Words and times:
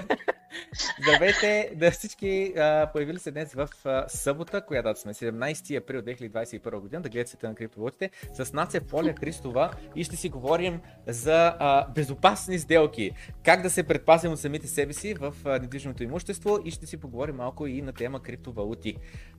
Здравейте 1.02 1.72
да 1.76 1.90
всички 1.90 2.52
а, 2.58 2.90
появили 2.92 3.18
се 3.18 3.30
днес 3.30 3.54
в 3.54 3.68
а, 3.84 4.04
събота, 4.08 4.66
коя 4.66 4.82
дата 4.82 5.00
сме, 5.00 5.14
17 5.14 5.82
април 5.82 6.02
2021 6.02 6.80
година, 6.80 7.02
да 7.02 7.08
гледате 7.08 7.30
света 7.30 7.48
на 7.48 7.54
криптовалутите, 7.54 8.10
с 8.32 8.52
Наце 8.52 8.80
Поля 8.80 9.14
Христова 9.20 9.70
и 9.96 10.04
ще 10.04 10.16
си 10.16 10.28
говорим 10.28 10.80
за 11.06 11.56
а, 11.58 11.88
безопасни 11.88 12.58
сделки, 12.58 13.10
как 13.44 13.62
да 13.62 13.70
се 13.70 13.82
предпазим 13.82 14.32
от 14.32 14.40
самите 14.40 14.66
себе 14.66 14.92
си 14.92 15.14
в 15.14 15.34
а, 15.44 15.58
недвижимото 15.58 16.02
имущество 16.02 16.58
и 16.64 16.70
ще 16.70 16.86
си 16.86 16.96
поговорим 16.96 17.36
малко 17.36 17.66
и 17.66 17.82
на 17.82 17.92
тема 17.92 18.22
криптовалути. 18.22 18.96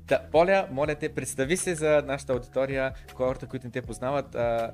Та, 0.07 0.19
Поля, 0.31 0.67
моля 0.71 0.95
те, 0.95 1.09
представи 1.09 1.57
се 1.57 1.75
за 1.75 2.03
нашата 2.05 2.33
аудитория, 2.33 2.93
хората, 3.13 3.47
които 3.47 3.67
не 3.67 3.71
те 3.71 3.81
познават, 3.81 4.35
а, 4.35 4.71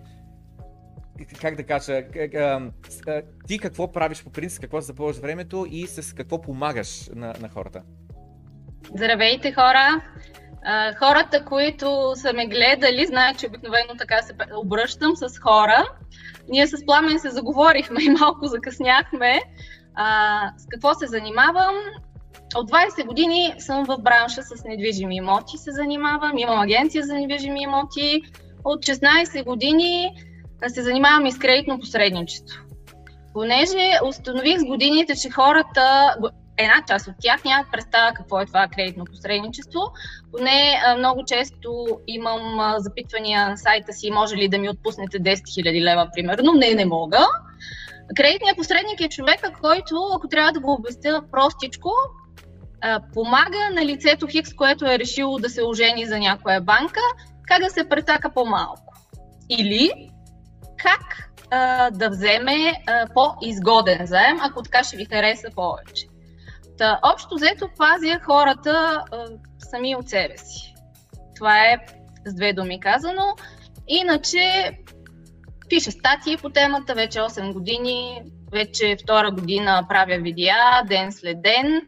как 1.42 1.56
да 1.56 1.64
кажа, 1.64 2.04
ти 3.48 3.60
какво 3.60 3.92
правиш 3.92 4.24
по 4.24 4.30
принцип, 4.30 4.62
какво 4.62 4.82
запълваш 4.82 5.18
времето 5.18 5.66
и 5.70 5.88
с 5.88 6.16
какво 6.16 6.42
помагаш 6.42 7.10
на, 7.16 7.34
на 7.42 7.50
хората? 7.50 7.82
Здравейте 8.96 9.52
хора! 9.52 10.02
Хората, 11.00 11.46
които 11.46 12.14
са 12.16 12.34
ме 12.34 12.48
гледали, 12.48 13.06
знаят, 13.06 13.40
че 13.40 13.48
обикновено 13.48 13.96
така 13.98 14.22
се 14.22 14.34
обръщам 14.56 15.16
с 15.16 15.40
хора. 15.40 15.86
Ние 16.50 16.68
с 16.68 16.86
Пламен 16.86 17.20
се 17.20 17.30
заговорихме 17.30 18.04
и 18.04 18.10
малко 18.10 18.46
закъсняхме. 18.46 19.40
С 20.58 20.66
какво 20.70 20.94
се 20.94 21.08
занимавам? 21.08 21.76
От 22.56 22.72
20 22.72 23.06
години 23.06 23.54
съм 23.58 23.86
в 23.86 23.98
бранша 24.02 24.42
с 24.44 24.64
недвижими 24.64 25.16
имоти 25.16 25.58
се 25.58 25.72
занимавам. 25.72 26.38
Имам 26.38 26.60
агенция 26.60 27.06
за 27.06 27.14
недвижими 27.14 27.62
имоти. 27.64 28.22
От 28.64 28.86
16 28.86 29.44
години 29.46 30.12
се 30.68 30.82
занимавам 30.82 31.26
и 31.26 31.32
с 31.32 31.40
кредитно 31.40 31.80
посредничество. 31.80 32.60
Понеже 33.34 33.92
установих 34.06 34.60
с 34.60 34.66
годините, 34.66 35.16
че 35.16 35.30
хората, 35.30 36.16
една 36.58 36.84
част 36.88 37.08
от 37.08 37.14
тях 37.22 37.44
нямат 37.44 37.68
представа 37.72 38.14
какво 38.16 38.42
е 38.42 38.46
това 38.46 38.68
кредитно 38.68 39.06
посредничество. 39.06 39.80
Поне 40.32 40.82
много 40.98 41.26
често 41.26 41.88
имам 42.08 42.74
запитвания 42.78 43.50
на 43.50 43.58
сайта 43.58 43.94
си, 43.94 44.12
може 44.12 44.36
ли 44.36 44.50
да 44.50 44.58
ми 44.58 44.70
отпуснете 44.70 45.20
10 45.20 45.36
000 45.36 45.84
лева, 45.84 46.10
примерно. 46.16 46.54
Не, 46.54 46.74
не 46.74 46.86
мога. 46.86 47.28
Кредитният 48.16 48.58
посредник 48.58 49.02
е 49.02 49.10
човека, 49.10 49.54
който, 49.62 49.96
ако 50.16 50.28
трябва 50.28 50.52
да 50.52 50.60
го 50.60 50.74
обясня 50.74 51.24
простичко, 51.32 51.92
помага 53.14 53.70
на 53.74 53.86
лицето 53.86 54.28
Хикс, 54.28 54.54
което 54.54 54.86
е 54.86 55.00
решило 55.00 55.40
да 55.40 55.50
се 55.50 55.64
ожени 55.64 56.06
за 56.06 56.20
някоя 56.20 56.62
банка, 56.62 57.02
как 57.48 57.64
да 57.64 57.70
се 57.70 57.90
претака 57.90 58.30
по-малко. 58.34 58.94
Или 59.50 60.10
как 60.84 61.32
а, 61.52 61.90
да 61.90 62.10
вземе 62.10 62.74
а, 62.88 63.08
по-изгоден 63.14 64.06
заем, 64.06 64.38
ако 64.42 64.64
така 64.64 64.84
ще 64.84 64.98
ви 64.98 65.06
хареса 65.06 65.48
повече. 65.56 66.08
Та, 66.78 67.00
общо 67.14 67.36
взето 67.36 67.70
пазя 67.78 68.20
хората 68.24 69.04
а, 69.12 69.26
сами 69.60 69.96
от 69.96 70.10
себе 70.10 70.38
си. 70.38 70.74
Това 71.36 71.66
е 71.66 71.78
с 72.26 72.34
две 72.34 72.54
думи 72.54 72.80
казано. 72.80 73.36
Иначе 73.88 74.72
пиша 75.70 75.92
статии 75.92 76.38
по 76.38 76.50
темата 76.50 76.94
вече 76.94 77.20
8 77.20 77.54
години, 77.54 78.22
вече 78.52 78.98
втора 79.04 79.32
година 79.32 79.86
правя 79.90 80.18
видеа, 80.18 80.84
ден 80.88 81.12
след 81.12 81.42
ден 81.42 81.82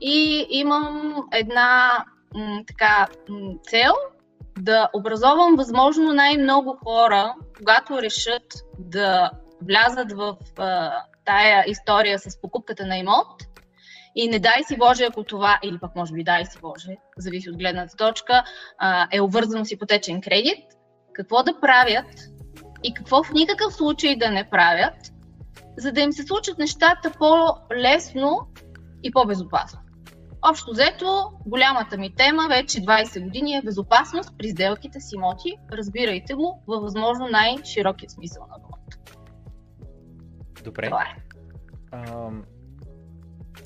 и 0.00 0.46
имам 0.50 1.14
една 1.32 2.04
м, 2.34 2.62
така 2.66 3.06
м, 3.28 3.52
цел 3.62 3.92
да 4.58 4.88
образовам 4.94 5.56
възможно 5.56 6.12
най-много 6.12 6.78
хора, 6.84 7.34
когато 7.56 8.02
решат 8.02 8.42
да 8.78 9.30
влязат 9.62 10.12
в 10.12 10.36
а, 10.58 10.92
тая 11.24 11.64
история 11.66 12.18
с 12.18 12.40
покупката 12.40 12.86
на 12.86 12.98
имот. 12.98 13.42
И 14.14 14.28
не 14.28 14.38
дай 14.38 14.64
си 14.64 14.76
Боже, 14.76 15.04
ако 15.04 15.24
това, 15.24 15.58
или 15.62 15.78
пък 15.78 15.96
може 15.96 16.12
би 16.12 16.24
дай 16.24 16.44
си 16.44 16.58
Боже, 16.62 16.96
зависи 17.16 17.50
от 17.50 17.56
гледната 17.56 17.96
точка, 17.96 18.44
а, 18.78 19.08
е 19.12 19.20
обвързано 19.20 19.64
с 19.64 19.70
ипотечен 19.70 20.20
кредит, 20.20 20.64
какво 21.12 21.42
да 21.42 21.60
правят 21.60 22.06
и 22.82 22.94
какво 22.94 23.22
в 23.22 23.32
никакъв 23.32 23.74
случай 23.74 24.16
да 24.16 24.30
не 24.30 24.50
правят, 24.50 24.94
за 25.76 25.92
да 25.92 26.00
им 26.00 26.12
се 26.12 26.22
случат 26.22 26.58
нещата 26.58 27.10
по-лесно 27.18 28.48
и 29.02 29.10
по-безопасно. 29.10 29.80
Общо 30.42 30.70
взето, 30.70 31.30
голямата 31.46 31.98
ми 31.98 32.14
тема 32.14 32.46
вече 32.48 32.80
20 32.80 33.22
години 33.24 33.56
е 33.56 33.62
безопасност 33.62 34.38
при 34.38 34.48
сделките 34.48 35.00
с 35.00 35.12
имоти. 35.12 35.56
Разбирайте 35.72 36.34
го 36.34 36.62
във 36.66 36.82
възможно 36.82 37.28
най-широкия 37.28 38.10
смисъл 38.10 38.46
на 38.50 38.58
думата. 38.58 38.78
Добре. 40.64 40.86
Това 40.86 41.02
е. 41.02 41.16
А, 41.92 42.30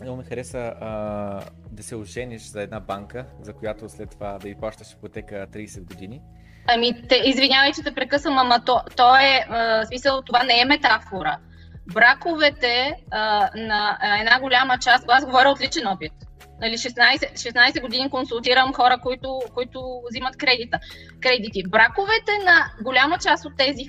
много 0.03 0.17
ми 0.17 0.25
хареса 0.25 0.75
а, 0.81 0.91
да 1.71 1.83
се 1.83 1.97
ожениш 1.97 2.43
за 2.43 2.63
една 2.63 2.81
банка, 2.81 3.27
за 3.41 3.53
която 3.53 3.89
след 3.89 4.11
това 4.11 4.33
да 4.33 4.49
ви 4.49 4.55
плащаш 4.55 4.93
ипотека 4.93 5.47
30 5.53 5.85
години. 5.85 6.21
Ами, 6.69 7.09
те, 7.09 7.23
извинявай, 7.25 7.73
че 7.73 7.83
те 7.83 7.95
прекъсвам, 7.95 8.39
ама 8.39 8.65
то, 8.65 8.81
то 8.97 9.17
е, 9.17 9.47
а, 9.49 9.87
смисъл, 9.87 10.23
това 10.23 10.43
не 10.43 10.61
е 10.61 10.65
метафора. 10.65 11.39
Браковете 11.95 12.97
а, 13.11 13.51
на 13.57 13.99
една 14.21 14.41
голяма 14.41 14.79
част, 14.79 15.05
аз 15.09 15.25
говоря 15.25 15.49
от 15.49 15.61
личен 15.61 15.87
опит, 15.87 16.13
Нали, 16.63 16.79
16, 16.79 17.33
16 17.33 17.81
години 17.81 18.11
консултирам 18.11 18.75
хора, 18.75 18.99
които, 19.03 19.41
които 19.55 20.03
взимат 20.11 20.37
кредита, 20.37 20.79
кредити. 21.21 21.63
Браковете 21.69 22.33
на 22.45 22.85
голяма 22.85 23.19
част 23.19 23.45
от 23.45 23.53
тези 23.57 23.83
е, 23.83 23.87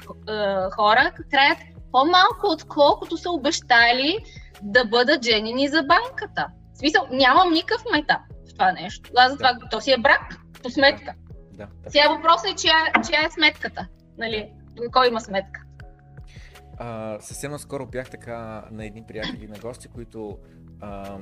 хора 0.76 1.12
траят 1.32 1.58
по-малко, 1.92 2.48
отколкото 2.54 3.18
са 3.18 3.32
обещали 3.32 4.18
да 4.62 4.86
бъдат 4.86 5.26
женени 5.26 5.68
за 5.68 5.84
банката. 5.84 6.48
В 6.74 6.78
смисъл, 6.78 7.08
нямам 7.12 7.54
никакъв 7.54 7.84
мета 7.94 8.20
в 8.50 8.54
това 8.54 8.72
нещо. 8.72 9.12
Аз 9.18 9.32
за 9.32 9.38
това, 9.38 9.54
да. 9.54 9.70
то 9.72 9.82
си 9.82 9.92
е 9.92 9.98
брак 9.98 10.22
по 10.64 10.70
сметка. 10.70 11.14
Да, 11.52 11.68
да. 11.84 11.90
Сега 11.90 12.10
въпросът 12.10 12.52
е, 12.52 12.56
чия, 12.56 12.76
чия 13.08 13.28
е 13.28 13.32
сметката. 13.32 13.88
Нали? 14.18 14.50
Кой 14.92 15.08
има 15.08 15.22
сметка? 15.22 15.62
А, 16.78 17.18
съвсем 17.20 17.52
наскоро 17.52 17.86
бях 17.86 18.10
така 18.10 18.64
на 18.72 18.86
едни 18.86 19.04
приятели 19.08 19.48
на 19.48 19.60
гости, 19.60 19.88
които 19.88 20.38
ам, 20.82 21.22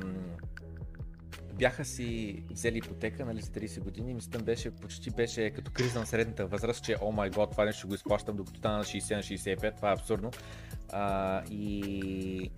бяха 1.62 1.86
си 1.86 2.36
взели 2.52 2.78
ипотека 2.78 3.26
нали, 3.26 3.42
за 3.42 3.52
30 3.52 3.80
години. 3.80 4.14
Мисля, 4.14 4.40
беше, 4.40 4.72
почти 4.72 5.12
беше 5.12 5.50
като 5.50 5.72
криза 5.72 6.00
на 6.00 6.06
средната 6.06 6.46
възраст, 6.46 6.84
че 6.84 6.96
о 7.02 7.12
май 7.12 7.30
год, 7.30 7.52
това 7.52 7.66
нещо 7.66 7.88
го 7.88 7.94
изплащам 7.94 8.36
докато 8.36 8.60
стана 8.60 8.78
на 8.78 8.84
60 8.84 9.16
на 9.16 9.24
65, 9.24 9.76
това 9.76 9.90
е 9.90 9.94
абсурдно. 9.94 10.32
А, 10.90 11.44
и 11.52 12.52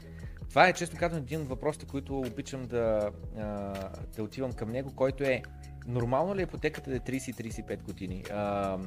това 0.49 0.67
е 0.67 0.73
често 0.73 0.97
казвам 0.99 1.21
един 1.21 1.41
от 1.41 1.47
въпросите, 1.47 1.85
които 1.85 2.19
обичам 2.19 2.65
да, 2.65 3.11
да 4.15 4.23
отивам 4.23 4.53
към 4.53 4.71
него, 4.71 4.95
който 4.95 5.23
е 5.23 5.41
нормално 5.87 6.35
ли 6.35 6.39
е 6.39 6.43
ипотеката 6.43 6.89
да 6.89 6.95
е 6.95 6.99
30-35 6.99 7.81
години? 7.83 8.23
А, 8.31 8.77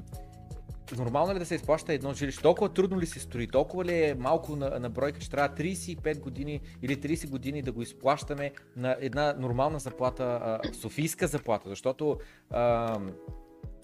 нормално 0.94 1.32
ли 1.32 1.36
е 1.36 1.38
да 1.38 1.46
се 1.46 1.54
изплаща 1.54 1.92
едно 1.92 2.14
жилище? 2.14 2.42
Толкова 2.42 2.68
трудно 2.68 3.00
ли 3.00 3.06
се 3.06 3.20
строи? 3.20 3.46
Толкова 3.46 3.84
ли 3.84 4.02
е 4.02 4.14
малко 4.14 4.56
на, 4.56 4.78
на 4.80 4.90
бройка, 4.90 5.20
че 5.20 5.30
трябва 5.30 5.56
35 5.56 6.20
години 6.20 6.60
или 6.82 6.96
30 6.96 7.30
години 7.30 7.62
да 7.62 7.72
го 7.72 7.82
изплащаме 7.82 8.52
на 8.76 8.96
една 9.00 9.34
нормална 9.38 9.78
заплата, 9.78 10.24
а, 10.24 10.60
софийска 10.74 11.26
заплата? 11.26 11.68
Защото 11.68 12.18
а, 12.50 12.98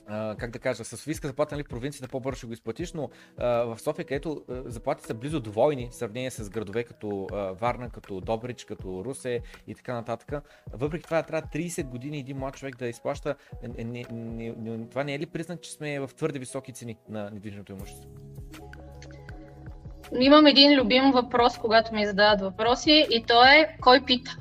как 0.09 0.51
да 0.51 0.59
кажа, 0.59 0.85
с 0.85 0.97
Софийска 0.97 1.29
заплата 1.29 1.55
нали, 1.55 1.65
в 1.65 1.69
провинцията 1.69 2.09
по-бързо 2.09 2.37
ще 2.37 2.47
го 2.47 2.53
изплатиш, 2.53 2.93
но 2.93 3.11
а, 3.39 3.47
в 3.47 3.79
София, 3.81 4.05
където 4.05 4.45
а, 4.49 4.63
заплатите 4.65 5.07
са 5.07 5.15
близо 5.15 5.41
двойни 5.41 5.89
в 5.91 5.95
сравнение 5.95 6.31
с 6.31 6.51
градове 6.51 6.85
като 6.85 7.29
Варна, 7.61 7.91
като 7.91 8.21
Добрич, 8.21 8.65
като 8.65 9.05
Русе 9.05 9.41
и 9.67 9.75
така 9.75 9.95
нататък, 9.95 10.45
въпреки 10.73 11.05
това 11.05 11.23
трябва 11.23 11.49
30 11.49 11.85
години 11.85 12.19
един 12.19 12.37
млад 12.37 12.57
човек 12.57 12.77
да 12.77 12.87
изплаща. 12.87 13.35
Не, 13.63 13.85
не, 13.85 14.05
не, 14.13 14.55
не, 14.59 14.89
това 14.89 15.05
не 15.05 15.15
е 15.15 15.19
ли 15.19 15.27
признак, 15.27 15.61
че 15.61 15.73
сме 15.73 16.01
в 16.01 16.11
твърде 16.17 16.39
високи 16.39 16.73
цени 16.73 16.97
на 17.09 17.31
недвижимото 17.31 17.73
имущество? 17.73 18.11
Имам 20.21 20.47
един 20.47 20.81
любим 20.81 21.13
въпрос, 21.13 21.59
когато 21.59 21.95
ми 21.95 22.07
задават 22.07 22.41
въпроси 22.41 23.07
и 23.11 23.25
то 23.27 23.45
е 23.45 23.77
кой 23.81 24.01
пита? 24.01 24.37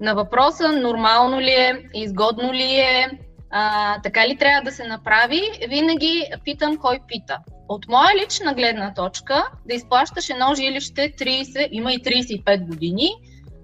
На 0.00 0.14
въпроса 0.14 0.72
нормално 0.72 1.40
ли 1.40 1.50
е, 1.50 1.88
изгодно 1.94 2.52
ли 2.52 2.76
е, 2.76 3.18
а, 3.50 4.00
така 4.02 4.28
ли 4.28 4.36
трябва 4.36 4.62
да 4.62 4.72
се 4.72 4.84
направи, 4.84 5.40
винаги 5.68 6.24
питам 6.44 6.76
кой 6.76 6.98
пита. 7.08 7.38
От 7.68 7.88
моя 7.88 8.24
лична 8.24 8.54
гледна 8.54 8.94
точка, 8.94 9.44
да 9.68 9.74
изплащаш 9.74 10.30
едно 10.30 10.54
жилище 10.54 11.12
30, 11.18 11.68
има 11.70 11.92
и 11.92 12.02
35 12.02 12.66
години, 12.66 13.10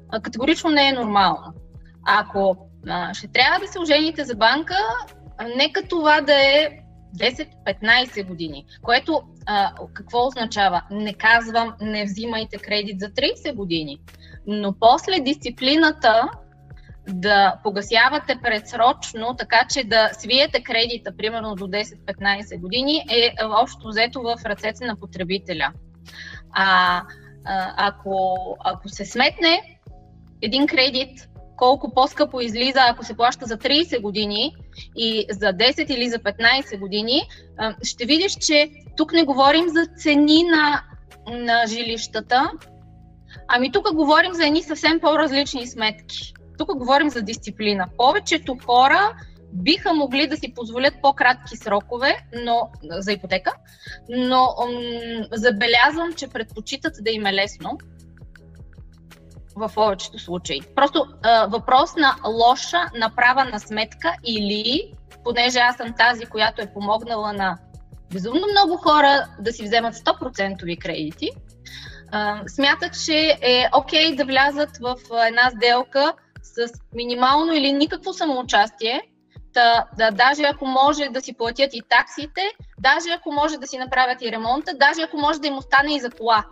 а, 0.08 0.20
категорично 0.20 0.70
не 0.70 0.88
е 0.88 0.92
нормално. 0.92 1.54
Ако 2.06 2.56
а, 2.88 3.14
ще 3.14 3.28
трябва 3.28 3.58
да 3.60 3.66
се 3.66 3.80
ожените 3.80 4.24
за 4.24 4.34
банка, 4.34 4.76
нека 5.56 5.82
това 5.82 6.20
да 6.20 6.34
е 6.34 6.68
10-15 7.18 8.26
години, 8.26 8.66
което 8.82 9.22
а, 9.46 9.72
какво 9.94 10.26
означава? 10.26 10.82
Не 10.90 11.14
казвам, 11.14 11.74
не 11.80 12.04
взимайте 12.04 12.58
кредит 12.58 13.00
за 13.00 13.06
30 13.06 13.54
години, 13.54 13.98
но 14.46 14.74
после 14.80 15.20
дисциплината 15.20 16.28
да 17.08 17.58
погасявате 17.62 18.38
предсрочно, 18.42 19.36
така 19.38 19.66
че 19.70 19.84
да 19.84 20.10
свиете 20.12 20.62
кредита, 20.62 21.16
примерно 21.16 21.54
до 21.54 21.64
10-15 21.64 22.60
години, 22.60 23.04
е 23.10 23.34
общо 23.44 23.88
взето 23.88 24.22
в 24.22 24.36
ръцете 24.44 24.84
на 24.84 24.96
потребителя. 24.96 25.72
А, 26.52 27.02
а 27.44 27.74
ако, 27.76 28.36
ако 28.64 28.88
се 28.88 29.04
сметне, 29.04 29.78
един 30.42 30.66
кредит 30.66 31.28
колко 31.56 31.94
по-скъпо 31.94 32.40
излиза, 32.40 32.80
ако 32.90 33.04
се 33.04 33.16
плаща 33.16 33.46
за 33.46 33.56
30 33.56 34.00
години 34.00 34.56
и 34.96 35.26
за 35.30 35.46
10 35.46 35.94
или 35.94 36.08
за 36.08 36.18
15 36.18 36.78
години, 36.78 37.22
ще 37.82 38.04
видиш, 38.04 38.32
че 38.32 38.70
тук 38.96 39.12
не 39.12 39.24
говорим 39.24 39.68
за 39.68 39.86
цени 39.96 40.42
на, 40.42 40.82
на 41.26 41.66
жилищата, 41.66 42.50
ами 43.48 43.72
тук 43.72 43.94
говорим 43.94 44.34
за 44.34 44.46
едни 44.46 44.62
съвсем 44.62 45.00
по-различни 45.00 45.66
сметки. 45.66 46.34
Тук 46.58 46.76
говорим 46.78 47.10
за 47.10 47.22
дисциплина. 47.22 47.88
Повечето 47.96 48.56
хора 48.66 49.16
биха 49.52 49.92
могли 49.92 50.26
да 50.26 50.36
си 50.36 50.54
позволят 50.54 50.94
по-кратки 51.02 51.56
срокове 51.56 52.16
но, 52.44 52.70
за 52.82 53.12
ипотека, 53.12 53.52
но 54.08 54.54
м- 54.58 55.26
забелязвам, 55.32 56.12
че 56.16 56.28
предпочитат 56.28 56.92
да 57.00 57.10
им 57.10 57.26
е 57.26 57.32
лесно 57.32 57.78
в 59.56 59.70
повечето 59.74 60.18
случаи. 60.18 60.60
Просто 60.74 61.06
а, 61.22 61.46
въпрос 61.46 61.96
на 61.96 62.16
лоша 62.26 62.90
направена 62.94 63.60
сметка 63.60 64.14
или, 64.24 64.92
понеже 65.24 65.58
аз 65.58 65.76
съм 65.76 65.94
тази, 65.98 66.26
която 66.26 66.62
е 66.62 66.72
помогнала 66.72 67.32
на 67.32 67.58
безумно 68.12 68.46
много 68.50 68.76
хора 68.76 69.26
да 69.40 69.52
си 69.52 69.64
вземат 69.64 69.94
100% 69.94 70.78
кредити, 70.78 71.30
а, 72.10 72.42
смятат, 72.48 73.04
че 73.04 73.38
е 73.42 73.68
окей 73.74 74.12
okay 74.12 74.16
да 74.16 74.24
влязат 74.24 74.76
в 74.76 74.96
една 75.26 75.50
сделка 75.50 76.12
с 76.54 76.72
минимално 76.94 77.52
или 77.52 77.72
никакво 77.72 78.12
самоучастие, 78.12 79.02
да, 79.54 79.86
да, 79.98 80.10
даже 80.10 80.42
ако 80.42 80.66
може 80.66 81.08
да 81.08 81.20
си 81.20 81.36
платят 81.36 81.74
и 81.74 81.82
таксите, 81.88 82.42
даже 82.78 83.08
ако 83.10 83.32
може 83.32 83.58
да 83.58 83.66
си 83.66 83.78
направят 83.78 84.22
и 84.22 84.32
ремонта, 84.32 84.72
даже 84.74 85.02
ако 85.02 85.16
може 85.16 85.40
да 85.40 85.46
им 85.46 85.56
остане 85.56 85.96
и 85.96 86.00
за 86.00 86.10
кола 86.10 86.44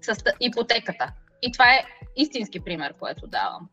с 0.00 0.16
ипотеката. 0.40 1.12
И 1.42 1.52
това 1.52 1.64
е 1.64 1.84
истински 2.16 2.60
пример, 2.60 2.94
което 2.98 3.26
давам. 3.26 3.68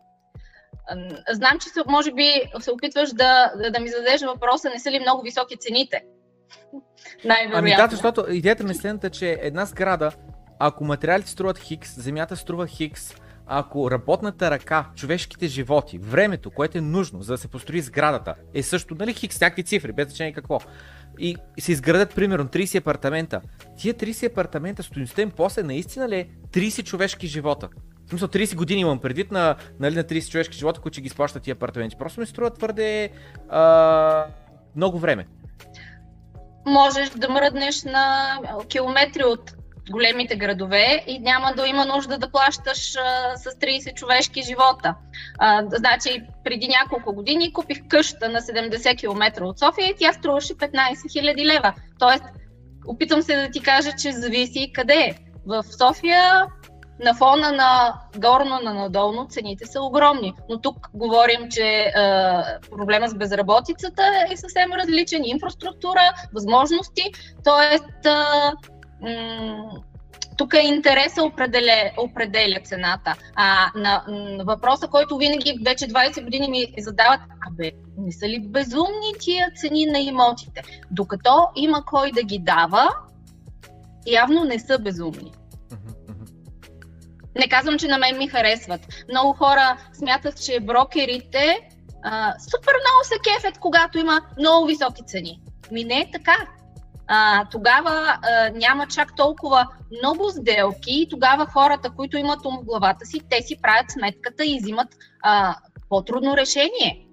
Знам, 1.29 1.59
че 1.59 1.69
може 1.87 2.11
би 2.11 2.31
се 2.59 2.71
опитваш 2.71 3.09
да, 3.13 3.51
да 3.73 3.79
ми 3.79 3.89
зададеш 3.89 4.21
въпроса, 4.21 4.69
не 4.69 4.79
са 4.79 4.91
ли 4.91 4.99
много 4.99 5.21
високи 5.21 5.57
цените? 5.57 6.03
Най-вероятно. 7.25 7.57
Ами 7.57 7.75
да, 7.75 7.87
защото 7.91 8.25
идеята 8.31 8.63
ми 8.63 8.71
е 8.71 8.73
следната, 8.73 9.09
че 9.09 9.37
една 9.41 9.65
сграда, 9.65 10.11
ако 10.59 10.83
материалите 10.83 11.29
струват 11.29 11.59
хикс, 11.59 12.01
земята 12.01 12.35
струва 12.35 12.67
хикс, 12.67 13.15
ако 13.47 13.91
работната 13.91 14.51
ръка, 14.51 14.85
човешките 14.95 15.47
животи, 15.47 15.97
времето, 15.97 16.51
което 16.51 16.77
е 16.77 16.81
нужно 16.81 17.21
за 17.21 17.33
да 17.33 17.37
се 17.37 17.47
построи 17.47 17.81
сградата, 17.81 18.35
е 18.53 18.63
също, 18.63 18.95
нали, 18.95 19.13
хикс, 19.13 19.41
някакви 19.41 19.63
цифри, 19.63 19.91
без 19.91 20.07
значение 20.07 20.33
какво, 20.33 20.59
и 21.19 21.35
се 21.59 21.71
изградят 21.71 22.15
примерно 22.15 22.45
30 22.45 22.79
апартамента, 22.79 23.41
тия 23.77 23.93
30 23.93 24.31
апартамента, 24.31 24.83
стоимостта 24.83 25.21
им 25.21 25.31
после 25.31 25.63
наистина 25.63 26.09
ли 26.09 26.15
е 26.15 26.27
30 26.51 26.83
човешки 26.83 27.27
живота? 27.27 27.69
В 28.05 28.09
смисъл 28.09 28.27
30 28.27 28.55
години 28.55 28.81
имам 28.81 28.99
предвид 28.99 29.31
на, 29.31 29.55
нали, 29.79 29.95
на 29.95 30.03
30 30.03 30.31
човешки 30.31 30.57
живота, 30.57 30.81
които 30.81 31.01
ги 31.01 31.07
изплащат 31.07 31.43
тия 31.43 31.53
апартаменти. 31.53 31.95
Просто 31.99 32.19
ми 32.19 32.25
струва 32.25 32.49
твърде 32.49 33.09
а, 33.49 34.25
много 34.75 34.99
време. 34.99 35.27
Можеш 36.65 37.09
да 37.09 37.29
мръднеш 37.29 37.83
на 37.83 38.37
километри 38.67 39.23
от 39.23 39.55
големите 39.91 40.35
градове 40.35 41.03
и 41.07 41.19
няма 41.19 41.53
да 41.55 41.67
има 41.67 41.85
нужда 41.85 42.17
да 42.17 42.31
плащаш 42.31 42.95
а, 42.95 43.37
с 43.37 43.43
30 43.43 43.93
човешки 43.93 44.41
живота. 44.41 44.95
А, 45.39 45.63
значи, 45.67 46.23
преди 46.43 46.67
няколко 46.67 47.13
години 47.13 47.53
купих 47.53 47.87
къща 47.87 48.29
на 48.29 48.41
70 48.41 48.97
км 48.97 49.43
от 49.45 49.59
София 49.59 49.89
и 49.89 49.95
тя 49.99 50.13
струваше 50.13 50.53
15 50.53 50.73
000 50.73 51.45
лева. 51.45 51.73
Тоест, 51.99 52.23
опитвам 52.87 53.21
се 53.21 53.35
да 53.35 53.51
ти 53.51 53.61
кажа, 53.61 53.91
че 54.01 54.11
зависи 54.11 54.71
къде 54.73 54.93
е. 54.93 55.15
В 55.45 55.63
София 55.63 56.45
на 56.99 57.13
фона 57.13 57.51
на 57.51 57.93
горно 58.17 58.59
на 58.63 58.73
надолно 58.73 59.27
цените 59.27 59.65
са 59.65 59.81
огромни. 59.81 60.33
Но 60.49 60.61
тук 60.61 60.89
говорим, 60.93 61.49
че 61.49 61.63
е, 61.63 61.91
проблема 62.71 63.07
с 63.07 63.15
безработицата 63.15 64.03
е 64.31 64.37
съвсем 64.37 64.73
различен. 64.73 65.25
Инфраструктура, 65.25 66.13
възможности. 66.33 67.03
Тоест, 67.43 68.05
е, 68.05 68.11
тук 70.37 70.53
интереса 70.63 71.23
определя, 71.23 71.91
определя 71.97 72.59
цената. 72.63 73.15
А 73.35 73.71
на, 73.75 74.03
на 74.07 74.43
въпроса, 74.43 74.87
който 74.87 75.17
винаги 75.17 75.59
вече 75.65 75.85
20 75.85 76.23
години 76.23 76.47
ми 76.47 76.73
задават, 76.77 77.19
абе, 77.51 77.71
не 77.97 78.11
са 78.11 78.29
ли 78.29 78.39
безумни 78.39 79.13
тия 79.19 79.51
цени 79.55 79.85
на 79.85 79.99
имотите? 79.99 80.61
Докато 80.91 81.47
има 81.55 81.85
кой 81.85 82.11
да 82.11 82.23
ги 82.23 82.39
дава, 82.39 82.89
явно 84.07 84.43
не 84.43 84.59
са 84.59 84.79
безумни. 84.79 85.31
Не 87.35 87.49
казвам, 87.49 87.77
че 87.77 87.87
на 87.87 87.97
мен 87.97 88.17
ми 88.17 88.27
харесват. 88.27 88.81
Много 89.09 89.33
хора 89.33 89.77
смятат, 89.93 90.45
че 90.45 90.59
брокерите 90.59 91.69
а, 92.03 92.33
супер 92.39 92.73
много 92.73 93.03
се 93.03 93.15
кефят, 93.19 93.57
когато 93.57 93.97
има 93.97 94.21
много 94.39 94.65
високи 94.65 95.03
цени. 95.05 95.39
Ми 95.71 95.83
не 95.83 95.99
е 95.99 96.11
така. 96.11 96.47
А, 97.07 97.45
тогава 97.51 98.17
а, 98.21 98.49
няма 98.49 98.87
чак 98.87 99.15
толкова 99.15 99.67
много 99.91 100.29
сделки 100.29 100.91
и 101.01 101.09
тогава 101.09 101.45
хората, 101.45 101.89
които 101.89 102.17
имат 102.17 102.45
ум 102.45 102.57
в 102.61 102.65
главата 102.65 103.05
си, 103.05 103.21
те 103.29 103.41
си 103.41 103.61
правят 103.61 103.91
сметката 103.91 104.45
и 104.45 104.59
взимат 104.61 104.87
а, 105.23 105.55
по-трудно 105.89 106.37
решение. 106.37 107.07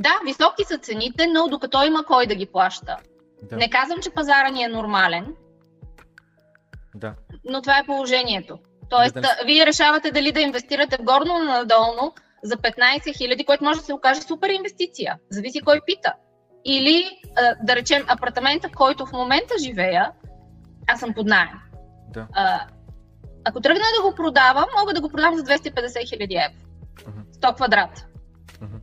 Да, 0.00 0.12
високи 0.26 0.64
са 0.64 0.78
цените, 0.78 1.26
но 1.26 1.48
докато 1.48 1.82
има 1.82 2.04
кой 2.04 2.26
да 2.26 2.34
ги 2.34 2.46
плаща. 2.46 2.96
Да. 3.42 3.56
Не 3.56 3.70
казвам, 3.70 4.00
че 4.02 4.10
пазара 4.10 4.48
ни 4.48 4.62
е 4.62 4.68
нормален, 4.68 5.34
да. 6.94 7.14
Но 7.44 7.62
това 7.62 7.78
е 7.78 7.86
положението. 7.86 8.58
Тоест, 8.90 9.14
да, 9.14 9.20
да. 9.20 9.36
вие 9.46 9.66
решавате 9.66 10.10
дали 10.10 10.32
да 10.32 10.40
инвестирате 10.40 10.96
в 10.96 11.04
горно 11.04 11.38
на 11.38 11.58
надолно 11.58 12.14
за 12.42 12.56
15 12.56 13.16
хиляди, 13.16 13.44
което 13.44 13.64
може 13.64 13.78
да 13.78 13.86
се 13.86 13.92
окаже 13.92 14.20
супер 14.20 14.48
инвестиция. 14.48 15.18
Зависи 15.30 15.60
кой 15.60 15.80
пита. 15.86 16.14
Или, 16.64 17.10
да 17.62 17.76
речем, 17.76 18.04
апартамента, 18.08 18.68
в 18.68 18.72
който 18.72 19.06
в 19.06 19.12
момента 19.12 19.54
живея, 19.64 20.12
аз 20.86 21.00
съм 21.00 21.14
под 21.14 21.26
найем. 21.26 21.58
Да. 22.08 22.26
ако 23.44 23.60
тръгна 23.60 23.84
да 23.96 24.10
го 24.10 24.16
продавам, 24.16 24.64
мога 24.78 24.94
да 24.94 25.00
го 25.00 25.08
продам 25.08 25.36
за 25.36 25.42
250 25.42 26.08
хиляди 26.08 26.34
евро. 26.34 26.66
Uh-huh. 26.96 27.52
100 27.52 27.54
квадрата. 27.54 28.06
Uh-huh. 28.52 28.80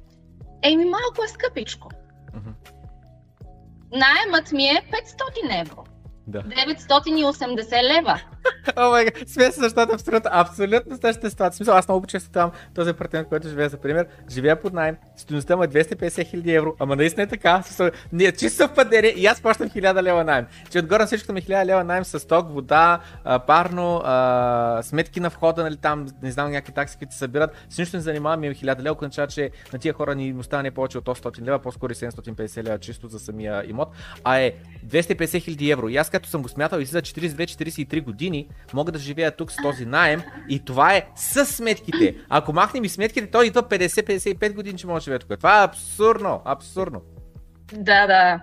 Еми, 0.62 0.86
малко 0.86 1.24
е 1.26 1.28
скъпичко. 1.28 1.90
Uh-huh. 2.34 2.54
Найемът 3.92 4.52
ми 4.52 4.66
е 4.66 4.84
500 5.46 5.62
евро. 5.62 5.84
Да. 6.28 6.44
980 6.44 7.84
лева. 7.84 8.22
О 8.76 8.90
май 8.90 9.08
смея 9.28 9.52
защото 9.52 9.94
абсолютно, 9.94 10.30
абсолютно 10.34 10.98
същата 10.98 11.30
ситуация. 11.30 11.58
Смисъл, 11.58 11.76
аз 11.76 11.88
много 11.88 12.08
често 12.08 12.30
там 12.32 12.52
този 12.76 12.90
апартамент, 12.90 13.30
който 13.30 13.50
живея, 13.50 13.70
за 13.70 13.78
пример, 13.78 14.08
живея 14.32 14.62
под 14.62 14.74
найем, 14.74 14.98
стоеността 15.18 15.56
му 15.56 15.64
е 15.64 15.68
250 15.68 16.30
хиляди 16.30 16.52
евро, 16.52 16.76
ама 16.80 16.96
наистина 16.96 17.24
е 17.24 17.28
така, 17.28 17.64
не 18.14 18.24
е 18.24 18.32
чисто 18.32 18.58
съвпадение 18.58 19.14
и 19.18 19.26
аз 19.26 19.42
плащам 19.42 19.70
1000 19.70 20.02
лева 20.02 20.24
найем. 20.24 20.46
Че 20.72 20.80
отгоре 20.80 21.00
на 21.00 21.06
всичкото 21.06 21.34
ми 21.34 21.42
1000 21.42 21.66
лева 21.66 21.84
найем 21.84 22.06
с 22.06 22.28
ток, 22.28 22.52
вода, 22.52 23.00
парно, 23.48 24.02
а, 24.06 24.80
сметки 24.84 25.20
на 25.20 25.30
входа, 25.30 25.64
нали 25.64 25.78
там, 25.78 26.08
не 26.24 26.32
знам, 26.32 26.52
някакви 26.52 26.74
такси, 26.74 26.98
които 26.98 27.14
се 27.14 27.20
събират. 27.20 27.52
С 27.70 27.78
нищо 27.78 27.98
не 27.98 28.04
занимавам, 28.04 28.44
имам 28.44 28.56
1000 28.56 28.82
лева, 28.82 28.96
означава, 28.96 29.28
че 29.28 29.52
на 29.74 29.80
тия 29.80 29.94
хора 29.94 30.16
ни 30.16 30.36
остане 30.40 30.72
повече 30.72 30.98
от 30.98 31.06
800 31.06 31.42
лева, 31.42 31.60
по-скоро 31.60 31.94
750 31.94 32.64
лева 32.64 32.80
чисто 32.80 33.08
за 33.08 33.20
самия 33.20 33.64
имот, 33.70 33.90
а 34.24 34.38
е 34.38 34.54
250 34.88 35.42
хиляди 35.42 35.72
евро. 35.72 35.90
И 35.90 35.98
аз 35.98 36.10
като 36.20 36.30
съм 36.30 36.42
го 36.42 36.50
смятал 36.50 36.80
и 36.80 36.86
за 36.86 37.02
42-43 37.02 38.04
години, 38.04 38.48
мога 38.74 38.92
да 38.92 39.00
живея 39.00 39.32
тук 39.32 39.52
с 39.52 39.56
този 39.56 39.86
найем 39.86 40.22
и 40.50 40.66
това 40.66 40.94
е 40.94 41.08
с 41.16 41.46
сметките. 41.46 42.16
Ако 42.30 42.54
махнем 42.54 42.84
и 42.84 42.90
сметките, 42.90 43.32
той 43.32 43.46
идва 43.46 43.64
50-55 43.64 44.54
години, 44.54 44.78
че 44.78 44.88
може 44.88 44.96
да 44.96 45.04
живее 45.04 45.20
тук. 45.20 45.38
Това 45.38 45.62
е 45.62 45.66
абсурдно, 45.66 46.42
абсурдно. 46.46 47.02
Да, 47.74 48.08
да. 48.08 48.40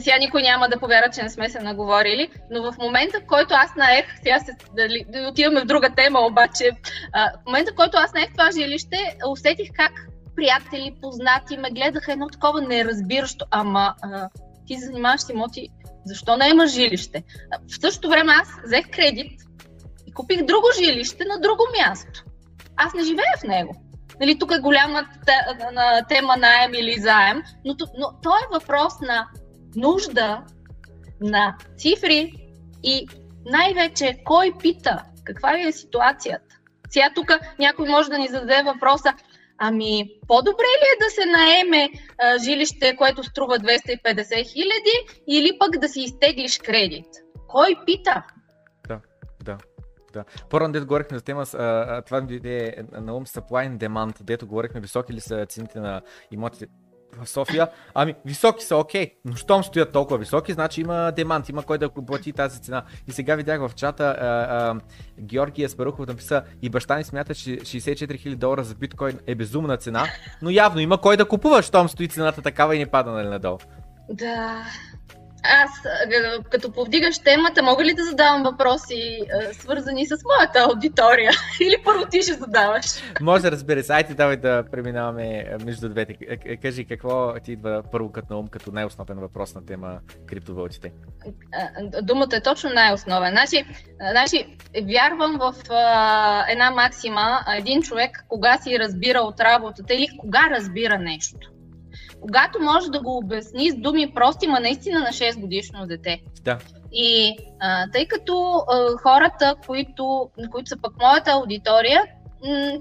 сега 0.00 0.18
никой 0.18 0.42
няма 0.42 0.68
да 0.68 0.80
повярва, 0.80 1.10
че 1.10 1.22
не 1.22 1.30
сме 1.30 1.48
се 1.48 1.60
наговорили, 1.60 2.30
но 2.50 2.72
в 2.72 2.78
момента, 2.78 3.20
в 3.20 3.26
който 3.26 3.54
аз 3.54 3.76
наех, 3.76 4.04
сега 4.22 4.38
се, 4.38 4.52
дали, 4.76 5.04
да 5.08 5.28
отиваме 5.28 5.60
в 5.60 5.64
друга 5.64 5.90
тема, 5.96 6.20
обаче, 6.20 6.70
а, 7.12 7.30
в 7.42 7.46
момента, 7.46 7.74
който 7.74 7.96
аз 7.96 8.12
наех 8.12 8.32
това 8.32 8.50
жилище, 8.50 9.16
усетих 9.28 9.68
как 9.74 9.92
приятели, 10.36 10.94
познати 11.02 11.56
ме 11.56 11.70
гледаха 11.70 12.12
едно 12.12 12.28
такова 12.28 12.62
неразбиращо, 12.62 13.44
ама 13.50 13.94
а, 14.02 14.28
ти 14.68 14.78
занимаваш 14.78 15.20
с 15.20 15.28
имоти, 15.28 15.68
защо 16.04 16.36
не 16.36 16.48
има 16.48 16.66
жилище? 16.66 17.22
В 17.68 17.80
същото 17.80 18.08
време 18.08 18.32
аз 18.32 18.48
взех 18.64 18.90
кредит 18.90 19.40
и 20.06 20.12
купих 20.12 20.44
друго 20.44 20.66
жилище 20.82 21.24
на 21.24 21.40
друго 21.40 21.62
място. 21.78 22.24
Аз 22.76 22.94
не 22.94 23.02
живея 23.02 23.34
в 23.40 23.42
него. 23.42 23.74
Нали, 24.20 24.38
тук 24.38 24.52
е 24.52 24.60
голяма 24.60 25.08
тема 26.08 26.36
наем 26.36 26.74
или 26.74 27.00
заем, 27.00 27.42
но, 27.64 27.76
но 27.98 28.20
то 28.22 28.30
е 28.30 28.58
въпрос 28.58 29.00
на 29.00 29.28
нужда, 29.76 30.42
на 31.20 31.56
цифри 31.76 32.32
и 32.82 33.08
най-вече 33.46 34.18
кой 34.24 34.52
пита, 34.60 35.02
каква 35.24 35.60
е 35.60 35.72
ситуацията. 35.72 36.56
Сега 36.90 37.10
тук 37.14 37.30
някой 37.58 37.88
може 37.88 38.10
да 38.10 38.18
ни 38.18 38.28
зададе 38.28 38.62
въпроса, 38.62 39.12
Ами, 39.58 40.08
по-добре 40.28 40.64
ли 40.80 40.86
е 40.94 41.04
да 41.04 41.10
се 41.10 41.26
наеме 41.26 41.88
а, 42.18 42.38
жилище, 42.38 42.96
което 42.96 43.22
струва 43.22 43.58
250 43.58 44.52
хиляди, 44.52 45.22
или 45.28 45.58
пък 45.58 45.78
да 45.78 45.88
си 45.88 46.00
изтеглиш 46.00 46.58
кредит? 46.58 47.06
Кой 47.48 47.74
пита? 47.86 48.22
Да, 48.88 49.00
да. 49.44 49.58
Да. 50.12 50.24
Първо, 50.50 50.72
дето 50.72 50.86
говорихме 50.86 51.18
за 51.18 51.24
тема, 51.24 51.44
а, 51.54 52.02
това 52.02 52.20
ми 52.20 52.40
е 52.44 52.74
на 52.92 53.14
ум 53.14 53.26
supply 53.26 53.70
and 53.70 53.78
demand, 53.78 54.22
дето 54.22 54.46
говорихме 54.46 54.80
високи 54.80 55.12
ли 55.12 55.20
са 55.20 55.46
цените 55.46 55.80
на 55.80 56.02
имотите 56.30 56.66
в 57.22 57.28
София. 57.28 57.68
Ами, 57.94 58.14
високи 58.24 58.64
са, 58.64 58.76
окей, 58.76 59.14
но 59.24 59.36
щом 59.36 59.64
стоят 59.64 59.92
толкова 59.92 60.18
високи, 60.18 60.52
значи 60.52 60.80
има 60.80 61.12
демант, 61.16 61.48
има 61.48 61.62
кой 61.62 61.78
да 61.78 61.88
плати 61.88 62.32
тази 62.32 62.60
цена. 62.60 62.82
И 63.08 63.12
сега 63.12 63.34
видях 63.34 63.60
в 63.60 63.74
чата, 63.74 64.04
а, 64.04 64.26
а, 64.26 64.80
Георги 65.20 65.64
Аспарухов 65.64 66.06
написа, 66.06 66.42
и 66.62 66.68
баща 66.68 66.96
ми 66.96 67.04
смята, 67.04 67.34
че 67.34 67.50
64 67.50 68.26
000 68.26 68.34
долара 68.34 68.64
за 68.64 68.74
биткоин 68.74 69.18
е 69.26 69.34
безумна 69.34 69.76
цена, 69.76 70.06
но 70.42 70.50
явно 70.50 70.80
има 70.80 70.98
кой 70.98 71.16
да 71.16 71.24
купува, 71.24 71.62
щом 71.62 71.88
стои 71.88 72.08
цената 72.08 72.42
такава 72.42 72.76
и 72.76 72.78
не 72.78 72.86
пада 72.86 73.10
нали, 73.10 73.28
надолу. 73.28 73.58
Да, 74.10 74.64
аз, 75.42 75.70
като 76.50 76.72
повдигаш 76.72 77.18
темата, 77.18 77.62
мога 77.62 77.84
ли 77.84 77.94
да 77.94 78.04
задавам 78.04 78.42
въпроси, 78.42 79.20
свързани 79.52 80.06
с 80.06 80.16
моята 80.24 80.66
аудитория? 80.70 81.30
Или 81.60 81.76
първо 81.84 82.06
ти 82.06 82.22
ще 82.22 82.32
задаваш? 82.32 82.84
Може, 83.20 83.50
разбира 83.50 83.82
се. 83.82 83.92
Айде, 83.92 84.14
давай 84.14 84.36
да 84.36 84.64
преминаваме 84.70 85.44
между 85.64 85.88
двете. 85.88 86.16
Кажи, 86.62 86.84
какво 86.84 87.34
ти 87.44 87.52
идва 87.52 87.82
първо 87.92 88.12
като 88.12 88.32
на 88.32 88.38
ум, 88.38 88.48
като 88.48 88.72
най-основен 88.72 89.18
въпрос 89.18 89.54
на 89.54 89.66
тема 89.66 89.98
криптовалутите? 90.26 90.92
Думата 92.02 92.36
е 92.36 92.40
точно 92.40 92.70
най-основен. 92.70 93.30
Значи, 93.30 93.64
значи 94.10 94.56
вярвам 94.84 95.38
в 95.38 95.54
една 96.48 96.70
максима, 96.70 97.40
един 97.56 97.82
човек 97.82 98.24
кога 98.28 98.58
си 98.58 98.78
разбира 98.78 99.18
от 99.20 99.40
работата 99.40 99.94
или 99.94 100.08
кога 100.18 100.48
разбира 100.50 100.98
нещо 100.98 101.38
когато 102.20 102.60
може 102.60 102.90
да 102.90 103.00
го 103.00 103.16
обясни 103.16 103.70
с 103.70 103.74
думи 103.74 104.12
прости, 104.14 104.46
ма 104.46 104.60
наистина 104.60 105.00
на 105.00 105.08
6 105.08 105.40
годишно 105.40 105.86
дете. 105.86 106.20
Да. 106.42 106.58
И 106.92 107.36
а, 107.60 107.90
тъй 107.92 108.06
като 108.06 108.64
а, 108.72 108.96
хората, 109.02 109.54
които, 109.66 110.30
които 110.50 110.68
са 110.68 110.76
пък 110.82 110.92
моята 111.00 111.30
аудитория, 111.30 112.02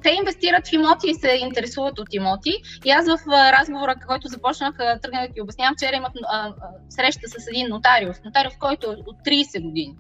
те 0.04 0.10
инвестират 0.10 0.68
в 0.68 0.74
имоти 0.74 1.10
и 1.10 1.14
се 1.14 1.32
интересуват 1.42 2.00
от 2.00 2.14
имоти. 2.14 2.54
И 2.86 2.90
аз 2.90 3.06
в 3.06 3.20
разговора, 3.28 3.96
който 4.08 4.28
започнах, 4.28 4.78
тръгнах 4.78 5.28
да 5.28 5.34
ти 5.34 5.42
обяснявам, 5.42 5.76
вчера 5.78 5.96
имах 5.96 6.12
а, 6.24 6.54
среща 6.90 7.28
с 7.28 7.48
един 7.48 7.70
нотариус, 7.70 8.18
нотариус, 8.26 8.58
който 8.60 8.92
е 8.92 8.96
от 9.08 9.18
30 9.26 9.62
години. 9.62 9.96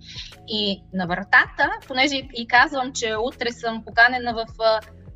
И 0.47 0.81
на 0.93 1.07
вратата, 1.07 1.69
понеже 1.87 2.15
и 2.33 2.47
казвам, 2.47 2.91
че 2.93 3.15
утре 3.15 3.51
съм 3.51 3.83
поканена 3.85 4.33
в 4.33 4.45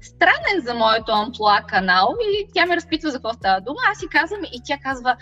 странен 0.02 0.62
за 0.64 0.74
моето 0.74 1.12
амплуа 1.12 1.62
канал 1.68 2.16
и 2.22 2.48
тя 2.54 2.66
ме 2.66 2.76
разпитва 2.76 3.12
за 3.12 3.18
какво 3.18 3.34
става 3.34 3.62
дума. 3.62 3.80
Аз 3.92 4.00
си 4.00 4.08
казвам 4.08 4.42
и 4.44 4.62
тя 4.66 4.78
казва, 4.84 5.16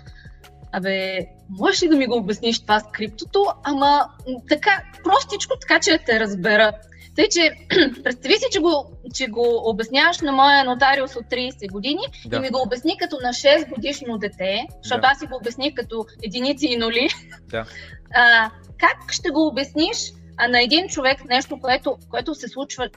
абе, 0.71 1.19
можеш 1.49 1.83
ли 1.83 1.87
да 1.87 1.95
ми 1.95 2.07
го 2.07 2.17
обясниш 2.17 2.61
това 2.61 2.79
с 2.79 2.83
криптото, 2.91 3.45
ама 3.63 4.09
така, 4.49 4.83
простичко, 5.03 5.53
така 5.61 5.79
че 5.79 5.99
те 6.05 6.19
разбера. 6.19 6.71
Тъй, 7.15 7.29
че 7.29 7.51
представи 8.03 8.35
си, 8.35 8.45
че 8.51 8.59
го, 8.59 8.85
че 9.15 9.27
го 9.27 9.69
обясняваш 9.69 10.21
на 10.21 10.31
моя 10.31 10.63
нотариус 10.63 11.15
от 11.15 11.25
30 11.25 11.71
години 11.71 12.01
да. 12.25 12.37
и 12.37 12.39
ми 12.39 12.49
го 12.49 12.61
обясни 12.61 12.97
като 12.97 13.17
на 13.23 13.29
6 13.29 13.69
годишно 13.69 14.17
дете, 14.17 14.67
защото 14.83 15.01
да. 15.01 15.07
аз 15.07 15.19
си 15.19 15.25
го 15.25 15.35
обясних 15.35 15.73
като 15.73 16.05
единици 16.23 16.67
и 16.67 16.77
нули. 16.77 17.09
Да. 17.47 17.65
А, 18.15 18.49
как 18.79 19.11
ще 19.11 19.29
го 19.29 19.47
обясниш 19.47 19.97
а 20.39 20.47
на 20.47 20.61
един 20.61 20.87
човек 20.87 21.25
нещо, 21.25 21.59
което, 21.59 21.97
което 22.09 22.35
се 22.35 22.47
случва 22.47 22.89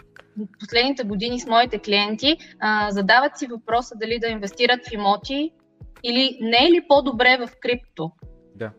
последните 0.60 1.04
години 1.04 1.40
с 1.40 1.46
моите 1.46 1.78
клиенти, 1.78 2.36
а, 2.60 2.90
задават 2.90 3.38
си 3.38 3.46
въпроса 3.46 3.94
дали 4.00 4.18
да 4.18 4.26
инвестират 4.26 4.80
в 4.86 4.92
имоти 4.92 5.50
или 6.02 6.38
не 6.40 6.66
е 6.66 6.70
ли 6.70 6.84
по-добре 6.88 7.38
в 7.46 7.48
крипто. 7.60 8.10
Да. 8.54 8.70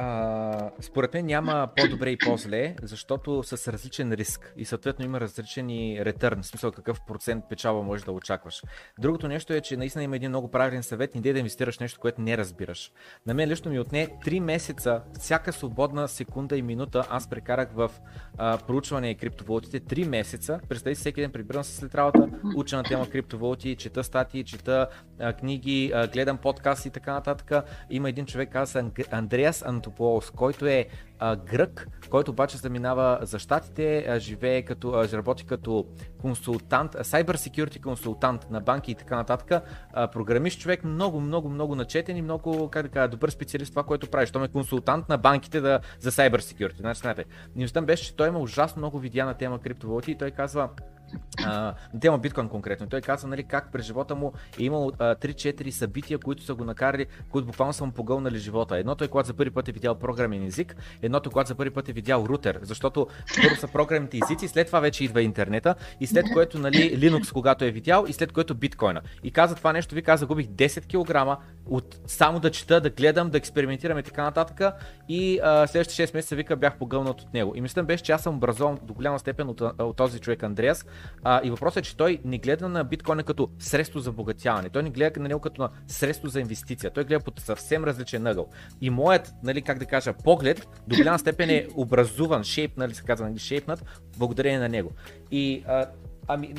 А, 0.00 0.70
според 0.80 1.14
мен 1.14 1.26
няма 1.26 1.68
по-добре 1.76 2.10
и 2.10 2.18
по-зле, 2.18 2.76
защото 2.82 3.42
с 3.42 3.72
различен 3.72 4.12
риск 4.12 4.52
и 4.56 4.64
съответно 4.64 5.04
има 5.04 5.20
различни 5.20 6.04
ретърн, 6.04 6.42
в 6.42 6.46
смисъл 6.46 6.72
какъв 6.72 7.00
процент 7.06 7.44
печалба 7.48 7.82
можеш 7.82 8.04
да 8.04 8.12
очакваш. 8.12 8.62
Другото 8.98 9.28
нещо 9.28 9.52
е, 9.52 9.60
че 9.60 9.76
наистина 9.76 10.04
има 10.04 10.16
един 10.16 10.30
много 10.30 10.50
правилен 10.50 10.82
съвет, 10.82 11.14
не 11.14 11.20
да 11.20 11.38
инвестираш 11.38 11.78
нещо, 11.78 12.00
което 12.00 12.20
не 12.20 12.38
разбираш. 12.38 12.92
На 13.26 13.34
мен 13.34 13.48
лично 13.48 13.70
ми 13.70 13.80
отне 13.80 14.08
3 14.24 14.40
месеца, 14.40 15.02
всяка 15.18 15.52
свободна 15.52 16.08
секунда 16.08 16.56
и 16.56 16.62
минута 16.62 17.06
аз 17.10 17.30
прекарах 17.30 17.68
в 17.74 17.90
а, 18.36 18.58
проучване 18.58 19.10
и 19.10 19.14
криптовалутите. 19.14 19.80
3 19.80 20.08
месеца, 20.08 20.60
представи 20.68 20.94
всеки 20.94 21.20
ден 21.20 21.32
прибирам 21.32 21.64
се 21.64 21.76
след 21.76 21.94
работа, 21.94 22.28
уча 22.56 22.76
на 22.76 22.82
тема 22.82 23.10
криптовалути, 23.10 23.76
чета 23.76 24.04
статии, 24.04 24.44
чета 24.44 24.88
а, 25.20 25.32
книги, 25.32 25.92
а, 25.94 26.06
гледам 26.06 26.38
подкасти 26.38 26.88
и 26.88 26.90
така 26.90 27.12
нататък. 27.12 27.64
Има 27.90 28.08
един 28.08 28.26
човек, 28.26 28.52
каза 28.52 28.90
Андреас 29.10 29.62
Антон 29.66 29.87
Антополос, 29.88 30.30
който 30.30 30.66
е 30.66 30.86
а, 31.18 31.36
грък, 31.36 31.88
който 32.10 32.30
обаче 32.30 32.56
заминава 32.56 33.18
за 33.22 33.38
щатите, 33.38 34.04
а, 34.08 34.18
живее 34.18 34.62
като, 34.62 34.90
а, 34.90 35.08
работи 35.12 35.44
като 35.44 35.86
консултант, 36.20 36.92
cyber 36.92 37.34
security 37.34 37.80
консултант 37.80 38.50
на 38.50 38.60
банки 38.60 38.90
и 38.90 38.94
така 38.94 39.16
нататък, 39.16 39.62
а, 39.92 40.08
програмист 40.08 40.60
човек, 40.60 40.84
много, 40.84 41.20
много, 41.20 41.48
много 41.48 41.74
начетен 41.74 42.16
и 42.16 42.22
много, 42.22 42.68
как 42.68 42.82
да 42.82 42.88
кажа, 42.88 43.08
добър 43.08 43.30
специалист 43.30 43.72
това, 43.72 43.82
което 43.82 44.10
прави. 44.10 44.26
Щом 44.26 44.44
е 44.44 44.48
консултант 44.48 45.08
на 45.08 45.18
банките 45.18 45.60
да, 45.60 45.80
за 46.00 46.10
cyber 46.10 46.38
security. 46.38 46.78
Значи, 46.78 47.00
знаете, 47.00 47.24
беше, 47.82 48.04
че 48.04 48.16
той 48.16 48.28
има 48.28 48.38
ужасно 48.38 48.80
много 48.80 48.98
видеа 48.98 49.26
на 49.26 49.34
тема 49.34 49.58
криптовалути 49.58 50.10
и 50.10 50.18
той 50.18 50.30
казва, 50.30 50.68
на 51.40 51.74
тема 52.00 52.18
биткоин 52.18 52.48
конкретно. 52.48 52.86
Той 52.86 53.00
каза, 53.00 53.26
нали, 53.26 53.44
как 53.44 53.72
през 53.72 53.86
живота 53.86 54.14
му 54.14 54.32
е 54.58 54.62
имал 54.62 54.90
3-4 54.90 55.70
събития, 55.70 56.18
които 56.18 56.42
са 56.42 56.54
го 56.54 56.64
накарали, 56.64 57.06
които 57.30 57.46
буквално 57.46 57.72
са 57.72 57.84
му 57.84 57.92
погълнали 57.92 58.38
живота. 58.38 58.78
Едното 58.78 59.04
е, 59.04 59.08
когато 59.08 59.26
за 59.26 59.34
първи 59.34 59.50
път 59.50 59.68
е 59.68 59.72
видял 59.72 59.94
програмен 59.94 60.46
език, 60.46 60.76
едното, 61.02 61.30
когато 61.30 61.48
за 61.48 61.54
първи 61.54 61.70
път 61.70 61.88
е 61.88 61.92
видял 61.92 62.26
рутер, 62.28 62.58
защото 62.62 63.06
първо 63.42 63.56
са 63.56 63.68
програмните 63.68 64.18
езици, 64.24 64.48
след 64.48 64.66
това 64.66 64.80
вече 64.80 65.04
идва 65.04 65.22
интернета 65.22 65.74
и 66.00 66.06
след 66.06 66.26
което, 66.32 66.58
нали, 66.58 66.98
Linux, 66.98 67.32
когато 67.32 67.64
е 67.64 67.70
видял 67.70 68.04
и 68.08 68.12
след 68.12 68.32
което 68.32 68.54
биткоина. 68.54 69.00
И 69.22 69.30
каза 69.30 69.54
това 69.54 69.72
нещо, 69.72 69.94
ви 69.94 70.02
каза, 70.02 70.20
загубих 70.20 70.46
10 70.46 70.86
кг 70.86 71.40
от 71.66 72.00
само 72.06 72.40
да 72.40 72.50
чета, 72.50 72.80
да 72.80 72.90
гледам, 72.90 73.30
да 73.30 73.38
експериментирам 73.38 73.98
и 73.98 74.02
така 74.02 74.22
нататък. 74.22 74.74
И 75.08 75.40
а, 75.42 75.66
следващите 75.66 76.06
6 76.06 76.14
месеца 76.14 76.36
вика 76.36 76.56
бях 76.56 76.78
погълнат 76.78 77.20
от 77.20 77.34
него. 77.34 77.52
И 77.56 77.60
мислям 77.60 77.86
беше, 77.86 78.04
че 78.04 78.12
аз 78.12 78.22
съм 78.22 78.36
образован 78.36 78.78
до 78.82 78.94
голяма 78.94 79.18
степен 79.18 79.48
от, 79.48 79.60
от 79.60 79.96
този 79.96 80.20
човек 80.20 80.42
Андреас. 80.42 80.86
А, 81.24 81.40
и 81.44 81.50
въпросът 81.50 81.76
е, 81.76 81.88
че 81.88 81.96
той 81.96 82.20
не 82.24 82.38
гледа 82.38 82.68
на 82.68 82.84
биткоина 82.84 83.22
като 83.22 83.50
средство 83.58 84.00
за 84.00 84.12
богатяване. 84.12 84.68
Той 84.68 84.82
не 84.82 84.90
гледа 84.90 85.20
на 85.20 85.28
него 85.28 85.40
като 85.40 85.62
на 85.62 85.70
средство 85.86 86.28
за 86.28 86.40
инвестиция. 86.40 86.90
Той 86.90 87.04
гледа 87.04 87.24
под 87.24 87.40
съвсем 87.40 87.84
различен 87.84 88.26
ъгъл. 88.26 88.48
И 88.80 88.90
моят, 88.90 89.34
нали, 89.42 89.62
как 89.62 89.78
да 89.78 89.86
кажа, 89.86 90.12
поглед 90.12 90.68
до 90.86 90.96
голяма 90.96 91.18
степен 91.18 91.50
е 91.50 91.66
образуван, 91.76 92.44
шейп, 92.44 92.76
нали 92.76 92.94
се 92.94 93.02
казва, 93.02 93.28
нали, 93.28 93.38
шейпнат, 93.38 93.84
благодарение 94.18 94.58
на 94.58 94.68
него. 94.68 94.92
И 95.30 95.64
а, 95.66 95.86
Ами, 96.28 96.54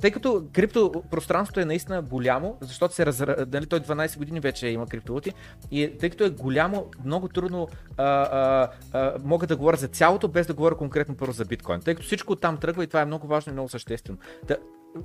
тъй 0.00 0.10
като 0.10 0.44
крипто 0.52 1.02
пространството 1.10 1.60
е 1.60 1.64
наистина 1.64 2.02
голямо, 2.02 2.58
защото 2.60 2.94
се 2.94 3.06
разра... 3.06 3.46
нали, 3.52 3.66
той 3.66 3.80
12 3.80 4.18
години 4.18 4.40
вече 4.40 4.68
има 4.68 4.86
криптовалути 4.86 5.32
и 5.70 5.92
тъй 5.98 6.10
като 6.10 6.24
е 6.24 6.30
голямо, 6.30 6.86
много 7.04 7.28
трудно 7.28 7.68
а, 7.96 8.04
а, 8.04 8.70
а, 8.92 9.14
мога 9.24 9.46
да 9.46 9.56
говоря 9.56 9.76
за 9.76 9.88
цялото, 9.88 10.28
без 10.28 10.46
да 10.46 10.54
говоря 10.54 10.76
конкретно 10.76 11.16
първо 11.16 11.32
за 11.32 11.44
биткоин. 11.44 11.80
Тъй 11.80 11.94
като 11.94 12.06
всичко 12.06 12.36
там 12.36 12.56
тръгва 12.56 12.84
и 12.84 12.86
това 12.86 13.00
е 13.00 13.04
много 13.04 13.26
важно 13.26 13.50
и 13.50 13.52
много 13.52 13.68
съществено. 13.68 14.18
Да, 14.44 14.56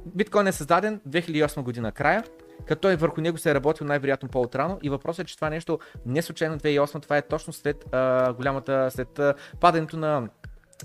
биткоин 0.06 0.48
е 0.48 0.52
създаден 0.52 1.02
2008 1.10 1.62
година 1.62 1.92
края, 1.92 2.24
като 2.66 2.82
той 2.82 2.96
върху 2.96 3.22
него 3.22 3.38
се 3.38 3.52
е 3.52 3.56
работил 3.56 3.88
най-вероятно 3.88 4.30
по-отрано 4.30 4.80
и 4.82 4.90
въпросът 4.90 5.24
е, 5.24 5.30
че 5.30 5.36
това 5.36 5.50
нещо 5.50 5.80
не 6.06 6.22
случайно 6.22 6.58
2008, 6.58 7.02
това 7.02 7.18
е 7.18 7.22
точно 7.22 7.54
след 7.54 7.86
а, 7.92 8.34
голямата, 8.34 8.92
след 8.92 9.20
а, 9.20 9.34
падането 9.60 9.98
на 9.98 10.30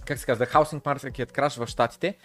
как 0.05 0.19
се 0.19 0.27
казва, 0.27 0.47
хаусинг 0.47 0.87
маркет 0.87 1.33
краш 1.33 1.57
в 1.57 1.67
Штатите 1.67 2.17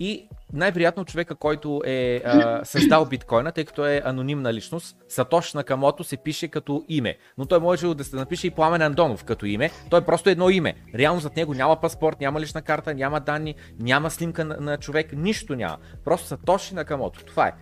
и 0.00 0.28
най-вероятно 0.52 1.04
човека, 1.04 1.34
който 1.34 1.82
е 1.84 2.22
а, 2.24 2.64
създал 2.64 3.04
биткоина, 3.04 3.52
тъй 3.52 3.64
като 3.64 3.86
е 3.86 4.02
анонимна 4.04 4.54
личност, 4.54 4.96
Сатош 5.08 5.54
Накамото 5.54 6.04
се 6.04 6.16
пише 6.16 6.48
като 6.48 6.84
име, 6.88 7.16
но 7.38 7.46
той 7.46 7.60
може 7.60 7.94
да 7.94 8.04
се 8.04 8.16
напише 8.16 8.46
и 8.46 8.50
Пламен 8.50 8.82
Андонов 8.82 9.24
като 9.24 9.46
име, 9.46 9.70
той 9.90 10.00
е 10.00 10.04
просто 10.04 10.30
едно 10.30 10.50
име. 10.50 10.74
Реално 10.94 11.20
зад 11.20 11.36
него 11.36 11.54
няма 11.54 11.80
паспорт, 11.80 12.20
няма 12.20 12.40
лична 12.40 12.62
карта, 12.62 12.94
няма 12.94 13.20
данни, 13.20 13.54
няма 13.80 14.10
снимка 14.10 14.44
на, 14.44 14.56
на 14.56 14.76
човек, 14.78 15.12
нищо 15.12 15.54
няма. 15.54 15.76
Просто 16.04 16.26
Сатоши 16.26 16.74
Накамото, 16.74 17.24
това 17.24 17.46
е. 17.46 17.52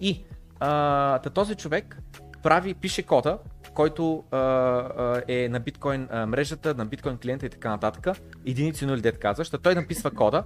И 0.00 0.24
а, 0.60 1.18
този 1.18 1.54
човек 1.54 1.98
прави, 2.42 2.74
пише 2.74 3.02
кода, 3.02 3.38
който 3.76 4.24
а, 4.30 4.38
а, 4.38 5.22
е 5.28 5.48
на 5.48 5.60
биткоин 5.60 6.08
а, 6.10 6.26
мрежата, 6.26 6.74
на 6.74 6.86
биткоин 6.86 7.18
клиента 7.18 7.46
и 7.46 7.50
така 7.50 7.68
нататък, 7.68 8.18
единици 8.46 8.86
нули 8.86 9.00
дет 9.00 9.18
казваш, 9.18 9.50
той 9.50 9.74
написва 9.74 10.10
кода, 10.10 10.44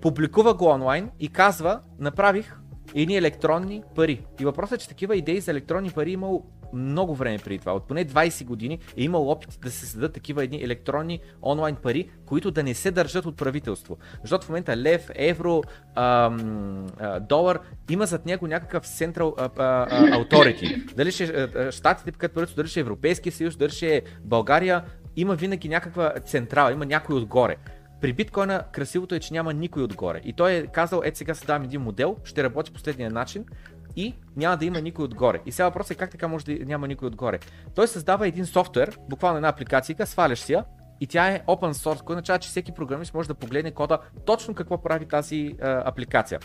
публикува 0.00 0.54
го 0.54 0.66
онлайн 0.66 1.10
и 1.20 1.28
казва, 1.28 1.80
направих 1.98 2.56
едни 2.94 3.16
електронни 3.16 3.82
пари. 3.96 4.26
И 4.40 4.44
въпросът 4.44 4.80
е, 4.80 4.82
че 4.82 4.88
такива 4.88 5.16
идеи 5.16 5.40
за 5.40 5.50
електронни 5.50 5.90
пари 5.90 6.10
имало 6.10 6.46
много 6.72 7.14
време 7.14 7.38
преди 7.38 7.58
това. 7.58 7.72
От 7.72 7.88
поне 7.88 8.04
20 8.04 8.44
години 8.44 8.78
е 8.96 9.02
имал 9.02 9.30
опит 9.30 9.58
да 9.62 9.70
се 9.70 9.86
създадат 9.86 10.12
такива 10.12 10.44
едни 10.44 10.62
електронни 10.62 11.20
онлайн 11.42 11.76
пари, 11.76 12.10
които 12.26 12.50
да 12.50 12.62
не 12.62 12.74
се 12.74 12.90
държат 12.90 13.26
от 13.26 13.36
правителство. 13.36 13.98
Защото 14.20 14.46
в 14.46 14.48
момента 14.48 14.76
лев, 14.76 15.10
евро, 15.14 15.62
ам, 15.94 16.86
а, 16.98 17.20
долар 17.20 17.60
има 17.90 18.06
зад 18.06 18.26
него 18.26 18.46
някакъв 18.46 18.86
Central 18.86 19.34
Authority. 20.12 20.94
Дали 20.94 21.12
ще 21.12 21.70
щатите 21.70 22.12
като 22.12 22.34
правителство, 22.34 22.56
дали 22.56 22.68
ще 22.68 22.80
Европейския 22.80 23.32
съюз, 23.32 23.56
дали 23.56 23.70
ще 23.70 24.02
България, 24.24 24.84
има 25.16 25.34
винаги 25.34 25.68
някаква 25.68 26.14
централа, 26.24 26.72
има 26.72 26.86
някой 26.86 27.16
отгоре. 27.16 27.56
При 28.00 28.12
биткоина 28.12 28.64
красивото 28.72 29.14
е, 29.14 29.20
че 29.20 29.32
няма 29.32 29.54
никой 29.54 29.82
отгоре. 29.82 30.20
И 30.24 30.32
той 30.32 30.52
е 30.52 30.66
казал, 30.66 31.00
ето 31.04 31.18
сега 31.18 31.34
създавам 31.34 31.62
един 31.62 31.80
модел, 31.80 32.16
ще 32.24 32.42
работи 32.42 32.72
последния 32.72 33.10
начин 33.10 33.44
и 33.96 34.14
няма 34.36 34.56
да 34.56 34.64
има 34.64 34.80
никой 34.80 35.04
отгоре. 35.04 35.40
И 35.46 35.52
сега 35.52 35.64
въпросът 35.64 35.90
е 35.90 35.94
как 35.94 36.10
така 36.10 36.28
може 36.28 36.44
да 36.44 36.64
няма 36.64 36.88
никой 36.88 37.08
отгоре. 37.08 37.38
Той 37.74 37.88
създава 37.88 38.28
един 38.28 38.46
софтуер, 38.46 38.98
буквално 39.08 39.36
една 39.36 39.48
апликация, 39.48 40.06
сваляш 40.06 40.38
си 40.38 40.52
я 40.52 40.64
и 41.00 41.06
тя 41.06 41.28
е 41.28 41.42
open 41.46 41.72
source, 41.72 41.98
което 41.98 42.12
означава, 42.12 42.38
че 42.38 42.48
всеки 42.48 42.72
програмист 42.72 43.14
може 43.14 43.28
да 43.28 43.34
погледне 43.34 43.70
кода 43.70 43.98
точно 44.26 44.54
какво 44.54 44.82
прави 44.82 45.06
тази 45.06 45.54
а, 45.62 45.82
апликация. 45.88 46.40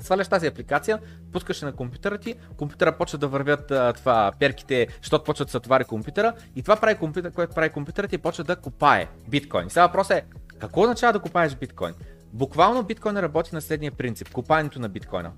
Сваляш 0.00 0.28
тази 0.28 0.46
апликация, 0.46 1.00
пускаш 1.32 1.62
на 1.62 1.72
компютъра 1.72 2.18
ти, 2.18 2.34
компютъра 2.56 2.96
почва 2.96 3.18
да 3.18 3.28
вървят 3.28 3.70
а, 3.70 3.92
това 3.92 4.32
перките, 4.38 4.86
защото 5.02 5.24
почва 5.24 5.44
да 5.44 5.50
се 5.50 5.56
отваря 5.56 5.84
компютъра 5.84 6.32
и 6.56 6.62
това 6.62 6.76
прави 6.76 6.94
компютър, 6.94 7.32
което 7.32 7.54
прави 7.54 7.70
компютърът 7.70 8.10
ти 8.10 8.18
почва 8.18 8.44
да 8.44 8.56
копае 8.56 9.08
биткоин. 9.28 9.70
Сега 9.70 9.86
въпросът 9.86 10.16
е, 10.16 10.24
какво 10.58 10.82
означава 10.82 11.12
да 11.12 11.20
копаеш 11.20 11.54
биткоин? 11.54 11.94
Буквално 12.34 12.82
биткоин 12.82 13.16
работи 13.16 13.54
на 13.54 13.60
следния 13.60 13.92
принцип, 13.92 14.32
копаенето 14.32 14.80
на 14.80 14.88
биткоина. 14.88 15.32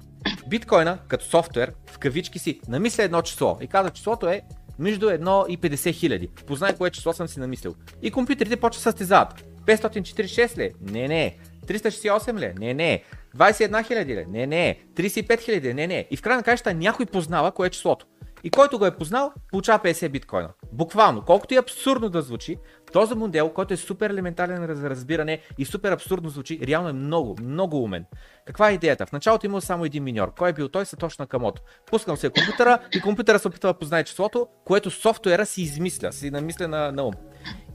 Биткоина, 0.48 0.98
като 1.08 1.24
софтуер, 1.24 1.72
в 1.86 1.98
кавички 1.98 2.38
си, 2.38 2.60
намисля 2.68 3.02
едно 3.02 3.22
число 3.22 3.58
и 3.60 3.66
казва, 3.66 3.90
числото 3.90 4.28
е 4.28 4.42
между 4.78 5.06
1 5.06 5.46
и 5.46 5.58
50 5.58 5.92
хиляди. 5.92 6.28
Познай 6.46 6.76
кое 6.76 6.90
число 6.90 7.12
съм 7.12 7.28
си 7.28 7.40
намислил. 7.40 7.74
И 8.02 8.10
компютрите 8.10 8.56
почват 8.56 8.82
състезават. 8.82 9.44
546 9.66 10.58
ли? 10.58 10.72
Не, 10.80 11.08
не. 11.08 11.36
368 11.66 12.38
ли? 12.38 12.54
Не, 12.58 12.74
не. 12.74 13.02
21 13.36 13.86
хиляди 13.86 14.16
ли? 14.16 14.26
Не, 14.28 14.46
не. 14.46 14.78
35 14.94 15.40
хиляди? 15.40 15.74
Не, 15.74 15.86
не. 15.86 16.06
И 16.10 16.16
в 16.16 16.22
край 16.22 16.36
на 16.36 16.42
краища 16.42 16.74
някой 16.74 17.06
познава 17.06 17.52
кое 17.52 17.66
е 17.66 17.70
числото. 17.70 18.06
И 18.44 18.50
който 18.50 18.78
го 18.78 18.86
е 18.86 18.96
познал, 18.96 19.32
получава 19.50 19.78
50 19.78 20.08
биткоина. 20.08 20.48
Буквално, 20.72 21.22
колкото 21.22 21.54
и 21.54 21.56
абсурдно 21.56 22.08
да 22.08 22.22
звучи, 22.22 22.58
този 22.92 23.14
модел, 23.14 23.48
който 23.48 23.74
е 23.74 23.76
супер 23.76 24.10
елементарен 24.10 24.76
за 24.76 24.90
разбиране 24.90 25.40
и 25.58 25.64
супер 25.64 25.92
абсурдно 25.92 26.28
звучи, 26.28 26.60
реално 26.62 26.88
е 26.88 26.92
много, 26.92 27.36
много 27.42 27.82
умен. 27.82 28.04
Каква 28.46 28.70
е 28.70 28.74
идеята? 28.74 29.06
В 29.06 29.12
началото 29.12 29.46
имал 29.46 29.60
само 29.60 29.84
един 29.84 30.04
миньор. 30.04 30.34
Кой 30.38 30.50
е 30.50 30.52
бил 30.52 30.68
той? 30.68 30.84
точно 30.98 31.26
Камото. 31.26 31.62
Пускам 31.86 32.16
се 32.16 32.30
компютъра 32.30 32.78
и 32.94 33.00
компютъра 33.00 33.38
се 33.38 33.48
опитва 33.48 33.72
да 33.72 33.78
познае 33.78 34.04
числото, 34.04 34.48
което 34.64 34.90
софтуера 34.90 35.46
си 35.46 35.62
измисля, 35.62 36.12
си 36.12 36.30
намисля 36.30 36.68
на, 36.68 36.92
на 36.92 37.02
ум. 37.02 37.14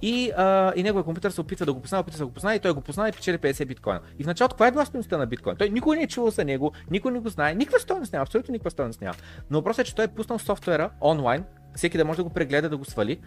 И, 0.01 0.31
а, 0.37 0.73
и 0.75 0.83
неговия 0.83 1.03
компютър 1.03 1.31
се 1.31 1.41
опитва 1.41 1.65
да 1.65 1.73
го 1.73 1.81
познае, 1.81 2.01
опитва 2.01 2.17
да 2.17 2.25
го 2.25 2.31
познае 2.31 2.55
и 2.55 2.59
той 2.59 2.71
го 2.71 2.81
познае 2.81 3.09
и 3.09 3.11
печели 3.11 3.37
50 3.37 3.65
биткоина. 3.65 3.99
И 4.19 4.23
в 4.23 4.27
началото 4.27 4.53
каква 4.53 4.67
е 4.67 4.71
била 4.71 4.85
стоеността 4.85 5.17
на 5.17 5.25
биткоин? 5.25 5.55
Той 5.55 5.69
никой 5.69 5.97
не 5.97 6.03
е 6.03 6.07
чувал 6.07 6.31
за 6.31 6.45
него, 6.45 6.71
никой 6.91 7.11
не 7.11 7.19
го 7.19 7.29
знае, 7.29 7.55
никаква 7.55 7.79
стоеност 7.79 8.13
няма, 8.13 8.21
абсолютно 8.21 8.51
никаква 8.51 8.71
стоеност 8.71 9.01
няма. 9.01 9.15
Но 9.49 9.57
въпросът 9.57 9.87
е, 9.87 9.89
че 9.89 9.95
той 9.95 10.05
е 10.05 10.07
пуснал 10.07 10.39
софтуера 10.39 10.89
онлайн, 11.01 11.43
всеки 11.75 11.97
да 11.97 12.05
може 12.05 12.17
да 12.17 12.23
го 12.23 12.29
прегледа, 12.29 12.69
да 12.69 12.77
го 12.77 12.85
свали. 12.85 13.19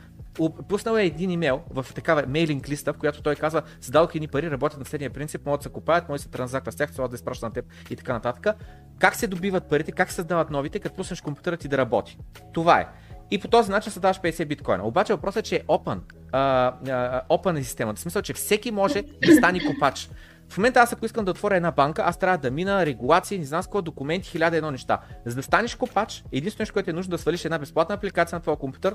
Пуснал 0.69 0.97
е 0.97 1.04
един 1.04 1.31
имейл 1.31 1.61
в 1.71 1.87
такава 1.95 2.25
мейлинг 2.28 2.69
листа, 2.69 2.93
в 2.93 2.99
която 2.99 3.23
той 3.23 3.37
казва, 3.37 3.62
създадох 3.81 4.14
едни 4.14 4.28
пари, 4.28 4.50
работят 4.50 4.78
на 4.78 4.85
следния 4.85 5.11
принцип, 5.11 5.47
могат 5.47 5.61
да 5.61 5.62
се 5.62 5.69
купаят, 5.69 6.09
може 6.09 6.19
да 6.19 6.23
се 6.23 6.31
транзаква 6.31 6.73
с 6.73 6.76
тях, 6.76 6.93
това 6.93 7.09
да 7.09 7.14
изпраща 7.14 7.47
на 7.47 7.52
теб 7.52 7.64
и 7.90 7.97
така 7.97 8.12
нататък. 8.12 8.57
Как 8.99 9.14
се 9.14 9.26
добиват 9.26 9.69
парите, 9.69 9.93
как 9.93 10.09
се 10.09 10.14
създават 10.14 10.50
новите, 10.50 10.78
като 10.78 10.97
пуснеш 10.97 11.21
компютъра 11.21 11.57
ти 11.57 11.69
да 11.69 11.78
работи. 11.78 12.19
Това 12.52 12.81
е. 12.81 12.87
И 13.31 13.38
по 13.38 13.49
този 13.49 13.71
начин 13.71 13.93
създаваш 13.93 14.21
50 14.21 14.45
биткоина. 14.45 14.87
Обаче 14.87 15.12
въпросът 15.12 15.47
е, 15.47 15.49
че 15.49 15.57
е 15.57 15.62
open. 15.62 15.99
Е 16.35 17.64
системата. 17.64 17.99
В 17.99 18.03
смисъл, 18.03 18.23
че 18.23 18.33
всеки 18.33 18.71
може 18.71 19.03
да 19.03 19.37
стане 19.37 19.61
купач. 19.67 20.11
В 20.49 20.59
момента 20.59 20.81
аз 20.81 20.93
ако 20.93 21.07
искам 21.07 21.25
да 21.25 21.31
отворя 21.31 21.57
една 21.57 21.71
банка, 21.71 22.03
аз 22.07 22.19
трябва 22.19 22.38
да 22.38 22.50
мина 22.50 22.87
регулации, 22.87 23.38
не 23.38 23.45
знам 23.45 23.62
с 23.62 23.67
какво 23.67 23.83
документи, 23.83 24.29
хиляда 24.29 24.57
едно 24.57 24.71
неща. 24.71 25.00
За 25.26 25.35
да 25.35 25.43
станеш 25.43 25.75
копач, 25.75 26.25
единственото 26.33 26.73
което 26.73 26.91
е 26.91 26.93
нужно 26.93 27.11
да 27.11 27.19
свалиш 27.19 27.45
една 27.45 27.59
безплатна 27.59 27.95
апликация 27.95 28.37
на 28.37 28.43
твоя 28.43 28.57
компютър 28.57 28.95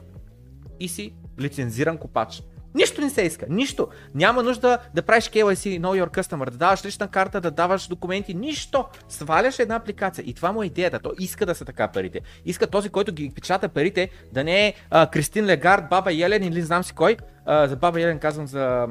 и 0.80 0.88
си 0.88 1.14
лицензиран 1.40 1.98
копач. 1.98 2.44
Нищо 2.76 3.02
не 3.02 3.10
се 3.10 3.22
иска, 3.22 3.46
нищо. 3.50 3.88
Няма 4.16 4.44
нужда 4.44 4.78
да 4.94 5.02
правиш 5.02 5.30
KYC, 5.30 5.80
Know 5.80 6.04
Your 6.04 6.20
Customer, 6.20 6.50
да 6.50 6.58
даваш 6.58 6.86
лична 6.86 7.08
карта, 7.08 7.42
да 7.42 7.52
даваш 7.52 7.88
документи, 7.88 8.34
нищо. 8.34 8.86
Сваляш 9.10 9.60
една 9.60 9.76
апликация 9.76 10.24
и 10.28 10.34
това 10.34 10.52
му 10.52 10.64
е 10.64 10.66
идеята. 10.66 11.00
То 11.00 11.12
иска 11.20 11.46
да 11.46 11.56
са 11.56 11.66
така 11.66 11.88
парите. 11.88 12.22
Иска 12.46 12.68
този, 12.68 12.90
който 12.90 13.14
ги 13.14 13.32
печата 13.36 13.70
парите, 13.70 14.10
да 14.34 14.44
не 14.44 14.68
е 14.68 14.74
а, 14.90 15.08
Кристин 15.08 15.46
Легард, 15.46 15.90
Баба 15.90 16.14
Елен 16.14 16.44
или 16.44 16.62
знам 16.62 16.84
си 16.84 16.94
кой. 16.94 17.18
За 17.50 17.76
Баба 17.76 18.02
Елен 18.02 18.20
казвам 18.20 18.48
за 18.48 18.88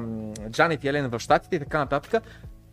Джанет 0.49 0.85
Елен 0.85 1.07
в 1.09 1.19
Штатите 1.19 1.55
и 1.55 1.59
така 1.59 1.77
нататък 1.77 2.23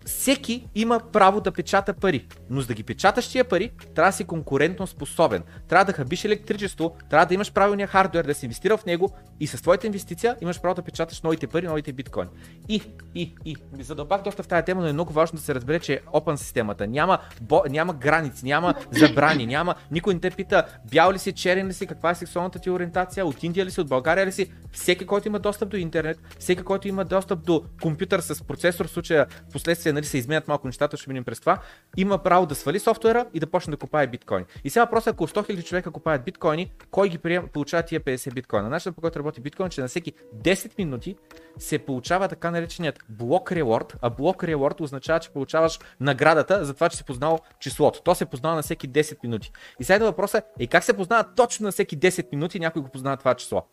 всеки 0.06 0.68
има 0.74 1.00
право 1.12 1.40
да 1.40 1.52
печата 1.52 1.94
пари, 1.94 2.26
но 2.50 2.60
за 2.60 2.66
да 2.66 2.74
ги 2.74 2.82
печаташ 2.82 3.28
тия 3.28 3.44
пари, 3.44 3.70
трябва 3.94 4.08
да 4.08 4.16
си 4.16 4.24
конкурентно 4.24 4.86
способен. 4.86 5.42
Трябва 5.68 5.84
да 5.84 5.92
хабиш 5.92 6.24
електричество, 6.24 6.96
трябва 7.10 7.26
да 7.26 7.34
имаш 7.34 7.52
правилния 7.52 7.86
хардвер, 7.86 8.24
да 8.24 8.34
си 8.34 8.46
инвестира 8.46 8.76
в 8.76 8.86
него 8.86 9.12
и 9.40 9.46
с 9.46 9.62
твоята 9.62 9.86
инвестиция 9.86 10.36
имаш 10.40 10.60
право 10.60 10.74
да 10.74 10.82
печаташ 10.82 11.22
новите 11.22 11.46
пари, 11.46 11.66
новите 11.66 11.92
биткоини. 11.92 12.30
И, 12.68 12.82
и, 13.14 13.34
и, 13.44 13.56
задълбах 13.80 14.22
доста 14.22 14.42
в 14.42 14.48
тази 14.48 14.64
тема, 14.64 14.80
но 14.80 14.88
е 14.88 14.92
много 14.92 15.12
важно 15.12 15.36
да 15.36 15.42
се 15.42 15.54
разбере, 15.54 15.80
че 15.80 15.94
е 15.94 16.00
open 16.00 16.36
системата. 16.36 16.86
Няма, 16.86 17.18
бо, 17.40 17.62
няма 17.70 17.94
граници, 17.94 18.44
няма 18.44 18.74
забрани, 18.90 19.46
няма, 19.46 19.74
никой 19.90 20.14
не 20.14 20.20
те 20.20 20.30
пита 20.30 20.66
бял 20.90 21.12
ли 21.12 21.18
си, 21.18 21.32
черен 21.32 21.68
ли 21.68 21.72
си, 21.72 21.86
каква 21.86 22.10
е 22.10 22.14
сексуалната 22.14 22.58
ти 22.58 22.70
ориентация, 22.70 23.26
от 23.26 23.42
Индия 23.42 23.66
ли 23.66 23.70
си, 23.70 23.80
от 23.80 23.88
България 23.88 24.26
ли 24.26 24.32
си. 24.32 24.52
Всеки, 24.72 25.06
който 25.06 25.28
има 25.28 25.38
достъп 25.38 25.68
до 25.68 25.76
интернет, 25.76 26.18
всеки, 26.38 26.62
който 26.62 26.88
има 26.88 27.04
достъп 27.04 27.44
до 27.44 27.64
компютър 27.82 28.20
с 28.20 28.44
процесор, 28.44 28.86
в 28.86 28.90
случая 28.90 29.26
в 29.48 29.52
последствие 29.52 29.92
нали, 29.96 30.06
се 30.06 30.18
изменят 30.18 30.48
малко 30.48 30.66
нещата, 30.66 30.96
ще 30.96 31.10
минем 31.10 31.24
през 31.24 31.40
това, 31.40 31.58
има 31.96 32.18
право 32.18 32.46
да 32.46 32.54
свали 32.54 32.78
софтуера 32.78 33.26
и 33.34 33.40
да 33.40 33.46
почне 33.46 33.70
да 33.70 33.76
купае 33.76 34.06
биткоини. 34.06 34.44
И 34.64 34.70
сега 34.70 34.84
въпросът 34.84 35.06
е, 35.06 35.10
ако 35.10 35.26
100 35.26 35.50
000 35.50 35.64
човека 35.64 35.90
купаят 35.90 36.24
биткоини, 36.24 36.72
кой 36.90 37.08
ги 37.08 37.18
приема, 37.18 37.48
получава 37.48 37.82
тия 37.82 38.00
50 38.00 38.34
биткоина? 38.34 38.68
Начинът 38.68 38.94
по 38.96 39.00
който 39.00 39.18
работи 39.18 39.40
биткоин, 39.40 39.68
че 39.68 39.80
на 39.80 39.88
всеки 39.88 40.12
10 40.36 40.78
минути 40.78 41.16
се 41.58 41.78
получава 41.78 42.28
така 42.28 42.50
нареченият 42.50 42.98
блок 43.08 43.52
реворд, 43.52 43.96
а 44.02 44.10
блок 44.10 44.44
реворд 44.44 44.80
означава, 44.80 45.20
че 45.20 45.30
получаваш 45.30 45.80
наградата 46.00 46.64
за 46.64 46.74
това, 46.74 46.88
че 46.88 46.96
си 46.96 47.04
познал 47.04 47.38
числото. 47.60 48.02
То 48.02 48.14
се 48.14 48.26
познава 48.26 48.56
на 48.56 48.62
всеки 48.62 48.88
10 48.88 49.16
минути. 49.22 49.52
И 49.80 49.84
сега 49.84 50.04
въпросът 50.04 50.44
е, 50.44 50.64
и 50.64 50.66
как 50.66 50.84
се 50.84 50.96
познава 50.96 51.24
точно 51.36 51.64
на 51.64 51.72
всеки 51.72 51.98
10 51.98 52.32
минути 52.32 52.60
някой 52.60 52.82
го 52.82 52.88
познава 52.88 53.16
това 53.16 53.34
число? 53.34 53.66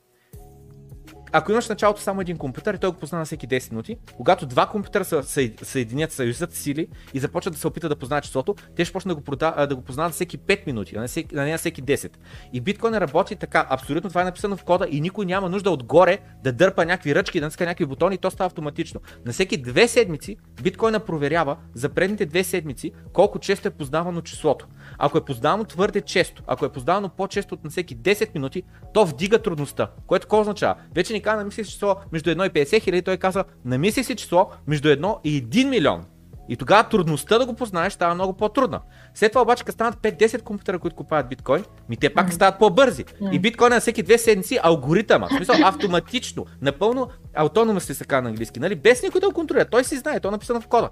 Ако 1.35 1.51
имаш 1.51 1.65
в 1.65 1.69
началото 1.69 2.01
само 2.01 2.21
един 2.21 2.37
компютър 2.37 2.73
и 2.73 2.77
той 2.77 2.89
го 2.89 2.97
познава 2.97 3.25
всеки 3.25 3.47
10 3.47 3.71
минути, 3.71 3.97
когато 4.17 4.45
два 4.45 4.65
компютъра 4.65 5.05
се 5.05 5.53
съединят, 5.63 6.11
съюзят 6.11 6.53
сили 6.53 6.87
и 7.13 7.19
започват 7.19 7.53
да 7.53 7.59
се 7.59 7.67
опитат 7.67 7.89
да 7.89 7.95
познаят 7.95 8.23
числото, 8.23 8.55
те 8.75 8.85
ще 8.85 8.93
почнат 8.93 9.11
да 9.11 9.15
го, 9.15 9.21
прода, 9.21 9.67
да 9.69 9.75
го 9.75 9.81
познават 9.81 10.13
всеки 10.13 10.39
5 10.39 10.67
минути, 10.67 10.95
а 10.95 11.01
не, 11.01 11.07
всеки, 11.07 11.35
не 11.35 11.57
всеки 11.57 11.83
10. 11.83 12.11
И 12.53 12.61
биткоин 12.61 12.93
работи 12.97 13.35
така, 13.35 13.67
абсолютно 13.69 14.09
това 14.09 14.21
е 14.21 14.25
написано 14.25 14.57
в 14.57 14.63
кода 14.63 14.87
и 14.89 15.01
никой 15.01 15.25
няма 15.25 15.49
нужда 15.49 15.71
отгоре 15.71 16.19
да 16.43 16.51
дърпа 16.51 16.85
някакви 16.85 17.15
ръчки, 17.15 17.39
да 17.39 17.45
натиска 17.45 17.65
някакви 17.65 17.85
бутони, 17.85 18.17
то 18.17 18.31
става 18.31 18.45
автоматично. 18.45 19.01
На 19.25 19.31
всеки 19.31 19.57
две 19.57 19.87
седмици 19.87 20.37
биткоина 20.61 20.99
проверява 20.99 21.57
за 21.73 21.89
предните 21.89 22.25
две 22.25 22.43
седмици 22.43 22.91
колко 23.13 23.39
често 23.39 23.67
е 23.67 23.71
познавано 23.71 24.21
числото. 24.21 24.67
Ако 24.97 25.17
е 25.17 25.25
познавано 25.25 25.63
твърде 25.63 26.01
често, 26.01 26.43
ако 26.47 26.65
е 26.65 26.71
познавано 26.71 27.09
по-често 27.09 27.55
от 27.55 27.63
на 27.63 27.69
всеки 27.69 27.97
10 27.97 28.33
минути, 28.33 28.63
то 28.93 29.05
вдига 29.05 29.41
трудността. 29.41 29.91
Което 30.07 30.23
какво 30.23 30.41
означава? 30.41 30.75
Вече 30.95 31.13
ни 31.13 31.22
каза, 31.23 31.37
намисли 31.37 31.65
число 31.65 31.95
между 32.11 32.29
1 32.29 32.47
и 32.47 32.65
50 32.65 32.81
хиляди, 32.81 33.01
той 33.01 33.17
каза, 33.17 33.43
намисли 33.65 34.03
си 34.03 34.15
число 34.15 34.49
между 34.67 34.89
1 34.89 35.17
и 35.23 35.43
1 35.43 35.69
милион. 35.69 36.05
И 36.49 36.55
тогава 36.55 36.89
трудността 36.89 37.37
да 37.39 37.45
го 37.45 37.53
познаеш 37.53 37.93
става 37.93 38.15
много 38.15 38.33
по-трудна. 38.33 38.81
След 39.15 39.31
това 39.31 39.41
обаче, 39.41 39.63
като 39.63 39.73
станат 39.73 39.95
5-10 39.95 40.41
компютъра, 40.41 40.79
които 40.79 40.95
купуват 40.95 41.29
биткоин, 41.29 41.65
ми 41.89 41.97
те 41.97 42.13
пак 42.13 42.33
стават 42.33 42.59
по-бързи. 42.59 43.05
И 43.31 43.39
биткоин 43.39 43.69
на 43.69 43.79
всеки 43.79 44.03
две 44.03 44.17
седмици 44.17 44.59
алгоритъма, 44.63 45.27
в 45.27 45.35
смисъл 45.35 45.55
автоматично, 45.63 46.45
напълно 46.61 47.07
автономно 47.33 47.79
се 47.79 47.97
така 47.97 48.21
на 48.21 48.29
английски, 48.29 48.59
нали? 48.59 48.75
без 48.75 49.03
никой 49.03 49.21
да 49.21 49.27
го 49.27 49.33
контролира. 49.33 49.65
Той 49.65 49.83
си 49.83 49.97
знае, 49.97 50.19
то 50.19 50.27
е 50.27 50.31
написано 50.31 50.61
в 50.61 50.67
кода. 50.67 50.89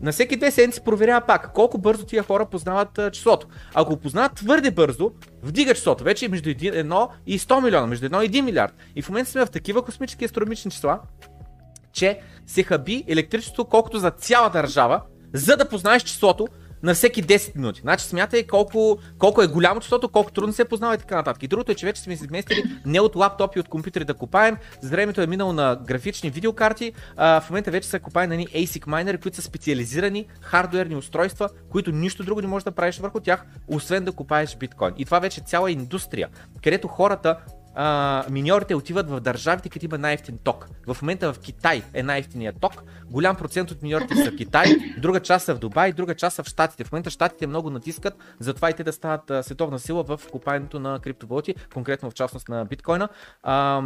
На 0.00 0.12
всеки 0.12 0.36
две 0.36 0.50
седмици 0.50 0.80
проверява 0.84 1.26
пак 1.26 1.52
колко 1.52 1.78
бързо 1.78 2.06
тия 2.06 2.22
хора 2.22 2.46
познават 2.46 3.00
числото. 3.12 3.46
Ако 3.74 3.96
познават 3.96 4.34
твърде 4.34 4.70
бързо, 4.70 5.10
вдига 5.42 5.74
числото. 5.74 6.04
Вече 6.04 6.24
е 6.24 6.28
между 6.28 6.50
1 6.50 7.08
и 7.26 7.38
100 7.38 7.64
милиона, 7.64 7.86
между 7.86 8.08
1 8.08 8.24
и 8.24 8.30
1 8.30 8.40
милиард. 8.40 8.74
И 8.96 9.02
в 9.02 9.08
момента 9.08 9.30
сме 9.30 9.46
в 9.46 9.50
такива 9.50 9.82
космически 9.82 10.24
астрономични 10.24 10.70
числа, 10.70 11.00
че 11.92 12.20
се 12.46 12.62
хаби 12.62 13.04
електричество 13.08 13.64
колкото 13.64 13.98
за 13.98 14.10
цяла 14.10 14.50
държава, 14.50 15.00
за 15.32 15.56
да 15.56 15.68
познаеш 15.68 16.02
числото, 16.02 16.48
на 16.84 16.94
всеки 16.94 17.22
10 17.22 17.56
минути. 17.56 17.80
Значи 17.80 18.04
смятай 18.04 18.46
колко, 18.46 18.98
колко 19.18 19.42
е 19.42 19.46
голямо 19.46 19.80
числото, 19.80 20.08
колко 20.08 20.32
трудно 20.32 20.52
се 20.52 20.64
познава 20.64 20.94
и 20.94 20.98
така 20.98 21.16
нататък. 21.16 21.42
И 21.42 21.48
другото 21.48 21.72
е, 21.72 21.74
че 21.74 21.86
вече 21.86 22.02
сме 22.02 22.16
се 22.16 22.24
изместили 22.24 22.62
не 22.86 23.00
от 23.00 23.16
лаптопи, 23.16 23.60
от 23.60 23.68
компютри 23.68 24.04
да 24.04 24.14
купаем. 24.14 24.56
За 24.80 24.90
времето 24.90 25.20
е 25.20 25.26
минало 25.26 25.52
на 25.52 25.78
графични 25.86 26.30
видеокарти. 26.30 26.92
А, 27.16 27.40
в 27.40 27.50
момента 27.50 27.70
вече 27.70 27.88
са 27.88 28.00
купаем 28.00 28.30
на 28.30 28.36
ни 28.36 28.46
ASIC 28.46 28.86
майнери, 28.86 29.18
които 29.18 29.36
са 29.36 29.42
специализирани 29.42 30.26
хардуерни 30.40 30.96
устройства, 30.96 31.48
които 31.70 31.92
нищо 31.92 32.24
друго 32.24 32.40
не 32.40 32.46
можеш 32.46 32.64
да 32.64 32.72
правиш 32.72 32.98
върху 32.98 33.20
тях, 33.20 33.44
освен 33.68 34.04
да 34.04 34.12
купаеш 34.12 34.56
биткоин. 34.56 34.94
И 34.98 35.04
това 35.04 35.18
вече 35.18 35.40
е 35.40 35.44
цяла 35.44 35.70
индустрия, 35.70 36.28
където 36.62 36.88
хората 36.88 37.36
а, 37.74 38.24
миньорите 38.30 38.74
отиват 38.74 39.10
в 39.10 39.20
държавите, 39.20 39.68
където 39.68 39.84
има 39.84 39.98
най-ефтин 39.98 40.38
ток. 40.44 40.68
В 40.86 41.02
момента 41.02 41.32
в 41.32 41.38
Китай 41.38 41.82
е 41.94 42.02
най-ефтиният 42.02 42.56
ток. 42.60 42.82
Голям 43.10 43.36
процент 43.36 43.70
от 43.70 43.82
миньорите 43.82 44.16
са 44.16 44.30
в 44.30 44.36
Китай, 44.36 44.76
друга 44.98 45.20
част 45.20 45.44
са 45.44 45.54
в 45.54 45.58
Дубай, 45.58 45.92
друга 45.92 46.14
част 46.14 46.36
са 46.36 46.42
в 46.42 46.46
Штатите. 46.46 46.84
В 46.84 46.92
момента 46.92 47.10
Штатите 47.10 47.46
много 47.46 47.70
натискат, 47.70 48.14
затова 48.38 48.70
и 48.70 48.74
те 48.74 48.84
да 48.84 48.92
стават 48.92 49.30
а, 49.30 49.42
световна 49.42 49.78
сила 49.78 50.02
в 50.02 50.20
купаенето 50.32 50.80
на 50.80 50.98
криптовалути, 50.98 51.54
конкретно 51.74 52.10
в 52.10 52.14
частност 52.14 52.48
на 52.48 52.64
биткоина. 52.64 53.08
А, 53.42 53.82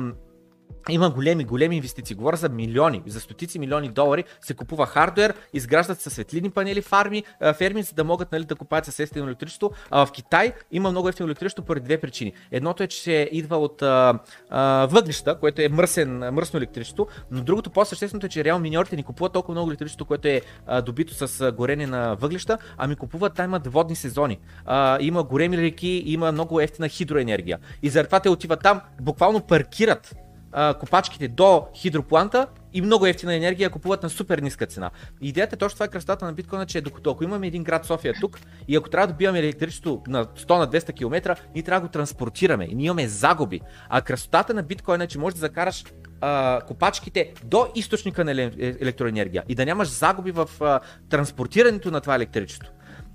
има 0.88 1.10
големи, 1.10 1.44
големи 1.44 1.76
инвестиции. 1.76 2.16
Говоря 2.16 2.36
за 2.36 2.48
милиони, 2.48 3.02
за 3.06 3.20
стотици 3.20 3.58
милиони 3.58 3.88
долари. 3.88 4.24
Се 4.40 4.54
купува 4.54 4.86
хардвер, 4.86 5.34
изграждат 5.52 6.00
се 6.00 6.10
светлини 6.10 6.50
панели, 6.50 6.82
фарми, 6.82 7.24
ферми, 7.54 7.82
за 7.82 7.94
да 7.94 8.04
могат 8.04 8.32
нали, 8.32 8.44
да 8.44 8.54
купаят 8.54 8.84
със 8.84 8.94
естествено 8.94 9.26
електричество. 9.26 9.70
А 9.90 10.06
в 10.06 10.12
Китай 10.12 10.52
има 10.72 10.90
много 10.90 11.08
ефтино 11.08 11.26
електричество 11.26 11.64
поради 11.64 11.84
две 11.84 12.00
причини. 12.00 12.32
Едното 12.50 12.82
е, 12.82 12.86
че 12.86 13.02
се 13.02 13.28
идва 13.32 13.56
от 13.56 13.82
а, 13.82 14.18
а, 14.50 14.86
въглища, 14.86 15.38
което 15.40 15.62
е 15.62 15.68
мръсен, 15.68 16.18
мръсно 16.18 16.56
електричество, 16.56 17.06
но 17.30 17.40
другото 17.40 17.70
по-същественото 17.70 18.26
е, 18.26 18.28
че 18.28 18.44
реално 18.44 18.62
миньорите 18.62 18.96
ни 18.96 19.02
купуват 19.02 19.32
толкова 19.32 19.54
много 19.54 19.70
електричество, 19.70 20.06
което 20.06 20.28
е 20.28 20.40
а, 20.66 20.82
добито 20.82 21.14
с 21.14 21.52
горене 21.52 21.86
на 21.86 22.14
въглища, 22.14 22.58
ами 22.76 22.96
купуват, 22.96 23.34
там 23.34 23.44
имат 23.44 23.66
водни 23.66 23.96
сезони. 23.96 24.38
А, 24.66 24.98
има 25.00 25.22
големи 25.22 25.56
реки, 25.56 26.02
има 26.06 26.32
много 26.32 26.60
ефтина 26.60 26.88
хидроенергия. 26.88 27.58
И 27.82 27.88
заради 27.88 28.22
те 28.22 28.28
отиват 28.28 28.62
там, 28.62 28.80
буквално 29.00 29.40
паркират 29.40 30.14
копачките 30.52 31.28
до 31.28 31.66
хидропланта 31.74 32.46
и 32.72 32.82
много 32.82 33.06
ефтина 33.06 33.34
енергия 33.34 33.70
купуват 33.70 34.02
на 34.02 34.10
супер 34.10 34.38
ниска 34.38 34.66
цена. 34.66 34.90
Идеята 35.20 35.54
е 35.54 35.58
точно 35.58 35.76
това 35.76 35.86
е 35.86 35.88
красотата 35.88 36.24
на 36.24 36.32
биткоина, 36.32 36.66
че 36.66 36.80
докато 36.80 37.10
ако 37.10 37.24
имаме 37.24 37.46
един 37.46 37.64
град 37.64 37.86
София 37.86 38.14
тук 38.20 38.40
и 38.68 38.76
ако 38.76 38.90
трябва 38.90 39.06
да 39.06 39.12
добиваме 39.12 39.38
електричество 39.38 40.02
на 40.06 40.24
100 40.24 40.58
на 40.58 40.68
200 40.68 40.96
км, 40.96 41.36
ние 41.54 41.62
трябва 41.62 41.80
да 41.80 41.86
го 41.86 41.92
транспортираме 41.92 42.64
и 42.70 42.74
ние 42.74 42.86
имаме 42.86 43.08
загуби. 43.08 43.60
А 43.88 44.00
красотата 44.00 44.54
на 44.54 44.62
биткоина 44.62 45.04
е, 45.04 45.06
че 45.06 45.18
можеш 45.18 45.34
да 45.34 45.40
закараш 45.40 45.84
а, 46.20 46.60
копачките 46.66 47.32
до 47.44 47.66
източника 47.74 48.24
на 48.24 48.32
електроенергия 48.32 49.42
и 49.48 49.54
да 49.54 49.64
нямаш 49.64 49.88
загуби 49.88 50.30
в 50.30 50.48
а, 50.60 50.80
транспортирането 51.10 51.90
на 51.90 52.00
това 52.00 52.14
електричество. 52.14 52.72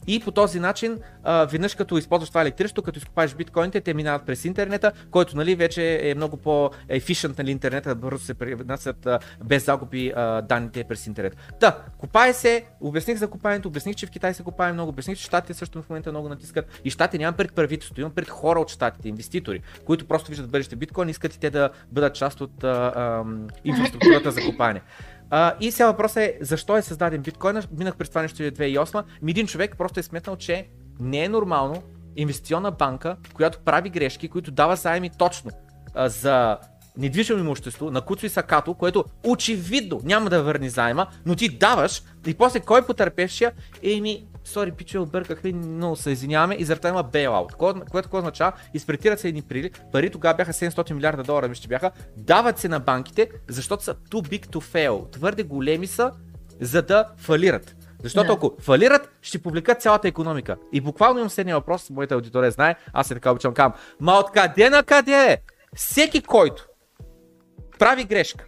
И 0.07 0.19
по 0.19 0.31
този 0.31 0.59
начин, 0.59 0.99
а, 1.23 1.45
веднъж 1.45 1.75
като 1.75 1.97
използваш 1.97 2.29
това 2.29 2.41
електричество, 2.41 2.83
като 2.83 2.99
изкупаеш 2.99 3.35
биткоините, 3.35 3.81
те 3.81 3.93
минават 3.93 4.25
през 4.25 4.45
интернета, 4.45 4.91
който 5.11 5.37
нали, 5.37 5.55
вече 5.55 5.99
е 6.03 6.15
много 6.15 6.37
по-ефишент 6.37 7.37
нали, 7.37 7.51
интернета, 7.51 7.95
бързо 7.95 8.25
се 8.25 8.33
пренасят 8.33 9.07
без 9.43 9.65
загуби 9.65 10.13
а, 10.15 10.41
данните 10.41 10.83
през 10.83 11.07
интернет. 11.07 11.37
Та, 11.59 11.77
купае 11.97 12.33
се, 12.33 12.65
обясних 12.81 13.17
за 13.17 13.27
купаенето, 13.27 13.67
обясних, 13.67 13.95
че 13.95 14.05
в 14.05 14.11
Китай 14.11 14.33
се 14.33 14.43
купае 14.43 14.73
много, 14.73 14.89
обясних, 14.89 15.17
че 15.17 15.23
щатите 15.23 15.53
също 15.53 15.81
в 15.81 15.89
момента 15.89 16.11
много 16.11 16.29
натискат. 16.29 16.65
И 16.85 16.89
щатите 16.89 17.17
нямам 17.17 17.37
пред 17.37 17.53
правителството, 17.53 18.01
имам 18.01 18.11
пред 18.11 18.29
хора 18.29 18.59
от 18.59 18.69
щатите, 18.69 19.09
инвеститори, 19.09 19.61
които 19.85 20.05
просто 20.07 20.29
виждат 20.29 20.49
бъдеще 20.49 20.75
биткоин, 20.75 21.09
искат 21.09 21.35
и 21.35 21.39
те 21.39 21.49
да 21.49 21.69
бъдат 21.91 22.15
част 22.15 22.41
от 22.41 22.63
а, 22.63 22.67
а, 22.67 23.23
инфраструктурата 23.63 24.31
за 24.31 24.41
купане. 24.41 24.81
А, 25.35 25.53
и 25.59 25.71
сега 25.71 25.87
въпросът 25.87 26.17
е 26.17 26.37
защо 26.41 26.77
е 26.77 26.81
създаден 26.81 27.21
биткоин. 27.21 27.61
Минах 27.77 27.95
през 27.95 28.09
това 28.09 28.21
нещо 28.21 28.43
2008. 28.43 29.03
Ми 29.21 29.31
един 29.31 29.47
човек 29.47 29.75
просто 29.77 29.99
е 29.99 30.03
сметнал, 30.03 30.35
че 30.35 30.67
не 30.99 31.23
е 31.23 31.29
нормално 31.29 31.83
инвестиционна 32.15 32.71
банка, 32.71 33.17
която 33.33 33.59
прави 33.59 33.89
грешки, 33.89 34.27
които 34.27 34.51
дава 34.51 34.75
заеми 34.75 35.09
точно 35.17 35.51
а, 35.93 36.09
за 36.09 36.57
недвижимо 36.97 37.39
имущество 37.39 37.91
на 37.91 38.01
Куцо 38.01 38.25
и 38.25 38.29
Сакато, 38.29 38.73
което 38.73 39.05
очевидно 39.23 40.01
няма 40.03 40.29
да 40.29 40.43
върне 40.43 40.69
заема, 40.69 41.07
но 41.25 41.35
ти 41.35 41.49
даваш 41.49 42.03
и 42.27 42.33
после 42.33 42.59
кой 42.59 42.79
е 42.79 42.85
потърпевшия? 42.85 43.51
Еми, 43.83 44.23
сори, 44.43 44.71
пичове, 44.71 45.03
объркахме, 45.03 45.51
но 45.51 45.95
се 45.95 46.11
извиняваме 46.11 46.55
и 46.55 46.65
заради 46.65 46.81
това 46.81 46.89
има 46.89 47.03
bailout. 47.03 47.53
Което 47.55 47.85
какво 47.91 48.17
означава? 48.17 48.51
Изпретират 48.73 49.19
се 49.19 49.27
едни 49.27 49.41
пари, 49.41 49.71
пари 49.91 50.09
тогава 50.09 50.35
бяха 50.35 50.53
700 50.53 50.93
милиарда 50.93 51.23
долара, 51.23 51.47
вижте 51.47 51.67
бяха, 51.67 51.91
дават 52.17 52.59
се 52.59 52.67
на 52.67 52.79
банките, 52.79 53.29
защото 53.49 53.83
са 53.83 53.95
too 53.95 54.27
big 54.27 54.47
to 54.47 54.73
fail. 54.73 55.11
Твърде 55.11 55.43
големи 55.43 55.87
са, 55.87 56.11
за 56.61 56.81
да 56.81 57.05
фалират. 57.17 57.75
Защото 58.03 58.31
yeah. 58.31 58.35
ако 58.35 58.53
фалират, 58.59 59.09
ще 59.21 59.41
повлекат 59.41 59.81
цялата 59.81 60.07
економика. 60.07 60.57
И 60.73 60.81
буквално 60.81 61.19
имам 61.19 61.29
следния 61.29 61.55
въпрос, 61.55 61.89
моята 61.89 62.15
аудитория 62.15 62.51
знае, 62.51 62.75
аз 62.93 63.07
се 63.07 63.13
така 63.13 63.31
обичам 63.31 63.53
кам. 63.53 63.73
Ма 63.99 64.13
откъде 64.13 64.69
на 64.69 64.83
къде 64.83 65.11
е? 65.11 65.37
Всеки, 65.75 66.21
който 66.21 66.67
прави 67.79 68.03
грешка, 68.03 68.45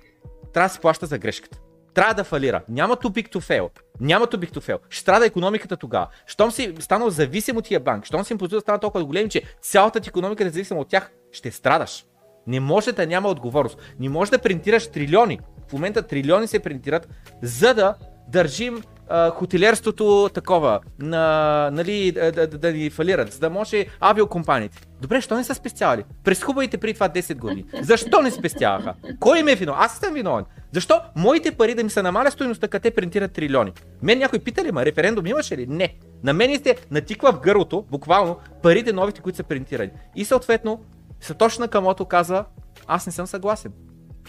трябва 0.54 0.68
да 0.68 0.74
се 0.74 0.80
плаща 0.80 1.06
за 1.06 1.18
грешката 1.18 1.60
трябва 1.96 2.14
да 2.14 2.24
фалира. 2.24 2.62
Няма 2.70 2.96
too 2.96 3.10
big 3.10 3.34
to 3.34 3.40
fail. 3.40 3.70
Няма 4.00 4.28
too 4.28 4.38
big 4.38 4.54
to 4.54 4.60
fail. 4.60 4.80
Ще 4.90 5.02
страда 5.02 5.26
економиката 5.26 5.78
тогава. 5.78 6.08
Щом 6.26 6.52
си 6.52 6.74
станал 6.80 7.10
зависим 7.10 7.58
от 7.58 7.66
тия 7.66 7.80
банк, 7.80 8.06
щом 8.06 8.24
си 8.24 8.34
им 8.34 8.38
да 8.38 8.62
стана 8.62 8.80
толкова 8.80 9.06
големи, 9.06 9.30
че 9.30 9.42
цялата 9.62 10.00
ти 10.00 10.10
економика 10.10 10.44
е 10.44 10.50
зависима 10.50 10.80
от 10.80 10.90
тях, 10.90 11.12
ще 11.32 11.52
страдаш. 11.52 12.06
Не 12.48 12.60
може 12.60 12.92
да 12.92 13.08
няма 13.08 13.30
отговорност. 13.30 13.78
Не 14.00 14.10
може 14.10 14.32
да 14.32 14.40
принтираш 14.40 14.88
трилиони. 14.88 15.40
В 15.68 15.74
момента 15.74 16.02
трилиони 16.02 16.48
се 16.48 16.60
принтират, 16.60 17.08
за 17.42 17.74
да 17.74 17.96
държим 18.28 18.84
а, 19.10 19.30
хотелиерството 19.30 20.30
такова, 20.34 20.80
на, 21.00 21.70
нали, 21.74 22.12
да, 22.12 22.32
да, 22.32 22.48
да 22.48 22.72
ни 22.72 22.90
фалират, 22.90 23.34
за 23.34 23.40
да 23.40 23.50
може 23.50 23.86
авиокомпаниите. 24.00 24.85
Добре, 25.06 25.22
що 25.22 25.36
не 25.36 25.44
са 25.44 25.56
спестявали? 25.56 26.04
През 26.24 26.44
хубавите 26.44 26.78
преди 26.78 26.94
това 26.94 27.10
10 27.10 27.38
години. 27.38 27.66
Защо 27.82 28.22
не 28.22 28.32
спестяваха? 28.32 28.94
Кой 29.20 29.40
им 29.40 29.48
е 29.48 29.56
виновен? 29.56 29.82
Аз 29.82 29.98
съм 29.98 30.14
виновен. 30.14 30.46
Защо 30.72 31.02
моите 31.16 31.52
пари 31.52 31.76
да 31.76 31.84
ми 31.84 31.90
се 31.90 32.02
намаля 32.02 32.32
стоеността, 32.32 32.68
като 32.68 32.84
те 32.84 32.92
принтират 32.92 33.32
трилиони? 33.32 33.74
Мен 34.02 34.20
някой 34.20 34.40
пита 34.40 34.64
ли 34.64 34.72
ма, 34.72 34.86
референдум 34.86 35.26
имаше 35.26 35.58
ли? 35.58 35.68
Не. 35.68 35.96
На 36.24 36.34
мен 36.34 36.58
сте 36.58 36.76
натиква 36.92 37.32
в 37.32 37.40
гърлото, 37.40 37.86
буквално, 37.92 38.38
парите 38.64 38.94
новите, 38.94 39.22
които 39.22 39.38
са 39.38 39.44
принтирани. 39.44 39.92
И 40.16 40.26
съответно, 40.26 40.84
Сатош 41.20 41.58
Накамото 41.58 42.06
казва, 42.06 42.46
аз 42.88 43.06
не 43.06 43.12
съм 43.12 43.28
съгласен. 43.28 43.72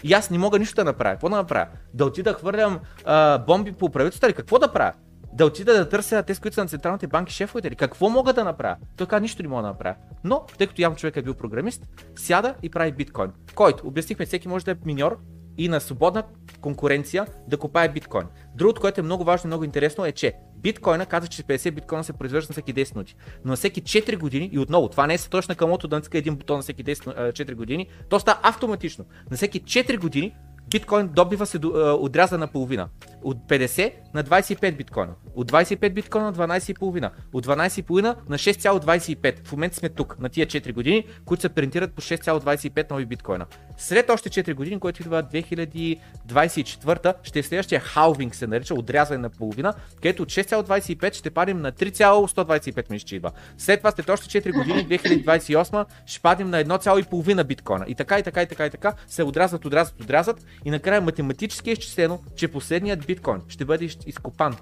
И 0.03 0.13
аз 0.13 0.29
не 0.29 0.37
мога 0.37 0.59
нищо 0.59 0.75
да 0.75 0.83
направя. 0.83 1.13
Какво 1.13 1.29
да 1.29 1.35
направя? 1.35 1.67
Да 1.93 2.05
отида 2.05 2.31
да 2.31 2.37
хвърлям 2.37 2.79
а, 3.05 3.37
бомби 3.37 3.71
по 3.71 3.89
правителството 3.89 4.25
или 4.25 4.33
какво 4.33 4.59
да 4.59 4.73
правя? 4.73 4.93
Да 5.37 5.45
отида 5.45 5.73
да 5.73 5.89
търся 5.89 6.23
тези, 6.23 6.39
които 6.39 6.55
са 6.55 6.61
на 6.61 6.67
централните 6.67 7.07
банки 7.07 7.33
шефовете 7.33 7.67
или 7.67 7.75
какво 7.75 8.09
мога 8.09 8.33
да 8.33 8.43
направя? 8.43 8.75
Той 8.97 9.07
каза, 9.07 9.21
нищо 9.21 9.43
не 9.43 9.49
мога 9.49 9.61
да 9.61 9.67
направя. 9.67 9.95
Но, 10.23 10.45
тъй 10.57 10.67
като 10.67 10.81
явно 10.81 10.97
човек 10.97 11.17
е 11.17 11.21
бил 11.21 11.33
програмист, 11.33 11.87
сяда 12.15 12.55
и 12.63 12.69
прави 12.69 12.91
биткоин. 12.91 13.31
Който, 13.55 13.87
обяснихме, 13.87 14.25
всеки 14.25 14.47
може 14.47 14.65
да 14.65 14.71
е 14.71 14.75
миньор 14.85 15.19
и 15.57 15.69
на 15.69 15.81
свободна 15.81 16.23
конкуренция 16.61 17.27
да 17.47 17.57
купае 17.57 17.89
биткоин. 17.89 18.27
Другото, 18.55 18.81
което 18.81 18.99
е 18.99 19.03
много 19.03 19.23
важно 19.23 19.47
и 19.47 19.49
много 19.49 19.63
интересно 19.63 20.05
е, 20.05 20.11
че 20.11 20.33
биткоина 20.55 21.05
казва, 21.05 21.27
че 21.27 21.43
50 21.43 21.71
биткоина 21.71 22.03
се 22.03 22.13
произвежда 22.13 22.47
на 22.49 22.53
всеки 22.53 22.73
10 22.73 22.95
минути. 22.95 23.15
Но 23.45 23.49
на 23.49 23.55
всеки 23.55 23.81
4 23.81 24.17
години, 24.17 24.49
и 24.53 24.59
отново, 24.59 24.89
това 24.89 25.07
не 25.07 25.13
е 25.13 25.17
точно 25.17 25.55
камото 25.55 25.87
да 25.87 25.95
натиска 25.95 26.17
един 26.17 26.35
бутон 26.35 26.57
на 26.57 26.63
всеки 26.63 26.83
10, 26.83 27.31
4 27.31 27.55
години, 27.55 27.87
то 28.09 28.19
става 28.19 28.39
автоматично. 28.43 29.05
На 29.31 29.37
всеки 29.37 29.61
4 29.61 29.99
години 29.99 30.35
биткоин 30.69 31.07
добива 31.07 31.45
се 31.45 31.59
отряза 31.99 32.37
на 32.37 32.47
половина. 32.47 32.87
От 33.23 33.37
50 33.37 33.93
на 34.13 34.23
25 34.23 34.77
биткоина. 34.77 35.13
От 35.35 35.51
25 35.51 35.93
биткоина 35.93 36.25
на 36.25 36.33
12,5. 36.33 37.09
От 37.33 37.45
12,5 37.45 38.15
на 38.29 38.37
6,25. 38.37 39.47
В 39.47 39.51
момента 39.51 39.75
сме 39.75 39.89
тук, 39.89 40.19
на 40.19 40.29
тия 40.29 40.47
4 40.47 40.73
години, 40.73 41.05
които 41.25 41.41
се 41.41 41.49
принтират 41.49 41.93
по 41.93 42.01
6,25 42.01 42.91
нови 42.91 43.05
биткоина. 43.05 43.45
След 43.77 44.09
още 44.09 44.29
4 44.29 44.53
години, 44.53 44.79
който 44.79 45.01
идва 45.01 45.23
2024, 45.23 47.13
ще 47.23 47.39
е 47.39 47.43
следващия 47.43 47.79
халвинг 47.79 48.35
се 48.35 48.47
нарича, 48.47 48.73
отрязване 48.73 49.21
на 49.21 49.29
половина, 49.29 49.73
където 49.95 50.23
от 50.23 50.29
6,25 50.29 51.13
ще 51.13 51.29
падим 51.29 51.61
на 51.61 51.71
3,125 51.71 52.91
мисля, 52.91 53.05
че 53.05 53.15
идва. 53.15 53.31
След 53.57 53.79
това 53.79 53.91
след 53.91 54.09
още 54.09 54.41
4 54.41 54.53
години, 54.53 54.87
2028, 54.87 55.85
ще 56.05 56.21
падим 56.21 56.49
на 56.49 56.65
1,5 56.65 57.43
биткоина. 57.43 57.85
И 57.87 57.95
така, 57.95 58.19
и 58.19 58.23
така, 58.23 58.41
и 58.41 58.47
така, 58.47 58.65
и 58.65 58.69
така, 58.69 58.93
се 59.07 59.23
отрязват, 59.23 59.65
отрязват, 59.65 60.01
отрязват 60.01 60.45
и 60.65 60.71
накрая 60.71 61.01
математически 61.01 61.69
е 61.69 61.73
изчислено, 61.73 62.23
че 62.35 62.47
последният 62.47 63.05
биткоин 63.05 63.41
ще 63.47 63.65
бъде 63.65 63.89
изкопан. 64.05 64.57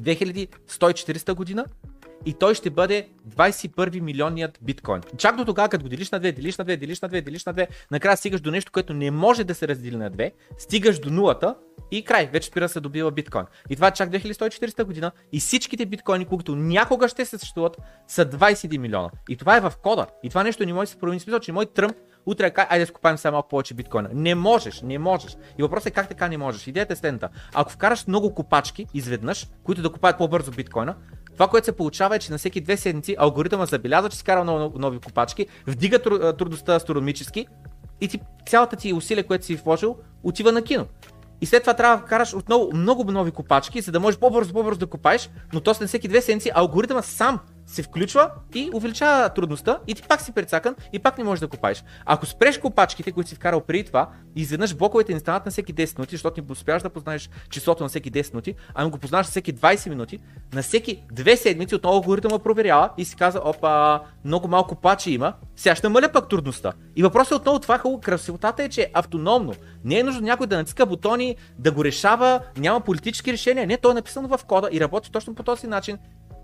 2140 0.00 1.34
година 1.34 1.64
и 2.26 2.32
той 2.32 2.54
ще 2.54 2.70
бъде 2.70 3.08
21 3.36 4.00
милионният 4.00 4.58
биткоин. 4.62 5.00
Чак 5.16 5.36
до 5.36 5.44
тогава, 5.44 5.68
като 5.68 5.82
го 5.82 5.88
делиш 5.88 6.10
на 6.10 6.20
2, 6.20 6.32
делиш 6.32 6.58
на 6.58 6.64
2, 6.64 6.76
делиш 6.76 7.00
на 7.00 7.08
2, 7.08 7.24
делиш 7.24 7.44
на 7.44 7.54
2, 7.54 7.66
накрая 7.90 8.16
стигаш 8.16 8.40
до 8.40 8.50
нещо, 8.50 8.72
което 8.72 8.94
не 8.94 9.10
може 9.10 9.44
да 9.44 9.54
се 9.54 9.68
раздели 9.68 9.96
на 9.96 10.10
2, 10.10 10.32
стигаш 10.58 10.98
до 10.98 11.10
нулата 11.10 11.54
и 11.90 12.04
край, 12.04 12.30
вече 12.32 12.48
спира 12.48 12.68
се 12.68 12.80
добива 12.80 13.10
биткоин. 13.10 13.44
И 13.70 13.74
това 13.74 13.88
е 13.88 13.92
чак 13.92 14.10
2140 14.10 14.84
година 14.84 15.12
и 15.32 15.40
всичките 15.40 15.86
биткоини, 15.86 16.24
които 16.24 16.56
някога 16.56 17.08
ще 17.08 17.24
се 17.24 17.30
съществуват, 17.30 17.76
са 18.08 18.26
21 18.26 18.78
милиона. 18.78 19.10
И 19.28 19.36
това 19.36 19.56
е 19.56 19.60
в 19.60 19.72
кода. 19.82 20.06
И 20.22 20.28
това 20.28 20.42
нещо 20.42 20.66
не 20.66 20.72
може 20.72 20.88
да 20.88 20.92
се 20.92 20.98
промени. 20.98 21.20
Смисъл, 21.20 21.40
че 21.40 21.52
мой 21.52 21.66
тръмп 21.66 21.96
утре 22.26 22.50
кай, 22.50 22.66
айде 22.68 22.84
да 22.84 22.88
скупаем 22.88 23.18
сега 23.18 23.32
малко 23.32 23.48
повече 23.48 23.74
биткоина. 23.74 24.08
Не 24.12 24.34
можеш, 24.34 24.82
не 24.82 24.98
можеш. 24.98 25.36
И 25.58 25.62
въпросът 25.62 25.86
е 25.86 25.90
как 25.90 26.08
така 26.08 26.28
не 26.28 26.38
можеш. 26.38 26.66
Идеята 26.66 26.92
е 26.92 26.96
следната. 26.96 27.28
Ако 27.54 27.72
вкараш 27.72 28.06
много 28.06 28.34
копачки 28.34 28.86
изведнъж, 28.94 29.48
които 29.64 29.82
да 29.82 29.92
купаят 29.92 30.18
по-бързо 30.18 30.50
биткоина, 30.50 30.96
това, 31.38 31.48
което 31.48 31.64
се 31.64 31.72
получава 31.72 32.16
е, 32.16 32.18
че 32.18 32.32
на 32.32 32.38
всеки 32.38 32.60
две 32.60 32.76
седмици 32.76 33.16
алгоритъма 33.18 33.66
забелязва, 33.66 34.10
че 34.10 34.16
си 34.16 34.24
кара 34.24 34.44
много 34.44 34.78
нови 34.78 34.98
копачки, 34.98 35.46
вдига 35.66 35.98
трудността 36.38 36.74
астрономически 36.74 37.46
и 38.00 38.08
ти, 38.08 38.20
цялата 38.46 38.76
ти 38.76 38.92
усилие, 38.92 39.22
което 39.22 39.44
си 39.44 39.56
вложил, 39.56 39.96
отива 40.22 40.52
на 40.52 40.62
кино. 40.62 40.86
И 41.40 41.46
след 41.46 41.62
това 41.62 41.74
трябва 41.74 41.96
да 41.96 42.04
караш 42.04 42.34
отново 42.34 42.70
много 42.74 43.12
нови 43.12 43.30
копачки, 43.30 43.80
за 43.80 43.92
да 43.92 44.00
можеш 44.00 44.20
по-бързо, 44.20 44.52
по-бързо 44.52 44.78
да 44.78 44.86
копаеш, 44.86 45.30
но 45.52 45.60
то 45.60 45.74
след 45.74 45.88
всеки 45.88 46.08
две 46.08 46.22
седмици 46.22 46.50
алгоритъма 46.54 47.02
сам 47.02 47.40
се 47.68 47.82
включва 47.82 48.30
и 48.54 48.70
увеличава 48.74 49.28
трудността 49.28 49.78
и 49.86 49.94
ти 49.94 50.02
пак 50.02 50.20
си 50.20 50.32
прецакан 50.32 50.74
и 50.92 50.98
пак 50.98 51.18
не 51.18 51.24
можеш 51.24 51.40
да 51.40 51.48
копаеш. 51.48 51.84
Ако 52.06 52.26
спреш 52.26 52.58
копачките, 52.58 53.12
които 53.12 53.30
си 53.30 53.36
вкарал 53.36 53.60
преди 53.60 53.84
това, 53.84 54.08
изведнъж 54.36 54.76
блоковете 54.76 55.14
не 55.14 55.20
станат 55.20 55.44
на 55.44 55.50
всеки 55.50 55.74
10 55.74 55.98
минути, 55.98 56.14
защото 56.16 56.40
не 56.40 56.52
успяваш 56.52 56.82
да 56.82 56.90
познаеш 56.90 57.30
числото 57.50 57.82
на 57.82 57.88
всеки 57.88 58.12
10 58.12 58.32
минути, 58.32 58.54
ами 58.74 58.90
го 58.90 58.98
познаваш 58.98 59.26
на 59.26 59.30
всеки 59.30 59.54
20 59.54 59.88
минути, 59.88 60.18
на 60.54 60.62
всеки 60.62 61.04
2 61.12 61.34
седмици 61.34 61.74
отново 61.74 61.96
алгоритъма 61.96 62.38
проверява 62.38 62.90
и 62.98 63.04
си 63.04 63.16
казва, 63.16 63.40
опа, 63.44 64.00
много 64.24 64.48
малко 64.48 64.74
пачи 64.74 65.10
има, 65.10 65.32
сега 65.56 65.74
ще 65.74 65.86
намаля 65.86 66.08
пък 66.12 66.28
трудността. 66.28 66.72
И 66.96 67.02
въпросът 67.02 67.32
е 67.32 67.34
отново 67.34 67.58
това 67.58 67.78
хубаво, 67.78 68.00
красивотата 68.00 68.62
е, 68.62 68.68
че 68.68 68.82
е 68.82 68.90
автономно. 68.94 69.54
Не 69.84 69.98
е 69.98 70.02
нужно 70.02 70.20
някой 70.20 70.46
да 70.46 70.56
натиска 70.56 70.86
бутони, 70.86 71.36
да 71.58 71.72
го 71.72 71.84
решава, 71.84 72.40
няма 72.56 72.80
политически 72.80 73.32
решения. 73.32 73.66
Не, 73.66 73.76
то 73.76 73.90
е 73.90 73.94
написано 73.94 74.28
в 74.28 74.44
кода 74.44 74.68
и 74.72 74.80
работи 74.80 75.12
точно 75.12 75.34
по 75.34 75.42
този 75.42 75.66
начин. 75.66 75.98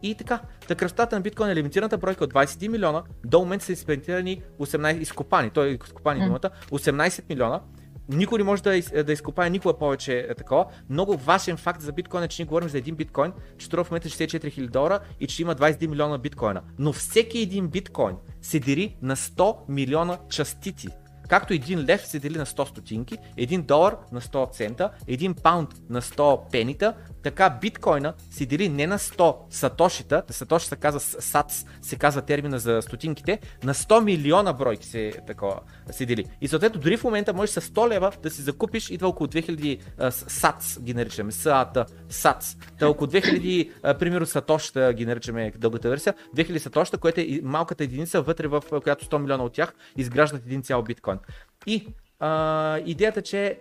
И 0.05 0.15
така, 0.15 0.41
та 0.69 1.09
на 1.13 1.21
биткоин 1.21 1.51
е 1.51 1.55
лимитираната 1.55 1.99
бройка 1.99 2.25
от 2.25 2.33
21 2.35 2.69
милиона, 2.69 3.03
до 3.25 3.39
момента 3.39 3.65
са 3.65 3.73
изпентирани 3.73 4.43
18 4.61 4.99
изкопани, 4.99 5.51
той 5.51 5.69
е 5.69 5.79
изкопани 5.85 6.21
mm. 6.21 6.27
думата, 6.27 6.51
18 6.71 7.29
милиона. 7.29 7.61
Никой 8.09 8.39
не 8.39 8.45
може 8.45 8.63
да, 8.63 8.77
из, 8.77 8.93
да 9.07 9.13
изкопае 9.13 9.51
никога 9.51 9.79
повече 9.79 10.27
е 10.29 10.35
такова. 10.35 10.67
Много 10.91 11.17
важен 11.17 11.57
факт 11.57 11.81
за 11.81 11.93
биткоин 11.93 12.23
е, 12.25 12.29
че 12.29 12.43
ние 12.43 12.47
говорим 12.47 12.69
за 12.69 12.79
един 12.79 12.95
биткоин, 12.95 13.33
че 13.59 13.67
струва 13.67 13.85
в 13.85 13.91
момента 13.91 14.09
64 14.09 14.45
000 14.45 14.69
долара 14.69 15.01
и 15.21 15.27
че 15.27 15.43
има 15.43 15.55
21 15.55 15.87
милиона 15.87 16.19
биткоина. 16.19 16.63
Но 16.79 16.93
всеки 16.93 17.39
един 17.39 17.69
биткоин 17.69 18.17
се 18.43 18.61
дери 18.61 18.97
на 19.03 19.17
100 19.17 19.57
милиона 19.69 20.19
частици. 20.29 20.89
Както 21.29 21.53
един 21.53 21.85
лев 21.85 22.07
се 22.07 22.19
дели 22.19 22.39
на 22.39 22.47
100 22.47 22.65
стотинки, 22.65 23.19
един 23.37 23.63
долар 23.63 23.97
на 24.13 24.21
100 24.21 24.53
цента, 24.53 24.91
един 25.07 25.35
паунд 25.35 25.71
на 25.91 26.03
100 26.03 26.51
пенита, 26.51 26.95
така 27.25 27.59
биткоина 27.61 28.15
се 28.31 28.47
дели 28.47 28.69
не 28.69 28.87
на 28.87 28.99
100 28.99 29.37
сатошита, 29.51 30.23
сатоши 30.31 30.67
се 30.67 30.77
казва 30.77 31.01
сац, 31.01 31.65
се 31.83 31.97
казва 31.97 32.23
термина 32.23 32.59
за 32.59 32.83
стотинките, 32.83 33.39
на 33.63 33.75
100 33.75 34.05
милиона 34.05 34.53
бройки 34.53 34.87
се, 34.87 35.13
такова, 35.27 35.61
се 35.91 36.07
дели. 36.07 36.25
И 36.41 36.49
съответно 36.49 36.81
дори 36.81 36.97
в 36.97 37.05
момента 37.05 37.35
можеш 37.35 37.55
с 37.55 37.61
100 37.61 37.89
лева 37.89 38.13
да 38.23 38.31
си 38.31 38.43
закупиш, 38.43 38.91
идва 38.91 39.09
около 39.09 39.29
2000 39.29 39.79
а, 39.99 40.11
сац 40.11 40.81
ги 40.81 40.95
наричаме, 40.95 41.33
САТ, 41.33 41.79
сац. 42.09 42.57
Та 42.79 42.89
около 42.89 43.11
2000, 43.11 43.71
а, 43.83 43.99
примерно 43.99 44.27
сатошта 44.27 44.93
ги 44.93 45.07
наричаме 45.07 45.53
дългата 45.57 45.89
версия, 45.89 46.15
2000 46.37 46.59
сатошта, 46.59 46.99
което 46.99 47.21
е 47.21 47.41
малката 47.43 47.85
единица 47.85 48.23
вътре 48.23 48.47
в 48.47 48.63
която 48.83 49.05
100 49.05 49.19
милиона 49.19 49.45
от 49.45 49.53
тях 49.53 49.75
изграждат 49.97 50.47
един 50.47 50.63
цял 50.63 50.83
биткоин. 50.83 51.19
И 51.67 51.87
а, 52.21 52.79
идеята, 52.79 53.23
че 53.23 53.59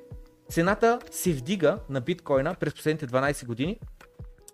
цената 0.49 0.99
се 1.11 1.33
вдига 1.33 1.79
на 1.89 2.01
биткоина 2.01 2.55
през 2.55 2.73
последните 2.73 3.07
12 3.07 3.45
години, 3.45 3.79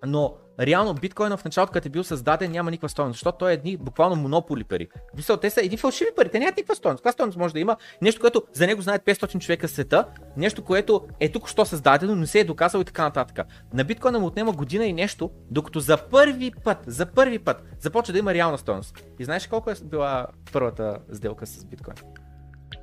но 0.05 0.35
реално 0.59 0.93
биткоина 0.93 1.37
в 1.37 1.45
началото, 1.45 1.73
като 1.73 1.87
е 1.87 1.91
бил 1.91 2.03
създаден, 2.03 2.51
няма 2.51 2.71
никаква 2.71 2.89
стоеност, 2.89 3.15
защото 3.15 3.37
той 3.37 3.51
е 3.51 3.53
едни 3.53 3.77
буквално 3.77 4.15
монополи 4.15 4.63
пари. 4.63 4.87
Мисъл, 5.15 5.37
те 5.37 5.49
са 5.49 5.61
едни 5.61 5.77
фалшиви 5.77 6.09
пари, 6.15 6.29
те 6.29 6.39
нямат 6.39 6.57
никаква 6.57 6.75
стоеност. 6.75 6.99
Каква 6.99 7.11
стоеност 7.11 7.37
може 7.37 7.53
да 7.53 7.59
има? 7.59 7.77
Нещо, 8.01 8.21
което 8.21 8.43
за 8.53 8.67
него 8.67 8.81
знаят 8.81 9.05
500 9.05 9.39
човека 9.39 9.67
в 9.67 9.71
света, 9.71 10.05
нещо, 10.37 10.63
което 10.63 11.07
е 11.19 11.31
тук 11.31 11.49
що 11.49 11.65
създадено, 11.65 12.15
но 12.15 12.21
не 12.21 12.27
се 12.27 12.39
е 12.39 12.43
доказало 12.43 12.81
и 12.81 12.85
така 12.85 13.03
нататък. 13.03 13.47
На 13.73 13.83
биткоина 13.83 14.19
му 14.19 14.25
отнема 14.25 14.51
година 14.51 14.85
и 14.85 14.93
нещо, 14.93 15.31
докато 15.51 15.79
за 15.79 15.97
първи 15.97 16.51
път, 16.63 16.77
за 16.87 17.05
първи 17.05 17.39
път 17.39 17.63
започва 17.79 18.13
да 18.13 18.19
има 18.19 18.33
реална 18.33 18.57
стоеност. 18.57 19.03
И 19.19 19.25
знаеш 19.25 19.47
колко 19.47 19.69
е 19.69 19.75
била 19.83 20.27
първата 20.51 20.97
сделка 21.13 21.45
с 21.45 21.65
биткоин? 21.65 21.95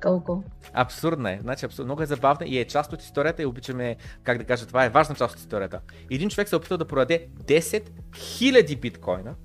Колко? 0.01 0.43
Абсурдна 0.73 1.31
е. 1.31 1.39
Значи, 1.41 1.65
абсурд... 1.65 1.85
много 1.85 2.03
е 2.03 2.05
забавна 2.05 2.45
и 2.45 2.59
е 2.59 2.65
част 2.65 2.93
от 2.93 3.01
историята 3.01 3.41
и 3.41 3.45
обичаме, 3.45 3.95
как 4.23 4.37
да 4.37 4.43
кажа, 4.43 4.65
това 4.65 4.85
е 4.85 4.89
важна 4.89 5.15
част 5.15 5.35
от 5.35 5.39
историята. 5.39 5.79
Един 6.11 6.29
човек 6.29 6.49
се 6.49 6.55
е 6.55 6.57
опитал 6.57 6.77
да 6.77 6.87
продаде 6.87 7.27
10 7.43 7.83
000 8.11 8.79
биткоина 8.79 9.35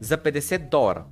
за 0.00 0.18
50 0.18 0.68
долара. 0.70 1.04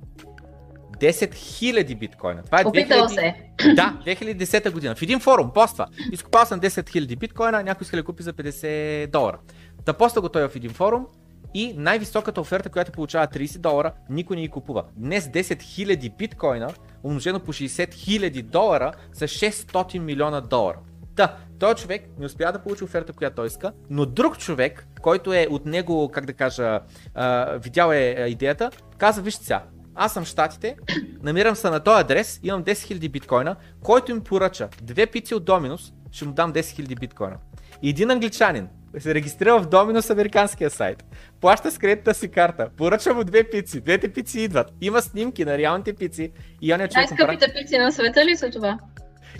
10 1.01 1.31
000 1.31 1.99
биткоина. 1.99 2.43
Това 2.43 2.61
е 2.61 2.65
Опитал 2.65 3.07
2000... 3.07 3.07
се. 3.07 3.35
Да, 3.75 4.01
2010 4.05 4.71
година. 4.71 4.95
В 4.95 5.01
един 5.01 5.19
форум 5.19 5.51
поства. 5.53 5.87
Изкупал 6.11 6.45
съм 6.45 6.61
10 6.61 6.67
000 6.67 7.17
биткоина, 7.17 7.63
някой 7.63 7.85
иска 7.85 7.97
да 7.97 8.03
купи 8.03 8.23
за 8.23 8.33
50 8.33 9.07
долара. 9.07 9.39
Та 9.85 9.93
поста 9.93 10.21
го 10.21 10.29
той 10.29 10.49
в 10.49 10.55
един 10.55 10.71
форум 10.71 11.07
и 11.53 11.73
най-високата 11.77 12.41
оферта, 12.41 12.69
която 12.69 12.91
получава 12.91 13.27
30 13.27 13.57
долара, 13.57 13.91
никой 14.09 14.35
не 14.35 14.41
ги 14.41 14.47
купува. 14.47 14.83
Днес 14.97 15.27
10 15.27 15.41
000 15.41 16.17
биткоина 16.17 16.69
умножено 17.03 17.39
по 17.39 17.53
60 17.53 17.93
000 17.93 18.43
долара 18.43 18.91
са 19.13 19.25
600 19.25 19.99
милиона 19.99 20.41
долара. 20.41 20.77
Та, 21.15 21.37
този 21.59 21.75
човек 21.75 22.09
не 22.19 22.25
успя 22.25 22.51
да 22.51 22.59
получи 22.59 22.83
оферта, 22.83 23.13
която 23.13 23.35
той 23.35 23.47
иска, 23.47 23.71
но 23.89 24.05
друг 24.05 24.37
човек, 24.37 24.87
който 25.01 25.33
е 25.33 25.47
от 25.49 25.65
него, 25.65 26.09
как 26.13 26.25
да 26.25 26.33
кажа, 26.33 26.79
видял 27.63 27.91
е 27.91 28.25
идеята, 28.29 28.71
каза, 28.97 29.21
вижте 29.21 29.43
сега, 29.43 29.63
аз 29.95 30.13
съм 30.13 30.25
в 30.25 30.27
Штатите, 30.27 30.75
намирам 31.23 31.55
се 31.55 31.69
на 31.69 31.79
този 31.79 32.01
адрес, 32.01 32.39
имам 32.43 32.63
10 32.63 32.71
000 32.71 33.09
биткоина, 33.09 33.55
който 33.83 34.11
им 34.11 34.21
поръча 34.21 34.69
две 34.81 35.05
пици 35.07 35.35
от 35.35 35.45
Доминус, 35.45 35.93
ще 36.11 36.25
му 36.25 36.33
дам 36.33 36.53
10 36.53 36.59
000 36.59 36.99
биткоина. 36.99 37.37
И 37.81 37.89
един 37.89 38.11
англичанин 38.11 38.67
се 38.99 39.15
регистрира 39.15 39.59
в 39.59 39.69
Доминус 39.69 40.09
американския 40.09 40.69
сайт, 40.69 41.03
плаща 41.41 41.71
с 41.71 41.77
кредитната 41.77 42.13
си 42.13 42.31
карта, 42.31 42.69
поръчва 42.77 43.13
му 43.13 43.23
две 43.23 43.43
пици, 43.43 43.81
двете 43.81 44.13
пици 44.13 44.39
идват, 44.39 44.73
има 44.81 45.01
снимки 45.01 45.45
на 45.45 45.57
реалните 45.57 45.93
пици 45.93 46.31
и 46.61 46.73
оня 46.73 46.87
човек 46.87 47.09
Най-скъпите 47.09 47.47
му... 47.47 47.53
пици 47.53 47.77
на 47.77 47.91
света 47.91 48.25
ли 48.25 48.35
са 48.35 48.49
това? 48.49 48.77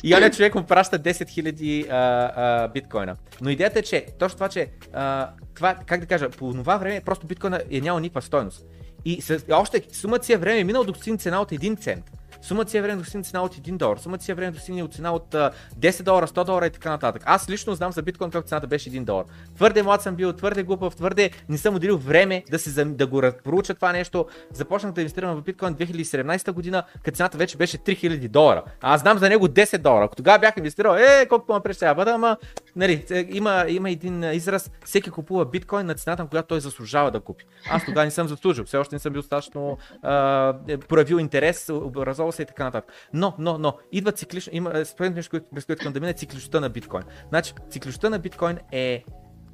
И 0.03 0.15
оня 0.15 0.31
човек 0.31 0.55
му 0.55 0.63
праща 0.63 0.99
10 0.99 1.11
000 1.11 2.73
биткоина. 2.73 3.15
Но 3.41 3.49
идеята 3.49 3.79
е, 3.79 3.81
че 3.81 4.05
точно 4.19 4.35
това, 4.35 4.49
че 4.49 4.67
а, 4.93 5.29
това, 5.55 5.75
как 5.85 5.99
да 5.99 6.05
кажа, 6.05 6.29
по 6.29 6.53
това 6.53 6.77
време 6.77 7.01
просто 7.05 7.27
биткоина 7.27 7.61
е 7.71 7.81
нямал 7.81 7.99
никаква 7.99 8.21
стойност. 8.21 8.65
И 9.05 9.21
с, 9.21 9.39
още 9.51 9.81
сумата 9.91 10.23
си 10.23 10.33
е 10.33 10.37
време 10.37 10.59
е 10.59 10.63
минал 10.63 10.83
до 10.83 10.93
цена 10.93 11.41
от 11.41 11.51
1 11.51 11.79
цент. 11.79 12.11
Сумата 12.41 12.69
си 12.69 12.77
е 12.77 12.81
време 12.81 12.95
достигне 12.95 13.23
цена 13.23 13.43
от 13.43 13.55
1 13.55 13.77
долар, 13.77 13.97
сумата 13.97 14.21
си 14.21 14.31
е 14.31 14.35
време 14.35 14.51
достигне 14.51 14.83
от 14.83 14.93
цена 14.93 15.11
от 15.11 15.35
10 15.79 16.03
долара, 16.03 16.27
100 16.27 16.45
долара 16.45 16.65
и 16.65 16.69
така 16.69 16.89
нататък. 16.89 17.23
Аз 17.25 17.49
лично 17.49 17.75
знам 17.75 17.91
за 17.91 18.01
биткоин 18.01 18.31
как 18.31 18.45
цената 18.45 18.67
беше 18.67 18.91
1 18.91 19.03
долар. 19.03 19.25
Твърде 19.55 19.83
млад 19.83 20.01
съм 20.01 20.15
бил, 20.15 20.33
твърде 20.33 20.63
глупав, 20.63 20.95
твърде 20.95 21.31
не 21.49 21.57
съм 21.57 21.75
отделил 21.75 21.97
време 21.97 22.43
да, 22.51 22.59
се, 22.59 22.85
да 22.85 23.07
го 23.07 23.21
проуча 23.43 23.73
това 23.75 23.91
нещо. 23.91 24.25
Започнах 24.53 24.91
да 24.91 25.01
инвестирам 25.01 25.35
в 25.35 25.43
биткоин 25.43 25.75
2017 25.75 26.51
година, 26.51 26.83
като 27.03 27.15
цената 27.15 27.37
вече 27.37 27.57
беше 27.57 27.77
3000 27.77 28.27
долара. 28.27 28.63
А 28.81 28.93
аз 28.93 29.01
знам 29.01 29.17
за 29.17 29.29
него 29.29 29.47
10 29.47 29.77
долара. 29.77 30.05
Ако 30.05 30.15
тогава 30.15 30.39
бях 30.39 30.57
инвестирал, 30.57 30.95
е, 30.95 31.25
колко 31.25 31.61
ме 31.67 31.73
ще 31.73 31.93
бъда, 31.93 32.11
ама 32.11 32.37
нали, 32.75 33.05
е, 33.11 33.27
има, 33.29 33.65
има 33.67 33.89
един 33.89 34.23
израз, 34.23 34.71
всеки 34.85 35.09
купува 35.09 35.45
биткоин 35.45 35.85
на 35.85 35.95
цената, 35.95 36.23
на 36.23 36.29
която 36.29 36.47
той 36.47 36.59
заслужава 36.59 37.11
да 37.11 37.19
купи. 37.19 37.45
Аз 37.69 37.85
тогава 37.85 38.05
не 38.05 38.11
съм 38.11 38.27
заслужил, 38.27 38.65
все 38.65 38.77
още 38.77 38.95
не 38.95 38.99
съм 38.99 39.13
бил 39.13 39.21
достатъчно 39.21 39.77
проявил 40.87 41.15
интерес, 41.15 41.69
образовал 41.69 42.30
се 42.31 42.41
и 42.41 42.45
така 42.45 42.63
нататък. 42.63 42.93
Но, 43.13 43.35
но, 43.39 43.57
но, 43.57 43.77
идва 43.91 44.11
циклично, 44.11 44.51
има 44.55 44.85
според 44.85 45.15
нещо, 45.15 45.41
през 45.55 45.65
което 45.65 45.81
искам 45.81 45.93
да 45.93 45.99
мине 45.99 46.13
цикличността 46.13 46.59
на 46.59 46.69
биткоин. 46.69 47.03
Значи, 47.29 47.53
цикличността 47.69 48.09
на 48.09 48.19
биткоин 48.19 48.57
е 48.71 49.03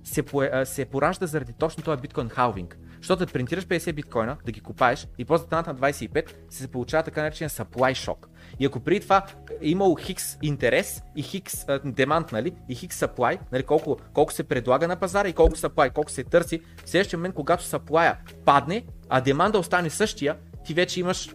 се, 0.08 0.24
се 0.66 0.86
поражда 0.86 1.26
заради 1.26 1.54
точно 1.54 1.84
този 1.84 2.02
биткоин 2.02 2.30
халвинг. 2.30 2.78
Защото 2.98 3.26
да 3.26 3.32
принтираш 3.32 3.66
50 3.66 3.94
биткоина, 3.94 4.38
да 4.46 4.52
ги 4.52 4.62
купаеш 4.62 5.08
и 5.18 5.26
после 5.26 5.46
да 5.50 5.56
на 5.56 5.76
25, 5.76 6.34
се 6.50 6.68
получава 6.68 7.04
така 7.04 7.22
наречен 7.22 7.50
supply 7.50 8.08
shock. 8.08 8.28
И 8.60 8.66
ако 8.66 8.80
преди 8.80 9.00
това 9.00 9.26
е 9.62 9.70
имало 9.70 9.96
хикс 9.96 10.38
интерес 10.42 11.02
и 11.16 11.24
хикс 11.24 11.66
демант, 11.86 12.32
нали, 12.32 12.56
и 12.70 12.76
хикс 12.76 13.00
supply, 13.00 13.40
нали, 13.52 13.64
колко, 13.64 13.98
колко 14.14 14.34
се 14.34 14.44
предлага 14.44 14.88
на 14.88 14.96
пазара 14.96 15.28
и 15.28 15.34
колко 15.34 15.56
supply, 15.56 15.94
колко 15.94 16.12
се 16.12 16.24
търси, 16.24 16.62
в 16.86 16.90
следващия 16.90 17.20
момент, 17.20 17.36
когато 17.36 17.64
supply 17.64 18.16
падне, 18.46 18.86
а 19.10 19.22
деманда 19.22 19.60
остане 19.60 19.90
същия, 19.90 20.38
ти 20.66 20.74
вече 20.74 21.00
имаш 21.00 21.30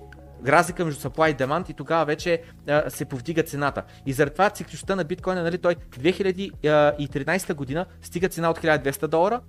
разлика 0.46 0.85
между 0.85 1.09
supply 1.09 1.33
и 1.33 1.37
demand 1.37 1.70
и 1.70 1.74
тогава 1.74 2.05
вече 2.05 2.42
а, 2.68 2.90
се 2.90 3.05
повдига 3.05 3.42
цената. 3.42 3.83
И 4.07 4.12
заради 4.12 4.33
това 4.33 4.50
цикличността 4.50 4.96
на 4.96 5.05
биткоина, 5.05 5.42
нали, 5.42 5.59
той 5.59 5.74
2013 5.74 7.55
година 7.55 7.87
стига 8.02 8.28
цена 8.28 8.50
от 8.50 8.59
1200 8.59 9.07
долара 9.07 9.40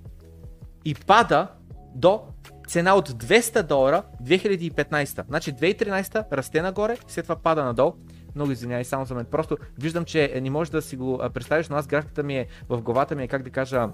и 0.84 0.94
пада 0.94 1.48
до 1.94 2.22
цена 2.66 2.94
от 2.94 3.10
200 3.10 3.62
долара 3.62 4.02
2015. 4.22 5.26
Значи 5.26 5.52
2013 5.52 6.24
расте 6.32 6.62
нагоре, 6.62 6.96
след 7.08 7.24
това 7.24 7.36
пада 7.36 7.64
надолу. 7.64 7.92
Много 8.34 8.50
извинявай 8.50 8.84
само 8.84 9.04
за 9.04 9.14
мен. 9.14 9.24
Просто 9.24 9.56
виждам, 9.78 10.04
че 10.04 10.40
не 10.42 10.50
можеш 10.50 10.70
да 10.70 10.82
си 10.82 10.96
го 10.96 11.20
представиш, 11.34 11.68
но 11.68 11.76
аз 11.76 11.86
графиката 11.86 12.22
ми 12.22 12.36
е 12.36 12.46
в 12.68 12.82
главата 12.82 13.14
ми 13.14 13.22
е, 13.22 13.28
как 13.28 13.42
да 13.42 13.50
кажа, 13.50 13.88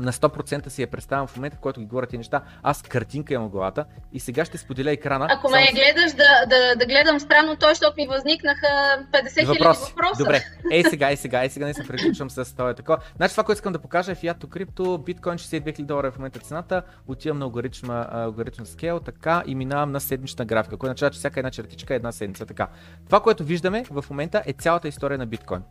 на 0.00 0.12
100% 0.12 0.68
си 0.68 0.82
я 0.82 0.90
представям 0.90 1.26
в 1.26 1.36
момента, 1.36 1.56
в 1.56 1.60
който 1.60 1.80
ги 1.80 1.86
говоря 1.86 2.06
тези 2.06 2.18
неща. 2.18 2.42
Аз 2.62 2.82
картинка 2.82 3.34
имам 3.34 3.48
в 3.48 3.50
главата 3.50 3.84
и 4.12 4.20
сега 4.20 4.44
ще 4.44 4.58
споделя 4.58 4.90
екрана. 4.90 5.26
Ако 5.30 5.50
ме 5.50 5.66
само... 5.66 5.66
гледаш 5.74 6.12
да, 6.12 6.46
да, 6.46 6.76
да 6.76 6.86
гледам 6.86 7.20
странно, 7.20 7.56
той, 7.56 7.70
защото 7.70 7.94
ми 7.96 8.06
възникнаха 8.06 8.66
50 9.12 9.40
хиляди 9.40 9.58
въпроса. 9.58 10.18
Добре, 10.18 10.42
ей 10.72 10.84
сега, 10.84 11.10
ей 11.10 11.16
сега, 11.16 11.42
ей 11.42 11.50
сега 11.50 11.66
не 11.66 11.74
се 11.74 11.86
приключвам 11.88 12.30
с 12.30 12.56
това. 12.56 12.74
Такова. 12.74 12.98
Значи 13.16 13.32
това, 13.32 13.44
което 13.44 13.56
искам 13.56 13.72
да 13.72 13.78
покажа 13.78 14.12
е 14.12 14.14
Fiat 14.14 14.38
Crypto, 14.38 15.04
биткоин 15.04 15.38
62 15.38 15.62
000 15.62 15.82
долара 15.82 16.06
е 16.06 16.10
в 16.10 16.18
момента 16.18 16.40
цената, 16.40 16.82
отивам 17.08 17.38
на 17.38 17.44
алгоритма, 17.44 18.06
алгоритъм 18.10 18.66
скел, 18.66 19.00
така 19.00 19.42
и 19.46 19.54
минавам 19.54 19.92
на 19.92 20.00
седмична 20.00 20.44
графика, 20.44 20.76
което 20.76 20.90
означава, 20.90 21.10
че 21.10 21.18
всяка 21.18 21.40
една 21.40 21.50
чертичка 21.50 21.94
е 21.94 21.96
една 21.96 22.12
седмица. 22.12 22.46
Така. 22.46 22.68
Това, 23.06 23.20
което 23.20 23.44
виждаме 23.44 23.84
в 23.90 24.04
момента 24.10 24.42
е 24.46 24.52
цялата 24.52 24.88
история 24.88 25.18
на 25.18 25.26
биткоин. 25.26 25.62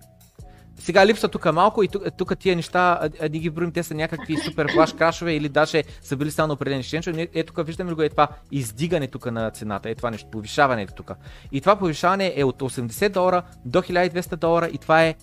Сега 0.79 1.05
липса 1.05 1.27
тук 1.27 1.53
малко 1.53 1.83
и 1.83 1.87
тук, 1.87 2.03
тук 2.17 2.39
тия 2.39 2.55
неща, 2.55 2.99
а, 3.01 3.09
а, 3.21 3.29
ги 3.29 3.49
броим, 3.49 3.71
те 3.71 3.83
са 3.83 3.93
някакви 3.93 4.37
супер 4.37 4.71
флаш 4.73 4.93
крашове 4.93 5.33
или 5.33 5.49
даже 5.49 5.83
са 6.01 6.17
били 6.17 6.31
само 6.31 6.53
определени 6.53 6.83
ченчове. 6.83 7.27
Е, 7.33 7.43
тук 7.43 7.65
виждаме 7.65 7.93
го 7.93 8.01
е 8.01 8.09
това 8.09 8.27
издигане 8.51 9.07
тук 9.07 9.31
на 9.31 9.51
цената, 9.51 9.89
е 9.89 9.95
това 9.95 10.11
нещо, 10.11 10.29
повишаване 10.31 10.87
тук. 10.87 11.11
И 11.51 11.61
това 11.61 11.75
повишаване 11.75 12.33
е 12.35 12.43
от 12.43 12.61
80 12.61 13.09
долара 13.09 13.43
до 13.65 13.81
1200 13.81 14.35
долара 14.35 14.69
и 14.73 14.77
това 14.77 15.03
е 15.03 15.15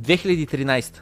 2013. 0.00 1.00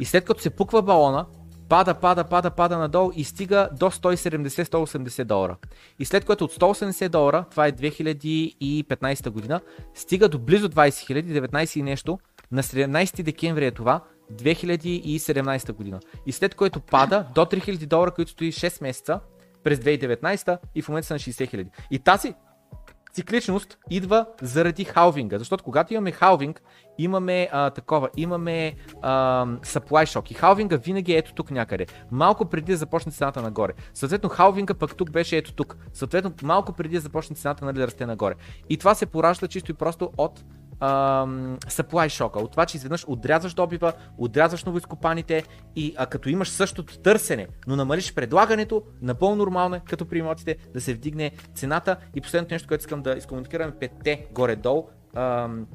И 0.00 0.04
след 0.04 0.24
като 0.24 0.40
се 0.40 0.50
пуква 0.50 0.82
балона, 0.82 1.26
пада, 1.68 1.94
пада, 1.94 2.24
пада, 2.24 2.50
пада 2.50 2.78
надолу 2.78 3.12
и 3.16 3.24
стига 3.24 3.68
до 3.72 3.90
170-180 3.90 5.24
долара. 5.24 5.56
И 5.98 6.04
след 6.04 6.24
което 6.24 6.44
от 6.44 6.52
180 6.52 7.08
долара, 7.08 7.44
това 7.50 7.66
е 7.66 7.72
2015 7.72 9.30
година, 9.30 9.60
стига 9.94 10.28
до 10.28 10.38
близо 10.38 10.68
20 10.68 10.88
000, 11.22 11.48
19 11.48 11.78
и 11.78 11.82
нещо, 11.82 12.18
на 12.52 12.62
17 12.62 13.22
декември 13.22 13.66
е 13.66 13.70
това, 13.70 14.00
2017 14.32 15.72
година. 15.72 16.00
И 16.26 16.32
след 16.32 16.54
което 16.54 16.80
пада 16.80 17.26
до 17.34 17.40
3000 17.40 17.86
долара, 17.86 18.10
които 18.10 18.30
стои 18.30 18.52
6 18.52 18.82
месеца 18.82 19.20
през 19.64 19.78
2019 19.78 20.58
и 20.74 20.82
в 20.82 20.88
момента 20.88 21.06
са 21.06 21.14
на 21.14 21.18
60 21.18 21.54
000. 21.54 21.66
И 21.90 21.98
тази 21.98 22.34
цикличност 23.14 23.78
идва 23.90 24.26
заради 24.42 24.84
халвинга, 24.84 25.38
защото 25.38 25.64
когато 25.64 25.94
имаме 25.94 26.12
халвинг, 26.12 26.62
имаме 26.98 27.48
а, 27.52 27.70
такова, 27.70 28.08
имаме 28.16 28.74
а, 29.02 29.46
supply 29.46 30.04
shock 30.04 30.30
и 30.30 30.34
халвинга 30.34 30.76
винаги 30.76 31.12
е 31.12 31.16
ето 31.16 31.34
тук 31.34 31.50
някъде, 31.50 31.86
малко 32.10 32.44
преди 32.44 32.72
да 32.72 32.78
започне 32.78 33.12
цената 33.12 33.42
нагоре. 33.42 33.72
Съответно 33.94 34.28
халвинга 34.28 34.74
пък 34.74 34.96
тук 34.96 35.10
беше 35.10 35.36
ето 35.36 35.52
тук, 35.52 35.76
съответно 35.92 36.32
малко 36.42 36.72
преди 36.72 36.94
да 36.94 37.00
започне 37.00 37.36
цената 37.36 37.64
нали, 37.64 37.78
да 37.78 37.86
расте 37.86 38.06
нагоре. 38.06 38.34
И 38.70 38.76
това 38.76 38.94
се 38.94 39.06
поражда 39.06 39.48
чисто 39.48 39.70
и 39.70 39.74
просто 39.74 40.10
от 40.16 40.44
ам, 40.80 41.58
supply 41.66 42.08
шока, 42.08 42.38
от 42.38 42.50
това, 42.50 42.66
че 42.66 42.76
изведнъж 42.76 43.04
отрязваш 43.08 43.54
добива, 43.54 43.92
отрязваш 44.18 44.64
новоизкопаните 44.64 45.44
и 45.76 45.94
а, 45.96 46.06
като 46.06 46.28
имаш 46.28 46.48
същото 46.48 46.98
търсене, 46.98 47.46
но 47.66 47.76
намалиш 47.76 48.14
предлагането, 48.14 48.82
напълно 49.02 49.36
нормално 49.36 49.76
е, 49.76 49.80
като 49.88 50.06
при 50.06 50.18
имотите, 50.18 50.56
да 50.74 50.80
се 50.80 50.94
вдигне 50.94 51.30
цената. 51.54 51.96
И 52.14 52.20
последното 52.20 52.54
нещо, 52.54 52.68
което 52.68 52.82
искам 52.82 53.02
да 53.02 53.12
изкомуникираме, 53.12 53.72
петте 53.80 54.26
горе-долу, 54.32 54.88
ам, 55.14 55.66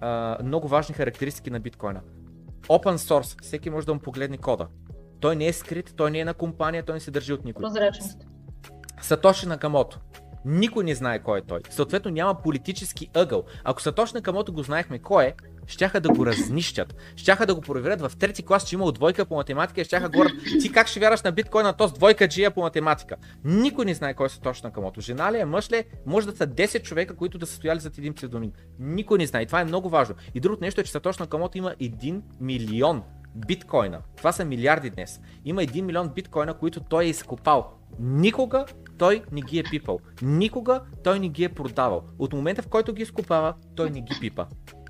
а, 0.00 0.38
много 0.44 0.68
важни 0.68 0.94
характеристики 0.94 1.50
на 1.50 1.60
биткоина. 1.60 2.00
Open 2.68 2.96
source, 2.96 3.42
всеки 3.42 3.70
може 3.70 3.86
да 3.86 3.94
му 3.94 4.00
погледне 4.00 4.36
кода. 4.36 4.68
Той 5.20 5.36
не 5.36 5.46
е 5.46 5.52
скрит, 5.52 5.94
той 5.96 6.10
не 6.10 6.18
е 6.18 6.24
на 6.24 6.34
компания, 6.34 6.84
той 6.84 6.94
не 6.94 7.00
се 7.00 7.10
държи 7.10 7.32
от 7.32 7.44
никой. 7.44 7.62
Прозрачност. 7.62 8.26
Сатоши 9.00 9.46
Накамото. 9.46 10.00
Никой 10.44 10.84
не 10.84 10.94
знае 10.94 11.18
кой 11.18 11.38
е 11.38 11.42
той. 11.42 11.60
Съответно 11.70 12.10
няма 12.10 12.42
политически 12.42 13.08
ъгъл. 13.14 13.44
Ако 13.64 13.82
Сатош 13.82 14.12
Накамото 14.12 14.52
го 14.52 14.62
знаехме 14.62 14.98
кой 14.98 15.24
е, 15.24 15.34
щяха 15.66 16.00
да 16.00 16.08
го 16.08 16.26
разнищят. 16.26 16.94
Щяха 17.16 17.46
да 17.46 17.54
го 17.54 17.60
проверят 17.60 18.00
в 18.00 18.12
трети 18.18 18.42
клас, 18.42 18.68
че 18.68 18.74
имал 18.74 18.92
двойка 18.92 19.24
по 19.24 19.34
математика 19.34 19.80
и 19.80 19.84
щяха 19.84 20.08
да 20.08 20.12
говорят, 20.18 20.32
ти 20.60 20.72
как 20.72 20.86
ще 20.86 21.00
вярваш 21.00 21.22
на 21.22 21.32
биткоин 21.32 21.66
на 21.66 21.72
този 21.72 21.94
двойка 21.94 22.28
джия 22.28 22.50
по 22.50 22.60
математика. 22.60 23.16
Никой 23.44 23.84
не 23.84 23.94
знае 23.94 24.14
кой 24.14 24.26
е 24.26 24.28
Сатош 24.28 24.62
Накамото. 24.62 25.00
Жена 25.00 25.32
ли 25.32 25.38
е, 25.38 25.44
мъж 25.44 25.70
ли 25.70 25.76
е, 25.76 25.84
може 26.06 26.26
да 26.26 26.36
са 26.36 26.46
10 26.46 26.82
човека, 26.82 27.16
които 27.16 27.38
да 27.38 27.46
са 27.46 27.54
стояли 27.54 27.80
зад 27.80 27.98
един 27.98 28.14
псевдоним. 28.14 28.52
Никой 28.78 29.18
не 29.18 29.26
знае. 29.26 29.42
И 29.42 29.46
това 29.46 29.60
е 29.60 29.64
много 29.64 29.88
важно. 29.88 30.14
И 30.34 30.40
другото 30.40 30.64
нещо 30.64 30.80
е, 30.80 30.84
че 30.84 30.92
Сатош 30.92 31.18
Накамото 31.18 31.58
има 31.58 31.74
1 31.80 32.20
милион 32.40 33.02
биткоина. 33.34 34.00
Това 34.16 34.32
са 34.32 34.44
милиарди 34.44 34.90
днес. 34.90 35.20
Има 35.44 35.62
1 35.62 35.80
милион 35.80 36.08
биткоина, 36.08 36.54
които 36.54 36.80
той 36.80 37.04
е 37.04 37.08
изкопал. 37.08 37.72
Никога 37.98 38.64
той 39.00 39.22
не 39.32 39.40
ги 39.40 39.58
е 39.58 39.62
пипал. 39.62 40.00
Никога 40.22 40.80
той 41.04 41.18
не 41.18 41.28
ги 41.28 41.44
е 41.44 41.48
продавал. 41.48 42.02
От 42.18 42.32
момента 42.32 42.62
в 42.62 42.68
който 42.68 42.92
ги 42.92 43.02
изкупава, 43.02 43.54
той 43.76 43.90
не 43.90 44.00
ги 44.00 44.14
пипа. 44.20 44.46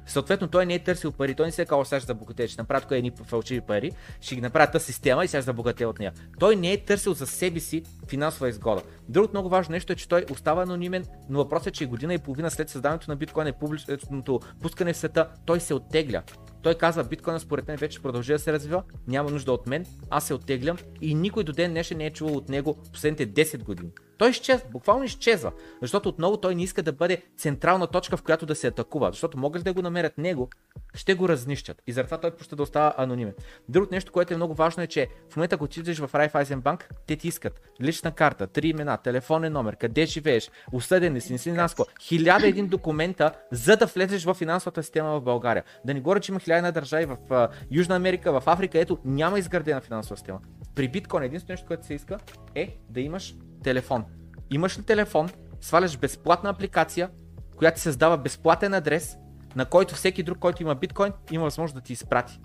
Съответно, 0.07 0.49
той 0.49 0.67
не 0.67 0.75
е 0.75 0.79
търсил 0.79 1.13
пари, 1.13 1.35
той 1.35 1.47
не 1.47 1.53
се 1.53 1.63
е 1.63 1.65
казал, 1.65 1.85
сега 1.85 2.01
ще 2.01 2.07
забогатее, 2.07 2.49
ще 2.49 2.63
направя 2.63 2.81
тук 2.81 2.91
едни 2.91 3.13
фалшиви 3.25 3.61
пари, 3.61 3.91
ще 4.21 4.35
ги 4.35 4.41
направя 4.41 4.71
тази 4.71 4.85
система 4.85 5.25
и 5.25 5.29
сега 5.29 5.41
ще 5.41 5.47
забогатее 5.47 5.87
от 5.87 5.99
нея. 5.99 6.13
Той 6.39 6.57
не 6.57 6.73
е 6.73 6.85
търсил 6.85 7.15
за 7.15 7.27
себе 7.27 7.61
си 7.61 7.83
финансова 8.09 8.49
изгода. 8.49 8.83
Другото 9.11 9.33
много 9.33 9.49
важно 9.49 9.73
нещо 9.73 9.93
е, 9.93 9.97
че 9.97 10.09
той 10.09 10.25
остава 10.31 10.63
анонимен, 10.63 11.05
но 11.29 11.39
въпросът 11.39 11.67
е, 11.67 11.71
че 11.71 11.87
година 11.87 12.15
и 12.15 12.19
половина 12.19 12.51
след 12.51 12.69
създаването 12.69 13.11
на 13.11 13.17
биткоин 13.17 13.47
и 13.47 13.53
публичното 13.53 14.41
пускане 14.63 14.93
в 14.93 14.97
света, 14.97 15.29
той 15.47 15.61
се 15.61 15.75
оттегля. 15.75 16.23
Той 16.63 16.75
казва, 16.75 17.05
биткоина 17.05 17.41
според 17.41 17.69
мен 17.69 17.77
вече 17.77 18.03
продължи 18.03 18.33
да 18.33 18.39
се 18.39 18.53
развива, 18.53 18.83
няма 19.07 19.31
нужда 19.31 19.53
от 19.53 19.67
мен, 19.67 19.87
аз 20.11 20.25
се 20.25 20.35
оттеглям 20.35 20.77
и 21.01 21.15
никой 21.15 21.45
до 21.45 21.53
ден 21.53 21.71
днешен 21.71 21.99
не 21.99 22.07
е 22.07 22.11
чувал 22.11 22.37
от 22.37 22.49
него 22.49 22.79
последните 22.93 23.29
10 23.29 23.65
години. 23.65 23.91
Той 24.19 24.31
изчезва, 24.31 24.69
буквално 24.71 25.05
изчезва, 25.05 25.53
защото 25.83 26.09
отново 26.09 26.37
той 26.37 26.55
не 26.55 26.63
иска 26.63 26.83
да 26.83 26.93
бъде 26.93 27.23
централна 27.37 27.87
точка, 27.87 28.17
в 28.17 28.23
която 28.23 28.47
да 28.47 28.55
се 28.55 28.67
атакува, 28.67 29.11
защото 29.11 29.39
могат 29.39 29.65
да 29.65 29.73
го 29.73 29.83
намерят 29.83 30.19
него, 30.19 30.49
ще 30.95 31.15
го 31.15 31.29
разнищат. 31.29 31.83
И 31.87 31.93
заради 31.93 32.07
това 32.07 32.21
той 32.21 32.31
почта 32.31 32.57
да 32.57 32.63
остава 32.63 32.95
анонимен. 32.97 33.35
Другото 33.69 33.95
нещо, 33.95 34.13
което 34.13 34.35
е 34.35 34.37
много 34.37 34.55
важно 34.55 34.83
е, 34.83 34.87
че 34.87 35.09
в 35.31 35.37
момента, 35.37 35.55
ако 35.55 35.65
отидеш 35.65 35.99
в 35.99 36.13
Raiffeisen 36.13 36.61
Bank, 36.61 36.85
те 37.07 37.17
ти 37.17 37.29
искат 37.29 37.61
лична 37.83 38.13
карта, 38.13 38.47
три 38.47 38.69
имена, 38.69 38.99
телефонен 39.03 39.53
номер, 39.53 39.77
къде 39.77 40.07
живееш, 40.07 40.51
осъден 40.73 41.15
ли 41.15 41.21
си, 41.21 41.33
не 41.33 41.39
си 41.39 41.53
не 41.53 41.67
хиляда 42.01 42.49
един 42.49 42.67
документа, 42.67 43.33
за 43.53 43.77
да 43.77 43.87
влезеш 43.87 44.25
в 44.25 44.35
финансовата 44.35 44.83
система 44.83 45.21
в 45.21 45.23
България. 45.23 45.65
Да 45.85 45.95
не 45.95 46.01
говоря, 46.01 46.21
че 46.21 46.33
има 46.33 46.41
хиляда 46.41 46.73
държави 46.73 47.05
в 47.05 47.17
uh, 47.29 47.49
Южна 47.71 47.97
Америка, 47.97 48.41
в 48.41 48.43
Африка, 48.47 48.79
ето 48.79 48.99
няма 49.05 49.39
изградена 49.39 49.81
финансова 49.81 50.17
система. 50.17 50.39
При 50.75 50.89
биткоин 50.89 51.23
единственото 51.23 51.53
нещо, 51.53 51.67
което 51.67 51.87
се 51.87 51.95
иска 51.95 52.19
е 52.55 52.77
да 52.89 53.01
имаш 53.01 53.35
телефон. 53.65 54.05
Имаш 54.51 54.79
ли 54.79 54.83
телефон, 54.83 55.29
сваляш 55.61 55.99
безплатна 55.99 56.51
апликация, 56.51 57.11
която 57.57 57.75
ти 57.75 57.81
създава 57.81 58.17
безплатен 58.17 58.75
адрес, 58.75 59.17
на 59.57 59.65
който 59.65 59.95
всеки 59.95 60.23
друг, 60.23 60.39
който 60.39 60.63
има 60.63 60.75
биткоин, 60.75 61.13
има 61.31 61.45
възможност 61.45 61.75
да 61.75 61.81
ти 61.81 61.93
изпрати. 61.93 62.41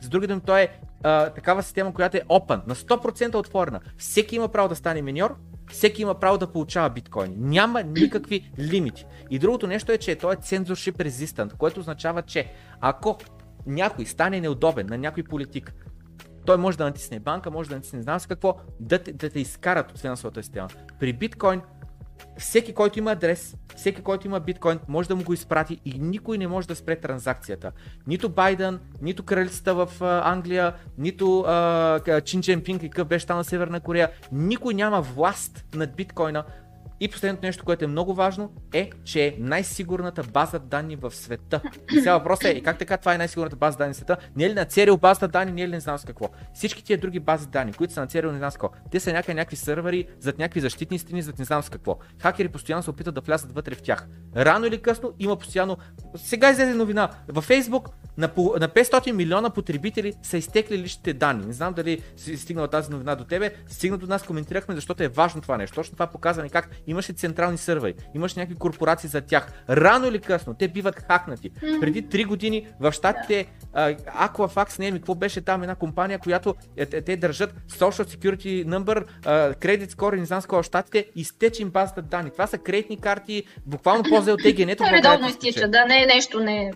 С 0.00 0.08
други 0.08 0.26
думи, 0.26 0.40
той 0.46 0.60
е 0.60 0.68
а, 1.02 1.30
такава 1.30 1.62
система, 1.62 1.94
която 1.94 2.16
е 2.16 2.20
open, 2.20 2.60
на 2.66 2.74
100% 2.74 3.34
отворена. 3.34 3.80
Всеки 3.96 4.36
има 4.36 4.48
право 4.48 4.68
да 4.68 4.76
стане 4.76 5.02
миньор, 5.02 5.36
всеки 5.70 6.02
има 6.02 6.14
право 6.14 6.38
да 6.38 6.52
получава 6.52 6.90
биткоини. 6.90 7.34
Няма 7.38 7.82
никакви 7.82 8.52
лимити. 8.58 9.06
И 9.30 9.38
другото 9.38 9.66
нещо 9.66 9.92
е, 9.92 9.98
че 9.98 10.16
той 10.16 10.34
е 10.34 10.36
censorship 10.36 11.08
resistant, 11.08 11.56
което 11.56 11.80
означава, 11.80 12.22
че 12.22 12.52
ако 12.80 13.18
някой 13.66 14.06
стане 14.06 14.40
неудобен 14.40 14.86
на 14.86 14.98
някой 14.98 15.22
политик, 15.22 15.74
той 16.46 16.56
може 16.56 16.78
да 16.78 16.84
натисне 16.84 17.20
банка, 17.20 17.50
може 17.50 17.68
да 17.68 17.74
натисне 17.74 18.02
знам 18.02 18.20
с 18.20 18.26
какво, 18.26 18.56
да 18.80 18.98
да 18.98 19.30
те 19.30 19.40
изкарат 19.40 19.90
от 19.90 19.98
финансовата 19.98 20.42
система. 20.42 20.68
При 21.00 21.12
биткоин 21.12 21.60
всеки, 22.38 22.72
който 22.72 22.98
има 22.98 23.12
адрес, 23.12 23.56
всеки, 23.76 24.02
който 24.02 24.26
има 24.26 24.40
биткоин, 24.40 24.78
може 24.88 25.08
да 25.08 25.16
му 25.16 25.24
го 25.24 25.32
изпрати 25.32 25.80
и 25.84 25.98
никой 25.98 26.38
не 26.38 26.48
може 26.48 26.68
да 26.68 26.76
спре 26.76 26.96
транзакцията. 26.96 27.72
Нито 28.06 28.28
Байден, 28.28 28.80
нито 29.02 29.22
кралицата 29.22 29.74
в 29.74 30.02
Англия, 30.24 30.74
нито 30.98 31.44
Чин 32.24 32.40
Дженпинг 32.40 32.82
и 32.82 32.90
какъв 32.90 33.08
беше 33.08 33.26
там 33.26 33.36
на 33.36 33.44
Северна 33.44 33.80
Корея. 33.80 34.10
Никой 34.32 34.74
няма 34.74 35.02
власт 35.02 35.64
над 35.74 35.96
биткоина, 35.96 36.44
и 37.02 37.08
последното 37.08 37.46
нещо, 37.46 37.64
което 37.64 37.84
е 37.84 37.88
много 37.88 38.14
важно, 38.14 38.52
е, 38.72 38.90
че 39.04 39.26
е 39.26 39.34
най-сигурната 39.38 40.22
база 40.22 40.58
данни 40.58 40.96
в 40.96 41.10
света. 41.10 41.60
И 41.92 41.98
сега 41.98 42.18
въпросът 42.18 42.44
е, 42.44 42.60
как 42.60 42.78
така 42.78 42.96
това 42.96 43.14
е 43.14 43.18
най-сигурната 43.18 43.56
база 43.56 43.78
данни 43.78 43.94
в 43.94 43.96
света? 43.96 44.16
Не 44.36 44.44
е 44.44 44.50
ли 44.50 44.54
на 44.54 44.64
Церил 44.64 44.96
база 44.96 45.28
данни, 45.28 45.52
не 45.52 45.62
е 45.62 45.68
ли 45.68 45.72
не 45.72 45.80
знам 45.80 45.98
с 45.98 46.04
какво? 46.04 46.28
Всички 46.54 46.84
тия 46.84 46.98
други 46.98 47.20
бази 47.20 47.48
данни, 47.48 47.72
които 47.72 47.92
са 47.92 48.00
на 48.00 48.06
Церил, 48.06 48.32
не 48.32 48.38
знам 48.38 48.50
с 48.50 48.54
какво. 48.54 48.70
Те 48.90 49.00
са 49.00 49.12
някакви, 49.12 49.34
някакви 49.34 49.56
сървъри, 49.56 50.06
зад 50.20 50.38
някакви 50.38 50.60
защитни 50.60 50.98
стени, 50.98 51.22
зад 51.22 51.38
не 51.38 51.44
знам 51.44 51.62
с 51.62 51.68
какво. 51.68 51.98
Хакери 52.22 52.48
постоянно 52.48 52.82
се 52.82 52.90
опитат 52.90 53.14
да 53.14 53.20
влязат 53.20 53.52
вътре 53.52 53.74
в 53.74 53.82
тях. 53.82 54.08
Рано 54.36 54.66
или 54.66 54.82
късно 54.82 55.12
има 55.18 55.36
постоянно. 55.36 55.76
Сега 56.16 56.50
излезе 56.50 56.74
новина. 56.74 57.10
Във 57.28 57.48
Facebook 57.48 57.88
на, 58.16 58.30
на 58.36 58.68
500 58.68 59.12
милиона 59.12 59.50
потребители 59.50 60.14
са 60.22 60.36
изтекли 60.36 60.78
личните 60.78 61.12
данни. 61.12 61.46
Не 61.46 61.52
знам 61.52 61.74
дали 61.74 62.02
си 62.16 62.36
стигнала 62.36 62.68
тази 62.68 62.90
новина 62.90 63.14
до 63.14 63.24
тебе. 63.24 63.54
Стигна 63.66 63.98
до 63.98 64.06
нас, 64.06 64.22
коментирахме, 64.22 64.74
защото 64.74 65.02
е 65.02 65.08
важно 65.08 65.40
това 65.40 65.56
нещо. 65.56 65.74
Точно 65.74 65.92
това 65.92 66.06
показва 66.06 66.48
как 66.48 66.70
имаше 66.92 67.12
централни 67.12 67.58
сървъри, 67.58 67.94
имаш 68.14 68.34
някакви 68.34 68.58
корпорации 68.58 69.08
за 69.08 69.20
тях. 69.20 69.64
Рано 69.70 70.06
или 70.06 70.18
късно 70.18 70.54
те 70.54 70.68
биват 70.68 70.96
хакнати. 70.96 71.50
Mm-hmm. 71.50 71.80
Преди 71.80 72.04
3 72.04 72.26
години 72.26 72.66
в 72.80 72.92
щатите 72.92 73.46
uh, 73.74 73.98
Aquafax, 74.04 74.78
не 74.78 74.90
ми, 74.90 74.98
какво 74.98 75.14
беше 75.14 75.40
там 75.40 75.62
една 75.62 75.74
компания, 75.74 76.18
която 76.18 76.54
е, 76.76 76.86
те, 76.86 77.02
те 77.02 77.16
държат 77.16 77.54
Social 77.70 78.16
Security 78.16 78.66
Number, 78.66 79.04
uh, 79.22 79.56
Credit 79.56 79.90
Score, 79.90 80.18
не 80.18 80.24
знам 80.24 80.40
с 80.40 80.46
в 80.46 80.62
щатите, 80.62 81.06
изтече 81.16 81.62
им 81.62 81.70
базата 81.70 82.02
данни. 82.02 82.30
Това 82.30 82.46
са 82.46 82.58
кредитни 82.58 83.00
карти, 83.00 83.44
буквално 83.66 84.02
по-зле 84.02 84.32
от 84.32 84.40
ЕГН-то. 84.44 84.84
Редовно 84.92 85.28
изтича, 85.28 85.68
да, 85.68 85.84
не 85.84 86.02
е 86.02 86.06
нещо, 86.06 86.40
не 86.40 86.72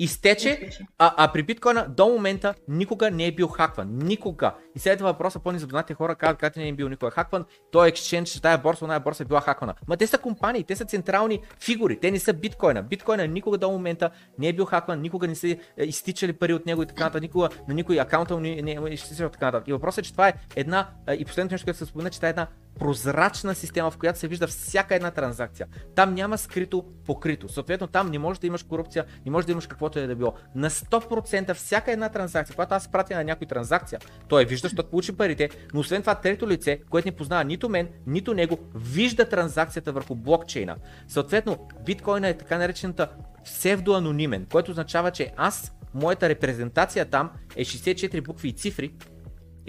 изтече, 0.00 0.70
а, 0.98 1.14
а 1.16 1.32
при 1.32 1.42
биткоина 1.42 1.86
до 1.88 2.08
момента 2.08 2.54
никога 2.68 3.10
не 3.10 3.26
е 3.26 3.32
бил 3.32 3.48
хакван. 3.48 3.98
Никога. 3.98 4.54
И 4.76 4.78
след 4.78 5.00
въпроса 5.00 5.38
по-незапознати 5.38 5.94
хора 5.94 6.14
казват, 6.14 6.38
как 6.38 6.56
не 6.56 6.68
е 6.68 6.72
бил 6.72 6.88
никога 6.88 7.10
хакван, 7.10 7.44
той 7.72 7.88
екшенж, 7.88 8.40
тая 8.40 8.58
борса, 8.58 8.86
тая 8.86 9.00
борса 9.00 9.22
е 9.22 9.26
била 9.26 9.40
хаквана. 9.40 9.74
Ма 9.88 9.96
те 9.96 10.06
са 10.06 10.18
компании, 10.18 10.64
те 10.64 10.76
са 10.76 10.84
централни 10.84 11.40
фигури, 11.60 12.00
те 12.00 12.10
не 12.10 12.18
са 12.18 12.32
биткоина. 12.32 12.82
Биткоина 12.82 13.26
никога 13.26 13.58
до 13.58 13.70
момента 13.70 14.10
не 14.38 14.48
е 14.48 14.52
бил 14.52 14.64
хакван, 14.64 15.00
никога 15.00 15.28
не 15.28 15.34
са 15.34 15.48
е, 15.48 15.58
изтичали 15.84 16.32
пари 16.32 16.54
от 16.54 16.66
него 16.66 16.82
и 16.82 16.86
така 16.86 17.04
нататък, 17.04 17.22
никога 17.22 17.48
на 17.68 17.74
никой 17.74 18.00
акаунта 18.00 18.40
не, 18.40 18.62
не 18.62 18.72
е 18.72 18.92
изтичал 18.92 19.28
така 19.28 19.46
нататък. 19.46 19.68
И 19.68 19.72
въпросът 19.72 20.04
е, 20.04 20.06
че 20.06 20.12
това 20.12 20.28
е 20.28 20.34
една, 20.56 20.88
и 21.18 21.24
последното 21.24 21.54
нещо, 21.54 21.64
което 21.64 21.78
се 21.78 21.86
спомена, 21.86 22.10
че 22.10 22.18
това 22.18 22.28
е 22.28 22.30
една 22.30 22.46
прозрачна 22.80 23.54
система, 23.54 23.90
в 23.90 23.98
която 23.98 24.18
се 24.18 24.28
вижда 24.28 24.46
всяка 24.46 24.94
една 24.94 25.10
транзакция. 25.10 25.66
Там 25.94 26.14
няма 26.14 26.38
скрито 26.38 26.84
покрито. 27.06 27.48
Съответно, 27.48 27.86
там 27.86 28.10
не 28.10 28.18
може 28.18 28.40
да 28.40 28.46
имаш 28.46 28.62
корупция, 28.62 29.04
не 29.26 29.30
може 29.30 29.46
да 29.46 29.52
имаш 29.52 29.66
каквото 29.66 29.98
е 29.98 30.06
да 30.06 30.16
било. 30.16 30.34
На 30.54 30.70
100% 30.70 31.54
всяка 31.54 31.92
една 31.92 32.08
транзакция, 32.08 32.54
когато 32.54 32.74
аз 32.74 32.88
пратя 32.88 33.14
на 33.14 33.24
някой 33.24 33.46
транзакция, 33.46 34.00
той 34.28 34.44
вижда, 34.44 34.68
защото 34.68 34.90
получи 34.90 35.16
парите, 35.16 35.50
но 35.74 35.80
освен 35.80 36.02
това 36.02 36.14
трето 36.14 36.48
лице, 36.48 36.80
което 36.90 37.08
не 37.08 37.16
познава 37.16 37.44
нито 37.44 37.68
мен, 37.68 37.88
нито 38.06 38.34
него, 38.34 38.58
вижда 38.74 39.28
транзакцията 39.28 39.92
върху 39.92 40.14
блокчейна. 40.14 40.76
Съответно, 41.08 41.68
биткоина 41.86 42.28
е 42.28 42.38
така 42.38 42.58
наречената 42.58 43.08
псевдоанонимен, 43.44 44.46
което 44.52 44.70
означава, 44.70 45.10
че 45.10 45.32
аз, 45.36 45.72
моята 45.94 46.28
репрезентация 46.28 47.04
там 47.04 47.30
е 47.56 47.64
64 47.64 48.24
букви 48.24 48.48
и 48.48 48.52
цифри, 48.52 48.92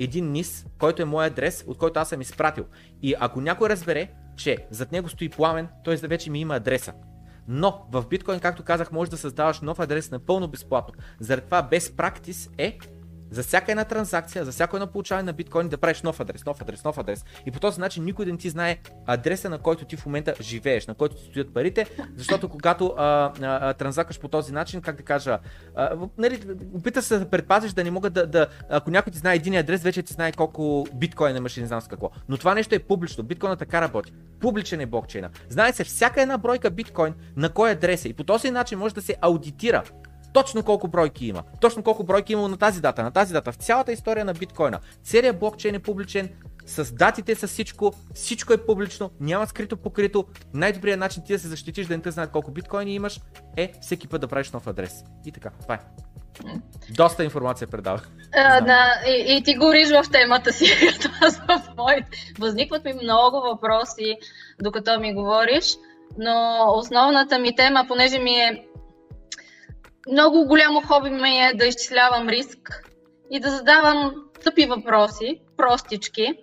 един 0.03 0.31
низ, 0.31 0.65
който 0.77 1.01
е 1.01 1.05
мой 1.05 1.25
адрес, 1.25 1.63
от 1.67 1.77
който 1.77 1.99
аз 1.99 2.09
съм 2.09 2.21
изпратил. 2.21 2.65
И 3.01 3.15
ако 3.19 3.41
някой 3.41 3.69
разбере, 3.69 4.11
че 4.35 4.57
зад 4.69 4.91
него 4.91 5.09
стои 5.09 5.29
пламен, 5.29 5.67
той 5.83 5.95
вече 5.95 6.29
ми 6.29 6.39
има 6.39 6.55
адреса. 6.55 6.93
Но 7.47 7.87
в 7.91 8.05
биткоин, 8.09 8.39
както 8.39 8.63
казах, 8.63 8.91
можеш 8.91 9.09
да 9.09 9.17
създаваш 9.17 9.61
нов 9.61 9.79
адрес 9.79 10.11
напълно 10.11 10.47
безплатно. 10.47 10.93
Заради 11.19 11.45
това 11.45 11.61
без 11.61 11.91
практис 11.95 12.49
е 12.57 12.77
за 13.31 13.43
всяка 13.43 13.71
една 13.71 13.85
транзакция, 13.85 14.45
за 14.45 14.51
всяко 14.51 14.75
едно 14.75 14.87
получаване 14.87 15.25
на 15.25 15.33
биткоини 15.33 15.69
да 15.69 15.77
правиш 15.77 16.01
нов 16.01 16.19
адрес, 16.19 16.45
нов 16.45 16.61
адрес, 16.61 16.83
нов 16.83 16.97
адрес. 16.97 17.25
И 17.45 17.51
по 17.51 17.59
този 17.59 17.79
начин 17.79 18.03
никой 18.03 18.25
да 18.25 18.31
не 18.31 18.37
ти 18.37 18.49
знае 18.49 18.77
адреса, 19.05 19.49
на 19.49 19.57
който 19.57 19.85
ти 19.85 19.95
в 19.95 20.05
момента 20.05 20.33
живееш, 20.41 20.87
на 20.87 20.93
който 20.93 21.15
ти 21.15 21.23
стоят 21.23 21.53
парите, 21.53 21.85
защото 22.15 22.49
когато 22.49 22.93
а, 22.97 23.31
а, 23.41 23.73
транзакваш 23.73 24.19
по 24.19 24.27
този 24.27 24.53
начин, 24.53 24.81
как 24.81 24.95
да 24.95 25.03
кажа, 25.03 25.39
а, 25.75 25.97
нали, 26.17 26.41
опита 26.73 27.01
се 27.01 27.19
да 27.19 27.29
предпазиш 27.29 27.71
да 27.71 27.83
не 27.83 27.91
могат 27.91 28.13
да, 28.13 28.27
да, 28.27 28.47
ако 28.69 28.91
някой 28.91 29.11
ти 29.11 29.17
знае 29.17 29.35
един 29.35 29.55
адрес, 29.55 29.83
вече 29.83 30.03
ти 30.03 30.13
знае 30.13 30.31
колко 30.31 30.87
биткоин 30.93 31.35
имаш 31.35 31.57
и 31.57 31.61
не 31.61 31.67
знам 31.67 31.81
с 31.81 31.87
какво. 31.87 32.09
Но 32.29 32.37
това 32.37 32.53
нещо 32.53 32.75
е 32.75 32.79
публично, 32.79 33.23
биткоина 33.23 33.55
така 33.55 33.81
работи. 33.81 34.13
Публичен 34.39 34.81
е 34.81 34.85
блокчейна. 34.85 35.29
Знае 35.49 35.73
се 35.73 35.83
всяка 35.83 36.21
една 36.21 36.37
бройка 36.37 36.69
биткоин 36.69 37.13
на 37.35 37.49
кой 37.49 37.71
адрес 37.71 38.05
е 38.05 38.09
и 38.09 38.13
по 38.13 38.23
този 38.23 38.51
начин 38.51 38.79
може 38.79 38.95
да 38.95 39.01
се 39.01 39.15
аудитира 39.21 39.83
точно 40.33 40.63
колко 40.63 40.87
бройки 40.87 41.25
има, 41.25 41.43
точно 41.61 41.83
колко 41.83 42.03
бройки 42.03 42.33
има 42.33 42.47
на 42.47 42.57
тази 42.57 42.81
дата, 42.81 43.03
на 43.03 43.11
тази 43.11 43.33
дата, 43.33 43.51
в 43.51 43.55
цялата 43.55 43.91
история 43.91 44.25
на 44.25 44.33
биткоина. 44.33 44.79
Целият 45.03 45.39
блокчейн 45.39 45.75
е 45.75 45.79
публичен, 45.79 46.29
с 46.65 46.93
датите, 46.93 47.35
с 47.35 47.47
всичко, 47.47 47.93
всичко 48.13 48.53
е 48.53 48.65
публично, 48.65 49.11
няма 49.19 49.47
скрито 49.47 49.77
покрито. 49.77 50.25
Най-добрият 50.53 50.99
начин 50.99 51.23
ти 51.23 51.33
да 51.33 51.39
се 51.39 51.47
защитиш, 51.47 51.87
да 51.87 51.97
не 51.97 52.03
те 52.03 52.11
знаят 52.11 52.31
колко 52.31 52.51
биткоини 52.51 52.95
имаш, 52.95 53.19
е 53.57 53.71
всеки 53.81 54.07
път 54.07 54.21
да 54.21 54.27
правиш 54.27 54.51
нов 54.51 54.67
адрес. 54.67 55.03
И 55.25 55.31
така, 55.31 55.49
това 55.61 55.75
е. 55.75 55.79
Доста 56.89 57.23
информация 57.23 57.67
предавах. 57.67 58.09
Да, 58.65 59.01
и, 59.07 59.37
и 59.37 59.43
ти 59.43 59.55
гориш 59.55 59.89
в 59.89 60.03
темата 60.11 60.53
си, 60.53 60.65
аз 61.21 61.37
в 61.37 61.61
моите. 61.77 62.33
Възникват 62.39 62.85
ми 62.85 62.93
много 62.93 63.41
въпроси, 63.41 64.17
докато 64.61 64.99
ми 64.99 65.13
говориш, 65.13 65.77
но 66.17 66.65
основната 66.75 67.39
ми 67.39 67.55
тема, 67.55 67.85
понеже 67.87 68.19
ми 68.19 68.31
е 68.31 68.65
много 70.11 70.45
голямо 70.45 70.81
хоби 70.81 71.09
ми 71.09 71.39
е 71.39 71.53
да 71.53 71.65
изчислявам 71.65 72.29
риск 72.29 72.83
и 73.31 73.39
да 73.39 73.49
задавам 73.49 74.13
тъпи 74.43 74.65
въпроси, 74.65 75.41
простички. 75.57 76.33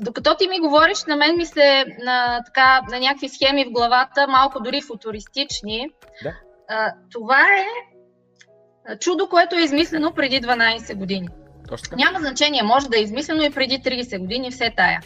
Докато 0.00 0.36
ти 0.36 0.48
ми 0.48 0.60
говориш, 0.60 1.04
на 1.04 1.16
мен 1.16 1.36
ми 1.36 1.46
се 1.46 1.84
на, 2.04 2.42
така, 2.46 2.82
на 2.90 3.00
някакви 3.00 3.28
схеми 3.28 3.64
в 3.64 3.72
главата, 3.72 4.26
малко 4.28 4.60
дори 4.60 4.80
футуристични. 4.82 5.90
Да. 6.22 6.34
А, 6.68 6.92
това 7.12 7.40
е 7.40 8.98
чудо, 8.98 9.28
което 9.28 9.56
е 9.56 9.62
измислено 9.62 10.14
преди 10.14 10.40
12 10.40 10.94
години. 10.94 11.28
Точно. 11.68 11.96
Няма 11.96 12.18
значение, 12.18 12.62
може 12.62 12.88
да 12.88 12.98
е 12.98 13.02
измислено 13.02 13.42
и 13.42 13.50
преди 13.50 13.74
30 13.74 14.18
години, 14.18 14.50
все 14.50 14.72
тая. 14.76 15.00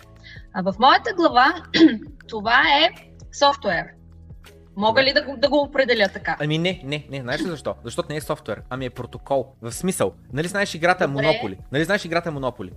А 0.55 0.63
в 0.63 0.75
моята 0.79 1.15
глава 1.15 1.55
това 2.29 2.63
е 2.83 2.91
софтуер. 3.39 3.85
Мога 4.77 5.03
ли 5.03 5.13
да 5.13 5.23
го, 5.23 5.37
да 5.37 5.49
го 5.49 5.61
определя 5.61 6.09
така? 6.13 6.37
Ами 6.41 6.59
не, 6.59 6.81
не, 6.85 7.07
не. 7.11 7.21
Знаеш 7.21 7.41
ли 7.41 7.47
защо? 7.47 7.75
Защото 7.85 8.09
не 8.13 8.17
е 8.17 8.21
софтуер, 8.21 8.63
ами 8.71 8.85
е 8.85 8.91
протокол. 8.91 9.47
В 9.63 9.73
смисъл. 9.73 10.13
Нали 10.33 10.49
знаеш 10.49 10.75
играта 10.75 11.09
Добре. 11.09 11.23
Монополи? 11.23 11.59
Нали 11.73 11.85
знаеш 11.85 12.05
играта 12.05 12.31
Монополи? 12.31 12.71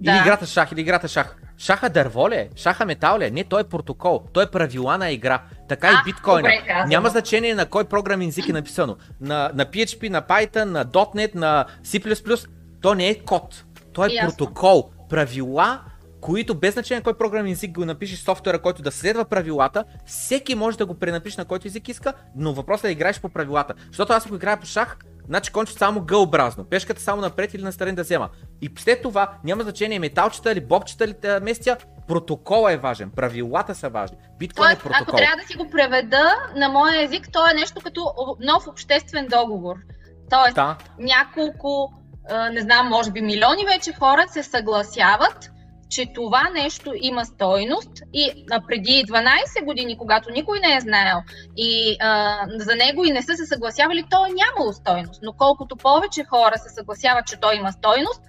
Да. 0.00 0.10
Или 0.10 0.18
играта 0.18 0.46
шах, 0.46 0.72
или 0.72 0.80
играта 0.80 1.08
шах. 1.08 1.36
Шаха 1.58 1.90
дърво 1.90 2.30
ли 2.30 2.34
е? 2.34 2.48
Шаха 2.56 2.86
метал 2.86 3.18
ли 3.18 3.24
е? 3.24 3.30
Не, 3.30 3.44
той 3.44 3.60
е 3.60 3.64
протокол. 3.64 4.22
Той 4.32 4.44
е 4.44 4.46
правила 4.46 4.98
на 4.98 5.10
игра. 5.10 5.42
Така 5.68 5.88
а, 5.88 5.92
и 5.92 6.04
биткоина. 6.04 6.38
Добре, 6.38 6.84
Няма 6.86 7.08
значение 7.08 7.54
на 7.54 7.66
кой 7.66 7.84
програмен 7.84 8.28
език 8.28 8.48
е 8.48 8.52
написано. 8.52 8.96
На, 9.20 9.50
на 9.54 9.66
PHP, 9.66 10.08
на 10.08 10.22
Python, 10.22 10.64
на 10.64 10.86
.NET, 10.86 11.34
на 11.34 11.66
C++. 11.84 12.46
То 12.80 12.94
не 12.94 13.08
е 13.08 13.14
код. 13.18 13.64
Той 13.92 14.08
е 14.08 14.14
Ясно. 14.14 14.30
протокол. 14.30 14.90
Правила, 15.08 15.80
които 16.22 16.54
без 16.54 16.74
значение 16.74 17.02
кой 17.02 17.18
програмен 17.18 17.52
език 17.52 17.72
го 17.72 17.84
напишеш 17.84 18.18
софтуера, 18.18 18.62
който 18.62 18.82
да 18.82 18.92
следва 18.92 19.24
правилата, 19.24 19.84
всеки 20.06 20.54
може 20.54 20.78
да 20.78 20.86
го 20.86 20.94
пренапише 20.94 21.40
на 21.40 21.44
който 21.44 21.68
език 21.68 21.88
иска, 21.88 22.12
но 22.36 22.52
въпросът 22.52 22.84
е 22.84 22.88
да 22.88 22.92
играеш 22.92 23.20
по 23.20 23.28
правилата. 23.28 23.74
Защото 23.86 24.12
аз 24.12 24.26
ако 24.26 24.34
играя 24.34 24.60
по 24.60 24.66
шах, 24.66 24.96
значи 25.26 25.52
кончето 25.52 25.78
само 25.78 26.00
гълбразно, 26.00 26.64
пешката 26.64 27.00
само 27.00 27.22
напред 27.22 27.54
или 27.54 27.62
настрани 27.62 27.94
да 27.94 28.02
взема. 28.02 28.28
И 28.60 28.70
след 28.78 29.02
това 29.02 29.32
няма 29.44 29.62
значение 29.62 29.98
металчета 29.98 30.52
или 30.52 30.60
бобчета 30.60 31.04
или 31.04 31.14
местя, 31.42 31.76
протокола 32.08 32.72
е 32.72 32.76
важен, 32.76 33.10
правилата 33.10 33.74
са 33.74 33.88
важни. 33.88 34.16
Биткоин 34.38 34.70
е 34.70 34.76
протокол. 34.76 35.02
Ако 35.02 35.16
трябва 35.16 35.36
да 35.36 35.46
си 35.46 35.56
го 35.56 35.70
преведа 35.70 36.34
на 36.56 36.68
моя 36.68 37.02
език, 37.02 37.28
то 37.32 37.50
е 37.50 37.54
нещо 37.54 37.80
като 37.84 38.14
нов 38.40 38.66
обществен 38.66 39.26
договор. 39.26 39.76
Тоест, 40.30 40.54
да. 40.54 40.76
няколко, 40.98 41.92
не 42.52 42.60
знам, 42.60 42.88
може 42.88 43.10
би 43.10 43.20
милиони 43.20 43.64
вече 43.64 43.92
хора 43.92 44.24
се 44.28 44.42
съгласяват 44.42 45.51
че 45.92 46.12
това 46.14 46.50
нещо 46.54 46.92
има 47.02 47.24
стойност 47.24 47.90
и 48.12 48.44
а, 48.50 48.60
преди 48.68 49.04
12 49.08 49.64
години, 49.64 49.98
когато 49.98 50.30
никой 50.30 50.60
не 50.60 50.76
е 50.76 50.80
знаел 50.80 51.18
и 51.56 51.96
а, 52.00 52.38
за 52.56 52.74
него 52.74 53.04
и 53.04 53.10
не 53.10 53.22
са 53.22 53.36
се 53.36 53.46
съгласявали, 53.46 54.04
то 54.10 54.26
е 54.26 54.28
нямало 54.28 54.72
стойност. 54.72 55.20
Но 55.22 55.32
колкото 55.32 55.76
повече 55.76 56.24
хора 56.24 56.58
се 56.58 56.74
съгласяват, 56.74 57.26
че 57.26 57.40
той 57.40 57.56
има 57.56 57.72
стойност, 57.72 58.20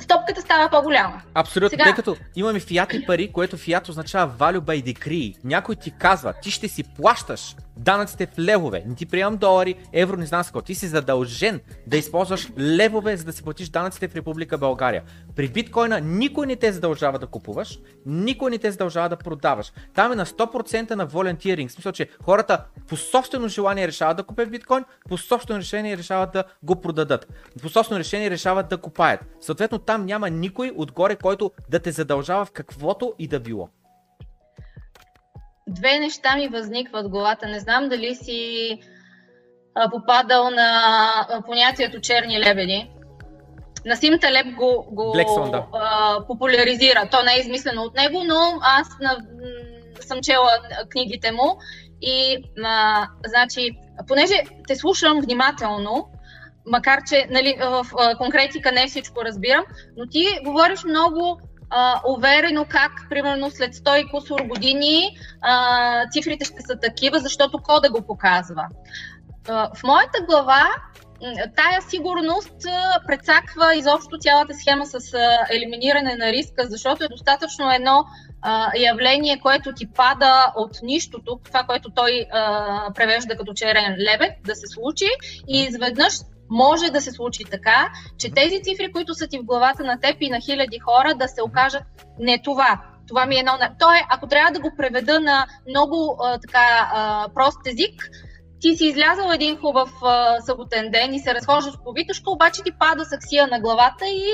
стопката 0.00 0.40
става 0.40 0.70
по-голяма. 0.70 1.22
Абсолютно, 1.34 1.70
Сега... 1.70 1.84
тъй 1.84 1.92
като 1.92 2.16
имаме 2.36 2.60
фиат 2.60 2.94
и 2.94 3.06
пари, 3.06 3.32
което 3.32 3.56
фиат 3.56 3.88
означава 3.88 4.32
value 4.38 4.60
by 4.60 4.94
decree. 4.94 5.36
Някой 5.44 5.76
ти 5.76 5.90
казва, 5.98 6.34
ти 6.42 6.50
ще 6.50 6.68
си 6.68 6.84
плащаш 6.96 7.56
данъците 7.78 8.26
в 8.26 8.38
левове, 8.38 8.84
не 8.86 8.94
ти 8.94 9.06
приемам 9.06 9.36
долари, 9.36 9.74
евро, 9.92 10.16
не 10.16 10.26
знам 10.26 10.44
какво. 10.44 10.62
Ти 10.62 10.74
си 10.74 10.86
задължен 10.86 11.60
да 11.86 11.96
използваш 11.96 12.52
левове, 12.58 13.16
за 13.16 13.24
да 13.24 13.32
си 13.32 13.42
платиш 13.42 13.68
данъците 13.68 14.08
в 14.08 14.14
Република 14.14 14.58
България. 14.58 15.02
При 15.36 15.48
биткоина 15.48 16.00
никой 16.00 16.46
не 16.46 16.56
те 16.56 16.72
задължава 16.72 17.18
да 17.18 17.26
купуваш, 17.26 17.78
никой 18.06 18.50
не 18.50 18.58
те 18.58 18.70
задължава 18.70 19.08
да 19.08 19.16
продаваш. 19.16 19.72
Там 19.94 20.12
е 20.12 20.16
на 20.16 20.26
100% 20.26 20.90
на 20.90 21.06
волонтиринг. 21.06 21.70
В 21.70 21.72
смисъл, 21.72 21.92
че 21.92 22.08
хората 22.22 22.64
по 22.88 22.96
собствено 22.96 23.48
желание 23.48 23.88
решават 23.88 24.16
да 24.16 24.22
купят 24.22 24.50
биткоин, 24.50 24.84
по 25.08 25.18
собствено 25.18 25.60
решение 25.60 25.96
решават 25.96 26.32
да 26.32 26.44
го 26.62 26.80
продадат. 26.80 27.26
По 27.62 27.68
собствено 27.68 27.98
решение 27.98 28.30
решават 28.30 28.68
да 28.68 28.76
купаят. 28.78 29.20
Съответно, 29.40 29.78
там 29.78 30.06
няма 30.06 30.30
никой 30.30 30.72
отгоре, 30.76 31.16
който 31.16 31.50
да 31.68 31.78
те 31.78 31.92
задължава 31.92 32.44
в 32.44 32.50
каквото 32.50 33.14
и 33.18 33.28
да 33.28 33.40
било 33.40 33.68
две 35.68 35.98
неща 35.98 36.36
ми 36.36 36.48
възникват 36.48 37.06
в 37.06 37.08
главата. 37.08 37.48
Не 37.48 37.60
знам 37.60 37.88
дали 37.88 38.14
си 38.14 38.70
а, 39.74 39.90
попадал 39.90 40.50
на 40.50 40.80
а, 41.28 41.42
понятието 41.46 42.00
черни 42.00 42.40
лебеди. 42.40 42.90
Насим 43.86 44.18
Талеб 44.18 44.46
го, 44.54 44.88
го 44.92 45.02
Blackstone, 45.02 45.50
да. 45.50 45.66
а, 45.72 46.26
популяризира. 46.26 47.08
То 47.10 47.22
не 47.22 47.34
е 47.34 47.40
измислено 47.40 47.82
от 47.82 47.94
него, 47.94 48.22
но 48.24 48.58
аз 48.62 48.88
на, 49.00 49.16
съм 50.00 50.18
чела 50.22 50.50
книгите 50.90 51.32
му 51.32 51.58
и 52.02 52.44
а, 52.64 53.06
значи, 53.26 53.70
понеже 54.08 54.34
те 54.68 54.76
слушам 54.76 55.20
внимателно, 55.20 56.08
макар 56.66 57.00
че 57.08 57.26
нали, 57.30 57.56
в 57.60 57.86
конкретика 58.18 58.72
не 58.72 58.86
всичко 58.86 59.24
разбирам, 59.24 59.64
но 59.96 60.06
ти 60.06 60.26
говориш 60.44 60.84
много 60.84 61.40
а, 61.70 62.00
уверено 62.08 62.66
как, 62.68 62.92
примерно, 63.10 63.50
след 63.50 63.74
100 63.74 63.96
и 63.96 64.10
кусор 64.10 64.40
години 64.40 65.18
а, 65.40 66.10
цифрите 66.10 66.44
ще 66.44 66.62
са 66.62 66.76
такива, 66.82 67.18
защото 67.18 67.58
кода 67.58 67.90
го 67.90 68.06
показва. 68.06 68.66
А, 69.48 69.70
в 69.74 69.82
моята 69.82 70.24
глава 70.26 70.66
тая 71.56 71.82
сигурност 71.82 72.54
прецаква 73.06 73.74
изобщо 73.74 74.18
цялата 74.18 74.54
схема 74.54 74.86
с 74.86 75.00
елиминиране 75.50 76.16
на 76.16 76.32
риска, 76.32 76.66
защото 76.68 77.04
е 77.04 77.08
достатъчно 77.08 77.70
едно 77.70 78.04
а, 78.42 78.70
явление, 78.78 79.40
което 79.40 79.72
ти 79.72 79.92
пада 79.92 80.52
от 80.56 80.70
нищото, 80.82 81.40
това, 81.44 81.62
което 81.62 81.90
той 81.90 82.26
а, 82.32 82.92
превежда 82.94 83.36
като 83.36 83.54
черен 83.54 83.96
лебед, 83.98 84.32
да 84.44 84.54
се 84.54 84.66
случи 84.66 85.08
и 85.48 85.62
изведнъж 85.62 86.12
може 86.50 86.90
да 86.90 87.00
се 87.00 87.12
случи 87.12 87.44
така, 87.44 87.92
че 88.18 88.30
тези 88.30 88.62
цифри, 88.62 88.92
които 88.92 89.14
са 89.14 89.26
ти 89.26 89.38
в 89.38 89.44
главата 89.44 89.84
на 89.84 90.00
теб 90.00 90.16
и 90.20 90.30
на 90.30 90.40
хиляди 90.40 90.78
хора, 90.78 91.14
да 91.14 91.28
се 91.28 91.42
окажат 91.42 91.82
не 92.18 92.42
това. 92.42 92.80
Това 93.08 93.26
ми 93.26 93.36
е 93.36 93.38
едно. 93.38 93.52
То 93.78 93.92
е, 93.92 94.06
ако 94.10 94.26
трябва 94.26 94.52
да 94.52 94.60
го 94.60 94.72
преведа 94.76 95.20
на 95.20 95.46
много 95.68 96.18
а, 96.22 96.38
така 96.38 96.90
а, 96.92 97.28
прост 97.34 97.66
език, 97.66 98.10
ти 98.60 98.76
си 98.76 98.86
излязал 98.86 99.32
един 99.34 99.56
хубав 99.56 99.90
а, 100.02 100.40
съботен 100.40 100.90
ден 100.90 101.14
и 101.14 101.20
се 101.20 101.34
разхождаш 101.34 101.74
по 101.84 101.92
Витушка, 101.92 102.30
обаче 102.30 102.62
ти 102.62 102.72
пада 102.78 103.04
саксия 103.04 103.46
на 103.46 103.60
главата 103.60 104.06
и 104.06 104.32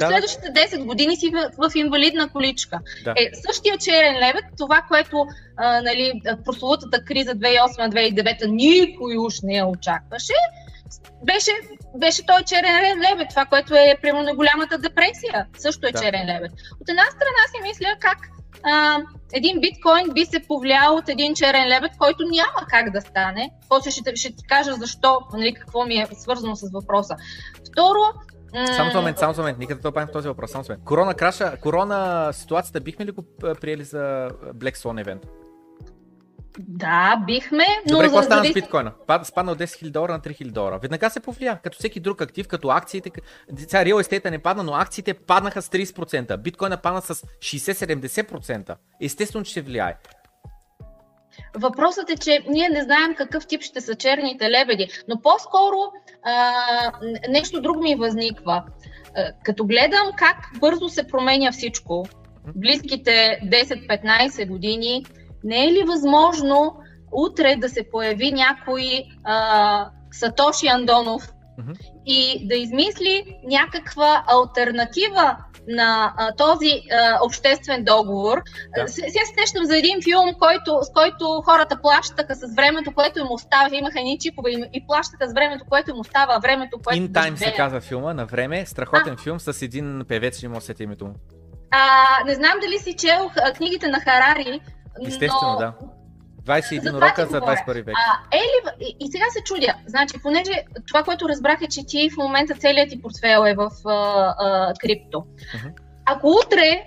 да. 0.00 0.06
следващите 0.06 0.46
10 0.46 0.84
години 0.84 1.16
си 1.16 1.30
в, 1.30 1.50
в 1.58 1.74
инвалидна 1.74 2.28
количка. 2.28 2.80
Да. 3.04 3.14
Е, 3.16 3.30
същия 3.46 3.78
черен 3.78 4.14
лебед, 4.14 4.44
това, 4.58 4.84
което 4.88 5.26
а, 5.56 5.82
нали, 5.82 6.20
прословутата 6.44 7.04
криза 7.04 7.30
2008-2009 7.30 8.46
никой 8.46 9.16
уж 9.18 9.34
не 9.42 9.54
я 9.54 9.66
очакваше, 9.66 10.34
беше, 11.24 11.50
беше 11.96 12.26
той 12.26 12.42
черен 12.42 13.00
лебед, 13.00 13.28
това, 13.30 13.44
което 13.44 13.74
е 13.74 13.98
примерно 14.02 14.36
голямата 14.36 14.78
депресия, 14.78 15.46
също 15.58 15.86
е 15.86 15.92
да. 15.92 16.00
черен 16.00 16.26
лебед. 16.26 16.52
От 16.80 16.88
една 16.88 17.04
страна 17.04 17.42
си 17.50 17.62
мисля 17.62 17.86
как 18.00 18.18
а, 18.62 18.98
един 19.32 19.60
биткоин 19.60 20.14
би 20.14 20.24
се 20.24 20.40
повлиял 20.48 20.96
от 20.96 21.08
един 21.08 21.34
черен 21.34 21.68
лебед, 21.68 21.90
който 21.98 22.22
няма 22.22 22.66
как 22.68 22.90
да 22.90 23.00
стане. 23.00 23.50
После 23.68 23.90
ще, 23.90 24.16
ще 24.16 24.28
ти 24.28 24.46
кажа 24.48 24.74
защо, 24.74 25.18
нали, 25.32 25.54
какво 25.54 25.84
ми 25.84 25.94
е 25.94 26.08
свързано 26.18 26.56
с 26.56 26.70
въпроса. 26.72 27.16
Второ, 27.72 28.00
само 28.76 28.90
за 28.90 28.98
момент, 28.98 29.18
само 29.18 29.34
за 29.34 29.42
момент, 29.42 29.58
никъде 29.58 29.80
да 29.80 29.90
в 29.90 30.12
този 30.12 30.28
въпрос, 30.28 30.50
само 30.50 30.64
момент. 30.68 30.84
Корона 30.84 31.14
краша, 31.14 31.56
корона 31.60 32.30
ситуацията 32.32 32.80
бихме 32.80 33.06
ли 33.06 33.10
го 33.10 33.24
приели 33.60 33.84
за 33.84 34.30
Black 34.54 34.76
Swan 34.76 35.00
евент? 35.00 35.22
Да, 36.58 37.22
бихме, 37.26 37.64
но 37.86 37.92
Добре, 37.92 38.04
какво 38.04 38.22
стана 38.22 38.44
с 38.44 38.52
биткоина? 38.52 38.92
Спадна 39.24 39.52
от 39.52 39.58
10 39.58 39.64
000 39.64 39.90
долара 39.90 40.12
на 40.12 40.20
3 40.20 40.44
000 40.44 40.50
долара. 40.50 40.78
Веднага 40.78 41.10
се 41.10 41.20
повлия, 41.20 41.58
като 41.62 41.78
всеки 41.78 42.00
друг 42.00 42.22
актив, 42.22 42.48
като 42.48 42.68
акциите. 42.68 43.10
Сега 43.58 43.84
реал 43.84 43.98
естета 43.98 44.30
не 44.30 44.38
падна, 44.38 44.62
но 44.62 44.74
акциите 44.74 45.14
паднаха 45.14 45.62
с 45.62 45.68
30%. 45.68 46.36
Биткоина 46.36 46.76
падна 46.76 47.02
с 47.02 47.14
60-70%. 47.14 48.76
Естествено, 49.00 49.44
че 49.44 49.50
ще 49.50 49.62
влияе. 49.62 49.96
Въпросът 51.54 52.10
е, 52.10 52.16
че 52.16 52.44
ние 52.48 52.68
не 52.68 52.82
знаем 52.82 53.14
какъв 53.14 53.46
тип 53.46 53.62
ще 53.62 53.80
са 53.80 53.94
черните 53.94 54.50
лебеди, 54.50 54.88
но 55.08 55.20
по-скоро 55.20 55.76
а, 56.22 56.52
нещо 57.28 57.60
друго 57.60 57.82
ми 57.82 57.94
възниква. 57.94 58.64
А, 59.16 59.32
като 59.44 59.66
гледам 59.66 60.10
как 60.16 60.36
бързо 60.60 60.88
се 60.88 61.06
променя 61.06 61.52
всичко, 61.52 62.06
близките 62.54 63.40
10-15 63.44 64.48
години, 64.48 65.04
не 65.44 65.64
е 65.64 65.72
ли 65.72 65.82
възможно 65.86 66.76
утре 67.12 67.56
да 67.56 67.68
се 67.68 67.90
появи 67.90 68.32
някой 68.32 69.04
а, 69.24 69.88
Сатоши 70.12 70.66
Андонов 70.66 71.22
mm-hmm. 71.58 71.76
и 72.06 72.48
да 72.48 72.54
измисли 72.54 73.38
някаква 73.44 74.24
альтернатива 74.26 75.36
на 75.68 76.14
а, 76.16 76.32
този 76.36 76.72
а, 76.92 77.18
обществен 77.26 77.84
договор. 77.84 78.42
Да. 78.76 78.88
Сега 78.88 79.08
се 79.08 79.34
сещам 79.40 79.64
за 79.64 79.78
един 79.78 80.02
филм, 80.02 80.34
който, 80.38 80.78
с 80.82 80.92
който 80.92 81.42
хората 81.44 81.80
плащаха 81.82 82.34
с 82.34 82.54
времето, 82.56 82.92
което 82.94 83.18
им 83.18 83.26
остава. 83.30 83.76
Имаха 83.76 83.98
едни 84.00 84.18
чипове 84.18 84.50
и, 84.50 84.64
и 84.72 84.86
плащаха 84.86 85.28
с 85.28 85.34
времето, 85.34 85.64
което 85.68 85.90
им 85.90 86.00
остава, 86.00 86.38
времето, 86.38 86.78
което. 86.84 87.02
In 87.02 87.08
Time 87.08 87.36
се 87.36 87.52
казва 87.56 87.80
филма, 87.80 88.14
на 88.14 88.26
време. 88.26 88.66
Страхотен 88.66 89.14
а. 89.14 89.22
филм 89.22 89.40
с 89.40 89.62
един 89.62 90.04
певец, 90.08 90.42
има 90.42 90.56
усети 90.56 90.82
името 90.82 91.06
му. 91.06 91.14
А, 91.70 92.24
не 92.26 92.34
знам 92.34 92.52
дали 92.62 92.78
си 92.78 92.96
чел 92.96 93.30
книгите 93.56 93.88
на 93.88 94.00
Харари, 94.00 94.60
Естествено, 95.06 95.52
но... 95.52 95.58
да. 95.58 95.72
21 96.44 96.82
за 96.82 96.96
урока 96.96 97.26
за 97.26 97.40
21 97.40 97.84
век. 97.84 97.94
А, 97.96 98.36
е 98.36 98.40
ли, 98.40 98.86
и, 98.86 98.96
и 99.00 99.12
сега 99.12 99.24
се 99.30 99.42
чудя, 99.44 99.74
значи, 99.86 100.14
понеже 100.22 100.64
това, 100.88 101.02
което 101.02 101.28
разбрах 101.28 101.58
е, 101.62 101.68
че 101.68 101.86
ти 101.86 102.10
в 102.10 102.16
момента 102.16 102.54
целият 102.54 102.90
ти 102.90 103.02
портфел 103.02 103.46
е 103.46 103.54
в 103.54 103.70
а, 103.84 104.34
а, 104.38 104.72
крипто. 104.80 105.18
Uh-huh. 105.18 105.72
Ако 106.04 106.28
утре 106.28 106.84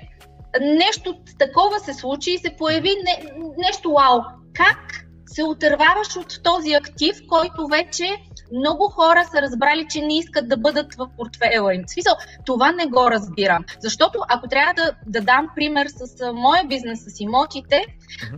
нещо 0.61 1.17
такова 1.39 1.79
се 1.79 1.93
случи 1.93 2.31
и 2.31 2.37
се 2.37 2.55
появи 2.57 2.89
не, 3.05 3.31
нещо 3.57 3.91
вау, 3.91 4.21
как 4.53 4.96
се 5.37 5.43
отърваваш 5.43 6.15
от 6.17 6.43
този 6.43 6.73
актив, 6.73 7.15
който 7.29 7.67
вече 7.67 8.07
много 8.51 8.89
хора 8.89 9.23
са 9.31 9.41
разбрали, 9.41 9.87
че 9.89 10.01
не 10.01 10.17
искат 10.17 10.49
да 10.49 10.57
бъдат 10.57 10.95
в 10.95 11.07
портфела 11.17 11.75
им. 11.75 11.83
В 11.87 11.91
смисъл, 11.91 12.13
това 12.45 12.71
не 12.71 12.85
го 12.85 13.11
разбирам. 13.11 13.65
Защото 13.79 14.19
ако 14.29 14.47
трябва 14.47 14.73
да, 14.73 14.91
да 15.05 15.21
дам 15.21 15.49
пример 15.55 15.87
с 15.87 16.33
моя 16.33 16.63
бизнес, 16.67 16.99
с 17.07 17.19
имотите, 17.19 17.85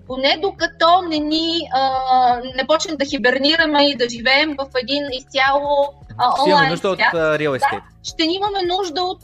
поне 0.07 0.39
докато 0.41 1.01
не 1.09 1.19
ни 1.19 1.59
а, 1.73 2.41
не 2.55 2.67
почнем 2.67 2.97
да 2.97 3.05
хибернираме 3.05 3.89
и 3.89 3.95
да 3.95 4.09
живеем 4.09 4.55
в 4.59 4.67
един 4.81 5.03
изцяло 5.11 5.93
а, 6.17 6.43
онлайн 6.43 6.69
нужда 6.69 6.95
свят, 6.95 7.13
от 7.13 7.19
real 7.19 7.59
estate. 7.59 7.81
Да, 7.81 7.81
ще 8.03 8.23
имаме 8.23 8.61
нужда 8.67 9.01
от 9.01 9.23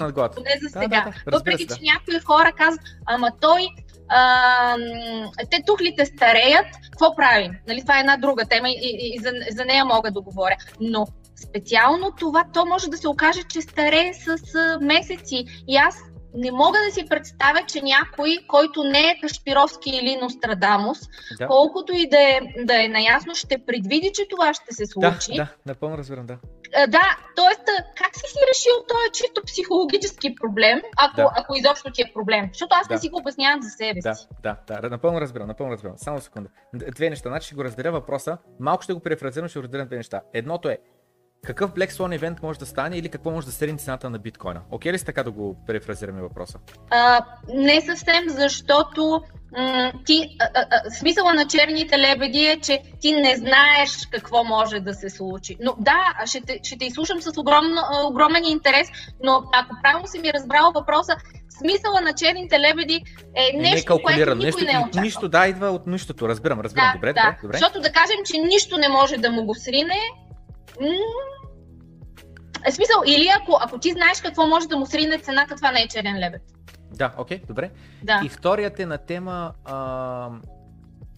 над 0.00 0.12
главата. 0.12 0.36
Поне 0.36 0.58
за 0.62 0.68
сега. 0.68 0.88
Да, 0.88 1.04
да, 1.04 1.30
да. 1.30 1.38
Въпреки, 1.38 1.66
че 1.66 1.80
някои 1.92 2.18
хора 2.26 2.52
казват, 2.56 2.80
ама 3.06 3.30
той 3.40 3.68
а, 4.08 4.76
те 5.50 5.62
тухлите 5.66 6.06
стареят, 6.06 6.66
какво 6.90 7.16
правим? 7.16 7.52
Нали, 7.68 7.80
това 7.80 7.96
е 7.96 8.00
една 8.00 8.16
друга 8.16 8.44
тема 8.44 8.68
и, 8.68 8.78
и, 8.82 9.14
и 9.14 9.18
за, 9.18 9.32
за 9.50 9.64
нея 9.64 9.84
мога 9.84 10.10
да 10.10 10.20
говоря. 10.20 10.56
Но 10.80 11.06
специално 11.48 12.12
това, 12.18 12.44
то 12.54 12.66
може 12.66 12.88
да 12.88 12.96
се 12.96 13.08
окаже, 13.08 13.40
че 13.48 13.60
старее 13.62 14.14
с 14.14 14.54
а, 14.54 14.78
месеци. 14.80 15.44
И 15.68 15.76
аз 15.76 15.96
не 16.34 16.52
мога 16.52 16.78
да 16.88 16.94
си 16.94 17.06
представя, 17.08 17.60
че 17.66 17.82
някой, 17.82 18.38
който 18.48 18.84
не 18.84 19.00
е 19.00 19.18
Кашпировски 19.20 19.90
или 19.90 20.18
Нострадамус, 20.22 20.98
да. 21.38 21.46
колкото 21.46 21.92
и 21.96 22.08
да 22.08 22.20
е, 22.20 22.40
да 22.64 22.84
е 22.84 22.88
наясно, 22.88 23.34
ще 23.34 23.58
предвиди, 23.66 24.10
че 24.14 24.22
това 24.30 24.54
ще 24.54 24.74
се 24.74 24.86
случи. 24.86 25.36
Да, 25.36 25.36
да 25.36 25.48
напълно 25.66 25.98
разбирам, 25.98 26.26
да. 26.26 26.38
Да, 26.74 27.16
т.е. 27.36 27.56
как 27.96 28.14
си 28.14 28.26
си 28.26 28.38
решил 28.50 28.72
този 28.88 29.12
чисто 29.12 29.42
психологически 29.46 30.34
проблем, 30.34 30.82
ако, 30.96 31.16
да. 31.16 31.32
ако 31.36 31.54
изобщо 31.56 31.90
ти 31.90 32.02
е 32.02 32.10
проблем? 32.14 32.48
Защото 32.52 32.76
аз 32.80 32.88
да. 32.88 32.94
не 32.94 33.00
си 33.00 33.08
го 33.08 33.18
обяснявам 33.18 33.62
за 33.62 33.70
себе 33.70 34.00
да, 34.02 34.14
си. 34.14 34.26
Да, 34.42 34.56
да, 34.66 34.90
напълно 34.90 35.20
разбирам, 35.20 35.46
напълно 35.46 35.72
разбирам. 35.72 35.96
Само 35.96 36.20
секунда. 36.20 36.48
Две 36.74 37.10
неща. 37.10 37.28
Значи 37.28 37.46
ще 37.46 37.54
го 37.54 37.64
разделя 37.64 37.92
въпроса. 37.92 38.38
Малко 38.60 38.82
ще 38.82 38.92
го 38.92 39.00
префразирам, 39.00 39.48
ще 39.48 39.58
го 39.58 39.62
разделя 39.62 39.84
две 39.84 39.96
неща. 39.96 40.20
Едното 40.32 40.68
е 40.68 40.78
какъв 41.44 41.70
Black 41.70 41.90
Swan 41.90 42.18
event 42.18 42.42
може 42.42 42.58
да 42.58 42.66
стане 42.66 42.96
или 42.96 43.08
какво 43.08 43.30
може 43.30 43.46
да 43.46 43.52
средни 43.52 43.78
цената 43.78 44.10
на 44.10 44.18
биткоина? 44.18 44.60
Окей 44.70 44.92
ли 44.92 44.98
сте 44.98 45.06
така 45.06 45.22
да 45.22 45.30
го 45.30 45.56
префразираме 45.66 46.22
въпроса? 46.22 46.58
А, 46.90 47.24
не 47.54 47.80
съвсем, 47.80 48.24
защото 48.28 49.22
м- 49.58 49.92
ти, 50.06 50.36
а, 50.40 50.66
а, 50.70 50.90
смисъла 50.90 51.34
на 51.34 51.46
черните 51.46 51.98
лебеди 51.98 52.44
е, 52.46 52.60
че 52.60 52.80
ти 53.00 53.12
не 53.12 53.36
знаеш 53.36 54.06
какво 54.10 54.44
може 54.44 54.80
да 54.80 54.94
се 54.94 55.10
случи. 55.10 55.56
Но 55.60 55.74
да, 55.78 56.26
ще 56.26 56.40
те, 56.40 56.60
ще 56.62 56.78
те 56.78 56.84
изслушам 56.84 57.22
с 57.22 57.40
огромно, 57.40 57.80
огромен 58.04 58.44
интерес, 58.44 58.88
но 59.22 59.42
ако 59.52 59.76
правилно 59.82 60.06
си 60.06 60.18
ми 60.18 60.32
разбрал 60.32 60.72
въпроса, 60.74 61.16
смисъла 61.58 62.00
на 62.00 62.14
черните 62.14 62.60
лебеди 62.60 63.04
е 63.34 63.56
нещо, 63.56 63.92
не 63.92 63.98
е 63.98 64.02
което 64.02 64.18
никой 64.18 64.44
нещо, 64.44 64.64
не 64.64 64.72
е 64.72 64.78
очаквал. 64.78 65.02
Нищо, 65.02 65.28
да, 65.28 65.46
идва 65.46 65.66
от 65.68 65.86
нищото, 65.86 66.28
разбирам, 66.28 66.60
разбирам. 66.60 66.86
Да, 66.86 66.98
добре, 66.98 67.12
да. 67.12 67.22
добре, 67.22 67.38
добре. 67.42 67.58
Защото 67.58 67.80
да 67.80 67.92
кажем, 67.92 68.16
че 68.24 68.38
нищо 68.38 68.78
не 68.78 68.88
може 68.88 69.16
да 69.16 69.30
му 69.30 69.44
го 69.44 69.54
срине, 69.54 70.00
е 72.66 72.72
смисъл, 72.72 73.02
или 73.06 73.28
ако, 73.40 73.58
ако 73.60 73.78
ти 73.78 73.92
знаеш 73.92 74.20
какво 74.20 74.46
може 74.46 74.68
да 74.68 74.76
му 74.76 74.86
срине 74.86 75.18
цената, 75.18 75.56
това 75.56 75.72
не 75.72 75.80
е 75.80 75.88
черен 75.88 76.18
лебед. 76.18 76.42
Да, 76.90 77.14
окей, 77.18 77.38
okay, 77.38 77.46
добре. 77.46 77.70
Да. 78.02 78.20
И 78.24 78.28
вторият 78.28 78.80
е 78.80 78.86
на 78.86 78.98
тема 78.98 79.52
а, 79.64 80.30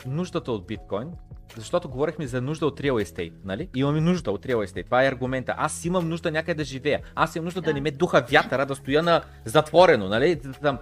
нуждата 0.06 0.52
от 0.52 0.66
биткоин. 0.66 1.08
Защото 1.56 1.88
говорихме 1.88 2.26
за 2.26 2.40
нужда 2.40 2.66
от 2.66 2.80
real 2.80 3.04
estate, 3.04 3.32
нали? 3.44 3.68
Имаме 3.74 4.00
нужда 4.00 4.30
от 4.30 4.46
real 4.46 4.66
estate. 4.66 4.84
Това 4.84 5.04
е 5.04 5.08
аргумента. 5.08 5.54
Аз 5.58 5.84
имам 5.84 6.08
нужда 6.08 6.30
някъде 6.30 6.54
да 6.54 6.64
живея. 6.64 7.00
Аз 7.14 7.36
имам 7.36 7.44
нужда 7.44 7.60
да, 7.60 7.64
да 7.64 7.74
не 7.74 7.80
ме 7.80 7.90
духа 7.90 8.26
вятъра, 8.30 8.66
да 8.66 8.74
стоя 8.74 9.02
на 9.02 9.22
затворено, 9.44 10.08
нали? 10.08 10.40
Там, 10.62 10.78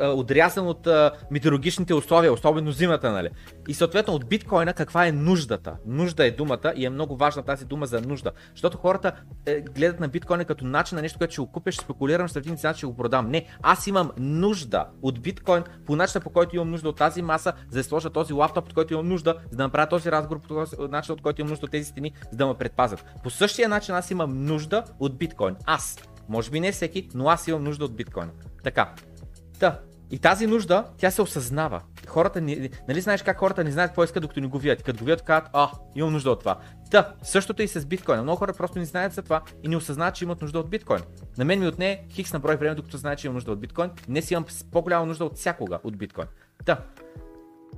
отрязан 0.00 0.66
от 0.66 0.88
метеорологичните 1.30 1.94
условия, 1.94 2.32
особено 2.32 2.72
зимата, 2.72 3.12
нали? 3.12 3.28
И 3.68 3.74
съответно 3.74 4.14
от 4.14 4.28
биткоина 4.28 4.72
каква 4.72 5.06
е 5.06 5.12
нуждата? 5.12 5.76
Нужда 5.86 6.26
е 6.26 6.30
думата 6.30 6.72
и 6.76 6.86
е 6.86 6.90
много 6.90 7.16
важна 7.16 7.42
тази 7.42 7.64
дума 7.64 7.86
за 7.86 8.00
нужда. 8.00 8.30
Защото 8.50 8.78
хората 8.78 9.12
е, 9.46 9.60
гледат 9.60 10.00
на 10.00 10.08
биткоина 10.08 10.44
като 10.44 10.64
начин 10.64 10.96
на 10.96 11.02
нещо, 11.02 11.18
което 11.18 11.32
ще 11.32 11.40
го 11.40 11.52
купиш, 11.52 11.76
спекулирам, 11.76 12.28
ще 12.28 12.38
един 12.38 12.56
цена, 12.56 12.74
ще 12.74 12.86
го 12.86 12.96
продам. 12.96 13.30
Не, 13.30 13.46
аз 13.62 13.86
имам 13.86 14.10
нужда 14.18 14.86
от 15.02 15.20
биткоин 15.20 15.62
по 15.86 15.96
начина 15.96 16.20
по 16.20 16.30
който 16.30 16.56
имам 16.56 16.70
нужда 16.70 16.88
от 16.88 16.96
тази 16.96 17.22
маса, 17.22 17.52
за 17.70 17.78
да 17.78 17.84
сложа 17.84 18.10
този 18.10 18.32
лаптоп, 18.32 18.66
от 18.66 18.74
който 18.74 18.94
имам 18.94 19.08
нужда, 19.08 19.34
за 19.50 19.56
да 19.56 19.62
направя 19.62 19.79
този 19.86 20.12
разговор 20.12 20.40
по 20.40 20.48
този 20.48 20.76
начин, 20.78 21.12
от 21.12 21.22
който 21.22 21.40
имам 21.40 21.50
нужда 21.50 21.64
от 21.66 21.70
тези 21.70 21.84
стени, 21.84 22.12
за 22.30 22.36
да 22.36 22.46
ме 22.46 22.54
предпазят. 22.54 23.04
По 23.22 23.30
същия 23.30 23.68
начин 23.68 23.94
аз 23.94 24.10
имам 24.10 24.44
нужда 24.44 24.84
от 24.98 25.18
биткоин. 25.18 25.56
Аз. 25.66 25.98
Може 26.28 26.50
би 26.50 26.60
не 26.60 26.72
всеки, 26.72 27.08
но 27.14 27.28
аз 27.28 27.48
имам 27.48 27.64
нужда 27.64 27.84
от 27.84 27.96
биткоин. 27.96 28.30
Така. 28.62 28.94
Та. 29.58 29.80
И 30.10 30.18
тази 30.18 30.46
нужда, 30.46 30.84
тя 30.98 31.10
се 31.10 31.22
осъзнава. 31.22 31.82
Хората, 32.06 32.40
не, 32.40 32.70
нали 32.88 33.00
знаеш 33.00 33.22
как 33.22 33.38
хората 33.38 33.64
не 33.64 33.70
знаят 33.70 33.90
какво 33.90 34.04
искат, 34.04 34.22
докато 34.22 34.40
ни 34.40 34.46
го 34.46 34.58
видят. 34.58 34.82
Като 34.82 34.98
го 34.98 35.04
видят, 35.04 35.22
казват, 35.22 35.50
а, 35.52 35.70
имам 35.94 36.12
нужда 36.12 36.30
от 36.30 36.40
това. 36.40 36.58
Та, 36.90 37.14
същото 37.22 37.62
и 37.62 37.68
с 37.68 37.86
биткоина. 37.86 38.22
Много 38.22 38.38
хора 38.38 38.52
просто 38.52 38.78
не 38.78 38.84
знаят 38.84 39.12
за 39.12 39.22
това 39.22 39.42
и 39.62 39.68
не 39.68 39.76
осъзнават, 39.76 40.14
че 40.14 40.24
имат 40.24 40.42
нужда 40.42 40.58
от 40.58 40.70
биткоин. 40.70 41.00
На 41.38 41.44
мен 41.44 41.60
ми 41.60 41.68
отне 41.68 42.04
хикс 42.10 42.32
на 42.32 42.40
брой 42.40 42.56
време, 42.56 42.74
докато 42.74 42.96
знаят, 42.96 43.18
че 43.18 43.26
имам 43.26 43.34
нужда 43.34 43.52
от 43.52 43.60
биткоин. 43.60 43.90
Днес 44.06 44.30
имам 44.30 44.44
по-голяма 44.72 45.06
нужда 45.06 45.24
от 45.24 45.36
всякога 45.36 45.78
от 45.84 45.96
биткоин. 45.96 46.26
Та. 46.64 46.78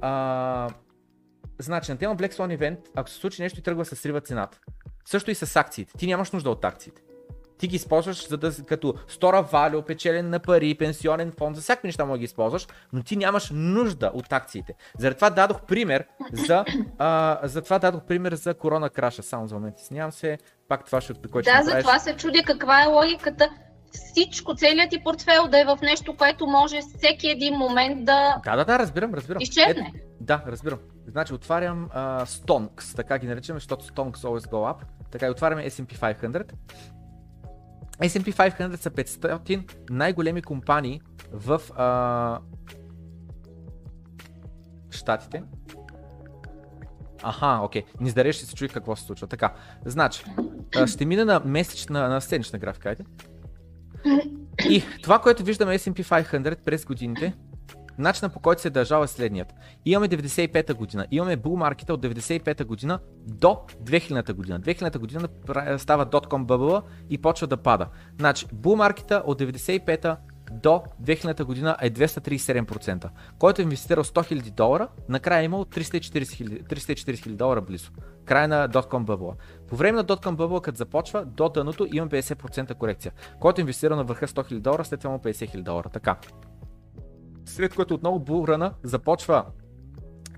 А, 0.00 0.68
Значи 1.62 1.90
на 1.90 1.98
тема 1.98 2.16
Black 2.16 2.32
Swan 2.32 2.58
Event, 2.58 2.78
ако 2.94 3.10
се 3.10 3.16
случи 3.16 3.42
нещо 3.42 3.58
и 3.58 3.62
тръгва 3.62 3.84
се 3.84 3.96
срива 3.96 4.20
цената. 4.20 4.58
Също 5.04 5.30
и 5.30 5.34
с 5.34 5.56
акциите. 5.56 5.92
Ти 5.98 6.06
нямаш 6.06 6.30
нужда 6.30 6.50
от 6.50 6.64
акциите. 6.64 7.02
Ти 7.58 7.68
ги 7.68 7.76
използваш 7.76 8.28
за 8.28 8.36
да, 8.36 8.52
като 8.66 8.94
стора 9.08 9.42
валю, 9.42 9.82
печелен 9.82 10.30
на 10.30 10.38
пари, 10.38 10.74
пенсионен 10.74 11.32
фонд, 11.38 11.56
за 11.56 11.62
всякакви 11.62 11.88
неща 11.88 12.04
може 12.04 12.12
да 12.12 12.18
ги 12.18 12.24
използваш, 12.24 12.66
но 12.92 13.02
ти 13.02 13.16
нямаш 13.16 13.50
нужда 13.54 14.10
от 14.14 14.32
акциите. 14.32 14.74
Заради 14.98 15.14
това 15.14 15.30
дадох 15.30 15.62
пример 15.62 16.04
за, 16.32 16.64
а, 16.98 17.40
за 17.42 17.62
това 17.62 17.78
дадох 17.78 18.02
пример 18.02 18.34
за 18.34 18.54
корона 18.54 18.90
краша. 18.90 19.22
Само 19.22 19.46
за 19.46 19.54
момент, 19.54 19.78
снявам 19.78 20.12
се, 20.12 20.38
пак 20.68 20.84
това 20.84 21.00
ще, 21.00 21.14
което 21.32 21.50
Да, 21.50 21.62
за 21.62 21.78
това 21.78 21.98
се 21.98 22.16
чудя 22.16 22.42
каква 22.46 22.82
е 22.82 22.86
логиката 22.86 23.50
всичко, 23.92 24.54
целият 24.54 24.90
ти 24.90 25.02
портфел 25.04 25.48
да 25.48 25.60
е 25.60 25.64
в 25.64 25.78
нещо, 25.82 26.16
което 26.16 26.46
може 26.46 26.80
всеки 26.80 27.30
един 27.30 27.54
момент 27.54 28.04
да. 28.04 28.40
Да, 28.44 28.56
да, 28.56 28.64
да, 28.64 28.78
разбирам, 28.78 29.14
разбирам. 29.14 29.42
Изчезне. 29.42 29.92
Ето, 29.94 30.04
да, 30.20 30.42
разбирам. 30.46 30.78
Значи 31.06 31.34
отварям 31.34 31.88
uh, 31.88 32.24
Stonks, 32.24 32.96
така 32.96 33.18
ги 33.18 33.26
наричаме, 33.26 33.56
защото 33.56 33.84
Stonks 33.84 34.16
always 34.16 34.50
go 34.50 34.74
up. 34.74 34.76
Така 35.10 35.26
и 35.26 35.30
отваряме 35.30 35.70
S&P 35.70 35.98
500. 35.98 36.52
S&P 38.00 38.32
500 38.58 38.76
са 38.76 38.90
500 38.90 39.72
най-големи 39.90 40.42
компании 40.42 41.00
в 41.32 41.58
uh, 41.58 42.38
Штатите. 44.90 45.42
Аха, 47.22 47.60
окей. 47.62 47.84
Не 48.00 48.08
издареш 48.08 48.36
ще 48.36 48.46
се 48.46 48.54
чуи 48.54 48.68
какво 48.68 48.96
се 48.96 49.04
случва. 49.04 49.26
Така, 49.26 49.54
значи, 49.84 50.24
ще 50.86 51.04
мина 51.04 51.24
на 51.24 51.40
месечна, 51.44 52.08
на 52.08 52.20
седмична 52.20 52.58
графика. 52.58 52.96
И 54.68 54.82
това, 55.02 55.18
което 55.18 55.44
виждаме 55.44 55.78
S&P 55.78 56.04
500 56.04 56.56
през 56.64 56.84
годините, 56.84 57.34
начинът 57.98 58.32
по 58.32 58.40
който 58.40 58.62
се 58.62 58.68
е 58.68 58.70
държава 58.70 59.04
е 59.04 59.08
следният. 59.08 59.54
Имаме 59.84 60.08
95-та 60.08 60.74
година, 60.74 61.06
имаме 61.10 61.36
бул 61.36 61.56
маркета 61.56 61.94
от 61.94 62.02
95-та 62.02 62.64
година 62.64 62.98
до 63.26 63.60
2000-та 63.84 64.32
година. 64.32 64.60
2000-та 64.60 64.98
година 64.98 65.28
става 65.78 66.06
.com 66.06 66.46
bubble 66.46 66.82
и 67.10 67.18
почва 67.18 67.46
да 67.46 67.56
пада. 67.56 67.86
Значи, 68.18 68.46
бул 68.52 68.76
маркета 68.76 69.22
от 69.26 69.40
95-та 69.40 70.16
до 70.52 70.82
2000 71.02 71.44
година 71.44 71.76
е 71.80 71.90
237%. 71.90 73.08
Който 73.38 73.60
е 73.60 73.64
инвестирал 73.64 74.04
100 74.04 74.32
000 74.32 74.50
долара, 74.50 74.88
накрая 75.08 75.42
е 75.42 75.44
имал 75.44 75.64
340 75.64 76.62
000, 76.64 77.28
долара 77.28 77.60
близо. 77.60 77.90
Край 78.24 78.48
на 78.48 78.68
Dotcom 78.68 79.04
Bubble. 79.04 79.34
По 79.68 79.76
време 79.76 79.96
на 79.96 80.04
Dotcom 80.04 80.36
Bubble, 80.36 80.60
като 80.60 80.78
започва, 80.78 81.24
до 81.24 81.48
дъното 81.48 81.86
има 81.92 82.08
50% 82.08 82.74
корекция. 82.74 83.12
Който 83.40 83.60
е 83.60 83.62
инвестирал 83.62 83.96
на 83.96 84.04
върха 84.04 84.26
100 84.26 84.52
000 84.52 84.58
долара, 84.58 84.84
след 84.84 85.00
това 85.00 85.10
има 85.10 85.20
50 85.20 85.56
000 85.56 85.62
долара. 85.62 85.88
Така. 85.88 86.16
След 87.46 87.74
което 87.74 87.94
отново 87.94 88.18
булрана 88.18 88.74
започва 88.82 89.44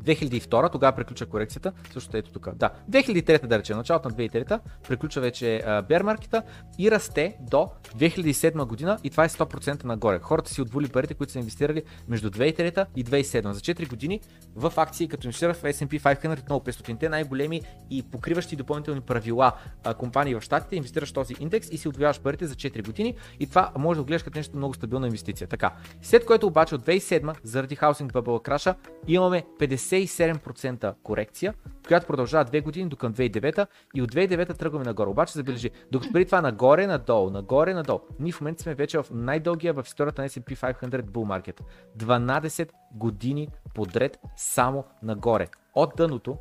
2002, 0.05 0.73
тогава 0.73 0.97
приключва 0.97 1.27
корекцията, 1.27 1.73
също 1.93 2.17
ето 2.17 2.33
тук. 2.33 2.49
Да, 2.57 2.71
2003 2.91 3.47
да 3.47 3.59
речем, 3.59 3.77
началото 3.77 4.09
на 4.09 4.15
2003 4.15 4.61
приключва 4.89 5.23
вече 5.23 5.63
бер 5.89 6.03
маркета 6.03 6.43
и 6.79 6.91
расте 6.91 7.37
до 7.41 7.69
2007 7.99 8.65
година 8.65 8.99
и 9.05 9.11
това 9.11 9.25
е 9.25 9.29
100% 9.29 9.85
нагоре. 9.85 10.19
Хората 10.23 10.51
си 10.51 10.63
отволи 10.63 10.89
парите, 10.89 11.15
които 11.15 11.33
са 11.33 11.39
инвестирали 11.39 11.83
между 12.09 12.31
2003 12.31 12.87
и 12.97 13.05
2007. 13.05 13.51
За 13.51 13.61
4 13.61 13.89
години 13.89 14.21
в 14.57 14.73
акции, 14.77 15.09
като 15.09 15.27
инвестира 15.27 15.55
в 15.55 15.63
S&P 15.63 16.01
500, 16.01 16.41
отново 16.41 16.61
500-те 16.61 17.09
най-големи 17.09 17.61
и 17.91 18.03
покриващи 18.03 18.57
допълнителни 18.57 19.01
правила 19.01 19.53
компании 19.99 20.35
в 20.35 20.41
щатите, 20.41 20.77
инвестираш 20.77 21.13
този 21.13 21.35
индекс 21.41 21.69
и 21.73 21.79
си 21.79 21.89
отвояваш 21.89 22.21
парите 22.21 22.47
за 22.47 22.55
4 22.55 22.87
години 22.87 23.15
и 23.41 23.47
това 23.47 23.73
може 23.79 24.01
да 24.01 24.05
гледаш 24.05 24.23
като 24.23 24.39
нещо 24.39 24.57
много 24.57 24.75
стабилна 24.75 25.07
инвестиция. 25.07 25.49
Така. 25.49 25.73
След 26.03 26.25
което 26.25 26.47
обаче 26.47 26.75
от 26.75 26.87
2007, 26.87 27.35
заради 27.43 27.77
хаусинг 27.77 28.13
бъбъл 28.13 28.41
краша, 28.41 28.75
имаме 29.09 29.45
50 29.61 29.94
67% 29.95 30.95
корекция, 31.03 31.55
която 31.87 32.07
продължава 32.07 32.45
2 32.45 32.63
години 32.63 32.89
до 32.89 32.97
към 32.97 33.15
2009 33.15 33.67
и 33.95 34.03
от 34.03 34.13
2009 34.13 34.59
тръгваме 34.59 34.85
нагоре. 34.85 35.11
Обаче 35.11 35.33
забележи, 35.33 35.71
докато 35.93 36.13
преди 36.13 36.25
това 36.25 36.41
нагоре, 36.41 36.87
надолу, 36.87 37.31
нагоре, 37.31 37.75
надолу. 37.75 38.01
Ние 38.21 38.33
в 38.33 38.41
момента 38.41 38.63
сме 38.63 38.75
вече 38.75 38.99
в 38.99 39.07
най-дългия 39.11 39.73
в 39.73 39.85
историята 39.87 40.23
на 40.23 40.29
S&P 40.29 40.57
500 40.57 41.03
Bull 41.03 41.51
Market. 41.51 41.61
12 41.99 42.69
години 42.93 43.49
подред 43.75 44.19
само 44.37 44.85
нагоре. 45.03 45.49
От 45.75 45.93
дъното 45.97 46.37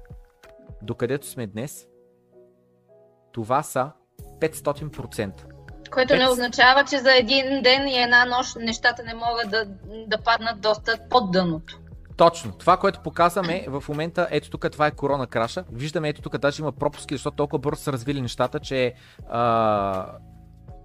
до 0.81 0.95
където 0.95 1.27
сме 1.27 1.47
днес, 1.47 1.87
това 3.31 3.63
са 3.63 3.91
500%. 4.39 5.31
Което 5.91 6.15
не 6.15 6.29
означава, 6.29 6.83
че 6.83 6.97
за 6.97 7.15
един 7.15 7.61
ден 7.61 7.87
и 7.87 7.97
една 7.97 8.25
нощ 8.25 8.55
нещата 8.55 9.03
не 9.03 9.13
могат 9.13 9.49
да, 9.49 9.65
да 10.07 10.17
паднат 10.17 10.61
доста 10.61 10.99
под 11.09 11.31
дъното. 11.31 11.79
Точно. 12.18 12.51
Това, 12.51 12.78
което 12.78 12.99
показваме 12.99 13.66
в 13.68 13.84
момента, 13.89 14.28
ето 14.32 14.49
тук, 14.49 14.72
това 14.72 14.88
е 14.88 14.91
корона 14.91 15.28
краша. 15.28 15.64
Виждаме, 15.72 16.09
ето 16.09 16.22
тук 16.22 16.38
даже 16.38 16.61
има 16.61 16.72
пропуски, 16.72 17.14
защото 17.16 17.36
толкова 17.36 17.59
бързо 17.59 17.82
са 17.82 17.93
развили 17.93 18.22
нещата, 18.22 18.59
че 18.59 18.93
а, 19.30 20.05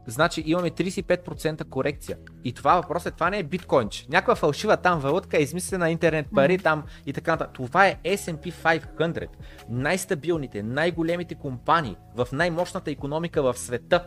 Значи 0.09 0.43
имаме 0.47 0.70
35% 0.70 1.64
корекция. 1.64 2.18
И 2.45 2.53
това 2.53 2.74
въпрос 2.74 3.07
е, 3.07 3.11
това 3.11 3.31
не 3.31 3.39
е 3.39 3.43
биткоинче. 3.43 4.07
Някаква 4.11 4.35
фалшива 4.35 4.76
там 4.76 5.01
валутка, 5.01 5.39
измислена 5.39 5.91
интернет 5.91 6.26
пари 6.35 6.59
там 6.59 6.83
и 7.07 7.12
така 7.12 7.31
нататък. 7.31 7.55
Това 7.55 7.87
е 7.87 7.97
S&P 8.05 8.53
500. 8.53 9.26
Най-стабилните, 9.68 10.62
най-големите 10.62 11.35
компании 11.35 11.97
в 12.16 12.29
най-мощната 12.33 12.91
економика 12.91 13.43
в 13.43 13.59
света 13.59 14.07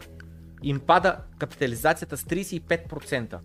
им 0.64 0.80
пада 0.80 1.18
капитализацията 1.38 2.18
с 2.18 2.24
35% 2.24 3.40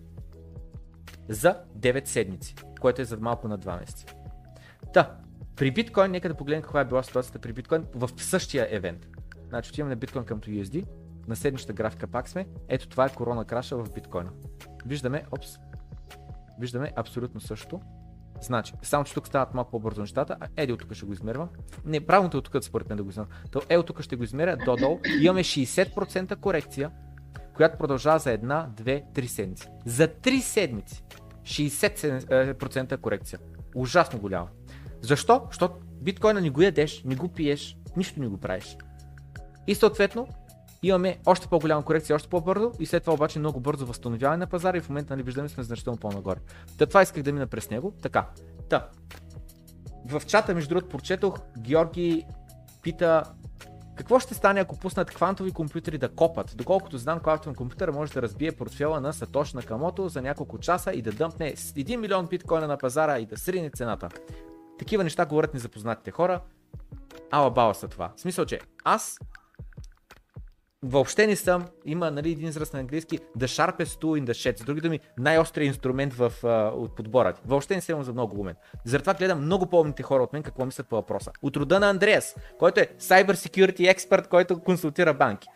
за 1.29 1.55
9 1.79 2.05
седмици 2.05 2.55
което 2.79 3.01
е 3.01 3.05
за 3.05 3.17
малко 3.17 3.47
на 3.47 3.59
2 3.59 3.79
месеца. 3.79 4.05
Та, 4.93 5.15
при 5.55 5.71
биткоин, 5.71 6.11
нека 6.11 6.29
да 6.29 6.35
погледнем 6.35 6.61
каква 6.61 6.81
е 6.81 6.85
била 6.85 7.03
ситуацията 7.03 7.39
при 7.39 7.53
биткоин 7.53 7.85
в 7.95 8.09
същия 8.17 8.67
евент. 8.69 9.07
Значи 9.47 9.69
отиваме 9.69 9.89
на 9.89 9.95
биткоин 9.95 10.25
към 10.25 10.41
USD, 10.41 10.85
на 11.27 11.35
седмичната 11.35 11.73
графика 11.73 12.07
пак 12.07 12.29
сме, 12.29 12.47
ето 12.67 12.87
това 12.87 13.05
е 13.05 13.09
корона 13.09 13.45
краша 13.45 13.77
в 13.77 13.93
биткоина. 13.93 14.29
Виждаме, 14.85 15.25
опс, 15.31 15.57
виждаме 16.59 16.91
абсолютно 16.95 17.41
също. 17.41 17.81
Значи, 18.41 18.73
само 18.81 19.03
че 19.05 19.13
тук 19.13 19.27
стават 19.27 19.53
малко 19.53 19.71
по-бързо 19.71 20.01
нещата, 20.01 20.37
а 20.39 20.47
еди 20.57 20.73
от 20.73 20.79
тук 20.79 20.93
ще 20.93 21.05
го 21.05 21.13
измервам. 21.13 21.49
Не, 21.85 22.05
правилното 22.05 22.37
е 22.37 22.39
от 22.39 22.51
тук 22.51 22.63
според 22.63 22.89
мен 22.89 22.97
да 22.97 23.03
го 23.03 23.09
измервам. 23.09 23.33
То 23.51 23.61
е 23.69 23.77
от 23.77 23.85
тук 23.85 24.01
ще 24.01 24.15
го 24.15 24.23
измеря 24.23 24.57
до-долу. 24.65 24.99
Имаме 25.21 25.43
60% 25.43 26.35
корекция, 26.35 26.91
която 27.55 27.77
продължава 27.77 28.19
за 28.19 28.31
една, 28.31 28.69
две, 28.77 29.03
три 29.13 29.27
седмици. 29.27 29.67
За 29.85 30.07
три 30.07 30.41
седмици 30.41 31.03
60% 31.47 32.97
корекция. 32.97 33.39
Ужасно 33.75 34.19
голяма. 34.19 34.47
Защо? 35.01 35.41
Защото 35.47 35.75
биткоина 36.01 36.41
не 36.41 36.49
го 36.49 36.61
ядеш, 36.61 37.03
не 37.05 37.15
го 37.15 37.27
пиеш, 37.27 37.77
нищо 37.97 38.19
не 38.19 38.27
го 38.27 38.37
правиш. 38.37 38.77
И 39.67 39.75
съответно 39.75 40.27
имаме 40.83 41.17
още 41.25 41.47
по-голяма 41.47 41.85
корекция, 41.85 42.15
още 42.15 42.29
по-бързо 42.29 42.71
и 42.79 42.85
след 42.85 43.03
това 43.03 43.13
обаче 43.13 43.39
много 43.39 43.59
бързо 43.59 43.85
възстановяване 43.85 44.37
на 44.37 44.47
пазара 44.47 44.77
и 44.77 44.81
в 44.81 44.89
момента 44.89 45.13
нали, 45.13 45.23
виждаме 45.23 45.49
сме 45.49 45.63
значително 45.63 45.99
по-нагоре. 45.99 46.39
Та 46.77 46.85
това 46.85 47.01
исках 47.01 47.23
да 47.23 47.33
мина 47.33 47.47
през 47.47 47.69
него. 47.69 47.93
Така. 48.01 48.29
Та. 48.69 48.89
В 50.05 50.21
чата, 50.25 50.55
между 50.55 50.69
другото, 50.69 50.89
прочетох, 50.89 51.39
Георги 51.57 52.25
пита 52.81 53.23
какво 53.97 54.19
ще 54.19 54.33
стане, 54.33 54.59
ако 54.59 54.79
пуснат 54.79 55.11
квантови 55.11 55.51
компютри 55.51 55.97
да 55.97 56.09
копат? 56.09 56.53
Доколкото 56.55 56.97
знам, 56.97 57.19
квантовен 57.19 57.55
компютър 57.55 57.91
може 57.91 58.13
да 58.13 58.21
разбие 58.21 58.51
портфела 58.51 59.01
на 59.01 59.13
Сатош 59.13 59.53
Накамото 59.53 60.09
за 60.09 60.21
няколко 60.21 60.59
часа 60.59 60.91
и 60.93 61.01
да 61.01 61.11
дъмпне 61.11 61.55
1 61.55 61.95
милион 61.95 62.27
биткоина 62.27 62.67
на 62.67 62.77
пазара 62.77 63.19
и 63.19 63.25
да 63.25 63.37
срине 63.37 63.69
цената. 63.69 64.09
Такива 64.79 65.03
неща 65.03 65.25
говорят 65.25 65.53
незапознатите 65.53 66.11
хора. 66.11 66.41
Ала 67.31 67.51
бала 67.51 67.75
са 67.75 67.87
това. 67.87 68.11
В 68.15 68.21
смисъл, 68.21 68.45
че 68.45 68.59
аз 68.83 69.19
въобще 70.83 71.27
не 71.27 71.35
съм, 71.35 71.65
има 71.85 72.11
нали, 72.11 72.31
един 72.31 72.49
израз 72.49 72.73
на 72.73 72.79
английски, 72.79 73.19
the 73.19 73.45
sharpest 73.45 74.01
tool 74.01 74.21
in 74.21 74.25
the 74.25 74.31
shed. 74.31 74.61
С 74.61 74.63
други 74.63 74.81
думи, 74.81 74.99
най-острият 75.17 75.67
инструмент 75.67 76.13
в, 76.13 76.33
uh, 76.43 76.71
от 76.71 76.95
подбора 76.95 77.33
ти. 77.33 77.41
Въобще 77.45 77.75
не 77.75 77.81
съм 77.81 78.03
за 78.03 78.13
много 78.13 78.39
умен. 78.39 78.55
Затова 78.85 79.13
гледам 79.13 79.41
много 79.41 79.65
по-умните 79.65 80.03
хора 80.03 80.23
от 80.23 80.33
мен 80.33 80.43
какво 80.43 80.65
мислят 80.65 80.87
по 80.87 80.95
въпроса. 80.95 81.31
От 81.41 81.57
рода 81.57 81.79
на 81.79 81.89
Андреас, 81.89 82.35
който 82.59 82.79
е 82.79 82.87
cyber 82.99 83.31
security 83.31 83.89
експерт, 83.89 84.27
който 84.27 84.59
консултира 84.59 85.13
банки. 85.13 85.47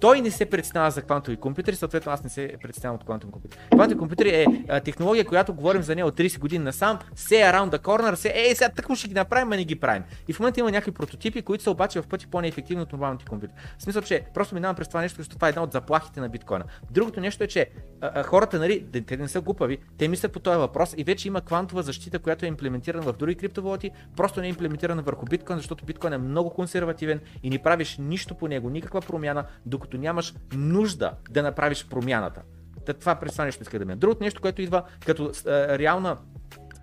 Той 0.00 0.20
не 0.20 0.30
се 0.30 0.46
представя 0.46 0.90
за 0.90 1.02
квантови 1.02 1.36
компютри, 1.36 1.76
съответно 1.76 2.12
аз 2.12 2.24
не 2.24 2.30
се 2.30 2.52
представям 2.62 2.94
от 2.96 3.04
квантови 3.04 3.32
компютри. 3.32 3.58
Квантови 3.70 3.98
компютри 3.98 4.28
е 4.28 4.46
а, 4.68 4.80
технология, 4.80 5.24
която 5.24 5.54
говорим 5.54 5.82
за 5.82 5.94
нея 5.94 6.06
от 6.06 6.18
30 6.18 6.38
години 6.38 6.64
насам, 6.64 6.98
се 7.14 7.34
around 7.34 7.70
the 7.70 7.78
corner, 7.78 8.14
се 8.14 8.32
е, 8.36 8.54
сега 8.54 8.70
тъкмо 8.70 8.96
ще 8.96 9.08
ги 9.08 9.14
направим, 9.14 9.52
а 9.52 9.56
не 9.56 9.64
ги 9.64 9.76
правим. 9.76 10.02
И 10.28 10.32
в 10.32 10.40
момента 10.40 10.60
има 10.60 10.70
някакви 10.70 10.92
прототипи, 10.92 11.42
които 11.42 11.64
са 11.64 11.70
обаче 11.70 12.00
в 12.02 12.06
пъти 12.06 12.26
по-неефективни 12.26 12.82
от 12.82 12.92
нормалните 12.92 13.24
компютри. 13.24 13.54
В 13.78 13.82
смисъл, 13.82 14.02
че 14.02 14.24
просто 14.34 14.54
минавам 14.54 14.76
през 14.76 14.88
това 14.88 15.00
нещо, 15.00 15.16
защото 15.16 15.36
това 15.36 15.48
е 15.48 15.50
една 15.50 15.62
от 15.62 15.72
заплахите 15.72 16.20
на 16.20 16.28
биткоина. 16.28 16.64
Другото 16.90 17.20
нещо 17.20 17.44
е, 17.44 17.46
че 17.46 17.70
а, 18.00 18.10
а, 18.14 18.22
хората, 18.22 18.58
нали, 18.58 18.86
те 19.06 19.16
не 19.16 19.28
са 19.28 19.40
глупави, 19.40 19.78
те 19.98 20.08
мислят 20.08 20.32
по 20.32 20.40
този 20.40 20.58
въпрос 20.58 20.94
и 20.96 21.04
вече 21.04 21.28
има 21.28 21.40
квантова 21.40 21.82
защита, 21.82 22.18
която 22.18 22.44
е 22.44 22.48
имплементирана 22.48 23.02
в 23.02 23.16
други 23.16 23.34
криптовалути, 23.34 23.90
просто 24.16 24.40
не 24.40 24.46
е 24.46 24.50
имплементирана 24.50 25.02
върху 25.02 25.26
биткоин, 25.26 25.58
защото 25.58 25.84
биткоин 25.84 26.12
е 26.12 26.18
много 26.18 26.50
консервативен 26.50 27.20
и 27.42 27.50
не 27.50 27.58
правиш 27.58 27.96
нищо 27.98 28.34
по 28.34 28.48
него, 28.48 28.70
никаква 28.70 29.00
промяна, 29.00 29.44
докато 29.66 29.87
нямаш 29.96 30.34
нужда 30.52 31.12
да 31.30 31.42
направиш 31.42 31.86
промяната. 31.88 32.42
Та 32.86 32.92
това 32.92 33.14
през 33.14 33.32
това 33.32 33.44
нещо 33.44 33.62
иска 33.62 33.78
да 33.78 33.84
ме. 33.84 33.96
Другото 33.96 34.24
нещо, 34.24 34.40
което 34.40 34.62
идва 34.62 34.82
като 35.06 35.32
а, 35.46 35.78
реална, 35.78 36.16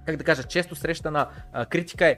как 0.06 0.18
да 0.18 0.24
кажа, 0.24 0.44
често 0.44 0.76
срещана 0.76 1.28
а, 1.54 1.66
критика 1.66 2.06
е 2.06 2.18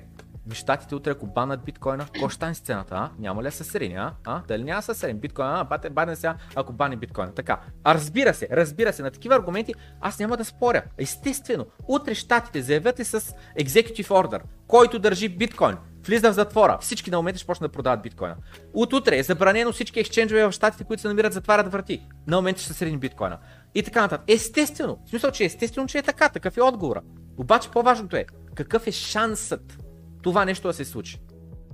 Щатите 0.54 0.96
утре, 0.96 1.12
ако 1.12 1.28
банат 1.28 1.64
биткоина, 1.64 2.06
какво 2.06 2.30
ще 2.30 2.36
стане 2.36 2.56
с 2.56 2.60
цената? 2.60 2.96
А? 2.96 3.10
Няма 3.20 3.44
ли 3.44 3.52
са 3.52 3.80
а? 3.80 4.14
а? 4.26 4.42
Дали 4.48 4.64
няма 4.64 4.82
са 4.82 4.96
срени? 4.96 5.20
Биткоина, 5.20 5.60
а, 5.60 5.64
бате, 5.64 5.90
бане 5.90 6.16
сега, 6.16 6.36
ако 6.56 6.74
бани 6.74 6.96
биткоина. 6.96 7.34
Така. 7.34 7.60
А 7.84 7.94
разбира 7.94 8.34
се, 8.34 8.48
разбира 8.52 8.94
се, 8.94 9.04
на 9.04 9.12
такива 9.12 9.36
аргументи 9.36 9.74
аз 10.02 10.20
няма 10.20 10.38
да 10.38 10.46
споря. 10.46 10.84
Естествено, 10.98 11.66
утре 11.88 12.16
щатите 12.16 12.62
заявят 12.62 12.98
с 12.98 13.22
executive 13.60 14.08
order, 14.08 14.42
който 14.68 15.00
държи 15.00 15.30
биткоин 15.30 15.78
влиза 16.08 16.32
в 16.32 16.36
затвора. 16.36 16.78
Всички 16.82 17.12
на 17.12 17.18
момента 17.18 17.38
ще 17.38 17.48
почнат 17.48 17.72
да 17.72 17.74
продават 17.74 18.02
биткоина. 18.02 18.36
От 18.74 18.94
утре 18.94 19.18
е 19.18 19.24
забранено 19.24 19.72
всички 19.72 20.00
ексченджове 20.00 20.46
в 20.46 20.52
щатите, 20.52 20.84
които 20.84 21.02
се 21.02 21.08
намират 21.08 21.34
затварят 21.34 21.72
врати. 21.72 22.04
На 22.28 22.36
момента 22.36 22.62
ще 22.62 22.68
са 22.68 22.74
средни 22.74 22.98
биткоина. 22.98 23.38
И 23.76 23.84
така 23.84 24.02
нататък. 24.02 24.26
Естествено. 24.28 25.00
В 25.06 25.10
смисъл, 25.10 25.32
че 25.32 25.46
естествено, 25.46 25.88
че 25.88 25.98
е 25.98 26.04
така. 26.04 26.30
Такъв 26.30 26.58
е 26.58 26.62
отговора. 26.62 27.02
Обаче 27.38 27.70
по-важното 27.70 28.16
е, 28.16 28.26
какъв 28.56 28.88
е 28.88 28.92
шансът 28.92 29.78
това 30.22 30.46
нещо 30.46 30.68
да 30.68 30.74
се 30.74 30.86
случи. 30.86 31.20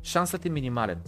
Шансът 0.03 0.45
е 0.45 0.49
минимален. 0.49 1.01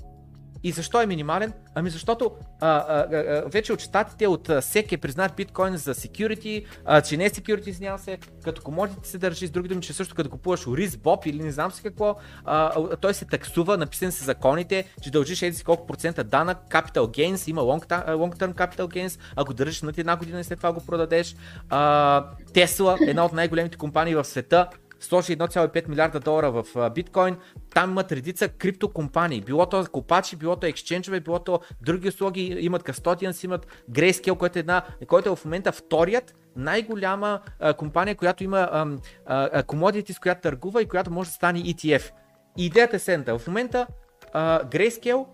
И 0.66 0.72
защо 0.72 1.02
е 1.02 1.06
минимален? 1.06 1.54
Ами 1.76 1.90
защото 1.90 2.32
а, 2.62 2.68
а, 2.68 3.16
а, 3.16 3.44
вече 3.48 3.74
от 3.74 3.80
щатите 3.80 4.28
от 4.28 4.48
SEC 4.48 4.92
е 4.92 4.98
признат 4.98 5.36
биткоин 5.36 5.78
за 5.78 5.96
security, 5.96 6.66
а, 6.86 7.02
че 7.02 7.18
не 7.18 7.26
е 7.26 7.30
security, 7.30 7.68
извинявам 7.68 8.00
се, 8.00 8.18
като 8.44 8.62
комодите 8.62 9.10
се 9.10 9.18
държи, 9.18 9.48
с 9.48 9.52
други 9.52 9.70
думи, 9.70 9.82
че 9.82 9.94
също 9.94 10.16
като 10.16 10.30
купуваш 10.30 10.68
ориз, 10.68 10.98
боб 10.98 11.26
или 11.26 11.44
не 11.44 11.52
знам 11.52 11.72
си 11.72 11.84
какво, 11.84 12.16
а, 12.46 12.72
а, 12.92 12.96
той 12.96 13.14
се 13.14 13.26
таксува, 13.26 13.78
написан 13.78 14.12
се 14.12 14.26
законите, 14.26 14.86
че 15.02 15.12
дължиш 15.12 15.42
еди 15.42 15.64
колко 15.64 15.88
процента 15.88 16.24
данък, 16.24 16.58
capital 16.70 17.00
gains, 17.00 17.50
има 17.50 17.62
long, 17.62 17.88
long 18.08 18.38
term 18.38 18.54
capital 18.54 18.88
gains, 18.88 19.20
ако 19.36 19.54
държиш 19.54 19.82
над 19.82 19.98
една 19.98 20.16
година 20.16 20.40
и 20.40 20.44
след 20.44 20.60
това 20.60 20.74
го 20.74 20.86
продадеш. 20.86 21.36
Тесла, 22.54 22.98
една 23.08 23.26
от 23.26 23.34
най-големите 23.34 23.78
компании 23.78 24.16
в 24.16 24.24
света, 24.24 24.68
сложи 25.06 25.38
1,5 25.38 25.90
милиарда 25.90 26.20
долара 26.20 26.52
в 26.52 26.90
биткоин, 26.90 27.38
там 27.74 27.92
имат 27.92 28.12
редица 28.12 28.48
криптокомпании, 28.50 29.42
било 29.42 29.66
то 29.66 29.86
копачи, 29.92 30.36
било 30.36 30.56
то 30.56 30.68
екшенджове, 30.68 31.20
било 31.20 31.40
то 31.40 31.60
други 31.82 32.08
услуги, 32.08 32.58
имат 32.60 32.84
Custodians, 32.84 33.46
имат 33.46 33.68
Grayscale, 33.92 34.38
който 34.38 34.58
е, 34.58 34.60
една, 34.60 34.82
който 35.08 35.30
е 35.30 35.36
в 35.36 35.46
момента 35.46 35.72
вторият 35.72 36.36
най-голяма 36.56 37.40
а, 37.60 37.74
компания, 37.74 38.16
която 38.16 38.44
има 38.44 38.98
комодити, 39.68 40.14
с 40.14 40.20
която 40.20 40.42
търгува 40.42 40.82
и 40.82 40.86
която 40.86 41.12
може 41.12 41.30
да 41.30 41.34
стане 41.34 41.60
ETF. 41.60 42.12
Идеята 42.58 42.96
е 42.96 43.00
следната. 43.00 43.40
В 43.40 43.48
момента 43.48 43.88
а, 44.34 44.64
Grayscale 44.64 45.26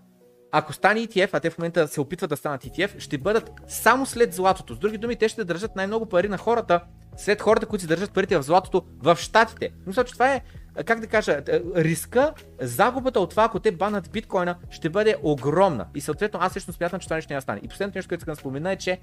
ако 0.51 0.73
стане 0.73 0.99
ETF, 0.99 1.29
а 1.33 1.39
те 1.39 1.49
в 1.49 1.57
момента 1.57 1.87
се 1.87 2.01
опитват 2.01 2.29
да 2.29 2.37
станат 2.37 2.63
ETF, 2.63 2.99
ще 2.99 3.17
бъдат 3.17 3.51
само 3.67 4.05
след 4.05 4.33
златото. 4.33 4.75
С 4.75 4.79
други 4.79 4.97
думи, 4.97 5.15
те 5.15 5.29
ще 5.29 5.43
държат 5.43 5.75
най-много 5.75 6.05
пари 6.05 6.27
на 6.27 6.37
хората, 6.37 6.81
след 7.17 7.41
хората, 7.41 7.65
които 7.65 7.81
си 7.81 7.87
държат 7.87 8.11
парите 8.11 8.37
в 8.37 8.43
златото 8.43 8.83
в 8.99 9.15
Штатите. 9.15 9.69
Мисля, 9.87 10.03
че 10.03 10.13
това 10.13 10.33
е, 10.33 10.41
как 10.85 10.99
да 10.99 11.07
кажа, 11.07 11.41
риска, 11.75 12.33
загубата 12.61 13.19
от 13.19 13.29
това, 13.29 13.43
ако 13.43 13.59
те 13.59 13.71
банат 13.71 14.09
биткоина, 14.11 14.55
ще 14.69 14.89
бъде 14.89 15.15
огромна. 15.23 15.87
И 15.95 16.01
съответно, 16.01 16.39
аз 16.41 16.53
също 16.53 16.73
смятам, 16.73 16.99
че 16.99 17.07
това 17.07 17.15
нещо 17.15 17.33
няма 17.33 17.41
стане. 17.41 17.61
И 17.63 17.67
последното 17.67 17.97
нещо, 17.97 18.09
което 18.09 18.21
искам 18.21 18.33
да 18.33 18.39
спомена 18.39 18.71
е, 18.71 18.75
че 18.75 18.99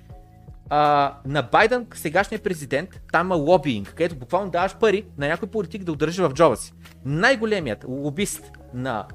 а, 0.71 1.15
на 1.27 1.43
Байден, 1.43 1.87
сегашният 1.95 2.45
президент, 2.45 3.01
там 3.13 3.27
има 3.27 3.35
лобиинг, 3.35 3.89
където 3.89 4.17
буквално 4.17 4.51
даваш 4.51 4.77
пари 4.77 5.05
на 5.19 5.29
някой 5.29 5.49
политик 5.49 5.85
да 5.85 5.93
удържи 5.93 6.23
в 6.23 6.33
джоба 6.35 6.57
си. 6.57 6.73
Най-големият 7.05 7.85
лобист 7.89 8.53
на 8.75 9.07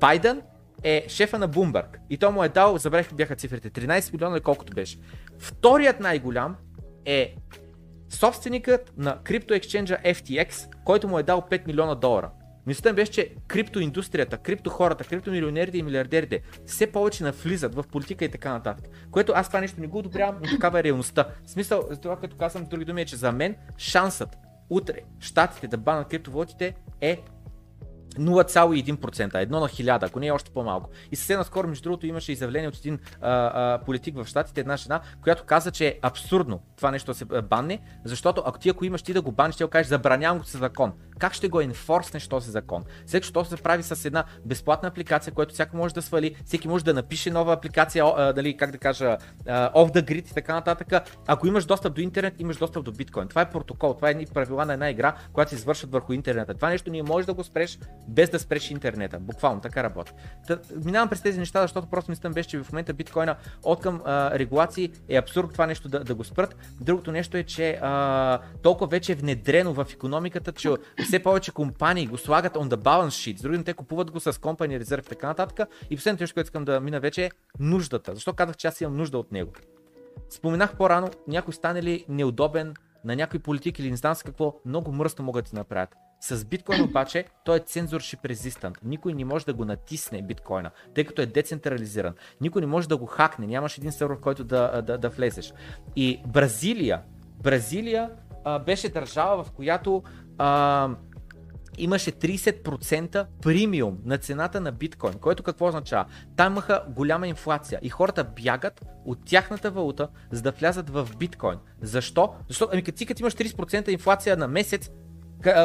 Байден 0.00 0.42
е 0.82 1.04
шефа 1.08 1.38
на 1.38 1.48
Bloomberg. 1.48 1.96
И 2.10 2.18
то 2.18 2.32
му 2.32 2.44
е 2.44 2.48
дал, 2.48 2.78
забравих 2.78 3.14
бяха 3.14 3.36
цифрите, 3.36 3.70
13 3.70 4.12
милиона 4.12 4.36
или 4.36 4.42
колкото 4.42 4.72
беше. 4.74 4.98
Вторият 5.38 6.00
най-голям 6.00 6.56
е 7.04 7.34
собственикът 8.10 8.92
на 8.96 9.18
криптоексченджа 9.24 9.98
FTX, 10.04 10.68
който 10.84 11.08
му 11.08 11.18
е 11.18 11.22
дал 11.22 11.42
5 11.50 11.66
милиона 11.66 11.94
долара. 11.94 12.30
Мисълта 12.66 12.94
беше, 12.94 13.12
че 13.12 13.34
криптоиндустрията, 13.48 14.38
криптохората, 14.38 15.04
криптомилионерите 15.04 15.78
и 15.78 15.82
милиардерите 15.82 16.40
все 16.66 16.86
повече 16.86 17.24
навлизат 17.24 17.74
в 17.74 17.84
политика 17.92 18.24
и 18.24 18.30
така 18.30 18.52
нататък. 18.52 18.88
Което 19.10 19.32
аз 19.36 19.48
това 19.48 19.60
нещо 19.60 19.80
не 19.80 19.86
го 19.86 19.98
одобрявам, 19.98 20.36
но 20.40 20.50
такава 20.50 20.80
е 20.80 20.82
реалността. 20.82 21.26
В 21.46 21.50
смисъл, 21.50 21.88
това, 22.02 22.16
като 22.16 22.36
казвам 22.36 22.64
други 22.64 22.84
думи, 22.84 23.02
е, 23.02 23.04
че 23.04 23.16
за 23.16 23.32
мен 23.32 23.56
шансът 23.78 24.36
утре 24.70 25.00
щатите 25.20 25.68
да 25.68 25.78
банат 25.78 26.08
криптовалутите 26.08 26.74
е 27.00 27.22
0,1%, 28.18 29.34
едно 29.34 29.60
на 29.60 29.68
хиляда, 29.68 30.06
ако 30.06 30.20
не 30.20 30.26
е 30.26 30.32
още 30.32 30.50
по-малко. 30.50 30.90
И 31.12 31.16
съвсем 31.16 31.38
наскоро, 31.38 31.68
между 31.68 31.82
другото, 31.82 32.06
имаше 32.06 32.32
изявление 32.32 32.68
от 32.68 32.76
един 32.76 32.98
а, 33.20 33.30
а, 33.30 33.78
политик 33.84 34.16
в 34.16 34.26
Штатите, 34.26 34.60
една 34.60 34.76
жена, 34.76 35.00
която 35.22 35.44
каза, 35.44 35.70
че 35.70 35.86
е 35.86 35.98
абсурдно 36.02 36.60
това 36.76 36.90
нещо 36.90 37.10
да 37.10 37.14
се 37.14 37.24
банне, 37.24 37.80
защото 38.04 38.42
ако 38.46 38.58
ти 38.58 38.68
ако 38.68 38.84
имаш 38.84 39.02
ти 39.02 39.12
да 39.12 39.22
го 39.22 39.32
баниш, 39.32 39.56
ти 39.56 39.64
го 39.64 39.70
кажеш 39.70 39.88
забранявам 39.88 40.38
го 40.38 40.44
със 40.44 40.60
закон. 40.60 40.92
Как 41.18 41.34
ще 41.34 41.48
го 41.48 41.60
енфорснеш 41.60 42.28
този 42.28 42.50
закон? 42.50 42.84
Всеки, 43.06 43.28
що 43.28 43.44
се 43.44 43.56
прави 43.56 43.82
с 43.82 44.04
една 44.04 44.24
безплатна 44.44 44.88
апликация, 44.88 45.32
която 45.32 45.54
всяко 45.54 45.76
може 45.76 45.94
да 45.94 46.02
свали, 46.02 46.36
всеки 46.44 46.68
може 46.68 46.84
да 46.84 46.94
напише 46.94 47.30
нова 47.30 47.52
апликация, 47.52 48.32
дали, 48.32 48.56
как 48.56 48.70
да 48.70 48.78
кажа, 48.78 49.16
off 49.46 49.94
the 49.94 50.02
grid 50.02 50.30
и 50.30 50.34
така 50.34 50.54
нататък. 50.54 51.08
Ако 51.26 51.46
имаш 51.46 51.64
достъп 51.64 51.94
до 51.94 52.00
интернет, 52.00 52.40
имаш 52.40 52.56
достъп 52.56 52.84
до 52.84 52.92
биткоин. 52.92 53.28
Това 53.28 53.40
е 53.40 53.50
протокол, 53.50 53.94
това 53.94 54.08
е 54.08 54.10
едни 54.10 54.26
правила 54.26 54.66
на 54.66 54.72
една 54.72 54.90
игра, 54.90 55.14
която 55.32 55.48
се 55.48 55.54
извършват 55.54 55.92
върху 55.92 56.12
интернета. 56.12 56.54
Това 56.54 56.68
нещо 56.68 56.90
ние 56.90 57.02
може 57.02 57.26
да 57.26 57.34
го 57.34 57.44
спреш 57.44 57.78
без 58.08 58.30
да 58.30 58.38
спреш 58.38 58.70
интернета. 58.70 59.18
Буквално 59.20 59.60
така 59.60 59.82
работи. 59.82 60.12
Та, 60.46 60.58
минавам 60.84 61.08
през 61.08 61.22
тези 61.22 61.38
неща, 61.38 61.62
защото 61.62 61.86
просто 61.86 62.10
мислям 62.10 62.32
беше, 62.32 62.48
че 62.48 62.58
в 62.58 62.72
момента 62.72 62.94
биткоина 62.94 63.36
от 63.62 63.80
към 63.80 64.02
регулации 64.06 64.92
е 65.08 65.16
абсурд 65.16 65.52
това 65.52 65.66
нещо 65.66 65.88
да, 65.88 66.04
да 66.04 66.14
го 66.14 66.24
спрат. 66.24 66.56
Другото 66.80 67.12
нещо 67.12 67.36
е, 67.36 67.42
че 67.42 67.78
а, 67.82 68.40
толкова 68.62 68.86
вече 68.86 69.12
е 69.12 69.14
внедрено 69.14 69.72
в 69.72 69.86
економиката, 69.92 70.52
че 70.52 70.70
все 71.06 71.22
повече 71.22 71.52
компании 71.52 72.06
го 72.06 72.18
слагат 72.18 72.54
on 72.54 72.68
the 72.68 72.76
balance 72.76 73.08
sheet. 73.08 73.38
С 73.38 73.42
други 73.42 73.64
те 73.64 73.74
купуват 73.74 74.10
го 74.10 74.20
с 74.20 74.32
company 74.32 74.82
reserve 74.82 75.08
така 75.08 75.26
нататък. 75.26 75.68
И 75.90 75.96
последното 75.96 76.22
нещо, 76.22 76.34
което 76.34 76.46
искам 76.46 76.64
да 76.64 76.80
мина 76.80 77.00
вече 77.00 77.24
е 77.24 77.30
нуждата. 77.60 78.14
Защо 78.14 78.32
казах, 78.32 78.56
че 78.56 78.66
аз 78.66 78.80
имам 78.80 78.96
нужда 78.96 79.18
от 79.18 79.32
него? 79.32 79.52
Споменах 80.30 80.76
по-рано, 80.76 81.10
някой 81.28 81.54
стане 81.54 81.82
ли 81.82 82.04
неудобен 82.08 82.74
на 83.04 83.16
някой 83.16 83.40
политик 83.40 83.78
или 83.78 83.90
не 83.90 83.96
знам 83.96 84.14
с 84.14 84.22
какво, 84.22 84.54
много 84.64 84.92
мръсно 84.92 85.24
могат 85.24 85.50
да 85.52 85.58
направят. 85.58 85.94
С 86.20 86.44
биткоин 86.44 86.82
обаче 86.82 87.24
той 87.44 87.56
е 87.56 87.60
censorship 87.60 88.34
resistant. 88.34 88.76
Никой 88.84 89.14
не 89.14 89.24
може 89.24 89.46
да 89.46 89.54
го 89.54 89.64
натисне 89.64 90.22
биткоина, 90.22 90.70
тъй 90.94 91.04
като 91.04 91.22
е 91.22 91.26
децентрализиран. 91.26 92.14
Никой 92.40 92.60
не 92.60 92.66
може 92.66 92.88
да 92.88 92.96
го 92.96 93.06
хакне, 93.06 93.46
нямаш 93.46 93.78
един 93.78 93.92
сервер, 93.92 94.16
в 94.16 94.20
който 94.20 94.44
да, 94.44 94.82
да, 94.82 94.98
да 94.98 95.08
влезеш. 95.08 95.52
И 95.96 96.20
Бразилия, 96.26 97.02
Бразилия 97.42 98.10
а, 98.44 98.58
беше 98.58 98.88
държава, 98.88 99.44
в 99.44 99.50
която 99.50 100.02
а, 100.38 100.90
имаше 101.78 102.12
30% 102.12 103.26
премиум 103.42 103.98
на 104.04 104.18
цената 104.18 104.60
на 104.60 104.72
биткоин, 104.72 105.14
което 105.14 105.42
какво 105.42 105.66
означава? 105.68 106.04
Там 106.36 106.52
имаха 106.52 106.84
голяма 106.88 107.28
инфлация 107.28 107.80
и 107.82 107.88
хората 107.88 108.24
бягат 108.24 108.86
от 109.04 109.24
тяхната 109.24 109.70
валута, 109.70 110.08
за 110.30 110.42
да 110.42 110.50
влязат 110.50 110.90
в 110.90 111.08
биткоин. 111.18 111.58
Защо? 111.80 112.34
Защото, 112.48 112.70
ами 112.72 112.82
като 112.82 112.98
ти 112.98 113.06
като 113.06 113.22
имаш 113.22 113.34
30% 113.34 113.88
инфлация 113.88 114.36
на 114.36 114.48
месец, 114.48 114.90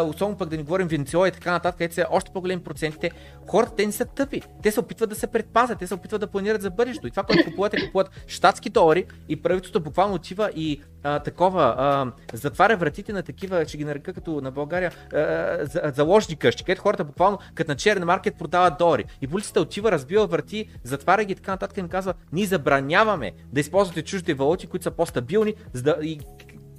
особено 0.03 0.37
пък 0.37 0.49
да 0.49 0.57
не 0.57 0.63
говорим 0.63 0.87
Венецуела 0.87 1.27
и 1.27 1.31
така 1.31 1.51
нататък, 1.51 1.77
където 1.77 1.95
са 1.95 2.05
още 2.11 2.31
по-големи 2.33 2.63
процентите, 2.63 3.11
хората 3.47 3.75
те 3.75 3.85
не 3.85 3.91
са 3.91 4.05
тъпи. 4.05 4.41
Те 4.63 4.71
се 4.71 4.79
опитват 4.79 5.09
да 5.09 5.15
се 5.15 5.27
предпазят, 5.27 5.79
те 5.79 5.87
се 5.87 5.93
опитват 5.93 6.21
да 6.21 6.27
планират 6.27 6.61
за 6.61 6.71
бъдещето. 6.71 7.07
И 7.07 7.11
това, 7.11 7.23
което 7.23 7.45
купуват, 7.45 7.73
е 7.73 7.85
купуват 7.85 8.09
щатски 8.27 8.69
долари 8.69 9.05
и 9.29 9.41
правителството 9.41 9.83
буквално 9.83 10.13
отива 10.13 10.51
и 10.55 10.81
а, 11.03 11.19
такова, 11.19 11.75
а, 11.77 12.11
затваря 12.33 12.77
вратите 12.77 13.13
на 13.13 13.23
такива, 13.23 13.65
ще 13.67 13.77
ги 13.77 13.85
нарека 13.85 14.13
като 14.13 14.41
на 14.41 14.51
България, 14.51 14.91
а, 15.13 15.91
заложни 15.95 16.35
къщи, 16.35 16.63
където 16.63 16.81
хората 16.81 17.03
буквално 17.03 17.39
като 17.55 17.71
на 17.71 17.75
черен 17.75 18.05
маркет 18.05 18.37
продават 18.37 18.77
долари. 18.77 19.05
И 19.21 19.27
полицията 19.27 19.61
отива, 19.61 19.91
разбива 19.91 20.27
врати, 20.27 20.69
затваря 20.83 21.23
ги 21.23 21.31
и 21.31 21.35
така 21.35 21.51
нататък 21.51 21.77
и 21.77 21.79
им 21.79 21.87
казва, 21.87 22.13
ние 22.33 22.45
забраняваме 22.45 23.31
да 23.53 23.59
използвате 23.59 24.01
чужди 24.01 24.33
валути, 24.33 24.67
които 24.67 24.83
са 24.83 24.91
по-стабилни, 24.91 25.53
за 25.73 25.83
да, 25.83 25.97
и 26.01 26.19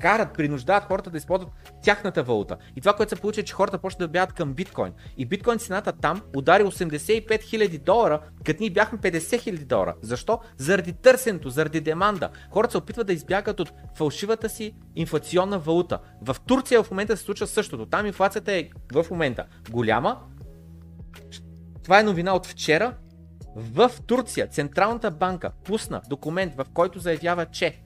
карат, 0.03 0.35
принуждават 0.35 0.85
хората 0.85 1.11
да 1.11 1.19
използват 1.19 1.53
тяхната 1.83 2.23
валута. 2.23 2.57
И 2.77 2.81
това, 2.81 2.93
което 2.93 3.11
се 3.11 3.21
получи 3.21 3.41
е, 3.41 3.45
че 3.45 3.55
хората 3.55 3.79
почват 3.79 3.99
да 3.99 4.09
бягат 4.09 4.33
към 4.33 4.55
биткоин. 4.55 4.93
И 5.17 5.27
биткоин 5.27 5.59
цената 5.59 5.93
там 5.93 6.23
удари 6.37 6.63
85 6.63 7.29
000 7.29 7.79
долара, 7.79 8.21
като 8.45 8.61
ние 8.61 8.71
бяхме 8.71 8.99
50 8.99 9.19
000 9.19 9.65
долара. 9.65 9.95
Защо? 10.03 10.41
Заради 10.57 10.93
търсенето, 10.93 11.51
заради 11.51 11.81
деманда. 11.81 12.31
Хората 12.51 12.71
се 12.71 12.79
опитват 12.79 13.07
да 13.07 13.13
избягат 13.13 13.61
от 13.61 13.73
фалшивата 13.97 14.49
си 14.49 14.75
инфлационна 14.97 15.59
валута. 15.59 15.99
В 16.23 16.37
Турция 16.47 16.83
в 16.83 16.91
момента 16.91 17.17
се 17.17 17.23
случва 17.23 17.47
същото. 17.47 17.87
Там 17.87 18.07
инфлацията 18.07 18.53
е 18.53 18.69
в 18.93 19.07
момента 19.11 19.47
голяма. 19.71 20.19
Това 21.83 22.01
е 22.01 22.03
новина 22.03 22.35
от 22.35 22.47
вчера. 22.47 22.95
В 23.57 23.91
Турция 24.07 24.47
Централната 24.47 25.11
банка 25.11 25.51
пусна 25.65 26.01
документ, 26.09 26.55
в 26.55 26.67
който 26.75 26.99
заявява, 26.99 27.47
че 27.47 27.82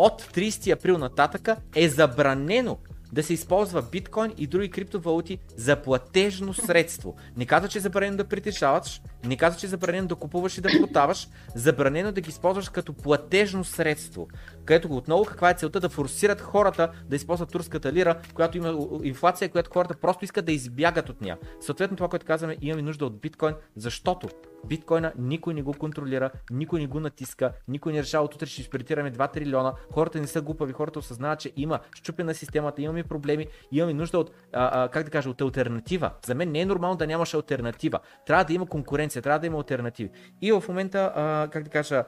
от 0.00 0.22
30 0.22 0.72
април 0.72 0.98
нататъка 0.98 1.56
е 1.74 1.88
забранено 1.88 2.78
да 3.12 3.22
се 3.22 3.34
използва 3.34 3.82
биткоин 3.82 4.32
и 4.38 4.46
други 4.46 4.70
криптовалути 4.70 5.38
за 5.56 5.76
платежно 5.76 6.54
средство. 6.54 7.16
Не 7.36 7.46
казва, 7.46 7.68
че 7.68 7.78
е 7.78 7.80
забранено 7.80 8.16
да 8.16 8.24
притежаваш, 8.24 9.02
Не 9.24 9.36
казва, 9.36 9.60
че 9.60 9.66
е 9.66 9.68
забранено 9.68 10.08
да 10.08 10.14
купуваш 10.14 10.58
и 10.58 10.60
да 10.60 10.68
продаваш, 10.80 11.28
забранено 11.54 12.12
да 12.12 12.20
ги 12.20 12.30
използваш 12.30 12.68
като 12.68 12.92
платежно 12.92 13.64
средство. 13.64 14.28
Където 14.64 14.96
отново 14.96 15.24
каква 15.24 15.50
е 15.50 15.54
целта 15.54 15.80
да 15.80 15.88
форсират 15.88 16.40
хората 16.40 16.92
да 17.08 17.16
използват 17.16 17.50
турската 17.50 17.92
лира, 17.92 18.20
която 18.34 18.58
има 18.58 18.88
инфлация, 19.02 19.48
която 19.48 19.70
хората 19.70 19.94
просто 19.94 20.24
искат 20.24 20.44
да 20.44 20.52
избягат 20.52 21.08
от 21.08 21.20
нея. 21.20 21.38
Съответно 21.60 21.96
това, 21.96 22.08
което 22.08 22.26
казваме, 22.26 22.56
имаме 22.60 22.82
нужда 22.82 23.06
от 23.06 23.20
биткоин, 23.20 23.54
защото 23.76 24.28
биткоина 24.66 25.12
никой 25.18 25.54
не 25.54 25.62
го 25.62 25.72
контролира, 25.72 26.30
никой 26.50 26.80
не 26.80 26.86
го 26.86 27.00
натиска, 27.00 27.52
никой 27.68 27.92
не 27.92 28.02
решава 28.02 28.24
от 28.24 28.34
утре 28.34 28.46
ще 28.46 28.62
спиритираме 28.62 29.12
2 29.12 29.32
трилиона, 29.32 29.72
хората 29.92 30.20
не 30.20 30.26
са 30.26 30.40
глупави, 30.40 30.72
хората 30.72 30.98
осъзнават, 30.98 31.40
че 31.40 31.52
има 31.56 31.80
щупена 31.94 32.34
системата, 32.34 32.82
имаме 32.82 33.02
проблеми, 33.02 33.46
имаме 33.72 33.94
нужда 33.94 34.18
от, 34.18 34.30
а, 34.52 34.84
а, 34.84 34.88
как 34.88 35.04
да 35.04 35.10
кажа, 35.10 35.30
от 35.30 35.40
альтернатива. 35.40 36.10
За 36.26 36.34
мен 36.34 36.50
не 36.50 36.60
е 36.60 36.66
нормално 36.66 36.96
да 36.96 37.06
нямаш 37.06 37.34
альтернатива. 37.34 37.98
Трябва 38.26 38.44
да 38.44 38.52
има 38.52 38.66
конкуренция, 38.66 39.09
трябва 39.12 39.38
да 39.38 39.46
има 39.46 39.56
альтернативи. 39.56 40.10
И 40.42 40.52
в 40.52 40.64
момента, 40.68 41.12
а, 41.14 41.48
как 41.52 41.64
да 41.64 41.70
кажа, 41.70 42.04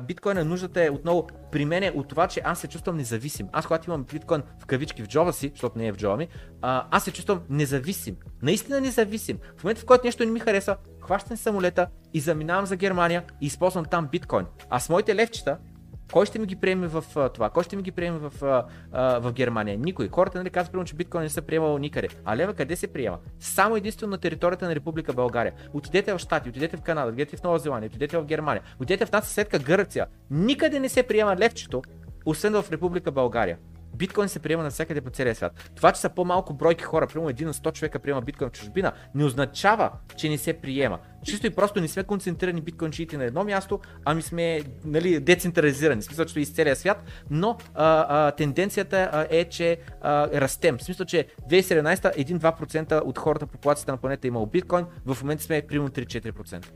биткоина 0.00 0.44
нуждата 0.44 0.84
е 0.84 0.90
отново 0.90 1.26
при 1.52 1.64
мен 1.64 1.82
е 1.82 1.92
от 1.94 2.08
това, 2.08 2.28
че 2.28 2.40
аз 2.44 2.60
се 2.60 2.68
чувствам 2.68 2.96
независим. 2.96 3.48
Аз 3.52 3.66
когато 3.66 3.90
имам 3.90 4.04
биткоин 4.04 4.42
в 4.60 4.66
кавички 4.66 5.02
в 5.02 5.08
джоба 5.08 5.32
си, 5.32 5.50
защото 5.54 5.78
не 5.78 5.86
е 5.86 5.92
в 5.92 5.96
джоба 5.96 6.16
ми, 6.16 6.28
а, 6.62 6.86
аз 6.90 7.04
се 7.04 7.12
чувствам 7.12 7.40
независим. 7.50 8.16
Наистина 8.42 8.80
независим. 8.80 9.38
В 9.56 9.64
момента, 9.64 9.82
в 9.82 9.84
който 9.84 10.06
нещо 10.06 10.24
не 10.24 10.30
ми 10.30 10.40
харесва, 10.40 10.76
хващам 11.00 11.36
самолета 11.36 11.88
и 12.14 12.20
заминавам 12.20 12.66
за 12.66 12.76
Германия 12.76 13.24
и 13.40 13.46
използвам 13.46 13.84
там 13.84 14.08
биткоин. 14.08 14.46
А 14.70 14.80
с 14.80 14.88
моите 14.88 15.14
левчета 15.14 15.58
кой 16.12 16.26
ще 16.26 16.38
ми 16.38 16.46
ги 16.46 16.56
приеме 16.56 16.86
в 16.86 17.30
това? 17.34 17.50
Кой 17.50 17.64
ще 17.64 17.76
ми 17.76 17.82
ги 17.82 17.92
приеме 17.92 18.18
в, 18.18 18.32
в 18.92 19.32
Германия? 19.32 19.78
Никой. 19.78 20.08
Хората 20.08 20.38
нали 20.38 20.50
казват, 20.50 20.72
примерно, 20.72 20.86
че 20.86 20.94
биткоин 20.94 21.22
не 21.22 21.28
се 21.28 21.42
приемал 21.42 21.78
никъде. 21.78 22.08
А 22.24 22.36
лева 22.36 22.54
къде 22.54 22.76
се 22.76 22.86
приема? 22.86 23.18
Само 23.40 23.76
единствено 23.76 24.10
на 24.10 24.18
територията 24.18 24.68
на 24.68 24.74
Република 24.74 25.12
България. 25.12 25.52
Отидете 25.72 26.12
в 26.12 26.18
Штати, 26.18 26.48
отидете 26.48 26.76
в 26.76 26.82
Канада, 26.82 27.08
отидете 27.08 27.36
в 27.36 27.42
Нова 27.42 27.58
Зеландия, 27.58 27.88
отидете 27.88 28.18
в 28.18 28.24
Германия, 28.24 28.62
отидете 28.80 29.06
в 29.06 29.12
нас 29.12 29.24
съседка 29.24 29.58
Гърция. 29.58 30.06
Никъде 30.30 30.80
не 30.80 30.88
се 30.88 31.02
приема 31.02 31.36
левчето, 31.36 31.82
освен 32.26 32.62
в 32.62 32.70
Република 32.72 33.12
България. 33.12 33.58
Биткоин 33.96 34.28
се 34.28 34.38
приема 34.38 34.62
навсякъде 34.62 35.00
по 35.00 35.10
целия 35.10 35.34
свят. 35.34 35.70
Това, 35.74 35.92
че 35.92 36.00
са 36.00 36.08
по-малко 36.08 36.54
бройки 36.54 36.84
хора, 36.84 37.06
примерно 37.06 37.30
един 37.30 37.46
на 37.46 37.54
100 37.54 37.72
човека 37.72 37.98
приема 37.98 38.20
биткоин 38.20 38.50
в 38.50 38.52
чужбина, 38.52 38.92
не 39.14 39.24
означава, 39.24 39.90
че 40.16 40.28
не 40.28 40.38
се 40.38 40.52
приема. 40.52 40.98
Чисто 41.24 41.46
и 41.46 41.50
просто 41.50 41.80
не 41.80 41.88
сме 41.88 42.04
концентрирани 42.04 42.60
биткоинчиите 42.60 43.16
на 43.16 43.24
едно 43.24 43.44
място, 43.44 43.80
ами 44.04 44.22
сме 44.22 44.62
нали, 44.84 45.20
децентрализирани, 45.20 46.00
в 46.00 46.04
смисъл, 46.04 46.24
че 46.24 46.40
из 46.40 46.52
целия 46.52 46.76
свят, 46.76 47.04
но 47.30 47.56
а, 47.74 48.06
а, 48.08 48.30
тенденцията 48.30 49.26
е, 49.30 49.44
че 49.44 49.78
а, 50.00 50.40
растем. 50.40 50.78
В 50.78 50.82
смисъл, 50.82 51.06
че 51.06 51.26
2017 51.50 52.16
1-2% 52.16 53.00
от 53.00 53.18
хората, 53.18 53.46
популацията 53.46 53.92
на 53.92 53.98
планета 53.98 54.26
е 54.26 54.28
имало 54.28 54.46
биткоин, 54.46 54.86
в 55.06 55.22
момента 55.22 55.42
сме 55.42 55.62
примерно 55.68 55.88
3-4%. 55.88 56.66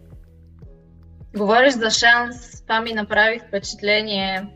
Говориш 1.37 1.75
за 1.75 1.91
шанс, 1.91 2.63
това 2.63 2.81
ми 2.81 2.93
направи 2.93 3.41
впечатление 3.49 4.47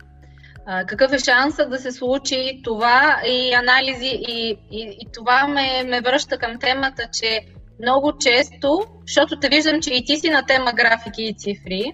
какъв 0.67 1.13
е 1.13 1.19
шансът 1.19 1.71
да 1.71 1.79
се 1.79 1.93
случи 1.93 2.61
това 2.65 3.21
и 3.27 3.55
анализи 3.55 4.19
и, 4.29 4.59
и, 4.71 4.97
и 5.01 5.07
това 5.13 5.47
ме, 5.49 5.85
ме 5.85 6.01
връща 6.01 6.39
към 6.39 6.59
темата, 6.59 7.09
че 7.13 7.41
много 7.83 8.19
често, 8.19 8.85
защото 9.07 9.39
те 9.39 9.49
виждам, 9.49 9.81
че 9.81 9.95
и 9.95 10.05
ти 10.05 10.17
си 10.17 10.31
на 10.31 10.47
тема 10.47 10.73
графики 10.73 11.23
и 11.23 11.35
цифри, 11.39 11.93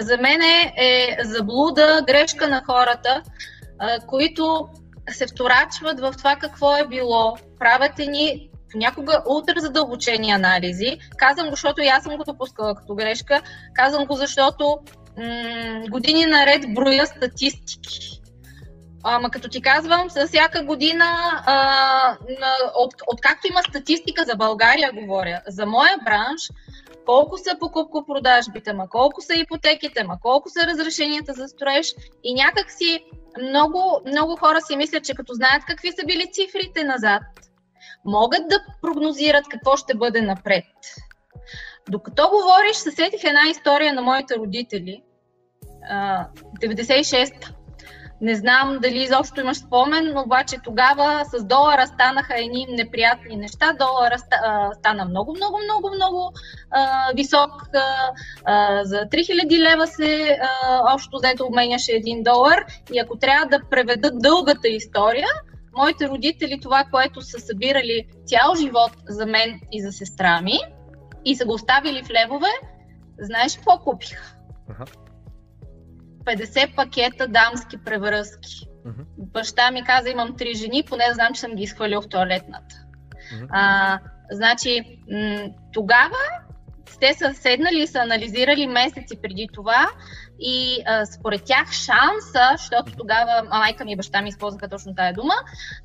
за 0.00 0.16
мен 0.16 0.40
е 0.76 1.18
заблуда, 1.24 2.04
грешка 2.06 2.48
на 2.48 2.62
хората, 2.66 3.22
които 4.06 4.68
се 5.10 5.26
вторачват 5.26 6.00
в 6.00 6.14
това 6.18 6.36
какво 6.36 6.76
е 6.76 6.88
било. 6.88 7.36
Правят 7.58 7.98
ни 7.98 8.50
понякога 8.72 9.22
ултра 9.28 9.60
задълбочени 9.60 10.30
анализи. 10.30 10.98
Казвам 11.16 11.46
го, 11.46 11.50
защото 11.50 11.82
и 11.82 11.86
аз 11.86 12.02
съм 12.02 12.16
го 12.16 12.24
допускала 12.24 12.74
като 12.74 12.94
грешка. 12.94 13.42
Казвам 13.74 14.06
го, 14.06 14.14
защото 14.14 14.78
години 15.90 16.26
наред 16.26 16.74
броя 16.74 17.06
статистики. 17.06 18.20
Ама 19.04 19.30
като 19.30 19.48
ти 19.48 19.62
казвам, 19.62 20.10
с 20.10 20.26
всяка 20.26 20.64
година, 20.64 21.04
а, 21.46 22.16
от, 22.76 22.94
откакто 23.06 23.46
има 23.46 23.60
статистика 23.68 24.24
за 24.24 24.36
България, 24.36 24.92
говоря, 24.92 25.40
за 25.46 25.66
моя 25.66 25.98
бранш, 26.04 26.42
колко 27.06 27.38
са 27.38 27.58
покупко-продажбите, 27.60 28.72
ма 28.72 28.88
колко 28.88 29.20
са 29.20 29.34
ипотеките, 29.34 30.04
ма 30.04 30.18
колко 30.22 30.48
са 30.50 30.66
разрешенията 30.66 31.32
за 31.32 31.48
строеж 31.48 31.94
и 32.24 32.34
някак 32.34 32.70
си 32.70 33.04
много, 33.42 34.00
много 34.06 34.36
хора 34.36 34.60
си 34.60 34.76
мислят, 34.76 35.04
че 35.04 35.14
като 35.14 35.32
знаят 35.34 35.64
какви 35.66 35.92
са 35.92 36.06
били 36.06 36.32
цифрите 36.32 36.84
назад, 36.84 37.22
могат 38.04 38.48
да 38.48 38.64
прогнозират 38.82 39.48
какво 39.48 39.76
ще 39.76 39.94
бъде 39.94 40.20
напред. 40.20 40.64
Докато 41.90 42.28
говориш, 42.30 42.76
се 42.76 42.90
сетих 42.90 43.24
една 43.24 43.48
история 43.50 43.94
на 43.94 44.02
моите 44.02 44.36
родители. 44.36 45.02
96-та. 46.62 47.48
Не 48.22 48.34
знам 48.34 48.78
дали 48.82 49.02
изобщо 49.02 49.40
имаш 49.40 49.56
спомен, 49.56 50.12
но 50.14 50.20
обаче 50.20 50.56
тогава 50.64 51.24
с 51.24 51.44
долара 51.44 51.86
станаха 51.86 52.34
едни 52.36 52.66
неприятни 52.70 53.36
неща. 53.36 53.72
Долара 53.72 54.16
стана 54.78 55.04
много, 55.04 55.34
много, 55.36 55.58
много, 55.64 55.94
много 55.94 56.32
висок. 57.14 57.50
За 58.82 58.96
3000 58.96 59.58
лева 59.58 59.86
се 59.86 60.38
общо 60.94 61.16
взето 61.16 61.46
обменяше 61.46 61.92
един 61.92 62.22
долар. 62.22 62.64
И 62.92 62.98
ако 62.98 63.18
трябва 63.18 63.46
да 63.46 63.60
преведат 63.70 64.18
дългата 64.18 64.68
история, 64.68 65.28
моите 65.76 66.08
родители 66.08 66.60
това, 66.62 66.84
което 66.90 67.22
са 67.22 67.40
събирали 67.40 68.06
цял 68.26 68.54
живот 68.54 68.92
за 69.08 69.26
мен 69.26 69.60
и 69.72 69.82
за 69.82 69.92
сестра 69.92 70.40
ми, 70.40 70.58
и 71.24 71.36
са 71.36 71.44
го 71.44 71.52
оставили 71.52 72.02
в 72.02 72.10
левове, 72.10 72.48
знаеш 73.18 73.56
какво 73.56 73.78
купиха? 73.78 74.36
50 76.24 76.74
пакета 76.74 77.28
дамски 77.28 77.78
превръзки. 77.84 78.66
Uh-huh. 78.86 79.04
Баща 79.18 79.70
ми 79.70 79.84
каза, 79.84 80.10
имам 80.10 80.36
три 80.36 80.54
жени, 80.54 80.82
поне 80.82 81.04
знам, 81.12 81.34
че 81.34 81.40
съм 81.40 81.54
ги 81.54 81.62
изхвалил 81.62 82.02
в 82.02 82.08
туалетната. 82.08 82.74
Uh-huh. 83.34 83.46
А, 83.50 83.98
значи, 84.30 84.98
м- 85.10 85.48
тогава 85.72 86.16
те 87.00 87.14
са 87.14 87.34
седнали 87.34 87.82
и 87.82 87.86
са 87.86 87.98
анализирали 87.98 88.66
месеци 88.66 89.22
преди 89.22 89.48
това 89.52 89.90
и 90.40 90.82
а, 90.86 91.06
според 91.06 91.44
тях 91.44 91.72
шанса, 91.72 92.50
защото 92.56 92.92
тогава 92.98 93.48
майка 93.48 93.84
ми 93.84 93.92
и 93.92 93.96
баща 93.96 94.22
ми 94.22 94.28
използваха 94.28 94.68
точно 94.68 94.94
тая 94.94 95.12
дума, 95.12 95.34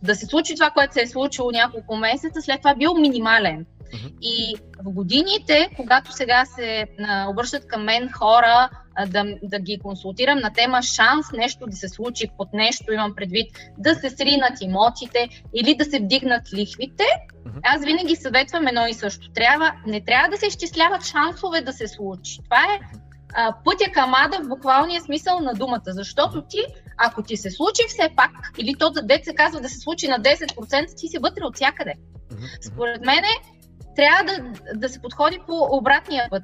да 0.03 0.15
се 0.15 0.25
случи 0.25 0.55
това, 0.55 0.69
което 0.69 0.93
се 0.93 1.01
е 1.01 1.07
случило 1.07 1.51
няколко 1.51 1.95
месеца, 1.95 2.41
след 2.41 2.57
това 2.57 2.75
бил 2.75 2.93
минимален. 2.93 3.65
И 4.21 4.55
в 4.83 4.91
годините, 4.91 5.69
когато 5.75 6.11
сега 6.11 6.45
се 6.45 6.85
а, 7.07 7.29
обръщат 7.29 7.67
към 7.67 7.83
мен 7.83 8.09
хора 8.11 8.69
а, 8.95 9.05
да, 9.05 9.25
да 9.43 9.59
ги 9.59 9.79
консултирам 9.79 10.39
на 10.39 10.53
тема 10.53 10.81
шанс 10.81 11.31
нещо 11.33 11.65
да 11.67 11.75
се 11.75 11.89
случи 11.89 12.27
под 12.37 12.53
нещо, 12.53 12.93
имам 12.93 13.15
предвид 13.15 13.51
да 13.77 13.95
се 13.95 14.09
сринат 14.09 14.61
имотите 14.61 15.29
или 15.53 15.75
да 15.75 15.85
се 15.85 15.99
вдигнат 15.99 16.53
лихвите, 16.53 17.03
аз 17.63 17.85
винаги 17.85 18.15
съветвам 18.15 18.67
едно 18.67 18.87
и 18.87 18.93
също. 18.93 19.31
Трябва, 19.31 19.73
не 19.87 20.01
трябва 20.01 20.29
да 20.29 20.37
се 20.37 20.47
изчисляват 20.47 21.05
шансове 21.05 21.61
да 21.61 21.73
се 21.73 21.87
случи. 21.87 22.39
Това 22.43 22.63
е 22.63 22.79
а, 23.33 23.55
пътя 23.63 23.91
към 23.93 24.13
ада 24.13 24.39
в 24.43 24.47
буквалния 24.47 25.01
смисъл 25.01 25.39
на 25.39 25.53
думата, 25.53 25.81
защото 25.85 26.43
ти, 26.49 26.57
ако 26.97 27.23
ти 27.23 27.37
се 27.37 27.51
случи 27.51 27.81
все 27.87 28.09
пак, 28.15 28.31
или 28.57 28.75
то 28.79 28.89
да 28.89 29.19
се 29.23 29.35
казва 29.35 29.61
да 29.61 29.69
се 29.69 29.79
случи 29.79 30.07
на 30.07 30.19
10%, 30.19 30.97
ти 30.97 31.07
си 31.07 31.17
вътре 31.17 31.43
от 31.43 31.55
всякъде. 31.55 31.93
Според 32.61 33.05
мен 33.05 33.23
трябва 33.95 34.23
да, 34.23 34.43
да 34.75 34.89
се 34.89 35.01
подходи 35.01 35.39
по 35.47 35.67
обратния 35.71 36.27
път. 36.29 36.43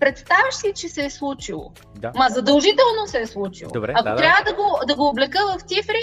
Представяш 0.00 0.54
си, 0.54 0.72
че 0.76 0.88
се 0.88 1.04
е 1.04 1.10
случило. 1.10 1.72
Да. 1.94 2.12
Ма 2.14 2.26
задължително 2.28 3.06
се 3.06 3.20
е 3.20 3.26
случило. 3.26 3.70
Добре, 3.72 3.92
Ако 3.96 4.08
да, 4.08 4.16
трябва 4.16 4.44
да. 4.44 4.50
да 4.50 4.56
го, 4.56 4.80
да 4.86 4.94
го 4.94 5.08
облека 5.08 5.38
в 5.46 5.60
цифри, 5.60 6.02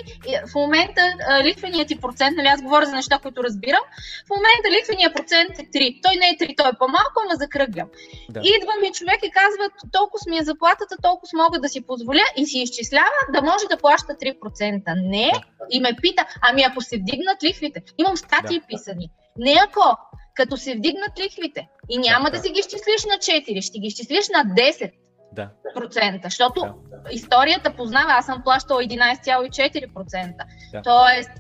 в 0.52 0.56
момента 0.56 1.02
лихвеният 1.44 1.88
ти 1.88 2.00
процент, 2.00 2.38
нали 2.38 2.48
аз 2.48 2.62
говоря 2.62 2.86
за 2.86 2.96
неща, 2.96 3.20
които 3.22 3.44
разбирам, 3.44 3.84
в 4.28 4.30
момента 4.30 4.68
лихвеният 4.78 5.14
процент 5.16 5.60
е 5.60 5.64
3. 5.64 6.00
Той 6.04 6.16
не 6.16 6.28
е 6.30 6.38
3, 6.38 6.58
той 6.58 6.70
е 6.70 6.80
по-малко, 6.80 7.16
ама 7.26 7.36
закръглям. 7.36 7.88
Да. 8.30 8.40
Идва 8.40 8.74
ми 8.82 8.92
човек 8.94 9.20
и 9.24 9.32
казва, 9.32 9.64
толкова 9.92 10.24
ми 10.30 10.38
е 10.38 10.44
заплатата, 10.44 10.96
толкова 11.02 11.30
мога 11.44 11.60
да 11.60 11.70
си 11.70 11.88
позволя 11.88 12.26
и 12.38 12.46
си 12.46 12.58
изчислява 12.60 13.20
да 13.34 13.42
може 13.42 13.66
да 13.70 13.78
плаща 13.78 14.14
3%. 14.14 14.94
Не, 15.04 15.32
да. 15.34 15.42
и 15.70 15.80
ме 15.80 15.92
пита, 16.02 16.26
ами 16.42 16.64
ако 16.64 16.82
се 16.82 16.98
вдигнат 16.98 17.44
лихвите, 17.44 17.82
имам 17.98 18.18
статии 18.18 18.60
да. 18.60 18.66
писани. 18.68 19.10
Не 19.38 19.56
ако, 19.68 19.98
като 20.34 20.58
се 20.58 20.76
вдигнат 20.76 21.20
лихвите 21.20 21.68
и 21.90 21.98
няма 21.98 22.26
да, 22.26 22.38
да 22.38 22.44
си 22.44 22.50
ги 22.50 22.60
изчислиш 22.60 23.06
на 23.06 23.14
4, 23.14 23.62
ще 23.62 23.80
ги 23.80 23.88
изчислиш 23.88 24.30
на 24.30 24.46
10. 24.56 24.92
Да. 25.34 25.50
Процента, 25.76 26.28
защото 26.28 26.62
да. 26.62 27.12
историята 27.12 27.74
познава, 27.76 28.12
аз 28.12 28.26
съм 28.26 28.44
плащала 28.44 28.84
11,4%. 28.84 30.34
Да. 30.72 30.82
Тоест, 30.82 31.32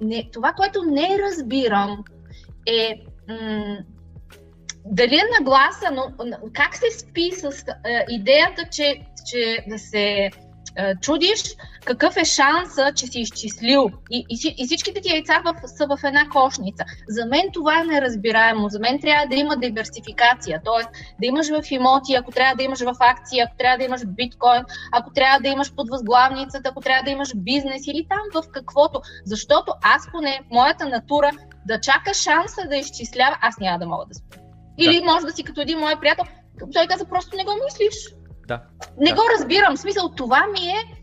не, 0.00 0.30
това, 0.32 0.52
което 0.52 0.82
не 0.82 1.18
разбирам 1.18 2.04
е 2.66 3.02
м- 3.28 3.78
дали 4.84 5.14
е 5.14 5.40
нагласа, 5.40 5.90
но 5.90 6.12
как 6.52 6.76
се 6.76 6.98
спи 6.98 7.30
с 7.32 7.64
е, 7.84 8.04
идеята, 8.08 8.64
че, 8.70 9.06
че 9.30 9.64
да 9.68 9.78
се 9.78 10.30
чудиш 11.00 11.42
какъв 11.84 12.16
е 12.16 12.24
шанса, 12.24 12.92
че 12.96 13.06
си 13.06 13.20
изчислил. 13.20 13.90
И, 14.10 14.26
и, 14.30 14.54
и 14.58 14.66
всичките 14.66 15.00
ти 15.00 15.12
яйца 15.12 15.42
в, 15.44 15.68
са 15.68 15.86
в 15.86 15.98
една 16.04 16.28
кошница. 16.28 16.84
За 17.08 17.26
мен 17.26 17.42
това 17.52 17.80
е 17.80 17.84
неразбираемо. 17.84 18.68
За 18.68 18.78
мен 18.78 19.00
трябва 19.00 19.26
да 19.26 19.36
има 19.36 19.56
диверсификация. 19.56 20.60
Тоест 20.64 20.88
да 21.20 21.26
имаш 21.26 21.48
в 21.48 21.70
имоти, 21.70 22.14
ако 22.14 22.30
трябва 22.30 22.56
да 22.56 22.62
имаш 22.62 22.80
в 22.80 22.96
акции, 23.00 23.40
ако 23.40 23.56
трябва 23.56 23.78
да 23.78 23.84
имаш 23.84 24.06
биткоин, 24.06 24.62
ако 24.92 25.12
трябва 25.12 25.40
да 25.40 25.48
имаш 25.48 25.74
под 25.74 25.90
възглавницата, 25.90 26.68
ако 26.68 26.80
трябва 26.80 27.02
да 27.02 27.10
имаш 27.10 27.32
бизнес 27.36 27.86
или 27.86 28.06
там 28.08 28.42
в 28.42 28.48
каквото. 28.52 29.00
Защото 29.24 29.72
аз 29.82 30.10
поне, 30.12 30.40
моята 30.50 30.88
натура, 30.88 31.30
да 31.66 31.80
чака 31.80 32.14
шанса 32.14 32.60
да 32.68 32.76
изчислява, 32.76 33.38
аз 33.40 33.58
няма 33.58 33.78
да 33.78 33.86
мога 33.86 34.04
да 34.08 34.14
спя. 34.14 34.38
Или 34.78 34.98
да. 34.98 35.04
може 35.04 35.26
да 35.26 35.32
си 35.32 35.44
като 35.44 35.60
един 35.60 35.78
мой 35.78 36.00
приятел, 36.00 36.24
той 36.72 36.86
каза, 36.86 37.04
просто 37.04 37.36
не 37.36 37.44
го 37.44 37.52
мислиш. 37.64 38.14
Да. 38.48 38.60
Не 38.98 39.10
да. 39.10 39.16
го 39.16 39.22
разбирам. 39.38 39.76
В 39.76 39.80
смисъл, 39.80 40.08
това 40.08 40.46
ми 40.46 40.68
е 40.68 41.02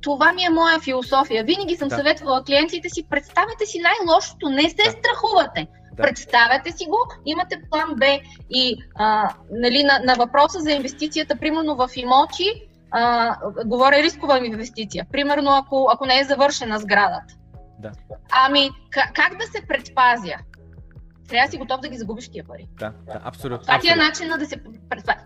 това 0.00 0.32
ми 0.32 0.44
е 0.44 0.50
моя 0.50 0.80
философия. 0.80 1.44
Винаги 1.44 1.76
съм 1.76 1.88
да. 1.88 1.96
съветвала 1.96 2.44
клиентите 2.44 2.88
си, 2.88 3.06
представете 3.10 3.66
си 3.66 3.78
най-лошото, 3.78 4.48
не 4.48 4.70
се 4.70 4.84
да. 4.84 4.90
страхувате. 4.90 5.66
Да. 5.92 6.02
Представете 6.02 6.72
си 6.72 6.84
го, 6.84 6.98
имате 7.24 7.60
план 7.70 7.94
Б 7.96 8.06
и 8.50 8.76
а, 8.94 9.34
нали, 9.50 9.82
на, 9.84 10.00
на 10.04 10.14
въпроса 10.14 10.60
за 10.60 10.72
инвестицията, 10.72 11.36
примерно 11.36 11.76
в 11.76 11.88
имоти, 11.96 12.62
а, 12.90 13.36
говоря 13.64 13.96
рискова 13.96 14.46
инвестиция. 14.46 15.06
Примерно, 15.12 15.50
ако, 15.50 15.88
ако 15.92 16.06
не 16.06 16.20
е 16.20 16.24
завършена 16.24 16.78
сградата. 16.78 17.34
Да. 17.78 17.92
Ами, 18.32 18.70
как, 18.90 19.12
как 19.14 19.38
да 19.38 19.46
се 19.46 19.66
предпазя? 19.68 20.34
Трябва 21.26 21.46
да 21.46 21.50
си 21.50 21.58
готов 21.58 21.80
да 21.80 21.88
ги 21.88 21.96
загубиш 21.96 22.28
тия 22.28 22.44
пари. 22.44 22.66
Да, 22.78 22.92
да, 23.06 23.20
абсолютно. 23.24 23.58
Това 23.58 23.78
ти 23.78 23.88
е 23.88 23.96
начинът 23.96 24.40
да 24.40 24.46
се. 24.46 24.56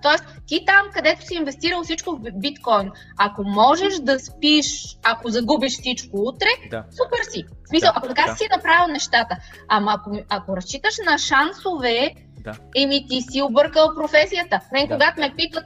Тоест, 0.02 0.24
ти 0.46 0.64
там, 0.66 0.86
където 0.94 1.26
си 1.26 1.34
инвестирал 1.34 1.82
всичко 1.82 2.16
в 2.16 2.20
биткоин, 2.34 2.90
ако 3.18 3.42
можеш 3.44 3.94
да 3.98 4.18
спиш, 4.20 4.96
ако 5.02 5.30
загубиш 5.30 5.72
всичко 5.72 6.16
утре, 6.16 6.48
да. 6.70 6.84
супер 6.90 7.22
си. 7.30 7.44
В 7.64 7.68
смисъл, 7.68 7.92
Да, 7.92 7.92
ако 7.96 8.08
така 8.08 8.24
да. 8.26 8.36
си 8.36 8.44
направил 8.56 8.92
нещата. 8.92 9.36
Ама 9.68 9.94
ако, 9.96 10.18
ако 10.28 10.56
разчиташ 10.56 10.94
на 11.06 11.18
шансове, 11.18 12.14
Да. 12.40 12.52
еми 12.76 13.06
ти 13.08 13.22
си 13.22 13.42
объркал 13.42 13.94
професията. 13.94 14.60
Мен, 14.72 14.86
Да. 14.86 14.94
когато 14.94 15.20
ме 15.20 15.34
питат 15.36 15.64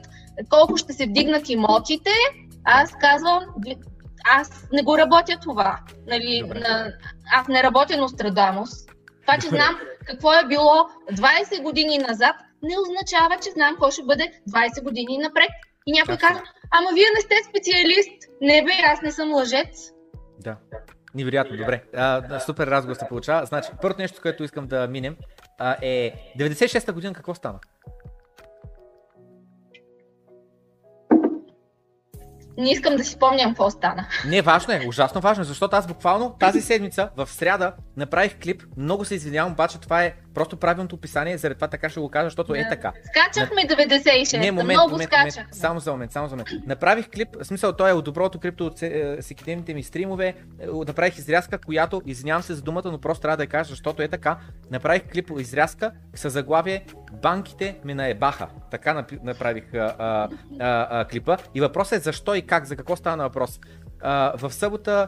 колко 0.49 0.77
ще 0.77 0.93
се 0.93 1.05
вдигнат 1.05 1.49
имотите, 1.49 2.09
аз 2.65 2.91
казвам, 3.01 3.43
аз 4.31 4.67
не 4.73 4.83
го 4.83 4.97
работя 4.97 5.37
това. 5.41 5.79
Нали, 6.07 6.39
Добре. 6.41 6.59
на, 6.59 6.91
аз 7.33 7.47
не 7.47 7.63
работя 7.63 7.97
Нострадамус. 7.97 8.69
Това, 9.25 9.37
че 9.41 9.47
знам 9.47 9.79
какво 10.05 10.33
е 10.33 10.47
било 10.47 10.89
20 11.11 11.61
години 11.61 11.97
назад, 11.97 12.35
не 12.63 12.75
означава, 12.79 13.37
че 13.43 13.51
знам 13.51 13.73
какво 13.73 13.91
ще 13.91 14.03
бъде 14.03 14.31
20 14.49 14.83
години 14.83 15.17
напред. 15.17 15.49
И 15.85 15.91
някой 15.91 16.17
казва, 16.17 16.43
ама 16.71 16.89
вие 16.93 17.05
не 17.15 17.21
сте 17.21 17.35
специалист. 17.49 18.11
Не 18.41 18.63
бе, 18.63 18.71
аз 18.85 19.01
не 19.01 19.11
съм 19.11 19.33
лъжец. 19.33 19.91
Да. 20.39 20.57
Невероятно, 21.15 21.57
добре. 21.57 21.83
А, 21.95 22.39
супер 22.39 22.67
разговор 22.67 22.95
се 22.95 23.07
получава. 23.09 23.45
Значи, 23.45 23.69
първото 23.81 24.01
нещо, 24.01 24.21
което 24.21 24.43
искам 24.43 24.67
да 24.67 24.87
минем 24.87 25.15
а, 25.59 25.75
е 25.81 26.13
96-та 26.39 26.93
година 26.93 27.13
какво 27.13 27.35
стана? 27.35 27.59
Не 32.57 32.71
искам 32.71 32.95
да 32.95 33.03
си 33.03 33.11
спомням 33.11 33.49
какво 33.49 33.69
стана. 33.69 34.07
Не, 34.25 34.41
важно 34.41 34.73
е, 34.73 34.85
ужасно 34.87 35.21
важно, 35.21 35.41
е, 35.41 35.45
защото 35.45 35.75
аз 35.75 35.87
буквално 35.87 36.35
тази 36.39 36.61
седмица, 36.61 37.09
в 37.17 37.29
сряда, 37.29 37.73
направих 37.97 38.39
клип. 38.43 38.63
Много 38.77 39.05
се 39.05 39.15
извинявам, 39.15 39.51
обаче 39.51 39.79
това 39.79 40.03
е 40.03 40.13
просто 40.35 40.57
правилното 40.57 40.95
описание, 40.95 41.37
заради 41.37 41.55
това 41.55 41.67
така 41.67 41.89
ще 41.89 41.99
го 41.99 42.09
кажа, 42.09 42.25
защото 42.25 42.55
е 42.55 42.63
Да. 42.63 42.69
така. 42.69 42.93
Скачахме 43.05 43.61
96-та, 43.61 44.37
Не, 44.37 44.51
момент, 44.51 44.77
много 44.77 44.91
момент, 44.91 45.09
скачахме. 45.09 45.41
момент, 45.41 45.55
само 45.55 45.79
за 45.79 45.91
момент, 45.91 46.11
само 46.11 46.27
за 46.27 46.35
момент. 46.35 46.49
Направих 46.67 47.09
клип, 47.09 47.27
в 47.41 47.45
смисъл 47.45 47.73
той 47.73 47.89
е 47.89 47.93
от 47.93 48.05
доброто 48.05 48.39
крипто 48.39 48.65
от 48.65 48.81
е, 48.81 49.17
всекидневните 49.21 49.73
ми 49.73 49.83
стримове, 49.83 50.27
е, 50.27 50.35
направих 50.87 51.17
изрязка, 51.17 51.57
която, 51.57 52.01
извинявам 52.05 52.43
се 52.43 52.53
за 52.53 52.61
думата, 52.61 52.91
но 52.91 52.97
просто 52.97 53.21
трябва 53.21 53.37
да 53.37 53.43
я 53.43 53.49
кажа, 53.49 53.69
защото 53.69 54.01
е 54.01 54.07
така. 54.07 54.37
Направих 54.71 55.03
клип 55.11 55.31
изрязка 55.39 55.91
с 56.15 56.29
заглавие 56.29 56.85
Банките 57.21 57.75
ме 57.83 57.95
наебаха. 57.95 58.47
Така 58.71 59.05
направих 59.23 59.73
а, 59.73 59.95
а, 59.99 60.29
а, 60.59 60.99
а, 60.99 61.05
клипа. 61.05 61.37
И 61.55 61.61
въпросът 61.61 61.99
е 61.99 62.01
защо 62.01 62.35
и 62.35 62.41
как, 62.41 62.65
за 62.65 62.75
какво 62.75 62.95
стана 62.95 63.23
въпрос. 63.23 63.59
В 64.37 64.49
събота 64.49 65.07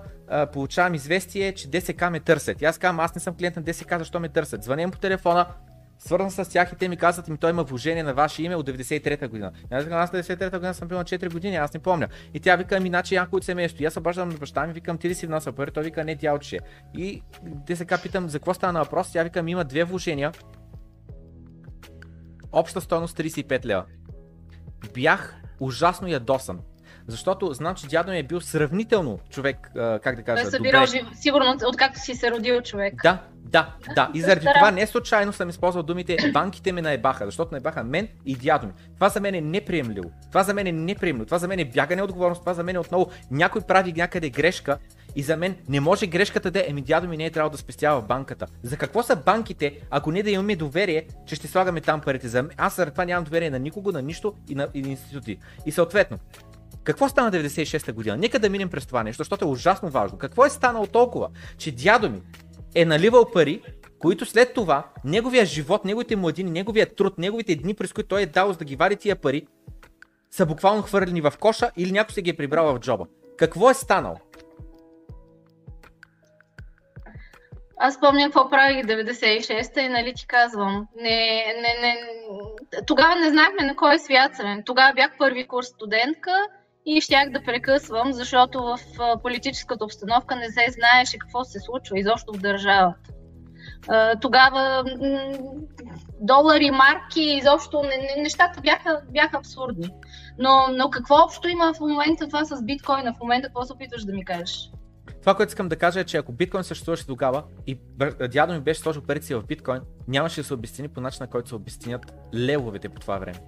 получавам 0.54 0.94
известие, 0.94 1.54
че 1.54 1.70
ДСК 1.70 2.10
ме 2.12 2.20
търсят. 2.20 2.62
И 2.62 2.66
аз 2.66 2.78
казвам, 2.78 3.00
аз 3.00 3.16
не 3.16 3.22
съм 3.22 3.36
клиент 3.36 3.56
на 3.56 3.62
ДСК, 3.62 3.94
защо 3.98 4.20
ме 4.20 4.30
търсят? 4.30 4.64
Звънем 4.64 4.92
по 4.92 5.00
телефона, 5.00 5.46
Свързан 6.00 6.32
с 6.32 6.50
тях 6.50 6.72
и 6.72 6.76
те 6.76 6.88
ми 6.88 6.98
казват, 6.98 7.28
ми 7.28 7.38
той 7.38 7.50
има 7.50 7.64
вложение 7.64 8.04
на 8.04 8.14
ваше 8.14 8.44
име 8.44 8.56
от 8.56 8.70
93-та 8.70 9.28
година. 9.28 9.52
И 9.72 9.76
Аз 9.76 9.84
казвам, 9.84 10.02
аз 10.02 10.12
93-та 10.12 10.58
година 10.58 10.74
съм 10.74 10.88
бил 10.88 10.98
на 10.98 11.04
4 11.04 11.32
години, 11.32 11.56
аз 11.56 11.74
не 11.74 11.80
помня. 11.80 12.08
И 12.34 12.40
тя 12.40 12.56
вика, 12.56 12.80
ми 12.80 12.88
иначе 12.88 13.16
някой 13.16 13.38
от 13.38 13.44
семейството. 13.44 13.84
И 13.84 13.86
аз 13.86 13.98
обаждам 13.98 14.30
на 14.30 14.36
баща 14.36 14.68
ми, 14.68 14.74
викам, 14.74 14.98
ти 14.98 15.10
ли 15.10 15.16
си 15.16 15.28
внася 15.28 15.52
пари? 15.52 15.72
Той 15.72 15.84
вика, 15.84 16.04
не, 16.04 16.16
тя 16.16 16.34
отше. 16.34 16.60
И 16.94 17.22
сега 17.74 17.98
питам, 17.98 18.30
за 18.30 18.40
какво 18.40 18.54
стана 18.54 18.80
въпрос? 18.80 19.12
Тя 19.12 19.24
вика, 19.24 19.44
ми 19.44 19.52
има 19.52 19.64
две 19.64 19.84
вложения. 19.84 20.32
Обща 22.52 22.82
стойност 22.82 23.18
35 23.18 23.66
лева. 23.66 23.86
Бях 24.94 25.36
ужасно 25.60 26.08
ядосан. 26.08 26.60
Защото 27.08 27.53
знам, 27.53 27.76
че 27.76 27.88
дядо 27.88 28.12
ми 28.12 28.20
е 28.20 28.24
бил 28.24 28.41
сравнително 28.41 29.20
човек, 29.30 29.72
как 29.76 30.16
да 30.16 30.16
Той 30.16 30.24
кажа, 30.24 30.47
е 30.47 30.51
събирал 30.51 30.86
жив... 30.86 31.01
сигурно, 31.16 31.55
откакто 31.68 31.99
си 31.99 32.16
се 32.16 32.32
родил 32.32 32.62
човек. 32.62 32.93
да, 33.03 33.22
да, 33.43 33.76
да. 33.95 34.12
И 34.14 34.22
заради 34.22 34.47
това 34.55 34.72
не 34.72 34.88
случайно 34.88 35.34
съм 35.34 35.49
използвал 35.49 35.84
думите 35.84 36.18
банките 36.34 36.72
ме 36.72 36.82
наебаха, 36.82 37.26
защото 37.26 37.51
наебаха 37.51 37.84
мен 37.84 38.08
и 38.26 38.36
дядо 38.36 38.68
ми. 38.68 38.74
Това 38.95 39.10
за 39.10 39.22
мен 39.22 39.36
е 39.36 39.41
неприемливо. 39.41 40.12
Това 40.30 40.43
за 40.43 40.53
мен 40.53 40.68
е 40.68 40.72
неприемливо. 40.72 41.26
Това 41.26 41.38
за 41.38 41.47
мен 41.47 41.60
е 41.60 41.66
бягане 41.66 42.01
от 42.01 42.10
отговорност. 42.10 42.41
Това 42.41 42.53
за 42.53 42.64
мен 42.64 42.76
е 42.76 42.80
отново 42.80 43.10
някой 43.32 43.62
прави 43.62 43.93
някъде 43.93 44.30
грешка 44.30 44.78
и 45.16 45.24
за 45.24 45.38
мен 45.38 45.55
не 45.70 45.80
може 45.80 46.08
грешката 46.08 46.51
да 46.51 46.60
е, 46.60 46.66
еми 46.68 46.82
дядо 46.82 47.08
ми 47.08 47.18
не 47.18 47.26
е 47.26 47.32
трябвало 47.32 47.51
да 47.51 47.58
спестява 47.58 48.01
банката. 48.01 48.45
За 48.64 48.78
какво 48.78 49.03
са 49.03 49.16
банките, 49.16 49.80
ако 49.89 50.12
не 50.12 50.24
да 50.24 50.32
имаме 50.32 50.55
доверие, 50.55 51.08
че 51.26 51.36
ще 51.36 51.47
слагаме 51.47 51.82
там 51.82 52.01
парите? 52.01 52.28
За 52.28 52.43
мен, 52.43 52.51
аз 52.58 52.76
заради 52.76 52.91
това 52.91 53.05
нямам 53.05 53.24
доверие 53.24 53.49
на 53.49 53.60
никого, 53.60 53.91
на 53.91 54.01
нищо 54.01 54.34
и 54.49 54.55
на, 54.55 54.68
и 54.74 54.82
на 54.82 54.89
институти. 54.89 55.39
И 55.66 55.72
съответно, 55.72 56.18
какво 56.88 57.10
стана 57.10 57.32
96-та 57.32 57.94
година? 57.94 58.18
Нека 58.18 58.40
да 58.40 58.50
минем 58.50 58.70
през 58.70 58.86
това 58.86 59.04
нещо, 59.04 59.20
защото 59.20 59.46
е 59.46 59.48
ужасно 59.48 59.90
важно. 59.90 60.18
Какво 60.18 60.46
е 60.46 60.50
станало 60.50 60.88
толкова, 60.88 61.30
че 61.58 61.72
дядо 61.72 62.10
ми 62.10 62.22
е 62.76 62.86
наливал 62.86 63.32
пари, 63.32 63.62
които 64.00 64.26
след 64.26 64.54
това 64.54 64.84
неговия 65.06 65.46
живот, 65.46 65.86
неговите 65.86 66.16
младини, 66.16 66.52
неговия 66.52 66.96
труд, 66.96 67.18
неговите 67.18 67.56
дни, 67.56 67.74
през 67.74 67.94
които 67.94 68.08
той 68.08 68.22
е 68.22 68.26
дал 68.26 68.52
за 68.52 68.58
да 68.58 68.66
ги 68.66 68.76
вади 68.76 68.96
тия 68.96 69.16
пари, 69.16 69.48
са 70.32 70.46
буквално 70.46 70.82
хвърлени 70.82 71.22
в 71.22 71.34
коша 71.40 71.72
или 71.78 71.92
някой 71.92 72.14
се 72.14 72.22
ги 72.22 72.30
е 72.30 72.36
прибрал 72.36 72.74
в 72.74 72.80
джоба. 72.80 73.06
Какво 73.38 73.70
е 73.70 73.74
станало? 73.74 74.18
Аз 77.78 77.96
спомням 77.96 78.32
какво 78.32 78.50
правих 78.50 78.86
96-та 78.86 79.82
и 79.82 79.90
нали 79.90 80.14
ти 80.14 80.28
казвам. 80.28 80.88
Не, 80.96 81.46
не, 81.62 81.82
не, 81.82 81.98
тогава 82.86 83.16
не 83.16 83.30
знахме 83.30 83.66
на 83.66 83.76
кой 83.76 84.00
свят 84.00 84.36
съм. 84.36 84.64
Тогава 84.66 84.94
бях 84.94 85.12
първи 85.18 85.48
курс 85.48 85.68
студентка 85.68 86.32
и 86.90 87.02
щях 87.02 87.30
да 87.30 87.44
прекъсвам, 87.44 88.14
защото 88.14 88.64
в 88.64 88.80
политическата 89.24 89.86
обстановка 89.86 90.36
не 90.36 90.46
се 90.46 90.66
знаеше 90.72 91.18
какво 91.18 91.44
се 91.44 91.60
случва 91.60 92.00
изобщо 92.00 92.34
в 92.34 92.38
държавата. 92.38 93.12
Тогава 94.22 94.84
долари, 96.22 96.72
марки, 96.72 97.22
изобщо 97.22 97.82
не, 97.84 97.98
не, 97.98 98.22
нещата 98.22 98.62
бяха, 98.62 99.02
бяха 99.12 99.38
абсурдни. 99.38 99.90
Но, 100.40 100.68
но 100.72 100.90
какво 100.90 101.16
общо 101.16 101.48
има 101.48 101.74
в 101.74 101.80
момента 101.80 102.28
това 102.28 102.46
с 102.46 102.64
биткоина? 102.64 103.14
В 103.14 103.20
момента 103.20 103.48
какво 103.48 103.64
се 103.64 103.74
опитваш 103.74 104.04
да 104.04 104.14
ми 104.14 104.26
кажеш? 104.26 104.72
Това, 105.20 105.36
което 105.36 105.50
искам 105.50 105.70
да 105.70 105.76
кажа 105.76 106.00
е, 106.00 106.04
че 106.04 106.18
ако 106.18 106.32
биткоин 106.32 106.64
съществуваше 106.64 107.08
тогава 107.08 107.44
и 107.68 107.80
дядо 108.32 108.54
ми 108.54 108.60
беше 108.60 108.80
сложил 108.80 109.02
парите 109.02 109.26
си 109.26 109.36
в 109.36 109.44
биткоин, 109.44 109.82
нямаше 110.08 110.42
да 110.42 110.48
се 110.48 110.54
обесцени 110.54 110.88
по 110.88 111.02
начина, 111.02 111.28
който 111.28 111.50
се 111.50 111.56
обесценят 111.56 112.14
левовете 112.34 112.90
по 112.90 113.00
това 113.00 113.18
време. 113.18 113.40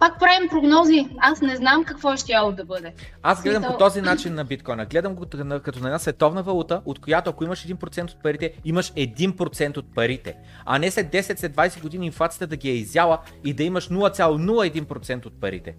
Пак 0.00 0.18
правим 0.18 0.48
прогнози. 0.48 1.08
Аз 1.18 1.40
не 1.40 1.56
знам 1.56 1.84
какво 1.84 2.16
ще 2.16 2.32
яло 2.32 2.52
да 2.52 2.64
бъде. 2.64 2.92
Аз 3.22 3.42
гледам 3.42 3.62
Смисъл- 3.62 3.72
по 3.72 3.84
този 3.84 4.00
начин 4.00 4.34
на 4.34 4.44
биткоина. 4.44 4.86
Гледам 4.86 5.14
го 5.14 5.20
като 5.20 5.44
на, 5.44 5.86
една 5.86 5.98
световна 5.98 6.42
валута, 6.42 6.82
от 6.84 6.98
която 6.98 7.30
ако 7.30 7.44
имаш 7.44 7.66
1% 7.66 8.10
от 8.10 8.22
парите, 8.22 8.52
имаш 8.64 8.92
1% 8.92 9.76
от 9.76 9.94
парите. 9.94 10.34
А 10.64 10.78
не 10.78 10.90
след 10.90 11.12
10, 11.12 11.38
след 11.38 11.56
20 11.56 11.82
години 11.82 12.06
инфлацията 12.06 12.46
да 12.46 12.56
ги 12.56 12.70
е 12.70 12.74
изяла 12.74 13.18
и 13.44 13.52
да 13.52 13.62
имаш 13.62 13.88
0,01% 13.88 15.26
от 15.26 15.40
парите. 15.40 15.74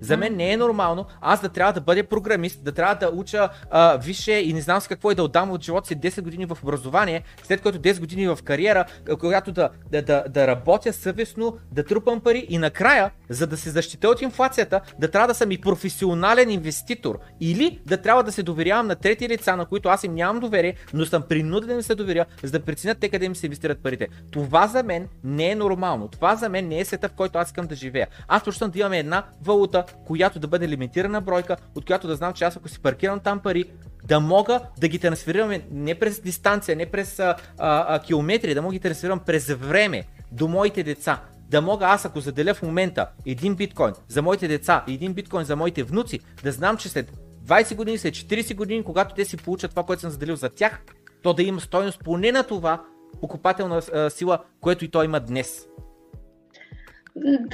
За 0.00 0.16
мен 0.16 0.36
не 0.36 0.52
е 0.52 0.56
нормално 0.56 1.06
аз 1.20 1.40
да 1.40 1.48
трябва 1.48 1.72
да 1.72 1.80
бъда 1.80 2.04
програмист, 2.04 2.64
да 2.64 2.72
трябва 2.72 2.94
да 2.94 3.10
уча 3.14 3.48
а, 3.70 3.96
висше 3.96 4.32
и 4.32 4.52
не 4.52 4.60
знам 4.60 4.80
с 4.80 4.88
какво 4.88 5.10
и 5.10 5.14
да 5.14 5.22
отдам 5.22 5.50
от 5.50 5.64
живота 5.64 5.86
си 5.86 5.96
10 5.96 6.22
години 6.22 6.46
в 6.46 6.58
образование, 6.62 7.22
след 7.42 7.60
което 7.60 7.78
10 7.78 8.00
години 8.00 8.28
в 8.28 8.38
кариера, 8.44 8.84
когато 9.20 9.52
да, 9.52 9.70
да, 9.90 10.02
да, 10.02 10.24
да 10.28 10.46
работя 10.46 10.92
съвестно, 10.92 11.56
да 11.72 11.84
трупам 11.84 12.20
пари 12.20 12.46
и 12.48 12.58
накрая, 12.58 13.10
за 13.28 13.46
да 13.46 13.56
се 13.56 13.70
защитя 13.70 14.08
от 14.08 14.22
инфлацията, 14.22 14.80
да 14.98 15.10
трябва 15.10 15.28
да 15.28 15.34
съм 15.34 15.50
и 15.50 15.60
професионален 15.60 16.50
инвеститор. 16.50 17.18
Или 17.40 17.80
да 17.86 17.96
трябва 17.96 18.22
да 18.22 18.32
се 18.32 18.42
доверявам 18.42 18.86
на 18.86 18.96
трети 18.96 19.28
лица, 19.28 19.56
на 19.56 19.66
които 19.66 19.88
аз 19.88 20.04
им 20.04 20.14
нямам 20.14 20.40
доверие, 20.40 20.74
но 20.94 21.06
съм 21.06 21.22
принуден 21.22 21.76
да 21.76 21.82
се 21.82 21.94
доверя, 21.94 22.24
за 22.42 22.52
да 22.52 22.64
преценят 22.64 22.98
те 22.98 23.08
къде 23.08 23.26
им 23.26 23.36
се 23.36 23.46
инвестират 23.46 23.82
парите. 23.82 24.08
Това 24.30 24.66
за 24.66 24.82
мен 24.82 25.08
не 25.24 25.50
е 25.50 25.54
нормално. 25.54 26.08
Това 26.08 26.36
за 26.36 26.48
мен 26.48 26.68
не 26.68 26.80
е 26.80 26.84
света, 26.84 27.08
в 27.08 27.12
който 27.12 27.38
аз 27.38 27.48
искам 27.48 27.66
да 27.66 27.74
живея. 27.74 28.08
Аз 28.28 28.44
почвам 28.44 28.70
да 28.70 28.78
имаме 28.78 28.98
една 28.98 29.24
валута, 29.42 29.84
която 30.06 30.38
да 30.38 30.48
бъде 30.48 30.68
лимитирана 30.68 31.20
бройка, 31.20 31.56
от 31.74 31.84
която 31.84 32.06
да 32.06 32.16
знам, 32.16 32.32
че 32.32 32.44
аз 32.44 32.56
ако 32.56 32.68
си 32.68 32.80
паркирам 32.80 33.20
там 33.20 33.40
пари, 33.40 33.64
да 34.04 34.20
мога 34.20 34.60
да 34.80 34.88
ги 34.88 34.98
трансферираме 34.98 35.62
не 35.70 35.94
през 35.94 36.20
дистанция, 36.20 36.76
не 36.76 36.86
през 36.86 37.18
а, 37.18 37.36
а, 37.58 38.00
километри, 38.00 38.54
да 38.54 38.62
мога 38.62 38.72
ги 38.72 38.80
трансферирам 38.80 39.20
през 39.20 39.48
време 39.48 40.04
до 40.32 40.48
моите 40.48 40.82
деца. 40.82 41.20
Да 41.50 41.60
мога 41.60 41.86
аз, 41.86 42.04
ако 42.04 42.20
заделя 42.20 42.54
в 42.54 42.62
момента 42.62 43.06
един 43.26 43.54
биткоин 43.54 43.92
за 44.08 44.22
моите 44.22 44.48
деца 44.48 44.84
и 44.86 44.94
един 44.94 45.14
биткоин 45.14 45.44
за 45.44 45.56
моите 45.56 45.82
внуци, 45.82 46.20
да 46.42 46.52
знам, 46.52 46.76
че 46.76 46.88
след 46.88 47.12
20 47.46 47.74
години, 47.74 47.98
след 47.98 48.14
40 48.14 48.54
години, 48.54 48.84
когато 48.84 49.14
те 49.14 49.24
си 49.24 49.36
получат 49.36 49.70
това, 49.70 49.82
което 49.82 50.00
съм 50.00 50.10
заделил 50.10 50.36
за 50.36 50.48
тях, 50.48 50.80
то 51.22 51.32
да 51.32 51.42
има 51.42 51.60
стойност 51.60 52.04
поне 52.04 52.32
на 52.32 52.42
това 52.42 52.82
покупателна 53.20 54.10
сила, 54.10 54.38
което 54.60 54.84
и 54.84 54.88
той 54.88 55.04
има 55.04 55.20
днес. 55.20 55.66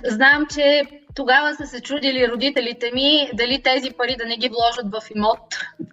Знам, 0.08 0.46
че 0.54 0.82
тогава 1.14 1.54
са 1.54 1.66
се 1.66 1.80
чудили 1.80 2.28
родителите 2.28 2.90
ми 2.94 3.30
дали 3.34 3.62
тези 3.62 3.90
пари 3.90 4.16
да 4.16 4.26
не 4.26 4.36
ги 4.36 4.48
вложат 4.48 4.86
в 4.92 5.10
имот. 5.14 5.40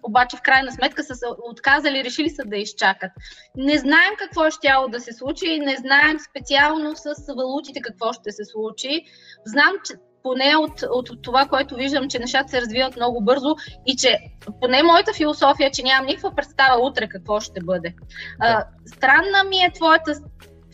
Обаче 0.02 0.36
в 0.36 0.42
крайна 0.42 0.72
сметка 0.72 1.02
са 1.02 1.14
се 1.14 1.26
отказали, 1.50 2.04
решили 2.04 2.30
са 2.30 2.42
да 2.44 2.56
изчакат. 2.56 3.10
Не 3.56 3.78
знаем 3.78 4.12
какво 4.18 4.46
е 4.46 4.50
щяло 4.50 4.88
да 4.88 5.00
се 5.00 5.12
случи, 5.12 5.60
не 5.60 5.76
знаем 5.76 6.18
специално 6.30 6.96
с 6.96 7.34
валутите 7.36 7.80
какво 7.80 8.12
ще 8.12 8.32
се 8.32 8.44
случи. 8.44 9.04
Знам, 9.46 9.72
че 9.86 9.94
поне 10.22 10.56
от, 10.56 10.82
от, 10.90 11.10
от 11.10 11.22
това, 11.22 11.46
което 11.46 11.74
виждам, 11.74 12.08
че 12.08 12.18
нещата 12.18 12.48
се 12.48 12.60
развиват 12.60 12.96
много 12.96 13.24
бързо 13.24 13.56
и 13.86 13.96
че 13.96 14.18
поне 14.60 14.82
моята 14.82 15.12
философия, 15.12 15.70
че 15.70 15.82
нямам 15.82 16.06
никаква 16.06 16.34
представа 16.34 16.82
утре 16.82 17.08
какво 17.08 17.40
ще 17.40 17.60
бъде. 17.60 17.94
Да. 18.40 18.46
А, 18.46 18.64
странна 18.86 19.44
ми 19.44 19.56
е 19.56 19.72
твоята 19.74 20.14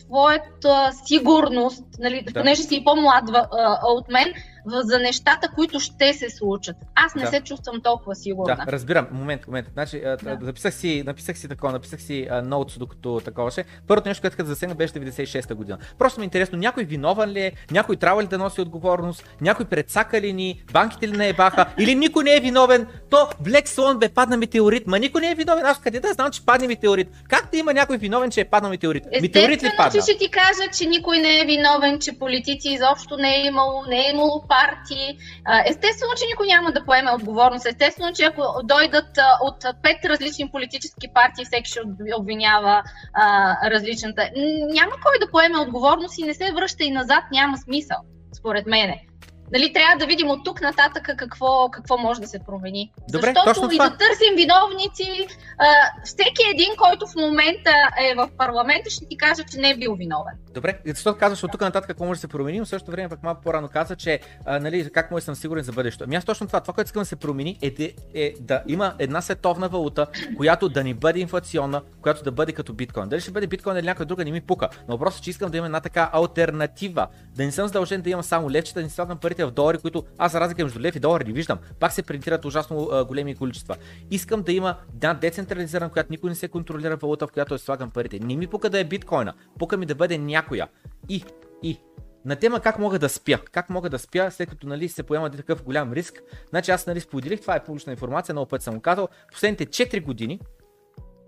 твоята 0.09 0.91
сигурност, 1.05 1.83
нали, 1.99 2.21
да. 2.21 2.33
понеже 2.33 2.63
си 2.63 2.83
по-млад 2.85 3.23
а, 3.33 3.79
от 3.83 4.09
мен, 4.09 4.33
за 4.71 4.99
нещата, 4.99 5.49
които 5.55 5.79
ще 5.79 6.13
се 6.13 6.29
случат. 6.29 6.75
Аз 6.95 7.15
не 7.15 7.23
да. 7.23 7.27
се 7.27 7.41
чувствам 7.41 7.81
толкова 7.81 8.15
сигурна. 8.15 8.55
Да, 8.55 8.71
разбирам. 8.71 9.07
Момент, 9.11 9.47
момент. 9.47 9.67
Значи, 9.73 9.99
да. 9.99 10.37
записах 10.41 10.73
си, 10.73 11.03
написах 11.05 11.37
си 11.37 11.47
такова, 11.47 11.71
написах 11.73 12.01
си 12.01 12.27
ноутс, 12.43 12.77
докато 12.77 13.21
такова 13.25 13.51
ще. 13.51 13.65
Първото 13.87 14.09
нещо, 14.09 14.21
което 14.21 14.37
да 14.37 14.45
засегна, 14.45 14.75
беше 14.75 14.93
96-та 14.93 15.55
година. 15.55 15.77
Просто 15.97 16.19
ми 16.19 16.23
е 16.23 16.25
интересно, 16.25 16.57
някой 16.57 16.83
виновен 16.83 17.29
ли 17.29 17.41
е, 17.41 17.51
някой 17.71 17.95
трябва 17.95 18.23
ли 18.23 18.27
да 18.27 18.37
носи 18.37 18.61
отговорност, 18.61 19.23
някой 19.41 19.65
предсака 19.65 20.21
ли 20.21 20.33
ни, 20.33 20.63
банките 20.73 21.07
ли 21.07 21.17
не 21.17 21.29
е 21.29 21.33
баха, 21.33 21.65
или 21.77 21.95
никой 21.95 22.23
не 22.23 22.35
е 22.35 22.39
виновен. 22.39 22.87
То 23.09 23.17
Black 23.43 23.67
Swan 23.67 23.97
бе 23.97 24.09
падна 24.09 24.37
метеорит, 24.37 24.87
ма 24.87 24.99
никой 24.99 25.21
не 25.21 25.31
е 25.31 25.35
виновен. 25.35 25.65
Аз 25.65 25.79
къде 25.79 25.99
да 25.99 26.13
знам, 26.13 26.31
че 26.31 26.45
падне 26.45 26.67
метеорит? 26.67 27.07
Как 27.29 27.51
да 27.51 27.57
има 27.57 27.73
някой 27.73 27.97
виновен, 27.97 28.31
че 28.31 28.41
е 28.41 28.45
паднал 28.45 28.69
метеорит? 28.69 29.03
Метеорит 29.21 29.63
ли 29.63 29.71
падна? 29.77 30.01
че 30.01 30.11
ще 30.11 30.17
ти 30.17 30.31
кажа, 30.31 30.71
че 30.77 30.85
никой 30.85 31.19
не 31.19 31.41
е 31.41 31.45
виновен, 31.45 31.99
че 31.99 32.19
политици 32.19 32.69
изобщо 32.69 33.17
не 33.17 33.35
е 33.35 33.45
имало, 33.45 33.83
не 33.89 34.07
е 34.07 34.09
имало 34.13 34.43
партии. 34.59 35.17
Естествено, 35.65 36.11
че 36.17 36.25
никой 36.25 36.47
няма 36.47 36.71
да 36.71 36.85
поеме 36.85 37.11
отговорност. 37.11 37.65
Естествено, 37.65 38.13
че 38.13 38.23
ако 38.23 38.43
дойдат 38.63 39.17
от 39.41 39.65
пет 39.83 40.05
различни 40.05 40.51
политически 40.51 41.07
партии, 41.13 41.45
всеки 41.45 41.71
ще 41.71 41.79
обвинява 42.17 42.83
а, 43.13 43.55
различната. 43.71 44.29
Няма 44.69 44.91
кой 44.91 45.19
да 45.19 45.31
поеме 45.31 45.59
отговорност 45.59 46.17
и 46.17 46.23
не 46.23 46.33
се 46.33 46.51
връща 46.51 46.83
и 46.83 46.91
назад, 46.91 47.23
няма 47.31 47.57
смисъл, 47.57 47.97
според 48.33 48.65
мене 48.65 49.08
нали, 49.53 49.73
трябва 49.73 49.97
да 49.97 50.05
видим 50.05 50.29
от 50.29 50.45
тук 50.45 50.61
нататък 50.61 51.09
какво, 51.17 51.69
какво 51.71 51.97
може 51.97 52.21
да 52.21 52.27
се 52.27 52.39
промени. 52.39 52.91
Добре, 53.11 53.27
Защото 53.27 53.45
точно 53.45 53.71
и 53.71 53.77
това. 53.77 53.89
да 53.89 53.97
търсим 53.97 54.35
виновници, 54.35 55.27
а, 55.57 55.65
всеки 56.03 56.43
един, 56.53 56.69
който 56.77 57.07
в 57.07 57.15
момента 57.15 57.71
е 58.01 58.15
в 58.15 58.29
парламента, 58.37 58.89
ще 58.89 59.05
ти 59.05 59.17
каже, 59.17 59.43
че 59.51 59.59
не 59.59 59.69
е 59.69 59.77
бил 59.77 59.95
виновен. 59.95 60.33
Добре, 60.53 60.79
защото 60.85 61.19
казваш 61.19 61.43
от 61.43 61.51
тук 61.51 61.61
нататък 61.61 61.87
какво 61.87 62.05
може 62.05 62.17
да 62.17 62.21
се 62.21 62.27
промени, 62.27 62.59
но 62.59 62.65
в 62.65 62.69
същото 62.69 62.91
време 62.91 63.09
пък 63.09 63.23
малко 63.23 63.41
по-рано 63.41 63.67
каза, 63.67 63.95
че 63.95 64.19
а, 64.45 64.59
нали, 64.59 64.89
как 64.91 65.11
може 65.11 65.21
да 65.21 65.25
съм 65.25 65.35
сигурен 65.35 65.63
за 65.63 65.71
бъдещето. 65.71 66.03
Ами 66.03 66.15
аз 66.15 66.25
точно 66.25 66.47
това, 66.47 66.59
това, 66.59 66.73
което 66.73 66.87
искам 66.87 67.01
да 67.01 67.05
се 67.05 67.15
промени 67.15 67.57
е, 67.61 67.73
е, 67.79 67.93
е 68.13 68.33
да 68.39 68.63
има 68.67 68.93
една 68.99 69.21
световна 69.21 69.69
валута, 69.69 70.07
която 70.37 70.69
да 70.69 70.83
ни 70.83 70.93
бъде 70.93 71.19
инфлационна, 71.19 71.81
която 72.01 72.23
да 72.23 72.31
бъде 72.31 72.51
като 72.51 72.73
биткоин. 72.73 73.09
Дали 73.09 73.21
ще 73.21 73.31
бъде 73.31 73.47
биткоин 73.47 73.77
или 73.77 73.85
някоя 73.85 74.05
друга, 74.05 74.25
не 74.25 74.31
ми 74.31 74.41
пука. 74.41 74.69
Но 74.87 74.97
въпросът 74.97 75.19
е, 75.19 75.23
че 75.23 75.29
искам 75.29 75.51
да 75.51 75.57
има 75.57 75.65
една 75.65 75.79
така 75.79 76.09
альтернатива. 76.13 77.07
Да 77.35 77.45
не 77.45 77.51
съм 77.51 77.67
задължен 77.67 78.01
да 78.01 78.09
имам 78.09 78.23
само 78.23 78.51
левчета, 78.51 78.79
да 78.79 78.83
не 78.83 78.89
слагам 78.89 79.17
парите 79.17 79.38
в 79.45 79.51
долари, 79.51 79.77
които 79.77 80.03
аз 80.17 80.31
за 80.31 80.39
разлика 80.39 80.63
между 80.63 80.79
лев 80.79 80.95
и 80.95 80.99
долари 80.99 81.23
не 81.23 81.33
виждам. 81.33 81.59
Пак 81.79 81.91
се 81.91 82.03
принтират 82.03 82.45
ужасно 82.45 82.89
а, 82.91 83.05
големи 83.05 83.35
количества. 83.35 83.75
Искам 84.11 84.41
да 84.41 84.51
има 84.53 84.75
една 84.95 85.13
децентрализирана, 85.13 85.91
която 85.91 86.11
никой 86.11 86.29
не 86.29 86.35
се 86.35 86.47
контролира 86.47 86.95
валута, 86.95 87.27
в 87.27 87.31
която 87.31 87.53
е 87.53 87.57
слагам 87.57 87.89
парите. 87.89 88.19
Не 88.19 88.35
ми 88.35 88.47
пука 88.47 88.69
да 88.69 88.79
е 88.79 88.83
биткоина, 88.83 89.33
пука 89.59 89.77
ми 89.77 89.85
да 89.85 89.95
бъде 89.95 90.17
някоя. 90.17 90.67
И, 91.09 91.23
и, 91.63 91.79
на 92.25 92.35
тема 92.35 92.59
как 92.59 92.79
мога 92.79 92.99
да 92.99 93.09
спя. 93.09 93.39
Как 93.51 93.69
мога 93.69 93.89
да 93.89 93.99
спя, 93.99 94.31
след 94.31 94.49
като 94.49 94.67
нали, 94.67 94.89
се 94.89 95.03
поема 95.03 95.29
такъв 95.29 95.63
голям 95.63 95.93
риск. 95.93 96.21
Значи 96.49 96.71
аз 96.71 96.87
нали, 96.87 96.99
споделих, 96.99 97.41
това 97.41 97.55
е 97.55 97.63
публична 97.63 97.91
информация, 97.91 98.33
много 98.33 98.49
път 98.49 98.61
съм 98.61 98.79
казал. 98.79 99.07
Последните 99.31 99.65
4 99.65 100.03
години 100.03 100.39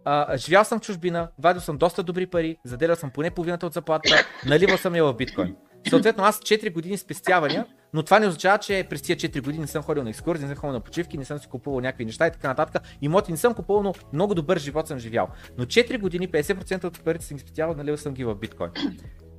а, 0.06 0.38
живял 0.38 0.64
съм 0.64 0.80
в 0.80 0.82
чужбина, 0.82 1.28
вадил 1.40 1.62
съм 1.62 1.78
доста 1.78 2.04
добри 2.04 2.28
пари, 2.28 2.58
заделял 2.66 2.96
съм 2.96 3.12
поне 3.12 3.32
половината 3.32 3.66
от 3.66 3.74
заплата, 3.74 4.26
наливал 4.46 4.78
съм 4.78 4.96
я 4.96 5.06
в 5.06 5.14
биткоин. 5.14 5.56
Съответно, 5.90 6.24
аз 6.24 6.40
4 6.40 6.74
години 6.74 6.98
спестявания, 6.98 7.66
но 7.94 8.04
това 8.04 8.20
не 8.20 8.28
означава, 8.28 8.58
че 8.58 8.88
през 8.90 9.02
тези 9.02 9.20
4 9.20 9.44
години 9.44 9.62
не 9.62 9.68
съм 9.68 9.84
ходил 9.84 10.04
на 10.04 10.10
екскурзии, 10.10 10.48
не 10.48 10.54
съм 10.56 10.62
ходил 10.62 10.74
на 10.74 10.80
почивки, 10.80 11.18
не 11.18 11.26
съм 11.26 11.40
си 11.40 11.48
купувал 11.48 11.80
някакви 11.82 12.06
неща 12.06 12.28
и 12.28 12.32
така 12.32 12.48
нататък. 12.48 12.84
Имоти 13.02 13.32
не 13.32 13.38
съм 13.38 13.54
купувал, 13.54 13.84
но 13.84 13.94
много 14.14 14.36
добър 14.36 14.60
живот 14.60 14.88
съм 14.88 15.00
живял. 15.00 15.28
Но 15.58 15.66
4 15.66 16.00
години, 16.00 16.30
50% 16.30 16.84
от 16.84 17.04
парите 17.04 17.26
съм 17.26 17.40
спестявал, 17.40 17.76
наливал 17.76 17.98
съм 17.98 18.14
ги 18.14 18.24
в 18.24 18.36
биткоин. 18.36 18.72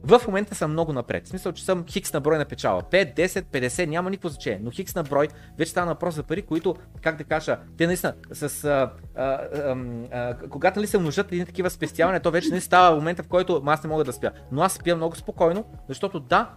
В 0.04 0.20
момента 0.26 0.54
съм 0.54 0.70
много 0.70 0.92
напред. 0.92 1.26
В 1.26 1.28
смисъл, 1.28 1.52
че 1.52 1.64
съм 1.64 1.84
хикс 1.86 2.12
на 2.12 2.20
брой 2.20 2.38
на 2.38 2.44
печала. 2.44 2.82
5, 2.82 3.16
10, 3.16 3.42
50, 3.42 3.86
няма 3.86 4.10
никакво 4.10 4.28
значение. 4.28 4.60
Но 4.62 4.70
хикс 4.70 4.94
на 4.94 5.02
брой 5.02 5.28
вече 5.58 5.70
става 5.70 5.86
въпрос 5.86 6.14
за 6.14 6.22
пари, 6.22 6.42
които, 6.42 6.76
как 7.02 7.16
да 7.16 7.24
кажа, 7.24 7.58
те 7.78 7.86
наистина 7.86 8.14
с. 8.32 8.64
А, 8.64 8.92
а, 9.14 9.22
а, 9.22 9.76
а, 10.12 10.36
когато 10.48 10.78
нали 10.78 10.86
се 10.86 10.98
множат 10.98 11.32
едни 11.32 11.46
такива 11.46 11.70
спестявания, 11.70 12.20
то 12.20 12.30
вече 12.30 12.50
не 12.50 12.60
става 12.60 12.96
момента, 12.96 13.22
в 13.22 13.28
който 13.28 13.62
аз 13.66 13.82
не 13.84 13.90
мога 13.90 14.04
да 14.04 14.12
спя. 14.12 14.30
Но 14.52 14.62
аз 14.62 14.72
спя 14.72 14.96
много 14.96 15.16
спокойно, 15.16 15.64
защото 15.88 16.20
да, 16.20 16.50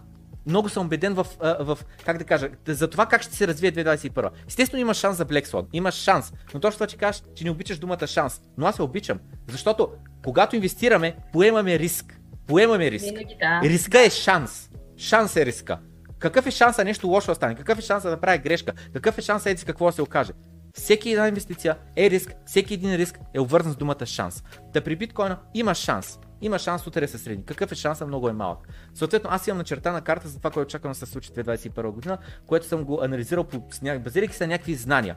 много 0.46 0.68
съм 0.68 0.86
убеден 0.86 1.14
в, 1.14 1.26
в, 1.60 1.78
как 2.04 2.18
да 2.18 2.24
кажа, 2.24 2.48
за 2.68 2.90
това 2.90 3.06
как 3.06 3.22
ще 3.22 3.36
се 3.36 3.48
развие 3.48 3.72
2021. 3.72 4.30
Естествено 4.48 4.80
има 4.80 4.94
шанс 4.94 5.16
за 5.16 5.26
Black 5.26 5.46
Swan, 5.46 5.66
има 5.72 5.90
шанс, 5.90 6.32
но 6.54 6.60
точно 6.60 6.76
това, 6.76 6.86
че 6.86 6.96
кажеш, 6.96 7.22
че 7.34 7.44
не 7.44 7.50
обичаш 7.50 7.78
думата 7.78 8.06
шанс, 8.06 8.40
но 8.58 8.66
аз 8.66 8.78
я 8.78 8.84
обичам, 8.84 9.18
защото 9.48 9.88
когато 10.24 10.56
инвестираме, 10.56 11.16
поемаме 11.32 11.78
риск. 11.78 12.20
Поемаме 12.46 12.90
риск. 12.90 13.04
Винаги, 13.04 13.36
да. 13.40 13.60
Риска 13.64 14.00
е 14.00 14.10
шанс. 14.10 14.70
Шанс 14.96 15.36
е 15.36 15.46
риска. 15.46 15.78
Какъв 16.18 16.46
е 16.46 16.50
шанса 16.50 16.84
нещо 16.84 17.08
лошо 17.08 17.30
да 17.30 17.34
стане? 17.34 17.54
Какъв 17.54 17.78
е 17.78 17.82
шанса 17.82 18.10
да 18.10 18.20
прави 18.20 18.38
грешка? 18.38 18.72
Какъв 18.92 19.18
е 19.18 19.22
шанса 19.22 19.50
еди 19.50 19.64
какво 19.64 19.86
да 19.86 19.92
се 19.92 20.02
окаже? 20.02 20.32
Всеки 20.74 21.10
една 21.10 21.28
инвестиция 21.28 21.76
е 21.96 22.10
риск, 22.10 22.34
всеки 22.46 22.74
един 22.74 22.94
риск 22.94 23.18
е 23.34 23.40
обвързан 23.40 23.72
с 23.72 23.76
думата 23.76 24.06
шанс. 24.06 24.44
Да 24.72 24.80
при 24.80 24.96
биткоина 24.96 25.38
има 25.54 25.74
шанс. 25.74 26.18
Има 26.40 26.58
шанс 26.58 26.86
утре 26.86 27.08
се 27.08 27.18
средни. 27.18 27.44
Какъв 27.44 27.72
е 27.72 27.74
шанса? 27.74 28.06
Много 28.06 28.28
е 28.28 28.32
малък. 28.32 28.68
Съответно, 28.94 29.30
аз 29.32 29.46
имам 29.46 29.58
начертана 29.58 30.00
карта 30.00 30.28
за 30.28 30.38
това, 30.38 30.50
което 30.50 30.66
очаквам 30.66 30.92
да 30.92 30.98
се 30.98 31.06
случи 31.06 31.30
2021 31.30 31.90
година, 31.90 32.18
което 32.46 32.66
съм 32.66 32.84
го 32.84 33.02
анализирал 33.02 33.44
по, 33.44 33.62
базирайки 34.00 34.34
се 34.34 34.46
на 34.46 34.52
някакви 34.52 34.74
знания. 34.74 35.16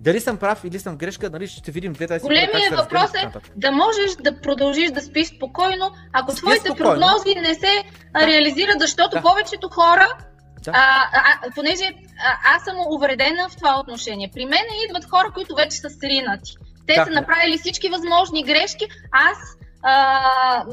Дали 0.00 0.20
съм 0.20 0.36
прав 0.36 0.64
или 0.64 0.78
съм 0.78 0.96
грешка, 0.96 1.30
нали 1.30 1.46
ще 1.46 1.70
видим 1.70 1.92
две 1.92 2.06
тази 2.06 2.22
Големият 2.22 2.74
въпрос 2.76 3.14
е 3.14 3.30
да 3.56 3.72
можеш 3.72 4.16
да 4.20 4.40
продължиш 4.40 4.90
да 4.90 5.00
спиш 5.00 5.26
спокойно, 5.36 5.90
ако 6.12 6.32
Спи 6.32 6.40
твоите 6.40 6.68
спокойно. 6.68 7.00
прогнози 7.00 7.34
не 7.34 7.54
се 7.54 7.84
да. 8.18 8.26
реализират, 8.26 8.80
защото 8.80 9.16
да. 9.16 9.22
повечето 9.22 9.68
хора 9.68 10.08
да. 10.64 10.70
А, 10.74 11.04
а, 11.12 11.50
понеже 11.54 11.84
а, 11.84 12.54
аз 12.56 12.64
съм 12.64 12.76
увредена 12.88 13.48
в 13.48 13.56
това 13.56 13.80
отношение. 13.80 14.30
При 14.34 14.44
мен 14.44 14.64
идват 14.88 15.04
хора, 15.10 15.30
които 15.34 15.54
вече 15.54 15.76
са 15.76 15.90
сринати. 15.90 16.52
Те 16.86 16.94
да. 16.94 17.04
са 17.04 17.10
направили 17.10 17.58
всички 17.58 17.88
възможни 17.88 18.44
грешки. 18.44 18.86
Аз 19.12 19.38
а, 19.82 20.64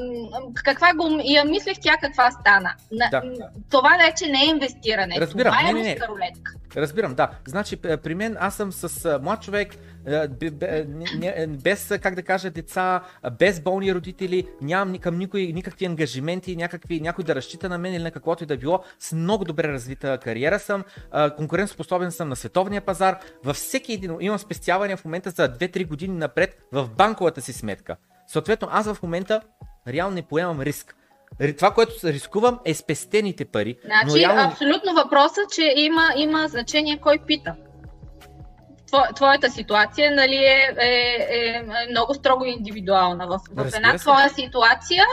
каква 0.53 0.93
го 0.93 1.21
я 1.23 1.45
мислех 1.45 1.77
тя 1.81 1.97
каква 2.01 2.31
стана. 2.31 2.73
Да. 3.11 3.21
Това 3.71 3.97
вече 4.05 4.31
не 4.31 4.41
е 4.41 4.45
инвестиране. 4.45 5.15
Разбирам. 5.19 5.53
Това 5.53 5.69
е 5.69 5.73
не, 5.73 5.81
не, 5.81 5.95
не. 6.19 6.31
Разбирам, 6.77 7.15
да. 7.15 7.29
Значи 7.47 7.77
при 7.77 8.15
мен 8.15 8.37
аз 8.39 8.55
съм 8.55 8.71
с 8.71 9.19
млад 9.21 9.41
човек, 9.41 9.75
без, 11.47 11.91
как 12.01 12.15
да 12.15 12.23
кажа, 12.23 12.49
деца, 12.49 13.01
без 13.39 13.59
болни 13.59 13.95
родители, 13.95 14.47
нямам 14.61 14.97
към 14.97 15.17
никой 15.17 15.41
никакви 15.41 15.85
ангажименти, 15.85 16.55
някакви, 16.55 17.01
някой 17.01 17.23
да 17.23 17.35
разчита 17.35 17.69
на 17.69 17.77
мен 17.77 17.93
или 17.93 18.03
на 18.03 18.11
каквото 18.11 18.43
и 18.43 18.47
да 18.47 18.57
било. 18.57 18.83
С 18.99 19.11
много 19.11 19.45
добре 19.45 19.67
развита 19.67 20.17
кариера 20.17 20.59
съм, 20.59 20.83
конкурентоспособен 21.37 22.11
съм 22.11 22.29
на 22.29 22.35
световния 22.35 22.81
пазар. 22.81 23.19
Във 23.43 23.55
всеки 23.55 23.93
един 23.93 24.17
имам 24.19 24.39
спестявания 24.39 24.97
в 24.97 25.05
момента 25.05 25.29
за 25.29 25.49
2-3 25.49 25.87
години 25.87 26.17
напред 26.17 26.57
в 26.71 26.89
банковата 26.89 27.41
си 27.41 27.53
сметка. 27.53 27.95
Съответно, 28.27 28.67
аз 28.71 28.93
в 28.93 29.03
момента 29.03 29.41
реално 29.87 30.15
не 30.15 30.21
поемам 30.21 30.61
риск. 30.61 30.95
Това, 31.57 31.73
което 31.73 31.93
рискувам 32.03 32.59
е 32.65 32.73
спестените 32.73 33.45
пари. 33.45 33.77
Значи, 33.85 34.05
но 34.07 34.15
реално... 34.15 34.41
абсолютно 34.41 34.93
въпросът, 34.93 35.51
че 35.55 35.73
има, 35.75 36.13
има 36.15 36.47
значение 36.47 36.99
кой 37.01 37.17
пита. 37.27 37.55
Твоята 39.15 39.51
ситуация 39.51 40.15
нали, 40.15 40.35
е, 40.35 40.75
е, 40.79 40.87
е 40.87 41.63
много 41.89 42.13
строго 42.13 42.45
индивидуална. 42.45 43.27
В, 43.27 43.39
в 43.51 43.75
една 43.75 43.97
своя 43.97 44.29
ситуация 44.29 45.03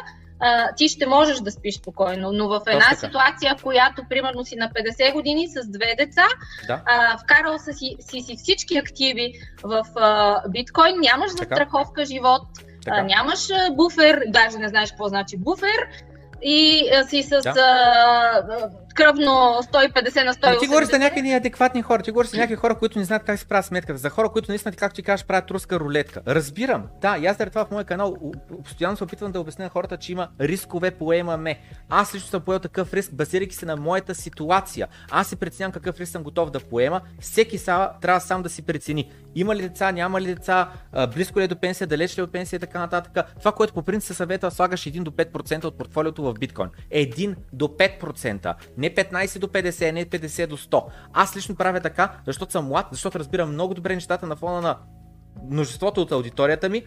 а, 0.44 0.74
ти 0.76 0.88
ще 0.88 1.06
можеш 1.06 1.38
да 1.38 1.50
спиш 1.50 1.74
спокойно. 1.74 2.32
Но 2.32 2.48
в 2.48 2.60
една 2.66 2.94
ситуация, 2.94 3.56
в 3.58 3.62
която 3.62 4.02
примерно 4.08 4.44
си 4.44 4.56
на 4.56 4.70
50 4.70 5.12
години 5.12 5.48
с 5.48 5.70
две 5.70 5.94
деца, 5.98 6.26
да. 6.66 6.82
а, 6.86 7.18
вкарал 7.18 7.58
си, 7.58 7.96
си, 8.00 8.20
си 8.20 8.36
всички 8.36 8.78
активи 8.78 9.32
в 9.62 9.84
а, 9.96 10.42
биткоин, 10.48 11.00
нямаш 11.00 11.30
застраховка 11.30 12.04
живот, 12.04 12.42
а, 12.86 13.02
нямаш 13.02 13.48
буфер, 13.72 14.22
даже 14.28 14.58
не 14.58 14.68
знаеш 14.68 14.90
какво 14.90 15.08
значи 15.08 15.36
буфер, 15.36 15.88
и 16.42 16.90
а, 16.90 17.04
си 17.04 17.22
с 17.22 17.40
да. 17.42 17.54
а, 17.56 18.70
кръвно 18.92 19.58
150 19.72 20.24
на 20.24 20.34
180. 20.34 20.60
ти 20.60 20.66
говориш 20.66 20.88
за 20.88 20.98
някакви 20.98 21.22
неадекватни 21.22 21.82
хора, 21.82 22.02
ти 22.02 22.10
говориш 22.10 22.30
за 22.30 22.36
някакви 22.36 22.56
хора, 22.56 22.74
които 22.74 22.98
не 22.98 23.04
знаят 23.04 23.24
как 23.24 23.38
се 23.38 23.46
правят 23.46 23.66
сметката, 23.66 23.98
за 23.98 24.10
хора, 24.10 24.28
които 24.28 24.50
наистина, 24.50 24.74
както 24.74 24.96
ти 24.96 25.02
кажеш, 25.02 25.26
правят 25.26 25.50
руска 25.50 25.80
рулетка. 25.80 26.20
Разбирам, 26.26 26.86
да, 27.00 27.18
и 27.18 27.26
аз 27.26 27.36
заради 27.36 27.50
това 27.50 27.64
в 27.64 27.70
моя 27.70 27.84
канал 27.84 28.16
постоянно 28.64 28.96
се 28.96 29.04
опитвам 29.04 29.32
да 29.32 29.40
обясня 29.40 29.64
на 29.64 29.70
хората, 29.70 29.96
че 29.96 30.12
има 30.12 30.28
рискове 30.40 30.90
поемаме. 30.90 31.58
Аз 31.88 32.14
лично 32.14 32.28
съм 32.28 32.42
поел 32.42 32.58
такъв 32.58 32.94
риск, 32.94 33.14
базирайки 33.14 33.56
се 33.56 33.66
на 33.66 33.76
моята 33.76 34.14
ситуация. 34.14 34.88
Аз 35.10 35.28
си 35.28 35.36
преценявам 35.36 35.72
какъв 35.72 36.00
риск 36.00 36.12
съм 36.12 36.22
готов 36.22 36.50
да 36.50 36.60
поема. 36.60 37.00
Всеки 37.20 37.58
са, 37.58 37.90
трябва 38.00 38.20
сам 38.20 38.42
да 38.42 38.48
си 38.48 38.62
прецени. 38.62 39.10
Има 39.34 39.56
ли 39.56 39.62
деца, 39.62 39.92
няма 39.92 40.20
ли 40.20 40.26
деца, 40.26 40.68
близко 41.14 41.40
ли 41.40 41.44
е 41.44 41.48
до 41.48 41.56
пенсия, 41.56 41.86
далеч 41.86 42.18
ли 42.18 42.20
е 42.20 42.24
от 42.24 42.32
пенсия 42.32 42.56
и 42.56 42.60
така 42.60 42.78
нататък. 42.78 43.26
Това, 43.38 43.52
което 43.52 43.74
по 43.74 43.82
принцип 43.82 44.06
се 44.06 44.14
съвета, 44.14 44.50
слагаш 44.50 44.80
1 44.80 45.02
до 45.02 45.10
5% 45.10 45.64
от 45.64 45.78
портфолиото 45.78 46.22
в 46.22 46.34
биткоин. 46.34 46.68
1 46.94 47.36
до 47.52 47.68
5%. 47.68 48.54
Не 48.82 48.94
15 48.94 49.38
до 49.38 49.46
50, 49.46 49.90
не 49.90 50.06
50 50.06 50.46
до 50.46 50.56
100. 50.56 50.84
Аз 51.12 51.36
лично 51.36 51.56
правя 51.56 51.80
така, 51.80 52.20
защото 52.26 52.52
съм 52.52 52.66
млад, 52.66 52.86
защото 52.92 53.18
разбирам 53.18 53.52
много 53.52 53.74
добре 53.74 53.94
нещата 53.94 54.26
на 54.26 54.36
фона 54.36 54.60
на 54.60 54.78
множеството 55.50 56.02
от 56.02 56.12
аудиторията 56.12 56.68
ми 56.68 56.84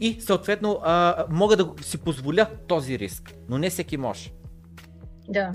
и 0.00 0.20
съответно 0.20 0.80
а, 0.82 1.24
мога 1.30 1.56
да 1.56 1.82
си 1.82 1.98
позволя 1.98 2.46
този 2.66 2.98
риск, 2.98 3.32
но 3.48 3.58
не 3.58 3.70
всеки 3.70 3.96
може. 3.96 4.30
Да. 5.28 5.52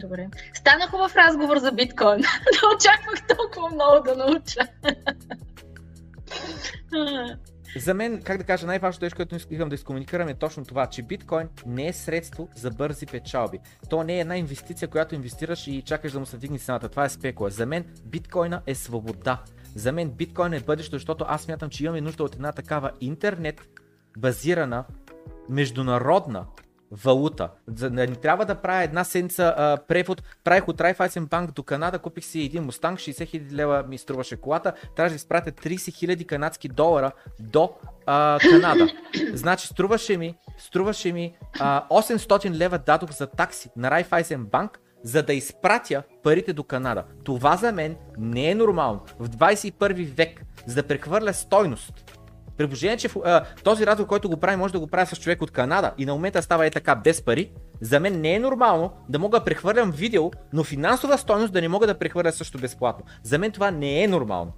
Добре. 0.00 0.28
Стана 0.54 0.86
хубав 0.90 1.16
разговор 1.16 1.58
за 1.58 1.72
биткоин. 1.72 2.18
Не 2.52 2.76
очаквах 2.76 3.26
толкова 3.36 3.70
много 3.74 4.04
да 4.04 4.16
науча. 4.16 4.60
За 7.78 7.94
мен, 7.94 8.22
как 8.22 8.38
да 8.38 8.44
кажа, 8.44 8.66
най-важното 8.66 9.04
нещо, 9.04 9.16
което 9.16 9.36
искам 9.36 9.68
да 9.68 9.74
изкомуникирам 9.74 10.28
е 10.28 10.34
точно 10.34 10.64
това, 10.64 10.86
че 10.86 11.02
биткоин 11.02 11.48
не 11.66 11.88
е 11.88 11.92
средство 11.92 12.48
за 12.56 12.70
бързи 12.70 13.06
печалби. 13.06 13.58
То 13.90 14.04
не 14.04 14.16
е 14.16 14.20
една 14.20 14.36
инвестиция, 14.36 14.88
която 14.88 15.14
инвестираш 15.14 15.66
и 15.66 15.82
чакаш 15.82 16.12
да 16.12 16.20
му 16.20 16.26
се 16.26 16.36
вдигне 16.36 16.58
цената. 16.58 16.88
Това 16.88 17.04
е 17.04 17.08
спекула. 17.08 17.50
За 17.50 17.66
мен 17.66 17.84
биткоина 18.04 18.62
е 18.66 18.74
свобода. 18.74 19.42
За 19.74 19.92
мен 19.92 20.10
биткоин 20.10 20.52
е 20.52 20.60
бъдеще, 20.60 20.96
защото 20.96 21.24
аз 21.28 21.42
смятам, 21.42 21.70
че 21.70 21.84
имаме 21.84 22.00
нужда 22.00 22.24
от 22.24 22.34
една 22.34 22.52
такава 22.52 22.90
интернет 23.00 23.68
базирана 24.18 24.84
международна 25.48 26.46
валута. 26.92 27.50
Не 27.90 28.06
трябва 28.06 28.44
да 28.44 28.54
правя 28.54 28.82
една 28.82 29.04
седмица 29.04 29.54
а, 29.56 29.76
превод. 29.88 30.22
Правих 30.44 30.68
от 30.68 30.78
Raiffeisen 30.78 31.26
Bank 31.26 31.52
до 31.52 31.62
Канада, 31.62 31.98
купих 31.98 32.24
си 32.24 32.40
един 32.40 32.62
Мустанг, 32.62 32.98
60 32.98 33.12
000 33.12 33.52
лева 33.52 33.84
ми 33.88 33.98
струваше 33.98 34.36
колата. 34.36 34.72
Трябва 34.96 35.10
да 35.10 35.16
изпратя 35.16 35.52
30 35.52 35.76
000 35.76 36.26
канадски 36.26 36.68
долара 36.68 37.12
до 37.40 37.72
а, 38.06 38.38
Канада. 38.50 38.88
Значи 39.32 39.66
струваше 39.66 40.16
ми, 40.16 40.34
струваше 40.58 41.12
ми 41.12 41.36
а, 41.60 41.88
800 41.88 42.50
лева 42.50 42.78
дадох 42.78 43.10
за 43.10 43.26
такси 43.26 43.70
на 43.76 43.90
Raiffeisen 43.90 44.44
Bank, 44.44 44.70
за 45.02 45.22
да 45.22 45.32
изпратя 45.32 46.02
парите 46.22 46.52
до 46.52 46.64
Канада. 46.64 47.04
Това 47.24 47.56
за 47.56 47.72
мен 47.72 47.96
не 48.18 48.50
е 48.50 48.54
нормално. 48.54 49.00
В 49.18 49.28
21 49.28 50.14
век, 50.14 50.42
за 50.66 50.74
да 50.74 50.82
прехвърля 50.82 51.34
стойност 51.34 52.17
при 52.58 52.66
положение, 52.66 52.96
че 52.96 53.08
а, 53.24 53.44
този 53.64 53.86
разговор, 53.86 54.08
който 54.08 54.28
го 54.28 54.36
прави, 54.36 54.56
може 54.56 54.72
да 54.72 54.80
го 54.80 54.86
прави 54.86 55.06
с 55.06 55.16
човек 55.16 55.42
от 55.42 55.50
Канада 55.50 55.92
и 55.98 56.06
на 56.06 56.12
момента 56.12 56.42
става 56.42 56.66
е 56.66 56.70
така 56.70 56.94
без 56.94 57.22
пари, 57.22 57.50
за 57.80 58.00
мен 58.00 58.20
не 58.20 58.34
е 58.34 58.38
нормално 58.38 58.92
да 59.08 59.18
мога 59.18 59.38
да 59.38 59.44
прехвърлям 59.44 59.90
видео, 59.90 60.30
но 60.52 60.64
финансова 60.64 61.18
стойност 61.18 61.52
да 61.52 61.60
не 61.60 61.68
мога 61.68 61.86
да 61.86 61.98
прехвърля 61.98 62.32
също 62.32 62.58
безплатно. 62.58 63.04
За 63.22 63.38
мен 63.38 63.52
това 63.52 63.70
не 63.70 64.02
е 64.02 64.08
нормално. 64.08 64.52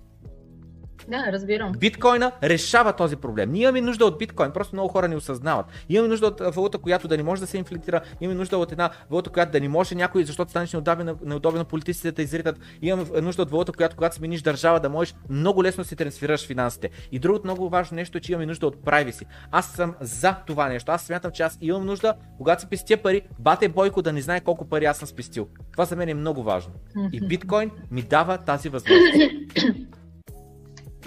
Да, 1.08 1.32
разбирам. 1.32 1.72
Биткоина 1.72 2.32
решава 2.42 2.92
този 2.92 3.16
проблем. 3.16 3.52
Ние 3.52 3.62
имаме 3.62 3.80
нужда 3.80 4.04
от 4.04 4.18
биткоин, 4.18 4.50
просто 4.50 4.74
много 4.74 4.88
хора 4.88 5.08
не 5.08 5.16
осъзнават. 5.16 5.66
Имаме 5.88 6.08
нужда 6.08 6.26
от 6.26 6.40
валута, 6.54 6.78
която 6.78 7.08
да 7.08 7.16
не 7.16 7.22
може 7.22 7.40
да 7.40 7.46
се 7.46 7.58
инфлектира, 7.58 8.00
имаме 8.20 8.38
нужда 8.38 8.58
от 8.58 8.72
една 8.72 8.90
валута, 9.10 9.30
която 9.30 9.52
да 9.52 9.60
не 9.60 9.68
може 9.68 9.94
някой, 9.94 10.24
защото 10.24 10.50
станеш 10.50 10.72
неудобен, 10.72 11.16
неудобен 11.24 11.64
политиците 11.64 12.12
да 12.12 12.22
изритат. 12.22 12.58
Имаме 12.82 13.20
нужда 13.20 13.42
от 13.42 13.50
валута, 13.50 13.72
която 13.72 13.96
когато 13.96 14.16
смениш 14.16 14.42
държава, 14.42 14.80
да 14.80 14.88
можеш 14.88 15.14
много 15.28 15.64
лесно 15.64 15.82
да 15.82 15.88
си 15.88 15.96
трансферираш 15.96 16.46
финансите. 16.46 16.90
И 17.12 17.18
другото 17.18 17.46
много 17.46 17.68
важно 17.68 17.94
нещо 17.94 18.18
е, 18.18 18.20
че 18.20 18.32
имаме 18.32 18.46
нужда 18.46 18.66
от 18.66 18.76
privacy. 18.76 19.24
Аз 19.50 19.66
съм 19.66 19.94
за 20.00 20.34
това 20.46 20.68
нещо. 20.68 20.92
Аз 20.92 21.02
смятам, 21.02 21.30
че 21.30 21.42
аз 21.42 21.58
имам 21.60 21.86
нужда, 21.86 22.14
когато 22.38 22.62
си 22.62 22.68
пестя 22.68 22.96
пари, 22.96 23.22
бате 23.38 23.68
Бойко 23.68 24.02
да 24.02 24.12
не 24.12 24.22
знае 24.22 24.40
колко 24.40 24.68
пари 24.68 24.84
аз 24.84 24.98
съм 24.98 25.08
спестил. 25.08 25.48
Това 25.72 25.84
за 25.84 25.96
мен 25.96 26.08
е 26.08 26.14
много 26.14 26.42
важно. 26.42 26.72
И 27.12 27.20
биткоин 27.20 27.70
ми 27.90 28.02
дава 28.02 28.38
тази 28.38 28.68
възможност. 28.68 29.14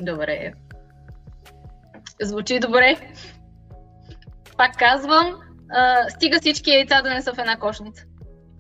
Добре. 0.02 0.53
Звучи 2.22 2.60
добре. 2.60 2.98
Пак 4.57 4.78
казвам, 4.78 5.36
а, 5.70 6.10
стига 6.10 6.40
всички 6.40 6.72
яйца 6.72 7.02
да 7.02 7.10
не 7.10 7.22
са 7.22 7.34
в 7.34 7.40
една 7.40 7.60
кошница. 7.60 8.03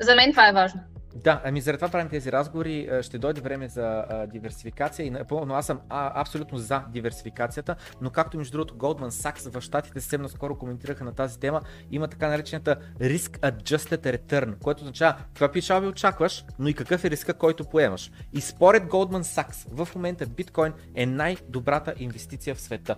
За 0.01 0.15
мен 0.15 0.31
това 0.31 0.49
е 0.49 0.53
важно. 0.53 0.81
Да, 1.15 1.41
ами 1.45 1.61
заради 1.61 1.77
това 1.77 1.91
правим 1.91 2.09
тези 2.09 2.31
разговори. 2.31 2.89
Ще 3.01 3.17
дойде 3.17 3.41
време 3.41 3.67
за 3.67 4.05
а, 4.09 4.27
диверсификация, 4.27 5.05
и, 5.05 5.09
но 5.31 5.53
аз 5.53 5.65
съм 5.65 5.79
а, 5.89 6.21
абсолютно 6.21 6.57
за 6.57 6.83
диверсификацията, 6.89 7.75
но 8.01 8.09
както 8.09 8.37
между 8.37 8.51
другото 8.51 8.75
Goldman 8.75 9.09
Sachs 9.09 9.49
в 9.49 9.61
Штатите 9.61 10.01
съвсем 10.01 10.21
наскоро 10.21 10.57
коментираха 10.57 11.03
на 11.03 11.15
тази 11.15 11.39
тема, 11.39 11.61
има 11.91 12.07
така 12.07 12.27
наречената 12.27 12.75
Risk 12.99 13.39
Adjusted 13.39 14.17
Return, 14.17 14.59
което 14.59 14.81
означава 14.81 15.17
каква 15.17 15.51
печалби 15.51 15.87
очакваш, 15.87 16.45
но 16.59 16.67
и 16.67 16.73
какъв 16.73 17.03
е 17.05 17.09
риска, 17.09 17.33
който 17.33 17.65
поемаш. 17.65 18.11
И 18.33 18.41
според 18.41 18.83
Goldman 18.83 19.23
Sachs 19.23 19.85
в 19.85 19.95
момента 19.95 20.25
биткоин 20.25 20.73
е 20.95 21.05
най-добрата 21.05 21.93
инвестиция 21.97 22.55
в 22.55 22.61
света. 22.61 22.95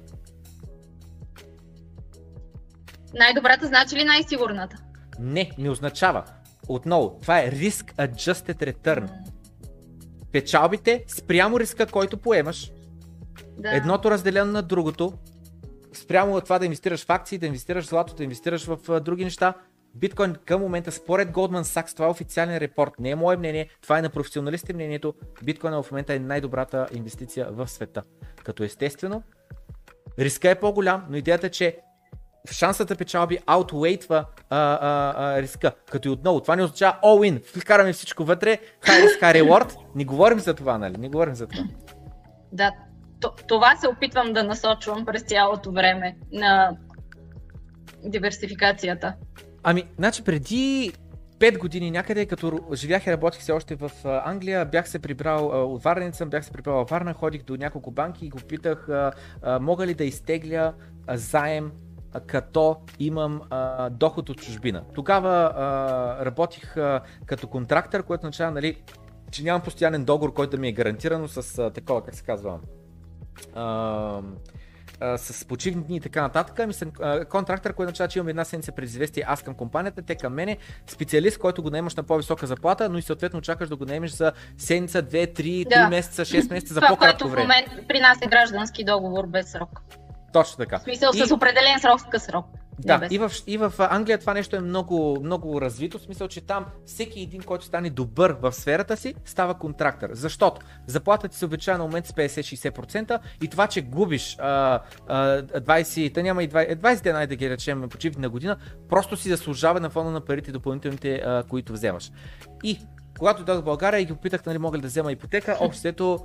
Най-добрата 3.14 3.68
значи 3.68 3.96
ли 3.96 4.04
най-сигурната? 4.04 4.78
Не, 5.20 5.52
не 5.58 5.70
означава. 5.70 6.24
Отново, 6.68 7.18
това 7.22 7.40
е 7.40 7.52
Risk 7.52 7.96
Adjusted 7.96 8.74
Return. 8.74 9.10
Печалбите 10.32 11.04
спрямо 11.08 11.60
риска, 11.60 11.86
който 11.86 12.18
поемаш, 12.18 12.72
да. 13.58 13.76
едното 13.76 14.12
разделено 14.12 14.52
на 14.52 14.62
другото, 14.62 15.14
спрямо 15.94 16.42
това 16.42 16.60
да 16.60 16.66
инвестираш 16.66 17.06
в 17.06 17.10
акции, 17.10 17.38
да 17.38 17.46
инвестираш 17.46 17.86
в 17.86 17.90
злато, 17.90 18.16
да 18.16 18.24
инвестираш 18.24 18.66
в 18.66 19.00
други 19.00 19.24
неща, 19.24 19.54
биткоин 19.96 20.36
към 20.46 20.62
момента, 20.62 20.92
според 20.92 21.30
Goldman 21.30 21.64
Sachs, 21.64 21.94
това 21.94 22.06
е 22.06 22.10
официален 22.10 22.58
репорт, 22.58 22.92
не 23.00 23.10
е 23.10 23.16
мое 23.16 23.38
мнение, 23.38 23.70
това 23.82 24.00
е 24.00 24.02
на 24.02 24.10
професионалистите 24.10 24.74
мнението, 24.74 25.14
биткоин 25.44 25.74
в 25.74 25.92
момента 25.92 26.14
е 26.14 26.20
най-добрата 26.20 26.88
инвестиция 26.94 27.48
в 27.52 27.68
света. 27.68 28.04
Като 28.44 28.64
естествено, 28.64 29.24
риска 30.20 30.50
е 30.50 30.60
по-голям, 30.60 31.06
но 31.10 31.18
идеята 31.18 31.48
е, 31.48 31.50
че 31.50 31.78
шансата 32.52 32.96
печалби 32.96 33.38
outweightва 33.38 34.26
а, 34.50 34.58
а, 34.60 35.14
а, 35.18 35.42
риска. 35.42 35.72
Като 35.92 36.08
и 36.08 36.12
отново, 36.12 36.42
това 36.42 36.56
не 36.56 36.64
означава 36.64 36.98
all 37.04 37.32
in, 37.32 37.60
вкараме 37.60 37.94
всичко 37.94 38.26
вътре, 38.26 38.58
high 38.82 39.06
risk, 39.06 39.22
high 39.22 39.44
reward. 39.44 39.78
Не 39.96 40.06
говорим 40.06 40.40
за 40.40 40.54
това, 40.54 40.78
нали? 40.78 40.98
Не 40.98 41.10
говорим 41.10 41.36
за 41.36 41.48
това. 41.48 41.64
Да, 42.52 42.72
това 43.48 43.76
се 43.76 43.88
опитвам 43.88 44.34
да 44.34 44.44
насочвам 44.44 45.06
през 45.06 45.24
цялото 45.24 45.72
време 45.72 46.16
на 46.32 46.78
диверсификацията. 48.04 49.14
Ами, 49.64 49.84
значи 49.98 50.24
преди 50.24 50.94
5 51.40 51.58
години 51.58 51.92
някъде, 51.92 52.26
като 52.26 52.60
живях 52.74 53.08
и 53.08 53.12
работих 53.12 53.44
се 53.44 53.52
още 53.52 53.76
в 53.76 53.92
Англия, 54.04 54.66
бях 54.66 54.90
се 54.90 55.00
прибрал 55.00 55.74
от 55.74 55.84
Варница, 55.84 56.26
бях 56.26 56.46
се 56.46 56.52
прибрал 56.52 56.76
във 56.76 56.90
Варна, 56.90 57.14
ходих 57.14 57.44
до 57.44 57.58
няколко 57.58 57.92
банки 57.92 58.26
и 58.26 58.30
го 58.30 58.38
питах, 58.38 58.88
мога 59.62 59.88
ли 59.88 59.94
да 59.94 60.04
изтегля 60.04 60.74
заем 61.10 61.72
като 62.20 62.78
имам 63.00 63.42
а, 63.50 63.90
доход 63.90 64.30
от 64.30 64.38
чужбина. 64.38 64.84
Тогава 64.94 65.54
а, 65.56 66.26
работих 66.26 66.78
а, 66.78 67.02
като 67.26 67.48
контрактор, 67.48 68.04
което 68.04 68.22
означава, 68.22 68.52
нали, 68.52 68.78
че 69.32 69.44
нямам 69.44 69.62
постоянен 69.62 70.06
договор, 70.06 70.34
който 70.34 70.52
да 70.52 70.58
ми 70.58 70.68
е 70.68 70.72
гарантирано 70.72 71.28
с 71.28 71.60
а, 71.60 71.70
такова, 71.70 72.04
как 72.04 72.16
се 72.16 72.24
казва, 72.24 72.60
а, 73.56 74.22
а, 75.00 75.18
с 75.18 75.46
почивни 75.46 75.84
дни 75.84 75.96
и 75.96 76.00
така 76.00 76.22
нататък. 76.22 76.60
Ами 76.60 76.74
съм 76.74 76.92
контрактор, 77.30 77.74
който 77.74 77.88
означава, 77.88 78.08
че 78.08 78.20
имам 78.20 78.30
една 78.30 78.46
седмица 78.46 78.72
предизвестие 78.72 79.24
аз 79.28 79.44
към 79.44 79.54
компанията, 79.54 80.02
те 80.02 80.16
към 80.16 80.34
мене, 80.34 80.58
специалист, 80.88 81.38
който 81.38 81.64
го 81.64 81.70
наемаш 81.70 81.96
на 81.96 82.04
по-висока 82.04 82.48
заплата, 82.48 82.90
но 82.90 82.98
и 82.98 83.02
съответно 83.02 83.42
чакаш 83.42 83.70
да 83.70 83.76
го 83.76 83.86
наемеш 83.86 84.12
за 84.12 84.32
седмица, 84.58 85.04
2, 85.04 85.40
3, 85.40 85.66
3 85.66 85.70
да. 85.70 85.90
месеца, 85.90 86.26
6 86.26 86.50
месеца 86.50 86.74
за 86.74 86.82
по-кратко 86.82 87.28
време. 87.28 87.44
В 87.44 87.48
момент 87.48 87.88
при 87.88 88.00
нас 88.00 88.18
е 88.22 88.28
граждански 88.28 88.84
договор 88.84 89.28
без 89.28 89.52
срок. 89.52 89.82
Точно 90.36 90.58
така. 90.58 90.80
В 90.80 90.84
смисъл 90.84 91.12
и... 91.16 91.28
с 91.28 91.32
определен 91.32 91.80
срок, 91.80 92.10
къс 92.12 92.24
срок. 92.24 92.46
Да, 92.80 93.08
и 93.12 93.18
в, 93.18 93.32
и 93.48 93.58
в 93.58 93.74
Англия 93.80 94.18
това 94.18 94.34
нещо 94.34 94.56
е 94.56 94.60
много, 94.60 95.20
много 95.24 95.62
развито, 95.62 96.00
в 96.00 96.02
смисъл, 96.02 96.28
че 96.28 96.42
там 96.42 96.66
всеки 96.86 97.22
един, 97.22 97.42
който 97.42 97.66
стане 97.66 97.90
добър 97.90 98.38
в 98.42 98.52
сферата 98.52 98.98
си, 98.98 99.16
става 99.26 99.54
контрактор. 99.54 100.10
Защото 100.12 100.62
заплата 100.88 101.28
ти 101.28 101.38
се 101.38 101.46
увеличава 101.46 101.78
на 101.78 101.84
момент 101.84 102.06
с 102.06 102.12
50-60% 102.12 103.20
и 103.44 103.48
това, 103.48 103.68
че 103.68 103.82
губиш 103.82 104.38
а, 104.40 104.80
а, 105.08 105.42
20, 105.42 106.14
та 106.14 106.22
няма 106.22 106.44
и 106.44 106.50
20, 106.50 106.76
20 106.76 107.04
дена, 107.04 107.28
да 107.28 107.36
ги 107.36 107.50
речем, 107.50 107.90
почивки 107.90 108.20
на 108.20 108.30
година, 108.30 108.58
просто 108.90 109.18
си 109.18 109.30
заслужава 109.30 109.80
на 109.80 109.90
фона 109.90 110.12
на 110.12 110.22
парите 110.22 110.52
допълнителните, 110.52 111.16
а, 111.16 111.44
които 111.44 111.74
вземаш. 111.74 112.12
И 112.64 112.80
когато 113.20 113.44
дойдох 113.44 113.62
в 113.62 113.66
България 113.66 114.00
и 114.00 114.06
ги 114.06 114.14
попитах 114.14 114.46
нали 114.46 114.58
мога 114.58 114.78
ли 114.78 114.82
да 114.82 114.88
взема 114.88 115.12
ипотека, 115.12 115.58
общото 115.60 116.20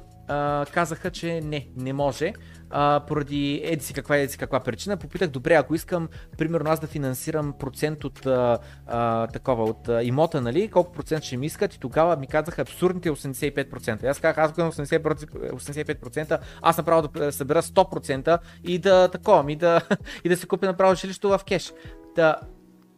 казаха, 0.73 1.11
че 1.11 1.41
не, 1.41 1.69
не 1.77 1.93
може 1.93 2.33
а, 2.71 3.01
поради 3.09 3.61
еди 3.65 3.85
си 3.85 3.95
каква, 3.95 4.17
еди 4.17 4.33
си 4.33 4.39
каква 4.39 4.61
причина. 4.61 4.97
Попитах, 4.97 5.31
добре, 5.31 5.55
ако 5.55 5.75
искам, 5.75 6.09
примерно 6.39 6.71
аз 6.71 6.81
да 6.81 6.87
финансирам 6.87 7.55
процент 7.59 8.05
от 8.05 8.27
а, 8.27 8.59
а, 8.87 9.27
такова, 9.27 9.65
от 9.65 9.89
а, 9.89 10.03
имота, 10.03 10.41
нали, 10.41 10.69
колко 10.69 10.93
процент 10.93 11.25
ще 11.25 11.37
ми 11.37 11.47
искат 11.47 11.75
и 11.75 11.81
тогава 11.81 12.17
ми 12.17 12.27
казаха 12.27 12.63
абсурдните 12.63 13.11
85%. 13.11 14.05
Аз 14.05 14.21
казах, 14.21 14.39
аз 14.39 14.51
ако 14.51 14.61
85%, 14.61 15.53
85%, 15.53 16.39
аз 16.63 16.77
направо 16.77 17.09
да 17.09 17.33
събера 17.33 17.63
100% 17.63 18.39
и 18.65 18.79
да 18.79 19.09
такова, 19.09 19.45
и 19.53 19.57
да, 19.57 19.81
и 20.25 20.29
да 20.29 20.37
се 20.37 20.47
купя 20.47 20.67
направо 20.67 20.95
жилището 20.95 21.29
в 21.29 21.41
кеш. 21.45 21.73
Да, 22.17 22.37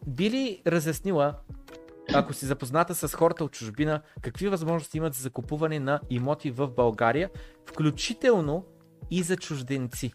би 0.06 0.30
ли 0.30 0.62
разяснила 0.66 1.34
ако 2.14 2.32
си 2.32 2.46
запозната 2.46 2.94
с 2.94 3.14
хората 3.14 3.44
от 3.44 3.52
чужбина, 3.52 4.00
какви 4.22 4.48
възможности 4.48 4.96
имат 4.98 5.14
за 5.14 5.22
закупуване 5.22 5.80
на 5.80 6.00
имоти 6.10 6.50
в 6.50 6.68
България, 6.68 7.30
включително 7.66 8.64
и 9.10 9.22
за 9.22 9.36
чужденци? 9.36 10.12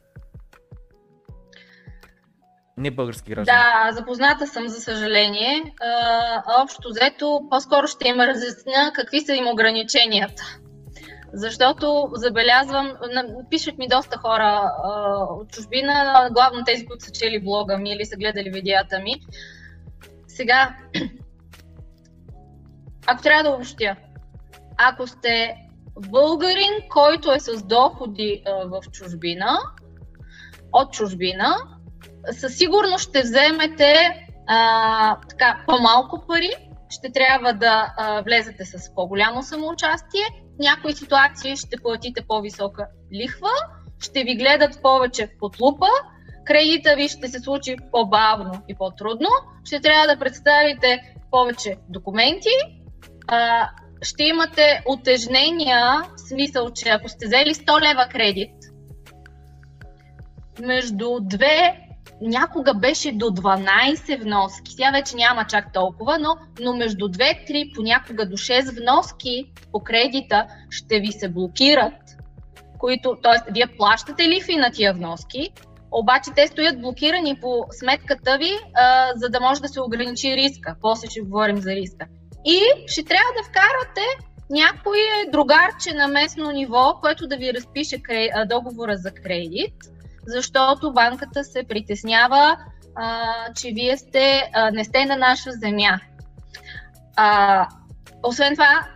Не 2.77 2.91
български 2.91 3.29
граждани. 3.29 3.57
Да, 3.57 3.91
запозната 3.91 4.47
съм, 4.47 4.67
за 4.67 4.81
съжаление. 4.81 5.73
А, 5.81 6.61
общо 6.63 6.89
взето, 6.89 7.41
по-скоро 7.49 7.87
ще 7.87 8.07
им 8.07 8.19
разясня 8.19 8.91
какви 8.95 9.21
са 9.21 9.33
им 9.33 9.47
ограниченията. 9.47 10.43
Защото 11.33 12.09
забелязвам, 12.13 12.93
пишат 13.49 13.77
ми 13.77 13.87
доста 13.87 14.17
хора 14.17 14.71
а, 14.83 15.23
от 15.23 15.51
чужбина, 15.51 16.29
главно 16.31 16.63
тези, 16.65 16.85
които 16.85 17.05
са 17.05 17.11
чели 17.11 17.43
блога 17.43 17.77
ми 17.77 17.91
или 17.91 18.05
са 18.05 18.15
гледали 18.15 18.49
видеята 18.49 18.99
ми. 18.99 19.21
Сега, 20.27 20.75
ако 23.07 23.21
трябва 23.21 23.43
да 23.43 23.49
обобщя, 23.49 23.95
ако 24.77 25.07
сте 25.07 25.55
българин, 26.09 26.71
който 26.89 27.31
е 27.31 27.39
с 27.39 27.63
доходи 27.63 28.43
в 28.65 28.81
чужбина, 28.91 29.59
от 30.73 30.93
чужбина, 30.93 31.55
със 32.31 32.57
сигурност 32.57 33.09
ще 33.09 33.21
вземете 33.21 33.93
а, 34.47 35.17
така, 35.29 35.63
по-малко 35.67 36.23
пари, 36.27 36.49
ще 36.89 37.11
трябва 37.11 37.53
да 37.53 37.93
а, 37.97 38.21
влезете 38.21 38.65
с 38.65 38.95
по-голямо 38.95 39.43
самоучастие, 39.43 40.25
в 40.55 40.59
някои 40.59 40.93
ситуации 40.93 41.55
ще 41.55 41.77
платите 41.83 42.21
по-висока 42.27 42.87
лихва, 43.13 43.49
ще 43.99 44.23
ви 44.23 44.35
гледат 44.35 44.81
повече 44.81 45.29
под 45.39 45.59
лупа, 45.59 45.87
кредита 46.45 46.95
ви 46.95 47.07
ще 47.07 47.27
се 47.27 47.39
случи 47.39 47.75
по-бавно 47.91 48.61
и 48.67 48.75
по-трудно, 48.75 49.29
ще 49.65 49.79
трябва 49.79 50.07
да 50.07 50.19
представите 50.19 51.13
повече 51.31 51.77
документи, 51.89 52.49
а, 53.27 53.69
ще 54.01 54.23
имате 54.23 54.81
отежнения, 54.85 56.01
в 56.15 56.19
смисъл, 56.29 56.69
че 56.69 56.89
ако 56.89 57.09
сте 57.09 57.25
взели 57.25 57.53
100 57.53 57.81
лева 57.81 58.07
кредит, 58.11 58.53
между 60.59 61.19
две, 61.21 61.79
някога 62.21 62.73
беше 62.73 63.11
до 63.11 63.25
12 63.25 64.23
вноски, 64.23 64.71
сега 64.71 64.91
вече 64.91 65.15
няма 65.15 65.45
чак 65.45 65.73
толкова, 65.73 66.19
но, 66.19 66.35
но 66.59 66.73
между 66.73 67.05
2-3, 67.05 67.75
понякога 67.75 68.29
до 68.29 68.37
6 68.37 68.81
вноски 68.81 69.45
по 69.71 69.79
кредита 69.79 70.47
ще 70.69 70.99
ви 70.99 71.11
се 71.11 71.29
блокират, 71.29 71.93
които, 72.77 73.17
т.е. 73.23 73.51
вие 73.51 73.67
плащате 73.77 74.29
лихви 74.29 74.55
на 74.55 74.71
тия 74.71 74.93
вноски, 74.93 75.49
обаче 75.91 76.31
те 76.35 76.47
стоят 76.47 76.81
блокирани 76.81 77.39
по 77.41 77.65
сметката 77.71 78.37
ви, 78.37 78.51
а, 78.75 79.11
за 79.15 79.29
да 79.29 79.39
може 79.39 79.61
да 79.61 79.67
се 79.67 79.81
ограничи 79.81 80.35
риска. 80.35 80.75
После 80.81 81.09
ще 81.09 81.21
говорим 81.21 81.57
за 81.57 81.71
риска 81.71 82.05
и 82.47 82.59
ще 82.87 83.03
трябва 83.03 83.31
да 83.37 83.49
вкарате 83.49 84.01
някой 84.49 84.99
другарче 85.31 85.93
на 85.93 86.07
местно 86.07 86.51
ниво, 86.51 86.97
което 87.01 87.27
да 87.27 87.37
ви 87.37 87.53
разпише 87.53 88.01
договора 88.49 88.97
за 88.97 89.11
кредит, 89.11 89.73
защото 90.27 90.93
банката 90.93 91.43
се 91.43 91.63
притеснява, 91.63 92.57
а, 92.95 93.33
че 93.55 93.71
вие 93.71 93.97
сте, 93.97 94.49
а, 94.53 94.71
не 94.71 94.83
сте 94.83 95.05
на 95.05 95.15
наша 95.15 95.51
земя. 95.51 95.99
А, 97.15 97.67
освен 98.23 98.53
това, 98.53 98.87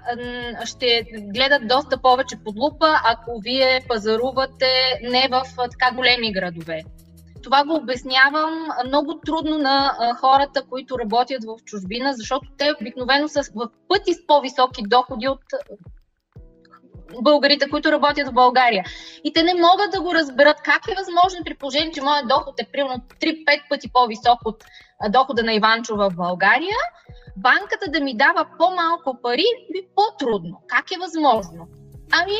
ще 0.65 1.03
гледат 1.33 1.67
доста 1.67 2.01
повече 2.01 2.35
под 2.45 2.55
лупа, 2.55 2.95
ако 3.03 3.39
вие 3.43 3.81
пазарувате 3.87 4.99
не 5.03 5.27
в 5.31 5.43
така 5.55 5.95
големи 5.95 6.31
градове. 6.31 6.83
Това 7.43 7.65
го 7.65 7.75
обяснявам 7.75 8.67
много 8.85 9.19
трудно 9.25 9.57
на 9.57 9.93
хората, 10.19 10.63
които 10.69 10.99
работят 10.99 11.43
в 11.43 11.63
чужбина, 11.65 12.13
защото 12.13 12.47
те 12.57 12.73
обикновено 12.81 13.27
са 13.27 13.41
в 13.55 13.69
пъти 13.87 14.13
с 14.13 14.27
по-високи 14.27 14.83
доходи 14.87 15.27
от 15.27 15.41
българите, 17.21 17.69
които 17.69 17.91
работят 17.91 18.27
в 18.27 18.33
България. 18.33 18.83
И 19.23 19.33
те 19.33 19.43
не 19.43 19.53
могат 19.53 19.91
да 19.91 20.01
го 20.01 20.13
разберат 20.13 20.61
как 20.61 20.87
е 20.87 20.95
възможно 20.97 21.43
при 21.45 21.57
положение, 21.57 21.91
че 21.91 22.01
моят 22.01 22.27
доход 22.27 22.59
е 22.59 22.69
примерно 22.73 23.03
3-5 23.21 23.69
пъти 23.69 23.91
по-висок 23.93 24.39
от 24.45 24.63
дохода 25.09 25.43
на 25.43 25.53
Иванчо 25.53 25.95
в 25.95 26.11
България, 26.15 26.77
банката 27.37 27.91
да 27.91 27.99
ми 27.99 28.17
дава 28.17 28.45
по-малко 28.57 29.21
пари 29.21 29.45
би 29.73 29.87
по-трудно. 29.95 30.61
Как 30.67 30.91
е 30.91 30.99
възможно? 30.99 31.67
Ами, 32.11 32.37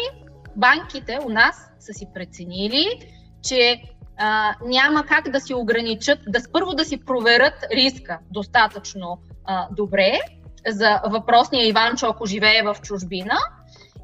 банките 0.56 1.20
у 1.26 1.30
нас 1.30 1.56
са 1.80 1.94
си 1.94 2.08
преценили, 2.14 3.00
че 3.44 3.82
а, 4.22 4.56
няма 4.66 5.06
как 5.06 5.30
да 5.30 5.40
си 5.40 5.54
ограничат, 5.54 6.20
да 6.28 6.40
първо 6.54 6.74
да 6.74 6.86
си 6.86 7.06
проверят 7.06 7.54
риска 7.72 8.20
достатъчно 8.32 9.18
а, 9.46 9.68
добре 9.72 10.20
за 10.68 11.02
въпросния 11.06 11.68
Иванчо, 11.68 12.08
ако 12.08 12.26
живее 12.26 12.62
в 12.64 12.76
чужбина. 12.82 13.38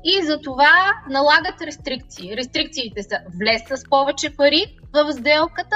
И 0.03 0.25
за 0.25 0.41
това 0.41 0.93
налагат 1.09 1.61
рестрикции. 1.61 2.37
Рестрикциите 2.37 3.03
са 3.03 3.17
влез 3.39 3.61
с 3.81 3.89
повече 3.89 4.35
пари 4.35 4.65
в 4.93 5.13
сделката, 5.13 5.75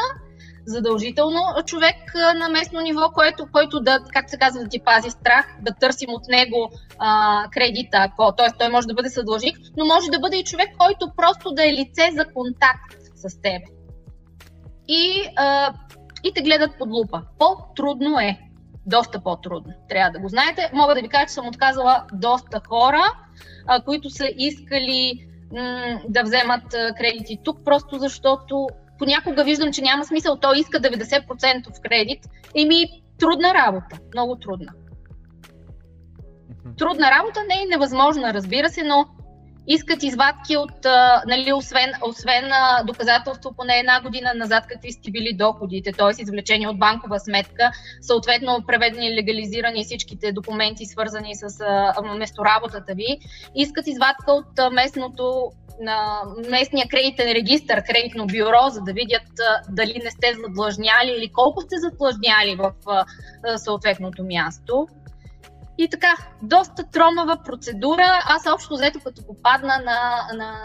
задължително 0.66 1.40
човек 1.66 1.96
на 2.36 2.50
местно 2.50 2.82
ниво, 2.82 3.10
който, 3.14 3.48
който 3.52 3.80
да, 3.80 4.00
как 4.14 4.30
се 4.30 4.38
казва, 4.38 4.64
да 4.64 4.70
ти 4.70 4.80
пази 4.86 5.10
страх, 5.10 5.58
да 5.62 5.74
търсим 5.74 6.10
от 6.10 6.28
него 6.28 6.72
а, 7.00 7.44
кредита, 7.52 7.98
ако, 7.98 8.36
т.е. 8.36 8.48
той 8.60 8.70
може 8.70 8.88
да 8.88 8.94
бъде 8.94 9.10
съдлъжник, 9.10 9.58
но 9.78 9.86
може 9.86 10.12
да 10.12 10.20
бъде 10.20 10.38
и 10.38 10.44
човек, 10.44 10.70
който 10.78 11.12
просто 11.18 11.52
да 11.52 11.70
е 11.70 11.74
лице 11.74 12.10
за 12.16 12.26
контакт 12.34 12.96
с 13.16 13.42
теб 13.42 13.81
и, 14.92 15.24
а, 15.36 15.74
и 16.24 16.34
те 16.34 16.42
гледат 16.42 16.78
под 16.80 16.90
лупа. 16.90 17.22
По-трудно 17.40 18.20
е. 18.20 18.38
Доста 18.86 19.24
по-трудно. 19.24 19.74
Трябва 19.90 20.12
да 20.12 20.20
го 20.20 20.30
знаете. 20.30 20.70
Мога 20.74 20.96
да 20.96 21.02
ви 21.02 21.08
кажа, 21.08 21.26
че 21.26 21.34
съм 21.34 21.48
отказала 21.48 22.04
доста 22.14 22.62
хора, 22.68 23.04
а, 23.68 23.82
които 23.82 24.10
са 24.10 24.30
искали 24.38 25.28
м- 25.52 26.02
да 26.10 26.24
вземат 26.24 26.64
кредити 26.98 27.40
тук, 27.44 27.58
просто 27.66 28.00
защото 28.00 28.68
понякога 29.00 29.44
виждам, 29.44 29.72
че 29.72 29.82
няма 29.82 30.06
смисъл. 30.06 30.38
Той 30.38 30.60
иска 30.60 30.80
90% 30.80 31.78
в 31.78 31.82
кредит. 31.82 32.20
Еми, 32.56 32.86
трудна 33.20 33.54
работа. 33.54 34.00
Много 34.14 34.36
трудна. 34.36 34.74
Трудна 36.78 37.12
работа 37.12 37.40
не 37.48 37.64
е 37.64 37.66
невъзможна, 37.66 38.34
разбира 38.34 38.70
се, 38.70 38.84
но 38.84 39.06
искат 39.68 40.04
извадки 40.04 40.58
от, 40.58 40.86
нали, 41.28 41.54
освен, 41.54 41.92
освен 42.02 42.52
доказателство 42.86 43.54
поне 43.58 43.80
една 43.80 44.02
година 44.02 44.34
назад 44.36 44.64
какви 44.68 44.92
сте 44.92 45.12
били 45.12 45.34
доходите, 45.34 45.92
т.е. 45.92 46.22
извлечени 46.22 46.68
от 46.68 46.80
банкова 46.80 47.20
сметка, 47.20 47.72
съответно 48.02 48.64
преведени 48.68 49.08
и 49.08 49.16
легализирани 49.16 49.84
всичките 49.84 50.32
документи, 50.32 50.86
свързани 50.86 51.36
с 51.36 51.62
а, 51.62 52.02
местоработата 52.02 52.94
ви, 52.94 53.20
искат 53.56 53.88
извадка 53.88 54.32
от 54.32 54.74
местното 54.74 55.52
на 55.82 56.22
местния 56.50 56.88
кредитен 56.88 57.32
регистр, 57.32 57.84
кредитно 57.88 58.28
бюро, 58.28 58.70
за 58.70 58.82
да 58.82 58.94
видят 58.94 59.28
дали 59.70 60.02
не 60.04 60.12
сте 60.12 60.34
задлъжняли 60.34 61.12
или 61.18 61.32
колко 61.32 61.62
сте 61.62 61.76
задлъжняли 61.78 62.56
в 62.56 62.74
съответното 63.58 64.24
място. 64.24 64.88
И 65.78 65.90
така, 65.90 66.18
доста 66.42 66.84
тромава 66.84 67.38
процедура. 67.46 68.22
Аз 68.26 68.48
общо 68.54 68.74
взето, 68.74 69.00
като 69.04 69.26
попадна 69.28 69.78
на, 69.86 70.28
на 70.38 70.56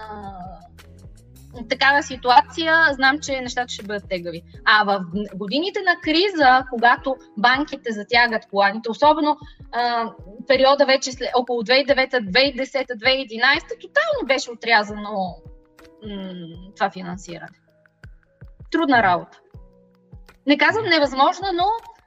такава 1.68 2.02
ситуация, 2.02 2.74
знам, 2.92 3.18
че 3.20 3.40
нещата 3.40 3.68
ще 3.68 3.86
бъдат 3.86 4.08
тегави. 4.08 4.42
А 4.64 4.84
в 4.84 5.04
годините 5.34 5.80
на 5.80 6.00
криза, 6.02 6.64
когато 6.70 7.16
банките 7.38 7.92
затягат 7.92 8.46
коланите, 8.46 8.90
особено 8.90 9.36
а, 9.72 10.12
периода 10.48 10.86
вече 10.86 11.12
след, 11.12 11.30
около 11.34 11.62
2009, 11.62 12.10
2010, 12.10 12.86
2011, 12.86 13.80
тотално 13.80 14.26
беше 14.26 14.50
отрязано 14.50 15.36
м- 16.06 16.72
това 16.76 16.90
финансиране. 16.90 17.58
Трудна 18.70 19.02
работа. 19.02 19.38
Не 20.46 20.58
казвам 20.58 20.84
невъзможно, 20.84 21.46
но 21.54 21.64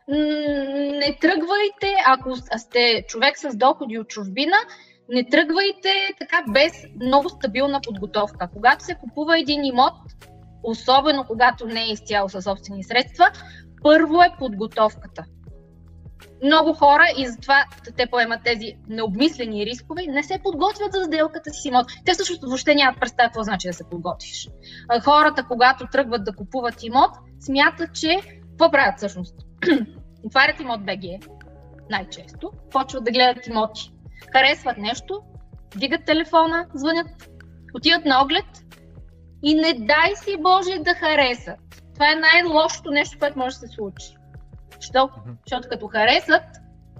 не 0.09 1.17
тръгвайте, 1.21 1.95
ако 2.07 2.35
сте 2.57 3.03
човек 3.07 3.37
с 3.37 3.57
доходи 3.57 3.99
от 3.99 4.07
чужбина, 4.07 4.55
не 5.09 5.25
тръгвайте 5.25 5.89
така 6.19 6.43
без 6.51 6.73
много 7.01 7.29
стабилна 7.29 7.81
подготовка. 7.81 8.49
Когато 8.53 8.83
се 8.83 8.95
купува 8.95 9.39
един 9.39 9.65
имот, 9.65 9.93
особено 10.63 11.25
когато 11.27 11.65
не 11.65 11.81
е 11.81 11.91
изцяло 11.91 12.29
със 12.29 12.43
собствени 12.43 12.83
средства, 12.83 13.25
първо 13.83 14.21
е 14.21 14.35
подготовката. 14.39 15.23
Много 16.43 16.73
хора 16.73 17.03
и 17.17 17.27
затова 17.27 17.65
те 17.97 18.05
поемат 18.05 18.43
тези 18.43 18.77
необмислени 18.87 19.65
рискове, 19.65 20.05
не 20.07 20.23
се 20.23 20.39
подготвят 20.43 20.91
за 20.91 21.03
сделката 21.03 21.49
си 21.49 21.61
с 21.61 21.65
имот. 21.65 21.85
Те 22.05 22.13
също 22.13 22.39
въобще 22.41 22.75
нямат 22.75 22.99
представа 22.99 23.27
какво 23.27 23.43
значи 23.43 23.67
да 23.67 23.73
се 23.73 23.89
подготвиш. 23.89 24.49
Хората, 25.03 25.45
когато 25.47 25.87
тръгват 25.91 26.23
да 26.23 26.35
купуват 26.35 26.83
имот, 26.83 27.11
смятат, 27.39 27.95
че 27.95 28.19
какво 28.59 28.71
правят 28.71 28.97
всъщност? 28.97 29.35
Отварят 30.23 30.59
имот 30.59 30.85
БГ 30.85 31.03
най-често, 31.89 32.51
почват 32.71 33.03
да 33.03 33.11
гледат 33.11 33.47
имоти. 33.47 33.91
Харесват 34.33 34.77
нещо, 34.77 35.21
дигат 35.75 36.05
телефона, 36.05 36.67
звънят, 36.73 37.29
отиват 37.75 38.05
на 38.05 38.21
оглед 38.21 38.45
и 39.43 39.55
не 39.55 39.73
дай 39.73 40.15
си 40.15 40.37
Боже 40.39 40.79
да 40.79 40.93
харесат. 40.93 41.59
Това 41.93 42.11
е 42.11 42.15
най-лошото 42.15 42.91
нещо, 42.91 43.19
което 43.19 43.39
може 43.39 43.55
да 43.55 43.59
се 43.59 43.75
случи. 43.75 44.15
Защо? 44.75 45.09
Защото 45.45 45.69
като 45.69 45.87
харесат, 45.87 46.43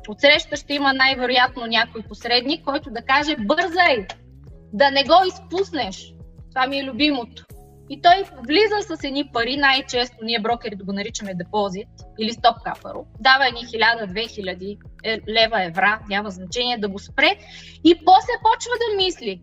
отсреща 0.10 0.56
ще 0.56 0.74
има 0.74 0.94
най-вероятно 0.94 1.66
някой 1.66 2.04
посредник, 2.04 2.66
който 2.66 2.90
да 2.90 3.02
каже 3.02 3.36
бързай, 3.40 4.08
да 4.74 4.92
не 4.92 5.04
го 5.04 5.28
изпуснеш. 5.28 6.14
Това 6.50 6.68
ми 6.68 6.80
е 6.80 6.84
любимото. 6.84 7.46
И 7.90 8.02
той 8.02 8.24
влиза 8.48 8.96
с 8.96 9.04
едни 9.04 9.30
пари, 9.34 9.58
най-често 9.58 10.18
ние 10.24 10.40
брокери 10.40 10.76
да 10.76 10.84
го 10.84 10.94
наричаме 10.94 11.34
депозит 11.34 11.88
или 12.20 12.34
стоп 12.34 12.56
капаро, 12.64 13.06
дава 13.20 13.48
едни 13.48 13.62
1000-2000 13.62 14.78
е, 15.04 15.20
лева, 15.30 15.64
евра, 15.64 16.00
няма 16.10 16.30
значение 16.30 16.78
да 16.78 16.90
го 16.90 17.00
спре 17.00 17.38
и 17.84 17.96
после 18.06 18.34
почва 18.44 18.72
да 18.90 19.04
мисли, 19.04 19.42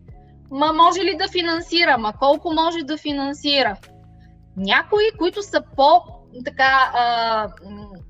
ма 0.51 0.73
може 0.73 0.99
ли 0.99 1.17
да 1.17 1.27
финансира, 1.27 1.97
ма 1.97 2.13
колко 2.19 2.53
може 2.53 2.77
да 2.83 2.97
финансира. 2.97 3.75
Някои, 4.57 5.05
които 5.17 5.41
са 5.43 5.63
по 5.75 6.01
така 6.45 6.91
а, 6.93 7.47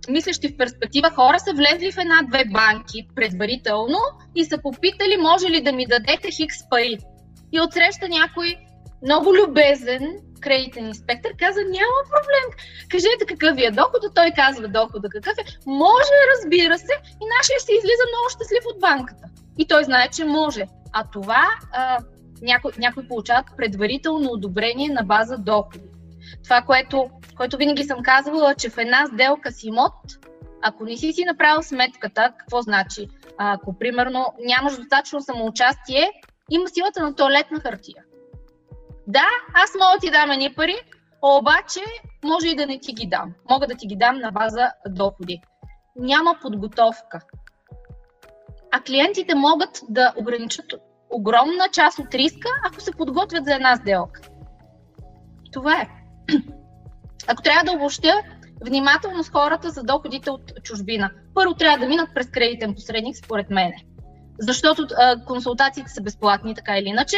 мислещи 0.10 0.48
в 0.48 0.58
перспектива 0.58 1.10
хора 1.10 1.40
са 1.40 1.54
влезли 1.54 1.92
в 1.92 1.98
една-две 1.98 2.46
банки 2.46 3.08
предварително 3.16 3.98
и 4.36 4.46
са 4.46 4.62
попитали 4.62 5.18
може 5.20 5.48
ли 5.50 5.62
да 5.62 5.72
ми 5.72 5.86
дадете 5.86 6.32
хикс 6.32 6.70
пари. 6.70 6.98
И 7.52 7.62
отсреща 7.62 8.10
някой 8.10 8.56
много 9.04 9.34
любезен 9.34 10.18
кредитен 10.42 10.88
инспектор 10.88 11.30
каза, 11.40 11.60
няма 11.60 12.00
проблем. 12.14 12.46
Кажете 12.90 13.26
какъв 13.28 13.56
ви 13.56 13.66
е 13.66 13.72
дохода, 13.72 14.14
той 14.16 14.32
казва 14.36 14.68
дохода 14.68 15.10
какъв 15.10 15.34
е. 15.38 15.44
Може, 15.66 16.14
разбира 16.34 16.78
се, 16.78 16.94
и 17.22 17.26
нашия 17.38 17.60
ще 17.60 17.72
излиза 17.72 18.06
много 18.12 18.30
щастлив 18.30 18.64
от 18.66 18.80
банката. 18.80 19.26
И 19.58 19.68
той 19.68 19.84
знае, 19.84 20.08
че 20.10 20.26
може. 20.26 20.66
А 20.94 21.04
това 21.14 21.46
а, 21.72 22.00
някои, 22.42 22.72
някои 22.78 23.08
получават 23.08 23.46
предварително 23.58 24.32
одобрение 24.32 24.90
на 24.90 25.04
база 25.04 25.38
доходи. 25.38 25.90
Това, 26.44 26.62
което, 26.62 27.10
което 27.38 27.58
винаги 27.58 27.84
съм 27.84 28.04
казвала, 28.04 28.56
че 28.56 28.70
в 28.70 28.78
една 28.78 29.06
сделка 29.06 29.52
с 29.52 29.64
имот, 29.64 29.94
ако 30.62 30.84
не 30.84 30.98
си 30.98 31.14
си 31.14 31.26
направил 31.26 31.64
сметката, 31.64 32.34
какво 32.40 32.62
значи? 32.62 33.08
Ако, 33.38 33.80
примерно, 33.80 34.34
нямаш 34.46 34.76
достатъчно 34.76 35.22
самоучастие, 35.22 36.12
има 36.52 36.68
силата 36.68 37.04
на 37.04 37.16
туалетна 37.16 37.60
хартия. 37.60 38.04
Да, 39.08 39.28
аз 39.54 39.72
мога 39.80 39.92
да 39.94 40.00
ти 40.00 40.12
дам 40.12 40.32
едни 40.32 40.54
пари, 40.56 40.76
обаче 41.22 41.80
може 42.24 42.48
и 42.48 42.56
да 42.56 42.66
не 42.66 42.80
ти 42.80 42.94
ги 42.94 43.08
дам. 43.08 43.34
Мога 43.50 43.68
да 43.68 43.76
ти 43.76 43.88
ги 43.88 43.96
дам 43.96 44.20
на 44.20 44.32
база 44.32 44.72
доходи. 44.88 45.42
Няма 45.96 46.36
подготовка. 46.42 47.20
А 48.72 48.82
клиентите 48.82 49.36
могат 49.36 49.82
да 49.90 50.14
ограничат 50.18 50.66
огромна 51.10 51.70
част 51.72 52.00
от 52.00 52.14
риска, 52.14 52.50
ако 52.66 52.82
се 52.82 52.92
подготвят 52.92 53.46
за 53.46 53.54
една 53.54 53.76
сделка. 53.76 54.22
Това 55.52 55.82
е. 55.82 55.88
Ако 57.28 57.42
трябва 57.42 57.64
да 57.64 57.72
обобщя, 57.72 58.14
внимателно 58.66 59.24
с 59.24 59.30
хората 59.30 59.70
за 59.70 59.84
доходите 59.84 60.32
от 60.32 60.64
чужбина. 60.64 61.12
Първо 61.34 61.54
трябва 61.54 61.78
да 61.78 61.88
минат 61.88 62.10
през 62.14 62.30
кредитен 62.30 62.74
посредник, 62.74 63.18
според 63.18 63.50
мен. 63.50 63.74
Защото 64.40 64.88
а, 64.98 65.26
консултациите 65.26 65.92
са 65.92 66.02
безплатни, 66.02 66.56
така 66.56 66.78
или 66.78 66.88
иначе. 66.88 67.18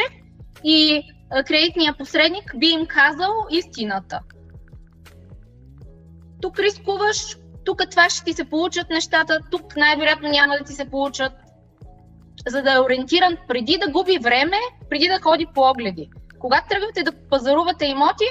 И 0.64 1.02
кредитният 1.46 1.98
посредник 1.98 2.54
би 2.56 2.66
им 2.66 2.86
казал 2.86 3.32
истината. 3.50 4.20
Тук 6.40 6.58
рискуваш, 6.58 7.36
тук 7.64 7.82
това 7.90 8.10
ще 8.10 8.24
ти 8.24 8.32
се 8.32 8.44
получат 8.44 8.90
нещата, 8.90 9.40
тук 9.50 9.76
най-вероятно 9.76 10.28
няма 10.28 10.56
да 10.58 10.64
ти 10.64 10.72
се 10.72 10.90
получат. 10.90 11.32
За 12.48 12.62
да 12.62 12.72
е 12.72 12.80
ориентиран 12.80 13.36
преди 13.48 13.78
да 13.78 13.90
губи 13.90 14.18
време, 14.22 14.56
преди 14.90 15.08
да 15.08 15.20
ходи 15.20 15.46
по 15.54 15.60
огледи. 15.60 16.10
Когато 16.38 16.68
тръгвате 16.68 17.02
да 17.02 17.12
пазарувате 17.30 17.86
имоти 17.86 18.24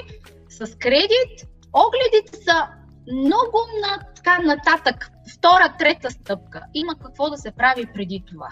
с 0.48 0.78
кредит, 0.78 1.48
огледите 1.72 2.44
са 2.44 2.66
много 3.12 3.58
на, 3.82 3.98
така, 4.16 4.38
нататък. 4.38 5.10
Втора, 5.34 5.74
трета 5.78 6.10
стъпка. 6.10 6.62
Има 6.74 6.94
какво 7.04 7.30
да 7.30 7.36
се 7.36 7.50
прави 7.50 7.86
преди 7.94 8.24
това. 8.26 8.48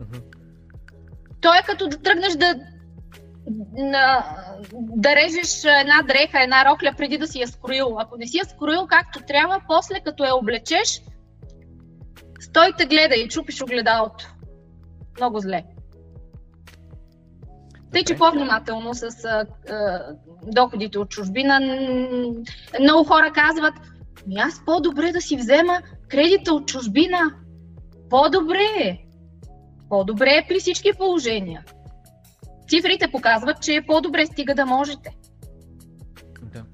Uh-huh. 0.00 0.22
То 1.40 1.54
е 1.54 1.62
като 1.66 1.88
да 1.88 2.02
тръгнеш 2.02 2.32
да 2.32 2.54
да 4.72 5.16
режеш 5.16 5.64
една 5.64 6.02
дреха, 6.02 6.42
една 6.42 6.64
рокля 6.64 6.92
преди 6.96 7.18
да 7.18 7.26
си 7.26 7.40
я 7.40 7.48
скроил. 7.48 7.96
Ако 7.98 8.16
не 8.16 8.26
си 8.26 8.38
я 8.38 8.44
скроил 8.44 8.86
както 8.86 9.20
трябва, 9.26 9.60
после 9.68 10.00
като 10.04 10.24
я 10.24 10.36
облечеш, 10.36 11.02
стой 12.40 12.72
те 12.78 12.86
гледай 12.86 13.18
и 13.18 13.28
чупиш 13.28 13.62
огледалото. 13.62 14.34
Много 15.16 15.38
зле. 15.38 15.64
Тъй, 17.92 18.04
че 18.04 18.16
по-внимателно 18.16 18.94
с 18.94 19.02
а, 19.02 19.46
а, 19.70 20.00
доходите 20.42 20.98
от 20.98 21.10
чужбина. 21.10 21.60
Много 22.80 23.04
хора 23.04 23.32
казват, 23.34 23.74
ми 24.26 24.36
аз 24.36 24.64
по-добре 24.64 25.12
да 25.12 25.20
си 25.20 25.36
взема 25.36 25.82
кредита 26.08 26.54
от 26.54 26.66
чужбина. 26.66 27.18
По-добре 28.10 28.64
е. 28.80 28.98
По-добре 29.88 30.30
е 30.30 30.46
при 30.48 30.58
всички 30.58 30.92
положения 30.98 31.64
цифрите 32.68 33.10
показват, 33.12 33.62
че 33.62 33.74
е 33.74 33.86
по-добре 33.86 34.26
стига 34.26 34.54
да 34.54 34.66
можете. 34.66 35.16
Да. 36.42 36.64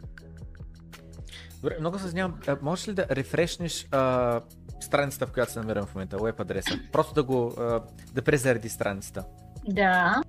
Добре, 1.62 1.76
много 1.80 1.98
се 1.98 2.08
знам. 2.08 2.34
Можеш 2.62 2.88
ли 2.88 2.92
да 2.92 3.06
рефрешнеш 3.10 3.86
а, 3.90 4.40
страницата, 4.80 5.26
в 5.26 5.32
която 5.32 5.52
се 5.52 5.58
намирам 5.58 5.86
в 5.86 5.94
момента, 5.94 6.16
веб 6.16 6.40
адреса? 6.40 6.80
Просто 6.92 7.14
да 7.14 7.22
го, 7.22 7.52
а, 7.58 7.82
да 8.12 8.22
презареди 8.22 8.68
страницата. 8.68 9.24
Да. 9.68 10.22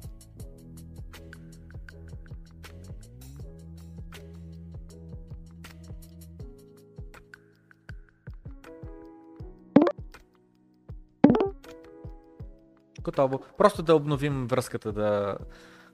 Готово. 13.06 13.40
Просто 13.58 13.84
да 13.84 13.96
обновим 13.96 14.48
връзката 14.48 14.92
да, 14.92 15.38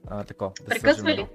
а, 0.07 0.23
тако, 0.23 0.53
да 0.61 0.65
Прекъсва 0.65 1.09
ли? 1.09 1.27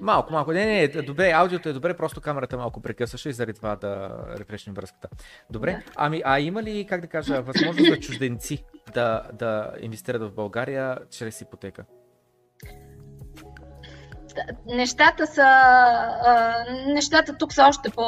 Малко, 0.00 0.32
малко. 0.32 0.52
Не, 0.52 0.66
не, 0.66 0.88
не, 0.94 1.02
добре, 1.02 1.30
аудиото 1.30 1.68
е 1.68 1.72
добре, 1.72 1.94
просто 1.94 2.20
камерата 2.20 2.56
малко 2.56 2.80
прекъсваше 2.80 3.28
и 3.28 3.32
заради 3.32 3.52
това 3.52 3.76
да 3.76 4.24
рефрешнем 4.38 4.74
връзката. 4.74 5.08
Добре, 5.50 5.72
да. 5.72 5.92
ами 5.96 6.22
а 6.24 6.40
има 6.40 6.62
ли, 6.62 6.86
как 6.88 7.00
да 7.00 7.06
кажа, 7.06 7.42
възможност 7.42 7.90
за 7.90 8.00
чужденци 8.00 8.64
да, 8.94 9.22
да 9.32 9.72
инвестират 9.80 10.22
в 10.22 10.34
България 10.34 10.98
чрез 11.10 11.40
ипотека? 11.40 11.84
нещата 14.66 15.26
са. 15.26 15.42
А, 15.42 16.54
нещата 16.86 17.36
тук 17.38 17.52
са 17.52 17.66
още 17.68 17.90
по, 17.90 18.02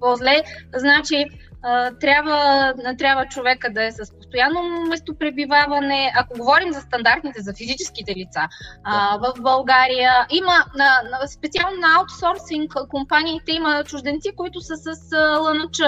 по-зле. 0.00 0.42
Значи, 0.76 1.24
трябва, 2.00 2.74
трябва 2.98 3.26
човека 3.26 3.72
да 3.72 3.84
е 3.84 3.90
с 3.90 4.16
постоянно 4.16 4.86
местопребиваване. 4.88 6.12
Ако 6.16 6.38
говорим 6.38 6.72
за 6.72 6.80
стандартните, 6.80 7.40
за 7.40 7.54
физическите 7.54 8.12
лица 8.12 8.48
а, 8.84 9.18
в 9.18 9.42
България, 9.42 10.26
има 10.30 10.54
на, 10.76 10.90
на, 11.10 11.28
специално 11.28 11.76
на 11.76 11.88
аутсорсинг 11.98 12.74
компаниите 12.88 13.52
има 13.52 13.84
чужденци, 13.84 14.30
които 14.36 14.60
са 14.60 14.76
с 14.76 15.16
ЛНЧ 15.40 15.80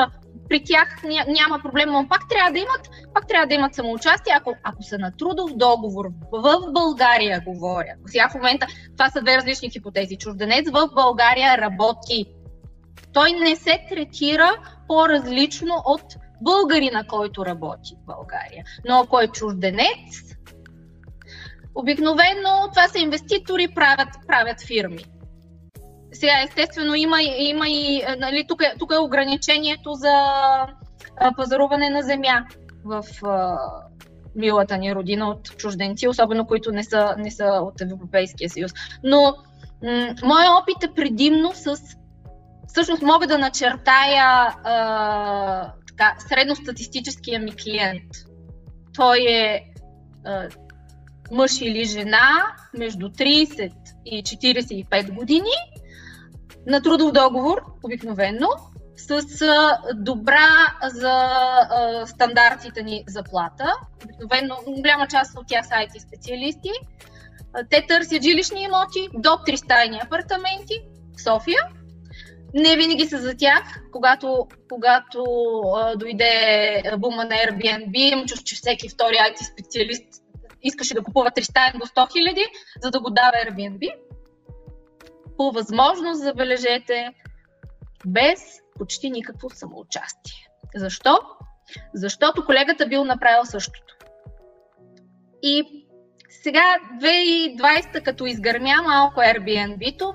при 0.49 0.65
тях 0.65 1.03
няма 1.29 1.59
проблем, 1.63 1.89
но 1.93 2.09
пак 2.09 2.29
трябва 2.29 2.53
да 2.53 2.59
имат, 2.59 2.91
пак 3.15 3.27
трябва 3.29 3.47
да 3.47 3.55
имат 3.55 3.75
самоучастие, 3.75 4.33
ако, 4.37 4.55
ако 4.63 4.83
са 4.83 4.99
на 4.99 5.17
трудов 5.17 5.51
договор 5.57 6.07
в 6.33 6.73
България, 6.73 7.43
говоря. 7.47 7.95
Сега 8.07 8.29
в 8.29 8.35
момента 8.35 8.67
това 8.97 9.11
са 9.11 9.21
две 9.21 9.37
различни 9.37 9.71
хипотези. 9.71 10.19
Чужденец 10.19 10.71
в 10.71 10.89
България 10.95 11.59
работи. 11.59 12.25
Той 13.13 13.33
не 13.33 13.57
се 13.57 13.85
третира 13.89 14.51
по-различно 14.89 15.75
от 15.85 16.03
българина, 16.41 17.05
който 17.05 17.47
работи 17.47 17.95
в 18.03 18.07
България. 18.07 18.65
Но 18.89 19.01
ако 19.01 19.21
е 19.21 19.29
чужденец, 19.29 20.37
обикновено 21.75 22.69
това 22.71 22.89
са 22.89 22.99
инвеститори, 22.99 23.69
правят, 23.75 24.09
правят 24.27 24.67
фирми. 24.67 25.05
сега, 26.13 26.43
естествено, 26.45 26.95
има, 26.95 27.23
има 27.23 27.69
и, 27.69 28.03
нали, 28.19 28.45
тук, 28.49 28.63
е, 28.63 28.75
тук 28.79 28.93
е 28.93 28.99
ограничението 28.99 29.93
за 29.93 30.13
а, 31.17 31.35
пазаруване 31.37 31.91
на 31.91 32.03
земя 32.03 32.45
в 32.85 33.05
а, 33.23 33.59
милата 34.37 34.79
ни 34.79 34.95
родина 34.95 35.29
от 35.29 35.57
чужденци, 35.57 36.09
особено 36.09 36.47
които 36.47 36.73
не 36.73 36.85
са, 36.85 37.15
не 37.19 37.31
са 37.31 37.45
от 37.45 37.81
Европейския 37.81 38.51
съюз. 38.51 38.73
Но 39.05 39.35
м- 39.83 40.15
моят 40.25 40.51
опит 40.63 40.83
е 40.83 40.95
предимно 40.95 41.53
с. 41.55 41.98
Всъщност 42.69 43.03
мога 43.03 43.27
да 43.27 43.39
начертая 43.39 44.55
а, 44.65 45.73
така, 45.89 46.15
средностатистическия 46.29 47.41
ми 47.41 47.57
клиент. 47.57 48.13
Той 48.95 49.19
е 49.29 49.65
а, 50.25 50.49
мъж 51.31 51.61
или 51.61 51.85
жена 51.85 52.57
между 52.79 53.09
30 53.09 53.73
и 54.07 54.23
45 54.23 55.15
години 55.15 55.51
на 56.67 56.83
трудов 56.83 57.13
договор, 57.13 57.63
обикновено, 57.85 58.49
с 58.97 59.23
добра 59.95 60.75
за 60.83 61.11
а, 61.11 62.07
стандартите 62.07 62.83
ни 62.83 63.05
заплата. 63.07 63.75
Обикновено 64.05 64.57
голяма 64.67 65.07
част 65.07 65.39
от 65.39 65.47
тях 65.47 65.67
са 65.67 65.75
IT 65.75 65.99
специалисти. 65.99 66.71
Те 67.71 67.87
търсят 67.89 68.23
жилищни 68.23 68.63
имоти 68.63 69.09
до 69.15 69.29
3 69.29 69.57
стайни 69.57 70.01
апартаменти 70.03 70.81
в 71.19 71.23
София. 71.23 71.61
Не 72.55 72.77
винаги 72.77 73.07
са 73.07 73.19
за 73.19 73.37
тях. 73.37 73.81
Когато, 73.93 74.47
когато 74.69 75.25
а, 75.77 75.97
дойде 75.97 76.83
бума 76.99 77.25
на 77.25 77.31
Airbnb, 77.31 77.97
им 77.97 78.27
чуш, 78.27 78.43
че 78.43 78.55
всеки 78.55 78.89
втори 78.89 79.15
IT 79.15 79.53
специалист 79.53 80.05
искаше 80.63 80.95
да 80.95 81.03
купува 81.03 81.31
3 81.31 81.41
стайни 81.41 81.79
до 81.79 81.87
100 81.87 82.13
хиляди, 82.13 82.47
за 82.83 82.91
да 82.91 83.01
го 83.01 83.11
дава 83.11 83.33
Airbnb. 83.33 83.95
По 85.37 85.51
възможност, 85.51 86.23
забележете, 86.23 87.09
без 88.07 88.41
почти 88.79 89.11
никакво 89.11 89.51
самоучастие. 89.51 90.49
Защо? 90.75 91.19
Защото 91.95 92.47
колегата 92.47 92.87
бил 92.87 93.05
направил 93.05 93.45
същото. 93.45 93.95
И 95.43 95.85
сега 96.43 96.77
2020, 97.03 98.03
като 98.03 98.27
изгърмя 98.27 98.83
малко 98.83 99.21
Airbnb-то, 99.21 100.15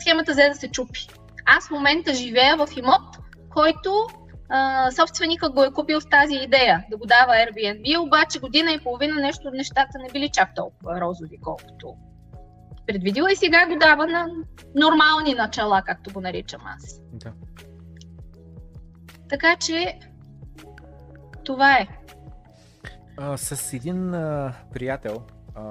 схемата 0.00 0.32
взе 0.32 0.48
да 0.48 0.54
се 0.54 0.68
чупи. 0.68 1.08
Аз 1.46 1.68
в 1.68 1.70
момента 1.70 2.14
живея 2.14 2.56
в 2.56 2.68
имот, 2.76 3.18
който 3.50 4.06
а, 4.48 4.90
собственика 4.90 5.50
го 5.50 5.64
е 5.64 5.72
купил 5.72 6.00
с 6.00 6.08
тази 6.08 6.34
идея 6.34 6.84
да 6.90 6.96
го 6.96 7.06
дава 7.06 7.32
Airbnb, 7.32 8.00
обаче 8.00 8.40
година 8.40 8.72
и 8.72 8.82
половина 8.82 9.20
нещо 9.20 9.50
нещата 9.52 9.98
не 9.98 10.12
били 10.12 10.30
чак 10.32 10.54
толкова 10.54 11.00
розови, 11.00 11.38
колкото 11.42 11.94
предвидила 12.86 13.32
и 13.32 13.36
сега 13.36 13.66
го 13.66 13.76
дава 13.78 14.06
на 14.06 14.26
нормални 14.74 15.34
начала, 15.34 15.82
както 15.86 16.12
го 16.12 16.20
наричам 16.20 16.60
аз. 16.64 17.00
Да. 17.12 17.32
Така 19.28 19.56
че 19.56 19.98
това 21.44 21.78
е. 21.78 21.88
А, 23.16 23.36
с 23.36 23.72
един 23.72 24.14
а, 24.14 24.54
приятел, 24.72 25.22
а, 25.54 25.62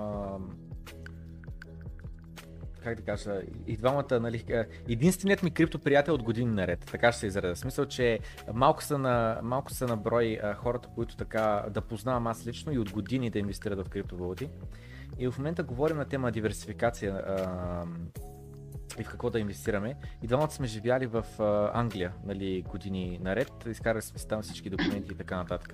как 2.85 2.97
да 2.97 3.03
кажа, 3.03 3.41
и 3.67 3.77
двамата, 3.77 4.19
нали, 4.21 4.65
единственият 4.89 5.43
ми 5.43 5.51
крипто 5.51 5.79
приятел 5.79 6.13
от 6.13 6.23
години 6.23 6.51
наред, 6.51 6.79
така 6.91 7.11
ще 7.11 7.19
се 7.19 7.27
изразя. 7.27 7.55
Смисъл, 7.55 7.85
че 7.85 8.19
малко 8.53 8.83
са 8.83 8.97
на, 8.97 9.39
малко 9.43 9.71
са 9.71 9.87
на 9.87 9.97
брой 9.97 10.39
а, 10.43 10.53
хората, 10.53 10.89
които 10.95 11.15
така 11.15 11.65
да 11.69 11.81
познавам 11.81 12.27
аз 12.27 12.47
лично 12.47 12.73
и 12.73 12.79
от 12.79 12.91
години 12.91 13.29
да 13.29 13.39
инвестират 13.39 13.87
в 13.87 13.89
криптовалути. 13.89 14.49
И 15.19 15.27
в 15.27 15.37
момента 15.37 15.63
говорим 15.63 15.97
на 15.97 16.05
тема 16.05 16.31
диверсификация 16.31 17.13
а, 17.13 17.83
и 18.99 19.03
в 19.03 19.09
какво 19.09 19.29
да 19.29 19.39
инвестираме. 19.39 19.95
И 20.23 20.27
двамата 20.27 20.51
сме 20.51 20.67
живяли 20.67 21.05
в 21.05 21.25
а, 21.39 21.71
Англия 21.73 22.13
нали, 22.25 22.61
години 22.61 23.19
наред, 23.21 23.51
изкарали 23.67 24.01
сме 24.01 24.19
там 24.29 24.41
всички 24.41 24.69
документи 24.69 25.11
и 25.11 25.15
така 25.15 25.37
нататък. 25.37 25.73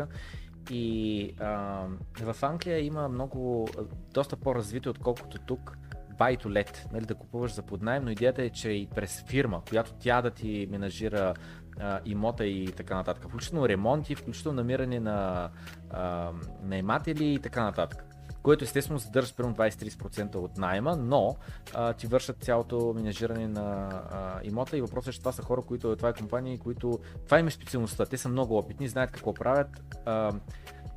И 0.69 1.35
а, 1.39 1.85
в 2.21 2.43
Англия 2.43 2.85
има 2.85 3.07
много, 3.07 3.67
доста 4.13 4.35
по-развито, 4.37 4.89
отколкото 4.89 5.37
тук 5.37 5.77
buy 6.19 6.43
to 6.43 6.47
let, 6.47 6.91
нали, 6.93 7.05
да 7.05 7.15
купуваш 7.15 7.53
за 7.53 7.61
поднайм, 7.61 8.03
но 8.03 8.11
идеята 8.11 8.43
е, 8.43 8.49
че 8.49 8.69
и 8.69 8.87
през 8.95 9.23
фирма, 9.27 9.61
която 9.69 9.93
тя 9.99 10.21
да 10.21 10.31
ти 10.31 10.67
менажира 10.71 11.33
а, 11.79 11.99
имота 12.05 12.45
и 12.45 12.71
така 12.71 12.95
нататък. 12.95 13.23
Включително 13.23 13.69
ремонти, 13.69 14.15
включително 14.15 14.55
намиране 14.55 14.99
на 14.99 15.49
а, 15.89 16.31
наематели 16.63 17.33
и 17.33 17.39
така 17.39 17.63
нататък 17.63 18.10
което 18.43 18.63
естествено 18.63 18.99
задържа 18.99 19.33
примерно 19.33 19.55
20-30% 19.55 20.35
от 20.35 20.57
найема, 20.57 20.95
но 20.95 21.35
а, 21.73 21.93
ти 21.93 22.07
вършат 22.07 22.43
цялото 22.43 22.93
менежиране 22.95 23.47
на 23.47 23.89
а, 24.11 24.39
имота 24.43 24.77
и 24.77 24.81
въпросът 24.81 25.07
е, 25.07 25.11
че 25.11 25.19
това 25.19 25.31
са 25.31 25.41
хора, 25.41 25.61
които, 25.61 25.95
това 25.95 26.09
е 26.09 26.13
компании, 26.13 26.57
които, 26.57 26.99
това 27.25 27.39
им 27.39 27.47
е 27.47 27.51
специалността, 27.51 28.05
те 28.05 28.17
са 28.17 28.29
много 28.29 28.57
опитни, 28.57 28.87
знаят 28.87 29.11
какво 29.11 29.33
правят, 29.33 29.67
а, 30.05 30.31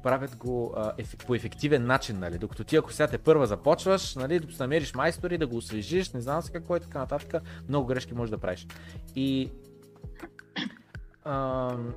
правят 0.02 0.36
го 0.36 0.74
а, 0.76 0.92
еф, 0.98 1.16
по 1.26 1.34
ефективен 1.34 1.86
начин, 1.86 2.18
нали? 2.18 2.38
Докато 2.38 2.64
ти 2.64 2.76
ако 2.76 2.92
сега 2.92 3.08
те 3.08 3.18
първа 3.18 3.46
започваш, 3.46 4.14
нали, 4.14 4.40
да 4.40 4.46
намериш 4.60 4.94
майстори, 4.94 5.38
да 5.38 5.46
го 5.46 5.56
освежиш, 5.56 6.12
не 6.12 6.20
знам 6.20 6.42
се 6.42 6.52
какво 6.52 6.76
е 6.76 6.80
така 6.80 6.98
нататък, 6.98 7.42
много 7.68 7.86
грешки 7.86 8.14
можеш 8.14 8.30
да 8.30 8.38
правиш. 8.38 8.66
И 9.16 9.50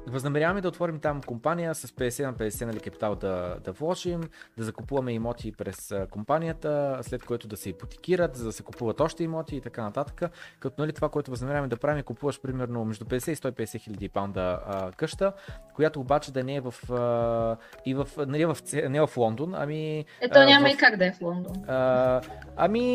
възнамеряваме 0.08 0.62
да 0.62 0.68
отворим 0.68 1.00
там 1.00 1.22
компания 1.22 1.76
с 1.76 1.88
50 1.88 2.26
на 2.26 2.34
50 2.34 2.66
нали, 2.66 2.80
капитал 2.80 3.16
да, 3.16 3.58
да 3.64 3.72
вложим, 3.72 4.22
да 4.58 4.64
закупуваме 4.64 5.14
имоти 5.14 5.52
през 5.52 5.94
компанията, 6.12 7.00
след 7.02 7.24
което 7.24 7.48
да 7.48 7.58
се 7.58 7.70
ипотекират, 7.70 8.36
за 8.36 8.46
да 8.46 8.52
се 8.52 8.64
купуват 8.64 9.02
още 9.02 9.24
имоти 9.24 9.56
и 9.56 9.62
така 9.62 9.84
нататък. 9.84 10.32
Като 10.60 10.82
нали, 10.82 10.94
това, 10.94 11.10
което 11.10 11.32
възнамеряваме 11.32 11.68
да 11.68 11.78
правим 11.78 12.00
е 12.00 12.04
купуваш 12.04 12.42
примерно 12.42 12.86
между 12.86 13.06
50 13.06 13.32
и 13.32 13.36
150 13.36 13.80
хиляди 13.80 14.10
паунда 14.10 14.60
а, 14.68 14.92
къща, 14.92 15.34
която 15.76 16.00
обаче 16.00 16.32
да 16.34 16.44
не 16.44 16.56
е 16.56 16.62
в, 16.62 16.74
а, 16.92 17.58
и 17.86 17.94
в, 17.94 18.08
нали, 18.18 18.46
в, 18.46 18.58
не 18.90 19.02
в 19.02 19.18
Лондон, 19.18 19.56
ами... 19.56 20.06
Ето 20.22 20.40
няма 20.40 20.70
в, 20.70 20.74
и 20.74 20.78
как 20.78 20.98
да 20.98 21.06
е 21.06 21.12
в 21.12 21.22
Лондон. 21.22 21.64
А, 21.68 22.22
ами 22.56 22.86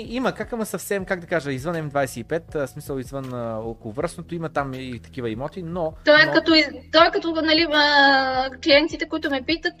има, 0.00 0.32
как 0.32 0.52
ама 0.52 0.66
съвсем, 0.66 1.04
как 1.04 1.20
да 1.20 1.26
кажа, 1.26 1.52
извън 1.52 1.90
М25, 1.90 2.66
смисъл 2.66 2.98
извън 2.98 3.58
околовръстното, 3.58 4.34
има 4.34 4.48
там 4.48 4.74
и 4.74 5.00
такива 5.00 5.30
имоти, 5.30 5.62
но... 5.68 5.92
Той 6.04 6.22
е 6.22 6.26
но... 6.26 6.32
като, 6.32 6.52
той 6.92 7.06
е 7.06 7.10
като 7.10 7.34
нали, 7.34 7.66
клиентите, 8.64 9.08
които 9.08 9.30
ме 9.30 9.42
питат, 9.42 9.74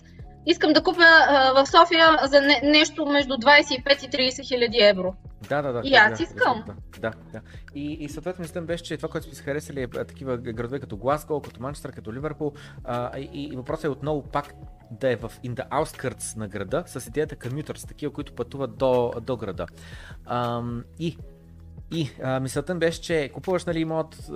искам 0.46 0.72
да 0.72 0.82
купя 0.82 1.04
а, 1.28 1.52
в 1.52 1.70
София 1.70 2.16
за 2.24 2.40
не, 2.40 2.60
нещо 2.64 3.06
между 3.06 3.34
25 3.34 4.04
и 4.04 4.30
30 4.30 4.48
хиляди 4.48 4.78
евро. 4.80 5.14
Да, 5.48 5.62
да, 5.62 5.72
да. 5.72 5.80
И 5.84 5.94
аз 5.94 6.18
да, 6.18 6.22
искам. 6.24 6.64
Да, 6.66 6.74
да, 7.00 7.12
да. 7.32 7.40
И, 7.74 7.92
и 7.92 8.08
съответно 8.08 8.42
мислям 8.42 8.66
беше, 8.66 8.84
че 8.84 8.96
това, 8.96 9.08
което 9.08 9.34
сме 9.34 9.44
харесали 9.44 9.82
е 9.82 9.88
такива 9.88 10.36
градове 10.36 10.80
като 10.80 10.96
Глазго, 10.96 11.42
като 11.42 11.62
Манчестър, 11.62 11.92
като 11.92 12.12
Ливърпул. 12.12 12.52
А, 12.84 13.18
и, 13.18 13.44
и 13.44 13.56
въпросът 13.56 13.84
е 13.84 13.88
отново 13.88 14.22
пак 14.22 14.54
да 14.90 15.12
е 15.12 15.16
в 15.16 15.32
in 15.44 15.54
the 15.54 15.68
outskirts 15.68 16.36
на 16.36 16.48
града, 16.48 16.84
с 16.86 17.06
идеята 17.06 17.36
commuters, 17.36 17.88
такива, 17.88 18.12
които 18.12 18.32
пътуват 18.32 18.76
до, 18.76 19.12
до 19.20 19.36
града. 19.36 19.66
А, 20.26 20.62
и 20.98 21.18
и 21.90 22.10
а, 22.22 22.40
мисълта 22.40 22.74
беше, 22.74 23.00
че 23.00 23.30
купуваш 23.34 23.64
нали, 23.64 23.80
имот 23.80 24.16
а, 24.30 24.32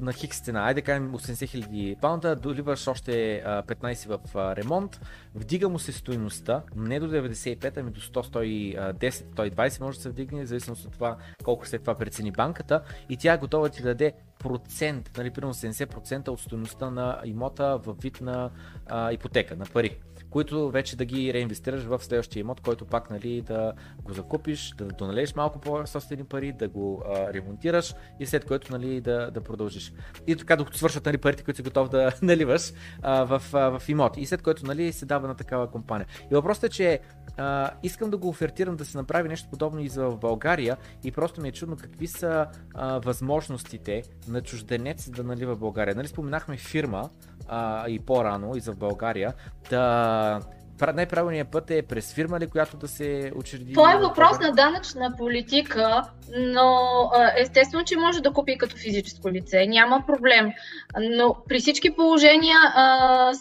на 0.00 0.12
хикс 0.12 0.40
цена, 0.40 0.66
айде 0.66 0.82
кажем 0.82 1.12
80 1.12 1.48
хиляди 1.48 1.96
паунда, 2.00 2.36
доливаш 2.36 2.88
още 2.88 3.42
а, 3.46 3.62
15 3.62 4.08
в 4.08 4.36
а, 4.36 4.56
ремонт, 4.56 5.00
вдига 5.34 5.68
му 5.68 5.78
се 5.78 5.92
стоеността, 5.92 6.62
не 6.76 7.00
до 7.00 7.06
95, 7.06 7.76
ами 7.76 7.90
до 7.90 8.00
100, 8.00 8.96
110, 8.96 9.10
120 9.10 9.80
може 9.80 9.98
да 9.98 10.02
се 10.02 10.08
вдигне, 10.08 10.44
в 10.44 10.48
зависимост 10.48 10.84
от 10.84 10.92
това 10.92 11.16
колко 11.44 11.66
след 11.66 11.80
това 11.80 11.94
прецени 11.94 12.30
банката. 12.30 12.82
И 13.08 13.16
тя 13.16 13.32
е 13.32 13.38
готова 13.38 13.68
да 13.68 13.74
ти 13.74 13.82
даде 13.82 14.12
процент, 14.38 15.10
нали, 15.16 15.30
примерно 15.30 15.54
70% 15.54 16.28
от 16.28 16.40
стоеността 16.40 16.90
на 16.90 17.20
имота 17.24 17.78
в 17.78 17.96
вид 18.02 18.20
на 18.20 18.50
а, 18.86 19.12
ипотека, 19.12 19.56
на 19.56 19.64
пари 19.64 19.98
които 20.30 20.70
вече 20.70 20.96
да 20.96 21.04
ги 21.04 21.32
реинвестираш 21.32 21.82
в 21.82 22.04
следващия 22.04 22.40
имот, 22.40 22.60
който 22.60 22.84
пак 22.84 23.10
нали, 23.10 23.40
да 23.40 23.72
го 24.02 24.12
закупиш, 24.12 24.74
да 24.78 24.84
доналееш 24.84 25.34
малко 25.34 25.58
по-собствени 25.58 26.24
пари, 26.24 26.52
да 26.52 26.68
го 26.68 27.02
а, 27.06 27.32
ремонтираш 27.32 27.94
и 28.20 28.26
след 28.26 28.44
което 28.44 28.72
нали, 28.72 29.00
да, 29.00 29.30
да 29.30 29.40
продължиш. 29.40 29.92
И 30.26 30.36
така, 30.36 30.56
докато 30.56 30.78
свършат 30.78 31.06
нали, 31.06 31.18
парите, 31.18 31.44
които 31.44 31.56
си 31.56 31.62
готов 31.62 31.88
да 31.88 32.12
наливаш 32.22 32.72
а, 33.02 33.24
в, 33.24 33.42
а, 33.52 33.78
в 33.78 33.88
имот. 33.88 34.16
И 34.16 34.26
след 34.26 34.42
което 34.42 34.66
нали, 34.66 34.92
се 34.92 35.06
дава 35.06 35.28
на 35.28 35.34
такава 35.34 35.70
компания. 35.70 36.06
И 36.30 36.34
въпросът 36.34 36.64
е, 36.64 36.68
че 36.68 37.00
а, 37.36 37.70
искам 37.82 38.10
да 38.10 38.16
го 38.16 38.28
офертирам 38.28 38.76
да 38.76 38.84
се 38.84 38.98
направи 38.98 39.28
нещо 39.28 39.48
подобно 39.50 39.80
и 39.80 39.88
за 39.88 40.08
България 40.08 40.76
и 41.04 41.12
просто 41.12 41.40
ми 41.40 41.48
е 41.48 41.52
чудно 41.52 41.76
какви 41.76 42.06
са 42.06 42.46
а, 42.74 42.98
възможностите 42.98 44.02
на 44.28 44.40
чужденец 44.40 45.10
да 45.10 45.24
налива 45.24 45.56
България. 45.56 45.94
Нали, 45.94 46.08
споменахме 46.08 46.56
фирма, 46.56 47.10
а, 47.48 47.88
и 47.88 47.98
по-рано, 47.98 48.56
и 48.56 48.60
за 48.60 48.72
България, 48.72 49.34
да 49.70 50.40
най-правилният 50.80 51.48
път 51.48 51.70
е 51.70 51.82
през 51.82 52.14
фирма 52.14 52.40
ли, 52.40 52.46
която 52.46 52.76
да 52.76 52.88
се 52.88 53.32
учреди? 53.36 53.72
Това 53.72 53.92
е 53.92 53.98
въпрос 53.98 54.38
на 54.40 54.52
данъчна 54.52 55.14
политика, 55.18 56.02
но 56.36 57.10
естествено, 57.36 57.84
че 57.84 57.96
може 57.96 58.20
да 58.20 58.32
купи 58.32 58.58
като 58.58 58.76
физическо 58.76 59.30
лице, 59.30 59.66
няма 59.66 60.04
проблем. 60.06 60.52
Но 61.00 61.36
при 61.48 61.58
всички 61.58 61.94
положения 61.96 62.58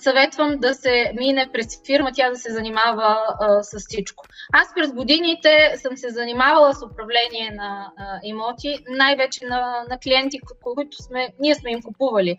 съветвам 0.01 0.57
да 0.57 0.73
се 0.73 1.11
мине 1.19 1.49
през 1.53 1.81
фирма, 1.85 2.11
тя 2.13 2.29
да 2.29 2.35
се 2.35 2.53
занимава 2.53 3.17
с 3.61 3.79
всичко. 3.79 4.25
Аз 4.53 4.73
през 4.75 4.93
годините 4.93 5.73
съм 5.75 5.97
се 5.97 6.09
занимавала 6.09 6.73
с 6.73 6.85
управление 6.85 7.51
на 7.55 7.91
имоти, 8.23 8.77
най-вече 8.89 9.45
на, 9.45 9.83
на 9.89 9.99
клиенти, 9.99 10.39
които 10.61 11.03
сме, 11.03 11.29
ние 11.39 11.55
сме 11.55 11.71
им 11.71 11.81
купували. 11.81 12.37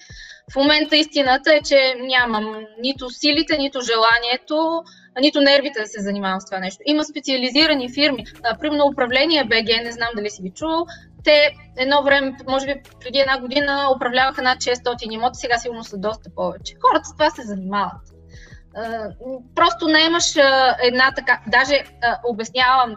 В 0.52 0.56
момента 0.56 0.96
истината 0.96 1.54
е, 1.54 1.62
че 1.62 1.94
нямам 2.00 2.66
нито 2.78 3.10
силите, 3.10 3.58
нито 3.58 3.80
желанието 3.80 4.82
нито 5.20 5.40
нервите 5.40 5.80
да 5.80 5.86
се 5.86 6.02
занимавам 6.02 6.40
с 6.40 6.44
това 6.44 6.58
нещо. 6.58 6.82
Има 6.86 7.04
специализирани 7.04 7.92
фирми, 7.92 8.24
примерно 8.60 8.86
управление 8.86 9.44
БГ, 9.44 9.84
не 9.84 9.92
знам 9.92 10.08
дали 10.16 10.30
си 10.30 10.42
ви 10.42 10.50
чул, 10.50 10.86
те 11.24 11.54
едно 11.76 12.02
време, 12.02 12.36
може 12.48 12.66
би 12.66 12.74
преди 13.00 13.18
една 13.18 13.40
година, 13.40 13.88
управляваха 13.96 14.42
над 14.42 14.58
600 14.58 15.14
имота, 15.14 15.34
сега 15.34 15.58
сигурно 15.58 15.84
са 15.84 15.98
доста 15.98 16.30
повече. 16.36 16.74
Хората 16.86 17.04
с 17.04 17.12
това 17.12 17.30
се 17.30 17.42
занимават. 17.42 18.02
Просто 19.54 19.88
не 19.88 20.00
имаш 20.00 20.36
една 20.82 21.12
така, 21.16 21.40
даже 21.46 21.84
обяснявам, 22.28 22.96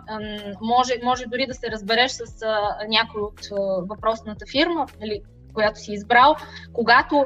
може, 0.61 0.93
може 1.03 1.25
дори 1.25 1.45
да 1.47 1.53
се 1.53 1.71
разбереш 1.71 2.11
с 2.11 2.45
някой 2.87 3.21
от 3.21 3.39
въпросната 3.89 4.45
фирма, 4.51 4.85
или, 5.03 5.21
която 5.53 5.79
си 5.79 5.93
избрал, 5.93 6.35
когато 6.73 7.25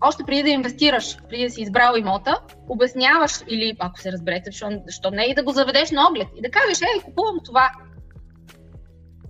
още 0.00 0.24
преди 0.24 0.42
да 0.42 0.48
инвестираш, 0.48 1.16
преди 1.28 1.44
да 1.44 1.50
си 1.50 1.62
избрал 1.62 1.94
имота, 1.96 2.40
обясняваш 2.68 3.32
или 3.48 3.76
ако 3.78 4.00
се 4.00 4.12
разберете, 4.12 4.50
защо, 4.50 4.66
защо 4.86 5.10
не 5.10 5.24
и 5.24 5.34
да 5.34 5.42
го 5.42 5.52
заведеш 5.52 5.90
на 5.90 6.08
оглед 6.08 6.28
и 6.36 6.42
да 6.42 6.50
кажеш, 6.50 6.80
ей, 6.80 7.02
купувам 7.04 7.36
това. 7.44 7.70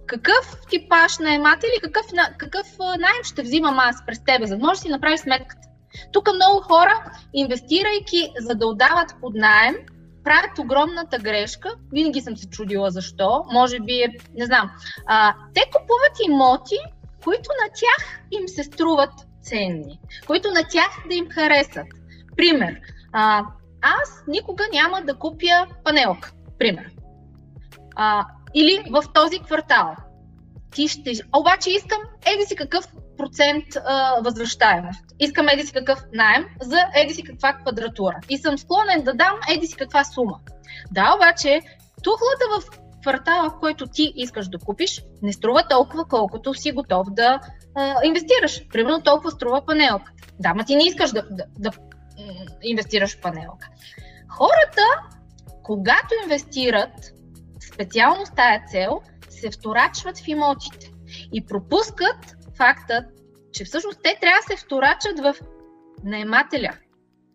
Какъв 0.06 0.56
типаш 0.70 1.18
наемател 1.18 1.68
или 1.68 1.80
какъв, 1.82 2.06
какъв 2.38 2.66
найем 2.78 3.24
ще 3.24 3.42
взимам 3.42 3.78
аз 3.78 4.06
през 4.06 4.24
тебе, 4.24 4.46
за 4.46 4.56
да 4.56 4.66
можеш 4.66 4.78
да 4.78 4.82
си 4.82 4.88
направиш 4.88 5.20
сметката. 5.20 5.68
Тук 6.12 6.28
много 6.34 6.60
хора, 6.60 7.12
инвестирайки 7.34 8.32
за 8.38 8.54
да 8.54 8.66
отдават 8.66 9.14
под 9.20 9.34
найем, 9.34 9.74
правят 10.24 10.58
огромната 10.58 11.18
грешка. 11.18 11.74
Винаги 11.92 12.20
съм 12.20 12.36
се 12.36 12.48
чудила 12.48 12.90
защо. 12.90 13.44
Може 13.52 13.80
би 13.80 13.92
е, 13.92 14.08
не 14.34 14.46
знам. 14.46 14.70
А, 15.06 15.34
те 15.54 15.60
купуват 15.60 16.18
имоти, 16.28 16.78
които 17.24 17.48
на 17.62 17.68
тях 17.68 18.20
им 18.30 18.48
се 18.48 18.64
струват 18.64 19.12
ценни, 19.42 20.00
които 20.26 20.50
на 20.50 20.64
тях 20.70 21.04
да 21.08 21.14
им 21.14 21.28
харесат. 21.30 21.86
Пример, 22.36 22.80
а, 23.12 23.44
аз 23.82 24.24
никога 24.28 24.64
няма 24.72 25.02
да 25.02 25.14
купя 25.14 25.66
панелка, 25.84 26.32
пример. 26.58 26.90
А, 27.96 28.26
или 28.54 28.84
в 28.90 29.04
този 29.14 29.38
квартал. 29.38 29.96
Ти 30.74 30.88
ще... 30.88 31.12
Обаче 31.36 31.70
искам 31.70 32.00
еди 32.26 32.44
си 32.44 32.56
какъв 32.56 32.84
процент 33.18 33.64
а, 33.76 34.20
възвръщаемост. 34.20 35.04
Искам 35.18 35.48
еди 35.48 35.66
си 35.66 35.72
какъв 35.72 35.98
найем 36.12 36.46
за 36.60 36.78
еди 36.94 37.14
си 37.14 37.22
каква 37.22 37.52
квадратура. 37.52 38.16
И 38.28 38.38
съм 38.38 38.58
склонен 38.58 39.02
да 39.02 39.14
дам 39.14 39.34
еди 39.50 39.66
си 39.66 39.76
каква 39.76 40.04
сума. 40.04 40.38
Да, 40.90 41.14
обаче 41.16 41.60
тухлата 42.02 42.44
в 42.60 42.79
квартала, 43.02 43.50
в 43.50 43.58
който 43.60 43.86
ти 43.86 44.12
искаш 44.16 44.48
да 44.48 44.58
купиш, 44.58 45.02
не 45.22 45.32
струва 45.32 45.68
толкова, 45.70 46.04
колкото 46.04 46.54
си 46.54 46.72
готов 46.72 47.06
да 47.10 47.40
а, 47.74 47.94
инвестираш. 48.04 48.68
Примерно 48.68 49.02
толкова 49.02 49.30
струва 49.30 49.64
панелка. 49.66 50.12
Да, 50.38 50.54
ма 50.54 50.64
ти 50.64 50.76
не 50.76 50.86
искаш 50.86 51.10
да, 51.10 51.22
да, 51.30 51.44
да 51.58 51.70
инвестираш 52.62 53.16
в 53.16 53.20
панелка. 53.20 53.68
Хората, 54.28 54.82
когато 55.62 56.14
инвестират 56.22 57.12
специално 57.72 58.26
с 58.26 58.30
тая 58.30 58.62
цел, 58.66 59.00
се 59.28 59.50
вторачват 59.50 60.18
в 60.18 60.28
имотите 60.28 60.90
и 61.32 61.46
пропускат 61.46 62.36
факта, 62.56 63.04
че 63.52 63.64
всъщност 63.64 64.00
те 64.02 64.18
трябва 64.20 64.40
да 64.40 64.56
се 64.56 64.64
вторачат 64.64 65.20
в 65.20 65.34
наемателя. 66.04 66.72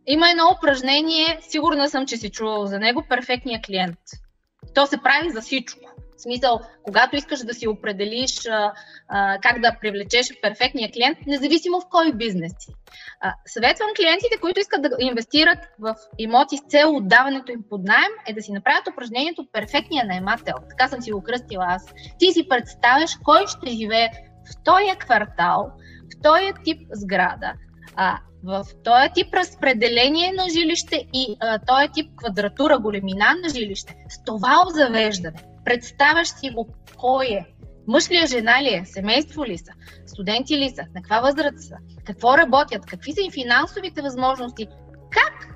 Има 0.07 0.29
едно 0.29 0.43
упражнение, 0.57 1.39
сигурна 1.41 1.89
съм, 1.89 2.05
че 2.05 2.17
си 2.17 2.29
чувал 2.31 2.65
за 2.65 2.79
него, 2.79 3.05
перфектния 3.09 3.61
клиент. 3.65 3.99
То 4.75 4.85
се 4.85 4.97
прави 4.97 5.29
за 5.29 5.41
всичко. 5.41 5.79
В 6.17 6.21
смисъл, 6.21 6.59
когато 6.83 7.15
искаш 7.15 7.39
да 7.39 7.53
си 7.53 7.67
определиш 7.67 8.45
а, 8.45 8.73
а, 9.07 9.39
как 9.41 9.61
да 9.61 9.77
привлечеш 9.81 10.27
перфектния 10.41 10.91
клиент, 10.91 11.17
независимо 11.27 11.81
в 11.81 11.89
кой 11.89 12.13
бизнес 12.13 12.51
си. 12.59 12.73
А, 13.21 13.33
съветвам 13.45 13.89
клиентите, 13.97 14.37
които 14.41 14.59
искат 14.59 14.81
да 14.81 14.89
инвестират 14.99 15.59
в 15.79 15.95
имоти 16.17 16.57
с 16.57 16.61
цел 16.69 16.95
отдаването 16.95 17.51
им 17.51 17.63
под 17.69 17.83
найем, 17.83 18.11
е 18.27 18.33
да 18.33 18.41
си 18.41 18.51
направят 18.51 18.87
упражнението 18.87 19.47
перфектния 19.51 20.05
наемател. 20.05 20.55
Така 20.69 20.87
съм 20.87 21.01
си 21.01 21.11
го 21.11 21.23
кръстила 21.23 21.65
аз. 21.69 21.93
Ти 22.19 22.31
си 22.31 22.49
представяш 22.49 23.11
кой 23.23 23.47
ще 23.47 23.71
живее 23.71 24.09
в 24.51 24.63
този 24.63 24.97
квартал, 24.99 25.71
в 26.13 26.21
този 26.23 26.51
тип 26.63 26.87
сграда, 26.91 27.53
а, 27.95 28.17
в 28.43 28.65
този 28.83 29.09
тип 29.13 29.33
разпределение 29.33 30.31
на 30.31 30.43
жилище 30.49 31.07
и 31.13 31.37
а, 31.39 31.59
този 31.59 31.87
тип 31.93 32.11
квадратура, 32.15 32.79
големина 32.79 33.35
на 33.43 33.49
жилище, 33.49 33.95
с 34.09 34.23
това 34.23 34.63
обзавеждане, 34.67 35.43
представяш 35.65 36.27
си 36.27 36.49
го 36.49 36.67
кой 36.97 37.25
е, 37.25 37.45
мъж 37.87 38.11
ли 38.11 38.17
е, 38.17 38.27
жена 38.27 38.63
ли 38.63 38.73
е, 38.73 38.85
семейство 38.85 39.45
ли 39.45 39.57
са, 39.57 39.71
студенти 40.05 40.57
ли 40.57 40.69
са, 40.69 40.81
на 40.81 41.01
каква 41.01 41.19
възраст 41.19 41.67
са, 41.67 41.75
какво 42.05 42.37
работят, 42.37 42.85
какви 42.85 43.13
са 43.13 43.21
им 43.21 43.31
финансовите 43.31 44.01
възможности, 44.01 44.67
как 45.09 45.55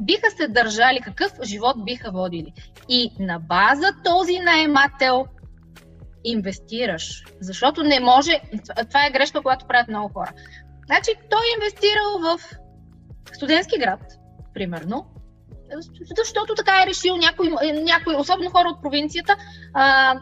биха 0.00 0.30
се 0.36 0.48
държали, 0.48 1.00
какъв 1.04 1.32
живот 1.42 1.84
биха 1.84 2.10
водили. 2.10 2.52
И 2.88 3.10
на 3.18 3.38
база 3.38 3.92
този 4.04 4.38
наемател 4.38 5.26
инвестираш. 6.24 7.24
Защото 7.40 7.82
не 7.82 8.00
може. 8.00 8.40
Това 8.88 9.06
е 9.06 9.10
грешка, 9.10 9.42
която 9.42 9.66
правят 9.66 9.88
много 9.88 10.12
хора. 10.14 10.32
Значи 10.86 11.10
той 11.30 11.40
е 11.40 11.54
инвестирал 11.56 12.18
в 12.18 12.40
студентски 13.34 13.78
град, 13.78 14.00
примерно, 14.54 15.06
защото 16.16 16.54
така 16.54 16.82
е 16.82 16.86
решил 16.86 17.16
някой, 17.16 17.50
някой 17.72 18.14
особено 18.14 18.50
хора 18.50 18.68
от 18.68 18.82
провинцията, 18.82 19.36
а, 19.74 20.14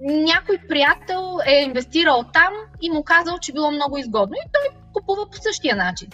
някой 0.00 0.58
приятел 0.68 1.38
е 1.46 1.62
инвестирал 1.62 2.24
там 2.32 2.52
и 2.82 2.90
му 2.90 3.04
казал, 3.04 3.38
че 3.38 3.52
било 3.52 3.70
много 3.70 3.98
изгодно. 3.98 4.34
И 4.34 4.50
той 4.52 4.78
купува 4.92 5.30
по 5.30 5.36
същия 5.36 5.76
начин. 5.76 6.08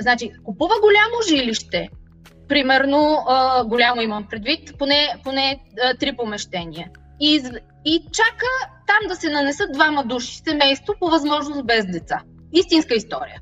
Значи, 0.00 0.32
купува 0.44 0.74
голямо 0.80 1.22
жилище, 1.28 1.88
примерно, 2.48 3.24
а, 3.28 3.64
голямо 3.64 4.02
имам 4.02 4.26
предвид, 4.30 4.78
поне, 4.78 5.14
поне 5.24 5.60
а, 5.82 5.94
три 5.94 6.16
помещения. 6.16 6.90
И, 7.20 7.42
и 7.84 8.04
чака 8.12 8.46
там 8.86 9.08
да 9.08 9.16
се 9.16 9.30
нанесат 9.30 9.72
двама 9.72 10.04
души, 10.04 10.42
семейство, 10.48 10.94
по 11.00 11.06
възможност 11.08 11.66
без 11.66 11.86
деца. 11.86 12.22
Истинска 12.52 12.94
история. 12.94 13.40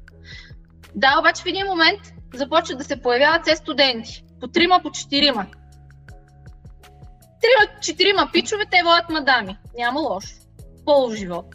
Да, 0.95 1.17
обаче 1.21 1.43
в 1.43 1.47
един 1.47 1.67
момент 1.67 2.01
започват 2.35 2.79
да 2.79 2.85
се 2.85 3.03
появяват 3.03 3.43
все 3.43 3.57
студенти. 3.57 4.25
По 4.41 4.49
трима, 4.49 4.81
по 4.83 4.91
четирима. 4.91 5.47
Трима, 7.41 7.81
четирима 7.81 8.31
пичове, 8.33 8.65
те 8.71 8.83
водят 8.85 9.11
мадами. 9.11 9.59
Няма 9.79 10.01
лошо. 10.01 10.35
Полуживот. 10.85 11.55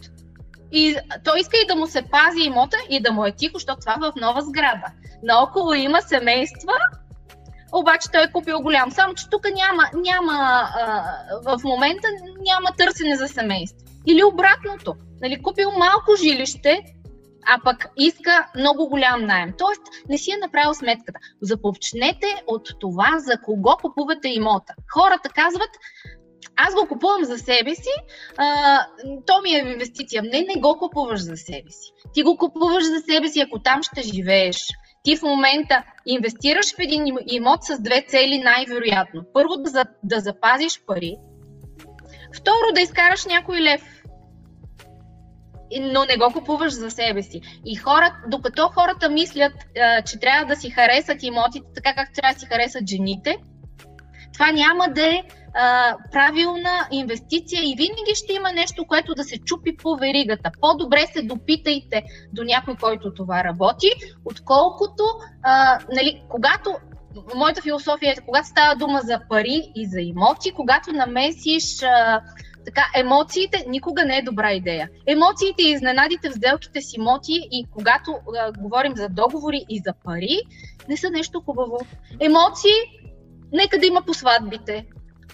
И 0.72 0.96
той 1.24 1.40
иска 1.40 1.56
и 1.56 1.66
да 1.66 1.76
му 1.76 1.86
се 1.86 2.02
пази 2.02 2.40
имота 2.40 2.76
и 2.90 3.00
да 3.00 3.12
му 3.12 3.26
е 3.26 3.32
тихо, 3.32 3.54
защото 3.54 3.80
това 3.80 3.92
е 3.92 4.10
в 4.10 4.12
нова 4.16 4.42
сграда. 4.42 4.86
Наоколо 5.22 5.72
има 5.72 6.02
семейства, 6.02 6.72
обаче 7.72 8.08
той 8.12 8.24
е 8.24 8.32
купил 8.32 8.60
голям. 8.60 8.90
Само, 8.90 9.14
че 9.14 9.30
тук 9.30 9.46
няма, 9.54 9.90
няма 9.94 10.68
а, 10.78 11.14
в 11.44 11.64
момента 11.64 12.08
няма 12.38 12.68
търсене 12.78 13.16
за 13.16 13.28
семейство. 13.28 13.86
Или 14.06 14.24
обратното. 14.24 14.94
Нали, 15.20 15.42
купил 15.42 15.70
малко 15.70 16.16
жилище, 16.22 16.82
а 17.46 17.60
пък 17.64 17.86
иска 17.96 18.46
много 18.56 18.88
голям 18.88 19.26
найем. 19.26 19.54
Тоест, 19.58 19.82
не 20.08 20.18
си 20.18 20.30
е 20.30 20.36
направил 20.36 20.74
сметката. 20.74 21.18
Започнете 21.42 22.26
от 22.46 22.68
това, 22.80 23.18
за 23.18 23.40
кого 23.44 23.76
купувате 23.82 24.28
имота. 24.28 24.74
Хората 24.94 25.28
казват, 25.28 25.70
аз 26.56 26.74
го 26.74 26.88
купувам 26.88 27.24
за 27.24 27.38
себе 27.38 27.74
си, 27.74 27.94
а, 28.36 28.78
то 29.26 29.42
ми 29.42 29.50
е 29.50 29.58
инвестиция. 29.58 30.22
Не, 30.22 30.40
не 30.54 30.60
го 30.60 30.78
купуваш 30.78 31.20
за 31.20 31.36
себе 31.36 31.70
си. 31.70 31.92
Ти 32.14 32.22
го 32.22 32.36
купуваш 32.36 32.84
за 32.84 33.00
себе 33.00 33.28
си, 33.28 33.40
ако 33.40 33.58
там 33.58 33.82
ще 33.82 34.02
живееш. 34.02 34.56
Ти 35.02 35.16
в 35.16 35.22
момента 35.22 35.82
инвестираш 36.06 36.74
в 36.74 36.78
един 36.78 37.16
имот 37.26 37.64
с 37.64 37.82
две 37.82 38.04
цели 38.08 38.38
най-вероятно. 38.38 39.22
Първо 39.34 39.56
да, 39.56 39.84
да 40.02 40.20
запазиш 40.20 40.82
пари, 40.86 41.16
второ 42.36 42.72
да 42.74 42.80
изкараш 42.80 43.26
някой 43.26 43.60
лев 43.60 44.03
но 45.80 46.04
не 46.04 46.16
го 46.16 46.32
купуваш 46.32 46.72
за 46.72 46.90
себе 46.90 47.22
си. 47.22 47.40
И 47.66 47.76
хора, 47.76 48.16
докато 48.28 48.68
хората 48.68 49.10
мислят, 49.10 49.52
че 50.06 50.20
трябва 50.20 50.46
да 50.46 50.56
си 50.56 50.70
харесат 50.70 51.22
имотите, 51.22 51.66
така 51.74 51.94
както 51.94 52.20
трябва 52.20 52.34
да 52.34 52.40
си 52.40 52.46
харесат 52.46 52.88
жените, 52.88 53.36
това 54.34 54.52
няма 54.52 54.88
да 54.88 55.06
е 55.06 55.22
а, 55.54 55.96
правилна 56.12 56.88
инвестиция 56.90 57.62
и 57.62 57.74
винаги 57.76 58.14
ще 58.14 58.32
има 58.32 58.52
нещо, 58.52 58.84
което 58.88 59.14
да 59.14 59.24
се 59.24 59.38
чупи 59.38 59.76
по 59.76 59.96
веригата. 59.96 60.50
По-добре 60.60 61.06
се 61.12 61.22
допитайте 61.22 62.02
до 62.32 62.44
някой, 62.44 62.76
който 62.76 63.14
това 63.14 63.44
работи, 63.44 63.88
отколкото, 64.24 65.04
а, 65.42 65.78
нали, 65.92 66.22
когато 66.28 66.74
моята 67.34 67.62
философия 67.62 68.12
е, 68.12 68.24
когато 68.26 68.48
става 68.48 68.76
дума 68.76 69.00
за 69.04 69.20
пари 69.28 69.72
и 69.74 69.86
за 69.86 70.00
имоти, 70.00 70.52
когато 70.52 70.92
намесиш 70.92 71.82
а, 71.82 72.20
така, 72.64 72.82
емоциите 72.96 73.64
никога 73.68 74.04
не 74.04 74.18
е 74.18 74.22
добра 74.22 74.52
идея. 74.52 74.90
Емоциите 75.06 75.62
и 75.62 75.70
изненадите 75.70 76.30
в 76.30 76.34
сделките 76.34 76.80
с 76.80 76.96
имоти 76.96 77.48
и 77.50 77.66
когато 77.70 78.10
а, 78.38 78.52
говорим 78.52 78.96
за 78.96 79.08
договори 79.08 79.64
и 79.68 79.82
за 79.86 79.92
пари, 80.04 80.38
не 80.88 80.96
са 80.96 81.10
нещо 81.10 81.40
хубаво. 81.40 81.78
Емоции, 82.20 82.70
нека 83.52 83.78
да 83.78 83.86
има 83.86 84.02
по 84.02 84.14
сватбите. 84.14 84.86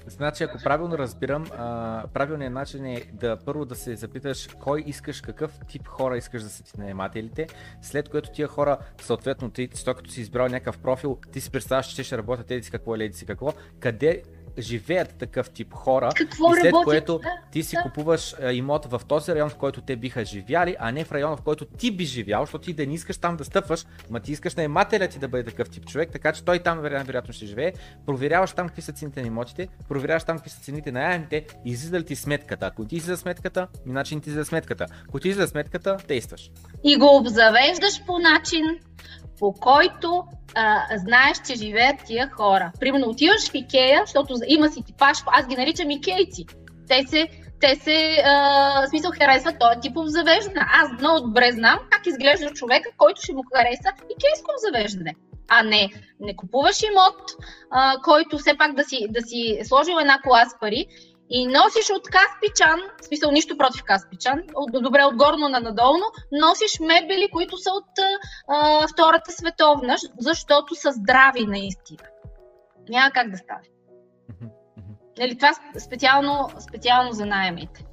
Значи, 0.06 0.44
ако 0.44 0.58
правилно 0.64 0.98
разбирам, 0.98 1.44
а, 1.58 2.04
правилният 2.14 2.52
начин 2.54 2.86
е 2.86 3.02
да 3.12 3.38
първо 3.44 3.64
да 3.64 3.74
се 3.74 3.96
запиташ 3.96 4.48
кой 4.60 4.84
искаш, 4.86 5.20
какъв 5.20 5.58
тип 5.68 5.86
хора 5.86 6.16
искаш 6.16 6.42
да 6.42 6.48
са 6.48 6.62
ти 6.62 6.72
наемателите, 6.78 7.46
след 7.82 8.08
което 8.08 8.30
тия 8.30 8.48
хора, 8.48 8.78
съответно, 9.02 9.50
ти, 9.50 9.68
като 9.86 10.10
си 10.10 10.20
избрал 10.20 10.46
някакъв 10.46 10.78
профил, 10.78 11.18
ти 11.32 11.40
си 11.40 11.50
представяш, 11.50 11.86
че 11.86 12.04
ще 12.04 12.18
работят 12.18 12.50
еди 12.50 12.62
си 12.62 12.70
какво, 12.70 12.94
еди 12.94 13.12
си 13.12 13.26
какво, 13.26 13.52
къде 13.80 14.22
живеят 14.58 15.14
такъв 15.18 15.50
тип 15.50 15.74
хора 15.74 16.10
Какво 16.16 16.54
и 16.54 16.60
след 16.60 16.64
работят? 16.64 16.84
което 16.84 17.18
Да, 17.18 17.28
ти 17.52 17.62
си 17.62 17.76
да. 17.76 17.82
купуваш 17.82 18.34
имот 18.52 18.86
в 18.86 19.00
този 19.08 19.34
район, 19.34 19.50
в 19.50 19.54
който 19.54 19.80
те 19.80 19.96
биха 19.96 20.24
живяли, 20.24 20.76
а 20.78 20.92
не 20.92 21.04
в 21.04 21.12
района, 21.12 21.36
в 21.36 21.42
който 21.42 21.64
ти 21.64 21.90
би 21.90 22.04
живял, 22.04 22.42
защото 22.42 22.64
ти 22.64 22.72
да 22.72 22.86
не 22.86 22.94
искаш 22.94 23.18
там 23.18 23.36
да 23.36 23.44
стъпваш, 23.44 23.86
ма 24.10 24.20
ти 24.20 24.32
искаш 24.32 24.54
наемателя 24.54 25.08
ти 25.08 25.18
да 25.18 25.28
бъде 25.28 25.44
такъв 25.44 25.70
тип 25.70 25.86
човек, 25.86 26.10
така 26.12 26.32
че 26.32 26.44
той 26.44 26.58
там 26.58 26.78
вероятно, 26.80 27.06
вероятно 27.06 27.34
ще 27.34 27.46
живее. 27.46 27.72
Проверяваш 28.06 28.52
там 28.52 28.66
какви 28.66 28.82
са 28.82 28.92
цените 28.92 29.20
на 29.20 29.26
имотите, 29.26 29.68
проверяваш 29.88 30.24
там 30.24 30.36
какви 30.36 30.50
са 30.50 30.60
цените 30.60 30.92
на 30.92 31.00
наемите, 31.00 31.46
излиза 31.64 32.00
ли 32.00 32.04
ти 32.04 32.16
сметката. 32.16 32.66
Ако 32.66 32.84
ти 32.84 32.96
излиза 32.96 33.16
сметката, 33.16 33.68
ми 33.86 33.92
начин 33.92 34.20
ти 34.20 34.30
за 34.30 34.44
сметката. 34.44 34.86
Ако 35.08 35.20
ти 35.20 35.28
излиза 35.28 35.48
сметката, 35.48 35.96
действаш. 36.08 36.50
И 36.84 36.96
го 36.96 37.16
обзавеждаш 37.16 38.04
по 38.06 38.18
начин, 38.18 38.64
по 39.40 39.52
който 39.52 40.24
а, 40.54 40.82
знаеш, 40.96 41.38
че 41.46 41.54
живеят 41.54 41.96
тия 42.06 42.30
хора. 42.30 42.72
Примерно 42.80 43.08
отиваш 43.08 43.50
в 43.50 43.54
Икея, 43.54 44.02
защото 44.06 44.34
има 44.46 44.68
си 44.68 44.82
типаж, 44.82 45.18
аз 45.26 45.46
ги 45.46 45.56
наричам 45.56 45.90
икейци. 45.90 46.46
Те 46.88 47.06
се, 47.06 47.28
те 47.60 47.76
се 47.76 48.22
а, 48.24 48.86
смисъл 48.88 49.10
харесват 49.18 49.58
този 49.60 49.80
тип 49.80 49.96
обзавеждане. 49.96 50.60
Аз 50.82 51.00
много 51.00 51.26
добре 51.26 51.52
знам 51.52 51.78
как 51.90 52.06
изглежда 52.06 52.50
човека, 52.50 52.88
който 52.96 53.22
ще 53.22 53.32
му 53.32 53.42
хареса 53.54 53.90
икейско 54.10 54.50
обзавеждане. 54.56 55.14
А 55.48 55.62
не, 55.62 55.88
не 56.20 56.36
купуваш 56.36 56.82
имот, 56.82 57.20
а, 57.70 57.96
който 58.04 58.38
все 58.38 58.56
пак 58.58 58.74
да 58.74 58.84
си, 58.84 59.06
да 59.10 59.22
си 59.22 59.60
сложил 59.64 59.96
една 60.00 60.20
кола 60.22 60.44
с 60.44 60.58
пари 60.60 60.86
и 61.30 61.46
носиш 61.46 61.90
от 61.90 62.02
Каспичан, 62.08 62.80
в 63.00 63.04
смисъл 63.04 63.30
нищо 63.30 63.56
против 63.58 63.84
Каспичан, 63.84 64.42
от, 64.54 64.82
добре 64.82 65.04
отгорно 65.04 65.48
на 65.48 65.60
надолно, 65.60 66.04
носиш 66.32 66.80
мебели, 66.80 67.28
които 67.32 67.56
са 67.56 67.70
от 67.70 67.84
а, 68.48 68.88
Втората 68.88 69.32
световна, 69.32 69.96
защото 70.18 70.74
са 70.74 70.92
здрави 70.92 71.46
наистина. 71.46 72.02
Няма 72.88 73.10
как 73.10 73.30
да 73.30 73.36
стане. 73.36 73.68
Нали, 75.18 75.36
това 75.36 75.50
специално, 75.78 76.48
специално 76.68 77.12
за 77.12 77.26
найемите. 77.26 77.84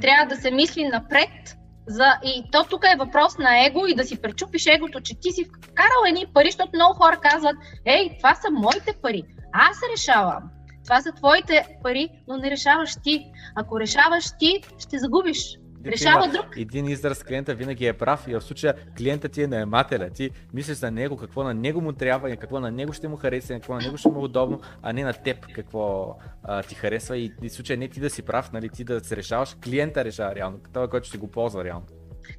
Трябва 0.00 0.26
да 0.26 0.36
се 0.36 0.50
мисли 0.50 0.88
напред 0.88 1.56
за... 1.86 2.18
и 2.24 2.44
то 2.52 2.64
тук 2.64 2.84
е 2.84 2.98
въпрос 2.98 3.38
на 3.38 3.66
его 3.66 3.86
и 3.86 3.94
да 3.94 4.04
си 4.04 4.20
пречупиш 4.20 4.66
егото, 4.66 5.00
че 5.00 5.20
ти 5.20 5.32
си 5.32 5.44
вкарал 5.44 6.08
едни 6.08 6.26
пари, 6.34 6.46
защото 6.46 6.70
много 6.74 6.94
хора 6.94 7.20
казват, 7.22 7.56
ей, 7.84 8.16
това 8.16 8.34
са 8.34 8.50
моите 8.50 8.94
пари, 9.02 9.22
аз 9.52 9.76
решавам. 9.92 10.42
Това 10.84 11.00
са 11.00 11.12
твоите 11.12 11.66
пари, 11.82 12.08
но 12.28 12.36
не 12.36 12.50
решаваш 12.50 12.96
ти. 13.02 13.26
Ако 13.54 13.80
решаваш 13.80 14.24
ти, 14.38 14.60
ще 14.78 14.98
загубиш. 14.98 15.58
Решава 15.86 16.28
друг. 16.28 16.46
Един 16.56 16.88
израз 16.88 17.22
клиента 17.22 17.54
винаги 17.54 17.86
е 17.86 17.92
прав 17.92 18.24
и 18.28 18.34
в 18.34 18.40
случая 18.40 18.74
клиента 18.98 19.28
ти 19.28 19.42
е 19.42 19.46
наемателя. 19.46 20.10
Ти 20.10 20.30
мислиш 20.54 20.76
за 20.76 20.90
него, 20.90 21.16
какво 21.16 21.42
на 21.42 21.54
него 21.54 21.80
му 21.80 21.92
трябва 21.92 22.30
и 22.30 22.36
какво 22.36 22.60
на 22.60 22.70
него 22.70 22.92
ще 22.92 23.08
му 23.08 23.16
хареса, 23.16 23.52
и 23.52 23.56
какво 23.56 23.74
на 23.74 23.80
него 23.80 23.96
ще 23.96 24.08
му 24.08 24.20
е 24.20 24.24
удобно, 24.24 24.60
а 24.82 24.92
не 24.92 25.04
на 25.04 25.12
теб 25.12 25.46
какво 25.54 26.16
а, 26.42 26.62
ти 26.62 26.74
харесва 26.74 27.18
и 27.18 27.32
в 27.42 27.48
случая 27.48 27.78
не 27.78 27.88
ти 27.88 28.00
да 28.00 28.10
си 28.10 28.22
прав, 28.22 28.52
нали, 28.52 28.68
ти 28.68 28.84
да 28.84 29.00
се 29.00 29.16
решаваш, 29.16 29.56
клиента 29.64 30.04
решава 30.04 30.34
реално, 30.34 30.58
това, 30.72 30.88
който 30.88 31.08
ще 31.08 31.18
го 31.18 31.30
ползва 31.30 31.64
реално. 31.64 31.86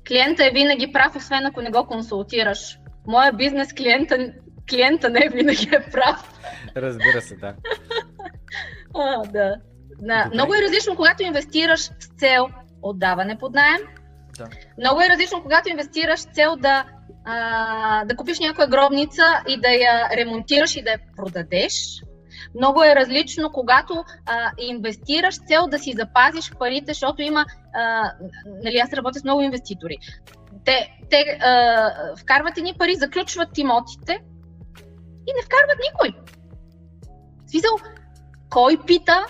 Клиента 0.07 0.45
е 0.45 0.51
винаги 0.51 0.91
прав, 0.91 1.15
освен 1.15 1.45
ако 1.45 1.61
не 1.61 1.71
го 1.71 1.85
консултираш. 1.85 2.79
Моя 3.07 3.33
бизнес 3.33 3.73
клиента, 3.73 4.33
клиента 4.69 5.09
не 5.09 5.29
винаги 5.29 5.69
е 5.71 5.91
прав. 5.91 6.39
Разбира 6.75 7.21
се, 7.21 7.35
да. 7.35 7.55
А, 8.93 9.25
да. 9.25 9.55
Добре. 9.89 10.29
Много 10.33 10.55
е 10.55 10.61
различно, 10.61 10.95
когато 10.95 11.23
инвестираш 11.23 11.79
с 11.79 12.07
цел 12.17 12.47
отдаване 12.81 13.37
под 13.37 13.53
найем. 13.53 13.81
Да. 14.37 14.49
Много 14.79 15.01
е 15.01 15.09
различно, 15.09 15.41
когато 15.41 15.69
инвестираш 15.69 16.19
с 16.19 16.25
цел 16.25 16.55
да, 16.55 16.85
а, 17.25 18.05
да 18.05 18.15
купиш 18.15 18.39
някоя 18.39 18.67
гробница 18.67 19.23
и 19.47 19.61
да 19.61 19.69
я 19.69 20.09
ремонтираш 20.17 20.75
и 20.75 20.83
да 20.83 20.91
я 20.91 20.99
продадеш. 21.17 22.01
Много 22.55 22.83
е 22.83 22.95
различно, 22.95 23.51
когато 23.51 24.03
а, 24.25 24.51
инвестираш 24.57 25.35
цел 25.37 25.67
да 25.67 25.79
си 25.79 25.93
запазиш 25.97 26.51
парите, 26.59 26.93
защото 26.93 27.21
има, 27.21 27.45
а, 27.73 28.11
нали, 28.63 28.77
аз 28.77 28.93
работя 28.93 29.19
с 29.19 29.23
много 29.23 29.41
инвеститори. 29.41 29.97
Те, 30.65 30.97
те 31.09 31.37
а, 31.41 31.91
вкарват 32.15 32.57
едни 32.57 32.73
пари, 32.79 32.95
заключват 32.95 33.57
имотите 33.57 34.21
и 35.27 35.31
не 35.33 35.43
вкарват 35.45 35.79
никой. 35.91 36.21
Смисъл, 37.47 37.71
кой 38.49 38.77
пита 38.87 39.25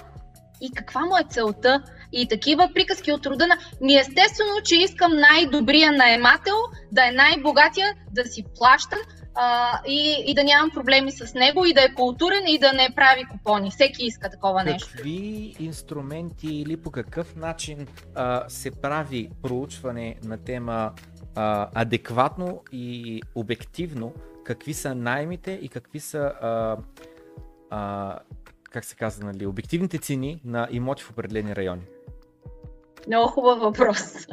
и 0.61 0.71
каква 0.71 1.01
му 1.01 1.17
е 1.17 1.23
целта? 1.29 1.83
И 2.11 2.27
такива 2.27 2.69
приказки 2.73 3.11
от 3.11 3.25
рода 3.25 3.47
на 3.47 3.57
ми 3.81 3.95
естествено, 3.95 4.61
че 4.63 4.75
искам 4.75 5.11
най-добрия 5.15 5.91
наемател, 5.91 6.55
да 6.91 7.07
е 7.07 7.11
най-богатия, 7.11 7.93
да 8.11 8.25
си 8.25 8.45
плащам 8.57 8.99
а, 9.35 9.79
и, 9.87 10.23
и 10.27 10.33
да 10.33 10.43
нямам 10.43 10.69
проблеми 10.71 11.11
с 11.11 11.33
него 11.33 11.65
и 11.65 11.73
да 11.73 11.81
е 11.81 11.93
културен 11.93 12.47
и 12.47 12.59
да 12.59 12.73
не 12.73 12.89
прави 12.95 13.25
купони. 13.31 13.71
Всеки 13.71 14.05
иска 14.05 14.29
такова 14.29 14.63
нещо. 14.63 14.89
Какви 14.91 15.55
инструменти 15.59 16.47
или 16.47 16.77
по 16.77 16.91
какъв 16.91 17.35
начин 17.35 17.87
а, 18.15 18.43
се 18.47 18.71
прави 18.71 19.29
проучване 19.41 20.15
на 20.23 20.37
тема 20.37 20.91
а, 21.35 21.69
адекватно 21.73 22.61
и 22.71 23.21
обективно, 23.35 24.13
какви 24.45 24.73
са 24.73 24.95
наймите 24.95 25.51
и 25.51 25.69
какви 25.69 25.99
са 25.99 26.19
а, 26.19 26.77
а, 27.69 28.19
как 28.75 28.85
се 28.85 28.95
казва, 28.95 29.25
нали, 29.25 29.45
обективните 29.45 29.97
цени 29.97 30.41
на 30.45 30.67
имоти 30.71 31.03
в 31.03 31.11
определени 31.11 31.55
райони? 31.55 31.81
Много 33.07 33.27
хубав 33.27 33.59
въпрос. 33.59 34.27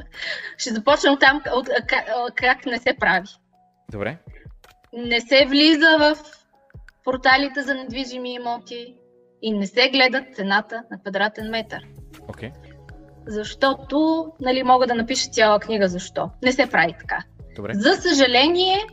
Ще 0.58 0.70
започнем 0.70 1.18
там 1.20 1.42
от, 1.56 1.68
как, 1.86 2.04
как 2.34 2.66
не 2.66 2.78
се 2.78 2.96
прави. 3.00 3.26
Добре. 3.92 4.18
Не 4.92 5.20
се 5.20 5.46
влиза 5.48 5.96
в 5.98 6.16
порталите 7.04 7.62
за 7.62 7.74
недвижими 7.74 8.34
имоти 8.34 8.94
и 9.42 9.52
не 9.52 9.66
се 9.66 9.90
гледа 9.90 10.24
цената 10.34 10.82
на 10.90 11.00
квадратен 11.00 11.50
метър. 11.50 11.82
Окей. 12.28 12.50
Okay. 12.50 12.72
Защото, 13.26 14.26
нали, 14.40 14.62
мога 14.62 14.86
да 14.86 14.94
напиша 14.94 15.30
цяла 15.30 15.60
книга 15.60 15.88
защо. 15.88 16.30
Не 16.42 16.52
се 16.52 16.66
прави 16.66 16.94
така. 17.00 17.24
Добре. 17.56 17.74
За 17.74 17.94
съжаление, 17.94 18.86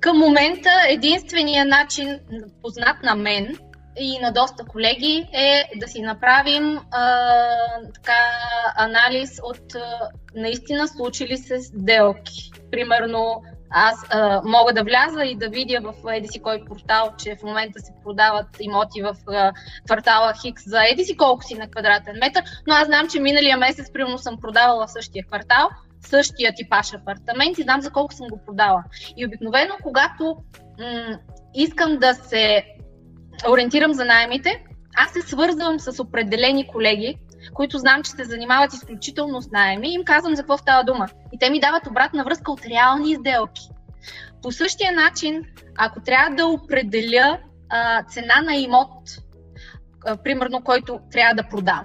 към 0.00 0.18
момента 0.18 0.70
единствения 0.88 1.64
начин, 1.64 2.20
познат 2.62 3.02
на 3.02 3.14
мен 3.14 3.56
и 3.96 4.18
на 4.18 4.32
доста 4.32 4.64
колеги, 4.64 5.28
е 5.32 5.64
да 5.76 5.88
си 5.88 6.02
направим 6.02 6.80
а, 6.90 7.28
така, 7.94 8.18
анализ 8.76 9.40
от 9.42 9.74
а, 9.74 10.08
наистина 10.34 10.88
случили 10.88 11.36
се 11.36 11.58
сделки. 11.58 12.50
Примерно, 12.70 13.42
аз 13.70 13.94
а, 14.10 14.42
мога 14.44 14.72
да 14.72 14.84
вляза 14.84 15.24
и 15.24 15.36
да 15.36 15.48
видя 15.48 15.80
в 15.80 16.14
еди 16.14 16.28
си 16.28 16.40
кой 16.40 16.64
портал, 16.64 17.12
че 17.18 17.36
в 17.36 17.42
момента 17.42 17.80
се 17.80 17.92
продават 18.04 18.46
имоти 18.60 19.02
в 19.02 19.16
а, 19.28 19.52
квартала 19.86 20.32
Хикс 20.42 20.62
за 20.66 20.84
еди 20.84 21.04
си 21.04 21.16
колко 21.16 21.44
си 21.44 21.54
на 21.54 21.70
квадратен 21.70 22.16
метър, 22.20 22.44
но 22.66 22.74
аз 22.74 22.86
знам, 22.86 23.08
че 23.08 23.20
миналия 23.20 23.56
месец 23.56 23.92
примерно 23.92 24.18
съм 24.18 24.40
продавала 24.40 24.86
в 24.86 24.92
същия 24.92 25.26
квартал, 25.26 25.68
същия 26.00 26.54
типаш 26.54 26.94
апартамент 26.94 27.58
и 27.58 27.62
знам 27.62 27.80
за 27.80 27.90
колко 27.90 28.14
съм 28.14 28.26
го 28.28 28.40
продала. 28.46 28.84
И 29.16 29.26
обикновено, 29.26 29.74
когато 29.82 30.36
м- 30.78 31.18
искам 31.54 31.98
да 31.98 32.14
се 32.14 32.64
ориентирам 33.48 33.92
за 33.92 34.04
найемите, 34.04 34.64
аз 34.96 35.12
се 35.12 35.20
свързвам 35.22 35.80
с 35.80 36.02
определени 36.02 36.66
колеги, 36.66 37.18
които 37.54 37.78
знам, 37.78 38.02
че 38.02 38.10
се 38.10 38.24
занимават 38.24 38.72
изключително 38.72 39.42
с 39.42 39.50
найеми 39.50 39.88
и 39.88 39.94
им 39.94 40.04
казвам 40.04 40.36
за 40.36 40.42
какво 40.42 40.58
става 40.58 40.84
дума. 40.84 41.08
И 41.32 41.38
те 41.38 41.50
ми 41.50 41.60
дават 41.60 41.86
обратна 41.86 42.24
връзка 42.24 42.52
от 42.52 42.66
реални 42.66 43.14
сделки. 43.14 43.62
По 44.42 44.52
същия 44.52 44.92
начин, 44.92 45.44
ако 45.78 46.00
трябва 46.00 46.36
да 46.36 46.46
определя 46.46 47.38
а, 47.68 48.02
цена 48.02 48.42
на 48.44 48.56
имот, 48.56 48.98
а, 50.06 50.16
примерно, 50.16 50.62
който 50.64 51.00
трябва 51.10 51.34
да 51.34 51.48
продам, 51.48 51.84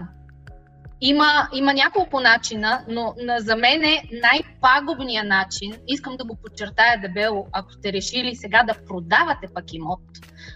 има, 1.02 1.50
има 1.54 1.74
няколко 1.74 2.20
начина, 2.20 2.86
но 2.88 3.14
на, 3.24 3.40
за 3.40 3.56
мен 3.56 3.84
е 3.84 4.04
най-пагубният 4.12 5.28
начин, 5.28 5.74
искам 5.88 6.18
да 6.18 6.26
го 6.26 6.36
подчертая 6.36 7.02
дебело, 7.02 7.48
ако 7.52 7.72
сте 7.72 7.94
решили 7.94 8.36
сега 8.36 8.64
да 8.64 8.74
продавате 8.88 9.48
пак 9.54 9.74
имот, 9.74 10.00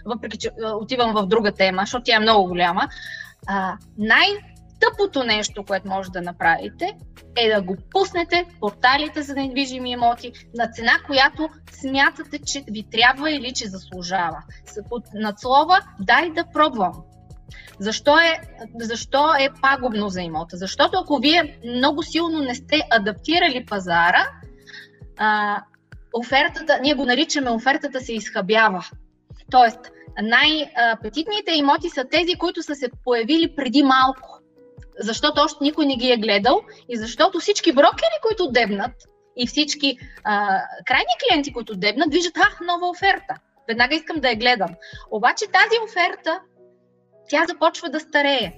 въпреки 0.06 0.38
че 0.38 0.50
отивам 0.74 1.12
в 1.12 1.26
друга 1.26 1.52
тема, 1.52 1.82
защото 1.82 2.02
тя 2.04 2.16
е 2.16 2.20
много 2.20 2.48
голяма, 2.48 2.88
а, 3.46 3.76
най- 3.98 4.38
най-тъпото 4.82 5.24
нещо, 5.24 5.64
което 5.64 5.88
може 5.88 6.10
да 6.10 6.22
направите, 6.22 6.96
е 7.36 7.54
да 7.54 7.62
го 7.62 7.76
пуснете 7.90 8.44
в 8.48 8.60
порталите 8.60 9.22
за 9.22 9.34
недвижими 9.34 9.90
имоти 9.90 10.32
на 10.54 10.68
цена, 10.68 10.92
която 11.06 11.48
смятате, 11.72 12.38
че 12.38 12.64
ви 12.70 12.84
трябва 12.90 13.30
или 13.30 13.52
че 13.52 13.68
заслужава. 13.68 14.42
Под 14.88 15.02
надслова 15.14 15.80
дай 16.00 16.30
да 16.30 16.44
пробвам. 16.52 16.92
Защо 17.82 18.18
е, 18.18 18.40
защо 18.80 19.34
е 19.38 19.48
пагубно 19.62 20.08
за 20.08 20.20
имота? 20.20 20.56
Защото 20.56 20.98
ако 20.98 21.18
вие 21.18 21.58
много 21.64 22.02
силно 22.02 22.38
не 22.38 22.54
сте 22.54 22.82
адаптирали 22.90 23.66
пазара, 23.66 24.28
а, 25.18 25.62
офертата, 26.12 26.78
ние 26.82 26.94
го 26.94 27.04
наричаме 27.04 27.50
офертата 27.50 28.00
се 28.00 28.12
изхабява. 28.12 28.84
Тоест, 29.50 29.78
най-апетитните 30.22 31.52
имоти 31.54 31.88
са 31.88 32.04
тези, 32.04 32.34
които 32.34 32.62
са 32.62 32.74
се 32.74 32.90
появили 33.04 33.56
преди 33.56 33.82
малко. 33.82 34.38
Защото 35.00 35.40
още 35.40 35.64
никой 35.64 35.86
не 35.86 35.96
ги 35.96 36.10
е 36.10 36.16
гледал 36.16 36.60
и 36.88 36.96
защото 36.96 37.40
всички 37.40 37.72
брокери, 37.72 38.18
които 38.22 38.50
дебнат 38.50 38.92
и 39.36 39.46
всички 39.46 39.98
а, 40.24 40.60
крайни 40.84 41.14
клиенти, 41.22 41.52
които 41.52 41.74
дебнат, 41.76 42.12
виждат, 42.12 42.36
а, 42.36 42.64
нова 42.64 42.88
оферта. 42.88 43.34
Веднага 43.68 43.94
искам 43.94 44.20
да 44.20 44.28
я 44.28 44.36
гледам. 44.36 44.70
Обаче 45.10 45.44
тази 45.46 45.76
оферта, 45.84 46.40
тя 47.32 47.44
започва 47.48 47.88
да 47.88 48.00
старее. 48.00 48.52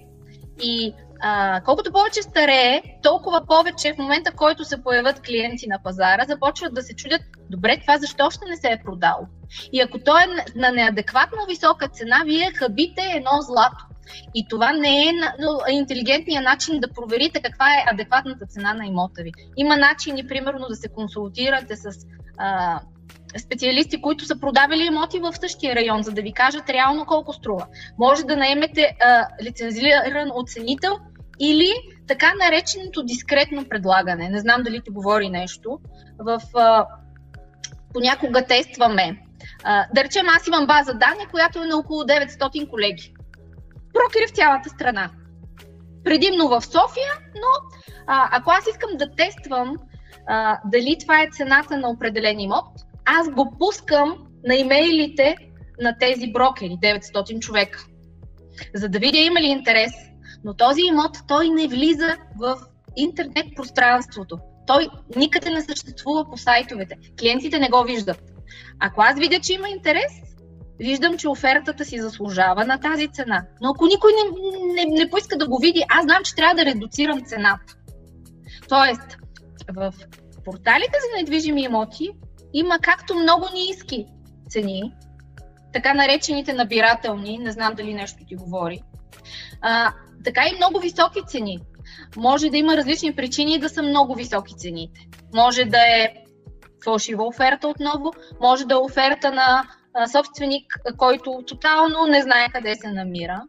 И 0.62 0.94
а, 1.20 1.60
колкото 1.60 1.92
повече 1.92 2.22
старее, 2.22 2.82
толкова 3.02 3.46
повече 3.46 3.94
в 3.94 3.98
момента, 3.98 4.30
в 4.30 4.34
който 4.34 4.64
се 4.64 4.82
появят 4.82 5.20
клиенти 5.20 5.66
на 5.68 5.78
пазара, 5.84 6.24
започват 6.28 6.74
да 6.74 6.82
се 6.82 6.96
чудят, 6.96 7.22
добре, 7.50 7.78
това 7.80 7.98
защо 7.98 8.26
още 8.26 8.44
не 8.48 8.56
се 8.56 8.68
е 8.68 8.82
продало? 8.84 9.26
И 9.72 9.80
ако 9.80 9.98
то 9.98 10.18
е 10.18 10.26
на 10.56 10.70
неадекватно 10.70 11.38
висока 11.48 11.88
цена, 11.88 12.22
вие 12.24 12.52
хабите 12.52 13.02
едно 13.16 13.30
злато. 13.40 13.84
И 14.34 14.48
това 14.48 14.72
не 14.72 15.08
е 15.08 15.12
интелигентният 15.70 16.44
начин 16.44 16.80
да 16.80 16.92
проверите 16.92 17.42
каква 17.42 17.74
е 17.74 17.84
адекватната 17.92 18.46
цена 18.46 18.74
на 18.74 18.86
имота 18.86 19.22
ви. 19.22 19.32
Има 19.56 19.76
начини, 19.76 20.26
примерно, 20.26 20.66
да 20.68 20.76
се 20.76 20.88
консултирате 20.88 21.76
с 21.76 22.06
а, 22.38 22.80
специалисти, 23.38 24.02
които 24.02 24.24
са 24.24 24.40
продавали 24.40 24.84
имоти 24.84 25.18
в 25.18 25.32
същия 25.32 25.74
район, 25.74 26.02
за 26.02 26.12
да 26.12 26.22
ви 26.22 26.32
кажат 26.32 26.70
реално 26.70 27.06
колко 27.06 27.32
струва. 27.32 27.66
Може 27.98 28.24
да 28.24 28.36
наемете 28.36 28.96
а, 29.00 29.26
лицензиран 29.42 30.30
оценител 30.34 30.98
или 31.40 31.72
така 32.06 32.32
нареченото 32.34 33.02
дискретно 33.02 33.68
предлагане. 33.68 34.28
Не 34.28 34.38
знам 34.38 34.62
дали 34.62 34.80
ти 34.80 34.90
говори 34.90 35.28
нещо. 35.28 35.78
В, 36.18 36.40
а, 36.54 36.86
понякога 37.92 38.46
тестваме. 38.46 39.18
А, 39.64 39.86
да 39.94 40.04
речем, 40.04 40.26
аз 40.36 40.46
имам 40.46 40.66
база 40.66 40.94
данни, 40.94 41.26
която 41.30 41.62
е 41.62 41.66
на 41.66 41.76
около 41.76 42.02
900 42.02 42.70
колеги. 42.70 43.14
Брокери 43.94 44.26
в 44.28 44.36
цялата 44.36 44.68
страна. 44.68 45.10
Предимно 46.04 46.48
в 46.48 46.60
София, 46.60 47.12
но 47.34 47.68
а, 48.06 48.28
ако 48.32 48.50
аз 48.50 48.66
искам 48.66 48.90
да 48.94 49.10
тествам 49.10 49.76
а, 50.26 50.58
дали 50.64 50.96
това 51.00 51.22
е 51.22 51.28
цената 51.32 51.76
на 51.76 51.88
определен 51.88 52.40
имот, 52.40 52.66
аз 53.04 53.30
го 53.30 53.56
пускам 53.58 54.14
на 54.46 54.54
имейлите 54.54 55.36
на 55.80 55.98
тези 55.98 56.32
брокери, 56.32 56.78
900 56.82 57.38
човека, 57.38 57.86
за 58.74 58.88
да 58.88 58.98
видя 58.98 59.18
има 59.18 59.40
ли 59.40 59.46
интерес. 59.46 59.92
Но 60.44 60.54
този 60.54 60.80
имот, 60.80 61.18
той 61.28 61.48
не 61.48 61.68
влиза 61.68 62.16
в 62.38 62.56
интернет 62.96 63.46
пространството. 63.56 64.38
Той 64.66 64.88
никъде 65.16 65.50
не 65.50 65.62
съществува 65.62 66.30
по 66.30 66.36
сайтовете. 66.36 66.96
Клиентите 67.20 67.58
не 67.58 67.68
го 67.68 67.82
виждат. 67.82 68.22
Ако 68.80 69.02
аз 69.02 69.18
видя, 69.18 69.40
че 69.40 69.52
има 69.52 69.68
интерес, 69.68 70.12
виждам, 70.78 71.16
че 71.16 71.28
офертата 71.28 71.84
си 71.84 72.00
заслужава 72.00 72.64
на 72.64 72.80
тази 72.80 73.08
цена. 73.08 73.46
Но 73.60 73.70
ако 73.70 73.86
никой 73.86 74.12
не, 74.12 74.84
не, 74.84 75.04
не 75.04 75.10
поиска 75.10 75.36
да 75.36 75.48
го 75.48 75.58
види, 75.58 75.84
аз 75.88 76.04
знам, 76.04 76.22
че 76.24 76.34
трябва 76.34 76.54
да 76.54 76.64
редуцирам 76.64 77.24
цената. 77.24 77.76
Тоест, 78.68 79.18
в 79.74 79.94
порталите 80.44 80.92
за 80.92 81.18
недвижими 81.20 81.62
имоти 81.62 82.10
има 82.54 82.78
както 82.78 83.14
много 83.14 83.46
ниски 83.54 84.06
цени, 84.48 84.92
така 85.72 85.94
наречените 85.94 86.52
набирателни, 86.52 87.38
не 87.38 87.50
знам 87.50 87.74
дали 87.74 87.94
нещо 87.94 88.18
ти 88.28 88.36
говори, 88.36 88.82
а, 89.60 89.92
така 90.24 90.40
и 90.46 90.56
много 90.56 90.78
високи 90.78 91.20
цени. 91.26 91.58
Може 92.16 92.50
да 92.50 92.56
има 92.56 92.76
различни 92.76 93.16
причини 93.16 93.58
да 93.58 93.68
са 93.68 93.82
много 93.82 94.14
високи 94.14 94.54
цените. 94.56 95.00
Може 95.34 95.64
да 95.64 95.78
е 95.78 96.14
фалшива 96.84 97.26
оферта 97.26 97.68
отново, 97.68 98.12
може 98.40 98.64
да 98.64 98.74
е 98.74 98.78
оферта 98.78 99.32
на 99.32 99.64
а, 99.94 100.08
собственик, 100.08 100.74
който 100.98 101.42
тотално 101.46 102.06
не 102.06 102.22
знае 102.22 102.48
къде 102.52 102.74
се 102.74 102.88
намира. 102.88 103.42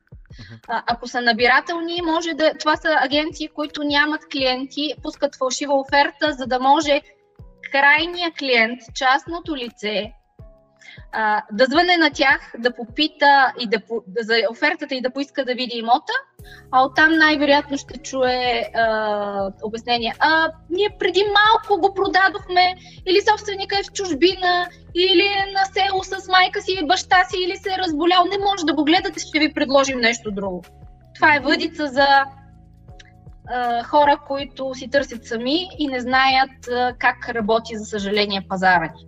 А, 0.68 0.84
ако 0.88 1.08
са 1.08 1.22
набирателни, 1.22 2.02
може 2.02 2.34
да. 2.34 2.54
Това 2.60 2.76
са 2.76 2.96
агенции, 3.02 3.48
които 3.48 3.84
нямат 3.84 4.22
клиенти, 4.32 4.94
пускат 5.04 5.36
фалшива 5.36 5.74
оферта, 5.80 6.32
за 6.32 6.46
да 6.48 6.60
може 6.60 7.02
крайния 7.76 8.32
клиент, 8.40 8.80
частното 8.94 9.56
лице, 9.56 10.12
а, 11.12 11.44
да 11.52 11.66
звъне 11.66 11.98
на 11.98 12.10
тях, 12.10 12.54
да 12.58 12.76
попита 12.76 13.54
и 13.60 13.68
да, 13.68 13.78
да, 14.08 14.24
за 14.24 14.36
офертата 14.52 14.96
и 14.96 15.02
да 15.02 15.10
поиска 15.10 15.46
да 15.46 15.54
види 15.54 15.78
имота, 15.78 16.14
а 16.72 16.86
оттам 16.86 17.18
най-вероятно 17.18 17.78
ще 17.78 17.98
чуе 17.98 18.70
а, 18.76 19.52
обяснение. 19.64 20.14
А, 20.20 20.52
ние 20.70 20.90
преди 21.00 21.24
малко 21.24 21.82
го 21.82 21.94
продадохме, 21.94 22.76
или 23.06 23.22
собственика 23.30 23.80
е 23.80 23.84
в 23.84 23.92
чужбина, 23.92 24.68
или 24.96 25.26
е 25.26 25.52
на 25.54 25.66
село 25.66 26.04
с 26.04 26.28
майка 26.28 26.62
си 26.62 26.78
и 26.82 26.88
баща 26.88 27.24
си, 27.24 27.38
или 27.46 27.58
се 27.58 27.70
е 27.70 27.78
разболял. 27.78 28.24
Не 28.26 28.38
може 28.38 28.66
да 28.66 28.74
го 28.74 28.84
гледате, 28.84 29.20
ще 29.20 29.40
ви 29.40 29.54
предложим 29.54 30.00
нещо 30.00 30.32
друго. 30.32 30.64
Това 31.16 31.36
е 31.36 31.40
въдица 31.40 31.88
за 31.88 32.08
а, 33.48 33.84
хора, 33.84 34.18
които 34.28 34.74
си 34.74 34.90
търсят 34.90 35.26
сами 35.26 35.68
и 35.80 35.88
не 35.88 36.00
знаят 36.00 36.68
а, 36.68 36.94
как 37.00 37.30
работи, 37.30 37.78
за 37.78 37.86
съжаление, 37.86 38.46
пазара 38.50 38.94
ни. 38.96 39.08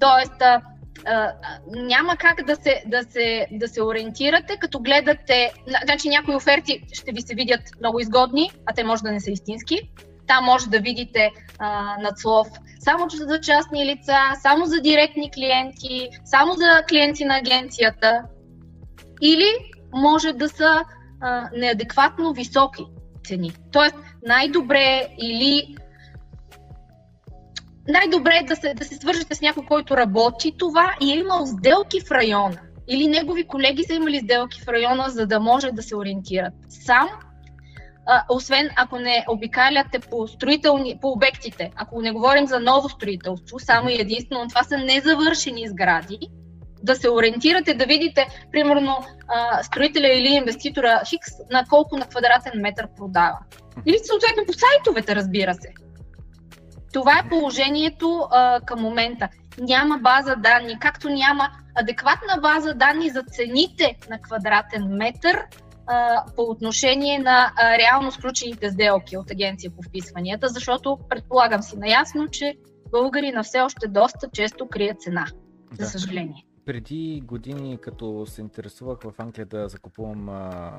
Тоест, 0.00 0.42
а, 0.42 0.62
а, 1.06 1.32
няма 1.66 2.16
как 2.16 2.44
да 2.46 2.56
се, 2.56 2.82
да, 2.86 3.02
се, 3.02 3.46
да 3.52 3.68
се 3.68 3.82
ориентирате, 3.82 4.56
като 4.56 4.80
гледате. 4.80 5.52
Значи 5.84 6.08
някои 6.08 6.34
оферти 6.34 6.82
ще 6.92 7.12
ви 7.12 7.22
се 7.22 7.34
видят 7.34 7.60
много 7.80 8.00
изгодни, 8.00 8.50
а 8.66 8.74
те 8.74 8.84
може 8.84 9.02
да 9.02 9.12
не 9.12 9.20
са 9.20 9.30
истински. 9.30 9.90
Там 10.26 10.44
може 10.44 10.68
да 10.68 10.80
видите 10.80 11.30
а, 11.58 11.96
надслов 12.02 12.48
само 12.80 13.08
за 13.10 13.40
частни 13.40 13.86
лица, 13.86 14.16
само 14.42 14.64
за 14.64 14.80
директни 14.80 15.30
клиенти, 15.30 16.08
само 16.24 16.52
за 16.52 16.82
клиенти 16.88 17.24
на 17.24 17.36
агенцията. 17.36 18.22
Или 19.22 19.46
може 19.94 20.32
да 20.32 20.48
са 20.48 20.84
а, 21.20 21.48
неадекватно 21.52 22.32
високи 22.32 22.86
цени. 23.24 23.52
Тоест, 23.72 23.94
най-добре 24.26 25.08
или 25.18 25.76
най-добре 27.88 28.40
е 28.42 28.46
да 28.46 28.56
се, 28.56 28.74
да 28.74 28.84
се 28.84 28.94
свържете 28.94 29.34
с 29.34 29.40
някой, 29.40 29.64
който 29.66 29.96
работи 29.96 30.54
това 30.58 30.94
и 31.00 31.12
е 31.12 31.16
имал 31.16 31.46
сделки 31.46 32.00
в 32.00 32.10
района. 32.10 32.56
Или 32.88 33.08
негови 33.08 33.46
колеги 33.46 33.84
са 33.84 33.94
имали 33.94 34.18
сделки 34.18 34.60
в 34.60 34.68
района, 34.68 35.04
за 35.08 35.26
да 35.26 35.40
може 35.40 35.70
да 35.72 35.82
се 35.82 35.96
ориентират. 35.96 36.52
Сам, 36.68 37.08
а, 38.06 38.24
освен 38.28 38.68
ако 38.76 38.98
не 38.98 39.24
обикаляте 39.28 39.98
по, 39.98 40.26
строителни, 40.26 40.98
по 41.00 41.08
обектите, 41.08 41.70
ако 41.76 42.02
не 42.02 42.12
говорим 42.12 42.46
за 42.46 42.60
ново 42.60 42.88
строителство, 42.88 43.58
само 43.58 43.88
и 43.88 44.00
единствено 44.00 44.48
това 44.48 44.62
са 44.62 44.78
незавършени 44.78 45.68
сгради, 45.68 46.18
да 46.82 46.96
се 46.96 47.10
ориентирате, 47.10 47.74
да 47.74 47.86
видите, 47.86 48.26
примерно, 48.52 48.96
а, 49.28 49.62
строителя 49.62 50.08
или 50.08 50.28
инвеститора 50.28 51.00
Хикс 51.08 51.28
на 51.50 51.64
колко 51.68 51.96
на 51.96 52.06
квадратен 52.06 52.60
метър 52.60 52.88
продава. 52.96 53.38
Или 53.86 53.98
съответно 53.98 54.46
по 54.46 54.52
сайтовете, 54.52 55.16
разбира 55.16 55.54
се. 55.54 55.68
Това 56.92 57.12
е 57.18 57.28
положението 57.28 58.28
а, 58.30 58.60
към 58.60 58.80
момента. 58.80 59.28
Няма 59.58 59.98
база 59.98 60.36
данни, 60.36 60.78
както 60.80 61.08
няма 61.08 61.50
адекватна 61.74 62.40
база 62.42 62.74
данни 62.74 63.10
за 63.10 63.22
цените 63.22 63.96
на 64.10 64.20
квадратен 64.20 64.88
метър 64.88 65.42
а, 65.86 66.24
по 66.36 66.42
отношение 66.42 67.18
на 67.18 67.52
а, 67.56 67.78
реално 67.78 68.12
сключените 68.12 68.70
сделки 68.70 69.16
от 69.16 69.30
агенция 69.30 69.70
по 69.70 69.82
вписванията, 69.82 70.48
защото 70.48 70.98
предполагам 71.08 71.62
си 71.62 71.76
наясно, 71.76 72.28
че 72.28 72.54
българина 72.90 73.42
все 73.42 73.60
още 73.60 73.88
доста 73.88 74.28
често 74.32 74.68
крие 74.68 74.94
цена, 74.94 75.26
за 75.72 75.84
да. 75.84 75.86
съжаление 75.86 76.44
преди 76.70 77.22
години, 77.24 77.78
като 77.78 78.26
се 78.26 78.40
интересувах 78.40 78.98
в 79.02 79.14
Англия 79.18 79.46
да 79.46 79.68
закупувам 79.68 80.28
а, 80.28 80.72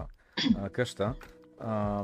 а, 0.58 0.70
къща, 0.70 1.14
а, 1.60 2.04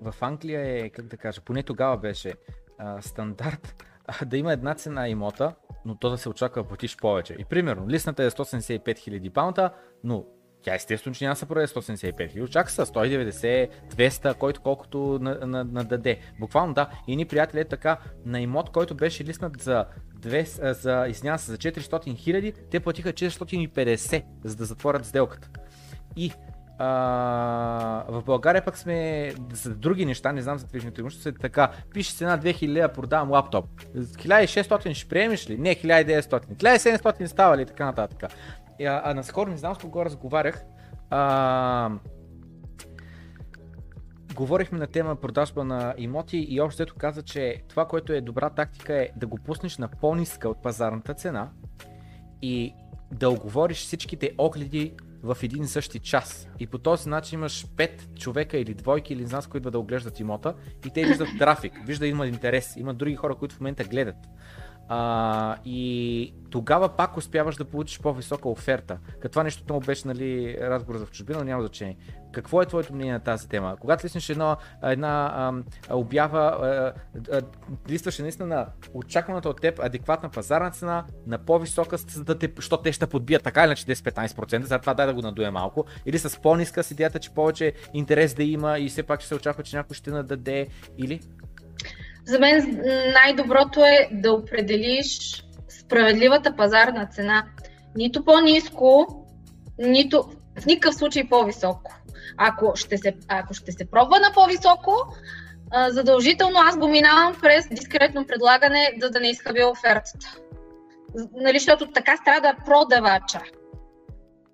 в 0.00 0.14
Англия 0.20 0.60
е, 0.60 0.90
как 0.90 1.06
да 1.06 1.16
кажа, 1.16 1.40
поне 1.40 1.62
тогава 1.62 1.96
беше 1.96 2.34
а, 2.78 3.02
стандарт 3.02 3.84
а, 4.06 4.24
да 4.24 4.36
има 4.36 4.52
една 4.52 4.74
цена 4.74 5.08
имота, 5.08 5.54
но 5.84 5.94
то 5.94 6.10
да 6.10 6.18
се 6.18 6.28
очаква 6.28 6.62
да 6.62 6.68
платиш 6.68 6.96
повече. 6.96 7.36
И 7.38 7.44
примерно, 7.44 7.88
листната 7.88 8.24
е 8.24 8.30
175 8.30 8.82
000 8.82 9.30
паунта, 9.30 9.74
но 10.04 10.24
тя 10.62 10.74
естествено, 10.74 11.14
че 11.14 11.24
няма 11.24 11.34
да 11.34 11.38
се 11.38 11.46
продаде 11.46 11.66
175 11.66 12.16
хиляди. 12.16 12.42
Очаква 12.42 12.72
се 12.72 12.82
190, 12.82 13.68
200, 13.94 14.34
който 14.34 14.60
колкото 14.60 15.18
нададе. 15.20 15.46
На, 15.46 15.64
на 15.64 16.16
Буквално 16.40 16.74
да. 16.74 16.90
И 17.06 17.16
ни 17.16 17.24
приятели 17.24 17.60
е 17.60 17.64
така 17.64 17.98
на 18.24 18.40
имот, 18.40 18.70
който 18.70 18.94
беше 18.94 19.24
лиснат 19.24 19.62
за, 19.62 19.84
2, 20.20 20.72
за, 20.72 21.06
извиня 21.08 21.38
се, 21.38 21.50
за 21.50 21.58
400 21.58 22.16
хиляди, 22.16 22.52
те 22.70 22.80
платиха 22.80 23.12
450, 23.12 24.24
за 24.44 24.56
да 24.56 24.64
затворят 24.64 25.06
сделката. 25.06 25.48
И 26.16 26.32
а, 26.78 26.86
в 28.08 28.22
България 28.22 28.64
пък 28.64 28.78
сме 28.78 29.32
за 29.52 29.74
други 29.74 30.06
неща, 30.06 30.32
не 30.32 30.42
знам 30.42 30.58
за 30.58 30.66
движимото 30.66 31.00
имущество, 31.00 31.28
е 31.28 31.32
така, 31.32 31.70
пише 31.92 32.14
цена 32.14 32.38
2000, 32.38 32.92
продавам 32.92 33.30
лаптоп. 33.30 33.64
1600 33.96 34.94
ще 34.94 35.08
приемеш 35.08 35.50
ли? 35.50 35.58
Не, 35.58 35.74
1900. 35.74 36.46
1700 36.46 37.26
става 37.26 37.56
ли? 37.56 37.66
Така 37.66 37.84
нататък. 37.84 38.32
А, 38.86 39.02
а 39.04 39.14
наскоро, 39.14 39.50
не 39.50 39.56
знам 39.56 39.74
с 39.74 39.78
кого 39.78 40.04
разговарях, 40.04 40.64
а, 41.10 41.90
говорихме 44.34 44.78
на 44.78 44.86
тема 44.86 45.16
продажба 45.16 45.64
на 45.64 45.94
имоти 45.98 46.46
и 46.48 46.60
общо 46.60 46.82
ето 46.82 46.94
каза, 46.98 47.22
че 47.22 47.62
това, 47.68 47.86
което 47.86 48.12
е 48.12 48.20
добра 48.20 48.50
тактика 48.50 48.94
е 48.94 49.08
да 49.16 49.26
го 49.26 49.36
пуснеш 49.36 49.78
на 49.78 49.88
по-ниска 49.88 50.48
от 50.48 50.62
пазарната 50.62 51.14
цена 51.14 51.50
и 52.42 52.74
да 53.12 53.30
оговориш 53.30 53.78
всичките 53.78 54.34
огледи 54.38 54.94
в 55.22 55.36
един 55.42 55.62
и 55.62 55.66
същи 55.66 55.98
час. 55.98 56.48
И 56.58 56.66
по 56.66 56.78
този 56.78 57.08
начин 57.08 57.38
имаш 57.38 57.66
5 57.66 58.14
човека 58.14 58.58
или 58.58 58.74
двойки 58.74 59.12
или 59.12 59.20
не 59.20 59.28
знам 59.28 59.42
с 59.42 59.46
които 59.46 59.70
да 59.70 59.78
оглеждат 59.78 60.20
имота 60.20 60.54
и 60.86 60.90
те 60.90 61.04
виждат 61.04 61.28
трафик, 61.38 61.72
вижда 61.86 62.06
има 62.06 62.26
интерес, 62.26 62.76
има 62.76 62.94
други 62.94 63.16
хора, 63.16 63.34
които 63.34 63.54
в 63.54 63.60
момента 63.60 63.84
гледат. 63.84 64.16
А, 64.88 65.56
и 65.64 66.34
тогава 66.50 66.88
пак 66.88 67.16
успяваш 67.16 67.56
да 67.56 67.64
получиш 67.64 68.00
по-висока 68.00 68.48
оферта. 68.48 68.98
Като 69.20 69.32
това 69.32 69.42
нещо 69.42 69.64
много 69.68 69.86
беше 69.86 70.08
нали, 70.08 70.58
разговор 70.60 70.98
за 70.98 71.06
в 71.06 71.10
чужбина, 71.10 71.44
няма 71.44 71.62
значение. 71.62 71.96
Какво 72.32 72.62
е 72.62 72.66
твоето 72.66 72.94
мнение 72.94 73.12
на 73.12 73.20
тази 73.20 73.48
тема? 73.48 73.76
Когато 73.80 74.06
лиснеш 74.06 74.28
една, 74.28 74.56
една 74.82 75.32
а, 75.88 75.96
обява, 75.96 76.40
а, 76.40 76.92
а, 77.32 77.42
листваш 77.88 78.18
наистина 78.18 78.48
на 78.48 78.66
очакваната 78.94 79.48
от 79.48 79.60
теб 79.60 79.78
адекватна 79.78 80.28
пазарна 80.28 80.70
цена, 80.70 81.04
на 81.26 81.38
по-висока, 81.38 81.96
за 81.96 82.24
да 82.24 82.38
те, 82.38 82.52
що 82.58 82.76
те 82.76 82.92
ще 82.92 83.06
подбият 83.06 83.42
така 83.42 83.64
иначе 83.64 83.84
10-15%, 83.84 84.62
за 84.62 84.78
това 84.78 84.94
дай 84.94 85.06
да 85.06 85.14
го 85.14 85.22
надуе 85.22 85.50
малко, 85.50 85.84
или 86.06 86.18
с 86.18 86.40
по-ниска 86.42 86.82
с 86.82 86.90
идеята, 86.90 87.18
че 87.18 87.30
повече 87.30 87.72
интерес 87.94 88.34
да 88.34 88.42
има 88.42 88.78
и 88.78 88.88
все 88.88 89.02
пак 89.02 89.20
ще 89.20 89.28
се 89.28 89.34
очаква, 89.34 89.62
че 89.62 89.76
някой 89.76 89.94
ще 89.94 90.10
нададе, 90.10 90.66
или? 90.98 91.20
За 92.28 92.38
мен 92.38 92.80
най-доброто 93.12 93.84
е 93.84 94.08
да 94.12 94.32
определиш 94.32 95.44
справедливата 95.68 96.56
пазарна 96.56 97.06
цена. 97.06 97.44
Нито 97.96 98.24
по-низко, 98.24 99.06
нито 99.78 100.30
в 100.60 100.66
никакъв 100.66 100.94
случай 100.94 101.28
по-високо. 101.28 101.94
Ако 102.36 102.72
ще 102.76 102.98
се, 102.98 103.14
ако 103.28 103.54
ще 103.54 103.72
се 103.72 103.90
пробва 103.90 104.20
на 104.20 104.32
по-високо, 104.34 104.92
задължително 105.88 106.58
аз 106.58 106.78
го 106.78 106.88
минавам 106.88 107.34
през 107.42 107.68
дискретно 107.68 108.26
предлагане, 108.26 108.92
за 109.02 109.10
да 109.10 109.20
не 109.20 109.30
изхабя 109.30 109.66
офертата. 109.66 110.36
Нали, 111.32 111.58
защото 111.58 111.92
така 111.92 112.16
страда 112.16 112.54
продавача 112.66 113.40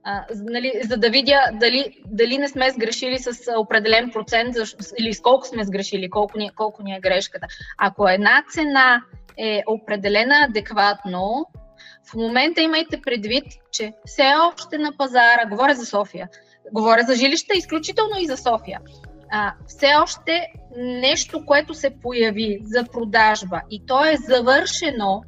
а, 0.05 0.25
нали, 0.35 0.73
за 0.85 0.97
да 0.97 1.11
видя 1.11 1.41
дали, 1.53 1.97
дали 2.07 2.39
не 2.39 2.49
сме 2.49 2.71
сгрешили 2.71 3.19
с 3.19 3.31
определен 3.59 4.11
процент 4.11 4.57
или 4.99 5.15
с 5.15 5.21
колко 5.21 5.47
сме 5.47 5.65
сгрешили, 5.65 6.11
колко 6.11 6.39
ни, 6.39 6.51
колко 6.57 6.83
ни 6.83 6.97
е 6.97 7.01
грешката. 7.01 7.47
Ако 7.79 8.09
една 8.09 8.45
цена 8.51 9.03
е 9.39 9.63
определена 9.67 10.47
адекватно, 10.49 11.47
в 12.11 12.15
момента 12.15 12.63
имайте 12.63 13.01
предвид, 13.01 13.45
че 13.73 13.93
все 14.05 14.33
още 14.53 14.79
на 14.79 14.97
пазара, 14.97 15.47
говоря 15.51 15.75
за 15.75 15.87
София, 15.87 16.29
говоря 16.73 17.03
за 17.03 17.15
жилища, 17.15 17.55
изключително 17.57 18.19
и 18.21 18.27
за 18.27 18.37
София, 18.37 18.81
а, 19.31 19.53
все 19.67 19.87
още 20.03 20.47
нещо, 20.77 21.47
което 21.47 21.75
се 21.75 22.01
появи 22.03 22.59
за 22.63 22.85
продажба 22.93 23.61
и 23.71 23.87
то 23.87 24.05
е 24.05 24.17
завършено 24.17 25.23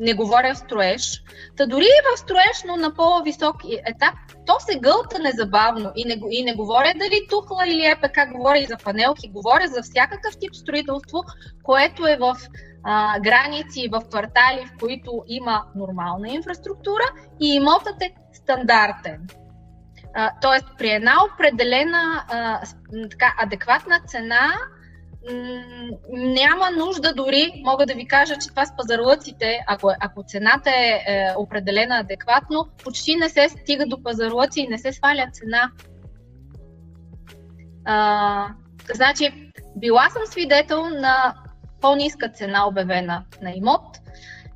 не 0.00 0.14
говоря 0.14 0.54
строеж. 0.54 1.22
Та 1.56 1.66
дори 1.66 1.84
и 1.84 2.02
в 2.14 2.18
строеж, 2.18 2.64
но 2.66 2.76
на 2.76 2.94
по-висок 2.94 3.56
етап, 3.86 4.14
то 4.46 4.56
се 4.60 4.78
гълта 4.78 5.18
незабавно. 5.18 5.92
И 5.96 6.04
не, 6.04 6.20
и 6.30 6.44
не 6.44 6.54
говоря 6.54 6.92
дали 6.96 7.26
тухла 7.30 7.68
или 7.68 7.86
ЕПК, 7.86 8.18
говоря 8.32 8.58
и 8.58 8.66
за 8.66 8.76
панелки, 8.76 9.28
говоря 9.28 9.66
за 9.68 9.82
всякакъв 9.82 10.38
тип 10.40 10.54
строителство, 10.54 11.24
което 11.62 12.06
е 12.06 12.16
в 12.16 12.36
а, 12.84 13.20
граници, 13.20 13.88
в 13.92 14.02
квартали, 14.10 14.66
в 14.66 14.78
които 14.80 15.24
има 15.26 15.64
нормална 15.76 16.28
инфраструктура 16.28 17.04
и 17.40 17.54
имотът 17.54 18.02
е 18.02 18.14
стандартен. 18.32 19.26
тоест, 20.40 20.66
при 20.78 20.90
една 20.90 21.14
определена 21.34 22.24
а, 22.28 22.60
така, 23.10 23.34
адекватна 23.38 24.00
цена, 24.06 24.54
няма 26.12 26.70
нужда 26.70 27.14
дори, 27.14 27.62
мога 27.64 27.86
да 27.86 27.94
ви 27.94 28.06
кажа, 28.06 28.34
че 28.38 28.48
това 28.48 28.66
с 28.66 28.76
пазарлъците, 28.76 29.58
ако, 29.66 29.90
ако 30.00 30.22
цената 30.22 30.70
е, 30.70 31.04
е 31.06 31.34
определена 31.36 31.98
адекватно, 31.98 32.68
почти 32.84 33.16
не 33.16 33.28
се 33.28 33.48
стига 33.48 33.86
до 33.86 34.02
пазарлъци 34.02 34.60
и 34.60 34.68
не 34.68 34.78
се 34.78 34.92
сваля 34.92 35.26
цена. 35.32 35.70
А, 37.84 38.48
значи, 38.94 39.50
била 39.76 40.10
съм 40.10 40.22
свидетел 40.26 40.88
на 40.88 41.34
по-ниска 41.80 42.28
цена 42.28 42.68
обявена 42.68 43.24
на 43.42 43.52
имот 43.54 43.98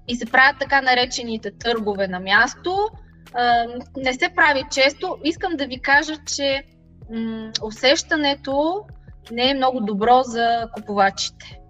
и 0.08 0.16
се 0.16 0.26
правят 0.26 0.56
така 0.60 0.80
наречените 0.80 1.50
търгове 1.58 2.08
на 2.08 2.20
място. 2.20 2.88
А, 3.34 3.66
не 3.96 4.12
се 4.12 4.28
прави 4.36 4.62
често. 4.70 5.16
Искам 5.24 5.56
да 5.56 5.66
ви 5.66 5.80
кажа, 5.80 6.14
че 6.26 6.62
м- 7.10 7.50
усещането 7.62 8.84
не 9.32 9.50
е 9.50 9.54
много 9.54 9.80
добро 9.80 10.22
за 10.22 10.68
купувачите. 10.74 11.60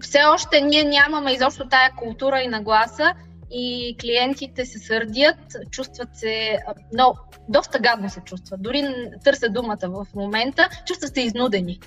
Все 0.00 0.18
още 0.34 0.60
ние 0.60 0.84
нямаме 0.84 1.32
изобщо 1.32 1.68
тая 1.68 1.90
култура 1.96 2.40
и 2.40 2.48
нагласа 2.48 3.14
и 3.50 3.96
клиентите 4.00 4.66
се 4.66 4.78
сърдят, 4.78 5.36
чувстват 5.70 6.16
се, 6.16 6.58
но 6.92 7.14
доста 7.48 7.78
гадно 7.78 8.10
се 8.10 8.20
чувстват. 8.20 8.62
Дори 8.62 8.94
търся 9.24 9.48
думата 9.48 9.76
в 9.82 10.06
момента, 10.14 10.68
чувстват 10.86 11.14
се 11.14 11.20
изнудени. 11.20 11.80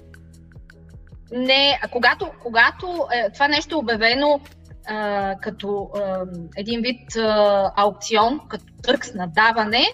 Не, 1.32 1.80
а 1.84 1.88
когато, 1.88 2.32
когато 2.44 3.08
е, 3.14 3.32
това 3.32 3.48
нещо 3.48 3.76
е 3.76 3.80
обявено 3.80 4.40
а, 4.88 5.36
като 5.42 5.90
а, 5.96 6.26
един 6.58 6.82
вид 6.82 7.16
а, 7.16 7.72
аукцион, 7.76 8.40
като 8.50 8.66
търг 8.84 9.06
с 9.06 9.14
надаване, 9.14 9.86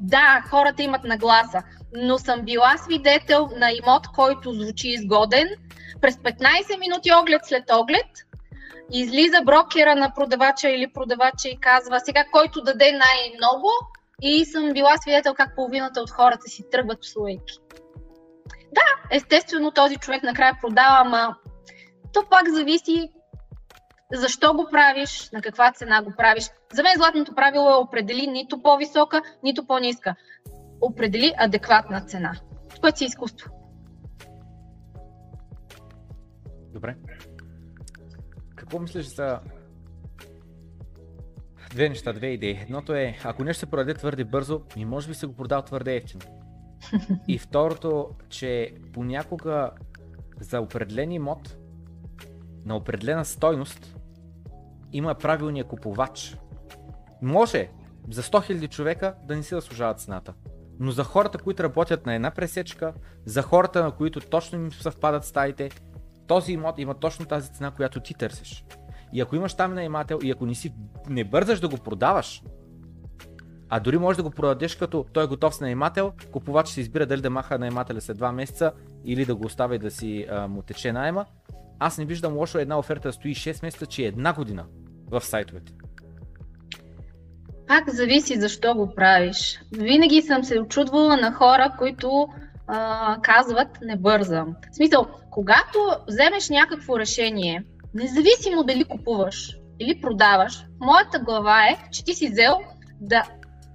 да, 0.00 0.44
хората 0.50 0.82
имат 0.82 1.04
нагласа, 1.04 1.62
но 1.94 2.18
съм 2.18 2.42
била 2.42 2.76
свидетел 2.76 3.48
на 3.56 3.70
имот, 3.72 4.08
който 4.14 4.52
звучи 4.52 4.88
изгоден. 4.88 5.48
През 6.00 6.16
15 6.16 6.78
минути 6.78 7.12
оглед 7.12 7.40
след 7.44 7.64
оглед 7.70 8.06
излиза 8.92 9.42
брокера 9.44 9.96
на 9.96 10.14
продавача 10.14 10.68
или 10.68 10.92
продавача 10.92 11.48
и 11.48 11.60
казва 11.60 12.00
сега 12.00 12.24
който 12.32 12.62
даде 12.62 12.92
най-много 12.92 13.68
и 14.22 14.44
съм 14.44 14.72
била 14.72 14.96
свидетел 14.96 15.34
как 15.34 15.54
половината 15.56 16.00
от 16.00 16.10
хората 16.10 16.48
си 16.48 16.64
тръгват 16.70 17.00
псувайки. 17.00 17.58
Да, 18.72 19.16
естествено 19.16 19.70
този 19.70 19.96
човек 19.96 20.22
накрая 20.22 20.58
продава, 20.60 20.96
ама 21.00 21.36
то 22.12 22.24
пак 22.30 22.48
зависи 22.48 23.10
защо 24.12 24.54
го 24.54 24.68
правиш, 24.70 25.28
на 25.32 25.42
каква 25.42 25.72
цена 25.72 26.02
го 26.02 26.12
правиш. 26.16 26.44
За 26.72 26.82
мен 26.82 26.92
златното 26.96 27.34
правило 27.34 27.70
е 27.70 27.74
определи 27.74 28.26
нито 28.26 28.62
по-висока, 28.62 29.22
нито 29.42 29.66
по-ниска 29.66 30.14
определи 30.82 31.32
адекватна 31.38 32.00
цена, 32.00 32.40
което 32.80 32.98
си 32.98 33.04
изкуство. 33.04 33.50
Добре. 36.72 36.96
Какво 38.56 38.78
мислиш 38.78 39.06
за 39.06 39.40
две 41.70 41.88
неща, 41.88 42.12
две 42.12 42.26
идеи? 42.26 42.58
Едното 42.62 42.94
е, 42.94 43.18
ако 43.24 43.44
нещо 43.44 43.60
се 43.60 43.70
продаде 43.70 43.94
твърде 43.94 44.24
бързо, 44.24 44.62
ми 44.76 44.84
може 44.84 45.08
би 45.08 45.14
се 45.14 45.26
го 45.26 45.36
продал 45.36 45.62
твърде 45.62 45.96
ефтино. 45.96 46.22
И 47.28 47.38
второто, 47.38 48.10
че 48.28 48.74
понякога 48.92 49.70
за 50.40 50.60
определен 50.60 51.12
имот 51.12 51.56
на 52.64 52.76
определена 52.76 53.24
стойност 53.24 53.96
има 54.92 55.14
правилния 55.14 55.64
купувач. 55.64 56.36
Може 57.22 57.70
за 58.10 58.22
100 58.22 58.52
000 58.52 58.68
човека 58.68 59.14
да 59.24 59.36
не 59.36 59.42
си 59.42 59.54
заслужава 59.54 59.94
цената. 59.94 60.34
Но 60.80 60.90
за 60.90 61.04
хората, 61.04 61.38
които 61.38 61.62
работят 61.62 62.06
на 62.06 62.14
една 62.14 62.30
пресечка, 62.30 62.92
за 63.24 63.42
хората, 63.42 63.84
на 63.84 63.90
които 63.90 64.20
точно 64.20 64.58
им 64.58 64.72
съвпадат 64.72 65.24
стаите, 65.24 65.70
този 66.26 66.52
имот 66.52 66.78
има 66.78 66.94
точно 66.94 67.26
тази 67.26 67.52
цена, 67.52 67.70
която 67.70 68.00
ти 68.00 68.14
търсиш. 68.14 68.64
И 69.12 69.20
ако 69.20 69.36
имаш 69.36 69.54
там 69.54 69.74
наемател 69.74 70.18
и 70.22 70.30
ако 70.30 70.46
не 70.46 70.54
си 70.54 70.74
не 71.08 71.24
бързаш 71.24 71.60
да 71.60 71.68
го 71.68 71.76
продаваш, 71.76 72.42
а 73.68 73.80
дори 73.80 73.98
можеш 73.98 74.16
да 74.16 74.22
го 74.22 74.30
продадеш 74.30 74.76
като 74.76 75.06
той 75.12 75.24
е 75.24 75.26
готов 75.26 75.54
с 75.54 75.60
наемател, 75.60 76.12
купувач 76.32 76.68
се 76.68 76.80
избира 76.80 77.06
дали 77.06 77.20
да 77.20 77.30
маха 77.30 77.58
наемателя 77.58 78.00
след 78.00 78.18
2 78.18 78.32
месеца 78.32 78.72
или 79.04 79.24
да 79.24 79.34
го 79.34 79.46
оставя 79.46 79.78
да 79.78 79.90
си 79.90 80.26
а, 80.30 80.48
му 80.48 80.62
тече 80.62 80.92
найема. 80.92 81.26
Аз 81.78 81.98
не 81.98 82.04
виждам 82.04 82.36
лошо 82.36 82.58
една 82.58 82.78
оферта 82.78 83.08
да 83.08 83.12
стои 83.12 83.34
6 83.34 83.62
месеца, 83.62 83.86
че 83.86 84.02
е 84.02 84.06
една 84.06 84.32
година 84.32 84.66
в 85.10 85.20
сайтовете. 85.20 85.72
Пак 87.72 87.90
зависи 87.90 88.40
защо 88.40 88.74
го 88.74 88.94
правиш. 88.94 89.60
Винаги 89.72 90.22
съм 90.22 90.44
се 90.44 90.60
очудвала 90.60 91.16
на 91.16 91.32
хора, 91.32 91.72
които 91.78 92.28
а, 92.66 93.16
казват 93.22 93.68
не 93.82 93.96
бързам. 93.96 94.54
В 94.72 94.76
смисъл, 94.76 95.06
когато 95.30 95.78
вземеш 96.08 96.48
някакво 96.48 96.98
решение, 96.98 97.64
независимо 97.94 98.64
дали 98.64 98.84
купуваш 98.84 99.56
или 99.80 100.00
продаваш, 100.00 100.64
моята 100.80 101.18
глава 101.18 101.66
е, 101.66 101.78
че 101.92 102.04
ти 102.04 102.14
си 102.14 102.30
взел 102.30 102.58
да 103.00 103.22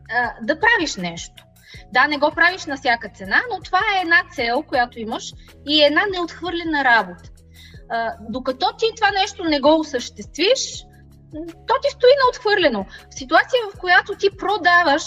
а, 0.09 0.33
да 0.41 0.59
правиш 0.59 0.95
нещо. 0.95 1.43
Да, 1.93 2.07
не 2.07 2.17
го 2.17 2.31
правиш 2.35 2.65
на 2.65 2.77
всяка 2.77 3.09
цена, 3.09 3.41
но 3.51 3.61
това 3.61 3.79
е 3.79 4.01
една 4.01 4.21
цел, 4.31 4.63
която 4.67 4.99
имаш 4.99 5.23
и 5.67 5.83
е 5.83 5.85
една 5.85 6.01
неотхвърлена 6.13 6.83
работа. 6.83 7.29
А, 7.89 8.13
докато 8.29 8.65
ти 8.77 8.85
това 8.95 9.11
нещо 9.11 9.43
не 9.43 9.59
го 9.59 9.79
осъществиш, 9.79 10.85
то 11.67 11.73
ти 11.83 11.89
стои 11.91 12.09
неотхвърлено. 12.23 12.85
В 13.11 13.15
ситуация, 13.15 13.59
в 13.73 13.79
която 13.79 14.15
ти 14.15 14.37
продаваш 14.37 15.03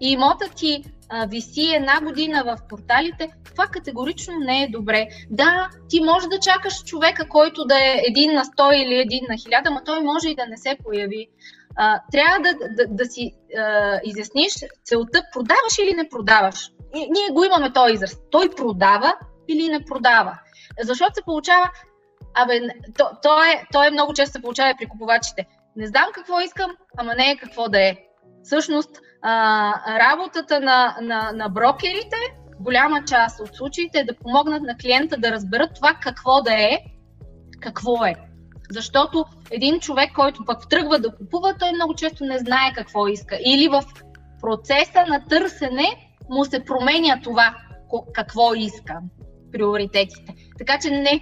и 0.00 0.10
имота 0.12 0.48
ти 0.48 0.84
а, 1.08 1.26
виси 1.26 1.74
една 1.74 2.00
година 2.00 2.44
в 2.44 2.58
порталите, 2.68 3.28
това 3.44 3.66
категорично 3.66 4.34
не 4.38 4.62
е 4.62 4.68
добре. 4.68 5.08
Да, 5.30 5.70
ти 5.88 6.00
може 6.00 6.28
да 6.28 6.38
чакаш 6.38 6.84
човека, 6.84 7.28
който 7.28 7.64
да 7.64 7.74
е 7.74 8.02
един 8.08 8.32
на 8.32 8.44
100 8.44 8.72
или 8.72 8.94
един 8.94 9.24
на 9.28 9.34
1000, 9.34 9.70
но 9.70 9.84
той 9.84 10.00
може 10.00 10.28
и 10.28 10.34
да 10.34 10.46
не 10.46 10.56
се 10.56 10.76
появи. 10.84 11.28
А, 11.76 12.00
трябва 12.12 12.38
да, 12.38 12.54
да, 12.76 12.86
да 12.88 13.04
си 13.04 13.32
а, 13.58 14.00
изясниш 14.04 14.52
целта, 14.84 15.22
продаваш 15.32 15.78
или 15.82 15.94
не 15.94 16.08
продаваш. 16.08 16.70
Ние 16.94 17.28
го 17.32 17.44
имаме 17.44 17.72
този 17.72 17.94
израз. 17.94 18.16
Той 18.30 18.50
продава 18.56 19.14
или 19.48 19.68
не 19.68 19.84
продава. 19.84 20.38
Защото 20.82 21.14
се 21.14 21.22
получава, 21.22 21.70
абе, 22.34 22.60
то, 22.98 23.10
то, 23.22 23.42
е, 23.42 23.64
то 23.72 23.84
е 23.84 23.90
много 23.90 24.14
често 24.14 24.32
се 24.32 24.42
получава 24.42 24.74
при 24.78 24.86
купувачите. 24.86 25.46
Не 25.76 25.86
знам 25.86 26.06
какво 26.14 26.40
искам, 26.40 26.70
ама 26.96 27.14
не 27.14 27.30
е 27.30 27.36
какво 27.36 27.68
да 27.68 27.88
е. 27.88 27.96
Всъщност, 28.42 28.90
а, 29.22 29.72
работата 29.98 30.60
на, 30.60 30.96
на, 31.02 31.32
на 31.34 31.48
брокерите, 31.48 32.16
голяма 32.60 33.04
част 33.04 33.40
от 33.40 33.56
случаите 33.56 33.98
е 33.98 34.04
да 34.04 34.16
помогнат 34.16 34.62
на 34.62 34.76
клиента 34.76 35.16
да 35.16 35.32
разберат 35.32 35.74
това 35.74 35.98
какво 36.02 36.42
да 36.42 36.52
е, 36.52 36.78
какво 37.60 38.04
е. 38.04 38.14
Защото 38.70 39.24
един 39.50 39.80
човек, 39.80 40.10
който 40.14 40.44
пък 40.44 40.68
тръгва 40.68 40.98
да 40.98 41.16
купува, 41.16 41.54
той 41.58 41.72
много 41.72 41.94
често 41.94 42.24
не 42.24 42.38
знае 42.38 42.72
какво 42.74 43.08
иска. 43.08 43.38
Или 43.46 43.68
в 43.68 43.84
процеса 44.40 45.04
на 45.08 45.24
търсене 45.28 46.14
му 46.30 46.44
се 46.44 46.64
променя 46.64 47.20
това, 47.22 47.54
какво 48.12 48.54
иска, 48.54 48.98
приоритетите. 49.52 50.34
Така 50.58 50.78
че 50.78 50.90
не, 50.90 51.20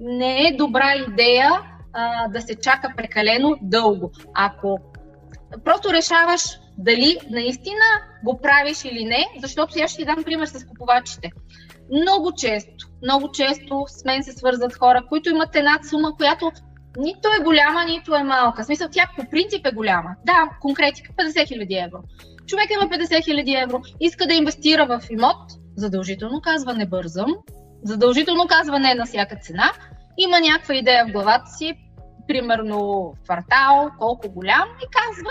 не 0.00 0.48
е 0.48 0.56
добра 0.56 0.94
идея 0.94 1.50
а, 1.92 2.28
да 2.28 2.40
се 2.40 2.54
чака 2.54 2.92
прекалено 2.96 3.56
дълго. 3.62 4.10
Ако 4.34 4.78
просто 5.64 5.92
решаваш 5.92 6.42
дали 6.78 7.18
наистина 7.30 7.84
го 8.24 8.40
правиш 8.40 8.84
или 8.84 9.04
не, 9.04 9.26
защото 9.42 9.72
сега 9.72 9.88
ще 9.88 9.98
ти 9.98 10.04
дам 10.04 10.24
пример 10.24 10.46
с 10.46 10.64
купувачите. 10.64 11.30
Много 11.92 12.32
често, 12.32 12.86
много 13.02 13.30
често 13.30 13.84
с 13.88 14.04
мен 14.04 14.22
се 14.22 14.32
свързват 14.32 14.76
хора, 14.76 15.02
които 15.08 15.30
имат 15.30 15.56
една 15.56 15.78
сума, 15.90 16.16
която 16.16 16.52
нито 16.96 17.28
е 17.40 17.44
голяма, 17.44 17.84
нито 17.84 18.14
е 18.14 18.22
малка. 18.22 18.62
В 18.62 18.66
смисъл, 18.66 18.88
тя 18.92 19.10
по 19.16 19.30
принцип 19.30 19.66
е 19.66 19.74
голяма. 19.74 20.10
Да, 20.26 20.50
конкретика, 20.60 21.12
50 21.12 21.32
000 21.32 21.86
евро. 21.86 21.98
Човек 22.46 22.70
има 22.70 22.90
50 22.90 23.04
000 23.04 23.64
евро, 23.64 23.80
иска 24.00 24.26
да 24.26 24.34
инвестира 24.34 24.86
в 24.86 25.00
имот, 25.10 25.36
задължително 25.76 26.40
казва 26.40 26.74
не 26.74 26.86
бързам, 26.86 27.34
задължително 27.82 28.46
казва 28.48 28.78
не 28.78 28.94
на 28.94 29.06
всяка 29.06 29.36
цена, 29.36 29.72
има 30.18 30.40
някаква 30.40 30.74
идея 30.74 31.06
в 31.06 31.12
главата 31.12 31.50
си, 31.50 31.74
примерно 32.28 33.12
квартал, 33.24 33.90
колко 33.98 34.30
голям 34.30 34.68
и 34.82 34.86
казва 34.90 35.30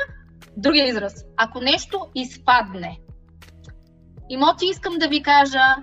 другия 0.58 0.88
израз. 0.88 1.26
Ако 1.38 1.62
нещо 1.62 2.08
изпадне, 2.16 3.00
имоти 4.30 4.66
искам 4.66 4.94
да 4.94 5.08
ви 5.08 5.24
кажа, 5.24 5.76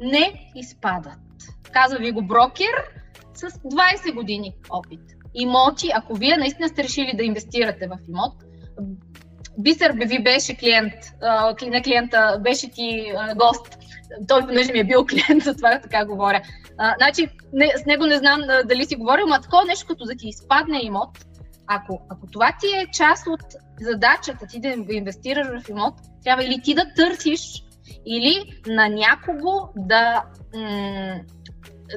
не 0.00 0.50
изпадат. 0.56 1.18
Казва 1.72 1.98
ви 1.98 2.12
го 2.12 2.22
брокер 2.22 2.84
с 3.34 3.50
20 3.50 4.14
години 4.14 4.54
опит. 4.70 5.00
Имоти, 5.34 5.90
ако 5.94 6.14
вие 6.14 6.36
наистина 6.36 6.68
сте 6.68 6.84
решили 6.84 7.16
да 7.16 7.24
инвестирате 7.24 7.86
в 7.86 7.98
имот, 8.08 8.34
Бисер 9.58 9.92
ви 9.92 10.22
беше 10.22 10.56
клиент, 10.56 10.92
на 11.62 11.82
клиента 11.82 12.38
беше 12.40 12.70
ти 12.70 13.12
гост. 13.36 13.78
Той 14.28 14.46
понеже 14.46 14.72
ми 14.72 14.78
е 14.78 14.84
бил 14.84 15.06
клиент, 15.06 15.42
за 15.42 15.56
това 15.56 15.80
така 15.80 16.04
говоря. 16.04 16.42
А, 16.82 16.94
значи, 16.98 17.28
не, 17.52 17.72
с 17.76 17.86
него 17.86 18.06
не 18.06 18.18
знам 18.18 18.40
дали 18.64 18.84
си 18.84 18.96
говорил, 18.96 19.26
но 19.26 19.40
такова 19.40 19.64
нещо 19.64 19.86
като 19.86 20.04
да 20.04 20.14
ти 20.14 20.28
изпадне 20.28 20.80
имот, 20.82 21.10
ако, 21.66 22.02
ако 22.08 22.26
това 22.26 22.56
ти 22.60 22.66
е 22.66 22.86
част 22.92 23.26
от 23.26 23.40
задачата 23.80 24.46
ти 24.46 24.60
да 24.60 24.94
инвестираш 24.94 25.46
в 25.46 25.68
имот, 25.68 25.94
трябва 26.24 26.44
или 26.44 26.62
ти 26.62 26.74
да 26.74 26.94
търсиш, 26.96 27.62
или 28.06 28.60
на 28.66 28.88
някого 28.88 29.68
да, 29.76 30.24
м- 30.54 31.20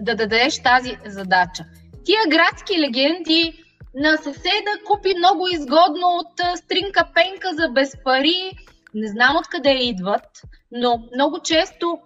да 0.01 0.15
дадеш 0.15 0.63
тази 0.63 0.97
задача. 1.05 1.65
Тия 2.05 2.21
градски 2.29 2.79
легенди 2.79 3.63
на 3.95 4.17
съседа 4.17 4.71
купи 4.87 5.13
много 5.17 5.47
изгодно 5.47 6.07
от 6.07 6.57
стринка 6.57 7.07
пенка 7.15 7.49
за 7.53 7.69
без 7.69 7.91
пари, 8.03 8.51
не 8.93 9.07
знам 9.07 9.35
откъде 9.35 9.71
идват, 9.71 10.41
но 10.71 11.03
много 11.15 11.39
често 11.39 11.97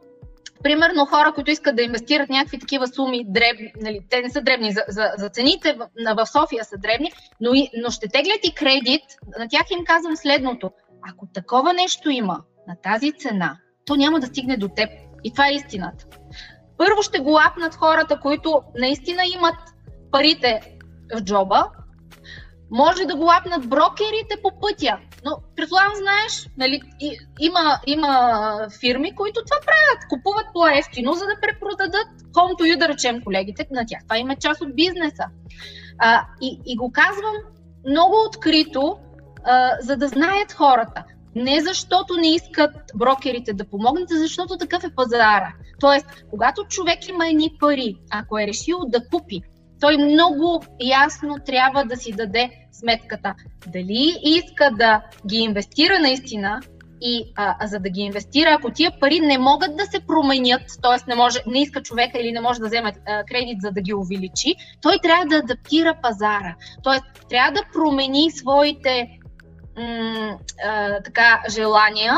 примерно 0.64 1.06
хора, 1.06 1.32
които 1.36 1.52
искат 1.52 1.76
да 1.76 1.82
инвестират 1.82 2.30
някакви 2.30 2.60
такива 2.60 2.88
суми, 2.88 3.26
дребни, 3.28 3.74
нали, 3.82 4.00
те 4.10 4.22
не 4.22 4.30
са 4.30 4.42
дребни, 4.42 4.72
за, 4.72 4.84
за, 4.88 5.12
за 5.18 5.30
цените 5.30 5.74
в, 5.74 5.88
в 6.16 6.26
София 6.26 6.64
са 6.64 6.78
дребни, 6.78 7.12
но, 7.42 7.54
и, 7.54 7.70
но 7.84 7.90
ще 7.90 8.08
теглят 8.08 8.40
и 8.44 8.56
кредит, 8.56 9.04
на 9.40 9.48
тях 9.50 9.72
им 9.72 9.86
казвам 9.86 10.16
следното. 10.16 10.72
Ако 11.12 11.28
такова 11.34 11.74
нещо 11.74 12.10
има 12.10 12.42
на 12.68 12.76
тази 12.84 13.12
цена, 13.12 13.58
то 13.86 13.96
няма 13.96 14.20
да 14.20 14.28
стигне 14.28 14.58
до 14.58 14.68
теб. 14.68 14.90
И 15.24 15.32
това 15.32 15.48
е 15.48 15.54
истината. 15.54 16.06
Първо 16.78 17.02
ще 17.02 17.20
го 17.20 17.30
лапнат 17.30 17.76
хората, 17.76 18.20
които 18.20 18.62
наистина 18.76 19.22
имат 19.36 19.56
парите 20.12 20.62
в 21.16 21.22
джоба, 21.22 21.70
може 22.72 23.06
да 23.06 23.16
го 23.16 23.24
лапнат 23.24 23.70
брокерите 23.70 24.42
по 24.44 24.60
пътя. 24.60 24.98
Но 25.28 25.38
предполагам, 25.56 25.94
знаеш, 25.96 26.50
нали, 26.58 26.82
и, 27.00 27.18
има, 27.40 27.80
има 27.88 28.12
фирми, 28.80 29.16
които 29.16 29.42
това 29.46 29.60
правят. 29.66 30.08
Купуват 30.10 30.46
по-ефтино, 30.54 31.14
за 31.14 31.26
да 31.26 31.42
препродадат 31.42 32.08
to 32.34 32.64
you, 32.64 32.78
да 32.78 32.88
речем 32.88 33.22
колегите 33.24 33.68
на 33.72 33.86
тях. 33.88 34.04
Това 34.04 34.18
има 34.18 34.34
е 34.34 34.36
част 34.36 34.62
от 34.62 34.76
бизнеса. 34.76 35.24
А, 36.00 36.26
и, 36.42 36.60
и 36.66 36.76
го 36.76 36.92
казвам 36.92 37.36
много 37.88 38.16
открито, 38.28 38.98
а, 39.44 39.72
за 39.82 39.98
да 39.98 40.08
знаят 40.08 40.52
хората. 40.52 41.04
Не 41.36 41.62
защото 41.62 42.18
не 42.18 42.36
искат 42.36 42.72
брокерите 42.96 43.54
да 43.54 43.70
помогнат, 43.70 44.12
а 44.12 44.18
защото 44.18 44.58
такъв 44.58 44.84
е 44.84 44.96
пазара. 44.96 45.54
Тоест, 45.80 46.06
когато 46.30 46.64
човек 46.64 47.08
има 47.08 47.28
едни 47.28 47.52
пари, 47.60 47.98
ако 48.12 48.40
е 48.40 48.48
решил 48.48 48.78
да 48.88 49.08
купи 49.10 49.42
той 49.82 49.98
много 49.98 50.64
ясно 50.80 51.36
трябва 51.46 51.86
да 51.86 51.98
си 51.98 52.12
даде 52.12 52.50
сметката. 52.72 53.34
Дали 53.68 54.16
иска 54.24 54.72
да 54.72 55.02
ги 55.28 55.38
инвестира 55.38 56.00
наистина 56.00 56.62
и 57.02 57.34
а, 57.36 57.68
за 57.68 57.80
да 57.80 57.90
ги 57.90 58.02
инвестира, 58.02 58.50
ако 58.50 58.72
тия 58.72 59.00
пари 59.00 59.20
не 59.20 59.38
могат 59.38 59.78
да 59.78 59.86
се 59.86 60.00
променят, 60.00 60.62
т.е. 60.82 61.10
Не, 61.10 61.16
може, 61.16 61.40
не 61.48 61.62
иска 61.62 61.82
човека 61.82 62.20
или 62.20 62.32
не 62.32 62.42
може 62.42 62.60
да 62.60 62.68
вземе 62.68 62.94
а, 63.08 63.24
кредит 63.24 63.62
за 63.62 63.72
да 63.72 63.82
ги 63.82 63.94
увеличи, 63.94 64.56
той 64.82 64.98
трябва 65.04 65.26
да 65.26 65.36
адаптира 65.36 65.98
пазара. 66.02 66.56
Т.е. 66.84 67.28
трябва 67.30 67.52
да 67.52 67.68
промени 67.74 68.32
своите 68.32 69.08
м- 69.78 70.38
а, 70.66 71.02
така, 71.04 71.44
желания, 71.50 72.18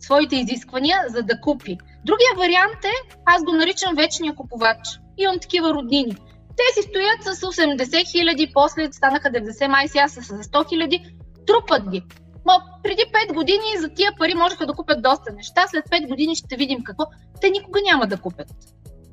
своите 0.00 0.36
изисквания, 0.36 0.98
за 1.08 1.22
да 1.22 1.40
купи. 1.40 1.78
Другия 2.04 2.34
вариант 2.36 2.84
е, 2.84 3.16
аз 3.26 3.44
го 3.44 3.52
наричам 3.52 3.94
вечния 3.96 4.34
купувач. 4.34 4.78
Имам 5.18 5.38
такива 5.38 5.74
роднини. 5.74 6.16
Те 6.56 6.80
си 6.80 6.88
стоят 6.88 7.36
с 7.36 7.40
80 7.40 8.10
хиляди, 8.10 8.50
после 8.54 8.92
станаха 8.92 9.28
90, 9.28 9.66
май 9.66 9.88
сега 9.88 10.08
са 10.08 10.22
с 10.22 10.28
100 10.28 10.68
хиляди, 10.68 11.16
трупат 11.46 11.90
ги. 11.90 12.02
Ма 12.44 12.52
преди 12.82 13.02
5 13.28 13.34
години 13.34 13.78
за 13.78 13.88
тия 13.88 14.12
пари 14.18 14.34
можеха 14.34 14.66
да 14.66 14.72
купят 14.72 15.02
доста 15.02 15.32
неща, 15.32 15.66
след 15.68 15.84
5 15.84 16.08
години 16.08 16.36
ще 16.36 16.56
видим 16.56 16.84
какво. 16.84 17.04
Те 17.40 17.50
никога 17.50 17.80
няма 17.84 18.06
да 18.06 18.16
купят. 18.16 18.48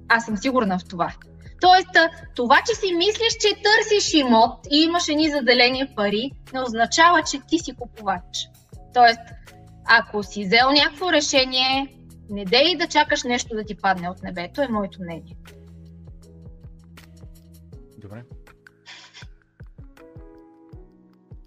Аз 0.10 0.26
съм 0.26 0.38
сигурна 0.38 0.80
в 0.80 0.86
това. 0.90 1.14
Тоест, 1.62 1.90
това, 2.36 2.62
че 2.70 2.76
си 2.76 2.94
мислиш, 2.94 3.34
че 3.40 3.62
търсиш 3.64 4.14
имот 4.14 4.60
и 4.72 4.82
имаш 4.82 5.08
едни 5.08 5.30
заделени 5.30 5.94
пари, 5.96 6.32
не 6.54 6.62
означава, 6.62 7.24
че 7.24 7.40
ти 7.48 7.60
си 7.60 7.76
купувач. 7.76 8.50
Тоест, 8.94 9.20
ако 9.86 10.24
си 10.24 10.46
взел 10.46 10.72
някакво 10.72 11.12
решение, 11.12 11.96
не 12.30 12.46
дей 12.46 12.76
да 12.76 12.88
чакаш 12.88 13.24
нещо 13.24 13.56
да 13.56 13.64
ти 13.64 13.76
падне 13.78 14.10
от 14.10 14.24
небето, 14.24 14.62
е 14.62 14.68
моето 14.68 15.02
мнение. 15.02 15.36
Добре. 18.00 18.24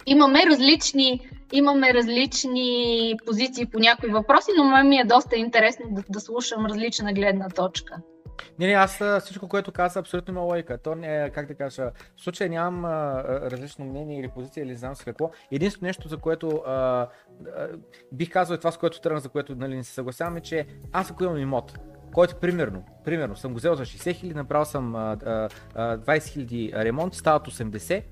Имаме 0.06 0.46
различни, 0.46 1.28
имаме 1.52 1.94
различни 1.94 3.14
позиции 3.26 3.66
по 3.66 3.78
някои 3.78 4.10
въпроси, 4.10 4.50
но 4.56 4.64
ме 4.64 4.82
ми 4.82 4.96
е 4.96 5.04
доста 5.04 5.36
интересно 5.36 5.84
да, 5.90 6.02
да 6.08 6.20
слушам 6.20 6.66
различна 6.66 7.12
гледна 7.12 7.48
точка. 7.48 7.96
Не, 8.58 8.66
не, 8.66 8.72
аз 8.72 9.00
всичко, 9.24 9.48
което 9.48 9.72
каза, 9.72 9.98
абсолютно 9.98 10.32
има 10.32 10.40
логика. 10.40 10.78
То 10.78 10.94
не 10.94 11.24
е, 11.24 11.30
как 11.30 11.46
да 11.46 11.54
кажа, 11.54 11.90
в 12.16 12.22
случая 12.22 12.50
нямам 12.50 12.84
а, 12.84 13.24
различно 13.24 13.84
мнение 13.84 14.20
или 14.20 14.28
позиция 14.28 14.62
или 14.62 14.70
не 14.70 14.76
знам 14.76 14.94
с 14.94 15.04
какво. 15.04 15.30
Единственото 15.50 15.86
нещо, 15.86 16.08
за 16.08 16.16
което 16.16 16.62
а, 16.66 16.72
а, 16.72 17.08
бих 18.12 18.30
казал 18.30 18.54
и 18.54 18.58
това, 18.58 18.72
с 18.72 18.78
което 18.78 19.00
тръгна, 19.00 19.20
за 19.20 19.28
което 19.28 19.54
нали, 19.54 19.76
не 19.76 19.84
се 19.84 19.92
съгласяваме, 19.92 20.40
че 20.40 20.66
аз 20.92 21.10
ако 21.10 21.24
имам 21.24 21.38
имот, 21.38 21.78
който 22.12 22.36
примерно, 22.36 22.84
примерно 23.04 23.36
съм 23.36 23.52
го 23.52 23.58
взел 23.58 23.74
за 23.74 23.82
60 23.82 24.14
хиляди, 24.14 24.34
направил 24.34 24.64
съм 24.64 24.94
а, 24.94 25.16
а, 25.74 25.98
20 25.98 26.26
хиляди 26.26 26.72
ремонт, 26.76 27.14
стават 27.14 27.48
80, 27.48 28.02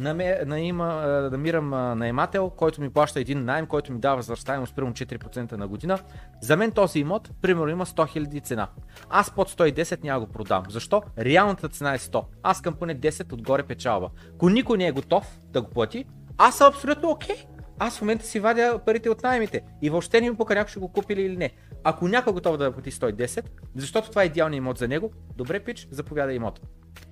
наме, 0.00 0.40
наима, 0.46 0.86
намирам 1.32 1.98
наемател, 1.98 2.50
който 2.50 2.80
ми 2.80 2.90
плаща 2.90 3.20
един 3.20 3.44
найем, 3.44 3.66
който 3.66 3.92
ми 3.92 3.98
дава 3.98 4.16
възвръщаемост 4.16 4.74
примерно 4.76 4.94
4% 4.94 5.52
на 5.52 5.68
година. 5.68 5.98
За 6.40 6.56
мен 6.56 6.70
този 6.70 6.98
имот, 6.98 7.30
примерно, 7.42 7.68
има 7.68 7.86
100 7.86 8.18
000 8.18 8.44
цена. 8.44 8.68
Аз 9.10 9.34
под 9.34 9.50
110 9.50 10.04
няма 10.04 10.20
го 10.20 10.32
продам. 10.32 10.62
Защо? 10.68 11.02
Реалната 11.18 11.68
цена 11.68 11.94
е 11.94 11.98
100. 11.98 12.24
Аз 12.42 12.60
към 12.60 12.74
поне 12.74 13.00
10 13.00 13.32
отгоре 13.32 13.62
печалба. 13.62 14.10
Ако 14.34 14.48
никой 14.48 14.78
не 14.78 14.86
е 14.86 14.92
готов 14.92 15.40
да 15.52 15.62
го 15.62 15.70
плати, 15.70 16.04
аз 16.38 16.56
съм 16.58 16.68
абсолютно 16.68 17.10
окей. 17.10 17.36
Okay. 17.36 17.57
Аз 17.78 17.98
в 17.98 18.00
момента 18.00 18.26
си 18.26 18.40
вадя 18.40 18.80
парите 18.86 19.10
от 19.10 19.22
найемите 19.22 19.62
и 19.82 19.90
въобще 19.90 20.20
не 20.20 20.30
ми 20.30 20.36
пука 20.36 20.54
някой 20.54 20.70
ще 20.70 20.80
го 20.80 20.92
купи 20.92 21.12
или 21.12 21.36
не. 21.36 21.50
Ако 21.84 22.08
някой 22.08 22.30
е 22.30 22.34
готов 22.34 22.56
да 22.56 22.72
плати 22.72 22.92
110, 22.92 23.44
защото 23.76 24.10
това 24.10 24.22
е 24.22 24.26
идеалният 24.26 24.62
имот 24.62 24.78
за 24.78 24.88
него, 24.88 25.10
добре 25.36 25.60
пич, 25.60 25.88
заповядай 25.90 26.34
имот. 26.34 26.60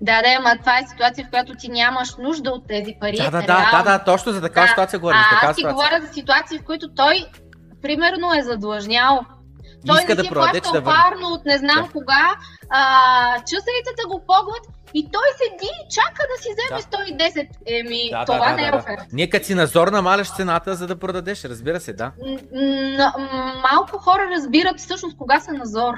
Да, 0.00 0.22
да, 0.22 0.28
ама 0.38 0.58
това 0.60 0.78
е 0.78 0.86
ситуация, 0.86 1.26
в 1.26 1.30
която 1.30 1.54
ти 1.54 1.68
нямаш 1.68 2.16
нужда 2.16 2.50
от 2.50 2.66
тези 2.68 2.94
пари. 3.00 3.16
Да, 3.16 3.30
да, 3.30 3.40
да, 3.40 3.68
да, 3.72 3.82
да, 3.82 4.04
точно 4.04 4.32
за 4.32 4.40
такава 4.40 4.66
да. 4.66 4.68
ситуация 4.68 4.98
говорим. 4.98 5.18
А, 5.18 5.46
аз 5.46 5.56
ти 5.56 5.62
говоря 5.62 6.00
за 6.06 6.12
ситуации, 6.12 6.58
в 6.58 6.64
които 6.64 6.94
той, 6.94 7.26
примерно, 7.82 8.34
е 8.38 8.42
задлъжнял. 8.42 9.20
Той 9.86 9.98
Иска 9.98 10.08
не 10.08 10.14
да 10.14 10.22
си 10.22 10.28
е 10.56 10.60
че 10.60 10.72
да 10.72 10.80
върне. 10.80 10.96
парно 10.96 11.28
от 11.28 11.44
не 11.44 11.58
знам 11.58 11.84
Да. 11.84 11.92
кога. 11.92 12.36
А, 12.70 12.80
чусарицата 13.38 14.08
го 14.08 14.18
погват 14.26 14.75
и 14.94 15.10
той 15.12 15.22
седи 15.36 15.66
и 15.66 15.88
чака 15.90 16.22
да 16.36 16.42
си 16.42 16.48
вземе 16.52 16.82
110. 17.30 17.48
Еми, 17.66 18.08
Да, 18.10 18.24
това 18.24 18.38
да, 18.38 18.56
не 18.56 18.62
да, 18.62 18.68
е 18.68 18.70
да. 18.70 18.76
оферта. 18.76 19.06
Ние 19.12 19.30
като 19.30 19.46
си 19.46 19.54
назор 19.54 19.88
намаляш 19.88 20.36
цената, 20.36 20.74
за 20.74 20.86
да 20.86 20.98
продадеш, 20.98 21.44
разбира 21.44 21.80
се, 21.80 21.92
да. 21.92 22.12
Малко 23.72 23.98
хора 23.98 24.28
разбират 24.36 24.78
всъщност 24.78 25.18
кога 25.18 25.40
са 25.40 25.52
назор. 25.52 25.94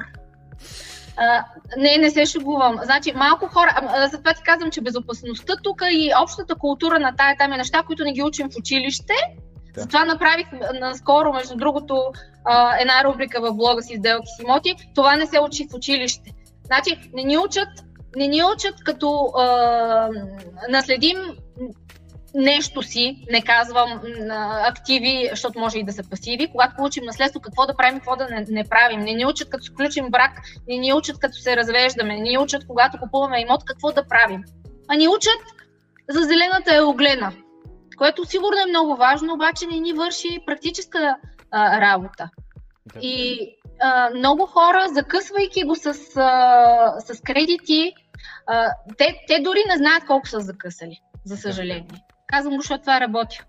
А, 1.17 1.45
не, 1.77 1.97
не 1.97 2.11
се 2.11 2.27
шегувам. 2.27 2.79
Значи, 2.83 3.13
малко 3.17 3.47
хора, 3.47 3.99
затова 4.13 4.35
ти 4.35 4.43
казвам, 4.43 4.71
че 4.71 4.81
безопасността 4.81 5.57
тук 5.63 5.83
и 5.91 6.13
общата 6.23 6.55
култура 6.55 6.99
на 6.99 7.17
тая 7.17 7.37
там 7.39 7.53
е 7.53 7.57
неща, 7.57 7.83
които 7.87 8.05
не 8.05 8.13
ги 8.13 8.23
учим 8.23 8.51
в 8.51 8.57
училище. 8.59 9.15
Да. 9.75 9.81
Затова 9.81 10.05
направих 10.05 10.47
наскоро, 10.81 11.33
между 11.33 11.57
другото, 11.57 12.13
една 12.81 13.05
рубрика 13.05 13.41
в 13.41 13.55
блога 13.55 13.83
си 13.83 13.97
сделки 13.99 14.27
с 14.39 14.43
имоти. 14.43 14.75
Това 14.95 15.17
не 15.17 15.27
се 15.27 15.41
учи 15.41 15.69
в 15.71 15.75
училище. 15.75 16.31
Значи, 16.65 17.11
не 17.15 17.23
ни 17.23 17.39
учат, 17.39 17.69
не 18.19 18.27
ни 18.27 18.43
учат 18.45 18.85
като 18.85 19.33
а, 19.37 20.09
наследим 20.69 21.19
нещо 22.35 22.83
си, 22.83 23.25
не 23.31 23.43
казвам 23.43 24.01
активи, 24.65 25.29
защото 25.31 25.59
може 25.59 25.79
и 25.79 25.85
да 25.85 25.93
са 25.93 26.03
пасиви. 26.11 26.51
Когато 26.51 26.77
получим 26.77 27.05
наследство, 27.05 27.41
какво 27.41 27.67
да 27.67 27.77
правим, 27.77 27.99
какво 27.99 28.17
да 28.17 28.29
не, 28.29 28.45
не 28.49 28.65
правим. 28.65 29.01
Не 29.01 29.13
ни 29.13 29.27
учат 29.27 29.51
като 29.51 29.65
сключим 29.65 30.11
брак, 30.11 30.33
не 30.69 30.77
ни 30.77 30.93
учат 30.93 31.19
като 31.19 31.35
се 31.35 31.57
развеждаме, 31.57 32.15
не 32.15 32.23
ни 32.23 32.39
учат 32.39 32.67
когато 32.67 32.99
купуваме 32.99 33.41
имот, 33.41 33.65
какво 33.65 33.93
да 33.93 34.09
правим. 34.09 34.43
А 34.89 34.97
ни 34.97 35.09
учат 35.09 35.41
за 36.09 36.21
зелената 36.21 36.75
елоглена, 36.75 37.33
което 37.99 38.25
сигурно 38.25 38.59
е 38.67 38.69
много 38.69 38.97
важно, 38.97 39.35
обаче 39.35 39.67
не 39.67 39.81
ни 39.81 39.93
върши 39.93 40.39
практическа 40.47 41.17
а, 41.51 41.81
работа. 41.81 42.31
Да. 42.95 43.01
И 43.03 43.39
а, 43.81 44.11
много 44.15 44.47
хора, 44.47 44.87
закъсвайки 44.93 45.65
го 45.65 45.77
с, 45.77 45.87
а, 46.17 47.01
с 47.01 47.21
кредити, 47.21 47.93
а, 48.47 48.71
те, 48.99 49.25
те 49.27 49.41
дори 49.41 49.59
не 49.69 49.77
знаят 49.77 50.07
колко 50.07 50.29
са 50.29 50.41
закъсали, 50.41 51.01
за 51.25 51.37
съжаление. 51.37 51.89
Казвам 52.27 52.55
го, 52.55 52.61
защото 52.61 52.81
това 52.81 53.01
работи. 53.01 53.41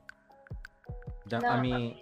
Да, 1.27 1.39
Да. 1.39 1.47
ами 1.47 1.95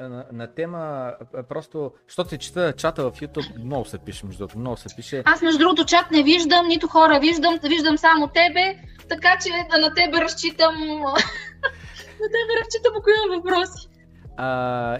на, 0.00 0.24
на, 0.32 0.54
тема, 0.54 1.12
просто, 1.48 1.92
защото 2.08 2.30
се 2.30 2.38
чета 2.38 2.72
чата 2.72 3.10
в 3.10 3.20
YouTube, 3.20 3.64
много 3.64 3.84
се 3.84 3.98
пише, 3.98 4.26
между 4.26 4.38
другото, 4.38 4.58
много 4.58 4.76
се 4.76 4.96
пише. 4.96 5.22
Аз, 5.24 5.42
между 5.42 5.58
другото, 5.58 5.84
чат 5.84 6.10
не 6.10 6.22
виждам, 6.22 6.68
нито 6.68 6.88
хора 6.88 7.20
виждам, 7.20 7.58
виждам 7.62 7.98
само 7.98 8.28
тебе, 8.28 8.76
така 9.08 9.38
че 9.42 9.78
на 9.80 9.94
тебе 9.94 10.20
разчитам. 10.20 10.74
на 12.20 12.28
тебе 12.34 12.60
разчитам, 12.60 12.92
ако 12.98 13.10
имам 13.10 13.38
въпроси. 13.38 13.88
А, 14.36 14.98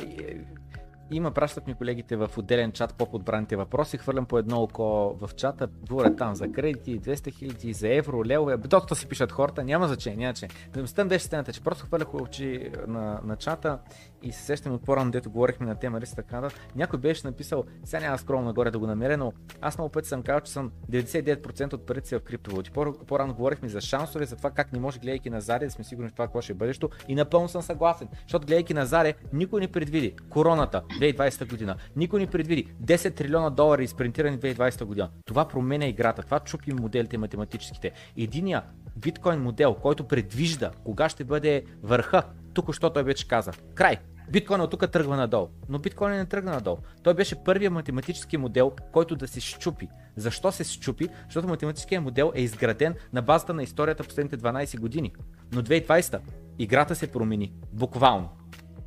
има, 1.11 1.31
пращат 1.31 1.67
ми 1.67 1.75
колегите 1.75 2.17
в 2.17 2.31
отделен 2.37 2.73
чат 2.73 2.95
по-подбраните 2.95 3.57
въпроси, 3.57 3.99
хвърлям 3.99 4.27
по 4.27 4.39
едно 4.39 4.63
око 4.63 5.17
в 5.21 5.31
чата, 5.37 5.69
говорят 5.89 6.19
там 6.19 6.35
за 6.35 6.53
кредити, 6.53 7.01
200 7.01 7.35
хиляди, 7.35 7.73
за 7.73 7.89
евро, 7.89 8.25
левове, 8.25 8.57
доста 8.57 8.97
си 8.97 9.07
пишат 9.07 9.33
хората, 9.33 9.65
няма 9.65 9.89
значение, 9.89 10.19
няма 10.19 10.35
значение. 10.35 10.57
Мисълта 10.77 11.05
беше 11.05 11.25
стената, 11.25 11.53
че 11.53 11.61
просто 11.61 11.87
хвърлях 11.87 12.15
очи 12.15 12.71
на, 12.87 13.21
на 13.25 13.37
чата 13.37 13.79
и 14.23 14.33
се 14.33 14.43
сещам 14.43 14.73
от 14.75 14.85
по-рано, 14.85 15.11
дето 15.11 15.31
говорихме 15.31 15.67
на 15.67 15.75
тема 15.75 16.01
Риста 16.01 16.17
така. 16.17 16.49
Някой 16.77 16.99
беше 16.99 17.27
написал, 17.27 17.65
сега 17.85 18.01
няма 18.01 18.19
скром 18.19 18.45
нагоре 18.45 18.71
да 18.71 18.79
го 18.79 18.87
намеря, 18.87 19.17
но 19.17 19.33
аз 19.61 19.79
много 19.79 19.93
пъти 19.93 20.09
съм 20.09 20.23
казал, 20.23 20.41
че 20.41 20.53
съм 20.53 20.73
99% 20.91 21.73
от 21.73 21.87
парите 21.87 22.09
си 22.09 22.17
в 22.17 22.21
криптовалути. 22.21 22.71
По- 22.71 22.93
По-рано 23.07 23.35
говорихме 23.35 23.69
за 23.69 23.81
шансове, 23.81 24.25
за 24.25 24.37
това 24.37 24.51
как 24.51 24.73
не 24.73 24.81
може, 24.81 24.99
гледайки 24.99 25.31
на 25.31 25.41
заре, 25.41 25.65
да 25.65 25.71
сме 25.71 25.85
сигурни 25.85 26.09
в 26.09 26.13
това 26.13 26.25
какво 26.25 26.41
ще 26.41 26.53
е 26.53 26.55
бъдещето. 26.55 26.91
И 27.09 27.15
напълно 27.15 27.49
съм 27.49 27.63
съгласен, 27.63 28.09
защото 28.23 28.47
гледайки 28.47 28.75
на 28.75 28.87
заре, 28.87 29.15
никой 29.33 29.61
не 29.61 29.69
предвиди 29.69 30.15
короната 30.31 30.83
2020 30.99 31.51
година. 31.51 31.77
Никой 31.97 32.21
не 32.21 32.27
предвиди 32.27 32.67
10 32.85 33.15
трилиона 33.15 33.51
долара 33.51 33.83
изпринтирани 33.83 34.39
2020 34.39 34.85
година. 34.85 35.11
Това 35.25 35.49
променя 35.49 35.87
играта, 35.87 36.23
това 36.23 36.41
чупи 36.41 36.73
моделите 36.73 37.19
математическите. 37.19 37.93
Единия 38.17 38.63
биткоин 38.97 39.41
модел, 39.41 39.75
който 39.75 40.09
предвижда 40.09 40.71
кога 40.85 41.09
ще 41.09 41.25
бъде 41.25 41.63
върха, 41.83 42.23
тук 42.55 42.75
що 42.75 42.91
той 42.91 43.03
вече 43.03 43.29
каза. 43.29 43.53
Край. 43.75 43.99
Биткоин 44.31 44.61
от 44.61 44.71
тук 44.71 44.91
тръгва 44.91 45.17
надолу, 45.17 45.49
но 45.69 45.79
биткоин 45.79 46.11
не 46.11 46.27
тръгна 46.27 46.51
надолу. 46.53 46.77
Той 47.03 47.15
беше 47.15 47.45
първият 47.45 47.73
математически 47.73 48.37
модел, 48.37 48.73
който 48.93 49.17
да 49.17 49.29
се 49.29 49.41
щупи. 49.41 49.89
Защо 50.17 50.53
се 50.53 50.65
щупи? 50.65 51.09
Защото 51.25 51.49
математическият 51.49 52.05
модел 52.05 52.33
е 52.35 52.43
изграден 52.43 52.95
на 53.13 53.23
базата 53.23 53.55
на 53.55 53.63
историята 53.63 54.05
последните 54.05 54.39
12 54.39 54.81
години. 54.81 55.13
Но 55.53 55.63
2020 55.63 56.21
играта 56.59 56.95
се 56.95 57.13
промени. 57.13 57.53
Буквално. 57.73 58.29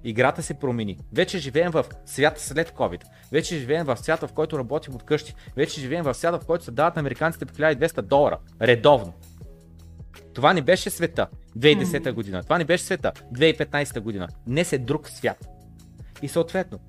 Играта 0.04 0.44
се 0.44 0.54
промени. 0.54 0.98
Вече 1.14 1.40
живеем 1.40 1.72
в 1.72 1.86
свят 2.06 2.40
след 2.40 2.72
COVID. 2.72 3.04
Вече 3.32 3.60
живеем 3.60 3.86
в 3.86 3.98
свят, 3.98 4.20
в 4.20 4.34
който 4.34 4.60
работим 4.60 4.96
от 4.96 5.04
къщи. 5.04 5.36
Вече 5.56 5.82
живеем 5.82 6.04
в 6.04 6.14
свят, 6.14 6.44
в 6.44 6.46
който 6.46 6.66
се 6.66 6.72
дават 6.72 6.96
на 6.96 7.00
американците 7.00 7.46
по 7.46 7.54
1200 7.54 8.02
долара. 8.02 8.38
Редовно. 8.62 9.14
Това 10.34 10.54
не 10.54 10.62
беше 10.62 10.90
света 10.90 11.28
2010 11.58 12.12
година. 12.12 12.44
Това 12.44 12.58
не 12.58 12.66
беше 12.66 12.84
света 12.84 13.12
2015 13.34 14.00
година. 14.00 14.28
Днес 14.48 14.74
е 14.74 14.78
друг 14.78 15.10
свят. 15.10 15.48
И 16.22 16.28
съответно, 16.28 16.80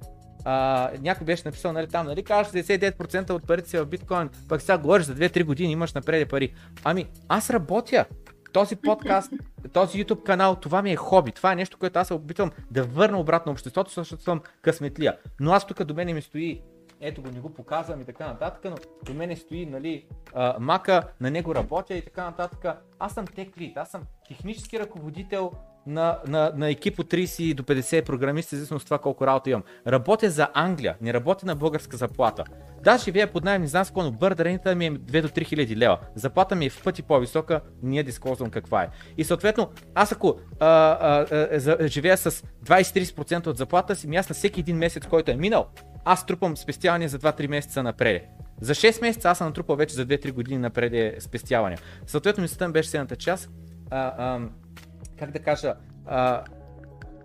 а, 0.44 0.90
някой 1.00 1.24
беше 1.24 1.42
написал, 1.44 1.72
нали, 1.72 1.86
там, 1.88 2.06
нали, 2.06 2.22
казваш 2.22 2.64
99% 2.64 3.30
от 3.30 3.46
парите 3.46 3.68
си 3.68 3.78
в 3.78 3.86
биткоин, 3.86 4.30
пък 4.48 4.60
сега 4.60 4.78
говориш 4.78 5.06
за 5.06 5.14
2-3 5.14 5.44
години, 5.44 5.72
имаш 5.72 5.92
напреде 5.92 6.26
пари. 6.26 6.54
Ами, 6.84 7.06
аз 7.28 7.50
работя. 7.50 8.04
Този 8.52 8.76
подкаст, 8.76 9.32
този 9.72 10.04
YouTube 10.04 10.22
канал, 10.22 10.56
това 10.56 10.82
ми 10.82 10.92
е 10.92 10.96
хоби. 10.96 11.32
Това 11.32 11.52
е 11.52 11.56
нещо, 11.56 11.78
което 11.78 11.98
аз 11.98 12.06
се 12.06 12.14
опитвам 12.14 12.50
да 12.70 12.84
върна 12.84 13.20
обратно 13.20 13.52
обществото, 13.52 13.90
защото 13.90 14.22
съм 14.22 14.40
късметлия. 14.62 15.18
Но 15.40 15.52
аз 15.52 15.66
тук 15.66 15.84
до 15.84 15.94
мен 15.94 16.14
ми 16.14 16.22
стои 16.22 16.62
ето 17.04 17.22
го, 17.22 17.30
не 17.30 17.40
го 17.40 17.54
показвам 17.54 18.00
и 18.00 18.04
така 18.04 18.26
нататък, 18.26 18.64
но 18.64 18.76
до 19.04 19.14
мене 19.14 19.36
стои, 19.36 19.66
нали, 19.66 20.06
а, 20.34 20.56
мака, 20.60 21.02
на 21.20 21.30
него 21.30 21.54
работя 21.54 21.94
и 21.94 22.04
така 22.04 22.24
нататък. 22.24 22.76
Аз 22.98 23.14
съм 23.14 23.26
lead, 23.26 23.72
аз 23.76 23.90
съм 23.90 24.02
технически 24.28 24.78
ръководител 24.78 25.52
на, 25.86 26.18
на, 26.26 26.52
на 26.56 26.70
екип 26.70 26.98
от 26.98 27.06
30 27.10 27.54
до 27.54 27.62
50 27.62 28.04
програмисти, 28.04 28.56
зависимо 28.56 28.76
от 28.76 28.84
това 28.84 28.98
колко 28.98 29.26
работа 29.26 29.50
имам. 29.50 29.62
Работя 29.86 30.30
за 30.30 30.48
Англия, 30.54 30.96
не 31.00 31.12
работя 31.12 31.46
на 31.46 31.56
българска 31.56 31.96
заплата. 31.96 32.44
Да, 32.82 32.98
живея 32.98 33.32
под 33.32 33.44
найем, 33.44 33.62
не 33.62 33.68
знам 33.68 33.84
с 33.84 33.88
какво, 33.88 34.02
но 34.02 34.10
ми 34.10 34.86
е 34.86 34.92
2 34.92 35.22
до 35.22 35.28
3 35.28 35.46
хиляди 35.46 35.76
лева. 35.76 35.98
Заплата 36.14 36.54
ми 36.54 36.66
е 36.66 36.70
в 36.70 36.82
пъти 36.82 37.02
по-висока, 37.02 37.60
ние 37.82 38.02
дискозвам 38.02 38.50
каква 38.50 38.82
е. 38.82 38.88
И 39.18 39.24
съответно, 39.24 39.70
аз 39.94 40.12
ако 40.12 40.38
а, 40.60 40.66
а, 40.66 41.26
а, 41.30 41.60
за, 41.60 41.76
живея 41.82 42.16
с 42.16 42.30
20-30% 42.30 43.46
от 43.46 43.56
заплата 43.56 43.96
си, 43.96 44.08
ми 44.08 44.16
аз 44.16 44.28
на 44.28 44.34
всеки 44.34 44.60
един 44.60 44.76
месец, 44.76 45.06
който 45.06 45.30
е 45.30 45.36
минал, 45.36 45.66
аз 46.04 46.26
трупам 46.26 46.56
спестявания 46.56 47.08
за 47.08 47.18
2-3 47.18 47.48
месеца 47.48 47.82
напред. 47.82 48.22
За 48.60 48.74
6 48.74 49.00
месеца 49.00 49.30
аз 49.30 49.38
съм 49.38 49.46
натрупал 49.46 49.76
вече 49.76 49.94
за 49.94 50.06
2-3 50.06 50.32
години 50.32 50.58
напред 50.58 51.22
спестявания. 51.22 51.78
Съответно, 52.06 52.42
мисълта 52.42 52.66
ми 52.66 52.72
беше 52.72 52.88
следната 52.88 53.16
част. 53.16 53.50
А, 53.90 54.14
а, 54.18 54.40
как 55.18 55.30
да 55.30 55.38
кажа, 55.38 55.74
а, 56.06 56.44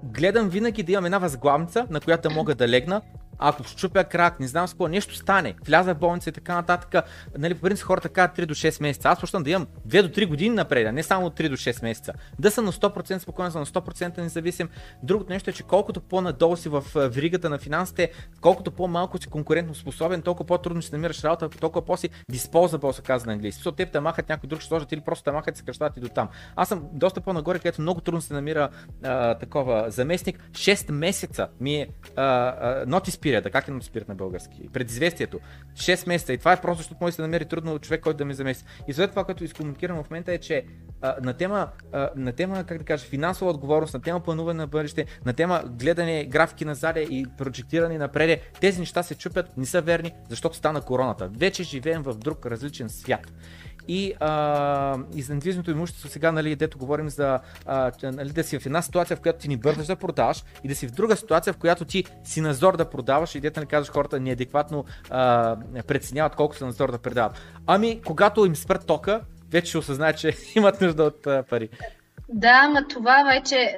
гледам 0.03 0.49
винаги 0.49 0.83
да 0.83 0.91
имам 0.91 1.05
една 1.05 1.17
възглавница, 1.17 1.87
на 1.89 2.01
която 2.01 2.31
мога 2.31 2.55
да 2.55 2.67
легна. 2.67 3.01
Ако 3.39 3.63
щупя 3.63 4.03
крак, 4.03 4.39
не 4.39 4.47
знам 4.47 4.67
с 4.67 4.71
какво, 4.71 4.87
нещо 4.87 5.15
стане, 5.15 5.55
вляза 5.65 5.95
в 5.95 5.97
болница 5.97 6.29
и 6.29 6.33
така 6.33 6.55
нататък. 6.55 7.05
Нали, 7.37 7.53
по 7.53 7.61
принцип 7.61 7.85
хората 7.85 8.09
казват 8.09 8.37
3 8.37 8.45
до 8.45 8.55
6 8.55 8.81
месеца. 8.81 9.09
Аз 9.09 9.19
почвам 9.19 9.43
да 9.43 9.49
имам 9.49 9.67
2 9.87 10.01
до 10.01 10.09
3 10.09 10.27
години 10.27 10.55
напред, 10.55 10.87
а 10.87 10.91
не 10.91 11.03
само 11.03 11.25
от 11.25 11.39
3 11.39 11.49
до 11.49 11.57
6 11.57 11.83
месеца. 11.83 12.13
Да 12.39 12.51
съм 12.51 12.65
на 12.65 12.71
100% 12.71 13.17
спокоен, 13.17 13.51
съм 13.51 13.59
на 13.61 13.65
100% 13.65 14.17
независим. 14.17 14.69
Другото 15.03 15.33
нещо 15.33 15.49
е, 15.49 15.53
че 15.53 15.63
колкото 15.63 16.01
по-надолу 16.01 16.55
си 16.55 16.69
в 16.69 16.83
веригата 16.95 17.49
на 17.49 17.57
финансите, 17.57 18.11
колкото 18.41 18.71
по-малко 18.71 19.17
си 19.17 19.27
конкурентно 19.27 19.75
способен, 19.75 20.21
толкова 20.21 20.47
по-трудно 20.47 20.81
ще 20.81 20.95
намираш 20.95 21.23
работа, 21.23 21.49
толкова 21.49 21.85
по-си 21.85 22.09
disposable 22.31 22.91
се 22.91 23.01
казва 23.01 23.27
на 23.27 23.33
английски. 23.33 23.57
Защото 23.57 23.85
те 23.91 23.99
махат 23.99 24.29
някой 24.29 24.47
друг, 24.47 24.59
ще 24.59 24.67
сложат 24.67 24.91
или 24.91 25.01
просто 25.01 25.23
те 25.23 25.31
махат 25.31 25.55
и 25.55 25.57
се 25.57 25.65
кръщат 25.65 25.97
и 25.97 25.99
до 25.99 26.09
там. 26.09 26.29
Аз 26.55 26.67
съм 26.67 26.83
доста 26.93 27.21
по-нагоре, 27.21 27.59
където 27.59 27.81
много 27.81 28.01
трудно 28.01 28.21
се 28.21 28.33
намира 28.33 28.69
а, 29.03 29.35
такова 29.35 29.85
заместник. 29.87 30.49
6 30.51 30.91
месеца 30.91 31.47
ми 31.59 31.75
е 31.75 31.87
а, 32.15 32.23
а, 32.23 32.85
да 33.31 33.49
как 33.49 33.67
е 33.67 33.71
нотиспират 33.71 34.07
на 34.07 34.15
български? 34.15 34.69
Предизвестието. 34.73 35.39
6 35.73 36.07
месеца. 36.07 36.33
И 36.33 36.37
това 36.37 36.53
е 36.53 36.61
просто, 36.61 36.77
защото 36.77 36.97
може 37.01 37.11
да 37.11 37.15
се 37.15 37.21
намери 37.21 37.45
трудно 37.45 37.79
човек, 37.79 38.01
който 38.01 38.17
да 38.17 38.25
ме 38.25 38.33
замести. 38.33 38.65
И 38.87 38.93
след 38.93 39.09
това, 39.09 39.23
което 39.23 39.43
изкомуникирам 39.43 40.03
в 40.03 40.09
момента 40.09 40.33
е, 40.33 40.37
че 40.37 40.65
а, 41.01 41.15
на, 41.21 41.33
тема, 41.33 41.69
а, 41.93 42.09
на 42.15 42.31
тема, 42.31 42.63
как 42.63 42.77
да 42.77 42.83
кажа, 42.83 43.05
финансова 43.05 43.51
отговорност, 43.51 43.93
на 43.93 44.01
тема 44.01 44.19
плануване 44.19 44.57
на 44.57 44.67
бъдеще, 44.67 45.05
на 45.25 45.33
тема 45.33 45.63
гледане 45.65 46.25
графики 46.25 46.65
назад 46.65 46.97
и 46.97 47.25
прожектиране 47.37 47.97
напред, 47.97 48.41
тези 48.61 48.79
неща 48.79 49.03
се 49.03 49.15
чупят, 49.15 49.57
не 49.57 49.65
са 49.65 49.81
верни, 49.81 50.11
защото 50.29 50.57
стана 50.57 50.81
короната. 50.81 51.29
Вече 51.37 51.63
живеем 51.63 52.01
в 52.01 52.13
друг 52.13 52.45
различен 52.45 52.89
свят 52.89 53.31
и, 53.87 54.13
а, 54.19 54.97
и 55.15 55.21
за 55.21 55.39
имущество 55.67 56.09
сега, 56.09 56.31
нали, 56.31 56.55
дето 56.55 56.77
говорим 56.77 57.09
за 57.09 57.39
а, 57.65 57.91
нали, 58.03 58.29
да 58.29 58.43
си 58.43 58.59
в 58.59 58.65
една 58.65 58.81
ситуация, 58.81 59.17
в 59.17 59.21
която 59.21 59.39
ти 59.39 59.47
ни 59.47 59.57
бързаш 59.57 59.87
да 59.87 59.95
продаваш 59.95 60.43
и 60.63 60.67
да 60.67 60.75
си 60.75 60.87
в 60.87 60.91
друга 60.91 61.15
ситуация, 61.15 61.53
в 61.53 61.57
която 61.57 61.85
ти 61.85 62.03
си 62.23 62.41
назор 62.41 62.77
да 62.77 62.89
продаваш 62.89 63.35
и 63.35 63.39
дето 63.39 63.59
нали 63.59 63.67
казваш 63.67 63.93
хората 63.93 64.19
неадекватно 64.19 64.85
преценяват 65.87 66.35
колко 66.35 66.55
са 66.55 66.65
назор 66.65 66.91
да 66.91 66.97
предават. 66.97 67.41
Ами, 67.67 68.01
когато 68.05 68.45
им 68.45 68.55
спрат 68.55 68.85
тока, 68.85 69.21
вече 69.51 69.69
ще 69.69 69.77
осъзнаят, 69.77 70.17
че 70.17 70.33
имат 70.55 70.81
нужда 70.81 71.03
от 71.03 71.27
а, 71.27 71.43
пари. 71.43 71.69
Да, 72.29 72.69
ма 72.69 72.87
това 72.87 73.23
вече, 73.33 73.77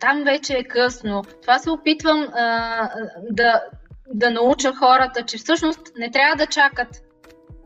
там 0.00 0.24
вече 0.24 0.54
е 0.54 0.64
късно. 0.64 1.24
Това 1.42 1.58
се 1.58 1.70
опитвам 1.70 2.28
а, 2.34 2.88
да, 3.30 3.62
да 4.14 4.30
науча 4.30 4.72
хората, 4.74 5.22
че 5.22 5.38
всъщност 5.38 5.80
не 5.98 6.10
трябва 6.10 6.36
да 6.36 6.46
чакат 6.46 7.05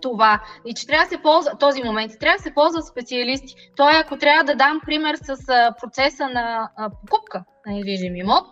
това 0.01 0.43
и 0.67 0.75
че 0.75 0.87
трябва 0.87 1.05
да 1.05 1.11
се 1.11 1.23
ползва 1.23 1.59
този 1.59 1.83
момент, 1.83 2.13
трябва 2.21 2.37
да 2.37 2.43
се 2.43 2.55
ползват 2.55 2.87
специалисти. 2.87 3.55
Той, 3.77 3.93
ако 3.97 4.19
трябва 4.19 4.45
да 4.45 4.55
дам 4.55 4.81
пример 4.87 5.17
с 5.17 5.37
процеса 5.83 6.29
на 6.29 6.71
покупка 7.01 7.45
на 7.67 7.73
недвижим 7.73 8.17
имот, 8.17 8.47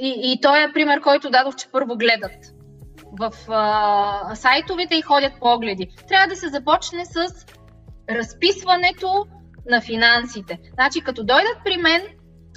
и, 0.00 0.32
и 0.32 0.40
той 0.40 0.62
е 0.62 0.72
пример, 0.72 1.00
който 1.00 1.30
дадох, 1.30 1.56
че 1.56 1.70
първо 1.72 1.96
гледат 1.96 2.60
в 3.20 3.32
а, 3.48 4.34
сайтовете 4.34 4.94
и 4.94 5.02
ходят 5.02 5.32
по 5.40 5.54
огледи. 5.54 5.88
Трябва 6.08 6.26
да 6.26 6.36
се 6.36 6.48
започне 6.48 7.04
с 7.04 7.46
разписването 8.10 9.26
на 9.70 9.80
финансите. 9.80 10.58
Значи, 10.74 11.00
като 11.00 11.24
дойдат 11.24 11.56
при 11.64 11.76
мен, 11.76 12.02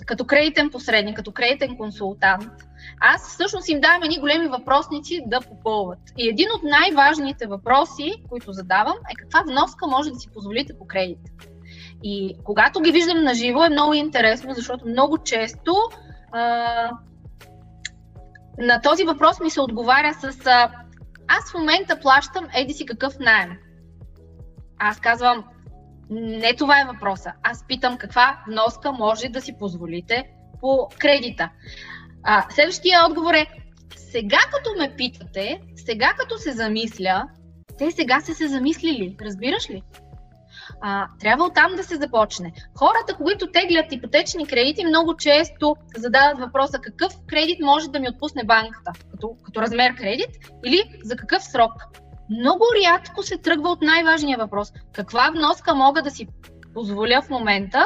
като 0.06 0.26
кредитен 0.26 0.70
посредник, 0.70 1.16
като 1.16 1.32
кредитен 1.32 1.78
консултант, 1.78 2.52
аз 3.00 3.30
всъщност 3.34 3.70
им 3.70 3.82
давам 3.82 4.04
едни 4.04 4.20
големи 4.20 4.48
въпросници 4.48 5.24
да 5.28 5.42
попълват. 5.42 6.00
И 6.18 6.30
един 6.30 6.48
от 6.56 6.64
най-важните 6.64 7.48
въпроси, 7.48 8.14
които 8.30 8.52
задавам, 8.52 8.96
е 9.12 9.16
каква 9.20 9.44
вноска 9.52 9.88
може 9.88 10.10
да 10.10 10.20
си 10.20 10.30
позволите 10.34 10.78
по 10.80 10.88
кредит. 10.88 11.20
И 12.04 12.38
когато 12.44 12.80
ги 12.80 12.92
виждам 12.92 13.24
на 13.24 13.34
живо 13.34 13.64
е 13.64 13.70
много 13.70 13.94
интересно, 13.94 14.54
защото 14.54 14.88
много 14.88 15.18
често 15.18 15.76
а, 16.32 16.92
на 18.58 18.82
този 18.82 19.04
въпрос 19.04 19.40
ми 19.40 19.50
се 19.50 19.62
отговаря 19.62 20.14
с 20.14 20.48
а, 20.48 20.72
аз 21.28 21.52
в 21.52 21.58
момента 21.58 22.00
плащам 22.00 22.48
еди 22.56 22.74
си 22.74 22.86
какъв 22.86 23.14
найем. 23.20 23.58
Аз 24.80 25.00
казвам, 25.00 25.44
не 26.10 26.56
това 26.56 26.82
е 26.82 26.86
въпроса. 26.86 27.34
Аз 27.44 27.68
питам 27.68 27.98
каква 27.98 28.40
вноска 28.48 28.92
може 28.92 29.30
да 29.30 29.42
си 29.42 29.56
позволите 29.60 30.24
по 30.62 30.90
кредита. 31.00 31.50
А, 32.24 32.46
следващия 32.50 33.06
отговор 33.06 33.34
е, 33.34 33.48
сега 33.96 34.40
като 34.52 34.70
ме 34.80 34.96
питате, 34.98 35.60
сега 35.76 36.14
като 36.18 36.38
се 36.38 36.52
замисля, 36.52 37.24
те 37.78 37.92
сега 37.92 38.22
са 38.22 38.34
се 38.34 38.48
замислили, 38.48 39.18
разбираш 39.22 39.70
ли? 39.70 39.84
А, 40.82 41.08
трябва 41.20 41.46
оттам 41.46 41.76
да 41.76 41.84
се 41.84 41.96
започне. 41.96 42.54
Хората, 42.76 43.16
които 43.18 43.52
теглят 43.52 43.92
ипотечни 43.92 44.48
кредити, 44.48 44.86
много 44.86 45.18
често 45.18 45.76
задават 45.98 46.40
въпроса 46.40 46.80
какъв 46.80 47.14
кредит 47.28 47.58
може 47.62 47.88
да 47.88 48.00
ми 48.00 48.10
отпусне 48.10 48.44
банката, 48.44 48.92
като, 49.12 49.36
като 49.46 49.62
размер 49.62 49.96
кредит 49.96 50.30
или 50.66 50.84
за 51.04 51.16
какъв 51.16 51.44
срок. 51.44 51.72
Много 52.30 52.64
рядко 52.86 53.24
се 53.24 53.38
тръгва 53.38 53.70
от 53.70 53.82
най-важния 53.82 54.38
въпрос. 54.38 54.74
Каква 54.94 55.32
вноска 55.36 55.76
мога 55.76 56.02
да 56.02 56.12
си 56.12 56.28
позволя 56.74 57.22
в 57.22 57.30
момента 57.30 57.86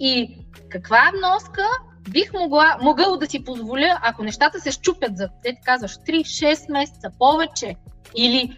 и 0.00 0.38
каква 0.70 1.10
вноска 1.16 1.62
бих 2.10 2.32
могла, 2.32 2.78
могъл 2.82 3.16
да 3.16 3.26
си 3.26 3.44
позволя, 3.44 3.98
ако 4.02 4.24
нещата 4.24 4.60
се 4.60 4.70
щупят 4.70 5.16
за, 5.16 5.28
те 5.42 5.54
казваш, 5.64 5.96
3-6 5.96 6.72
месеца 6.72 7.10
повече, 7.18 7.76
или 8.16 8.56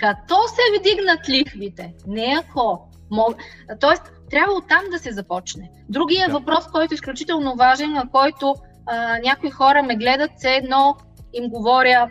като 0.00 0.36
се 0.48 0.80
вдигнат 0.80 1.28
лихвите, 1.28 1.94
не 2.06 2.36
ако. 2.44 2.88
Мог... 3.10 3.36
Тоест, 3.80 4.02
трябва 4.30 4.54
оттам 4.54 4.82
да 4.90 4.98
се 4.98 5.12
започне. 5.12 5.70
Другия 5.88 6.26
да. 6.26 6.32
въпрос, 6.32 6.66
който 6.66 6.94
е 6.94 7.00
изключително 7.00 7.56
важен, 7.56 7.92
на 7.92 8.10
който 8.10 8.54
а, 8.86 9.18
някои 9.18 9.50
хора 9.50 9.82
ме 9.82 9.96
гледат, 9.96 10.30
все 10.36 10.54
едно 10.54 10.96
им 11.32 11.48
говоря 11.48 12.08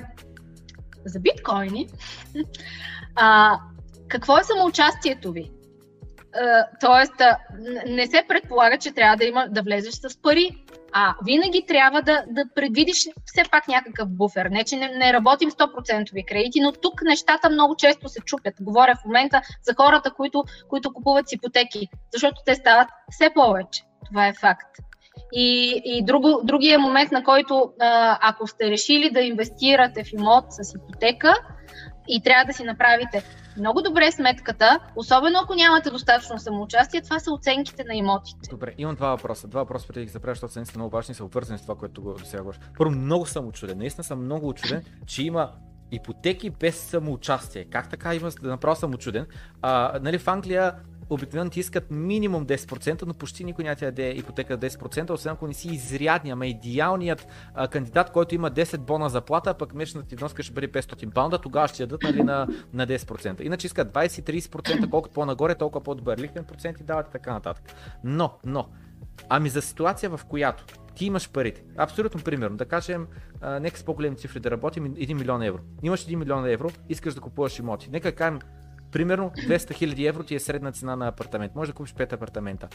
за 1.06 1.20
биткоини. 1.20 1.88
А, 3.20 3.60
какво 4.08 4.38
е 4.38 4.44
самоучастието 4.44 5.32
ви? 5.32 5.52
Тоест, 6.82 7.14
не 7.88 8.08
се 8.08 8.24
предполага, 8.28 8.78
че 8.78 8.92
трябва 8.92 9.18
да, 9.18 9.26
има, 9.26 9.48
да 9.50 9.62
влезеш 9.62 9.94
с 9.94 10.22
пари, 10.22 10.50
а 10.94 11.16
винаги 11.26 11.66
трябва 11.68 12.02
да, 12.02 12.24
да 12.28 12.46
предвидиш 12.56 12.98
все 13.26 13.44
пак 13.52 13.68
някакъв 13.68 14.10
буфер. 14.10 14.46
Не, 14.46 14.64
че 14.64 14.76
не, 14.76 14.90
не 14.90 15.14
работим 15.14 15.52
100% 15.52 16.26
кредити, 16.28 16.60
но 16.60 16.72
тук 16.72 17.02
нещата 17.02 17.50
много 17.50 17.76
често 17.76 18.10
се 18.10 18.20
чупят. 18.20 18.54
Говоря 18.62 18.96
в 18.96 19.06
момента 19.06 19.42
за 19.62 19.74
хората, 19.78 20.12
които, 20.12 20.44
които 20.70 20.94
купуват 20.94 21.32
ипотеки, 21.32 21.88
защото 22.14 22.42
те 22.46 22.56
стават 22.56 22.88
все 23.10 23.30
повече. 23.34 23.84
Това 24.06 24.28
е 24.28 24.34
факт. 24.34 24.78
И, 25.34 25.82
и 25.86 26.06
друго, 26.06 26.42
другия 26.44 26.80
момент, 26.80 27.12
на 27.12 27.24
който 27.24 27.74
ако 28.22 28.48
сте 28.48 28.72
решили 28.72 29.10
да 29.10 29.22
инвестирате 29.22 30.04
в 30.04 30.14
имот 30.14 30.46
с 30.50 30.74
ипотека 30.76 31.34
и 32.08 32.22
трябва 32.24 32.46
да 32.46 32.54
си 32.54 32.64
направите 32.64 33.24
много 33.58 33.82
добре 33.82 34.12
сметката, 34.12 34.80
особено 34.96 35.40
ако 35.44 35.56
нямате 35.56 35.90
достатъчно 35.90 36.40
самоучастие, 36.40 37.02
това 37.02 37.20
са 37.20 37.32
оценките 37.32 37.84
на 37.84 37.96
имотите. 37.96 38.50
Добре, 38.50 38.74
имам 38.78 38.96
два 38.96 39.10
въпроса. 39.10 39.48
Два 39.48 39.60
въпроса 39.60 39.88
преди 39.88 40.00
да 40.00 40.06
ги 40.06 40.12
забравя, 40.12 40.36
защото 40.36 40.66
са 40.66 40.78
много 40.78 40.90
важни 40.92 41.12
и 41.12 41.16
са 41.16 41.26
обвързани 41.26 41.60
с 41.60 41.62
това, 41.62 41.76
което 41.76 42.02
го 42.02 42.20
сега 42.20 42.42
говориш. 42.42 42.60
Първо, 42.78 42.92
много 42.92 43.26
съм 43.26 43.48
очуден. 43.48 43.78
Наистина 43.78 44.04
съм 44.04 44.24
много 44.24 44.48
очуден, 44.48 44.84
че 45.06 45.24
има 45.24 45.52
ипотеки 45.92 46.50
без 46.50 46.78
самоучастие. 46.80 47.66
Как 47.66 47.90
така 47.90 48.16
има 48.16 48.32
да 48.42 48.50
направя 48.50 48.76
съм 48.76 48.94
очуден? 48.94 49.26
А, 49.62 50.00
нали, 50.02 50.18
в 50.18 50.28
Англия 50.28 50.74
обикновено 51.10 51.50
ти 51.50 51.60
искат 51.60 51.92
минимум 51.92 52.46
10%, 52.46 53.04
но 53.06 53.14
почти 53.14 53.44
никой 53.44 53.64
няма 53.64 53.76
ти 53.76 53.86
даде 53.86 54.10
ипотека 54.10 54.58
10%, 54.58 55.10
освен 55.10 55.34
ако 55.34 55.48
не 55.48 55.54
си 55.54 55.68
изрядния, 55.68 56.34
ама 56.34 56.48
идеалният 56.48 57.28
а, 57.54 57.68
кандидат, 57.68 58.12
който 58.12 58.36
има 58.36 58.52
10 58.52 58.78
бона 58.78 59.10
заплата, 59.10 59.54
пък 59.54 59.74
месечната 59.74 60.08
ти 60.08 60.16
вноска 60.16 60.44
ще 60.44 60.54
бъде 60.54 60.72
500 60.72 61.14
паунда, 61.14 61.38
тогава 61.38 61.68
ще 61.68 61.84
ядат 61.84 62.04
нали, 62.04 62.24
на, 62.24 62.48
на 62.74 62.88
10%. 62.88 63.42
Иначе 63.42 63.68
искат 63.68 63.94
20-30%, 63.94 64.90
колкото 64.90 65.14
по-нагоре, 65.14 65.56
толкова 65.56 65.84
по-добър 65.84 66.18
лихвен 66.18 66.44
процент 66.44 66.80
и 66.80 66.84
дават 66.84 67.08
и 67.08 67.12
така 67.12 67.34
нататък. 67.34 67.64
Но, 68.04 68.34
но, 68.46 68.70
ами 69.30 69.50
за 69.50 69.62
ситуация 69.62 70.10
в 70.10 70.26
която 70.26 70.66
ти 70.96 71.06
имаш 71.06 71.30
парите. 71.30 71.64
Абсолютно 71.78 72.22
примерно. 72.22 72.58
Да 72.58 72.66
кажем, 72.66 73.08
а, 73.42 73.60
нека 73.60 73.80
с 73.80 73.84
по-големи 73.84 74.16
цифри 74.16 74.40
да 74.40 74.52
работим 74.52 74.96
1 74.96 75.14
милион 75.14 75.44
евро. 75.44 75.60
Имаш 75.84 76.06
1 76.06 76.16
милион 76.16 76.46
евро, 76.46 76.70
искаш 76.90 77.14
да 77.14 77.22
купуваш 77.22 77.60
имоти. 77.60 77.90
Нека 77.92 78.12
кажем 78.12 78.40
Примерно 78.92 79.32
200 79.32 79.58
000 79.58 80.10
евро 80.10 80.24
ти 80.24 80.36
е 80.36 80.40
средна 80.40 80.72
цена 80.72 80.96
на 80.96 81.08
апартамент. 81.08 81.56
Може 81.56 81.72
да 81.72 81.76
купиш 81.76 81.94
5 81.94 82.14
апартамента. 82.14 82.68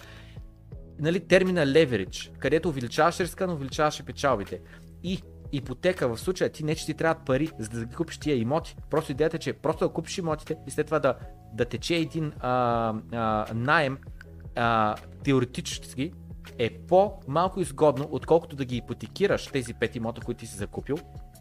Нали, 0.98 1.20
термина 1.20 1.66
leverage, 1.66 2.38
където 2.38 2.68
увеличаваш 2.68 3.20
риска, 3.20 3.46
но 3.46 3.52
увеличаваш 3.52 4.00
и 4.00 4.02
печалбите. 4.02 4.60
И 5.02 5.22
ипотека 5.52 6.08
в 6.08 6.18
случая 6.18 6.50
ти 6.50 6.64
не 6.64 6.74
че 6.74 6.86
ти 6.86 6.94
трябват 6.94 7.24
пари, 7.26 7.50
за 7.58 7.68
да 7.68 7.86
ги 7.86 7.94
купиш 7.94 8.18
тия 8.18 8.36
имоти. 8.36 8.76
Просто 8.90 9.12
идеята 9.12 9.36
е, 9.36 9.40
че 9.40 9.52
просто 9.52 9.88
да 9.88 9.92
купиш 9.92 10.18
имотите 10.18 10.56
и 10.66 10.70
след 10.70 10.86
това 10.86 10.98
да, 10.98 11.14
да 11.54 11.64
тече 11.64 11.94
един 11.94 12.32
а, 12.40 12.94
а, 13.12 13.46
найем 13.54 13.98
а, 14.56 14.96
теоретически 15.24 16.12
е 16.58 16.70
по-малко 16.88 17.60
изгодно, 17.60 18.08
отколкото 18.10 18.56
да 18.56 18.64
ги 18.64 18.76
ипотекираш 18.76 19.46
тези 19.46 19.74
пет 19.74 19.96
имота, 19.96 20.20
които 20.20 20.38
ти 20.38 20.46
си 20.46 20.56
закупил, 20.56 20.96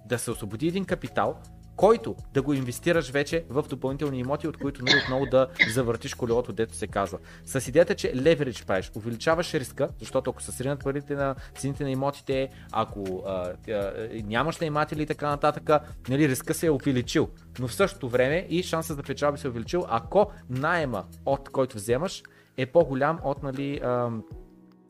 да 0.05 0.19
се 0.19 0.31
освободи 0.31 0.67
един 0.67 0.85
капитал, 0.85 1.39
който 1.75 2.15
да 2.33 2.41
го 2.41 2.53
инвестираш 2.53 3.09
вече 3.09 3.45
в 3.49 3.65
допълнителни 3.69 4.19
имоти, 4.19 4.47
от 4.47 4.57
които 4.57 4.83
нали, 4.83 4.95
отново 5.03 5.25
да 5.25 5.47
завъртиш 5.69 6.13
колелото, 6.13 6.53
дето 6.53 6.75
се 6.75 6.87
казва. 6.87 7.19
С 7.45 7.67
идеята, 7.67 7.95
че 7.95 8.15
леверидж 8.15 8.65
правиш, 8.65 8.91
увеличаваш 8.95 9.53
риска, 9.53 9.89
защото 9.99 10.29
ако 10.29 10.41
са 10.41 10.51
сринат 10.51 10.83
парите 10.83 11.15
на 11.15 11.35
цените 11.57 11.83
на 11.83 11.91
имотите, 11.91 12.49
ако 12.71 13.23
а, 13.27 13.53
а, 13.69 13.93
нямаш 14.23 14.59
наематели 14.59 15.01
и 15.01 15.05
така 15.05 15.29
нататък, 15.29 15.69
нали, 16.09 16.29
риска 16.29 16.53
се 16.53 16.65
е 16.65 16.71
увеличил. 16.71 17.29
Но 17.59 17.67
в 17.67 17.73
същото 17.73 18.09
време 18.09 18.47
и 18.49 18.63
шансът 18.63 18.97
за 18.97 19.03
печалби 19.03 19.39
се 19.39 19.47
е 19.47 19.49
увеличил, 19.49 19.85
ако 19.89 20.31
найема 20.49 21.03
от 21.25 21.49
който 21.49 21.77
вземаш 21.77 22.23
е 22.57 22.65
по-голям 22.65 23.19
от 23.23 23.43
нали, 23.43 23.79
а, 23.83 24.09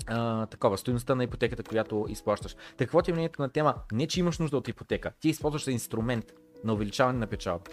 Uh, 0.01 0.49
такова, 0.51 0.77
стоеността 0.77 1.15
на 1.15 1.23
ипотеката, 1.23 1.63
която 1.63 2.05
изплащаш. 2.09 2.53
Так, 2.53 2.77
какво 2.77 3.01
ти 3.01 3.11
е 3.11 3.13
мнението 3.13 3.41
на 3.41 3.49
тема? 3.49 3.75
Не, 3.91 4.07
че 4.07 4.19
имаш 4.19 4.39
нужда 4.39 4.57
от 4.57 4.67
ипотека. 4.67 5.11
Ти 5.19 5.29
използваш 5.29 5.67
инструмент 5.67 6.25
на 6.63 6.73
увеличаване 6.73 7.19
на 7.19 7.27
печалба? 7.27 7.71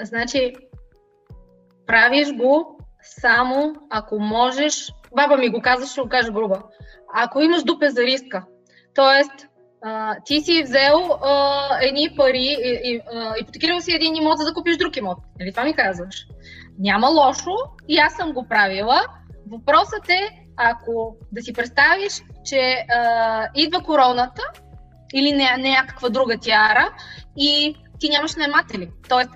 Значи, 0.00 0.54
правиш 1.86 2.32
го 2.32 2.78
само 3.02 3.74
ако 3.90 4.18
можеш, 4.18 4.92
баба 5.16 5.36
ми 5.36 5.48
го 5.48 5.60
каза, 5.62 5.86
ще 5.86 6.00
го 6.00 6.08
кажа 6.08 6.32
груба, 6.32 6.62
ако 7.14 7.40
имаш 7.40 7.62
дупе 7.62 7.90
за 7.90 8.02
риска, 8.02 8.44
а, 9.82 10.16
ти 10.24 10.40
си 10.40 10.62
взел 10.62 11.18
а, 11.22 11.68
едни 11.82 12.14
пари, 12.16 12.56
и, 12.64 12.80
и, 12.84 13.00
а, 13.14 13.34
ипотекирал 13.40 13.80
си 13.80 13.94
един 13.94 14.16
имот, 14.16 14.38
за 14.38 14.44
да 14.44 14.54
купиш 14.54 14.76
друг 14.76 14.96
имот. 14.96 15.18
Нали 15.40 15.52
това 15.52 15.64
ми 15.64 15.74
казваш? 15.74 16.26
Няма 16.78 17.08
лошо 17.08 17.54
и 17.88 17.98
аз 17.98 18.14
съм 18.14 18.32
го 18.32 18.48
правила. 18.48 19.00
Въпросът 19.50 20.08
е, 20.08 20.44
ако 20.56 21.16
да 21.32 21.42
си 21.42 21.52
представиш, 21.52 22.22
че 22.44 22.86
а, 22.94 23.48
идва 23.54 23.82
короната 23.82 24.42
или 25.14 25.32
не, 25.32 25.56
не 25.56 25.70
някаква 25.70 26.08
друга 26.08 26.38
тяра 26.38 26.92
и 27.36 27.74
ти 27.98 28.08
нямаш 28.08 28.36
наематели. 28.36 28.90
Тоест, 29.08 29.30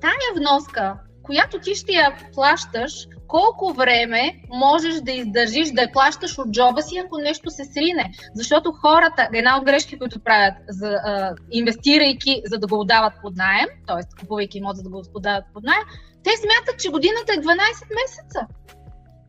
тая 0.00 0.34
вноска, 0.36 0.94
която 1.22 1.58
ти 1.58 1.74
ще 1.74 1.92
я 1.92 2.16
плащаш, 2.34 3.06
колко 3.28 3.72
време 3.72 4.34
можеш 4.48 4.94
да 4.94 5.12
издържиш 5.12 5.70
да 5.70 5.82
я 5.82 5.92
плащаш 5.92 6.38
от 6.38 6.50
джоба 6.50 6.82
си, 6.82 6.98
ако 6.98 7.18
нещо 7.18 7.50
се 7.50 7.64
срине. 7.64 8.12
Защото 8.34 8.72
хората, 8.72 9.28
една 9.32 9.58
от 9.58 9.64
грешки, 9.64 9.98
които 9.98 10.20
правят, 10.20 10.54
за, 10.68 10.88
а, 10.88 11.34
инвестирайки, 11.50 12.42
за 12.44 12.58
да 12.58 12.66
го 12.66 12.80
отдават 12.80 13.12
под 13.22 13.36
найем, 13.36 13.68
т.е. 13.86 14.20
купувайки 14.20 14.58
имот, 14.58 14.76
за 14.76 14.82
да 14.82 14.88
го 14.88 15.02
отдават 15.14 15.44
под 15.54 15.64
найем, 15.64 15.84
те 16.24 16.30
смятат, 16.36 16.80
че 16.80 16.90
годината 16.90 17.32
е 17.32 17.36
12 17.36 17.56
месеца. 18.02 18.46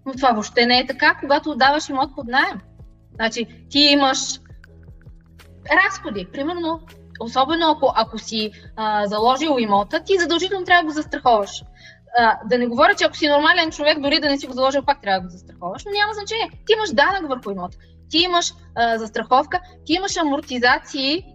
Но 0.05 0.13
това 0.13 0.31
въобще 0.31 0.65
не 0.65 0.79
е 0.79 0.87
така, 0.87 1.17
когато 1.19 1.49
отдаваш 1.49 1.89
имот 1.89 2.15
под 2.15 2.27
найем. 2.27 2.61
Значи, 3.15 3.47
ти 3.69 3.79
имаш 3.79 4.39
разходи. 5.71 6.27
Примерно, 6.33 6.81
особено 7.19 7.71
ако, 7.71 7.93
ако 7.95 8.17
си 8.17 8.51
а, 8.75 9.07
заложил 9.07 9.55
имота, 9.59 10.03
ти 10.03 10.17
задължително 10.19 10.65
трябва 10.65 10.83
да 10.83 10.87
го 10.87 10.93
застраховаш. 10.93 11.63
А, 12.17 12.39
да 12.45 12.57
не 12.57 12.67
говоря, 12.67 12.95
че 12.95 13.05
ако 13.05 13.17
си 13.17 13.27
нормален 13.27 13.71
човек, 13.71 13.99
дори 13.99 14.19
да 14.19 14.29
не 14.29 14.37
си 14.37 14.47
го 14.47 14.53
заложил, 14.53 14.83
пак 14.85 15.01
трябва 15.01 15.19
да 15.19 15.27
го 15.27 15.31
застраховаш, 15.31 15.85
но 15.85 15.91
няма 15.91 16.13
значение. 16.13 16.49
Ти 16.65 16.73
имаш 16.73 16.89
данък 16.93 17.29
върху 17.29 17.51
имота, 17.51 17.77
ти 18.09 18.17
имаш 18.17 18.53
а, 18.75 18.97
застраховка, 18.97 19.59
ти 19.85 19.93
имаш 19.93 20.17
амортизации, 20.17 21.25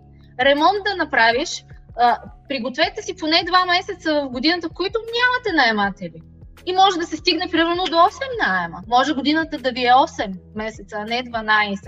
ремонт 0.40 0.84
да 0.84 0.96
направиш. 0.96 1.64
А, 1.96 2.18
пригответе 2.48 3.02
си 3.02 3.16
поне 3.16 3.44
два 3.46 3.64
месеца 3.64 4.14
в 4.14 4.28
годината, 4.28 4.68
в 4.68 4.74
които 4.74 4.98
нямате 4.98 5.56
наематели. 5.56 6.22
И 6.66 6.72
може 6.72 6.98
да 6.98 7.06
се 7.06 7.16
стигне 7.16 7.48
примерно 7.50 7.84
до 7.84 7.96
8 7.96 8.46
найема. 8.46 8.82
Може 8.88 9.14
годината 9.14 9.58
да 9.58 9.70
ви 9.72 9.86
е 9.86 9.90
8 9.90 10.34
месеца, 10.56 10.96
а 10.98 11.04
не 11.04 11.24
12. 11.24 11.78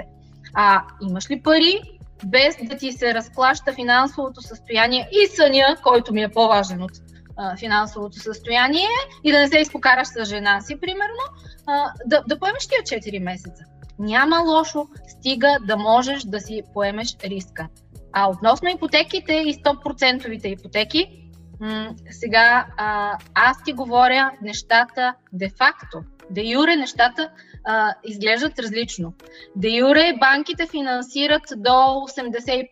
А 0.55 0.82
имаш 1.09 1.31
ли 1.31 1.43
пари, 1.43 1.81
без 2.24 2.56
да 2.62 2.76
ти 2.76 2.92
се 2.92 3.14
разплаща 3.14 3.72
финансовото 3.72 4.42
състояние 4.42 5.08
и 5.12 5.36
съня, 5.36 5.76
който 5.82 6.14
ми 6.14 6.22
е 6.22 6.28
по-важен 6.28 6.82
от 6.82 6.92
а, 7.36 7.56
финансовото 7.56 8.18
състояние 8.18 8.88
и 9.24 9.32
да 9.32 9.38
не 9.38 9.48
се 9.48 9.58
изпокараш 9.58 10.08
с 10.08 10.24
жена 10.24 10.60
си, 10.60 10.80
примерно, 10.80 11.22
а, 11.66 11.92
да, 12.06 12.22
да 12.28 12.38
поемеш 12.38 12.66
тия 12.66 13.00
4 13.00 13.18
месеца. 13.18 13.64
Няма 13.98 14.38
лошо, 14.38 14.86
стига 15.08 15.58
да 15.66 15.76
можеш 15.76 16.22
да 16.22 16.40
си 16.40 16.62
поемеш 16.74 17.16
риска. 17.24 17.68
А 18.12 18.30
относно 18.30 18.68
ипотеките 18.68 19.32
и 19.32 19.54
100% 19.54 20.46
ипотеки, 20.46 21.30
м- 21.60 21.94
сега 22.10 22.66
а, 22.76 23.18
аз 23.34 23.62
ти 23.64 23.72
говоря 23.72 24.30
нещата 24.42 25.14
де-факто. 25.32 26.02
Де 26.30 26.42
юре 26.42 26.76
нещата 26.76 27.30
а, 27.64 27.94
изглеждат 28.05 28.59
различно. 28.59 29.14
Де 29.56 29.68
юре 29.68 30.12
банките 30.20 30.66
финансират 30.66 31.43
до 31.56 31.70
85, 31.70 32.68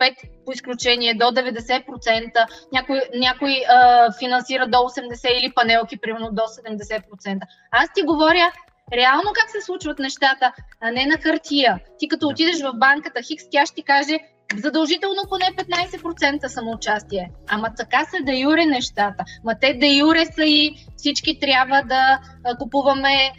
по 0.46 0.52
изключение 0.52 1.14
до 1.14 1.24
90%, 1.24 2.46
някой, 2.72 3.00
някой 3.14 3.62
а, 3.68 4.12
финансира 4.18 4.66
до 4.66 4.78
80% 4.78 5.40
или 5.40 5.52
панелки, 5.54 6.00
примерно 6.00 6.28
до 6.32 6.42
70%. 6.42 7.40
Аз 7.70 7.92
ти 7.94 8.02
говоря 8.02 8.52
реално 8.92 9.30
как 9.34 9.50
се 9.50 9.60
случват 9.60 9.98
нещата, 9.98 10.52
а 10.80 10.90
не 10.90 11.06
на 11.06 11.18
хартия. 11.18 11.80
Ти 11.98 12.08
като 12.08 12.28
отидеш 12.28 12.62
в 12.62 12.72
банката 12.74 13.22
Хикс, 13.22 13.44
тя 13.50 13.66
ще 13.66 13.74
ти 13.74 13.82
каже 13.82 14.18
задължително 14.56 15.22
поне 15.28 15.44
15% 15.56 16.46
самоучастие. 16.46 17.30
Ама 17.48 17.68
така 17.76 18.04
са 18.04 18.24
да 18.24 18.36
юре 18.36 18.66
нещата. 18.66 19.24
Ма 19.44 19.54
те 19.60 19.74
да 19.74 19.86
юре 19.86 20.26
са 20.26 20.44
и 20.44 20.86
всички 20.96 21.38
трябва 21.40 21.82
да 21.82 22.18
купуваме 22.58 23.32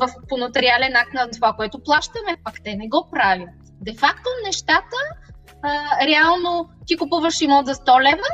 в, 0.00 0.10
по 0.28 0.36
нотариален 0.36 0.96
акт 0.96 1.14
на 1.14 1.30
това, 1.30 1.52
което 1.52 1.82
плащаме, 1.82 2.36
пак 2.44 2.54
те 2.64 2.76
не 2.76 2.88
го 2.88 3.08
правят. 3.12 3.48
Де 3.80 3.94
факто 3.94 4.28
нещата, 4.46 4.96
а, 5.62 6.06
реално 6.06 6.68
ти 6.86 6.96
купуваш 6.96 7.40
имот 7.40 7.66
за 7.66 7.74
100 7.74 8.02
лева, 8.02 8.28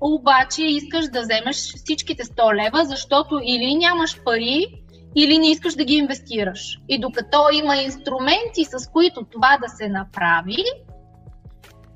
обаче 0.00 0.62
искаш 0.62 1.08
да 1.08 1.20
вземеш 1.20 1.56
всичките 1.56 2.24
100 2.24 2.64
лева, 2.64 2.84
защото 2.84 3.40
или 3.44 3.74
нямаш 3.74 4.20
пари, 4.24 4.66
или 5.16 5.38
не 5.38 5.50
искаш 5.50 5.74
да 5.74 5.84
ги 5.84 5.94
инвестираш. 5.94 6.78
И 6.88 7.00
докато 7.00 7.38
има 7.52 7.76
инструменти, 7.76 8.64
с 8.64 8.90
които 8.92 9.24
това 9.32 9.58
да 9.62 9.68
се 9.68 9.88
направи, 9.88 10.64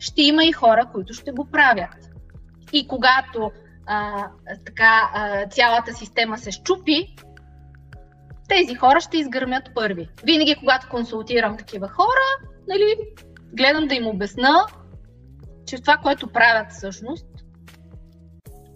ще 0.01 0.23
има 0.23 0.45
и 0.45 0.53
хора, 0.53 0.89
които 0.93 1.13
ще 1.13 1.33
го 1.33 1.51
правят. 1.51 2.11
И 2.73 2.89
когато 2.89 3.51
а, 3.87 4.27
така 4.67 5.11
а, 5.15 5.47
цялата 5.47 5.95
система 5.95 6.39
се 6.39 6.51
щупи, 6.51 7.15
тези 8.49 8.75
хора 8.75 9.01
ще 9.01 9.19
изгърмят 9.19 9.71
първи. 9.75 10.09
Винаги, 10.25 10.57
когато 10.59 10.89
консултирам 10.89 11.57
такива 11.57 11.89
хора, 11.89 12.51
нали, 12.69 12.97
гледам 13.53 13.89
да 13.89 13.95
им 13.95 14.07
обясна, 14.07 14.67
че 15.67 15.81
това, 15.81 15.97
което 15.97 16.33
правят 16.33 16.71
всъщност, 16.71 17.27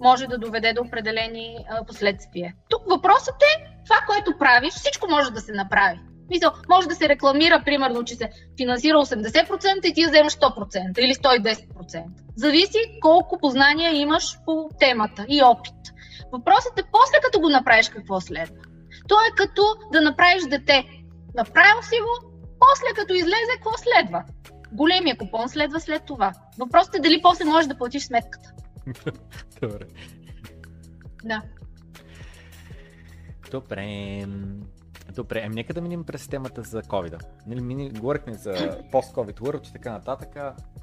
може 0.00 0.26
да 0.26 0.38
доведе 0.38 0.72
до 0.72 0.82
определени 0.82 1.56
а, 1.68 1.84
последствия. 1.84 2.54
Тук 2.68 2.82
въпросът 2.90 3.34
е 3.42 3.64
това, 3.84 3.96
което 4.06 4.38
правиш, 4.38 4.74
всичко 4.74 5.10
може 5.10 5.30
да 5.30 5.40
се 5.40 5.52
направи. 5.52 6.00
Мисъл, 6.30 6.52
може 6.68 6.88
да 6.88 6.94
се 6.94 7.08
рекламира, 7.08 7.62
примерно, 7.64 8.04
че 8.04 8.14
се 8.14 8.30
финансира 8.56 8.96
80% 8.96 9.86
и 9.86 9.94
ти 9.94 10.06
вземаш 10.06 10.32
100% 10.32 10.98
или 10.98 11.14
110%. 11.14 12.04
Зависи 12.36 12.78
колко 13.00 13.38
познания 13.38 13.92
имаш 13.92 14.38
по 14.44 14.68
темата 14.78 15.26
и 15.28 15.42
опит. 15.42 15.74
Въпросът 16.32 16.78
е 16.78 16.82
после 16.92 17.16
като 17.22 17.40
го 17.40 17.48
направиш 17.48 17.88
какво 17.88 18.20
следва. 18.20 18.56
То 19.08 19.14
е 19.14 19.34
като 19.36 19.62
да 19.92 20.00
направиш 20.00 20.42
дете. 20.42 20.84
Направил 21.34 21.82
си 21.82 21.96
го, 22.00 22.30
после 22.58 22.94
като 22.94 23.14
излезе 23.14 23.54
какво 23.56 23.70
следва. 23.78 24.24
Големия 24.72 25.18
купон 25.18 25.48
следва 25.48 25.80
след 25.80 26.04
това. 26.06 26.32
Въпросът 26.58 26.94
е 26.94 27.00
дали 27.00 27.20
после 27.22 27.44
можеш 27.44 27.68
да 27.68 27.78
платиш 27.78 28.06
сметката. 28.06 28.52
Добре. 29.62 29.86
Да. 31.24 31.42
Добре. 33.50 34.26
Добре, 35.14 35.42
ами 35.46 35.54
нека 35.54 35.74
да 35.74 35.80
минем 35.80 36.04
през 36.04 36.28
темата 36.28 36.62
за 36.62 36.82
COVID. 36.82 37.22
Нали, 37.46 37.60
мини, 37.60 37.90
говорихме 37.90 38.34
за 38.34 38.52
post-COVID 38.92 39.40
world 39.40 39.68
и 39.68 39.72
така 39.72 39.92
нататък. 39.92 40.36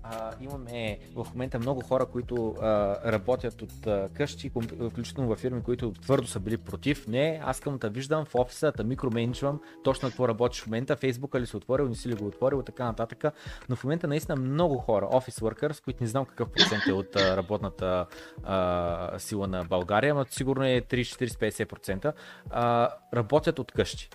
А, 0.04 0.32
имаме 0.42 1.00
в 1.16 1.28
момента 1.34 1.60
много 1.60 1.82
хора, 1.82 2.06
които 2.06 2.56
а, 2.62 2.96
работят 3.12 3.62
от 3.62 3.88
а, 3.88 4.10
къщи, 4.14 4.52
включително 4.90 5.36
в 5.36 5.40
фирми, 5.40 5.64
които 5.64 5.92
твърдо 5.92 6.28
са 6.28 6.40
били 6.40 6.58
против. 6.58 7.08
Не, 7.08 7.42
аз 7.44 7.58
искам 7.58 7.78
да 7.78 7.90
виждам 7.90 8.26
в 8.26 8.36
офиса, 8.36 8.74
да 8.78 8.84
микроменеджвам 8.84 9.60
точно 9.84 10.10
какво 10.10 10.28
работиш 10.28 10.62
в 10.62 10.68
момента. 10.68 10.96
Фейсбука 10.96 11.40
ли 11.40 11.46
си 11.46 11.58
отворил, 11.58 11.88
не 11.88 11.96
си 11.96 12.10
ли 12.10 12.14
го 12.14 12.28
отворил 12.28 12.62
така 12.62 12.86
нататък. 12.86 13.26
Но 13.70 13.76
в 13.76 13.84
момента 13.84 14.08
наистина 14.08 14.36
много 14.36 14.78
хора, 14.78 15.08
офис 15.12 15.40
workers, 15.40 15.84
които 15.84 16.04
не 16.04 16.08
знам 16.08 16.26
какъв 16.26 16.50
процент 16.52 16.84
е 16.88 16.94
от 16.94 17.16
а, 17.16 17.38
работната 17.38 18.06
а, 18.44 19.20
сила 19.20 19.48
на 19.48 19.64
България, 19.64 20.16
но 20.16 20.26
сигурно 20.30 20.66
е 20.66 20.82
30-40-50%, 20.82 22.14
а, 22.50 22.90
работят 23.14 23.60
от 23.60 23.72
къщи. 23.72 24.10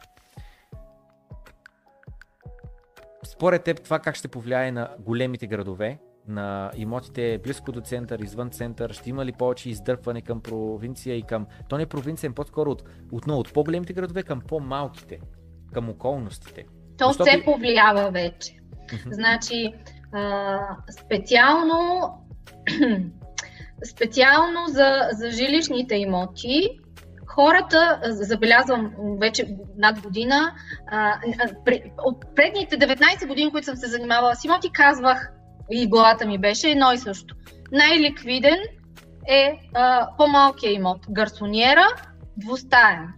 Според 3.36 3.64
теб 3.64 3.82
това 3.82 3.98
как 3.98 4.16
ще 4.16 4.28
повлияе 4.28 4.72
на 4.72 4.88
големите 4.98 5.46
градове, 5.46 5.98
на 6.28 6.70
имотите 6.76 7.40
близко 7.42 7.72
до 7.72 7.80
център, 7.80 8.18
извън 8.18 8.50
център, 8.50 8.92
ще 8.92 9.10
има 9.10 9.24
ли 9.24 9.32
повече 9.32 9.70
издърпване 9.70 10.20
към 10.20 10.40
провинция 10.40 11.16
и 11.16 11.22
към... 11.22 11.46
То 11.68 11.76
не 11.76 11.82
е 11.82 11.86
провинция, 11.86 12.32
по-скоро 12.34 12.70
от, 12.70 12.82
отново 13.12 13.40
от 13.40 13.52
по-големите 13.52 13.92
градове 13.92 14.22
към 14.22 14.40
по-малките, 14.40 15.18
към 15.72 15.88
околностите. 15.88 16.64
То 16.98 17.08
Защото... 17.08 17.30
се 17.30 17.44
повлиява 17.44 18.10
вече. 18.10 18.56
значи, 19.10 19.72
а, 20.12 20.58
специално, 21.04 22.02
специално 23.90 24.66
за, 24.66 25.08
за 25.12 25.30
жилищните 25.30 25.94
имоти, 25.94 26.78
хората, 27.36 28.00
забелязвам 28.02 28.92
вече 29.20 29.46
над 29.78 30.00
година, 30.00 30.54
от 32.04 32.34
предните 32.36 32.78
19 32.78 33.26
години, 33.26 33.50
които 33.50 33.64
съм 33.64 33.76
се 33.76 33.86
занимавала 33.86 34.34
с 34.34 34.44
имоти, 34.44 34.70
казвах 34.72 35.32
и 35.70 35.88
главата 35.88 36.26
ми 36.26 36.38
беше 36.38 36.70
едно 36.70 36.92
и 36.92 36.98
също. 36.98 37.34
Най-ликвиден 37.72 38.58
е 39.28 39.58
по-малкият 40.18 40.76
имот. 40.76 41.06
Гарсониера, 41.10 41.86
двустаен. 42.36 43.08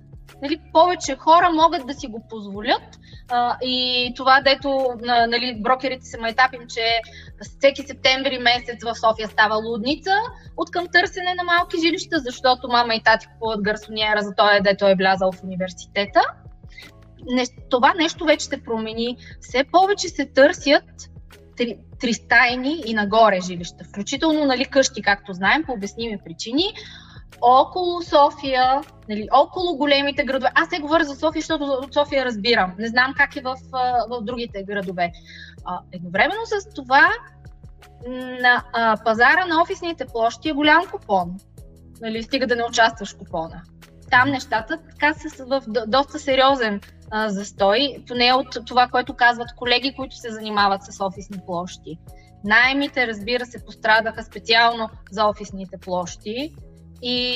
Нали, 0.42 0.60
повече 0.72 1.16
хора 1.16 1.50
могат 1.52 1.86
да 1.86 1.94
си 1.94 2.06
го 2.06 2.26
позволят 2.30 2.82
а, 3.30 3.56
и 3.62 4.12
това, 4.16 4.40
дето 4.40 4.86
нали, 5.02 5.58
брокерите 5.60 6.04
се 6.04 6.20
майтапим, 6.20 6.60
че 6.68 7.00
всеки 7.40 7.82
септември 7.82 8.38
месец 8.38 8.84
в 8.84 8.94
София 8.94 9.28
става 9.28 9.56
лудница 9.56 10.10
от 10.56 10.70
към 10.70 10.86
търсене 10.92 11.34
на 11.34 11.44
малки 11.44 11.76
жилища, 11.80 12.18
защото 12.18 12.68
мама 12.68 12.94
и 12.94 13.02
тати 13.02 13.26
купуват 13.26 13.62
гарсониера 13.62 14.22
за 14.22 14.34
този, 14.34 14.60
дето 14.62 14.86
е 14.86 14.94
влязал 14.94 15.32
в 15.32 15.42
университета. 15.44 16.20
Не, 17.26 17.44
това 17.70 17.94
нещо 17.94 18.24
вече 18.24 18.46
се 18.46 18.62
промени. 18.62 19.16
Все 19.40 19.64
повече 19.72 20.08
се 20.08 20.26
търсят 20.26 20.84
три, 21.56 21.76
три 22.00 22.14
стайни 22.14 22.82
и 22.86 22.94
нагоре 22.94 23.40
жилища, 23.40 23.84
включително 23.84 24.44
нали, 24.44 24.64
къщи, 24.64 25.02
както 25.02 25.32
знаем, 25.32 25.64
по 25.64 25.72
обясними 25.72 26.18
причини, 26.24 26.64
около 27.40 28.02
София, 28.02 28.80
нали, 29.08 29.28
около 29.32 29.76
големите 29.76 30.24
градове. 30.24 30.50
Аз 30.54 30.70
не 30.70 30.80
говоря 30.80 31.04
за 31.04 31.16
София, 31.16 31.40
защото 31.40 31.64
от 31.64 31.94
София 31.94 32.24
разбирам. 32.24 32.74
Не 32.78 32.88
знам 32.88 33.14
как 33.16 33.36
е 33.36 33.40
в, 33.40 33.56
в 34.10 34.22
другите 34.22 34.62
градове. 34.62 35.12
А, 35.64 35.78
едновременно 35.92 36.40
с 36.44 36.74
това 36.74 37.10
на 38.40 38.64
а, 38.72 38.96
пазара 39.04 39.46
на 39.46 39.62
офисните 39.62 40.06
площи 40.06 40.48
е 40.48 40.52
голям 40.52 40.86
купон. 40.90 41.36
Нали, 42.00 42.22
стига 42.22 42.46
да 42.46 42.56
не 42.56 42.64
участваш 42.64 43.14
в 43.14 43.18
купона. 43.18 43.62
Там 44.10 44.30
нещата 44.30 44.78
така 44.90 45.14
са 45.14 45.44
в 45.44 45.62
доста 45.86 46.18
сериозен 46.18 46.80
а, 47.10 47.28
застой, 47.28 48.04
поне 48.08 48.32
от 48.32 48.66
това, 48.66 48.88
което 48.88 49.14
казват 49.14 49.54
колеги, 49.56 49.94
които 49.96 50.16
се 50.16 50.30
занимават 50.30 50.82
с 50.84 51.04
офисни 51.04 51.38
площи. 51.46 51.98
Найемите, 52.44 53.06
разбира 53.06 53.46
се, 53.46 53.64
пострадаха 53.64 54.22
специално 54.22 54.88
за 55.10 55.26
офисните 55.26 55.78
площи 55.78 56.54
и 57.02 57.34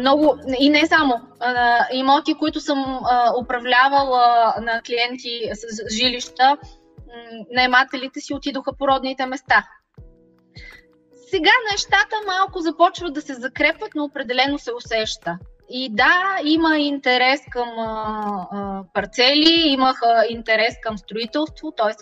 много, 0.00 0.38
и 0.58 0.68
не 0.68 0.86
само, 0.86 1.14
а, 1.40 1.86
имоти, 1.92 2.34
които 2.34 2.60
съм 2.60 3.00
управлявала 3.40 4.54
на 4.62 4.82
клиенти 4.82 5.50
с 5.52 5.94
жилища, 5.96 6.56
наемателите 7.52 8.20
си 8.20 8.34
отидоха 8.34 8.72
по 8.78 8.88
родните 8.88 9.26
места. 9.26 9.68
Сега 11.30 11.50
нещата 11.72 12.16
малко 12.26 12.60
започват 12.60 13.14
да 13.14 13.22
се 13.22 13.34
закрепват, 13.34 13.90
но 13.94 14.04
определено 14.04 14.58
се 14.58 14.72
усеща. 14.72 15.38
И 15.70 15.88
да, 15.94 16.38
има 16.44 16.78
интерес 16.78 17.40
към 17.50 17.68
а, 17.78 18.46
а, 18.52 18.82
парцели, 18.92 19.62
имах 19.66 19.96
а, 20.02 20.24
интерес 20.28 20.74
към 20.82 20.98
строителство, 20.98 21.72
т.е. 21.72 21.92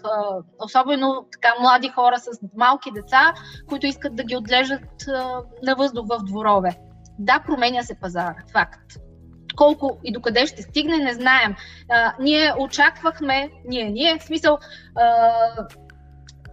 особено 0.58 1.26
така 1.32 1.54
млади 1.60 1.88
хора 1.88 2.18
с 2.18 2.28
малки 2.56 2.90
деца, 2.94 3.34
които 3.68 3.86
искат 3.86 4.16
да 4.16 4.24
ги 4.24 4.36
отглеждат 4.36 5.08
а, 5.08 5.42
на 5.62 5.74
въздух 5.74 6.06
в 6.08 6.24
дворове. 6.24 6.76
Да, 7.18 7.42
променя 7.46 7.82
се 7.82 8.00
пазара, 8.00 8.36
факт. 8.52 8.92
Колко 9.56 9.98
и 10.04 10.12
докъде 10.12 10.46
ще 10.46 10.62
стигне, 10.62 10.96
не 10.96 11.14
знаем. 11.14 11.54
А, 11.90 12.14
ние 12.20 12.52
очаквахме, 12.58 13.50
ние, 13.64 13.84
ние, 13.84 14.18
в 14.18 14.22
смисъл, 14.22 14.58
а, 14.96 15.32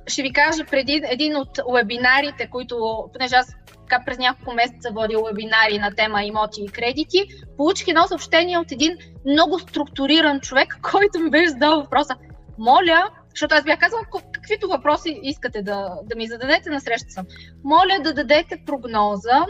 ще 0.07 0.21
ви 0.21 0.33
кажа 0.33 0.65
преди 0.65 1.01
един 1.05 1.37
от 1.37 1.59
вебинарите, 1.73 2.49
които, 2.49 3.09
понеже 3.13 3.35
аз 3.35 3.55
така 3.93 4.05
през 4.05 4.17
няколко 4.17 4.53
месеца 4.53 4.89
водил 4.91 5.23
вебинари 5.23 5.79
на 5.79 5.95
тема 5.95 6.23
имоти 6.23 6.61
и 6.63 6.67
кредити, 6.67 7.23
получих 7.57 7.87
едно 7.87 8.07
съобщение 8.07 8.57
от 8.57 8.71
един 8.71 8.97
много 9.25 9.59
структуриран 9.59 10.39
човек, 10.39 10.77
който 10.91 11.19
ми 11.19 11.29
беше 11.29 11.49
задал 11.49 11.81
въпроса. 11.81 12.15
Моля, 12.57 13.09
защото 13.29 13.55
аз 13.55 13.63
бях 13.63 13.79
казала 13.79 14.01
каквито 14.33 14.67
въпроси 14.67 15.19
искате 15.23 15.61
да, 15.61 15.89
да 16.03 16.15
ми 16.15 16.27
зададете 16.27 16.69
на 16.69 16.81
среща 16.81 17.09
съм. 17.09 17.25
Моля 17.63 17.99
да 18.03 18.13
дадете 18.13 18.63
прогноза 18.65 19.45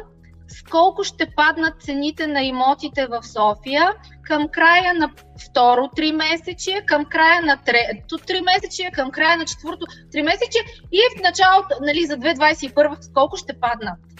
с 0.48 0.64
колко 0.64 1.03
ще 1.03 1.32
паднат 1.36 1.82
цените 1.82 2.28
на 2.28 2.41
имотите 2.41 3.07
в 3.07 3.24
София 3.24 3.94
към 4.24 4.48
края 4.48 4.94
на 4.94 5.11
второ 5.49 5.90
три 5.95 6.11
месече, 6.11 6.84
към 6.86 7.06
края 7.06 7.41
на 7.41 7.57
трето 7.65 8.18
три 8.28 8.41
месече, 8.41 8.91
към 8.94 9.11
края 9.11 9.38
на 9.38 9.45
четвърто 9.45 9.86
три 10.11 10.24
месече 10.24 10.60
и 10.91 10.99
в 11.18 11.22
началото, 11.22 11.76
нали, 11.82 12.06
за 12.06 12.18
2021 12.18 13.02
с 13.02 13.14
колко 13.14 13.38
ще 13.38 13.60
паднат. 13.60 14.12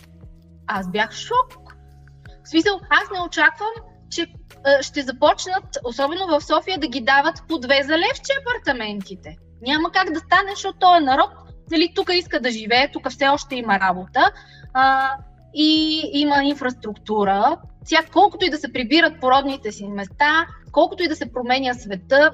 Аз 0.68 0.92
бях 0.92 1.12
шок. 1.12 1.76
В 2.44 2.50
смисъл, 2.50 2.80
аз 2.90 3.12
не 3.12 3.26
очаквам, 3.26 3.74
че 4.10 4.28
ще 4.82 5.02
започнат, 5.02 5.78
особено 5.84 6.28
в 6.28 6.42
София, 6.42 6.78
да 6.78 6.88
ги 6.88 7.02
дават 7.02 7.44
по 7.48 7.60
две 7.60 7.84
за 7.84 7.98
левче 7.98 8.32
апартаментите. 8.42 9.38
Няма 9.62 9.92
как 9.92 10.12
да 10.12 10.20
стане, 10.20 10.52
защото 10.56 10.80
този 10.80 11.06
народ 11.06 11.30
нали, 11.72 11.92
тук 11.96 12.10
иска 12.14 12.40
да 12.40 12.52
живее, 12.52 12.92
тук 12.92 13.10
все 13.10 13.28
още 13.28 13.56
има 13.56 13.80
работа. 13.80 14.32
А, 14.74 15.12
и 15.56 16.02
има 16.14 16.44
инфраструктура. 16.44 17.58
Сега, 17.84 18.02
колкото 18.14 18.46
и 18.46 18.50
да 18.50 18.58
се 18.58 18.74
прибират 18.74 19.20
породните 19.22 19.72
си 19.72 19.88
места, 19.88 20.48
колкото 20.72 21.04
и 21.04 21.08
да 21.08 21.16
се 21.16 21.34
променя 21.34 21.74
света, 21.74 22.32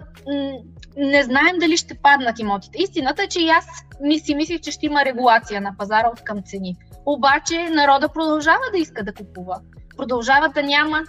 не 0.98 1.24
знаем 1.24 1.60
дали 1.60 1.78
ще 1.78 1.96
паднат 1.96 2.40
имотите. 2.40 2.82
Истината 2.82 3.24
е, 3.24 3.28
че 3.28 3.42
и 3.42 3.50
аз 3.50 3.66
ми 4.02 4.20
си 4.20 4.36
мислих, 4.36 4.62
че 4.62 4.72
ще 4.72 4.86
има 4.86 5.06
регулация 5.06 5.62
на 5.62 5.76
пазара 5.78 6.10
от 6.12 6.24
към 6.24 6.42
цени. 6.46 6.76
Обаче 7.06 7.70
народа 7.70 8.10
продължава 8.10 8.64
да 8.74 8.80
иска 8.80 9.04
да 9.04 9.14
купува. 9.14 9.62
Продължава 9.98 10.50
да 10.50 10.64
няма 10.64 11.04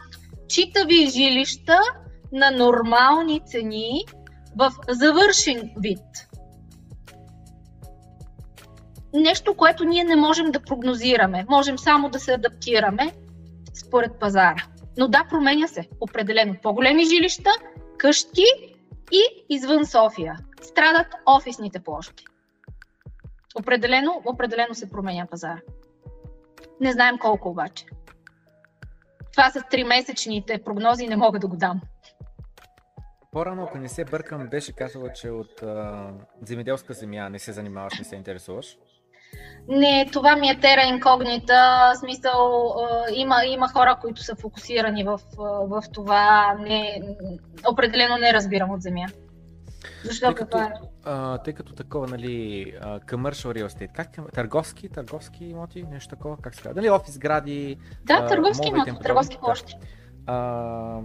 читави 0.48 1.11
жилища 1.11 1.78
на 2.32 2.51
нормални 2.51 3.40
цени 3.47 4.05
в 4.57 4.73
завършен 4.89 5.70
вид 5.77 6.31
нещо, 9.15 9.55
което 9.55 9.85
ние 9.85 10.05
не 10.05 10.16
можем 10.16 10.51
да 10.51 10.61
прогнозираме. 10.61 11.44
Можем 11.48 11.78
само 11.78 12.09
да 12.09 12.19
се 12.20 12.32
адаптираме 12.32 13.12
според 13.74 14.19
пазара. 14.20 14.65
Но 14.98 15.09
да, 15.09 15.24
променя 15.31 15.69
се. 15.69 15.89
Определено 16.01 16.55
по-големи 16.62 17.05
жилища, 17.05 17.51
къщи 17.98 18.44
и 19.12 19.45
извън 19.49 19.87
София. 19.87 20.37
Страдат 20.62 21.07
офисните 21.27 21.81
площи. 21.81 22.24
Определено, 23.59 24.23
определено 24.27 24.74
се 24.74 24.91
променя 24.91 25.27
пазара. 25.27 25.61
Не 26.81 26.93
знаем 26.93 27.19
колко 27.19 27.49
обаче. 27.49 27.85
Това 29.32 29.51
с 29.51 29.62
тримесечните 29.70 30.62
прогнози 30.65 31.09
не 31.09 31.16
мога 31.16 31.39
да 31.39 31.47
го 31.47 31.57
дам. 31.57 31.81
По-рано, 33.32 33.62
ако 33.62 33.78
не 33.78 33.89
се 33.89 34.05
бъркам, 34.05 34.49
беше 34.49 34.73
казала, 34.73 35.12
че 35.12 35.31
от 35.31 35.62
а, 35.62 36.11
земеделска 36.43 36.95
земя 36.95 37.28
не 37.28 37.39
се 37.39 37.53
занимаваш, 37.53 37.99
не 37.99 38.05
се 38.05 38.16
интересуваш. 38.16 38.77
Не, 39.69 40.09
това 40.12 40.36
ми 40.36 40.48
е 40.48 40.61
тера 40.61 40.82
инкогнита, 40.82 41.93
смисъл 41.98 42.74
има, 43.15 43.44
има 43.47 43.69
хора, 43.69 43.98
които 44.01 44.23
са 44.23 44.35
фокусирани 44.35 45.05
в, 45.05 45.20
в 45.69 45.82
това, 45.93 46.55
не, 46.61 47.02
определено 47.70 48.16
не 48.16 48.32
разбирам 48.32 48.70
от 48.70 48.82
земя. 48.82 49.07
Защо 50.05 50.27
тъй 50.27 50.35
като, 50.35 50.59
е? 50.59 50.73
а, 51.05 51.39
тъй 51.39 51.52
като 51.52 51.73
такова, 51.73 52.07
нали, 52.07 52.65
commercial 52.82 53.59
real 53.59 53.69
estate, 53.69 53.93
как 53.93 54.32
търговски, 54.35 54.89
търговски 54.89 55.44
имоти, 55.44 55.82
нещо 55.82 56.16
такова, 56.16 56.36
как 56.36 56.55
се 56.55 56.62
казва, 56.62 56.81
нали, 56.81 56.90
офис 56.90 57.19
гради, 57.19 57.77
Да, 58.05 58.27
търговски 58.27 58.69
имоти, 58.69 58.93
търговски 59.02 59.39
площи. 59.39 59.74
Да. 59.81 59.86
А, 60.27 61.01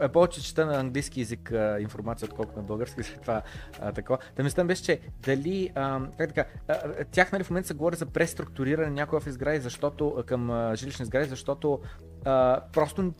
е 0.00 0.08
повече 0.08 0.42
чета 0.42 0.66
на 0.66 0.80
английски 0.80 1.20
язик 1.20 1.52
а, 1.52 1.78
информация, 1.80 2.26
отколкото 2.26 2.58
на 2.58 2.64
български, 2.64 3.02
след 3.02 3.20
това 3.20 3.42
а, 3.80 3.92
такова. 3.92 4.18
Да 4.36 4.42
мисля 4.42 4.64
беше, 4.64 4.82
че 4.82 5.00
дали, 5.22 5.70
а, 5.74 6.00
как 6.18 6.34
така, 6.34 6.44
а, 6.68 7.04
тях 7.04 7.32
нали, 7.32 7.44
в 7.44 7.50
момента 7.50 7.66
се 7.66 7.74
говори 7.74 7.96
за 7.96 8.06
преструктуриране 8.06 8.86
на 8.86 8.92
някои 8.92 9.16
офис 9.16 9.34
сгради, 9.34 9.60
защото, 9.60 10.24
към 10.26 10.50
а, 10.50 10.76
жилищни 10.76 11.04
сгради, 11.04 11.28
защото 11.28 11.80
а, 12.24 12.60
просто 12.72 13.12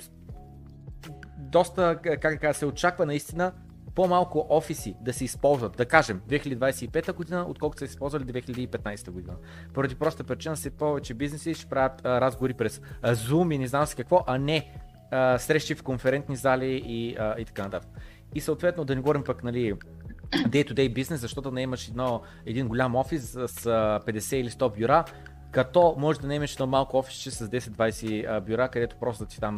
доста, 1.38 1.98
как 2.02 2.20
така, 2.20 2.52
се 2.52 2.66
очаква 2.66 3.06
наистина 3.06 3.52
по-малко 3.96 4.46
офиси 4.50 4.94
да 5.00 5.12
се 5.12 5.24
използват, 5.24 5.76
да 5.76 5.86
кажем, 5.86 6.20
2025 6.28 7.12
година, 7.12 7.46
отколкото 7.48 7.78
са 7.78 7.84
използвали 7.84 8.24
2015 8.24 9.10
година. 9.10 9.34
Поради 9.74 9.94
проста 9.94 10.24
причина 10.24 10.56
се 10.56 10.70
повече 10.70 11.14
бизнеси 11.14 11.54
ще 11.54 11.66
правят 11.66 12.04
а, 12.04 12.20
разговори 12.20 12.54
през 12.54 12.80
а, 13.02 13.14
Zoom 13.14 13.54
и 13.54 13.58
не 13.58 13.66
знам 13.66 13.86
си 13.86 13.96
какво, 13.96 14.24
а 14.26 14.38
не 14.38 14.72
срещи 15.38 15.74
в 15.74 15.82
конферентни 15.82 16.36
зали 16.36 16.82
и, 16.86 17.16
а, 17.18 17.34
и 17.38 17.44
така 17.44 17.62
нататък. 17.62 17.90
И 18.34 18.40
съответно 18.40 18.84
да 18.84 18.94
не 18.94 19.00
говорим 19.00 19.24
пък, 19.24 19.44
нали, 19.44 19.74
day-to-day 20.32 20.92
бизнес, 20.92 21.20
защото 21.20 21.50
не 21.50 21.62
имаш 21.62 21.88
едно, 21.88 22.22
един 22.46 22.68
голям 22.68 22.94
офис 22.94 23.30
с 23.30 23.48
50 23.48 24.34
или 24.34 24.50
100 24.50 24.78
бюра, 24.78 25.04
като 25.50 25.94
може 25.98 26.20
да 26.20 26.26
не 26.26 26.34
имаш 26.34 26.52
едно 26.52 26.66
малко 26.66 26.98
офисче 26.98 27.30
с 27.30 27.48
10-20 27.48 28.40
бюра, 28.40 28.68
където 28.68 28.96
просто 29.00 29.24
да 29.24 29.30
ти 29.30 29.40
там 29.40 29.56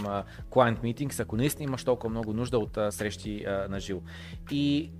client 0.50 0.80
meetings, 0.80 1.22
ако 1.22 1.36
наистина 1.36 1.64
имаш 1.64 1.84
толкова 1.84 2.10
много 2.10 2.32
нужда 2.32 2.58
от 2.58 2.78
срещи 2.90 3.44
на 3.68 3.80
живо. 3.80 4.00
И 4.50 4.92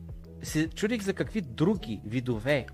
се 0.42 0.68
чудих 0.68 1.02
за 1.02 1.14
какви 1.14 1.40
други 1.40 2.00
видове 2.04 2.66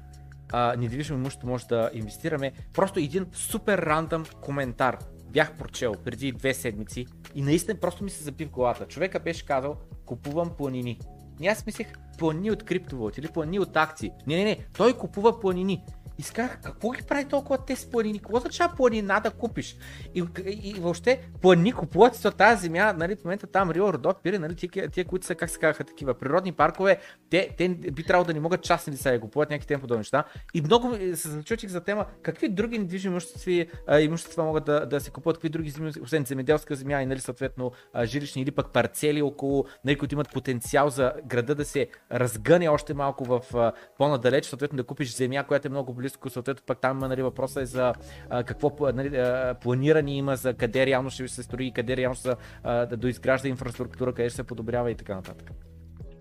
недвижимо 0.79 1.19
имущество 1.19 1.49
може 1.49 1.67
да 1.67 1.91
инвестираме. 1.93 2.53
Просто 2.75 3.01
един 3.01 3.27
супер 3.33 3.79
рандъм 3.79 4.25
коментар 4.41 4.99
бях 5.35 5.59
прочел 5.59 5.95
преди 6.05 6.33
две 6.33 6.55
седмици 6.55 7.07
и 7.35 7.43
наистина 7.43 7.81
просто 7.81 8.05
ми 8.05 8.11
се 8.11 8.25
запи 8.25 8.45
в 8.45 8.51
главата. 8.51 8.87
Човека 8.87 9.21
беше 9.21 9.47
казал, 9.47 9.77
купувам 10.07 10.51
планини. 10.59 11.01
И 11.41 11.47
аз 11.47 11.67
мислех 11.67 11.87
планини 12.19 12.51
от 12.51 12.63
криптовалути 12.63 13.21
или 13.21 13.29
планини 13.29 13.59
от 13.59 13.77
акции. 13.77 14.11
Не, 14.27 14.37
не, 14.37 14.45
не, 14.45 14.59
той 14.77 14.99
купува 14.99 15.41
планини. 15.41 15.85
И 16.19 16.23
си 16.23 16.33
казах, 16.33 16.61
какво 16.63 16.91
ги 16.91 17.03
прави 17.03 17.25
толкова 17.25 17.59
тези 17.59 17.87
планини? 17.87 18.19
Какво 18.19 18.37
означава 18.37 18.77
планина 18.77 19.21
да 19.21 19.31
купиш? 19.31 19.77
И, 20.15 20.25
и, 20.47 20.71
и 20.71 20.73
въобще 20.81 21.29
плани 21.43 21.73
купуват 21.73 22.17
се 22.17 22.31
тази 22.31 22.63
земя, 22.63 22.95
нали, 22.99 23.17
в 23.17 23.25
момента 23.25 23.47
там 23.47 23.71
Рио, 23.71 23.93
Родок, 23.93 24.23
Пири, 24.23 24.39
нали, 24.39 24.57
тия, 24.57 24.89
тия, 24.89 25.05
които 25.05 25.27
са, 25.27 25.35
как 25.35 25.51
се 25.51 25.59
казаха, 25.59 25.85
такива 25.85 26.15
природни 26.15 26.53
паркове, 26.53 26.99
те, 27.31 27.51
те 27.59 27.69
би 27.69 28.05
трябвало 28.05 28.27
да 28.27 28.35
не 28.35 28.41
могат 28.41 28.63
частни 28.63 28.93
лица 28.93 29.11
да 29.11 29.21
купуват 29.21 29.51
някакви 29.51 29.67
тем 29.67 29.81
подобни 29.81 29.99
неща. 29.99 30.25
И 30.55 30.61
много 30.61 30.95
се 30.95 31.29
зачутих 31.29 31.71
за 31.71 31.81
тема, 31.81 32.07
какви 32.23 32.49
други 32.49 32.79
недвижими 32.79 33.13
имущества, 33.13 33.67
имущества 34.01 34.45
могат 34.45 34.65
да, 34.65 34.87
да 34.87 35.01
се 35.01 35.11
купуват, 35.11 35.37
какви 35.37 35.49
други 35.49 35.71
земи, 35.71 35.93
освен 36.03 36.25
земеделска 36.25 36.75
земя 36.75 37.03
и 37.03 37.07
нали, 37.07 37.21
съответно 37.21 37.73
жилищни 38.05 38.43
или 38.43 38.51
пък 38.51 38.73
парцели 38.73 39.23
около, 39.23 39.65
нали, 39.85 39.99
които 39.99 40.15
имат 40.15 40.33
потенциал 40.33 40.91
за 40.91 41.13
града 41.27 41.55
да 41.55 41.65
се 41.65 41.89
разгъне 42.13 42.69
още 42.69 42.95
малко 42.95 43.25
в 43.25 43.73
по-надалеч, 43.99 44.47
съответно 44.47 44.77
да 44.77 44.85
купиш 44.85 45.17
земя, 45.17 45.45
която 45.45 45.69
е 45.69 45.71
много 45.71 45.95
близко, 46.05 46.31
съответно 46.31 46.63
пък 46.67 46.79
там 46.81 46.99
нали, 46.99 47.23
въпроса 47.23 47.61
е 47.61 47.67
за 47.67 47.93
а, 48.31 48.45
какво 48.45 48.71
нали, 48.95 49.17
а, 49.17 49.55
планиране 49.63 50.17
има, 50.17 50.37
за 50.37 50.55
къде 50.55 50.87
реално 50.87 51.11
ще 51.11 51.29
се 51.29 51.43
строи, 51.43 51.73
къде 51.73 51.97
реално 51.97 52.15
ще 52.15 52.31
да 52.65 52.97
доизгражда 52.97 53.49
инфраструктура, 53.49 54.13
къде 54.15 54.29
ще 54.29 54.37
се 54.37 54.45
подобрява 54.45 54.91
и 54.91 54.95
така 54.95 55.15
нататък. 55.15 55.51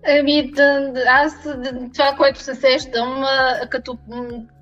Еми, 0.06 0.50
да, 0.50 0.92
аз 1.08 1.42
това, 1.92 2.14
което 2.16 2.40
се 2.40 2.54
сещам, 2.54 3.24
като 3.70 3.98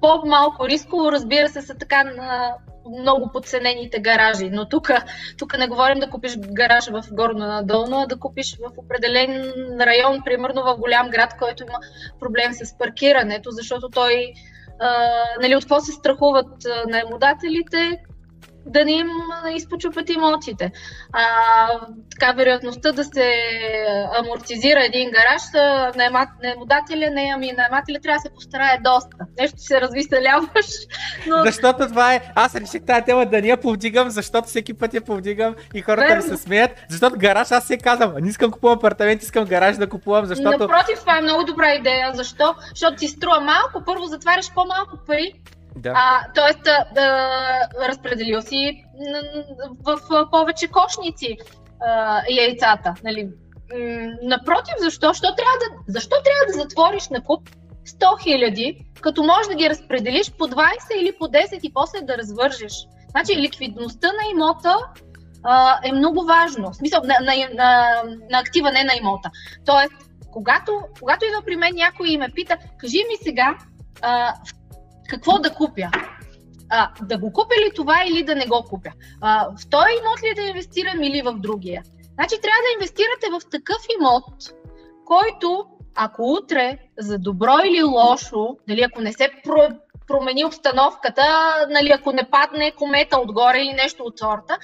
по-малко 0.01 0.69
рисково, 0.69 1.13
разбира 1.13 1.49
се, 1.49 1.63
са 1.63 1.75
така 1.75 2.05
на 2.05 2.55
много 3.01 3.31
подценените 3.33 4.01
гаражи. 4.01 4.51
Но 4.51 4.69
тук, 4.69 4.91
тук 5.39 5.59
не 5.59 5.69
говорим 5.69 5.99
да 5.99 6.11
купиш 6.11 6.37
гараж 6.39 6.87
в 6.87 7.05
горно 7.13 7.47
надолно, 7.47 7.99
а 7.99 8.07
да 8.07 8.19
купиш 8.19 8.57
в 8.57 8.79
определен 8.79 9.53
район, 9.81 10.23
примерно 10.25 10.63
в 10.63 10.77
голям 10.79 11.11
град, 11.11 11.35
който 11.39 11.63
има 11.63 11.79
проблем 12.21 12.53
с 12.53 12.79
паркирането, 12.79 13.51
защото 13.51 13.89
той 13.89 14.33
а, 14.83 15.11
нали, 15.43 15.57
от 15.57 15.63
какво 15.63 15.81
се 15.81 15.93
страхуват 15.93 16.67
наемодателите, 16.89 18.03
да 18.67 18.85
не 18.85 18.93
им 18.93 19.09
изпочупят 19.55 20.11
имотите. 20.11 20.73
А, 21.13 21.25
така, 22.11 22.33
вероятността 22.33 22.93
да 22.93 23.05
се 23.05 23.33
амортизира 24.19 24.85
един 24.85 25.11
гараж, 25.11 25.43
наемодателя, 26.43 27.11
не, 27.11 27.33
ами 27.35 27.53
наемателя 27.53 27.99
трябва 28.03 28.17
да 28.17 28.21
се 28.21 28.35
постарае 28.35 28.79
доста. 28.85 29.17
Нещо 29.41 29.59
се 29.59 29.81
развиселяваш. 29.81 30.67
Но... 31.27 31.43
Защото 31.45 31.89
това 31.89 32.15
е, 32.15 32.33
аз 32.35 32.55
реших 32.55 32.83
тази 32.87 33.05
тема 33.05 33.27
да 33.27 33.41
не 33.41 33.49
я 33.49 33.57
повдигам, 33.57 34.11
защото 34.11 34.49
всеки 34.49 34.75
път 34.75 34.95
я 34.95 35.01
повдигам 35.01 35.55
и 35.75 35.83
хората 35.83 36.07
Верно. 36.09 36.23
ми 36.25 36.37
се 36.37 36.43
смеят, 36.43 36.71
защото 36.89 37.17
гараж 37.19 37.51
аз 37.51 37.67
си 37.67 37.79
казвам, 37.79 38.13
не 38.21 38.29
искам 38.29 38.51
купувам 38.51 38.79
апартамент, 38.79 39.23
искам 39.23 39.45
гараж 39.45 39.77
да 39.77 39.89
купувам, 39.89 40.27
защото... 40.27 40.59
Напротив, 40.59 41.01
това 41.01 41.19
е 41.19 41.21
много 41.21 41.45
добра 41.45 41.75
идея, 41.75 42.11
защо? 42.15 42.55
Защото 42.69 42.97
ти 42.97 43.09
струва 43.09 43.41
малко, 43.41 43.83
първо 43.87 44.05
затваряш 44.05 44.55
по-малко 44.55 44.99
пари, 45.07 45.33
да. 45.77 45.93
А, 45.97 46.33
тоест, 46.35 46.63
да, 46.95 47.31
разпределил 47.89 48.43
си 48.43 48.85
в, 49.85 50.29
повече 50.31 50.69
кошници 50.69 51.37
а, 51.81 52.23
яйцата. 52.31 52.95
Нали? 53.05 53.29
Напротив, 54.23 54.75
защо? 54.81 55.09
Защо 55.09 55.35
трябва, 55.35 55.59
да, 55.61 55.93
защо 55.93 56.17
трябва 56.25 56.47
да 56.47 56.63
затвориш 56.63 57.09
на 57.09 57.23
куп 57.23 57.49
100 57.87 58.23
хиляди, 58.23 58.87
като 59.01 59.23
можеш 59.23 59.49
да 59.49 59.55
ги 59.55 59.71
разпределиш 59.71 60.33
по 60.33 60.45
20 60.45 60.67
или 61.01 61.13
по 61.19 61.25
10 61.25 61.61
и 61.63 61.73
после 61.73 62.01
да 62.01 62.19
развържеш? 62.19 62.73
Значи 63.11 63.37
ликвидността 63.37 64.09
на 64.09 64.31
имота 64.33 64.77
а, 65.43 65.79
е 65.85 65.93
много 65.93 66.25
важно. 66.25 66.73
В 66.73 66.77
смисъл 66.77 67.01
на, 67.05 67.15
на, 67.21 67.33
на, 67.55 68.03
на 68.31 68.39
актива, 68.39 68.73
не 68.73 68.85
на 68.85 68.93
имота. 69.01 69.31
Тоест, 69.65 69.93
когато, 70.31 70.81
когато 71.01 71.25
идва 71.25 71.43
при 71.47 71.57
мен 71.57 71.75
някой 71.75 72.09
и 72.09 72.19
ме 72.19 72.29
пита, 72.35 72.57
кажи 72.79 72.99
ми 72.99 73.17
сега, 73.23 73.59
а, 74.03 74.35
какво 75.09 75.39
да 75.39 75.51
купя. 75.51 75.91
А, 76.71 76.91
да 77.03 77.19
го 77.19 77.33
купя 77.33 77.55
ли 77.55 77.71
това 77.75 78.05
или 78.07 78.23
да 78.25 78.35
не 78.35 78.47
го 78.47 78.65
купя? 78.71 78.91
А, 79.21 79.49
в 79.57 79.71
този 79.71 79.93
имот 80.01 80.23
ли 80.23 80.35
да 80.35 80.43
инвестирам 80.43 81.03
или 81.03 81.23
в 81.23 81.33
другия? 81.33 81.83
Значи 82.15 82.41
трябва 82.43 82.61
да 82.63 82.75
инвестирате 82.75 83.27
в 83.33 83.51
такъв 83.51 83.79
имот, 84.01 84.25
който 85.05 85.67
ако 85.95 86.23
утре 86.23 86.79
за 86.99 87.19
добро 87.19 87.59
или 87.65 87.83
лошо, 87.83 88.57
дали 88.69 88.83
ако 88.83 89.01
не 89.01 89.13
се 89.13 89.29
про- 89.47 89.79
промени 90.07 90.45
обстановката, 90.45 91.23
нали, 91.71 91.91
ако 91.91 92.13
не 92.13 92.31
падне 92.31 92.73
комета 92.73 93.21
отгоре 93.21 93.59
или 93.59 93.73
нещо 93.73 94.03
от 94.03 94.19
сорта, 94.19 94.59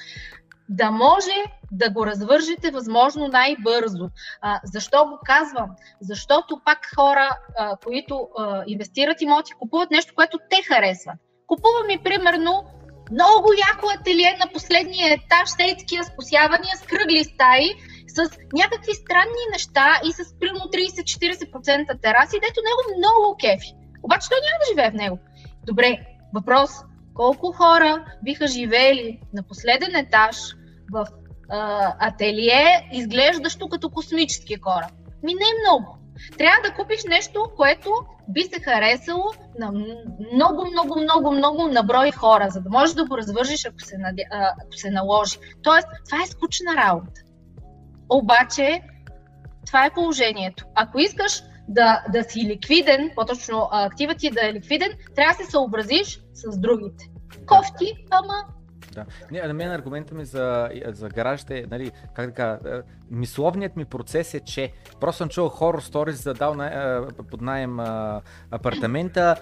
да 0.68 0.90
може 0.90 1.44
да 1.72 1.90
го 1.90 2.06
развържете 2.06 2.70
възможно 2.70 3.28
най-бързо. 3.28 4.10
А, 4.40 4.60
защо 4.64 5.04
го 5.04 5.18
казвам? 5.24 5.70
Защото 6.00 6.60
пак 6.64 6.78
хора, 6.96 7.30
а, 7.58 7.76
които 7.76 8.28
а, 8.38 8.62
инвестират 8.66 9.22
имоти, 9.22 9.52
купуват 9.58 9.90
нещо, 9.90 10.14
което 10.14 10.38
те 10.50 10.62
харесват. 10.62 11.16
Купуваме 11.46 11.98
примерно 12.04 12.64
много 13.10 13.48
яко 13.72 13.86
ателие 14.00 14.36
на 14.40 14.52
последния 14.52 15.12
етаж, 15.12 15.48
с 15.48 15.56
такива 15.78 16.04
спосявания 16.04 16.76
с 16.76 16.82
кръгли 16.82 17.24
стаи, 17.24 17.68
с 18.08 18.30
някакви 18.52 18.94
странни 18.94 19.44
неща 19.52 20.00
и 20.04 20.12
с 20.12 20.38
примерно 20.40 20.60
30-40% 20.60 22.02
тераси, 22.02 22.44
дето 22.46 22.60
него 22.68 22.98
много 22.98 23.36
кефи. 23.36 23.74
Обаче 24.02 24.28
той 24.28 24.38
няма 24.38 24.58
да 24.60 24.70
живее 24.70 24.90
в 24.90 25.02
него. 25.02 25.18
Добре, 25.66 25.98
въпрос. 26.34 26.70
Колко 27.14 27.52
хора 27.52 28.04
биха 28.22 28.46
живели 28.46 29.20
на 29.32 29.42
последен 29.42 29.96
етаж 29.96 30.36
в 30.92 31.06
ателие, 32.00 32.88
изглеждащо 32.92 33.68
като 33.68 33.90
космически 33.90 34.60
кораб. 34.60 34.90
Ми 35.22 35.34
не 35.34 35.60
много. 35.62 35.98
Трябва 36.38 36.62
да 36.62 36.74
купиш 36.74 37.04
нещо, 37.04 37.50
което 37.56 37.90
би 38.28 38.42
се 38.42 38.60
харесало 38.60 39.24
на 39.58 39.72
много, 40.32 40.66
много, 40.70 41.00
много, 41.00 41.32
много 41.32 41.68
наброй 41.68 42.10
хора, 42.10 42.50
за 42.50 42.60
да 42.60 42.70
можеш 42.70 42.94
да 42.94 43.04
го 43.04 43.18
развържиш, 43.18 43.66
ако 43.66 43.80
се, 43.80 43.98
наде... 43.98 44.22
ако 44.30 44.72
се 44.72 44.90
наложи. 44.90 45.38
Тоест, 45.62 45.88
това 46.04 46.22
е 46.22 46.26
скучна 46.26 46.76
работа. 46.76 47.20
Обаче, 48.08 48.82
това 49.66 49.86
е 49.86 49.94
положението. 49.94 50.64
Ако 50.74 50.98
искаш 50.98 51.42
да, 51.68 52.04
да 52.12 52.24
си 52.24 52.44
ликвиден, 52.44 53.10
по-точно 53.14 53.68
активът 53.72 54.18
ти 54.18 54.30
да 54.30 54.48
е 54.48 54.52
ликвиден, 54.52 54.90
трябва 55.16 55.34
да 55.38 55.44
се 55.44 55.50
съобразиш 55.50 56.20
с 56.34 56.58
другите. 56.58 57.08
Кофти, 57.46 57.94
ама 58.10 58.44
да. 58.92 59.04
Не, 59.30 59.42
на 59.42 59.54
мен 59.54 59.70
аргумента 59.70 60.14
ми 60.14 60.24
за, 60.24 60.70
за 60.86 61.08
гаражите, 61.08 61.66
нали, 61.70 61.90
как 62.14 62.26
да 62.26 62.32
кажа, 62.32 62.58
е, 62.66 62.80
мисловният 63.10 63.76
ми 63.76 63.84
процес 63.84 64.34
е, 64.34 64.40
че 64.40 64.72
просто 65.00 65.18
съм 65.18 65.28
чул 65.28 65.48
хорор 65.48 65.80
сторис 65.80 66.22
за 66.22 66.34
дал 66.34 66.54
на, 66.54 66.66
е, 66.66 67.06
под 67.30 67.40
найем 67.40 67.80
апартамента, 68.50 69.36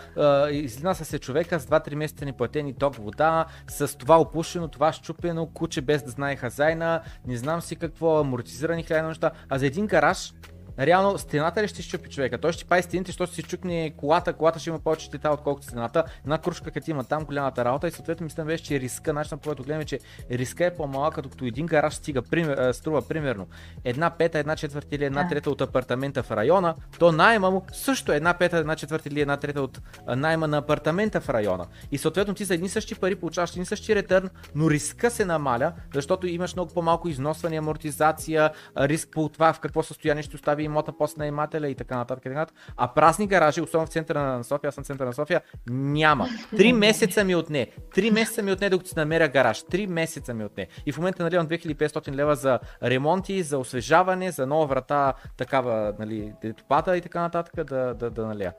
излина 0.50 0.94
се 0.94 1.18
човека 1.18 1.60
с 1.60 1.66
2-3 1.66 1.94
месеца 1.94 2.24
неплатени 2.24 2.74
ток, 2.74 2.94
вода, 2.94 3.46
с 3.68 3.98
това 3.98 4.20
опушено, 4.20 4.68
това 4.68 4.92
щупено, 4.92 5.46
куче 5.46 5.80
без 5.80 6.02
да 6.02 6.10
знае 6.10 6.36
хазайна, 6.36 7.00
не 7.26 7.36
знам 7.36 7.62
си 7.62 7.76
какво, 7.76 8.20
амортизирани 8.20 8.82
хиляди 8.82 9.06
неща, 9.06 9.30
а 9.48 9.58
за 9.58 9.66
един 9.66 9.86
гараж 9.86 10.32
реално 10.78 11.18
стената 11.18 11.62
ли 11.62 11.68
ще 11.68 11.82
щупи 11.82 12.10
човека? 12.10 12.38
Той 12.38 12.52
ще 12.52 12.64
пази 12.64 12.82
стените, 12.82 13.08
защото 13.08 13.34
си 13.34 13.42
чукне 13.42 13.94
колата, 13.96 14.32
колата 14.32 14.58
ще 14.58 14.70
има 14.70 14.78
повече 14.78 15.04
щета, 15.04 15.30
отколкото 15.30 15.66
стената. 15.66 16.04
Една 16.24 16.38
кружка, 16.38 16.70
като 16.70 16.90
има 16.90 17.04
там 17.04 17.24
голямата 17.24 17.64
работа 17.64 17.88
и 17.88 17.90
съответно 17.90 18.24
мисля 18.24 18.44
беше, 18.44 18.64
че 18.64 18.80
риска, 18.80 19.12
начинът 19.12 19.42
по 19.42 19.48
който 19.48 19.62
гледаме, 19.62 19.84
че 19.84 19.98
риска 20.30 20.66
е 20.66 20.74
по-малък, 20.74 21.14
като 21.14 21.44
един 21.44 21.66
гараж 21.66 21.94
стига, 21.94 22.22
пример, 22.22 22.72
струва 22.72 23.08
примерно 23.08 23.46
една 23.84 24.10
пета, 24.10 24.38
една 24.38 24.56
четвърта 24.56 24.94
или 24.96 25.04
една 25.04 25.28
трета 25.28 25.50
от 25.50 25.60
апартамента 25.60 26.22
в 26.22 26.30
района, 26.30 26.74
то 26.98 27.12
найема 27.12 27.50
му 27.50 27.64
също 27.72 28.12
една 28.12 28.34
пета, 28.34 28.56
една 28.56 28.76
четвърта 28.76 29.08
или 29.08 29.20
една 29.20 29.36
трета 29.36 29.62
от 29.62 29.80
найема 30.16 30.48
на 30.48 30.56
апартамента 30.56 31.20
в 31.20 31.28
района. 31.28 31.66
И 31.92 31.98
съответно 31.98 32.34
ти 32.34 32.44
за 32.44 32.54
едни 32.54 32.68
същи 32.68 32.94
пари 32.94 33.14
получаваш 33.16 33.50
един 33.50 33.66
същи 33.66 33.94
ретърн, 33.94 34.30
но 34.54 34.70
риска 34.70 35.10
се 35.10 35.24
намаля, 35.24 35.72
защото 35.94 36.26
имаш 36.26 36.54
много 36.54 36.74
по-малко 36.74 37.08
износване, 37.08 37.56
амортизация, 37.56 38.50
риск 38.76 39.08
по 39.12 39.28
това 39.28 39.52
в 39.52 39.60
какво 39.60 39.82
състояние 39.82 40.22
ще 40.22 40.36
остави 40.36 40.65
имота 40.66 40.92
после 40.98 41.18
наемателя 41.18 41.68
и 41.68 41.74
така 41.74 41.96
нататък. 41.96 42.24
И 42.24 42.28
така 42.28 42.40
нататък. 42.40 42.58
А 42.76 42.88
празни 42.88 43.26
гаражи, 43.26 43.60
особено 43.60 43.86
в 43.86 43.90
центъра 43.90 44.22
на 44.22 44.44
София, 44.44 44.68
аз 44.68 44.74
съм 44.74 44.84
центъра 44.84 45.06
на 45.06 45.12
София, 45.12 45.40
няма. 45.70 46.28
Три 46.56 46.72
месеца 46.72 47.24
ми 47.24 47.34
отне. 47.34 47.66
Три 47.94 48.10
месеца 48.10 48.42
ми 48.42 48.52
отне, 48.52 48.70
докато 48.70 48.88
си 48.88 48.94
намеря 48.96 49.28
гараж. 49.28 49.62
Три 49.62 49.86
месеца 49.86 50.34
ми 50.34 50.44
отне. 50.44 50.66
И 50.86 50.92
в 50.92 50.98
момента 50.98 51.22
наливам 51.22 51.48
2500 51.48 52.14
лева 52.14 52.34
за 52.34 52.58
ремонти, 52.82 53.42
за 53.42 53.58
освежаване, 53.58 54.30
за 54.30 54.46
нова 54.46 54.66
врата, 54.66 55.14
такава, 55.36 55.94
нали, 55.98 56.32
топата 56.56 56.96
и 56.96 57.00
така 57.00 57.20
нататък 57.20 57.64
да, 57.64 57.94
да, 57.94 58.10
да 58.10 58.26
налия. 58.26 58.52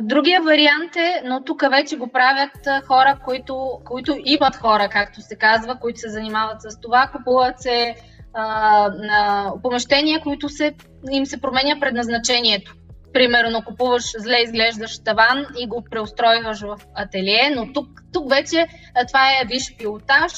Другия 0.00 0.42
вариант 0.42 0.96
е, 0.96 1.22
но 1.24 1.44
тук 1.44 1.62
вече 1.70 1.96
го 1.96 2.12
правят 2.12 2.86
хора, 2.86 3.18
които, 3.24 3.80
които 3.84 4.16
имат 4.24 4.56
хора, 4.56 4.88
както 4.92 5.20
се 5.20 5.36
казва, 5.36 5.78
които 5.80 6.00
се 6.00 6.08
занимават 6.08 6.62
с 6.62 6.80
това, 6.80 7.10
купуват 7.12 7.60
се 7.60 7.94
а, 8.34 8.88
на 8.88 9.52
помещения, 9.62 10.20
които 10.20 10.48
се, 10.48 10.74
им 11.10 11.26
се 11.26 11.40
променя 11.40 11.80
предназначението. 11.80 12.74
Примерно 13.12 13.62
купуваш 13.62 14.04
зле 14.18 14.42
изглеждащ 14.42 15.04
таван 15.04 15.46
и 15.58 15.66
го 15.66 15.84
преустройваш 15.90 16.60
в 16.60 16.78
ателие, 16.94 17.52
но 17.56 17.72
тук, 17.72 17.88
тук 18.12 18.30
вече 18.30 18.66
това 19.08 19.30
е 19.30 19.46
виш 19.46 19.76
пилотаж 19.76 20.32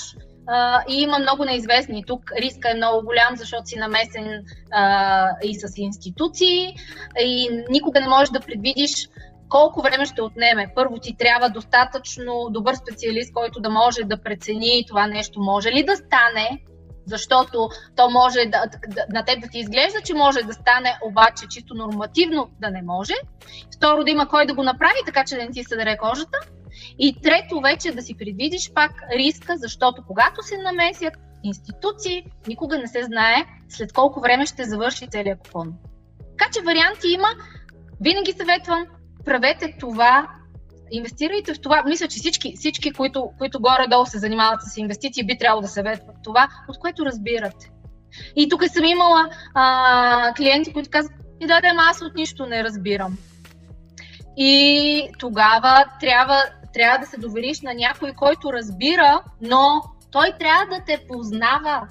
а, 0.46 0.82
и 0.88 1.02
има 1.02 1.18
много 1.18 1.44
неизвестни. 1.44 2.04
Тук 2.06 2.32
риска 2.38 2.70
е 2.70 2.74
много 2.74 3.06
голям, 3.06 3.36
защото 3.36 3.66
си 3.66 3.78
намесен 3.78 4.44
а, 4.72 5.28
и 5.42 5.54
с 5.54 5.72
институции 5.76 6.74
и 7.20 7.48
никога 7.70 8.00
не 8.00 8.08
можеш 8.08 8.30
да 8.30 8.40
предвидиш 8.40 9.08
колко 9.48 9.82
време 9.82 10.06
ще 10.06 10.22
отнеме. 10.22 10.72
Първо 10.74 10.98
ти 10.98 11.16
трябва 11.16 11.50
достатъчно 11.50 12.48
добър 12.50 12.74
специалист, 12.74 13.32
който 13.32 13.60
да 13.60 13.70
може 13.70 14.02
да 14.04 14.22
прецени 14.22 14.84
това 14.88 15.06
нещо 15.06 15.40
може 15.40 15.70
ли 15.70 15.84
да 15.84 15.96
стане, 15.96 16.60
защото 17.06 17.68
то 17.96 18.10
може 18.10 18.38
да, 18.38 18.64
да, 18.88 19.04
на 19.10 19.24
теб 19.24 19.40
да 19.40 19.48
ти 19.48 19.58
изглежда, 19.58 20.00
че 20.04 20.14
може 20.14 20.42
да 20.42 20.52
стане, 20.52 20.98
обаче 21.04 21.46
чисто 21.50 21.74
нормативно 21.74 22.50
да 22.60 22.70
не 22.70 22.82
може. 22.82 23.14
Второ, 23.76 24.04
да 24.04 24.10
има 24.10 24.28
кой 24.28 24.46
да 24.46 24.54
го 24.54 24.62
направи, 24.62 24.98
така 25.06 25.24
че 25.24 25.36
да 25.36 25.42
не 25.42 25.50
ти 25.50 25.64
се 25.64 25.76
даде 25.76 25.96
кожата. 25.96 26.38
И 26.98 27.20
трето, 27.22 27.60
вече 27.60 27.92
да 27.92 28.02
си 28.02 28.16
предвидиш 28.16 28.72
пак 28.74 28.92
риска, 29.16 29.56
защото 29.56 30.02
когато 30.06 30.42
се 30.42 30.58
намесят 30.58 31.14
институции, 31.42 32.26
никога 32.48 32.78
не 32.78 32.86
се 32.86 33.02
знае 33.02 33.44
след 33.68 33.92
колко 33.92 34.20
време 34.20 34.46
ще 34.46 34.64
завърши 34.64 35.08
целият 35.08 35.38
купон. 35.38 35.74
Така 36.38 36.50
че 36.50 36.62
варианти 36.62 37.08
има. 37.08 37.28
Винаги 38.00 38.32
съветвам, 38.32 38.86
правете 39.24 39.76
това, 39.80 40.28
инвестирайте 40.90 41.54
в 41.54 41.60
това. 41.60 41.82
Мисля, 41.86 42.08
че 42.08 42.18
всички, 42.18 42.54
всички 42.56 42.92
които, 42.92 43.30
които 43.38 43.60
горе-долу 43.60 44.06
се 44.06 44.18
занимават 44.18 44.60
с 44.62 44.76
инвестиции, 44.76 45.26
би 45.26 45.38
трябвало 45.38 45.62
да 45.62 45.68
съветват 45.68 46.16
това, 46.24 46.48
от 46.68 46.78
което 46.78 47.06
разбирате. 47.06 47.70
И 48.36 48.48
тук 48.48 48.64
съм 48.64 48.84
имала 48.84 49.28
а, 49.54 50.34
клиенти, 50.34 50.72
които 50.72 50.90
казват, 50.90 51.14
и 51.40 51.46
да, 51.46 51.60
да, 51.60 51.68
аз 51.90 52.02
от 52.02 52.14
нищо 52.14 52.46
не 52.46 52.64
разбирам. 52.64 53.18
И 54.36 55.08
тогава 55.18 55.84
трябва, 56.00 56.42
трябва 56.72 56.98
да 56.98 57.06
се 57.06 57.20
довериш 57.20 57.60
на 57.60 57.74
някой, 57.74 58.12
който 58.12 58.52
разбира, 58.52 59.22
но 59.40 59.82
той 60.10 60.32
трябва 60.38 60.66
да 60.66 60.84
те 60.86 61.06
познава. 61.08 61.88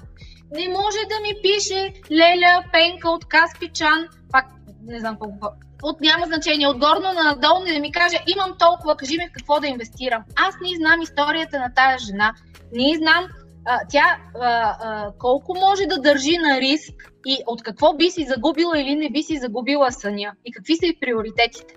Не 0.52 0.68
може 0.68 0.98
да 1.08 1.20
ми 1.22 1.34
пише 1.42 1.92
Леля 2.12 2.64
Пенка 2.72 3.10
от 3.10 3.24
Каспичан, 3.24 4.08
пак 4.32 4.46
не 4.86 5.00
знам 5.00 5.16
колко, 5.16 5.48
от 5.84 6.00
няма 6.00 6.26
значение, 6.26 6.68
от 6.68 6.78
горно 6.78 7.12
на 7.12 7.22
надолу, 7.22 7.64
да 7.64 7.78
ми 7.78 7.92
каже, 7.92 8.16
имам 8.26 8.56
толкова, 8.58 8.96
кажи 8.96 9.18
ми 9.18 9.28
в 9.28 9.32
какво 9.32 9.60
да 9.60 9.66
инвестирам. 9.66 10.22
Аз 10.36 10.54
не 10.62 10.76
знам 10.76 11.02
историята 11.02 11.58
на 11.58 11.74
тая 11.74 11.98
жена, 11.98 12.34
не 12.72 12.96
знам 12.96 13.24
а, 13.66 13.80
тя 13.88 14.16
а, 14.40 14.76
а, 14.80 15.12
колко 15.18 15.54
може 15.54 15.86
да 15.86 16.00
държи 16.00 16.38
на 16.38 16.60
риск 16.60 16.94
и 17.26 17.38
от 17.46 17.62
какво 17.62 17.96
би 17.96 18.10
си 18.10 18.24
загубила 18.24 18.80
или 18.80 18.94
не 18.94 19.10
би 19.10 19.22
си 19.22 19.36
загубила 19.36 19.92
съня 19.92 20.32
и 20.44 20.52
какви 20.52 20.76
са 20.76 20.86
и 20.86 20.98
приоритетите 21.00 21.74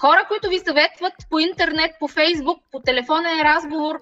хора, 0.00 0.24
които 0.28 0.48
ви 0.48 0.58
съветват 0.58 1.12
по 1.30 1.38
интернет, 1.38 1.90
по 2.00 2.08
фейсбук, 2.08 2.58
по 2.72 2.80
телефонен 2.80 3.40
разговор, 3.42 4.00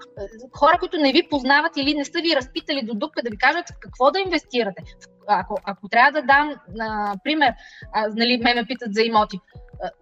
хора, 0.58 0.76
които 0.78 0.97
не 0.97 1.12
ви 1.12 1.28
познават 1.31 1.76
или 1.76 1.94
не 1.94 2.05
са 2.05 2.20
ви 2.20 2.36
разпитали 2.36 2.82
до 2.82 2.94
дупка 2.94 3.23
да 3.23 3.31
ви 3.31 3.39
кажат 3.39 3.68
в 3.68 3.78
какво 3.81 4.10
да 4.10 4.20
инвестирате. 4.20 4.82
Ако, 5.28 5.58
ако 5.64 5.88
трябва 5.88 6.20
да 6.20 6.26
дам 6.26 6.55
пример, 7.24 7.52
а, 7.92 8.08
нали, 8.08 8.36
ме 8.36 8.55
ме 8.55 8.66
питат 8.66 8.94
за 8.94 9.02
имоти. 9.02 9.40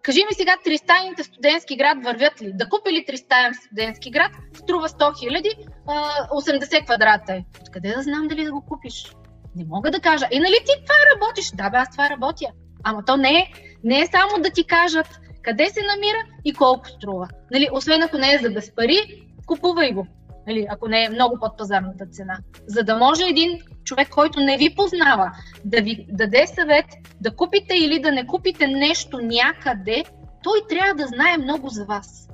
Кажи 0.02 0.18
ми 0.18 0.34
сега, 0.34 0.56
тристайните 0.64 1.22
студентски 1.22 1.76
град 1.76 2.04
вървят 2.04 2.42
ли? 2.42 2.52
Да 2.54 2.68
купи 2.68 2.92
ли 2.92 3.04
тристаен 3.06 3.54
студентски 3.54 4.10
град? 4.10 4.32
Струва 4.54 4.88
100 4.88 5.20
хиляди, 5.20 5.50
80 5.86 6.84
квадрата 6.84 7.32
е. 7.32 7.44
Откъде 7.60 7.92
да 7.96 8.02
знам 8.02 8.28
дали 8.28 8.44
да 8.44 8.52
го 8.52 8.64
купиш? 8.68 9.12
Не 9.56 9.64
мога 9.64 9.90
да 9.90 10.00
кажа. 10.00 10.26
И 10.30 10.38
нали 10.38 10.56
ти 10.66 10.72
това 10.84 10.94
работиш? 11.14 11.50
Да, 11.50 11.70
бе, 11.70 11.76
аз 11.76 11.90
това 11.90 12.10
работя. 12.10 12.46
Ама 12.84 13.04
то 13.04 13.16
не 13.16 13.38
е, 13.38 13.52
не 13.84 14.00
е 14.00 14.06
само 14.06 14.42
да 14.42 14.50
ти 14.50 14.66
кажат, 14.66 15.20
къде 15.42 15.68
се 15.68 15.80
намира 15.80 16.18
и 16.44 16.54
колко 16.54 16.88
струва. 16.88 17.28
Нали, 17.50 17.68
освен 17.72 18.02
ако 18.02 18.18
не 18.18 18.34
е 18.34 18.38
за 18.38 18.50
без 18.50 18.74
пари, 18.74 19.26
купувай 19.46 19.92
го, 19.92 20.06
нали, 20.46 20.66
ако 20.70 20.88
не 20.88 21.04
е 21.04 21.08
много 21.08 21.38
под 21.40 21.58
пазарната 21.58 22.06
цена. 22.06 22.38
За 22.66 22.82
да 22.82 22.96
може 22.96 23.24
един 23.24 23.58
човек, 23.84 24.08
който 24.08 24.40
не 24.40 24.56
ви 24.56 24.74
познава, 24.74 25.32
да 25.64 25.82
ви 25.82 26.06
даде 26.08 26.46
съвет 26.46 26.86
да 27.20 27.36
купите 27.36 27.74
или 27.74 28.00
да 28.00 28.12
не 28.12 28.26
купите 28.26 28.66
нещо 28.66 29.18
някъде, 29.22 30.04
той 30.42 30.60
трябва 30.68 30.94
да 30.94 31.06
знае 31.06 31.38
много 31.38 31.68
за 31.68 31.84
вас. 31.84 32.28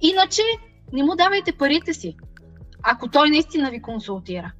Иначе 0.00 0.42
не 0.92 1.02
му 1.02 1.16
давайте 1.16 1.52
парите 1.52 1.94
си, 1.94 2.16
ако 2.82 3.08
той 3.08 3.30
наистина 3.30 3.70
ви 3.70 3.82
консултира. 3.82 4.52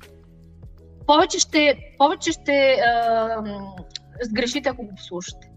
Повече 1.06 1.38
ще, 1.38 1.78
повече 1.98 2.32
ще 2.32 2.76
а, 2.86 3.42
сгрешите, 4.22 4.68
ако 4.68 4.82
го 4.82 4.92
слушате. 4.96 5.50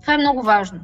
Това 0.00 0.14
е 0.14 0.18
много 0.18 0.42
важно. 0.42 0.80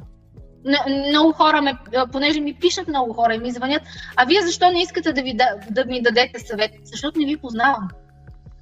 Много 1.09 1.31
хора, 1.31 1.61
ме, 1.61 1.73
понеже 2.11 2.39
ми 2.39 2.53
пишат 2.53 2.87
много 2.87 3.13
хора 3.13 3.35
и 3.35 3.39
ми 3.39 3.51
звънят, 3.51 3.83
а 4.15 4.25
вие 4.25 4.41
защо 4.41 4.71
не 4.71 4.81
искате 4.81 5.13
да, 5.13 5.21
ви, 5.21 5.33
да, 5.33 5.45
да 5.69 5.85
ми 5.85 6.01
дадете 6.01 6.39
съвет? 6.39 6.71
Защото 6.83 7.19
не 7.19 7.25
ви 7.25 7.37
познавам. 7.37 7.89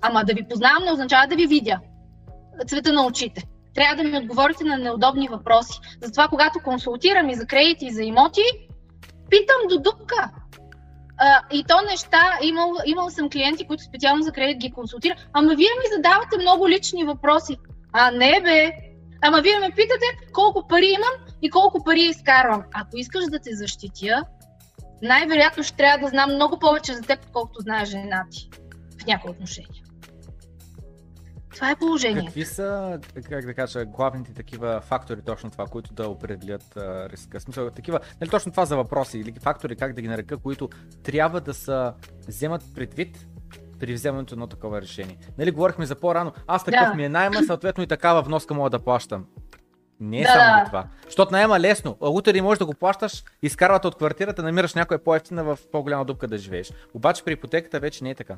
Ама 0.02 0.24
да 0.24 0.34
ви 0.34 0.48
познавам 0.50 0.84
не 0.84 0.92
означава 0.92 1.28
да 1.28 1.36
ви 1.36 1.48
видя 1.48 1.80
цвета 2.68 2.94
на 2.94 3.06
очите. 3.06 3.44
Трябва 3.76 4.04
да 4.04 4.10
ми 4.10 4.18
отговорите 4.18 4.64
на 4.64 4.78
неудобни 4.78 5.28
въпроси. 5.28 5.80
Затова, 6.02 6.28
когато 6.28 6.60
консултирам 6.64 7.30
и 7.30 7.36
за 7.36 7.46
кредити, 7.46 7.86
и 7.86 7.94
за 7.94 8.04
имоти, 8.04 8.44
питам 9.30 9.62
до 9.70 9.80
дупка. 9.80 10.30
А, 11.18 11.42
и 11.52 11.64
то 11.64 11.82
неща, 11.92 12.38
имал, 12.42 12.74
имал 12.86 13.10
съм 13.10 13.30
клиенти, 13.30 13.68
които 13.68 13.84
специално 13.84 14.24
за 14.24 14.32
кредит 14.32 14.58
ги 14.58 14.72
консултират. 14.72 15.18
Ама 15.34 15.56
вие 15.56 15.70
ми 15.80 15.96
задавате 15.96 16.38
много 16.42 16.70
лични 16.70 17.04
въпроси. 17.04 17.58
А 17.94 18.12
не 18.12 18.42
бе, 18.44 18.72
Ама 19.22 19.42
вие 19.42 19.60
ме 19.60 19.70
питате 19.70 20.06
колко 20.34 20.68
пари 20.68 20.86
имам 20.86 21.29
и 21.42 21.50
колко 21.50 21.84
пари 21.84 22.02
изкарвам. 22.02 22.64
Ако 22.74 22.98
искаш 22.98 23.26
да 23.26 23.40
те 23.40 23.56
защитя, 23.56 24.24
най-вероятно 25.02 25.64
ще 25.64 25.78
трябва 25.78 25.98
да 25.98 26.08
знам 26.08 26.34
много 26.36 26.60
повече 26.60 26.94
за 26.94 27.02
теб, 27.02 27.20
отколкото 27.26 27.62
знае 27.62 27.86
жена 27.86 28.26
ти 28.32 28.50
в 29.02 29.06
някои 29.06 29.32
отношения. 29.32 29.84
Това 31.56 31.72
е 31.72 31.76
положение. 31.76 32.26
Какви 32.26 32.46
са, 32.46 33.00
как 33.30 33.46
да 33.46 33.54
кажа, 33.54 33.86
главните 33.86 34.34
такива 34.34 34.82
фактори, 34.82 35.22
точно 35.22 35.52
това, 35.52 35.66
които 35.66 35.94
да 35.94 36.10
определят 36.10 36.78
а, 36.78 37.10
риска? 37.10 37.40
Смисъл, 37.40 37.70
такива, 37.70 38.00
нали 38.22 38.30
точно 38.30 38.52
това 38.52 38.66
за 38.66 38.76
въпроси 38.76 39.18
или 39.18 39.34
фактори, 39.40 39.76
как 39.76 39.94
да 39.94 40.02
ги 40.02 40.08
нарека, 40.08 40.38
които 40.38 40.70
трябва 41.04 41.42
да 41.42 41.54
са 41.54 41.94
вземат 42.28 42.64
предвид 42.76 43.28
при 43.80 43.94
вземането 43.94 44.36
на 44.36 44.48
такова 44.48 44.82
решение. 44.82 45.18
Нали, 45.38 45.52
говорихме 45.52 45.86
за 45.86 45.96
по-рано, 45.96 46.34
аз 46.48 46.64
такъв 46.64 46.90
да. 46.90 46.94
ми 46.94 47.06
е 47.06 47.10
найма, 47.10 47.44
съответно 47.44 47.84
и 47.84 47.88
такава 47.88 48.22
вноска 48.22 48.54
мога 48.54 48.70
да 48.70 48.80
плащам. 48.80 49.26
Не 50.00 50.20
е 50.20 50.24
да, 50.24 50.30
само 50.30 50.60
да. 50.60 50.66
това. 50.66 50.86
Защото 51.06 51.32
найема 51.32 51.60
лесно. 51.60 51.98
Утре 52.02 52.42
можеш 52.42 52.60
да 52.60 52.66
го 52.66 52.74
плащаш, 52.74 53.24
изкарвате 53.42 53.88
от 53.88 53.96
квартирата, 53.96 54.44
намираш 54.44 54.74
някоя 54.74 55.04
по-ефтина 55.04 55.44
в 55.44 55.60
по-голяма 55.72 56.06
дупка 56.06 56.28
да 56.28 56.38
живееш. 56.38 56.72
Обаче 56.94 57.24
при 57.24 57.32
ипотеката 57.32 57.80
вече 57.80 58.04
не 58.04 58.10
е 58.10 58.16
така. 58.16 58.36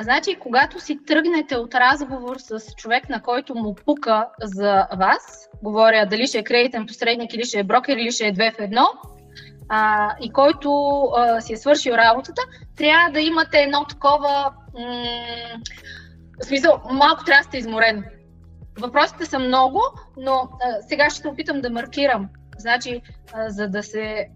Значи, 0.00 0.36
когато 0.40 0.80
си 0.80 0.98
тръгнете 1.06 1.56
от 1.56 1.74
разговор 1.74 2.36
с 2.38 2.60
човек, 2.76 3.08
на 3.08 3.22
който 3.22 3.54
му 3.54 3.74
пука 3.74 4.28
за 4.42 4.86
вас, 4.96 5.48
говоря 5.62 6.06
дали 6.06 6.26
ще 6.26 6.38
е 6.38 6.44
кредитен 6.44 6.86
посредник 6.86 7.34
или 7.34 7.44
ще 7.44 7.58
е 7.58 7.64
брокер 7.64 7.96
или 7.96 8.12
ще 8.12 8.26
е 8.26 8.32
две 8.32 8.50
в 8.50 8.58
едно, 8.58 8.86
а, 9.68 10.10
и 10.20 10.32
който 10.32 11.00
а, 11.16 11.40
си 11.40 11.52
е 11.52 11.56
свършил 11.56 11.92
работата, 11.92 12.42
трябва 12.76 13.10
да 13.10 13.20
имате 13.20 13.58
едно 13.58 13.84
такова. 13.84 14.52
М- 14.74 15.60
в 16.42 16.46
смисъл, 16.46 16.80
малко 16.90 17.24
трябва 17.24 17.40
да 17.42 17.48
сте 17.48 17.58
изморен. 17.58 18.04
Въпросите 18.80 19.26
са 19.26 19.38
много, 19.38 19.80
но 20.16 20.32
а, 20.32 20.82
сега 20.88 21.10
ще 21.10 21.20
се 21.20 21.28
опитам 21.28 21.60
да 21.60 21.70
маркирам. 21.70 22.28
Значи, 22.58 23.02
а, 23.32 23.50
за, 23.50 23.68
да 23.68 23.82
се, 23.82 24.28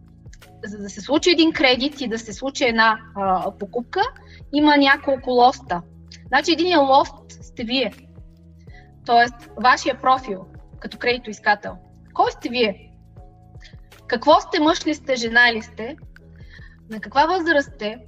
за 0.65 0.79
да 0.79 0.91
се 0.91 1.01
случи 1.01 1.31
един 1.31 1.53
кредит 1.53 2.01
и 2.01 2.09
да 2.09 2.19
се 2.19 2.33
случи 2.33 2.65
една 2.65 2.99
а, 3.17 3.53
покупка, 3.59 4.01
има 4.53 4.77
няколко 4.77 5.31
лоста. 5.31 5.83
Значи, 6.29 6.53
един 6.53 6.81
лост 6.81 7.15
сте 7.31 7.65
вие. 7.65 7.93
Тоест, 9.07 9.35
вашия 9.63 10.01
профил 10.01 10.47
като 10.81 10.99
кредитоискател. 10.99 11.77
Кой 12.15 12.31
сте 12.31 12.49
вие? 12.49 12.93
Какво 14.07 14.41
сте, 14.41 14.61
мъж 14.61 14.87
ли 14.87 14.95
сте, 14.95 15.17
жена 15.17 15.53
ли 15.53 15.63
сте? 15.63 15.97
На 16.91 17.01
каква 17.01 17.27
възраст 17.27 17.75
сте? 17.75 17.99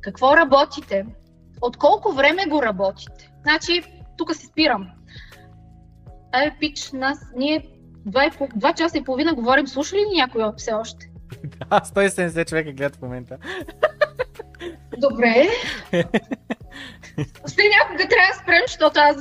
Какво 0.00 0.36
работите? 0.36 1.06
От 1.60 1.76
колко 1.76 2.12
време 2.12 2.46
го 2.46 2.62
работите? 2.62 3.32
Значи, 3.42 3.82
тук 4.16 4.34
се 4.34 4.46
спирам. 4.46 4.90
Ай, 6.32 6.50
пич, 6.60 6.92
нас, 6.92 7.18
ние 7.36 7.62
два, 8.06 8.30
два 8.56 8.72
часа 8.72 8.98
и 8.98 9.04
половина 9.04 9.34
говорим, 9.34 9.66
слуша 9.66 9.96
ли 9.96 10.04
някой 10.14 10.42
все 10.56 10.72
още? 10.72 11.10
Да, 11.42 11.80
170 11.80 12.48
човека 12.48 12.72
гледат 12.72 12.96
в 12.96 13.02
момента. 13.02 13.36
Добре. 14.98 15.48
Ще 17.52 17.62
някога 17.78 18.08
трябва 18.08 18.32
да 18.32 18.38
спрем, 18.42 18.62
защото 18.66 19.00
аз 19.00 19.16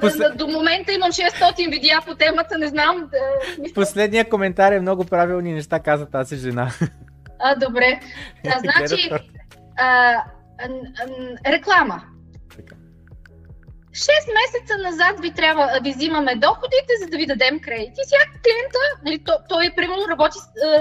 После... 0.00 0.28
до 0.28 0.46
момента 0.46 0.92
имам 0.92 1.10
600 1.10 1.70
видеа 1.70 2.00
по 2.06 2.14
темата, 2.14 2.58
не 2.58 2.66
знам. 2.66 3.10
Да... 3.10 3.72
Последния 3.74 4.28
коментар 4.28 4.72
е 4.72 4.80
много 4.80 5.04
правилни 5.04 5.52
неща, 5.52 5.80
каза 5.80 6.06
тази 6.06 6.36
жена. 6.36 6.70
А, 7.38 7.54
добре. 7.54 8.00
А, 8.46 8.58
значи, 8.58 9.10
а, 9.10 9.18
а, 9.78 10.22
а, 11.46 11.52
реклама. 11.52 12.02
6 13.94 14.10
месеца 14.40 14.78
назад 14.82 15.20
ви 15.20 15.30
трябва 15.30 15.80
ви 15.82 15.90
взимаме 15.90 16.36
доходите, 16.36 16.92
за 17.02 17.06
да 17.06 17.16
ви 17.16 17.26
дадем 17.26 17.60
кредити. 17.60 18.00
Сега 18.04 18.24
клиента, 18.44 18.78
нали, 19.04 19.18
той, 19.24 19.36
той 19.48 19.72
примерно 19.76 20.08
работи 20.08 20.38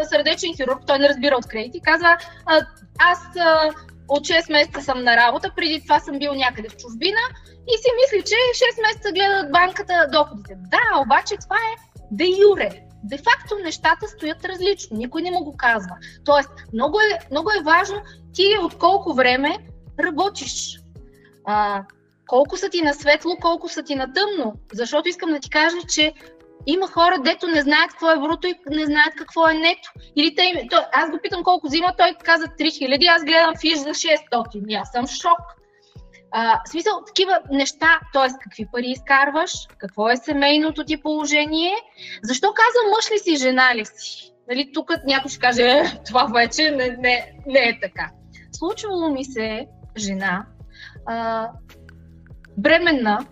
сърдечен 0.09 0.56
хирург, 0.56 0.80
той 0.88 1.00
не 1.00 1.09
разбира 1.09 1.35
от 1.35 1.48
кредити, 1.48 1.82
казва, 1.82 2.17
а, 2.45 2.61
аз 3.00 3.19
а, 3.40 3.72
от 4.08 4.27
6 4.27 4.51
месеца 4.51 4.82
съм 4.82 5.03
на 5.03 5.17
работа, 5.17 5.51
преди 5.56 5.82
това 5.82 6.00
съм 6.00 6.19
бил 6.19 6.33
някъде 6.33 6.69
в 6.69 6.77
чужбина 6.77 7.24
и 7.67 7.74
си 7.77 7.90
мисли, 8.01 8.30
че 8.30 8.35
6 8.35 8.82
месеца 8.88 9.11
гледат 9.11 9.51
банката 9.51 10.08
доходите. 10.11 10.56
Да, 10.58 11.00
обаче 11.06 11.35
това 11.38 11.56
е 11.56 11.74
де 12.11 12.25
юре. 12.42 12.69
Де 13.03 13.17
факто 13.17 13.56
нещата 13.64 14.08
стоят 14.08 14.45
различно, 14.45 14.98
никой 14.98 15.22
не 15.22 15.32
му 15.32 15.43
го 15.43 15.58
казва. 15.58 15.95
Тоест, 16.25 16.50
много 16.74 17.00
е, 17.00 17.19
много 17.32 17.50
е 17.51 17.64
важно 17.64 18.01
ти 18.33 18.58
от 18.61 18.77
колко 18.77 19.14
време 19.14 19.58
работиш. 20.00 20.80
А, 21.45 21.83
колко 22.27 22.58
са 22.58 22.69
ти 22.69 22.82
на 22.82 22.93
светло, 22.93 23.38
колко 23.42 23.69
са 23.69 23.84
ти 23.84 23.95
на 23.95 24.14
тъмно. 24.14 24.53
Защото 24.74 25.10
искам 25.10 25.32
да 25.32 25.40
ти 25.40 25.50
кажа, 25.50 25.77
че 25.90 26.14
има 26.66 26.88
хора, 26.88 27.16
дето 27.24 27.48
не 27.48 27.61
знаят 27.61 27.92
какво 27.92 28.11
е 28.11 28.19
бруто 28.19 28.48
и 28.48 28.56
не 28.69 28.85
знаят 28.85 29.14
какво 29.18 29.50
е 29.50 29.53
нето. 29.53 29.92
Или 30.16 30.35
те, 30.35 30.68
то, 30.72 30.77
аз 30.93 31.11
го 31.11 31.19
питам 31.24 31.43
колко 31.43 31.68
взима, 31.68 31.93
той 31.98 32.16
каза 32.24 32.45
3000, 32.45 33.16
аз 33.16 33.24
гледам 33.24 33.53
фиш 33.61 33.77
за 33.77 33.90
600. 33.90 34.68
И 34.68 34.76
аз 34.76 34.92
съм 34.92 35.08
в 35.08 35.11
шок. 35.11 35.40
А, 36.35 36.60
в 36.66 36.69
смисъл, 36.69 37.02
такива 37.08 37.40
неща, 37.52 38.00
т.е. 38.14 38.27
какви 38.43 38.68
пари 38.72 38.88
изкарваш, 38.88 39.52
какво 39.77 40.10
е 40.10 40.18
семейното 40.18 40.85
ти 40.85 41.02
положение, 41.02 41.76
защо 42.24 42.53
казвам 42.53 42.92
мъж 42.92 43.11
ли 43.11 43.19
си, 43.19 43.43
жена 43.43 43.76
ли 43.76 43.85
си? 43.85 44.32
Нали, 44.50 44.72
тук 44.74 44.92
някой 45.06 45.30
ще 45.30 45.40
каже, 45.40 45.61
е, 45.61 45.84
това 46.06 46.26
вече 46.26 46.72
не, 46.72 46.90
не, 46.90 47.34
не 47.48 47.60
е 47.60 47.80
така. 47.82 48.10
Случвало 48.52 49.10
ми 49.10 49.26
се 49.26 49.68
жена, 49.98 50.45
а, 51.06 51.50
бременна, 52.57 53.25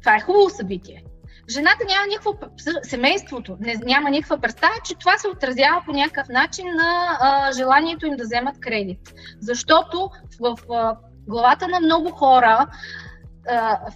това 0.00 0.16
е 0.16 0.20
хубаво 0.20 0.50
събитие. 0.50 1.04
Жената 1.48 1.84
няма 1.88 2.06
никакво, 2.06 2.38
семейството 2.82 3.56
не, 3.60 3.74
няма 3.84 4.10
никаква 4.10 4.38
представа, 4.38 4.74
че 4.84 4.94
това 4.94 5.18
се 5.18 5.28
отразява 5.28 5.82
по 5.86 5.92
някакъв 5.92 6.28
начин 6.28 6.66
на 6.66 7.18
а, 7.20 7.52
желанието 7.52 8.06
им 8.06 8.16
да 8.16 8.24
вземат 8.24 8.60
кредит. 8.60 9.14
Защото 9.40 10.10
в, 10.40 10.56
в 10.68 10.96
главата 11.26 11.68
на 11.68 11.80
много 11.80 12.10
хора 12.10 12.66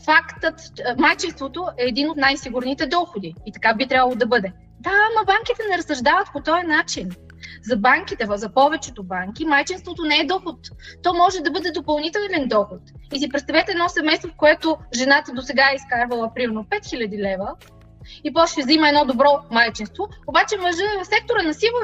фактът, 0.04 0.60
майчеството 0.98 1.66
е 1.78 1.84
един 1.84 2.10
от 2.10 2.16
най-сигурните 2.16 2.86
доходи. 2.86 3.34
И 3.46 3.52
така 3.52 3.74
би 3.74 3.86
трябвало 3.88 4.14
да 4.14 4.26
бъде. 4.26 4.52
Да, 4.80 4.90
ама 4.90 5.24
банките 5.26 5.62
не 5.70 5.78
разсъждават 5.78 6.28
по 6.32 6.40
този 6.40 6.66
начин. 6.66 7.10
За 7.62 7.76
банките, 7.76 8.26
за 8.34 8.52
повечето 8.52 9.02
банки, 9.02 9.44
майчинството 9.44 10.04
не 10.04 10.16
е 10.16 10.26
доход. 10.26 10.58
То 11.02 11.14
може 11.14 11.40
да 11.40 11.50
бъде 11.50 11.70
допълнителен 11.70 12.48
доход. 12.48 12.80
И 13.14 13.18
си 13.18 13.28
представете 13.28 13.72
едно 13.72 13.88
семейство, 13.88 14.28
в 14.28 14.36
което 14.36 14.76
жената 14.94 15.32
до 15.32 15.42
сега 15.42 15.62
е 15.72 15.76
изкарвала 15.76 16.34
примерно 16.34 16.64
5000 16.64 17.18
лева 17.18 17.54
и 18.24 18.32
после 18.32 18.62
взима 18.62 18.88
едно 18.88 19.04
добро 19.04 19.40
майчинство, 19.50 20.08
обаче 20.26 20.56
мъжът 20.56 20.80
е 20.80 21.02
в 21.02 21.06
сектора 21.06 21.42
на 21.42 21.54
сиво 21.54 21.76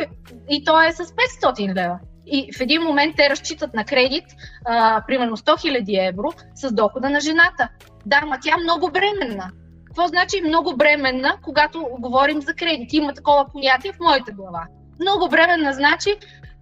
и 0.51 0.65
то 0.65 0.83
е 0.83 0.93
с 0.93 1.05
500 1.43 1.75
лева. 1.75 1.99
И 2.27 2.53
в 2.57 2.61
един 2.61 2.83
момент 2.83 3.17
те 3.17 3.31
разчитат 3.31 3.75
на 3.75 3.85
кредит, 3.85 4.25
а, 4.65 5.05
примерно 5.07 5.37
100 5.37 5.57
000 5.57 6.09
евро, 6.09 6.33
с 6.55 6.73
дохода 6.73 7.11
на 7.11 7.21
жената. 7.21 7.69
Да, 8.07 8.21
ма 8.27 8.39
тя 8.43 8.51
е 8.51 8.63
много 8.63 8.91
бременна. 8.91 9.51
Какво 9.87 10.07
значи 10.07 10.43
много 10.47 10.77
бременна, 10.77 11.37
когато 11.43 11.87
говорим 11.99 12.43
за 12.43 12.55
кредит? 12.55 12.93
Има 12.93 13.15
такова 13.15 13.47
понятие 13.53 13.93
в 13.93 14.01
моята 14.01 14.33
глава. 14.33 14.67
Много 15.01 15.29
бременна 15.29 15.73
значи, 15.73 16.17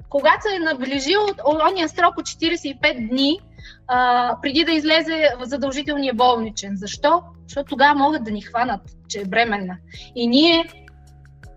когато 0.09 0.43
се 0.43 0.57
е 0.57 0.59
наближил 0.59 1.21
ония 1.71 1.89
срок 1.89 2.19
от 2.19 2.27
45 2.27 3.09
дни, 3.09 3.41
а, 3.89 4.37
преди 4.43 4.65
да 4.65 4.73
излезе 4.73 5.29
в 5.39 5.45
задължителния 5.45 6.15
болничен. 6.15 6.77
Защо? 6.77 7.23
Защото 7.49 7.69
тогава 7.69 7.95
могат 7.95 8.25
да 8.25 8.31
ни 8.31 8.43
хванат, 8.43 8.81
че 9.09 9.21
е 9.21 9.25
бременна. 9.25 9.77
И 10.15 10.27
ние 10.27 10.65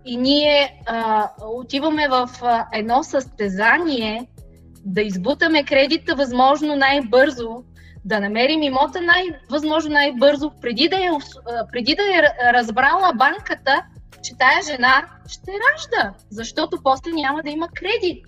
и 0.04 0.16
ние 0.16 0.82
а, 0.86 1.28
отиваме 1.44 2.08
в 2.08 2.30
а, 2.42 2.66
едно 2.72 3.02
състезание 3.02 4.26
да 4.84 5.02
избутаме 5.02 5.64
кредита 5.64 6.14
възможно 6.14 6.76
най-бързо, 6.76 7.64
да 8.04 8.20
намерим 8.20 8.62
имота 8.62 9.00
най-възможно 9.00 9.90
най-бързо, 9.90 10.50
преди 10.60 10.88
да, 10.88 10.96
е, 10.96 11.10
преди 11.72 11.94
да 11.94 12.02
е 12.02 12.22
разбрала 12.52 13.12
банката, 13.16 13.82
че 14.22 14.38
тая 14.38 14.62
жена 14.62 15.08
ще 15.28 15.50
ражда, 15.50 16.14
защото 16.30 16.78
после 16.84 17.10
няма 17.12 17.42
да 17.42 17.50
има 17.50 17.68
кредит. 17.68 18.26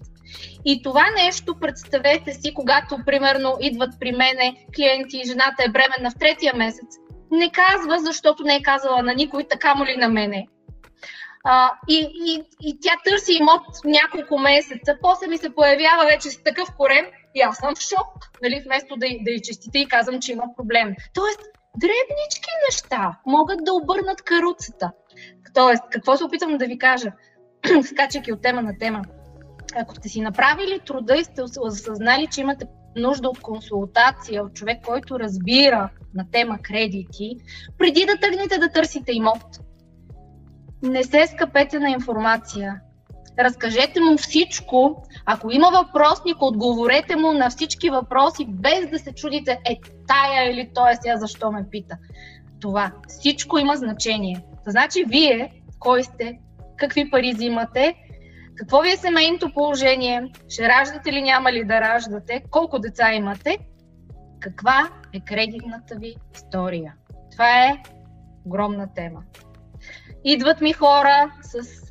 И 0.65 0.83
това 0.83 1.05
нещо, 1.11 1.55
представете 1.61 2.33
си, 2.33 2.55
когато 2.55 2.99
примерно 3.07 3.57
идват 3.61 3.91
при 4.01 4.13
мене 4.13 4.67
клиенти 4.77 5.19
и 5.19 5.27
жената 5.27 5.65
е 5.65 5.69
бременна 5.69 6.11
в 6.11 6.19
третия 6.19 6.55
месец, 6.57 6.89
не 7.31 7.51
казва, 7.51 7.99
защото 7.99 8.43
не 8.43 8.57
е 8.57 8.63
казала 8.63 9.03
на 9.03 9.15
никой, 9.15 9.45
така 9.45 9.75
му 9.75 9.87
ли 9.87 9.97
на 9.97 10.09
мене. 10.09 10.47
А, 11.47 11.71
и, 11.89 12.09
и, 12.27 12.43
и 12.61 12.79
тя 12.81 12.93
търси 13.05 13.33
имот 13.33 13.63
няколко 13.85 14.39
месеца. 14.39 14.97
После 15.03 15.27
ми 15.27 15.39
се 15.39 15.55
появява 15.55 16.05
вече 16.05 16.31
с 16.31 16.43
такъв 16.43 16.69
корем 16.77 17.07
и 17.35 17.41
аз 17.41 17.57
съм 17.57 17.75
в 17.75 17.81
шок, 17.81 18.31
нали, 18.43 18.63
вместо 18.67 18.97
да, 18.97 19.07
да 19.21 19.31
й 19.31 19.41
честите 19.41 19.79
и 19.79 19.89
казвам, 19.89 20.21
че 20.21 20.33
има 20.33 20.45
проблем. 20.57 20.95
Тоест, 21.15 21.41
дребнички 21.77 22.51
неща 22.69 23.17
могат 23.27 23.65
да 23.65 23.73
обърнат 23.73 24.23
каруцата. 24.23 24.91
Тоест, 25.55 25.83
какво 25.91 26.16
се 26.16 26.24
опитвам 26.24 26.58
да 26.58 26.66
ви 26.66 26.78
кажа, 26.78 27.12
скачайки 27.84 28.33
от 28.33 28.42
тема 28.42 28.62
на 28.62 28.78
тема? 28.78 29.02
Ако 29.76 29.94
сте 29.94 30.08
си 30.08 30.20
направили 30.20 30.81
труда 30.86 31.16
и 31.16 31.24
сте 31.24 31.42
осъзнали, 31.60 32.26
че 32.26 32.41
имате 32.41 32.66
нужда 32.97 33.28
от 33.28 33.41
консултация 33.41 34.44
от 34.44 34.55
човек, 34.55 34.84
който 34.86 35.20
разбира 35.20 35.91
на 36.15 36.31
тема 36.31 36.58
кредити, 36.62 37.36
преди 37.78 38.07
да 38.07 38.16
тръгнете 38.20 38.58
да 38.58 38.68
търсите 38.68 39.12
имот, 39.12 39.60
не 40.83 41.05
се 41.05 41.26
скъпете 41.26 41.78
на 41.78 41.91
информация. 41.91 42.81
Разкажете 43.39 44.00
му 44.00 44.16
всичко. 44.16 45.02
Ако 45.26 45.50
има 45.50 45.70
въпросник, 45.70 46.36
отговорете 46.41 47.16
му 47.16 47.33
на 47.33 47.50
всички 47.50 47.91
въпроси, 47.91 48.47
без 48.49 48.91
да 48.91 48.99
се 48.99 49.12
чудите, 49.12 49.60
е 49.70 49.81
тая 50.07 50.52
или 50.52 50.70
той 50.74 50.97
сега 50.97 51.16
защо 51.16 51.52
ме 51.52 51.66
пита. 51.70 51.97
Това. 52.60 52.92
Всичко 53.08 53.58
има 53.58 53.76
значение. 53.76 54.44
Значи 54.67 55.05
вие, 55.09 55.62
кой 55.78 56.05
сте, 56.05 56.39
какви 56.76 57.10
пари 57.10 57.33
взимате, 57.34 57.94
какво 58.57 58.81
ви 58.81 58.91
е 58.93 58.97
семейното 58.97 59.52
положение, 59.55 60.33
ще 60.49 60.68
раждате 60.68 61.12
ли, 61.12 61.23
няма 61.23 61.52
ли 61.52 61.65
да 61.65 61.81
раждате, 61.81 62.43
колко 62.51 62.78
деца 62.78 63.12
имате, 63.12 63.59
каква 64.41 64.89
е 65.12 65.20
кредитната 65.20 65.97
ви 65.97 66.15
история. 66.34 66.94
Това 67.33 67.65
е 67.65 67.83
огромна 68.44 68.89
тема. 68.94 69.23
Идват 70.25 70.60
ми 70.60 70.73
хора 70.73 71.33
с 71.43 71.84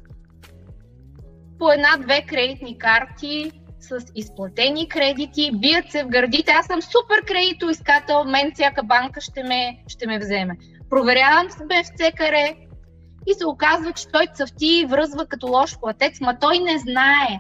по 1.60 1.72
една-две 1.72 2.22
кредитни 2.22 2.78
карти, 2.78 3.52
с 3.80 4.06
изплатени 4.16 4.90
кредити, 4.90 5.52
бият 5.54 5.92
се 5.92 6.04
в 6.04 6.08
гърдите. 6.08 6.52
Аз 6.52 6.66
съм 6.66 6.82
супер 6.82 7.26
кредитоискател, 7.28 8.24
мен 8.24 8.52
всяка 8.54 8.84
банка 8.84 9.22
ще 9.22 9.44
ме, 9.44 9.84
ще 9.88 10.08
ме 10.08 10.20
вземе. 10.20 10.58
Проверявам 10.94 11.50
се 11.50 11.64
в 11.64 11.84
ЦКР 11.98 12.36
и 13.28 13.34
се 13.34 13.46
оказва, 13.46 13.94
че 13.94 14.08
той 14.08 14.28
цъфти 14.34 14.66
и 14.66 14.86
връзва 14.86 15.26
като 15.26 15.48
лош 15.48 15.80
платец, 15.80 16.22
ма 16.22 16.40
той 16.40 16.60
не 16.60 16.78
знае. 16.78 17.40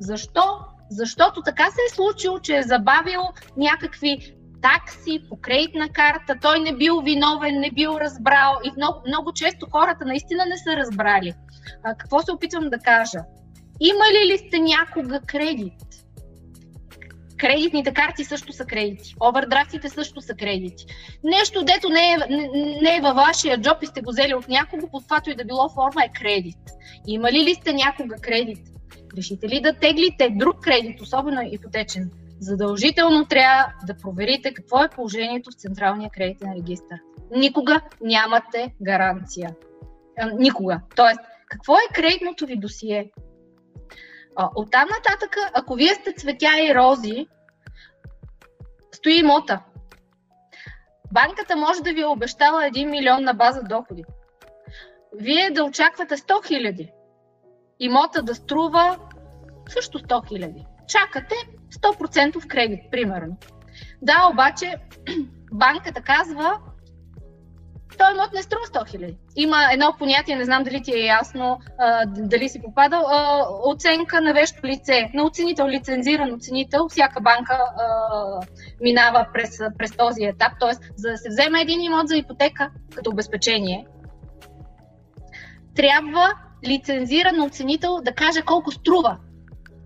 Защо? 0.00 0.58
Защото 0.90 1.42
така 1.42 1.64
се 1.64 1.80
е 1.88 1.94
случило, 1.94 2.38
че 2.38 2.56
е 2.56 2.62
забавил 2.62 3.20
някакви 3.56 4.34
такси 4.62 5.22
по 5.28 5.36
кредитна 5.40 5.88
карта, 5.88 6.36
той 6.42 6.60
не 6.60 6.76
бил 6.76 7.00
виновен, 7.00 7.60
не 7.60 7.70
бил 7.70 7.90
разбрал 8.00 8.58
и 8.64 8.72
много, 8.76 8.98
много 9.06 9.32
често 9.32 9.66
хората 9.72 10.04
наистина 10.04 10.46
не 10.46 10.58
са 10.58 10.76
разбрали. 10.76 11.34
А, 11.84 11.94
какво 11.94 12.22
се 12.22 12.32
опитвам 12.32 12.70
да 12.70 12.78
кажа? 12.78 13.18
Имали 13.80 14.32
ли 14.32 14.38
сте 14.38 14.58
някога 14.58 15.20
кредит? 15.20 15.74
Кредитните 17.38 17.94
карти 17.94 18.24
също 18.24 18.52
са 18.52 18.64
кредити. 18.64 19.14
Овердрафтите 19.20 19.88
също 19.88 20.20
са 20.20 20.34
кредити. 20.34 20.86
Нещо, 21.24 21.64
дето 21.64 21.88
не 21.88 22.12
е, 22.12 22.16
не, 22.82 22.96
е 22.96 23.00
във 23.00 23.16
вашия 23.16 23.60
джоб 23.60 23.82
и 23.82 23.86
сте 23.86 24.00
го 24.00 24.10
взели 24.10 24.34
от 24.34 24.48
някого, 24.48 24.90
по 24.90 25.00
каквато 25.00 25.30
и 25.30 25.34
да 25.34 25.44
било 25.44 25.68
форма 25.68 26.04
е 26.04 26.18
кредит. 26.20 26.58
Имали 27.06 27.44
ли 27.44 27.54
сте 27.54 27.72
някога 27.72 28.16
кредит? 28.16 28.58
Решите 29.16 29.48
ли 29.48 29.60
да 29.60 29.72
теглите 29.72 30.28
друг 30.30 30.60
кредит, 30.60 31.00
особено 31.00 31.40
ипотечен? 31.52 32.10
задължително 32.40 33.26
трябва 33.26 33.72
да 33.86 33.96
проверите 33.96 34.54
какво 34.54 34.82
е 34.82 34.88
положението 34.88 35.50
в 35.50 35.60
Централния 35.60 36.10
кредитен 36.10 36.52
регистр. 36.52 36.94
Никога 37.36 37.80
нямате 38.00 38.74
гаранция. 38.82 39.50
Никога. 40.38 40.80
Тоест, 40.96 41.20
какво 41.48 41.74
е 41.74 41.94
кредитното 41.94 42.46
ви 42.46 42.56
досие? 42.56 43.10
От 44.38 44.70
там 44.70 44.88
нататък, 44.88 45.36
ако 45.54 45.74
вие 45.74 45.94
сте 45.94 46.12
цветя 46.12 46.58
и 46.58 46.74
рози, 46.74 47.26
стои 48.92 49.18
имота. 49.18 49.60
Банката 51.12 51.56
може 51.56 51.82
да 51.82 51.92
ви 51.92 52.00
е 52.00 52.06
обещала 52.06 52.62
1 52.62 52.84
милион 52.84 53.24
на 53.24 53.34
база 53.34 53.62
доходи. 53.62 54.04
Вие 55.14 55.50
да 55.50 55.64
очаквате 55.64 56.16
100 56.16 56.46
хиляди. 56.46 56.92
Имота 57.80 58.22
да 58.22 58.34
струва 58.34 58.98
също 59.68 59.98
100 59.98 60.28
хиляди. 60.28 60.66
Чакате 60.88 61.34
100% 61.70 62.46
кредит, 62.46 62.80
примерно. 62.90 63.36
Да, 64.02 64.28
обаче 64.32 64.74
банката 65.52 66.02
казва, 66.02 66.60
той 67.96 68.12
имот 68.12 68.32
не 68.34 68.42
струва 68.42 68.66
100 68.66 68.90
хиляди. 68.90 69.16
Има 69.36 69.56
едно 69.72 69.94
понятие, 69.98 70.36
не 70.36 70.44
знам 70.44 70.64
дали 70.64 70.82
ти 70.82 70.92
е 70.94 71.04
ясно, 71.04 71.58
а, 71.78 72.06
дали 72.06 72.48
си 72.48 72.62
попадал, 72.62 73.06
а, 73.08 73.46
оценка 73.64 74.20
на 74.20 74.32
вещо 74.32 74.66
лице, 74.66 75.10
на 75.14 75.24
оценител, 75.24 75.68
лицензиран 75.68 76.34
оценител. 76.34 76.88
Всяка 76.88 77.20
банка 77.20 77.54
а, 77.54 77.86
минава 78.80 79.26
през, 79.32 79.58
през 79.78 79.96
този 79.96 80.24
етап. 80.24 80.52
Тоест, 80.60 80.82
за 80.96 81.10
да 81.10 81.16
се 81.16 81.28
вземе 81.28 81.60
един 81.60 81.80
имот 81.80 82.08
за 82.08 82.16
ипотека 82.16 82.70
като 82.94 83.10
обезпечение, 83.10 83.86
трябва 85.76 86.34
лицензиран 86.66 87.42
оценител 87.42 88.00
да 88.02 88.12
каже 88.12 88.42
колко 88.42 88.70
струва. 88.70 89.16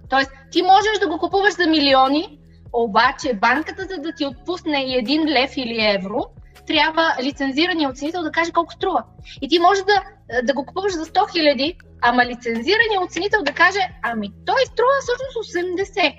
Тоест, 0.08 0.30
ти 0.50 0.62
можеш 0.62 0.98
да 1.00 1.08
го 1.08 1.18
купуваш 1.18 1.54
за 1.54 1.66
милиони, 1.66 2.38
обаче 2.72 3.34
банката, 3.34 3.82
за 3.82 3.98
да 3.98 4.12
ти 4.12 4.26
отпусне 4.26 4.84
и 4.86 4.98
един 4.98 5.28
лев 5.28 5.52
или 5.56 5.94
евро, 5.98 6.24
трябва 6.66 7.16
лицензирания 7.22 7.88
оценител 7.88 8.22
да 8.22 8.30
каже 8.30 8.52
колко 8.52 8.72
струва. 8.72 9.04
И 9.42 9.48
ти 9.48 9.58
можеш 9.58 9.84
да, 9.84 10.02
да 10.42 10.54
го 10.54 10.66
купуваш 10.66 10.92
за 10.92 11.04
100 11.04 11.32
хиляди, 11.32 11.76
ама 12.02 12.26
лицензирания 12.26 13.00
оценител 13.00 13.42
да 13.42 13.52
каже, 13.52 13.80
ами 14.02 14.30
той 14.46 14.66
струва 14.66 14.92
всъщност 15.00 15.54
80. 15.54 16.14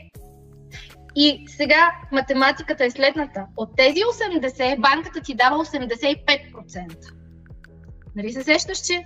И 1.16 1.46
сега 1.48 1.92
математиката 2.12 2.86
е 2.86 2.92
следната. 2.92 3.46
От 3.58 3.70
тези 3.78 4.00
80 4.00 4.82
банката 4.82 5.22
ти 5.22 5.36
дава 5.36 5.66
85%. 5.66 7.14
Нали 8.16 8.34
се 8.34 8.44
сещаш, 8.44 8.78
че 8.82 9.06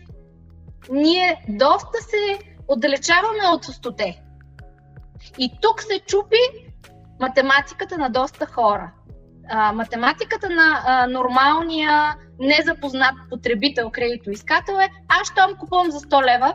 ние 0.89 1.45
доста 1.49 2.01
се 2.01 2.39
отдалечаваме 2.67 3.47
от 3.53 3.65
стоте. 3.65 4.23
И 5.37 5.51
тук 5.61 5.81
се 5.81 5.99
чупи 5.99 6.37
математиката 7.19 7.97
на 7.97 8.09
доста 8.09 8.45
хора. 8.45 8.91
А, 9.49 9.73
математиката 9.73 10.49
на 10.49 10.81
а, 10.85 11.07
нормалния 11.07 12.15
незапознат 12.39 13.15
потребител, 13.29 13.89
кредитоискател 13.89 14.73
е 14.73 14.89
аз 15.07 15.27
щом 15.27 15.57
купувам 15.57 15.91
за 15.91 15.99
100 15.99 16.25
лева 16.25 16.53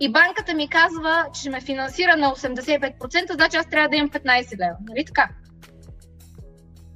и 0.00 0.12
банката 0.12 0.54
ми 0.54 0.68
казва, 0.68 1.26
че 1.42 1.50
ме 1.50 1.60
финансира 1.60 2.16
на 2.16 2.26
85%, 2.26 3.32
значи 3.32 3.56
аз 3.56 3.70
трябва 3.70 3.88
да 3.88 3.96
имам 3.96 4.10
15 4.10 4.58
лева. 4.58 4.76
Нали 4.88 5.04
така? 5.04 5.28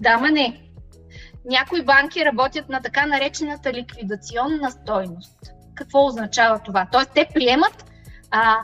Да, 0.00 0.18
ма 0.18 0.30
не. 0.30 0.60
Някои 1.44 1.84
банки 1.84 2.24
работят 2.24 2.68
на 2.68 2.82
така 2.82 3.06
наречената 3.06 3.72
ликвидационна 3.72 4.70
стойност. 4.70 5.38
Какво 5.74 6.06
означава 6.06 6.58
това? 6.58 6.88
Тоест, 6.92 7.10
те 7.14 7.28
приемат 7.34 7.84
а, 8.30 8.56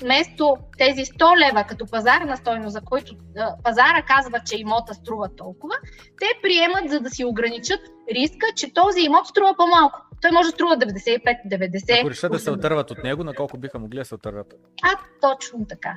вместо 0.00 0.56
тези 0.78 1.04
100 1.04 1.48
лева 1.48 1.64
като 1.64 1.86
пазарна 1.86 2.36
стойност, 2.36 2.72
за 2.72 2.80
който 2.80 3.14
а, 3.38 3.56
пазара 3.64 4.02
казва, 4.02 4.40
че 4.46 4.56
имота 4.56 4.94
струва 4.94 5.28
толкова, 5.36 5.74
те 6.20 6.26
приемат, 6.42 6.90
за 6.90 7.00
да 7.00 7.10
си 7.10 7.24
ограничат 7.24 7.80
риска, 8.14 8.46
че 8.56 8.74
този 8.74 9.00
имот 9.00 9.26
струва 9.26 9.54
по-малко. 9.56 10.00
Той 10.20 10.30
може 10.30 10.48
да 10.48 10.52
струва 10.52 10.76
95-90. 10.76 12.00
Ако 12.00 12.10
решат 12.10 12.32
да 12.32 12.38
се 12.38 12.50
отърват 12.50 12.90
от 12.90 13.04
него, 13.04 13.24
на 13.24 13.34
колко 13.34 13.58
биха 13.58 13.78
могли 13.78 13.98
да 13.98 14.04
се 14.04 14.14
отърват? 14.14 14.54
А, 14.82 14.90
точно 15.20 15.66
така. 15.68 15.96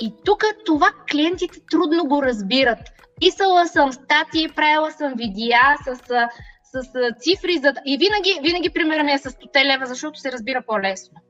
И 0.00 0.14
тук 0.24 0.44
това 0.64 0.88
клиентите 1.10 1.58
трудно 1.70 2.04
го 2.04 2.22
разбират. 2.22 2.78
Писала 3.20 3.66
съм 3.66 3.92
статии, 3.92 4.48
правила 4.56 4.90
съм 4.90 5.12
видеа 5.16 5.76
с, 5.84 5.96
с, 5.96 6.82
с 6.82 7.14
цифри 7.18 7.58
за... 7.58 7.74
и 7.86 7.98
винаги, 7.98 8.48
винаги 8.48 8.70
примерът 8.70 9.04
ми 9.04 9.12
е 9.12 9.18
с 9.18 9.30
100 9.30 9.64
лева, 9.64 9.86
защото 9.86 10.20
се 10.20 10.32
разбира 10.32 10.62
по-лесно. 10.66 11.20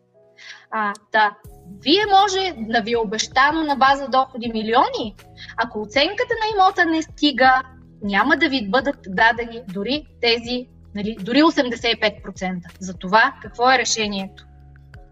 А, 0.71 0.93
да. 1.13 1.37
Вие 1.81 2.05
може 2.11 2.55
да 2.57 2.81
ви 2.81 2.93
е 2.93 2.99
обещано 2.99 3.63
на 3.63 3.77
база 3.77 4.09
доходи 4.09 4.51
милиони. 4.53 5.15
Ако 5.57 5.81
оценката 5.81 6.35
на 6.41 6.57
имота 6.57 6.85
не 6.85 7.03
стига, 7.03 7.63
няма 8.03 8.37
да 8.37 8.49
ви 8.49 8.69
бъдат 8.69 8.99
дадени 9.07 9.61
дори 9.69 10.07
тези, 10.21 10.67
нали, 10.95 11.17
дори 11.21 11.43
85%. 11.43 12.61
За 12.81 12.95
това 12.95 13.35
какво 13.43 13.71
е 13.71 13.79
решението? 13.79 14.45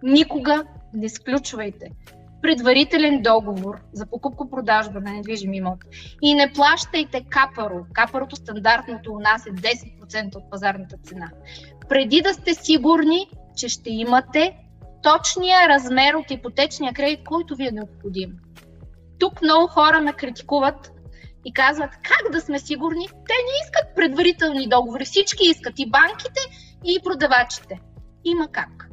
Никога 0.02 0.64
не 0.94 1.08
сключвайте 1.08 1.90
предварителен 2.42 3.22
договор 3.22 3.80
за 3.92 4.06
покупко-продажба 4.06 5.00
на 5.00 5.12
недвижим 5.12 5.54
имот 5.54 5.78
и 6.22 6.34
не 6.34 6.52
плащайте 6.52 7.24
капаро. 7.30 7.84
Капарото 7.92 8.36
стандартното 8.36 9.12
у 9.12 9.18
нас 9.18 9.46
е 9.46 9.50
10% 9.50 10.36
от 10.36 10.50
пазарната 10.50 10.96
цена. 11.02 11.30
Преди 11.88 12.20
да 12.20 12.34
сте 12.34 12.54
сигурни, 12.54 13.26
че 13.56 13.68
ще 13.68 13.90
имате 13.90 14.56
точния 15.02 15.68
размер 15.68 16.14
от 16.14 16.30
ипотечния 16.30 16.92
кредит, 16.94 17.20
който 17.24 17.56
ви 17.56 17.66
е 17.66 17.70
необходим. 17.70 18.30
Тук 19.18 19.42
много 19.42 19.66
хора 19.66 20.00
ме 20.00 20.12
критикуват 20.12 20.92
и 21.44 21.52
казват 21.52 21.90
как 21.90 22.32
да 22.32 22.40
сме 22.40 22.58
сигурни. 22.58 23.06
Те 23.08 23.34
не 23.46 23.52
искат 23.64 23.96
предварителни 23.96 24.68
договори. 24.68 25.04
Всички 25.04 25.46
искат 25.46 25.78
и 25.78 25.90
банките, 25.90 26.40
и 26.84 27.00
продавачите. 27.04 27.80
Има 28.24 28.48
как. 28.52 28.88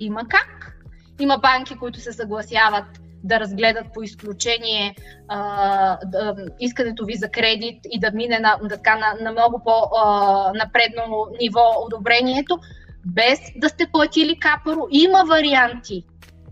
Има 0.00 0.20
как. 0.28 0.76
Има 1.20 1.38
банки, 1.38 1.78
които 1.78 2.00
се 2.00 2.12
съгласяват 2.12 2.84
да 3.24 3.40
разгледат 3.40 3.86
по 3.94 4.02
изключение 4.02 4.94
а, 5.28 5.98
да, 6.04 6.34
искането 6.60 7.04
ви 7.04 7.14
за 7.14 7.28
кредит 7.28 7.80
и 7.90 8.00
да 8.00 8.10
мине 8.10 8.38
на, 8.38 8.58
на, 8.62 9.14
на 9.20 9.32
много 9.32 9.62
по-напредно 9.64 11.26
ниво 11.40 11.62
одобрението 11.86 12.58
без 13.06 13.40
да 13.56 13.68
сте 13.68 13.86
платили 13.92 14.38
капаро. 14.38 14.86
Има 14.90 15.24
варианти, 15.28 16.04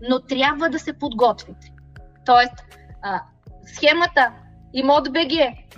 но 0.09 0.19
трябва 0.19 0.69
да 0.69 0.79
се 0.79 0.93
подготвите. 0.93 1.71
Тоест, 2.25 2.53
а, 3.01 3.21
схемата 3.75 4.31
имот 4.73 5.13
БГ, 5.13 5.31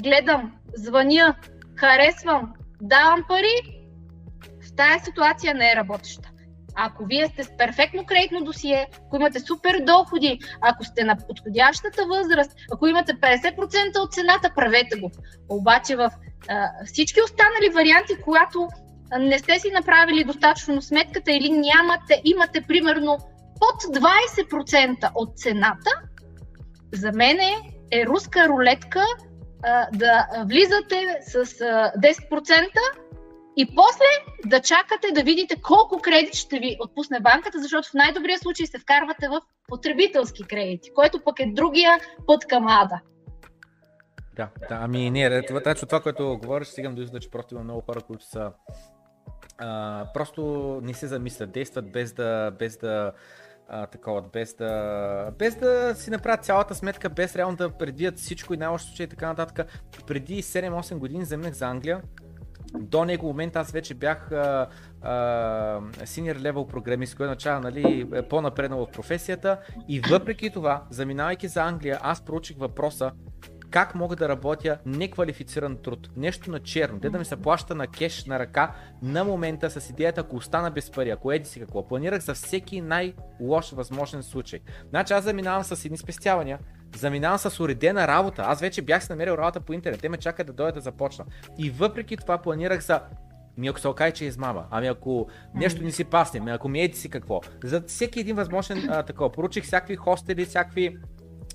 гледам, 0.04 0.54
звъня, 0.76 1.36
харесвам, 1.76 2.54
давам 2.82 3.24
пари, 3.28 3.84
в 4.62 4.76
тази 4.76 5.04
ситуация 5.06 5.54
не 5.54 5.72
е 5.72 5.76
работеща. 5.76 6.30
Ако 6.76 7.06
вие 7.06 7.28
сте 7.28 7.44
с 7.44 7.58
перфектно 7.58 8.06
кредитно 8.06 8.44
досие, 8.44 8.88
ако 9.06 9.16
имате 9.16 9.40
супер 9.40 9.80
доходи, 9.80 10.40
ако 10.62 10.84
сте 10.84 11.04
на 11.04 11.18
подходящата 11.28 12.06
възраст, 12.06 12.52
ако 12.74 12.88
имате 12.88 13.14
50% 13.14 14.00
от 14.00 14.14
цената, 14.14 14.52
правете 14.56 15.00
го. 15.00 15.12
Обаче 15.50 15.96
в 15.96 16.12
а, 16.50 16.70
всички 16.86 17.22
останали 17.22 17.74
варианти, 17.74 18.14
когато 18.24 18.68
не 19.20 19.40
сте 19.40 19.60
си 19.60 19.72
направили 19.72 20.24
достатъчно 20.24 20.82
сметката 20.82 21.32
или 21.32 21.50
нямате, 21.50 22.22
имате 22.24 22.62
примерно 22.62 23.18
под 23.60 23.96
20% 23.96 25.12
от 25.16 25.38
цената, 25.38 25.92
за 26.94 27.12
мен 27.12 27.40
е 27.92 28.06
руска 28.06 28.48
рулетка 28.48 29.06
а, 29.64 29.88
да 29.94 30.28
влизате 30.46 31.18
с 31.22 31.36
а, 31.36 31.92
10% 31.98 32.70
и 33.58 33.76
после 33.76 34.34
да 34.46 34.60
чакате 34.60 35.08
да 35.14 35.24
видите 35.24 35.62
колко 35.62 36.02
кредит 36.02 36.34
ще 36.36 36.60
ви 36.60 36.78
отпусне 36.80 37.20
банката, 37.20 37.60
защото 37.60 37.90
в 37.90 37.94
най-добрия 37.94 38.40
случай 38.40 38.66
се 38.66 38.80
вкарвате 38.80 39.28
в 39.28 39.42
потребителски 39.68 40.44
кредити, 40.44 40.94
което 40.94 41.24
пък 41.24 41.40
е 41.40 41.52
другия 41.54 42.00
път 42.28 42.48
към 42.48 42.68
ада. 42.68 43.00
Да, 44.36 44.50
да, 44.70 44.78
ами 44.82 45.30
това, 45.48 45.62
това, 45.62 45.76
това, 45.76 46.02
което 46.02 46.38
говориш, 46.42 46.68
стигам 46.68 46.96
до 46.96 47.02
извода, 47.02 47.20
че 47.20 47.30
просто 47.30 47.56
има 47.56 47.64
много 47.64 47.82
хора, 47.82 48.02
които 48.02 48.26
са 48.26 48.52
а, 49.64 50.06
просто 50.14 50.42
не 50.84 50.94
се 50.94 51.08
замислят, 51.08 51.52
действат 51.52 51.92
без 51.92 52.14
да, 52.14 52.52
без 52.60 52.78
да 52.78 53.12
а, 53.70 53.86
такова, 53.88 54.22
без 54.34 54.54
да, 54.54 55.32
без 55.40 55.56
да 55.56 55.96
си 55.96 56.10
направят 56.10 56.46
цялата 56.46 56.76
сметка, 56.76 57.10
без 57.10 57.36
реално 57.36 57.58
да 57.58 57.70
предвидят 57.70 58.18
всичко 58.18 58.54
и 58.54 58.58
най-лошо 58.58 58.86
случай 58.86 59.04
и 59.04 59.10
така 59.10 59.28
нататък. 59.28 59.68
Преди 60.08 60.44
7-8 60.44 60.98
години 60.98 61.26
заминах 61.26 61.54
за 61.54 61.66
Англия, 61.68 62.02
до 62.80 63.06
него 63.06 63.28
момент 63.28 63.56
аз 63.56 63.72
вече 63.72 63.94
бях 63.94 64.30
level 65.02 66.68
програмист, 66.68 67.16
който 67.16 67.32
означава 67.32 67.60
нали, 67.60 68.08
е 68.14 68.22
по-напреднал 68.22 68.86
в 68.86 68.92
професията 68.92 69.60
и 69.88 70.00
въпреки 70.00 70.50
това, 70.50 70.84
заминавайки 70.90 71.48
за 71.48 71.64
Англия, 71.64 72.00
аз 72.02 72.22
проучих 72.22 72.58
въпроса 72.58 73.12
как 73.74 73.96
мога 73.96 74.16
да 74.16 74.30
работя 74.30 74.78
неквалифициран 74.86 75.78
труд, 75.78 76.10
нещо 76.18 76.52
на 76.52 76.60
черно, 76.60 77.00
де 77.00 77.10
да 77.10 77.20
ми 77.20 77.26
се 77.26 77.36
плаща 77.36 77.76
на 77.76 77.88
кеш 77.88 78.26
на 78.26 78.40
ръка 78.40 78.76
на 79.02 79.24
момента 79.24 79.70
с 79.70 79.90
идеята, 79.90 80.22
ако 80.22 80.36
остана 80.36 80.72
без 80.72 80.92
пари, 80.92 81.10
ако 81.10 81.32
еди 81.32 81.46
си 81.46 81.60
какво. 81.60 81.88
Планирах 81.88 82.22
за 82.22 82.34
всеки 82.34 82.82
най-лош 82.82 83.72
възможен 83.72 84.24
случай. 84.24 84.60
Значи 84.90 85.14
аз 85.14 85.24
заминавам 85.24 85.64
с 85.64 85.86
едни 85.86 85.98
спестявания, 85.98 86.60
заминавам 86.96 87.38
с 87.38 87.60
уредена 87.60 88.08
работа. 88.08 88.44
Аз 88.46 88.62
вече 88.62 88.82
бях 88.82 89.04
си 89.04 89.12
намерил 89.12 89.34
работа 89.34 89.60
по 89.60 89.74
интернет. 89.74 90.02
Те 90.02 90.10
ме 90.10 90.18
чакат 90.18 90.48
да 90.48 90.54
дойда 90.54 90.72
да 90.72 90.82
започна. 90.82 91.26
И 91.58 91.70
въпреки 91.70 92.18
това 92.18 92.38
планирах 92.38 92.82
за 92.82 93.02
ми 93.58 93.68
ако 93.68 93.80
се 93.80 93.88
окаже, 93.88 94.12
че 94.12 94.26
е 94.26 94.28
измама, 94.28 94.66
ами 94.72 94.88
ако 94.88 95.28
нещо 95.56 95.84
не 95.84 95.92
си 95.92 96.04
пасне, 96.04 96.40
ами 96.40 96.52
ако 96.52 96.70
ми 96.70 96.82
еди 96.82 96.98
си 96.98 97.10
какво. 97.10 97.42
За 97.64 97.82
всеки 97.88 98.20
един 98.20 98.36
възможен 98.36 98.90
а, 98.90 99.04
такова. 99.04 99.32
Поручих 99.32 99.64
всякакви 99.64 99.96
хостели, 99.96 100.46
всякакви 100.46 100.98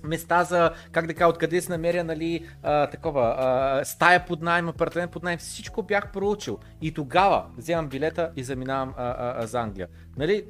места 0.03 0.45
за, 0.45 0.73
как 0.93 1.07
да 1.07 1.15
кажа, 1.15 1.29
откъде 1.29 1.61
се 1.61 1.73
намеря, 1.73 2.05
нали, 2.05 2.47
а, 2.63 2.87
такова, 2.87 3.35
а, 3.39 3.85
стая 3.85 4.27
под 4.27 4.43
найем, 4.43 4.69
апартамент 4.69 5.13
под 5.13 5.23
найем, 5.23 5.39
всичко 5.39 5.83
бях 5.83 6.13
проучил. 6.13 6.59
И 6.83 6.95
тогава 6.95 7.47
вземам 7.57 7.89
билета 7.89 8.31
и 8.37 8.45
заминавам 8.45 8.95
а, 8.97 9.05
а, 9.05 9.43
а, 9.43 9.47
за 9.47 9.61
Англия. 9.61 9.89
Нали, 10.17 10.45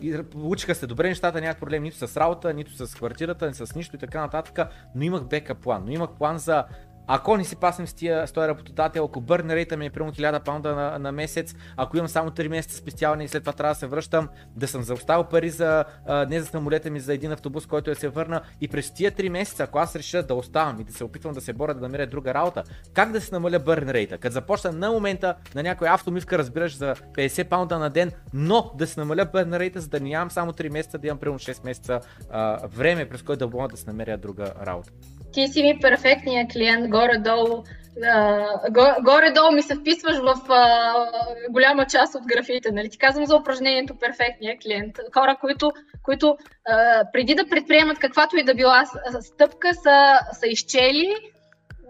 и 0.00 0.22
получиха 0.22 0.74
се 0.74 0.86
добре 0.86 1.08
нещата, 1.08 1.40
нямах 1.40 1.58
проблем 1.58 1.82
нито 1.82 2.08
с 2.08 2.16
работа, 2.16 2.54
нито 2.54 2.86
с 2.86 2.94
квартирата, 2.94 3.48
ни 3.48 3.54
с 3.54 3.74
нищо 3.74 3.96
и 3.96 3.98
така 3.98 4.20
нататък, 4.20 4.68
но 4.94 5.02
имах 5.02 5.24
бека 5.24 5.54
план, 5.54 5.82
но 5.86 5.92
имах 5.92 6.10
план 6.10 6.38
за 6.38 6.64
ако 7.06 7.36
не 7.36 7.44
си 7.44 7.56
паснем 7.56 7.86
с, 7.86 7.94
тия, 7.94 8.26
с 8.26 8.32
този 8.32 8.48
работодател, 8.48 9.04
ако 9.04 9.20
бърн 9.20 9.50
рейта 9.50 9.76
ми 9.76 9.86
е 9.86 9.90
примерно 9.90 10.12
1000 10.12 10.44
паунда 10.44 10.74
на, 10.74 10.98
на, 10.98 11.12
месец, 11.12 11.54
ако 11.76 11.96
имам 11.96 12.08
само 12.08 12.30
3 12.30 12.48
месеца 12.48 12.76
спестяване 12.76 13.24
и 13.24 13.28
след 13.28 13.42
това 13.42 13.52
трябва 13.52 13.74
да 13.74 13.78
се 13.78 13.86
връщам, 13.86 14.28
да 14.56 14.68
съм 14.68 14.82
заоставил 14.82 15.24
пари 15.24 15.50
за, 15.50 15.84
а, 16.06 16.26
не 16.26 16.40
за 16.40 16.46
самолета 16.46 16.90
ми, 16.90 17.00
за 17.00 17.14
един 17.14 17.32
автобус, 17.32 17.66
който 17.66 17.90
я 17.90 17.96
се 17.96 18.08
върна 18.08 18.40
и 18.60 18.68
през 18.68 18.94
тия 18.94 19.12
3 19.12 19.28
месеца, 19.28 19.62
ако 19.62 19.78
аз 19.78 19.96
реша 19.96 20.22
да 20.22 20.34
оставам 20.34 20.80
и 20.80 20.84
да 20.84 20.92
се 20.92 21.04
опитвам 21.04 21.32
да 21.32 21.40
се 21.40 21.52
боря 21.52 21.74
да 21.74 21.80
намеря 21.80 22.06
друга 22.06 22.34
работа, 22.34 22.62
как 22.94 23.12
да 23.12 23.20
се 23.20 23.34
намаля 23.34 23.58
бърн 23.58 23.88
рейта? 23.90 24.18
Като 24.18 24.32
започна 24.32 24.72
на 24.72 24.90
момента 24.92 25.34
на 25.54 25.62
някой 25.62 25.88
автомивка, 25.88 26.38
разбираш, 26.38 26.76
за 26.76 26.94
50 26.94 27.48
паунда 27.48 27.78
на 27.78 27.90
ден, 27.90 28.10
но 28.32 28.72
да 28.74 28.86
се 28.86 29.00
намаля 29.00 29.24
бърн 29.32 29.54
рейта, 29.54 29.80
за 29.80 29.88
да 29.88 30.00
нямам 30.00 30.30
само 30.30 30.52
3 30.52 30.68
месеца, 30.68 30.98
да 30.98 31.06
имам 31.06 31.18
примерно 31.18 31.38
6 31.38 31.64
месеца 31.64 32.00
а, 32.30 32.66
време, 32.66 33.08
през 33.08 33.22
което 33.22 33.46
да 33.46 33.56
мога 33.56 33.68
да 33.68 33.76
се 33.76 33.86
намеря 33.86 34.18
друга 34.18 34.52
работа 34.66 34.92
ти 35.32 35.48
си 35.48 35.62
ми 35.62 35.78
перфектният 35.80 36.52
клиент, 36.52 36.88
горе-долу. 36.90 37.64
Uh, 37.98 39.02
горе-долу 39.02 39.52
ми 39.52 39.62
се 39.62 39.74
вписваш 39.74 40.16
в 40.16 40.34
uh, 40.34 41.50
голяма 41.50 41.86
част 41.86 42.14
от 42.14 42.22
графите. 42.26 42.72
Нали? 42.72 42.90
Ти 42.90 42.98
казвам 42.98 43.26
за 43.26 43.36
упражнението 43.36 43.98
перфектния 43.98 44.58
клиент. 44.62 44.96
Хора, 45.14 45.36
които, 45.40 45.72
които 46.02 46.26
uh, 46.70 47.06
преди 47.12 47.34
да 47.34 47.48
предприемат 47.48 47.98
каквато 47.98 48.36
и 48.36 48.44
да 48.44 48.54
била 48.54 48.84
стъпка, 49.20 49.74
са, 49.74 50.18
са 50.32 50.46
изчели 50.46 51.16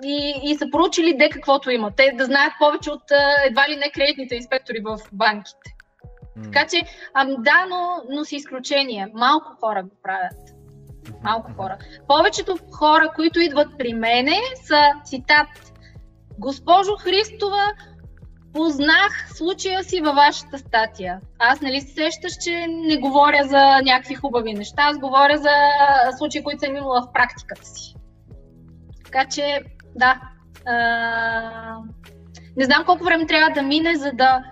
и, 0.04 0.40
и 0.42 0.54
са 0.54 0.66
проучили 0.72 1.16
де 1.16 1.30
каквото 1.30 1.70
има. 1.70 1.92
Те 1.96 2.12
да 2.14 2.24
знаят 2.24 2.52
повече 2.58 2.90
от 2.90 3.02
едва 3.46 3.68
ли 3.68 3.76
не 3.76 3.90
кредитните 3.90 4.34
инспектори 4.34 4.78
в 4.84 4.98
банките. 5.12 5.74
Mm. 6.38 6.44
Така 6.44 6.66
че, 6.66 6.82
ам, 7.14 7.28
да, 7.38 7.66
но, 7.68 8.02
но 8.10 8.24
си 8.24 8.36
изключение. 8.36 9.06
Малко 9.14 9.56
хора 9.60 9.82
го 9.82 9.96
правят 10.02 10.61
малко 11.24 11.52
хора. 11.56 11.78
Повечето 12.08 12.58
хора, 12.72 13.12
които 13.14 13.40
идват 13.40 13.68
при 13.78 13.94
мене, 13.94 14.36
са 14.64 14.92
цитат. 15.04 15.48
Госпожо 16.38 16.96
Христова, 16.96 17.72
познах 18.52 19.28
случая 19.34 19.84
си 19.84 20.00
във 20.00 20.14
вашата 20.14 20.58
статия. 20.58 21.20
Аз 21.38 21.60
нали 21.60 21.80
се 21.80 21.94
сещаш, 21.94 22.32
че 22.44 22.66
не 22.68 22.96
говоря 22.96 23.44
за 23.44 23.82
някакви 23.82 24.14
хубави 24.14 24.54
неща, 24.54 24.82
аз 24.82 24.98
говоря 24.98 25.36
за 25.36 25.50
случаи, 26.18 26.42
които 26.42 26.60
съм 26.60 26.76
имала 26.76 27.02
в 27.02 27.12
практиката 27.12 27.64
си. 27.64 27.94
Така 29.04 29.24
че, 29.28 29.60
да. 29.94 30.20
А, 30.66 31.76
не 32.56 32.64
знам 32.64 32.84
колко 32.86 33.04
време 33.04 33.26
трябва 33.26 33.50
да 33.54 33.62
мине, 33.62 33.96
за 33.96 34.12
да, 34.12 34.44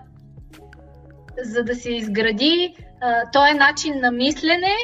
за 1.42 1.64
да 1.64 1.74
се 1.74 1.92
изгради 1.92 2.74
а, 3.00 3.30
този 3.30 3.52
начин 3.52 4.00
на 4.00 4.10
мислене, 4.10 4.74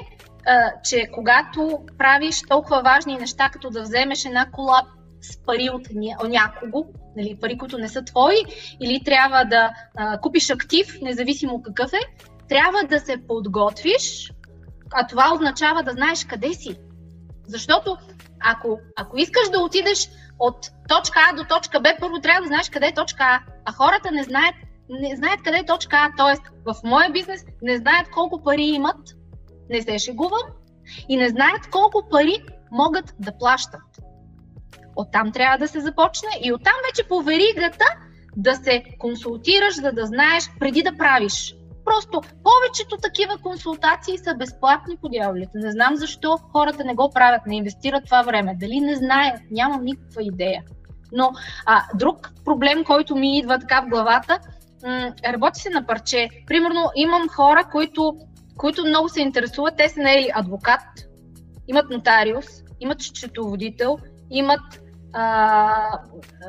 че 0.84 1.08
когато 1.14 1.80
правиш 1.98 2.42
толкова 2.48 2.82
важни 2.82 3.16
неща, 3.16 3.48
като 3.52 3.70
да 3.70 3.82
вземеш 3.82 4.24
една 4.24 4.50
кола 4.50 4.82
с 5.20 5.44
пари 5.46 5.70
от 5.72 5.88
някого, 6.28 6.86
нали, 7.16 7.38
пари, 7.40 7.58
които 7.58 7.78
не 7.78 7.88
са 7.88 8.04
твои, 8.04 8.36
или 8.80 9.04
трябва 9.04 9.44
да 9.44 9.70
а, 9.96 10.20
купиш 10.20 10.50
актив, 10.50 10.98
независимо 11.02 11.62
какъв 11.62 11.92
е, 11.92 12.00
трябва 12.48 12.82
да 12.82 13.00
се 13.00 13.26
подготвиш, 13.28 14.32
а 14.92 15.06
това 15.06 15.34
означава 15.34 15.82
да 15.82 15.92
знаеш 15.92 16.24
къде 16.24 16.52
си. 16.54 16.76
Защото 17.46 17.96
ако, 18.40 18.78
ако 18.96 19.18
искаш 19.18 19.48
да 19.48 19.58
отидеш 19.58 20.08
от 20.38 20.70
точка 20.88 21.20
А 21.30 21.36
до 21.36 21.44
точка 21.44 21.80
Б, 21.80 21.94
първо 22.00 22.20
трябва 22.20 22.40
да 22.40 22.46
знаеш 22.46 22.70
къде 22.70 22.86
е 22.86 22.94
точка 22.94 23.24
А, 23.24 23.40
а 23.64 23.72
хората 23.72 24.10
не 24.10 24.22
знаят, 24.22 24.54
не 24.88 25.16
знаят 25.16 25.42
къде 25.42 25.58
е 25.58 25.66
точка 25.66 25.96
А, 25.96 26.10
т.е. 26.16 26.50
в 26.64 26.74
моя 26.84 27.12
бизнес 27.12 27.44
не 27.62 27.76
знаят 27.76 28.10
колко 28.10 28.42
пари 28.42 28.62
имат, 28.62 29.15
не 29.70 29.82
се 29.82 29.98
шегувам, 29.98 30.42
и 31.08 31.16
не 31.16 31.28
знаят 31.28 31.70
колко 31.70 32.08
пари 32.10 32.38
могат 32.70 33.14
да 33.18 33.38
плащат. 33.38 33.80
Оттам 34.96 35.32
трябва 35.32 35.58
да 35.58 35.68
се 35.68 35.80
започне 35.80 36.28
и 36.44 36.52
оттам 36.52 36.74
вече 36.90 37.08
по 37.08 37.22
веригата 37.22 37.84
да 38.36 38.54
се 38.54 38.84
консултираш, 38.98 39.74
за 39.74 39.92
да 39.92 40.06
знаеш 40.06 40.50
преди 40.60 40.82
да 40.82 40.96
правиш. 40.96 41.54
Просто 41.84 42.20
повечето 42.20 42.96
такива 43.02 43.38
консултации 43.38 44.18
са 44.18 44.34
безплатни 44.34 44.96
по 44.96 45.08
дяволите. 45.08 45.50
Не 45.54 45.70
знам 45.70 45.96
защо 45.96 46.38
хората 46.52 46.84
не 46.84 46.94
го 46.94 47.10
правят, 47.14 47.46
не 47.46 47.56
инвестират 47.56 48.04
това 48.04 48.22
време. 48.22 48.56
Дали 48.60 48.80
не 48.80 48.94
знаят, 48.94 49.40
нямам 49.50 49.84
никаква 49.84 50.22
идея. 50.22 50.62
Но 51.12 51.32
а, 51.66 51.82
друг 51.94 52.30
проблем, 52.44 52.84
който 52.84 53.16
ми 53.16 53.38
идва 53.38 53.58
така 53.58 53.80
в 53.80 53.88
главата, 53.88 54.38
м- 54.84 55.12
работи 55.32 55.60
се 55.60 55.70
на 55.70 55.86
парче. 55.86 56.28
Примерно 56.46 56.90
имам 56.96 57.28
хора, 57.28 57.68
които 57.72 58.16
които 58.56 58.86
много 58.86 59.08
се 59.08 59.20
интересуват. 59.20 59.76
Те 59.76 59.88
са 59.88 60.00
наели 60.00 60.30
адвокат, 60.34 60.80
имат 61.68 61.90
нотариус, 61.90 62.46
имат 62.80 63.02
счетоводител, 63.02 63.98
имат 64.30 64.80
а, 65.12 66.00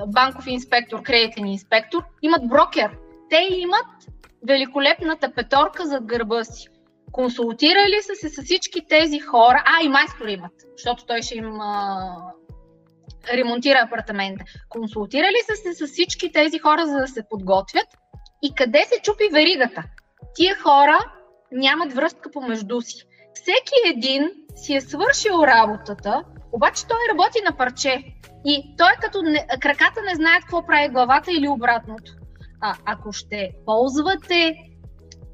банков 0.08 0.48
инспектор, 0.48 1.03
кредитен 1.03 1.48
инспектор, 1.48 2.03
имат 2.22 2.48
брокер. 2.48 2.98
Те 3.30 3.48
имат 3.52 3.86
великолепната 4.48 5.34
петорка 5.34 5.86
зад 5.86 6.06
гърба 6.06 6.44
си. 6.44 6.68
Консултирали 7.11 8.02
са 8.02 8.16
се 8.16 8.30
с 8.30 8.44
всички 8.44 8.86
тези 8.90 9.19
хора, 9.19 9.64
а 9.66 9.84
и 9.84 9.90
майстор 9.90 10.27
имат, 10.27 10.52
защото 10.77 11.06
той 11.06 11.22
ще 11.22 11.36
им 11.36 11.61
а, 11.61 12.18
ремонтира 13.34 13.80
апартамента. 13.80 14.44
Консултирали 14.69 15.38
са 15.45 15.56
се 15.56 15.74
с 15.74 15.92
всички 15.92 16.32
тези 16.32 16.60
хора, 16.60 16.86
за 16.86 16.98
да 16.98 17.08
се 17.08 17.24
подготвят 17.30 17.88
и 18.44 18.56
къде 18.56 18.84
се 18.86 19.02
чупи 19.02 19.24
веригата. 19.34 19.84
Тия 20.36 20.56
хора 20.60 21.00
нямат 21.51 21.93
връзка 21.93 22.32
помежду 22.32 22.82
си. 22.82 23.03
Всеки 23.34 23.98
един 23.98 24.30
си 24.56 24.76
е 24.76 24.82
свършил 24.82 25.43
работата, 25.43 26.24
обаче 26.51 26.88
той 26.88 26.98
работи 27.11 27.38
на 27.45 27.58
парче. 27.58 28.03
И 28.45 28.76
той 28.77 28.92
като 29.01 29.22
не, 29.22 29.48
краката 29.61 30.01
не 30.01 30.16
знаят 30.16 30.42
какво 30.42 30.66
прави 30.66 30.90
главата 30.90 31.32
или 31.32 31.48
обратното. 31.48 32.11
А 32.61 32.76
ако 32.85 33.11
ще 33.11 33.51
ползвате 33.66 34.56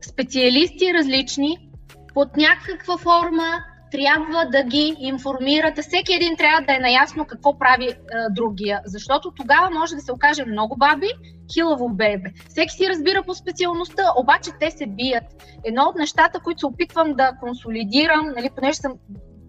специалисти 0.01 0.93
различни, 0.93 1.69
под 2.13 2.37
някаква 2.37 2.97
форма 2.97 3.63
трябва 3.93 4.45
да 4.45 4.63
ги 4.63 4.95
информирате. 4.99 5.81
Всеки 5.81 6.13
един 6.13 6.37
трябва 6.37 6.61
да 6.61 6.75
е 6.75 6.79
наясно 6.79 7.25
какво 7.25 7.59
прави 7.59 7.85
е, 7.85 7.95
другия, 8.31 8.81
защото 8.85 9.31
тогава 9.31 9.69
може 9.69 9.95
да 9.95 10.01
се 10.01 10.11
окаже 10.11 10.45
много 10.45 10.75
баби, 10.77 11.07
хилаво 11.53 11.89
бебе. 11.89 12.29
Всеки 12.49 12.73
си 12.73 12.89
разбира 12.89 13.23
по 13.23 13.33
специалността, 13.33 14.03
обаче 14.17 14.51
те 14.59 14.71
се 14.71 14.85
бият. 14.87 15.23
Едно 15.63 15.83
от 15.83 15.95
нещата, 15.95 16.39
които 16.39 16.59
се 16.59 16.65
опитвам 16.65 17.13
да 17.13 17.37
консолидирам, 17.39 18.25
нали, 18.35 18.49
понеже 18.55 18.77
съм 18.77 18.93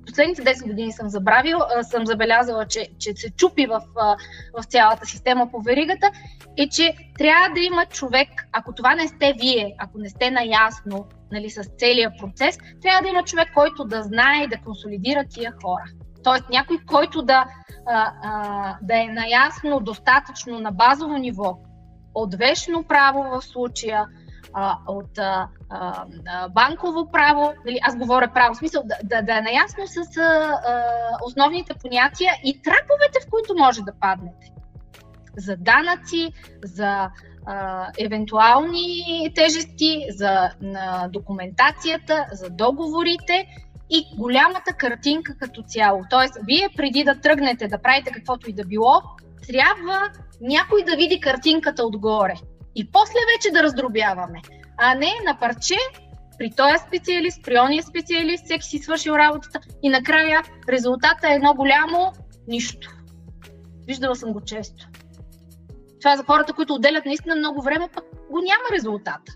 последните 0.06 0.42
10 0.42 0.66
години 0.66 0.92
съм 0.92 1.08
забравил, 1.08 1.58
съм 1.82 2.06
забелязала, 2.06 2.66
че, 2.66 2.88
че 2.98 3.12
се 3.16 3.30
чупи 3.30 3.66
в, 3.66 3.82
в 4.58 4.64
цялата 4.64 5.06
система 5.06 5.50
по 5.50 5.60
веригата, 5.60 6.10
е, 6.56 6.68
че 6.68 6.94
трябва 7.18 7.54
да 7.54 7.60
има 7.60 7.86
човек, 7.86 8.28
ако 8.52 8.72
това 8.74 8.94
не 8.94 9.08
сте 9.08 9.34
вие, 9.40 9.74
ако 9.78 9.98
не 9.98 10.08
сте 10.08 10.30
наясно 10.30 11.06
нали, 11.32 11.50
с 11.50 11.62
целият 11.78 12.12
процес, 12.20 12.58
трябва 12.82 13.02
да 13.02 13.08
има 13.08 13.22
човек, 13.22 13.48
който 13.54 13.84
да 13.84 14.02
знае 14.02 14.44
и 14.44 14.48
да 14.48 14.56
консолидира 14.64 15.24
тия 15.30 15.52
хора. 15.62 15.84
Тоест 16.24 16.44
някой, 16.50 16.78
който 16.86 17.22
да, 17.22 17.46
да 18.82 19.02
е 19.02 19.06
наясно 19.06 19.80
достатъчно 19.80 20.60
на 20.60 20.72
базово 20.72 21.16
ниво 21.16 21.58
от 22.14 22.34
вечно 22.34 22.84
право 22.84 23.22
в 23.22 23.42
случая, 23.42 24.06
а, 24.54 24.78
от 24.86 25.18
а, 25.18 25.48
а, 25.70 26.04
банково 26.48 27.10
право, 27.12 27.52
нали, 27.66 27.78
аз 27.82 27.96
говоря 27.96 28.32
право, 28.34 28.54
в 28.54 28.58
смисъл 28.58 28.82
да, 28.84 28.94
да, 29.04 29.22
да 29.22 29.38
е 29.38 29.40
наясно 29.40 29.86
с 29.86 30.18
а, 30.18 30.60
основните 31.26 31.74
понятия 31.74 32.32
и 32.44 32.62
траповете, 32.62 33.18
в 33.26 33.30
които 33.30 33.54
може 33.58 33.82
да 33.82 33.92
паднете. 34.00 34.52
За 35.36 35.56
данъци, 35.56 36.32
за 36.64 37.10
а, 37.46 37.88
евентуални 37.98 39.32
тежести, 39.34 40.06
за 40.10 40.50
на 40.60 41.08
документацията, 41.12 42.26
за 42.32 42.50
договорите 42.50 43.46
и 43.90 44.06
голямата 44.18 44.72
картинка 44.72 45.36
като 45.40 45.62
цяло. 45.62 46.02
Тоест, 46.10 46.34
вие 46.46 46.68
преди 46.76 47.04
да 47.04 47.20
тръгнете 47.20 47.68
да 47.68 47.82
правите 47.82 48.12
каквото 48.12 48.50
и 48.50 48.52
да 48.52 48.64
било, 48.64 49.02
трябва 49.46 50.10
някой 50.40 50.84
да 50.84 50.96
види 50.96 51.20
картинката 51.20 51.84
отгоре. 51.84 52.34
И 52.74 52.90
после 52.90 53.18
вече 53.36 53.52
да 53.52 53.62
раздробяваме. 53.62 54.40
А 54.78 54.94
не 54.94 55.12
на 55.26 55.38
парче, 55.40 55.76
при 56.38 56.50
този 56.50 56.78
специалист, 56.88 57.44
при 57.44 57.58
ония 57.58 57.82
специалист, 57.82 58.44
всеки 58.44 58.66
си 58.66 58.78
свършил 58.78 59.12
работата 59.12 59.60
и 59.82 59.88
накрая 59.88 60.42
резултата 60.68 61.28
е 61.28 61.34
едно 61.34 61.54
голямо 61.54 62.12
нищо. 62.48 62.90
Виждала 63.86 64.16
съм 64.16 64.32
го 64.32 64.40
често. 64.40 64.88
Това 66.00 66.12
е 66.12 66.16
за 66.16 66.24
хората, 66.24 66.52
които 66.52 66.74
отделят 66.74 67.04
наистина 67.04 67.36
много 67.36 67.62
време, 67.62 67.88
пък 67.94 68.04
го 68.30 68.38
няма 68.38 68.64
резултата. 68.72 69.32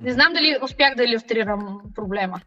Не 0.00 0.12
знам 0.12 0.32
дали 0.32 0.58
успях 0.62 0.94
да 0.94 1.04
иллюстрирам 1.04 1.80
проблема. 1.94 2.40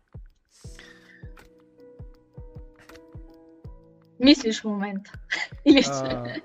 Мислиш 4.19 4.61
в 4.61 4.65
момента. 4.65 5.11
Или 5.65 5.83
ще? 5.83 6.41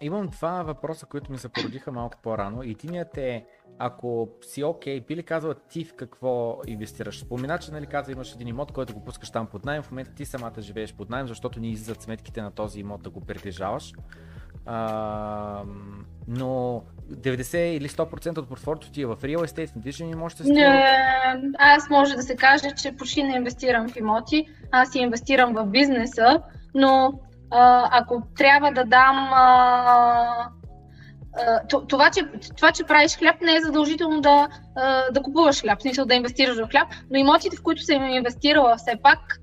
Имам 0.00 0.26
два 0.26 0.62
въпроса, 0.62 1.06
които 1.06 1.32
ми 1.32 1.38
се 1.38 1.48
породиха 1.48 1.92
малко 1.92 2.18
по-рано. 2.22 2.62
Единият 2.62 3.16
е 3.16 3.44
ако 3.78 4.28
си 4.42 4.64
окей, 4.64 5.00
okay, 5.00 5.06
би 5.06 5.16
ли 5.16 5.22
казала 5.22 5.54
ти 5.54 5.84
в 5.84 5.94
какво 5.94 6.60
инвестираш? 6.66 7.20
Спомена, 7.20 7.58
че 7.58 7.72
нали 7.72 7.86
каза 7.86 8.12
имаш 8.12 8.32
един 8.32 8.48
имот, 8.48 8.72
който 8.72 8.94
го 8.94 9.04
пускаш 9.04 9.30
там 9.30 9.46
под 9.46 9.64
найем, 9.64 9.82
в 9.82 9.90
момента 9.90 10.14
ти 10.14 10.24
самата 10.24 10.60
живееш 10.60 10.94
под 10.94 11.10
найем, 11.10 11.26
защото 11.26 11.60
ни 11.60 11.70
излизат 11.70 12.02
сметките 12.02 12.42
на 12.42 12.50
този 12.50 12.80
имот 12.80 13.02
да 13.02 13.10
го 13.10 13.20
притежаваш. 13.20 13.92
А, 14.66 15.62
но 16.28 16.82
90 17.12 17.56
или 17.56 17.88
100% 17.88 18.38
от 18.38 18.48
портфолиото 18.48 18.90
ти 18.90 19.02
е 19.02 19.06
в 19.06 19.16
real 19.16 19.38
estate, 19.38 19.76
недвижими 19.76 20.10
имущество? 20.10 20.52
Не, 20.52 21.54
аз 21.58 21.90
може 21.90 22.14
да 22.14 22.22
се 22.22 22.36
каже, 22.36 22.74
че 22.82 22.96
почти 22.96 23.22
не 23.22 23.36
инвестирам 23.36 23.88
в 23.88 23.96
имоти, 23.96 24.46
аз 24.72 24.94
инвестирам 24.94 25.54
в 25.54 25.66
бизнеса, 25.66 26.42
но 26.74 27.20
а, 27.50 27.88
ако 27.92 28.22
трябва 28.36 28.72
да 28.72 28.84
дам 28.84 29.30
а, 29.32 30.48
това 31.88 32.10
че, 32.10 32.22
това, 32.56 32.72
че 32.72 32.84
правиш 32.84 33.16
хляб, 33.16 33.40
не 33.40 33.54
е 33.54 33.60
задължително 33.60 34.20
да, 34.20 34.48
да 35.12 35.22
купуваш 35.22 35.60
хляб, 35.60 35.82
смисъл 35.82 36.06
да 36.06 36.14
инвестираш 36.14 36.56
в 36.56 36.68
хляб, 36.70 36.88
но 37.10 37.18
имотите, 37.18 37.56
в 37.56 37.62
които 37.62 37.82
съм 37.82 38.04
инвестирала 38.04 38.76
все 38.76 38.92
пак, 39.02 39.40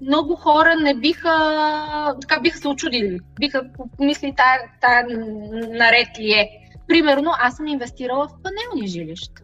много 0.00 0.36
хора 0.36 0.76
не 0.76 0.94
биха, 0.94 2.16
така 2.20 2.40
биха 2.40 2.58
се 2.58 2.68
очудили, 2.68 3.18
биха 3.40 3.62
помисли 3.96 4.34
тая, 4.36 4.60
тая 4.80 5.06
наред 5.78 6.18
ли 6.18 6.32
е. 6.32 6.48
Примерно, 6.88 7.30
аз 7.38 7.56
съм 7.56 7.66
инвестирала 7.66 8.28
в 8.28 8.34
панелни 8.42 8.88
жилища. 8.88 9.42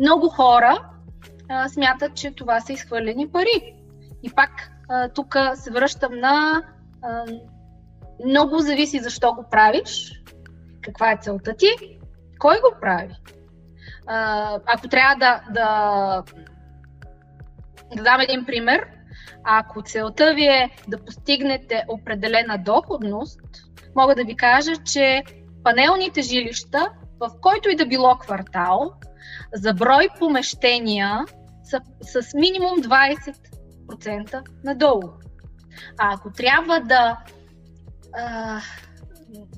Много 0.00 0.28
хора 0.28 0.78
а, 1.48 1.68
смятат, 1.68 2.14
че 2.14 2.30
това 2.30 2.60
са 2.60 2.72
изхвърлени 2.72 3.28
пари. 3.28 3.74
И 4.22 4.30
пак 4.30 4.70
тук 5.14 5.36
се 5.54 5.70
връщам 5.70 6.20
на 6.20 6.62
много 8.24 8.58
зависи 8.58 8.98
защо 8.98 9.32
го 9.32 9.44
правиш, 9.50 10.22
каква 10.82 11.12
е 11.12 11.18
целта 11.20 11.54
ти, 11.56 11.68
кой 12.38 12.60
го 12.60 12.80
прави. 12.80 13.14
Ако 14.66 14.88
трябва 14.88 15.16
да, 15.16 15.40
да, 15.50 16.22
да 17.96 18.02
дам 18.02 18.20
един 18.20 18.44
пример, 18.44 18.86
ако 19.44 19.82
целта 19.82 20.34
ви 20.34 20.46
е 20.46 20.70
да 20.88 21.04
постигнете 21.04 21.84
определена 21.88 22.58
доходност, 22.58 23.40
мога 23.96 24.14
да 24.14 24.24
ви 24.24 24.36
кажа, 24.36 24.72
че 24.84 25.22
панелните 25.64 26.22
жилища, 26.22 26.88
в 27.20 27.30
който 27.40 27.68
и 27.68 27.76
да 27.76 27.86
било 27.86 28.18
квартал, 28.18 28.92
за 29.52 29.74
брой 29.74 30.08
помещения 30.18 31.24
са 31.62 31.80
с 32.22 32.34
минимум 32.34 32.78
20% 32.78 33.53
надолу. 34.64 35.12
А 35.98 36.14
ако 36.14 36.32
трябва 36.32 36.80
да 36.80 37.18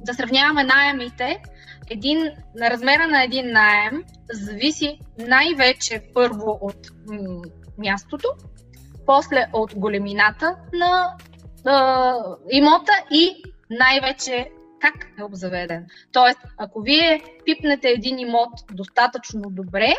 да 0.06 0.14
сравняваме 0.14 0.64
найемите, 0.64 1.42
един, 1.90 2.30
на 2.54 2.70
размера 2.70 3.06
на 3.08 3.24
един 3.24 3.52
найем 3.52 4.04
зависи 4.32 5.00
най-вече 5.18 6.02
първо 6.14 6.58
от 6.60 6.76
мястото, 7.78 8.28
после 9.06 9.46
от 9.52 9.74
големината 9.74 10.56
на 10.72 11.16
имота 12.50 12.92
и 13.10 13.42
най-вече 13.70 14.50
как 14.80 14.94
е 15.18 15.24
обзаведен. 15.24 15.86
Тоест, 16.12 16.38
ако 16.58 16.80
вие 16.80 17.22
пипнете 17.44 17.88
един 17.88 18.18
имот 18.18 18.50
достатъчно 18.72 19.42
добре, 19.50 19.94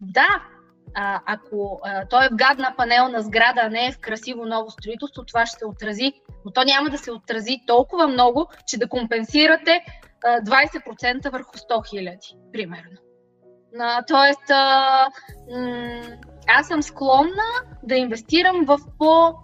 да, 0.00 0.26
а, 0.94 1.20
ако 1.26 1.80
а, 1.84 2.06
той 2.06 2.24
е 2.24 2.28
в 2.28 2.36
гадна 2.36 2.74
панелна 2.76 3.22
сграда, 3.22 3.60
а 3.64 3.68
не 3.68 3.86
е 3.86 3.92
в 3.92 3.98
красиво 3.98 4.46
ново 4.46 4.70
строителство, 4.70 5.24
това 5.24 5.46
ще 5.46 5.58
се 5.58 5.66
отрази. 5.66 6.12
Но 6.44 6.50
то 6.50 6.64
няма 6.64 6.90
да 6.90 6.98
се 6.98 7.12
отрази 7.12 7.60
толкова 7.66 8.08
много, 8.08 8.48
че 8.66 8.78
да 8.78 8.88
компенсирате 8.88 9.84
а, 10.24 10.40
20% 10.40 11.32
върху 11.32 11.52
100 11.52 11.90
хиляди, 11.90 12.36
примерно. 12.52 12.96
А, 13.80 14.02
тоест, 14.02 14.50
а, 14.50 15.06
м- 15.50 16.02
аз 16.48 16.66
съм 16.66 16.82
склонна 16.82 17.48
да 17.82 17.94
инвестирам 17.94 18.64
в 18.64 18.78
по 18.98 19.34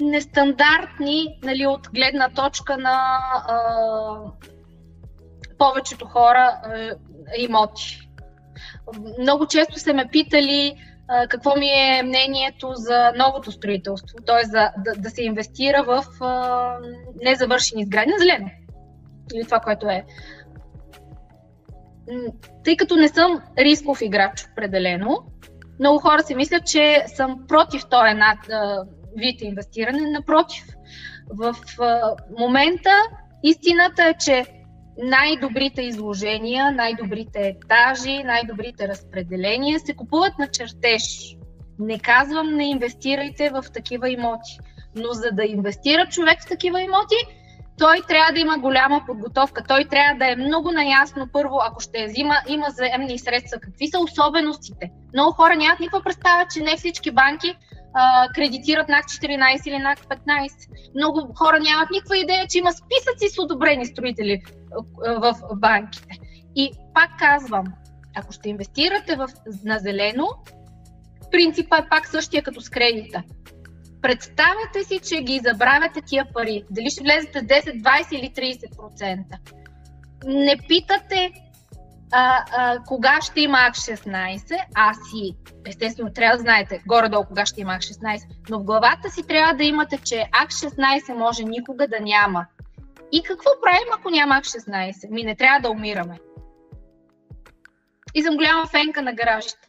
нестандартни, 0.00 1.38
нали, 1.42 1.66
от 1.66 1.88
гледна 1.94 2.28
точка 2.28 2.76
на 2.76 3.18
а, 3.48 4.16
повечето 5.58 6.06
хора 6.06 6.60
а, 6.64 6.90
имоти. 7.36 8.09
Много 9.18 9.46
често 9.46 9.78
се 9.78 9.92
ме 9.92 10.08
питали 10.12 10.74
а, 11.08 11.26
какво 11.26 11.56
ми 11.56 11.66
е 11.66 12.02
мнението 12.02 12.72
за 12.74 13.12
новото 13.16 13.52
строителство, 13.52 14.18
т.е. 14.26 14.48
Да, 14.48 14.72
да 14.98 15.10
се 15.10 15.22
инвестира 15.22 15.82
в 15.82 16.04
а, 16.20 16.76
незавършени 17.22 17.84
сгради 17.84 18.10
на 18.10 18.18
зелено. 18.18 18.50
Или 19.34 19.44
това, 19.44 19.60
което 19.60 19.86
е. 19.88 20.04
Тъй 22.64 22.76
като 22.76 22.96
не 22.96 23.08
съм 23.08 23.42
рисков 23.58 24.02
играч 24.02 24.46
определено, 24.52 25.24
много 25.80 25.98
хора 25.98 26.22
си 26.22 26.34
мислят, 26.34 26.66
че 26.66 27.04
съм 27.06 27.44
против 27.48 27.82
този 27.90 28.14
вид 29.16 29.42
инвестиране. 29.42 30.10
Напротив, 30.10 30.64
в 31.30 31.56
а, 31.80 32.16
момента 32.38 32.90
истината 33.42 34.04
е, 34.04 34.14
че 34.14 34.44
най-добрите 35.02 35.82
изложения, 35.82 36.72
най-добрите 36.72 37.38
етажи, 37.38 38.22
най-добрите 38.24 38.88
разпределения 38.88 39.80
се 39.80 39.94
купуват 39.94 40.38
на 40.38 40.48
чертеж. 40.48 41.36
Не 41.78 41.98
казвам 41.98 42.54
не 42.54 42.70
инвестирайте 42.70 43.50
в 43.50 43.64
такива 43.74 44.10
имоти, 44.10 44.58
но 44.94 45.12
за 45.12 45.30
да 45.32 45.44
инвестира 45.44 46.06
човек 46.06 46.42
в 46.42 46.48
такива 46.48 46.82
имоти, 46.82 47.16
той 47.78 48.02
трябва 48.08 48.32
да 48.32 48.40
има 48.40 48.58
голяма 48.58 49.02
подготовка. 49.06 49.64
Той 49.68 49.84
трябва 49.84 50.18
да 50.18 50.32
е 50.32 50.36
много 50.36 50.70
наясно 50.70 51.28
първо, 51.32 51.58
ако 51.62 51.80
ще 51.80 52.06
взима, 52.06 52.34
има 52.48 52.66
заемни 52.70 53.18
средства, 53.18 53.60
какви 53.60 53.88
са 53.88 53.98
особеностите. 53.98 54.90
Много 55.14 55.32
хора 55.32 55.56
нямат 55.56 55.80
никаква 55.80 56.04
представа, 56.04 56.46
че 56.54 56.60
не 56.60 56.76
всички 56.76 57.10
банки 57.10 57.56
а, 57.94 58.28
кредитират 58.34 58.88
над 58.88 59.04
14 59.04 59.68
или 59.68 59.78
над 59.78 59.98
15. 59.98 60.50
Много 60.94 61.34
хора 61.34 61.60
нямат 61.60 61.90
никаква 61.90 62.18
идея, 62.18 62.46
че 62.50 62.58
има 62.58 62.72
списъци 62.72 63.34
с 63.34 63.38
одобрени 63.38 63.86
строители 63.86 64.42
в 65.20 65.34
банките. 65.56 66.18
И 66.56 66.72
пак 66.94 67.18
казвам, 67.18 67.64
ако 68.16 68.32
ще 68.32 68.48
инвестирате 68.48 69.16
в, 69.16 69.28
на 69.64 69.78
зелено, 69.78 70.28
принципа 71.30 71.78
е 71.78 71.88
пак 71.88 72.06
същия 72.06 72.42
като 72.42 72.60
с 72.60 72.70
кредита. 72.70 73.22
Представете 74.02 74.84
си, 74.84 75.00
че 75.08 75.22
ги 75.22 75.40
забравяте 75.44 76.00
тия 76.06 76.26
пари. 76.34 76.64
Дали 76.70 76.90
ще 76.90 77.02
влезете 77.02 77.38
10, 77.38 77.82
20 77.82 78.12
или 78.12 78.30
30%. 78.30 79.24
Не 80.26 80.56
питате 80.68 81.32
а, 82.12 82.44
а, 82.56 82.78
кога 82.86 83.20
ще 83.20 83.40
има 83.40 83.58
АК-16, 83.58 84.64
аз 84.74 84.96
си, 84.96 85.36
естествено, 85.66 86.12
трябва 86.12 86.36
да 86.36 86.42
знаете 86.42 86.82
горе-долу 86.86 87.24
кога 87.24 87.46
ще 87.46 87.60
има 87.60 87.72
АК-16, 87.72 88.20
но 88.50 88.60
в 88.60 88.64
главата 88.64 89.10
си 89.10 89.26
трябва 89.26 89.54
да 89.54 89.64
имате, 89.64 89.98
че 89.98 90.28
АК-16 90.44 91.14
може 91.14 91.44
никога 91.44 91.88
да 91.88 92.00
няма. 92.00 92.46
И 93.12 93.22
какво 93.22 93.50
правим, 93.62 93.88
ако 93.98 94.10
няма 94.10 94.34
АК-16? 94.34 95.10
Ми 95.10 95.22
не 95.22 95.36
трябва 95.36 95.60
да 95.60 95.70
умираме. 95.70 96.18
И 98.14 98.22
съм 98.22 98.36
голяма 98.36 98.66
фенка 98.66 99.02
на 99.02 99.12
гаражите. 99.12 99.68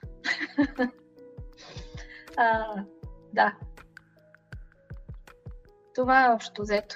а, 2.38 2.66
да. 3.34 3.56
Това 5.96 6.26
е 6.26 6.30
общо 6.30 6.62
взето. 6.62 6.96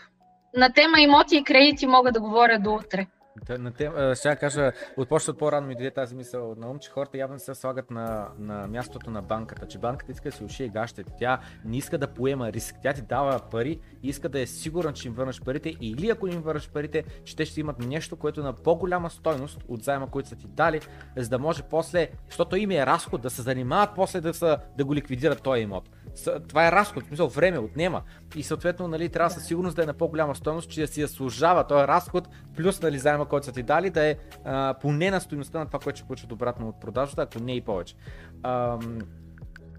На 0.55 0.73
тема 0.73 1.01
имоти 1.01 1.37
и 1.37 1.43
кредити 1.43 1.87
мога 1.87 2.11
да 2.11 2.21
говоря 2.21 2.59
до 2.59 2.73
утре. 2.73 3.07
На 3.49 3.71
тем, 3.71 3.93
ще 4.15 4.35
кажа, 4.35 4.71
от 4.97 5.09
почта 5.09 5.33
по-рано 5.33 5.67
ми 5.67 5.75
дойде 5.75 5.91
тази 5.91 6.15
мисъл 6.15 6.55
на 6.57 6.69
ум, 6.69 6.79
че 6.79 6.89
хората 6.89 7.17
явно 7.17 7.39
се 7.39 7.55
слагат 7.55 7.91
на, 7.91 8.27
на 8.39 8.67
мястото 8.67 9.11
на 9.11 9.21
банката, 9.21 9.67
че 9.67 9.77
банката 9.77 10.11
иска 10.11 10.29
да 10.29 10.35
си 10.35 10.43
ушие 10.43 10.67
гащите. 10.67 11.11
Тя 11.19 11.39
не 11.65 11.77
иска 11.77 11.97
да 11.97 12.07
поема 12.07 12.51
риск. 12.51 12.75
Тя 12.83 12.93
ти 12.93 13.01
дава 13.01 13.39
пари 13.51 13.79
и 14.03 14.09
иска 14.09 14.29
да 14.29 14.39
е 14.39 14.47
сигурна, 14.47 14.93
че 14.93 15.07
им 15.07 15.13
върнеш 15.13 15.41
парите 15.41 15.73
или 15.81 16.09
ако 16.09 16.27
им 16.27 16.41
върнеш 16.41 16.69
парите, 16.69 17.03
че 17.23 17.35
те 17.35 17.45
ще 17.45 17.59
имат 17.59 17.79
нещо, 17.79 18.15
което 18.15 18.39
е 18.39 18.43
на 18.43 18.53
по-голяма 18.53 19.09
стойност 19.09 19.59
от 19.67 19.83
заема, 19.83 20.11
който 20.11 20.29
са 20.29 20.35
ти 20.35 20.47
дали, 20.47 20.81
за 21.17 21.29
да 21.29 21.39
може 21.39 21.63
после, 21.63 22.09
защото 22.29 22.55
им 22.55 22.71
е 22.71 22.85
разход 22.85 23.21
да 23.21 23.29
се 23.29 23.41
занимават 23.41 23.89
после 23.95 24.21
да, 24.21 24.33
са, 24.33 24.57
да 24.77 24.85
го 24.85 24.95
ликвидират 24.95 25.41
този 25.41 25.61
имот 25.61 25.89
това 26.47 26.67
е 26.67 26.71
разход, 26.71 27.03
в 27.03 27.07
смисъл 27.07 27.27
време 27.27 27.59
отнема 27.59 28.01
и 28.35 28.43
съответно 28.43 28.87
нали, 28.87 29.09
трябва 29.09 29.29
със 29.29 29.45
сигурност 29.45 29.75
да 29.75 29.83
е 29.83 29.85
на 29.85 29.93
по-голяма 29.93 30.35
стоеност, 30.35 30.69
че 30.69 30.81
да 30.81 30.87
си 30.87 31.01
я 31.01 31.07
служава 31.07 31.67
този 31.67 31.87
разход, 31.87 32.29
плюс 32.57 32.81
нали, 32.81 32.99
заема, 32.99 33.25
който 33.35 33.45
са 33.45 33.51
ти 33.51 33.63
дали, 33.63 33.89
да 33.89 34.05
е 34.05 34.15
а, 34.45 34.73
поне 34.81 35.11
на 35.11 35.21
стоеността 35.21 35.59
на 35.59 35.65
това, 35.65 35.79
което 35.79 35.97
ще 35.97 36.07
получат 36.07 36.31
обратно 36.31 36.67
от 36.67 36.79
продажата, 36.81 37.21
ако 37.21 37.39
не 37.39 37.55
и 37.55 37.61
повече. 37.61 37.95
А, 38.43 38.77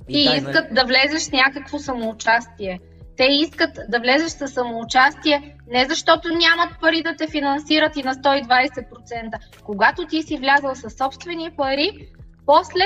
и, 0.09 0.23
и 0.23 0.25
дай, 0.25 0.37
искат 0.37 0.55
нали... 0.55 0.75
да 0.75 0.85
влезеш 0.85 1.23
с 1.23 1.33
някакво 1.33 1.79
самоучастие. 1.79 2.81
Те 3.17 3.25
искат 3.25 3.79
да 3.89 4.01
влезеш 4.01 4.31
с 4.31 4.49
самоучастие 4.49 5.57
не 5.69 5.87
защото 5.89 6.29
нямат 6.29 6.81
пари 6.81 7.03
да 7.03 7.17
те 7.19 7.27
финансират 7.31 7.97
и 7.97 8.03
на 8.03 8.15
120%. 8.15 9.63
Когато 9.65 10.07
ти 10.07 10.23
си 10.23 10.37
влязал 10.37 10.75
със 10.75 10.95
собствени 10.95 11.51
пари, 11.57 12.09
после 12.47 12.85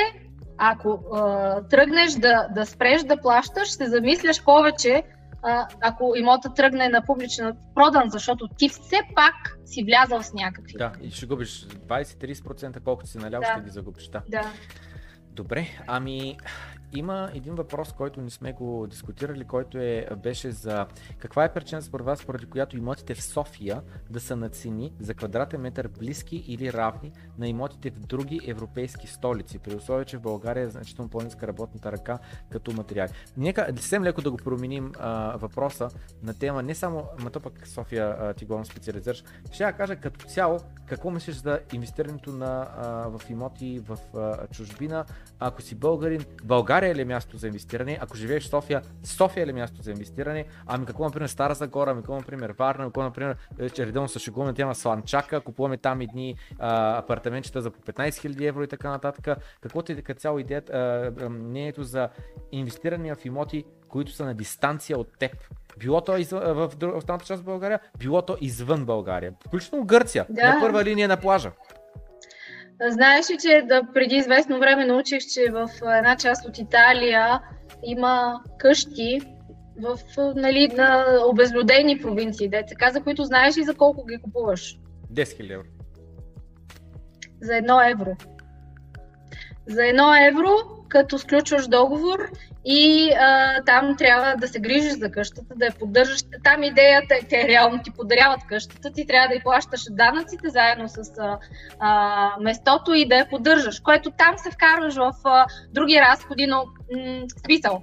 ако 0.59 1.01
а, 1.15 1.63
тръгнеш 1.69 2.13
да, 2.13 2.49
да 2.55 2.67
спреш 2.67 3.03
да 3.03 3.17
плащаш, 3.17 3.69
се 3.71 3.87
замисляш 3.87 4.45
повече 4.45 5.03
а, 5.43 5.69
ако 5.81 6.13
имота 6.17 6.55
тръгне 6.55 6.89
на 6.89 7.03
публична 7.07 7.57
продан, 7.75 8.11
защото 8.11 8.49
ти 8.49 8.69
все 8.69 8.97
пак 9.15 9.59
си 9.65 9.85
влязал 9.85 10.23
с 10.23 10.33
някакви. 10.33 10.73
Да, 10.79 10.93
и 11.03 11.11
ще 11.11 11.27
губиш 11.27 11.67
20-30%, 11.67 12.81
колкото 12.81 13.11
си 13.11 13.19
налял, 13.19 13.41
да. 13.41 13.47
ще 13.47 13.61
ги 13.61 13.71
загубиш. 13.71 14.09
Да. 14.09 14.23
да. 14.29 14.53
Добре, 15.33 15.67
ами 15.87 16.37
има 16.93 17.31
един 17.35 17.55
въпрос, 17.55 17.93
който 17.93 18.21
не 18.21 18.31
сме 18.31 18.53
го 18.53 18.87
дискутирали, 18.87 19.45
който 19.45 19.79
е, 19.79 20.07
беше 20.23 20.51
за 20.51 20.87
каква 21.19 21.45
е 21.45 21.53
причина 21.53 21.83
според 21.83 22.07
вас, 22.07 22.25
поради 22.25 22.47
която 22.47 22.77
имотите 22.77 23.15
в 23.15 23.23
София 23.23 23.83
да 24.11 24.21
са 24.21 24.37
на 24.37 24.49
цени 24.49 24.93
за 25.01 25.15
квадратен 25.15 25.61
метър 25.61 25.89
близки 25.89 26.37
или 26.37 26.73
равни 26.73 27.13
на 27.39 27.49
имотите 27.49 27.91
в 27.91 27.99
други 28.01 28.41
европейски 28.47 29.07
столици, 29.07 29.59
при 29.59 29.75
условие, 29.75 30.05
че 30.05 30.17
в 30.17 30.23
България 30.23 30.65
е 30.65 30.71
значително 30.71 31.11
по-ниска 31.11 31.47
работната 31.47 31.93
ръка 31.93 32.19
като 32.51 32.73
материали. 32.73 33.11
Нека 33.37 33.67
съвсем 33.77 34.05
леко 34.05 34.23
да 34.23 34.31
го 34.31 34.37
променим 34.37 34.93
а, 34.99 35.37
въпроса 35.37 35.89
на 36.23 36.35
тема. 36.35 36.63
Не 36.63 36.75
само, 36.75 37.05
ма 37.19 37.31
пък 37.31 37.67
София 37.67 38.17
а, 38.21 38.35
ти 38.35 38.45
го 38.45 38.65
специализираш, 38.65 39.25
ще 39.53 39.63
я 39.63 39.73
кажа 39.73 39.97
като 39.97 40.27
цяло 40.27 40.59
какво 40.87 41.11
мислиш 41.11 41.37
за 41.37 41.61
инвестирането 41.73 42.31
на, 42.31 42.69
а, 42.77 43.09
в 43.19 43.31
имоти 43.31 43.79
в 43.79 43.99
а, 44.17 44.47
чужбина, 44.47 45.05
ако 45.39 45.63
си 45.63 45.75
българин, 45.75 46.25
България 46.45 46.80
ли 46.83 47.01
е 47.01 47.05
място 47.05 47.37
за 47.37 47.47
инвестиране, 47.47 47.99
ако 48.01 48.17
живееш 48.17 48.45
в 48.45 48.49
София, 48.49 48.83
София 49.05 49.47
ли 49.47 49.51
е 49.51 49.53
място 49.53 49.83
за 49.83 49.91
инвестиране, 49.91 50.45
ами 50.67 50.87
какво, 50.87 51.05
например, 51.05 51.29
Стара 51.29 51.55
Загора, 51.55 51.91
ами 51.91 52.01
какво, 52.01 52.15
например, 52.15 52.55
Варна, 52.59 52.85
какво, 52.85 53.03
например, 53.03 53.37
че 53.75 53.87
редовно 53.87 54.09
се 54.09 54.19
шегуваме 54.19 54.55
тема 54.55 54.75
Сланчака, 54.75 55.41
купуваме 55.41 55.77
там 55.77 56.01
едни 56.01 56.35
а, 56.59 56.99
апартаментчета 56.99 57.63
за 57.63 57.71
по 57.71 57.81
15 57.81 58.09
000 58.09 58.49
евро 58.49 58.63
и 58.63 58.69
така 58.69 58.91
нататък. 58.91 59.39
Какво 59.61 59.83
ти 59.83 59.93
е 60.09 60.15
цяло 60.15 60.39
идеята, 60.39 61.13
мнението 61.31 61.83
за 61.83 62.09
инвестиране 62.53 63.15
в 63.15 63.25
имоти, 63.25 63.65
които 63.89 64.13
са 64.13 64.25
на 64.25 64.35
дистанция 64.35 64.99
от 64.99 65.19
теб? 65.19 65.37
Било 65.79 66.01
то 66.01 66.17
извън, 66.17 66.55
в, 66.55 66.71
в 66.81 67.19
част 67.25 67.41
от 67.41 67.45
България, 67.45 67.81
било 67.99 68.23
то 68.23 68.37
извън 68.41 68.85
България. 68.85 69.33
Включително 69.47 69.85
Гърция, 69.85 70.27
да. 70.31 70.55
на 70.55 70.61
първа 70.61 70.85
линия 70.85 71.09
на 71.09 71.17
плажа. 71.17 71.53
Знаеш 72.89 73.31
ли, 73.31 73.39
че 73.39 73.63
да 73.69 73.83
преди 73.95 74.17
известно 74.17 74.59
време 74.59 74.87
научих, 74.87 75.19
че 75.35 75.51
в 75.51 75.69
една 75.99 76.17
част 76.17 76.49
от 76.49 76.59
Италия 76.59 77.41
има 77.85 78.41
къщи 78.59 79.21
в 79.83 79.99
нали, 80.37 80.69
на 80.77 81.07
обезлюдени 81.27 81.99
провинции, 81.99 82.49
деца, 82.49 82.91
за 82.91 83.03
които 83.03 83.25
знаеш 83.25 83.57
ли 83.57 83.63
за 83.63 83.75
колко 83.75 84.07
ги 84.07 84.23
купуваш? 84.23 84.79
10 85.13 85.25
000 85.25 85.55
евро. 85.55 85.69
За 87.43 87.57
едно 87.57 87.81
евро. 87.81 88.17
За 89.67 89.87
едно 89.87 90.15
евро 90.15 90.51
като 90.89 91.19
сключваш 91.19 91.69
договор 91.69 92.31
и 92.65 93.13
а, 93.13 93.63
там 93.67 93.97
трябва 93.97 94.37
да 94.37 94.49
се 94.49 94.61
грижиш 94.61 94.93
за 94.93 95.11
къщата, 95.11 95.55
да 95.57 95.65
я 95.65 95.73
поддържаш. 95.73 96.21
Там 96.45 96.63
идеята 96.63 97.15
е, 97.15 97.27
те 97.29 97.49
реално 97.49 97.83
ти 97.83 97.91
подаряват 97.91 98.41
къщата, 98.49 98.93
ти 98.93 99.07
трябва 99.07 99.29
да 99.29 99.35
я 99.35 99.43
плащаш 99.43 99.83
данъците 99.91 100.49
заедно 100.49 100.89
с 100.89 100.99
а, 101.19 101.39
а, 101.79 102.31
местото 102.41 102.95
и 102.95 103.09
да 103.09 103.15
я 103.17 103.29
поддържаш, 103.29 103.81
което 103.81 104.11
там 104.11 104.39
се 104.39 104.51
вкарваш 104.51 104.95
в 104.97 105.13
а, 105.25 105.47
други 105.73 106.01
разходи, 106.01 106.47
но 106.47 106.65
смисъл. 107.45 107.83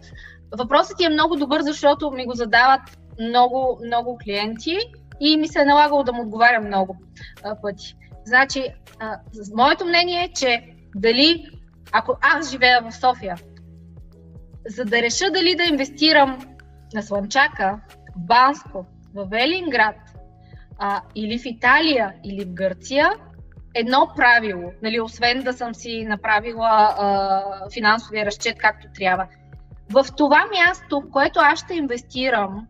Въпросът 0.57 0.97
ти 0.97 1.05
е 1.05 1.09
много 1.09 1.35
добър, 1.35 1.61
защото 1.61 2.11
ми 2.11 2.25
го 2.25 2.33
задават 2.33 2.81
много, 3.19 3.79
много 3.85 4.17
клиенти 4.23 4.77
и 5.19 5.37
ми 5.37 5.47
се 5.47 5.61
е 5.61 5.65
налагало 5.65 6.03
да 6.03 6.13
му 6.13 6.21
отговарям 6.21 6.67
много 6.67 6.97
а, 7.43 7.61
пъти. 7.61 7.95
Значи, 8.25 8.73
а, 8.99 9.17
моето 9.55 9.85
мнение 9.85 10.23
е, 10.23 10.33
че 10.33 10.63
дали 10.95 11.49
ако 11.91 12.17
аз 12.21 12.51
живея 12.51 12.81
в 12.81 12.95
София, 12.95 13.35
за 14.67 14.85
да 14.85 15.01
реша 15.01 15.31
дали 15.31 15.55
да 15.55 15.63
инвестирам 15.63 16.39
на 16.93 17.03
Слънчака, 17.03 17.79
в 18.15 18.19
Банско, 18.19 18.85
в 19.15 19.25
Велинград, 19.25 19.95
а, 20.79 21.01
или 21.15 21.39
в 21.39 21.45
Италия, 21.45 22.13
или 22.23 22.45
в 22.45 22.53
Гърция, 22.53 23.09
едно 23.75 24.11
правило, 24.15 24.71
нали, 24.83 25.01
освен 25.01 25.43
да 25.43 25.53
съм 25.53 25.75
си 25.75 26.05
направила 26.05 26.95
а, 26.97 27.69
финансовия 27.73 28.25
разчет 28.25 28.57
както 28.57 28.87
трябва. 28.95 29.27
В 29.89 30.05
това 30.17 30.45
място, 30.51 31.01
в 31.01 31.11
което 31.11 31.39
аз 31.39 31.59
ще 31.59 31.73
инвестирам, 31.73 32.67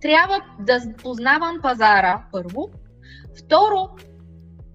трябва 0.00 0.40
да 0.60 0.80
познавам 1.02 1.58
пазара, 1.62 2.22
първо. 2.32 2.70
Второ, 3.38 3.88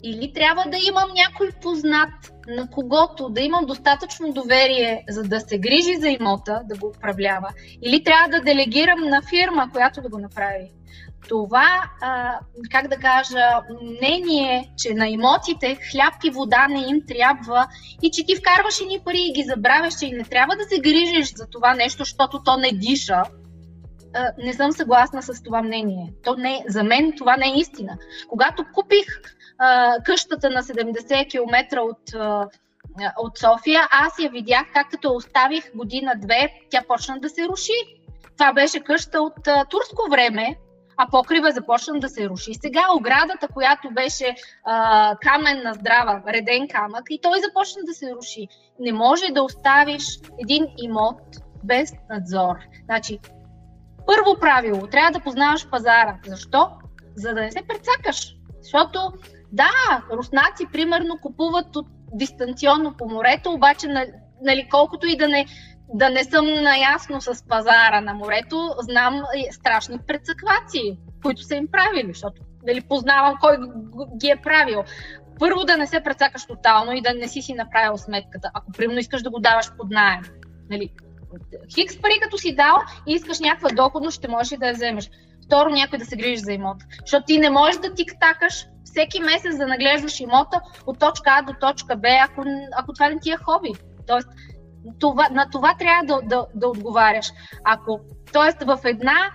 или 0.03 0.33
трябва 0.33 0.63
да 0.63 0.77
имам 0.77 1.09
някой 1.15 1.51
познат, 1.61 2.09
на 2.47 2.69
когото 2.69 3.29
да 3.29 3.41
имам 3.41 3.65
достатъчно 3.65 4.33
доверие, 4.33 5.03
за 5.09 5.23
да 5.23 5.39
се 5.39 5.59
грижи 5.59 5.95
за 5.99 6.09
имота, 6.09 6.61
да 6.65 6.77
го 6.77 6.87
управлява, 6.87 7.49
или 7.81 8.03
трябва 8.03 8.27
да 8.29 8.41
делегирам 8.41 8.99
на 8.99 9.21
фирма, 9.29 9.69
която 9.71 10.01
да 10.01 10.09
го 10.09 10.17
направи. 10.17 10.71
Това, 11.29 11.83
как 12.71 12.87
да 12.87 12.97
кажа, 12.97 13.61
мнение, 13.81 14.71
че 14.77 14.93
на 14.93 15.07
имотите 15.07 15.77
хляб 15.91 16.13
и 16.23 16.29
вода 16.29 16.67
не 16.67 16.79
им 16.79 17.01
трябва 17.07 17.67
и 18.01 18.11
че 18.11 18.25
ти 18.25 18.35
вкарваш 18.35 18.79
ни 18.87 18.99
пари 19.05 19.21
и 19.21 19.33
ги 19.33 19.43
забравяш, 19.43 19.93
и 20.01 20.11
не 20.11 20.23
трябва 20.23 20.55
да 20.55 20.63
се 20.63 20.79
грижиш 20.79 21.33
за 21.35 21.47
това 21.47 21.73
нещо, 21.73 21.97
защото 21.97 22.43
то 22.43 22.57
не 22.57 22.71
диша, 22.71 23.23
не 24.37 24.53
съм 24.53 24.71
съгласна 24.71 25.21
с 25.21 25.43
това 25.43 25.61
мнение. 25.61 26.13
То 26.23 26.35
не, 26.35 26.63
за 26.67 26.83
мен 26.83 27.13
това 27.17 27.37
не 27.37 27.45
е 27.45 27.59
истина. 27.59 27.97
Когато 28.27 28.65
купих 28.73 29.05
къщата 30.05 30.49
на 30.49 30.63
70 30.63 31.29
км 31.29 31.81
от, 31.81 32.13
а, 32.15 32.47
от 33.17 33.37
София, 33.37 33.87
аз 33.91 34.19
я 34.19 34.29
видях 34.29 34.65
как 34.73 34.91
като 34.91 35.13
оставих 35.13 35.75
година-две, 35.75 36.53
тя 36.69 36.81
почна 36.87 37.19
да 37.19 37.29
се 37.29 37.47
руши. 37.47 37.73
Това 38.37 38.53
беше 38.53 38.79
къща 38.79 39.21
от 39.21 39.47
а, 39.47 39.65
турско 39.65 40.09
време, 40.11 40.55
а 40.97 41.07
покрива 41.11 41.51
започна 41.51 41.99
да 41.99 42.09
се 42.09 42.29
руши. 42.29 42.53
Сега 42.53 42.81
оградата, 42.97 43.47
която 43.47 43.91
беше 43.91 44.35
а, 44.65 45.15
каменна 45.21 45.73
здрава, 45.73 46.21
реден 46.27 46.67
камък, 46.67 47.03
и 47.09 47.19
той 47.21 47.39
започна 47.39 47.81
да 47.85 47.93
се 47.93 48.15
руши. 48.15 48.47
Не 48.79 48.93
може 48.93 49.25
да 49.31 49.43
оставиш 49.43 50.03
един 50.39 50.67
имот 50.77 51.21
без 51.63 51.93
надзор. 52.09 52.55
Значи, 52.85 53.19
първо 54.05 54.39
правило, 54.39 54.87
трябва 54.87 55.11
да 55.11 55.19
познаваш 55.19 55.69
пазара. 55.69 56.17
Защо? 56.25 56.69
За 57.15 57.33
да 57.33 57.41
не 57.41 57.51
се 57.51 57.61
прецакаш. 57.67 58.35
Защото 58.61 59.13
да, 59.51 60.03
руснаци 60.13 60.65
примерно 60.73 61.17
купуват 61.21 61.75
от 61.75 61.87
дистанционно 62.13 62.97
по 62.97 63.09
морето, 63.09 63.51
обаче 63.51 63.87
нали, 64.41 64.67
колкото 64.71 65.07
и 65.07 65.17
да 65.17 65.27
не, 65.27 65.45
да 65.93 66.09
не 66.09 66.23
съм 66.23 66.45
наясно 66.45 67.21
с 67.21 67.47
пазара 67.47 68.01
на 68.01 68.13
морето, 68.13 68.69
знам 68.79 69.21
страшни 69.51 69.99
прецаквации, 70.07 70.97
които 71.23 71.41
са 71.41 71.55
им 71.55 71.67
правили, 71.71 72.13
защото 72.13 72.41
нали, 72.67 72.81
познавам 72.81 73.37
кой 73.41 73.57
ги 74.17 74.27
е 74.29 74.41
правил. 74.43 74.83
Първо 75.39 75.63
да 75.63 75.77
не 75.77 75.87
се 75.87 76.03
прецакаш 76.03 76.45
тотално 76.45 76.93
и 76.93 77.01
да 77.01 77.13
не 77.13 77.27
си 77.27 77.41
си 77.41 77.53
направил 77.53 77.97
сметката, 77.97 78.51
ако 78.53 78.71
примерно 78.71 78.99
искаш 78.99 79.21
да 79.21 79.29
го 79.29 79.39
даваш 79.39 79.71
под 79.77 79.89
найем. 79.89 80.21
Нали, 80.69 80.89
хикс 81.75 82.01
пари 82.01 82.19
като 82.21 82.37
си 82.37 82.55
дал 82.55 82.77
и 83.07 83.13
искаш 83.13 83.39
някаква 83.39 83.69
доходност, 83.69 84.17
ще 84.17 84.27
можеш 84.27 84.51
и 84.51 84.57
да 84.57 84.67
я 84.67 84.73
вземеш. 84.73 85.09
Второ, 85.51 85.69
някой 85.69 85.99
да 85.99 86.05
се 86.05 86.15
грижи 86.15 86.37
за 86.37 86.53
имота. 86.53 86.85
Защото 86.99 87.25
ти 87.25 87.37
не 87.37 87.49
можеш 87.49 87.79
да 87.81 87.93
тик-такаш 87.93 88.67
всеки 88.83 89.19
месец 89.19 89.57
да 89.57 89.67
наглеждаш 89.67 90.19
имота 90.19 90.61
от 90.85 90.99
точка 90.99 91.23
А 91.27 91.41
до 91.41 91.53
точка 91.61 91.95
Б, 91.95 92.07
ако, 92.21 92.43
ако 92.77 92.93
това 92.93 93.09
не 93.09 93.19
ти 93.19 93.31
е 93.31 93.37
хоби. 93.37 93.71
Тоест, 94.07 94.27
това, 94.99 95.29
на 95.29 95.49
това 95.51 95.75
трябва 95.79 96.03
да, 96.05 96.19
да, 96.23 96.45
да 96.55 96.67
отговаряш. 96.67 97.31
Ако, 97.63 97.99
тоест, 98.33 98.63
в 98.63 98.79
една 98.83 99.31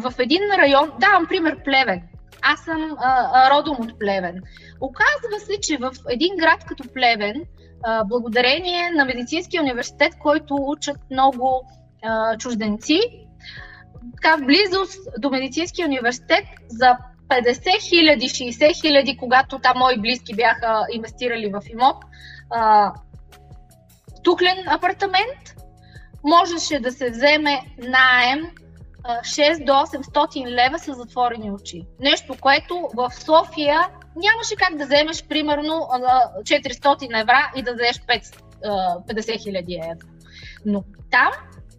в 0.00 0.14
един 0.18 0.42
район, 0.58 0.92
давам 1.00 1.26
пример 1.28 1.62
Плевен. 1.64 2.02
Аз 2.42 2.60
съм 2.60 2.96
а, 2.98 3.50
родом 3.50 3.76
от 3.80 3.98
Плевен. 3.98 4.42
Оказва 4.80 5.40
се, 5.46 5.60
че 5.60 5.76
в 5.76 5.92
един 6.08 6.36
град 6.36 6.64
като 6.64 6.84
Плевен, 6.94 7.42
а, 7.84 8.04
благодарение 8.04 8.90
на 8.90 9.04
Медицинския 9.04 9.62
университет, 9.62 10.18
който 10.18 10.54
учат 10.58 10.96
много 11.10 11.66
а, 12.02 12.36
чужденци, 12.36 13.25
така 14.14 14.36
в 14.36 14.46
близост 14.46 15.08
до 15.18 15.30
Медицинския 15.30 15.86
университет 15.86 16.44
за 16.68 16.96
50 17.28 17.88
хиляди, 17.88 18.28
60 18.28 18.80
хиляди, 18.80 19.16
когато 19.16 19.58
там 19.58 19.78
мои 19.78 20.00
близки 20.00 20.34
бяха 20.34 20.86
инвестирали 20.92 21.52
в 21.52 21.60
имот, 21.70 21.96
а, 22.50 22.92
тухлен 24.24 24.68
апартамент, 24.68 25.54
можеше 26.24 26.78
да 26.78 26.92
се 26.92 27.10
вземе 27.10 27.60
наем 27.78 28.50
6 29.06 29.64
до 29.64 29.72
800 29.72 30.46
лева 30.46 30.78
с 30.78 30.94
затворени 30.94 31.52
очи. 31.52 31.82
Нещо, 32.00 32.34
което 32.40 32.88
в 32.94 33.10
София 33.14 33.80
нямаше 34.16 34.56
как 34.58 34.76
да 34.76 34.84
вземеш 34.84 35.24
примерно 35.24 35.88
400 36.42 37.20
евра 37.20 37.52
и 37.56 37.62
да 37.62 37.70
дадеш 37.70 37.96
50 37.96 39.42
хиляди 39.42 39.74
евро. 39.74 40.06
Но 40.64 40.84
там 41.10 41.32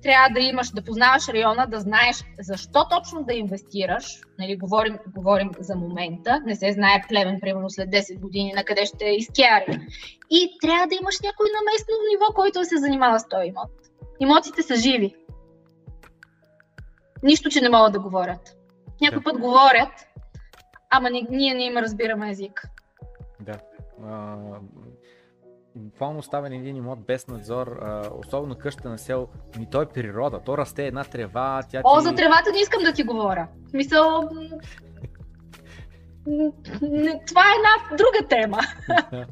трябва 0.03 0.29
да 0.29 0.39
имаш, 0.39 0.69
да 0.69 0.83
познаваш 0.83 1.27
района, 1.27 1.67
да 1.67 1.79
знаеш 1.79 2.15
защо 2.39 2.85
точно 2.89 3.23
да 3.23 3.33
инвестираш. 3.33 4.05
Нали, 4.39 4.57
говорим, 4.57 4.97
говорим 5.07 5.51
за 5.59 5.75
момента. 5.75 6.41
Не 6.45 6.55
се 6.55 6.71
знае 6.71 7.03
племен, 7.09 7.39
примерно 7.41 7.69
след 7.69 7.89
10 7.89 8.19
години, 8.19 8.53
на 8.53 8.63
къде 8.63 8.85
ще 8.85 9.05
изкяри. 9.05 9.79
И 10.29 10.57
трябва 10.61 10.87
да 10.87 10.95
имаш 10.95 11.15
някой 11.23 11.45
на 11.47 11.59
местно 11.65 11.93
ниво, 12.11 12.33
който 12.35 12.65
се 12.65 12.77
занимава 12.77 13.19
с 13.19 13.27
този 13.27 13.47
имот. 13.47 13.71
Имотите 14.19 14.61
са 14.63 14.75
живи. 14.75 15.15
Нищо, 17.23 17.49
че 17.49 17.61
не 17.61 17.69
могат 17.69 17.93
да 17.93 17.99
говорят. 17.99 18.57
Някой 19.01 19.17
Да. 19.17 19.23
път 19.23 19.39
говорят, 19.39 20.07
ама 20.89 21.09
ни- 21.09 21.27
ние 21.29 21.53
не 21.53 21.63
им 21.63 21.77
разбираме 21.77 22.29
език. 22.29 22.67
Да. 23.39 23.59
А, 24.05 24.35
буквално 25.77 26.19
оставен 26.19 26.53
един 26.53 26.75
имот 26.75 26.99
без 27.05 27.27
надзор, 27.27 27.67
а, 27.67 28.09
особено 28.25 28.55
къща 28.55 28.89
на 28.89 28.97
село, 28.97 29.27
ми 29.59 29.69
той 29.69 29.83
е 29.83 29.87
природа, 29.87 30.39
то 30.45 30.57
расте 30.57 30.87
една 30.87 31.03
трева, 31.03 31.63
тя 31.71 31.81
О, 31.83 31.99
ти... 31.99 32.03
за 32.03 32.15
тревата 32.15 32.51
не 32.51 32.59
искам 32.59 32.83
да 32.83 32.93
ти 32.93 33.03
говоря. 33.03 33.47
В 33.67 33.69
Смисъл, 33.69 34.29
това 37.27 37.41
е 37.41 37.55
една 37.57 37.97
друга 37.97 38.27
тема. 38.29 38.59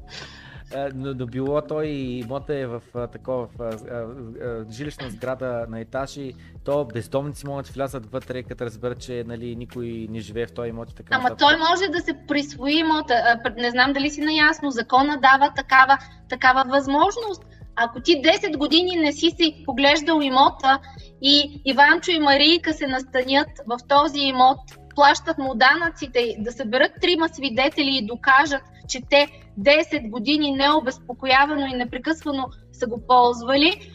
А, 0.74 0.90
но, 0.95 1.14
но 1.14 1.26
било 1.26 1.61
той 1.61 1.85
и 1.85 2.19
имота 2.19 2.56
е 2.56 2.66
в 2.66 2.82
такова 3.11 3.48
в, 3.48 3.50
а, 3.60 3.64
а, 3.64 4.66
жилищна 4.72 5.10
сграда 5.10 5.66
на 5.69 5.80
етажи, 5.80 6.34
то 6.64 6.85
бездомници 6.85 7.48
могат 7.48 7.66
да 7.66 7.72
влязат 7.72 8.11
вътре, 8.11 8.44
като 8.44 8.66
разберат, 8.66 9.00
че 9.00 9.24
нали, 9.27 9.56
никой 9.56 10.08
не 10.10 10.19
живее 10.19 10.45
в 10.48 10.53
този 10.53 10.69
имот 10.69 10.92
и 10.92 10.95
така 10.95 11.16
Ама 11.16 11.24
нататък. 11.24 11.40
той 11.40 11.58
може 11.58 11.88
да 11.92 12.02
се 12.02 12.14
присвои 12.27 12.80
имота. 12.80 13.14
Пр- 13.44 13.61
Не 13.61 13.72
знам 13.72 13.94
дали 13.94 14.10
си 14.10 14.22
наясно. 14.22 14.72
Закона 14.72 15.19
дава 15.22 15.53
такава, 15.56 15.98
такава 16.30 16.64
възможност. 16.69 17.44
Ако 17.76 18.00
ти 18.00 18.11
10 18.11 18.58
години 18.58 18.95
не 18.95 19.11
си 19.11 19.30
си 19.30 19.64
поглеждал 19.66 20.19
имота 20.22 20.80
и 21.22 21.61
Иванчо 21.66 22.11
и 22.11 22.19
Марийка 22.19 22.74
се 22.74 22.88
настанят 22.88 23.48
в 23.68 23.77
този 23.88 24.19
имот, 24.19 24.60
плащат 24.95 25.38
му 25.38 25.56
данъците, 25.56 26.35
да 26.40 26.51
съберат 26.51 26.91
трима 27.01 27.30
свидетели 27.30 27.98
и 27.98 28.06
докажат, 28.06 28.64
че 28.88 29.01
те 29.09 29.27
10 29.59 30.09
години 30.09 30.51
необезпокоявано 30.51 31.65
и 31.65 31.77
непрекъсвано 31.77 32.49
са 32.74 32.88
го 32.88 33.07
ползвали, 33.07 33.91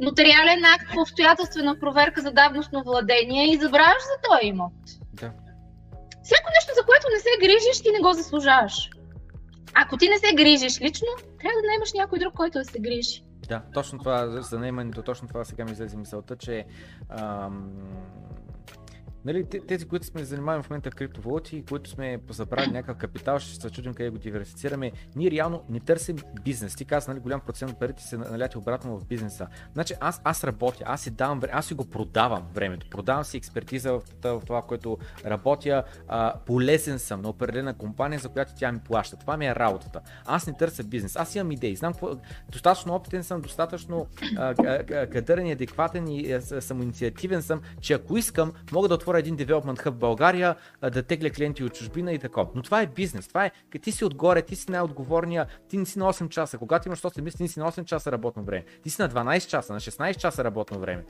нотариален 0.00 0.64
акт 0.74 0.94
по 0.94 1.00
обстоятелствена 1.00 1.78
проверка 1.80 2.20
за 2.20 2.30
давностно 2.32 2.82
владение 2.84 3.52
и 3.52 3.58
забравяш 3.58 4.02
за 4.02 4.30
този 4.30 4.46
имот. 4.46 4.72
Да. 5.12 5.32
Всяко 6.22 6.48
нещо, 6.56 6.72
за 6.78 6.86
което 6.86 7.06
не 7.14 7.20
се 7.20 7.28
грижиш, 7.40 7.82
ти 7.82 7.90
не 7.90 8.00
го 8.00 8.12
заслужаваш. 8.12 8.90
Ако 9.74 9.96
ти 9.96 10.08
не 10.08 10.18
се 10.18 10.34
грижиш 10.34 10.80
лично, 10.80 11.08
трябва 11.18 11.60
да 11.62 11.66
наймаш 11.66 11.92
някой 11.94 12.18
друг, 12.18 12.34
който 12.34 12.58
да 12.58 12.64
се 12.64 12.78
грижи. 12.78 13.22
Да, 13.48 13.62
точно 13.74 13.98
това, 13.98 14.26
за- 14.40 14.58
наемането, 14.58 15.02
точно 15.02 15.28
това 15.28 15.44
сега 15.44 15.64
ми 15.64 15.72
излезе 15.72 15.96
мисълта, 15.96 16.36
че 16.36 16.64
ам, 17.08 17.70
нали, 19.28 19.44
те- 19.44 19.60
тези, 19.60 19.88
които 19.88 20.06
сме 20.06 20.24
занимаваме 20.24 20.62
в 20.62 20.70
момента 20.70 20.90
в 20.90 20.94
криптовалути, 20.94 21.64
които 21.68 21.90
сме 21.90 22.20
забрали 22.30 22.70
някакъв 22.70 22.96
капитал, 22.96 23.38
ще 23.38 23.54
се 23.54 23.70
чудим 23.70 23.94
къде 23.94 24.10
го 24.10 24.18
диверсифицираме, 24.18 24.92
ние 25.16 25.30
реално 25.30 25.64
не 25.68 25.80
търсим 25.80 26.16
бизнес. 26.44 26.76
Ти 26.76 26.84
каза, 26.84 27.10
нали, 27.10 27.20
голям 27.20 27.40
процент 27.40 27.72
от 27.72 27.78
парите 27.78 28.02
се 28.02 28.16
наляти 28.16 28.58
обратно 28.58 28.98
в 28.98 29.06
бизнеса. 29.06 29.46
Значи 29.72 29.94
аз, 30.00 30.20
аз 30.24 30.44
работя, 30.44 30.84
аз 30.86 31.00
си 31.00 31.10
давам 31.10 31.40
аз 31.52 31.66
си 31.66 31.74
го 31.74 31.84
продавам 31.84 32.46
времето, 32.54 32.86
продавам 32.90 33.24
си 33.24 33.36
експертиза 33.36 33.92
в, 33.92 34.02
в 34.24 34.42
това, 34.46 34.62
което 34.62 34.98
работя, 35.24 35.84
а, 36.08 36.34
полезен 36.46 36.98
съм 36.98 37.22
на 37.22 37.28
определена 37.28 37.74
компания, 37.74 38.20
за 38.20 38.28
която 38.28 38.52
тя 38.56 38.72
ми 38.72 38.78
плаща. 38.78 39.16
Това 39.16 39.36
ми 39.36 39.46
е 39.46 39.54
работата. 39.54 40.00
Аз 40.26 40.46
не 40.46 40.56
търся 40.56 40.84
бизнес, 40.84 41.16
аз 41.16 41.34
имам 41.34 41.52
идеи, 41.52 41.76
знам 41.76 41.92
какво, 41.92 42.16
достатъчно 42.48 42.94
опитен 42.94 43.24
съм, 43.24 43.40
достатъчно 43.40 44.06
а, 44.36 44.54
кадърен 45.06 45.46
и 45.46 45.52
адекватен 45.52 46.08
и 46.08 46.40
самоинициативен 46.60 47.42
съм, 47.42 47.60
че 47.80 47.92
ако 47.92 48.16
искам, 48.16 48.52
мога 48.72 48.88
да 48.88 48.94
отворя 48.94 49.17
един 49.18 49.36
девелопмент 49.36 49.78
хъб 49.78 49.94
в 49.94 49.98
България, 49.98 50.56
да 50.92 51.02
тегля 51.02 51.30
клиенти 51.30 51.64
от 51.64 51.74
чужбина 51.74 52.12
и 52.12 52.18
такова. 52.18 52.50
Но 52.54 52.62
това 52.62 52.82
е 52.82 52.86
бизнес, 52.86 53.28
това 53.28 53.44
е, 53.44 53.50
като 53.70 53.82
ти 53.82 53.92
си 53.92 54.04
отгоре, 54.04 54.42
ти 54.42 54.56
си 54.56 54.70
най-отговорния, 54.70 55.46
ти 55.68 55.76
не 55.76 55.86
си 55.86 55.98
на 55.98 56.12
8 56.12 56.28
часа. 56.28 56.58
Когато 56.58 56.88
имаш 56.88 57.00
8 57.00 57.20
мисли, 57.20 57.36
ти 57.36 57.42
не 57.42 57.48
си 57.48 57.60
на 57.60 57.72
8 57.72 57.84
часа 57.84 58.12
работно 58.12 58.42
време. 58.44 58.64
Ти 58.82 58.90
си 58.90 59.02
на 59.02 59.08
12 59.08 59.46
часа, 59.48 59.72
на 59.72 59.80
16 59.80 60.16
часа 60.16 60.44
работно 60.44 60.78
време. 60.80 61.04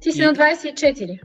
Ти 0.00 0.12
си 0.12 0.22
И- 0.22 0.26
на 0.26 0.32
24. 0.32 1.20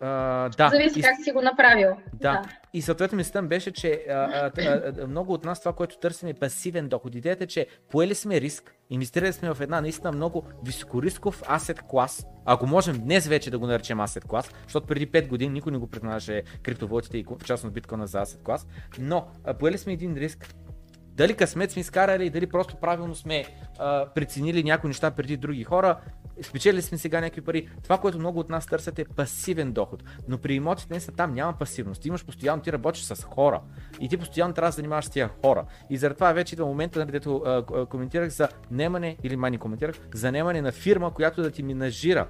А, 0.00 0.48
да, 0.48 0.68
Зависи 0.68 0.98
и- 0.98 1.02
как 1.02 1.16
си 1.24 1.32
го 1.32 1.42
направил. 1.42 1.96
Да. 2.14 2.42
И 2.72 2.82
съответно 2.82 3.16
мислята 3.16 3.42
ми 3.42 3.48
беше, 3.48 3.70
че 3.72 4.04
а, 4.10 4.12
а, 4.58 5.06
много 5.06 5.32
от 5.32 5.44
нас 5.44 5.60
това, 5.60 5.72
което 5.72 5.98
търсим 5.98 6.28
е 6.28 6.34
пасивен 6.34 6.88
доход. 6.88 7.14
Идеята 7.14 7.44
е, 7.44 7.46
че 7.46 7.66
поели 7.90 8.14
сме 8.14 8.40
риск, 8.40 8.74
инвестирали 8.90 9.32
сме 9.32 9.54
в 9.54 9.60
една 9.60 9.80
наистина 9.80 10.12
много 10.12 10.44
високорисков 10.66 11.42
асет 11.48 11.82
клас. 11.82 12.26
Ако 12.44 12.66
можем 12.66 12.98
днес 12.98 13.26
вече 13.26 13.50
да 13.50 13.58
го 13.58 13.66
наречем 13.66 14.00
асет 14.00 14.24
клас, 14.24 14.50
защото 14.62 14.86
преди 14.86 15.06
5 15.06 15.28
години 15.28 15.52
никой 15.52 15.72
не 15.72 15.78
го 15.78 15.86
признаваше 15.90 16.42
криптовалутите 16.62 17.18
и 17.18 17.24
в 17.40 17.44
частност 17.44 17.74
биткоина 17.74 18.06
за 18.06 18.20
асет 18.20 18.42
клас, 18.42 18.66
но 18.98 19.26
поели 19.58 19.78
сме 19.78 19.92
един 19.92 20.14
риск, 20.14 20.54
дали 21.16 21.34
късмет 21.34 21.70
сме 21.70 21.80
изкарали, 21.80 22.30
дали 22.30 22.46
просто 22.46 22.76
правилно 22.76 23.14
сме 23.14 23.44
а, 23.78 24.06
преценили 24.14 24.64
някои 24.64 24.88
неща 24.88 25.10
преди 25.10 25.36
други 25.36 25.64
хора, 25.64 25.96
спечели 26.42 26.82
сме 26.82 26.98
сега 26.98 27.20
някакви 27.20 27.40
пари. 27.40 27.68
Това, 27.82 27.98
което 27.98 28.18
много 28.18 28.40
от 28.40 28.48
нас 28.48 28.66
търсят 28.66 28.98
е 28.98 29.04
пасивен 29.04 29.72
доход. 29.72 30.02
Но 30.28 30.38
при 30.38 30.54
имотите 30.54 30.94
не 30.94 31.00
са 31.00 31.12
там, 31.12 31.34
няма 31.34 31.52
пасивност. 31.52 32.02
Ти 32.02 32.08
имаш 32.08 32.24
постоянно, 32.26 32.62
ти 32.62 32.72
работиш 32.72 33.02
с 33.02 33.22
хора. 33.22 33.60
И 34.00 34.08
ти 34.08 34.16
постоянно 34.16 34.54
трябва 34.54 34.68
да 34.68 34.76
занимаваш 34.76 35.04
с 35.04 35.10
тия 35.10 35.28
хора. 35.28 35.64
И 35.90 35.96
заради 35.96 36.14
това 36.14 36.32
вече 36.32 36.54
идва 36.54 36.66
момента, 36.66 36.98
нали, 36.98 37.12
дето 37.12 37.42
а, 37.46 37.64
а, 37.74 37.86
коментирах 37.86 38.28
за 38.28 38.48
немане, 38.70 39.16
или 39.22 39.36
май 39.36 39.50
не 39.50 39.58
коментирах, 39.58 39.96
за 40.14 40.32
немане 40.32 40.62
на 40.62 40.72
фирма, 40.72 41.14
която 41.14 41.42
да 41.42 41.50
ти 41.50 41.62
менажира 41.62 42.28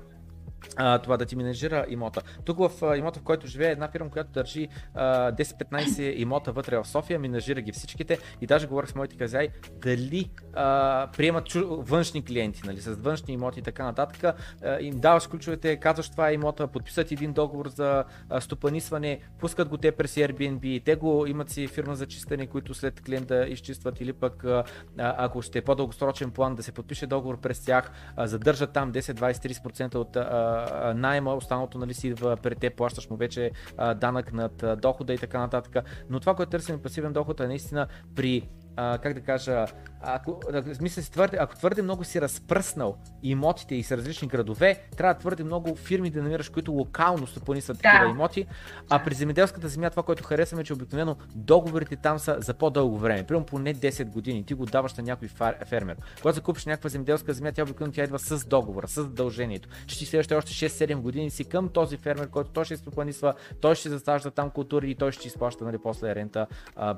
а, 0.77 0.99
това 0.99 1.17
да 1.17 1.25
ти 1.25 1.37
менежира 1.37 1.87
имота. 1.89 2.23
Тук 2.45 2.59
в 2.59 2.71
а, 2.83 2.97
имота, 2.97 3.21
в 3.21 3.23
който 3.23 3.47
живее 3.47 3.71
една 3.71 3.89
фирма, 3.89 4.11
която 4.11 4.31
държи 4.31 4.69
а, 4.95 5.33
10-15 5.33 6.01
имота 6.17 6.53
вътре 6.53 6.79
в 6.79 6.85
София, 6.85 7.19
менажира 7.19 7.61
ги 7.61 7.73
всичките 7.73 8.19
и 8.41 8.47
даже 8.47 8.67
говорих 8.67 8.91
с 8.91 8.95
моите 8.95 9.17
хазяи 9.17 9.49
дали 9.83 10.31
а, 10.53 11.09
приемат 11.17 11.47
чу, 11.47 11.67
външни 11.67 12.25
клиенти, 12.25 12.63
нали, 12.65 12.81
с 12.81 12.95
външни 12.95 13.35
имоти 13.35 13.61
и 13.61 13.63
така 13.63 13.85
нататък. 13.85 14.37
А, 14.63 14.81
им 14.81 14.99
даваш 14.99 15.27
ключовете, 15.27 15.77
казваш 15.77 16.11
това 16.11 16.31
е 16.31 16.35
имота, 16.35 16.67
подписват 16.67 17.13
един 17.13 17.33
договор 17.33 17.69
за 17.69 18.05
а, 18.31 18.41
стопанисване, 18.41 19.21
пускат 19.39 19.69
го 19.69 19.77
те 19.77 19.93
през 19.93 20.15
Airbnb, 20.15 20.85
те 20.85 20.95
го 20.97 21.27
имат 21.27 21.51
си 21.51 21.67
фирма 21.67 21.95
за 21.97 22.07
чистене, 22.07 22.47
които 22.47 22.75
след 22.75 23.01
клиента 23.01 23.47
изчистват 23.49 24.01
или 24.01 24.13
пък 24.13 24.45
а, 24.45 24.65
ако 24.97 25.43
ще 25.43 25.59
е 25.59 25.63
по-дългосрочен 25.63 26.31
план 26.31 26.55
да 26.55 26.63
се 26.63 26.73
подпише 26.73 27.07
договор 27.07 27.41
през 27.41 27.65
тях, 27.65 27.91
а, 28.17 28.27
задържат 28.27 28.73
там 28.73 28.93
10, 28.93 29.01
20, 29.01 29.33
30% 29.33 29.95
от 29.95 30.17
а, 30.17 30.54
а, 30.55 30.95
найема, 30.95 31.35
останалото 31.35 31.79
нали 31.79 31.95
си 31.95 32.09
идва 32.09 32.37
при 32.37 32.55
те, 32.55 32.71
плащаш 32.71 33.11
му 33.11 33.17
вече 33.17 33.51
данък 33.97 34.33
над 34.33 34.65
дохода 34.79 35.15
и 35.15 35.19
така 35.19 35.39
нататък. 35.39 35.85
Но 36.11 36.21
това, 36.21 36.35
което 36.35 36.51
търсим 36.51 36.83
пасивен 36.83 37.13
доход 37.13 37.41
е 37.41 37.47
наистина 37.47 37.87
при 38.15 38.49
а, 38.77 38.99
как 38.99 39.15
да 39.15 39.21
кажа, 39.21 39.67
ако, 40.01 40.41
мисля 40.81 41.03
си 41.03 41.13
твърде, 41.13 41.37
ако 41.41 41.57
твърде 41.57 41.83
много 41.83 42.05
си 42.05 42.21
разпръснал 42.21 42.97
имотите 43.23 43.75
и 43.75 43.83
с 43.83 43.97
различни 43.97 44.29
градове, 44.29 44.81
трябва 44.97 45.15
твърде 45.15 45.45
много 45.45 45.77
фирми 45.77 46.11
да 46.11 46.23
намираш, 46.23 46.49
които 46.49 46.73
локално 46.73 47.27
стопанисват 47.27 47.77
Да. 47.77 47.83
такива 47.83 48.11
имоти. 48.11 48.47
А 48.91 49.05
при 49.05 49.15
земеделската 49.15 49.69
земя 49.69 49.91
това, 49.91 50.03
което 50.03 50.25
харесваме, 50.25 50.61
е, 50.61 50.65
че 50.65 50.73
обикновено 50.73 51.17
договорите 51.35 51.97
там 51.97 52.19
са 52.19 52.37
за 52.41 52.55
по-дълго 52.55 52.99
време. 52.99 53.27
Примерно 53.27 53.47
поне 53.47 53.75
10 53.75 54.05
години. 54.05 54.45
Ти 54.45 54.55
го 54.55 54.67
даваш 54.67 54.95
на 54.95 55.03
някой 55.03 55.29
фермер. 55.65 55.97
Когато 56.17 56.35
закупиш 56.35 56.67
някаква 56.67 56.91
земеделска 56.91 57.33
земя, 57.33 57.53
тя 57.53 57.63
обикновено 57.63 57.93
тя 57.93 58.05
идва 58.05 58.19
с 58.19 58.47
договора, 58.47 58.89
с 58.89 58.95
задължението. 58.95 59.69
Ще 59.87 59.99
ти 59.99 60.07
следващите 60.07 60.35
още 60.35 60.53
6-7 60.53 60.97
години 60.97 61.31
си 61.31 61.45
към 61.45 61.69
този 61.69 61.97
фермер, 61.97 62.29
който 62.29 62.51
той 62.51 62.65
ще 62.65 62.77
стопанисва, 62.77 63.35
той 63.61 63.75
ще 63.75 63.89
засажда 63.89 64.31
там 64.31 64.51
култури 64.51 64.91
и 64.91 64.95
той 64.95 65.13
ще 65.13 65.29
изплаща 65.29 65.65
нали, 65.65 65.79
после 65.83 66.15
рента, 66.15 66.47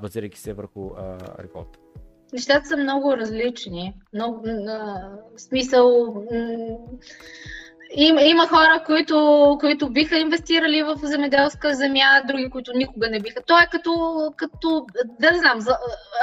базирайки 0.01 0.39
се 0.39 0.53
върху 0.53 0.91
реколта. 1.39 1.66
Нещата 2.33 2.65
са 2.65 2.77
много 2.77 3.17
различни. 3.17 3.93
Много, 4.13 4.41
в 5.37 5.41
смисъл. 5.41 6.15
Има, 7.95 8.47
хора, 8.47 8.83
които, 8.85 9.57
които 9.59 9.89
биха 9.89 10.17
инвестирали 10.17 10.83
в 10.83 10.95
земеделска 11.03 11.73
земя, 11.73 12.21
други, 12.27 12.49
които 12.49 12.71
никога 12.73 13.09
не 13.09 13.19
биха. 13.19 13.41
То 13.47 13.59
е 13.59 13.67
като, 13.71 13.91
като 14.37 14.85
да 15.19 15.31
не 15.31 15.37
знам, 15.37 15.59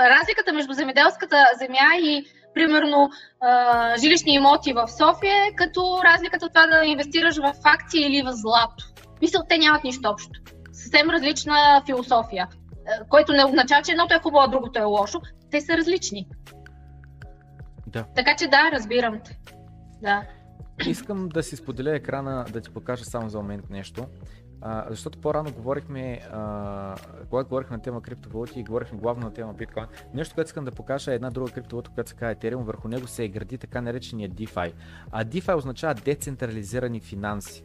разликата 0.00 0.52
между 0.52 0.73
земеделската 0.73 1.36
земя 1.58 1.97
и 2.02 2.24
примерно 2.55 3.10
жилищни 4.00 4.34
имоти 4.34 4.73
в 4.73 4.89
София 4.89 5.36
е 5.47 5.55
като 5.57 6.00
разликата 6.05 6.47
от 6.47 6.52
това 6.52 6.66
да 6.66 6.86
инвестираш 6.86 7.36
в 7.36 7.52
акции 7.65 8.07
или 8.07 8.23
в 8.23 8.33
злато. 8.33 8.84
Мисъл, 9.23 9.42
те 9.49 9.58
нямат 9.58 9.84
нищо 9.84 10.08
общо. 10.08 10.41
Съвсем 10.73 11.10
различна 11.10 11.83
философия, 11.86 12.49
което 13.08 13.33
не 13.33 13.44
означава, 13.44 13.83
че 13.83 13.92
едното 13.92 14.15
е 14.15 14.18
хубаво, 14.18 14.44
а 14.44 14.50
другото 14.50 14.78
е 14.78 14.83
лошо. 14.83 15.20
Те 15.55 15.60
са 15.60 15.76
различни. 15.76 16.28
Да. 17.86 18.05
Така 18.16 18.36
че 18.39 18.49
да, 18.49 18.70
разбирам 18.73 19.20
те. 19.24 19.39
Да. 20.02 20.26
Искам 20.86 21.28
да 21.28 21.42
си 21.42 21.57
споделя 21.57 21.97
екрана, 21.97 22.44
да 22.52 22.60
ти 22.60 22.70
покажа 22.70 23.05
само 23.05 23.28
за 23.28 23.39
момент 23.39 23.70
нещо. 23.70 24.07
А, 24.60 24.86
защото 24.91 25.20
по-рано 25.20 25.52
говорихме, 25.52 26.20
а, 26.33 26.97
когато 27.31 27.49
говорихме 27.49 27.76
на 27.76 27.83
тема 27.83 28.02
криптовалути 28.02 28.60
и 28.60 28.65
говорихме 28.65 28.99
главно 28.99 29.26
на 29.26 29.33
тема 29.33 29.52
биткоин, 29.52 29.86
нещо, 30.15 30.34
което 30.34 30.49
искам 30.49 30.65
да 30.65 30.70
покажа 30.70 31.12
е 31.12 31.15
една 31.15 31.31
друга 31.31 31.52
криптовалута, 31.52 31.91
която 31.91 32.10
се 32.10 32.16
казва 32.16 32.34
Ethereum, 32.34 32.62
върху 32.62 32.89
него 32.89 33.07
се 33.07 33.24
е 33.24 33.28
гради 33.28 33.58
така 33.58 33.81
наречения 33.81 34.31
DeFi. 34.31 34.73
А 35.10 35.24
DeFi 35.24 35.57
означава 35.57 35.94
децентрализирани 35.94 37.00
финанси. 37.00 37.65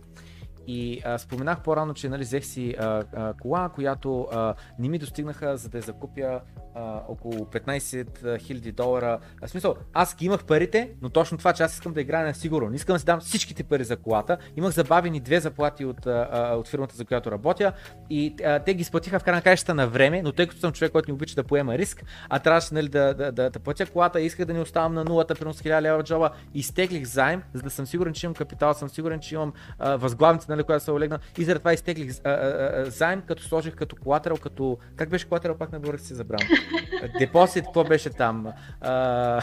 И 0.70 1.02
а, 1.06 1.18
споменах 1.18 1.62
по-рано, 1.62 1.94
че 1.94 2.10
нали, 2.10 2.24
взех 2.24 2.46
си 2.46 2.76
а, 2.80 3.04
а, 3.14 3.34
кола, 3.34 3.70
която 3.70 4.28
а, 4.32 4.54
не 4.80 4.90
ми 4.90 4.98
достигнаха 4.98 5.58
за 5.58 5.70
да 5.70 5.78
я 5.78 5.82
закупя 5.82 6.42
а, 6.76 7.02
около 7.08 7.34
15 7.34 8.06
000 8.24 8.72
долара. 8.72 9.20
В 9.42 9.48
смисъл, 9.48 9.76
аз 9.94 10.16
ги 10.16 10.26
имах 10.26 10.46
парите, 10.46 10.90
но 11.02 11.10
точно 11.10 11.38
това, 11.38 11.54
че 11.54 11.64
аз 11.64 11.74
искам 11.74 11.94
да 11.94 12.02
играя 12.02 12.26
на 12.26 12.34
сигурно. 12.34 12.70
Не 12.70 12.76
искам 12.76 12.94
да 12.94 13.00
си 13.00 13.06
дам 13.06 13.20
всичките 13.20 13.64
пари 13.64 13.84
за 13.84 13.98
колата. 13.98 14.38
Имах 14.58 14.72
забавени 14.72 15.20
две 15.20 15.40
заплати 15.40 15.86
от, 15.86 16.08
а, 16.08 16.56
от 16.60 16.68
фирмата, 16.68 16.96
за 16.96 17.06
която 17.06 17.32
работя 17.32 17.74
и 18.10 18.36
а, 18.46 18.60
те 18.60 18.74
ги 18.74 18.84
сплатиха 18.84 19.20
в 19.20 19.24
крайна 19.24 19.42
кащата 19.42 19.74
на 19.76 19.88
време, 19.88 20.22
но 20.22 20.32
тъй 20.32 20.48
като 20.48 20.60
съм 20.60 20.72
човек, 20.72 20.92
който 20.92 21.12
не 21.12 21.14
обича 21.14 21.36
да 21.36 21.44
поема 21.44 21.78
риск, 21.78 22.04
а 22.30 22.40
трябваше 22.40 22.74
нали, 22.74 22.90
да, 22.90 23.14
да, 23.14 23.32
да, 23.32 23.50
да, 23.50 23.60
платя 23.60 23.86
колата, 23.86 24.22
исках 24.22 24.46
да 24.46 24.54
не 24.54 24.62
оставам 24.62 24.94
на 24.94 25.04
нулата, 25.04 25.36
примерно 25.36 25.54
с 25.54 25.62
1000 25.62 25.82
лева 25.82 26.04
джоба, 26.04 26.30
изтеглих 26.54 27.06
заем, 27.06 27.44
за 27.54 27.62
да 27.62 27.70
съм 27.70 27.86
сигурен, 27.86 28.14
че 28.14 28.26
имам 28.26 28.36
капитал, 28.36 28.74
съм 28.74 28.90
сигурен, 28.90 29.20
че 29.20 29.36
имам 29.36 29.54
а, 29.80 29.96
възглавница, 29.96 30.46
нали, 30.50 30.59
която 30.64 30.86
се 30.86 30.92
олегна 30.92 31.20
и 31.38 31.44
заради 31.44 31.60
това 31.60 31.74
изтеглих 31.74 32.16
а, 32.24 32.30
а, 32.30 32.34
а, 32.34 32.86
заем, 32.86 33.22
като 33.28 33.44
сложих 33.44 33.76
като 33.76 33.96
колатерал, 33.96 34.38
като... 34.38 34.78
Как 34.96 35.10
беше 35.10 35.28
колатерал, 35.28 35.58
пак 35.58 35.72
на 35.72 35.80
български 35.80 36.08
се 36.08 36.16
забравям. 36.16 36.48
Депозит, 37.20 37.66
какво 37.66 37.84
беше 37.84 38.10
там? 38.10 38.48
А, 38.82 39.42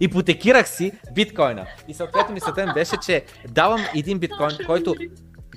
ипотекирах 0.00 0.68
си 0.68 0.92
биткоина. 1.14 1.66
И 1.88 1.94
съответно 1.94 2.34
мислята 2.34 2.72
беше, 2.74 2.96
че 3.06 3.24
давам 3.48 3.80
един 3.94 4.18
биткоин, 4.18 4.56
който 4.66 4.94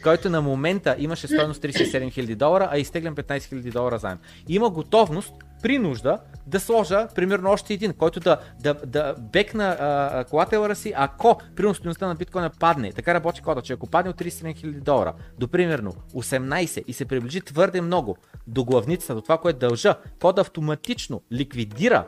който 0.04 0.30
на 0.30 0.42
момента 0.42 0.96
имаше 1.00 1.28
стоеност 1.28 1.64
37 1.64 2.26
000 2.26 2.36
долара, 2.36 2.70
а 2.72 2.78
изтеглям 2.78 3.16
15 3.16 3.38
000 3.38 3.72
долара 3.72 3.98
заем. 3.98 4.18
Има 4.48 4.70
готовност 4.70 5.34
при 5.62 5.78
нужда 5.78 6.20
да 6.48 6.60
сложа 6.60 7.08
примерно 7.16 7.52
още 7.52 7.74
един, 7.74 7.94
който 7.94 8.20
да, 8.20 8.38
да, 8.60 8.74
да 8.74 9.16
бекна 9.20 10.26
колателъра 10.30 10.76
си, 10.76 10.94
ако 10.96 11.38
примерно 11.56 11.76
стоеността 11.76 12.08
на 12.08 12.16
биткоина 12.16 12.50
падне. 12.60 12.92
Така 12.92 13.14
работи 13.14 13.42
кода, 13.42 13.62
че 13.62 13.74
ако 13.74 13.88
падне 13.88 14.12
от 14.12 14.22
37 14.22 14.56
000 14.56 14.80
долара 14.80 15.14
до 15.40 15.48
примерно 15.48 15.94
18 16.14 16.84
и 16.88 16.94
се 16.94 17.06
приближи 17.06 17.42
твърде 17.42 17.82
много 17.82 18.18
до 18.48 18.66
главницата, 18.66 19.16
до 19.16 19.22
това, 19.22 19.38
което 19.38 19.60
дължа, 19.60 19.96
кода 20.22 20.42
автоматично 20.42 21.22
ликвидира 21.32 22.08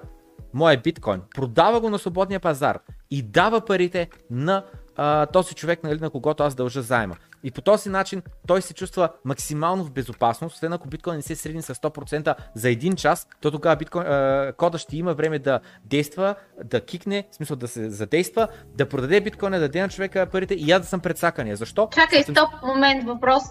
моя 0.53 0.81
биткоин, 0.81 1.21
продава 1.35 1.81
го 1.81 1.89
на 1.89 1.99
свободния 1.99 2.39
пазар 2.39 2.79
и 3.11 3.21
дава 3.21 3.61
парите 3.61 4.09
на 4.31 4.65
а, 4.95 5.25
този 5.25 5.55
човек, 5.55 5.83
нали, 5.83 5.99
на 5.99 6.09
когото 6.09 6.43
аз 6.43 6.55
дължа 6.55 6.81
заема. 6.81 7.15
И 7.47 7.51
по 7.51 7.61
този 7.61 7.89
начин 7.89 8.21
той 8.47 8.61
се 8.61 8.73
чувства 8.73 9.09
максимално 9.25 9.83
в 9.83 9.91
безопасност, 9.91 10.55
освен 10.55 10.73
ако 10.73 10.87
биткоин 10.87 11.15
не 11.15 11.21
се 11.21 11.35
средни 11.35 11.61
с 11.61 11.75
100% 11.75 12.35
за 12.55 12.69
един 12.69 12.95
час, 12.95 13.27
то 13.41 13.51
тогава 13.51 13.75
биткоин, 13.75 14.03
а, 14.07 14.53
кода 14.57 14.77
ще 14.77 14.97
има 14.97 15.13
време 15.13 15.39
да 15.39 15.59
действа, 15.85 16.35
да 16.63 16.81
кикне, 16.85 17.27
в 17.31 17.35
смисъл 17.35 17.57
да 17.57 17.67
се 17.67 17.89
задейства, 17.89 18.47
да 18.65 18.89
продаде 18.89 19.21
биткоина, 19.21 19.59
да 19.59 19.61
даде 19.61 19.81
на 19.81 19.89
човека 19.89 20.25
парите 20.25 20.53
и 20.53 20.71
аз 20.71 20.81
да 20.81 20.87
съм 20.87 20.99
предсакания. 20.99 21.55
Защо? 21.55 21.89
Чакай, 21.93 22.23
стоп, 22.23 22.49
момент, 22.63 23.03
въпрос, 23.03 23.43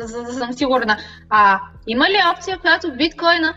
за 0.00 0.32
съм 0.32 0.52
сигурна. 0.52 0.96
А 1.30 1.60
има 1.86 2.10
ли 2.10 2.16
опция, 2.34 2.56
в 2.56 2.60
която 2.60 2.96
биткоина 2.96 3.54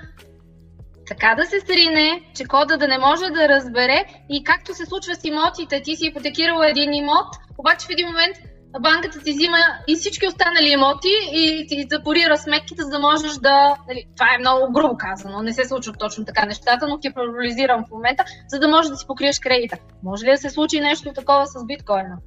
така 1.08 1.36
да 1.36 1.46
се 1.46 1.60
срине, 1.60 2.22
че 2.36 2.46
кода 2.46 2.78
да 2.78 2.88
не 2.88 2.98
може 2.98 3.30
да 3.30 3.50
разбере 3.50 4.06
и 4.30 4.44
както 4.44 4.74
се 4.74 4.86
случва 4.86 5.16
с 5.16 5.24
имотите, 5.24 5.82
ти 5.82 5.96
си 5.96 6.08
ипотекирал 6.08 6.62
един 6.64 6.94
имот, 6.94 7.28
обаче 7.58 7.86
в 7.86 7.90
един 7.90 8.08
момент 8.08 8.38
банката 8.80 9.20
ти 9.20 9.32
взима 9.32 9.58
и 9.88 9.96
всички 9.96 10.28
останали 10.28 10.70
имоти 10.70 11.14
и 11.32 11.66
ти 11.68 11.88
запорира 11.92 12.38
сметките, 12.38 12.84
за 12.84 12.90
да 12.90 13.00
можеш 13.00 13.34
да... 13.34 13.76
Нали, 13.88 14.06
това 14.18 14.28
е 14.36 14.40
много 14.40 14.74
грубо 14.74 14.98
казано, 14.98 15.42
не 15.42 15.54
се 15.54 15.66
случват 15.66 16.00
точно 16.00 16.26
така 16.26 16.46
нещата, 16.46 16.88
но 16.88 17.00
ти 17.00 17.14
парализирам 17.14 17.86
в 17.86 17.92
момента, 17.92 18.24
за 18.48 18.60
да 18.60 18.68
можеш 18.68 18.90
да 18.90 18.98
си 18.98 19.08
покриеш 19.08 19.40
кредита. 19.40 19.78
Може 20.04 20.26
ли 20.26 20.32
да 20.32 20.38
се 20.38 20.50
случи 20.50 20.80
нещо 20.80 21.14
такова 21.14 21.46
с 21.48 21.66
биткоина? 21.66 22.18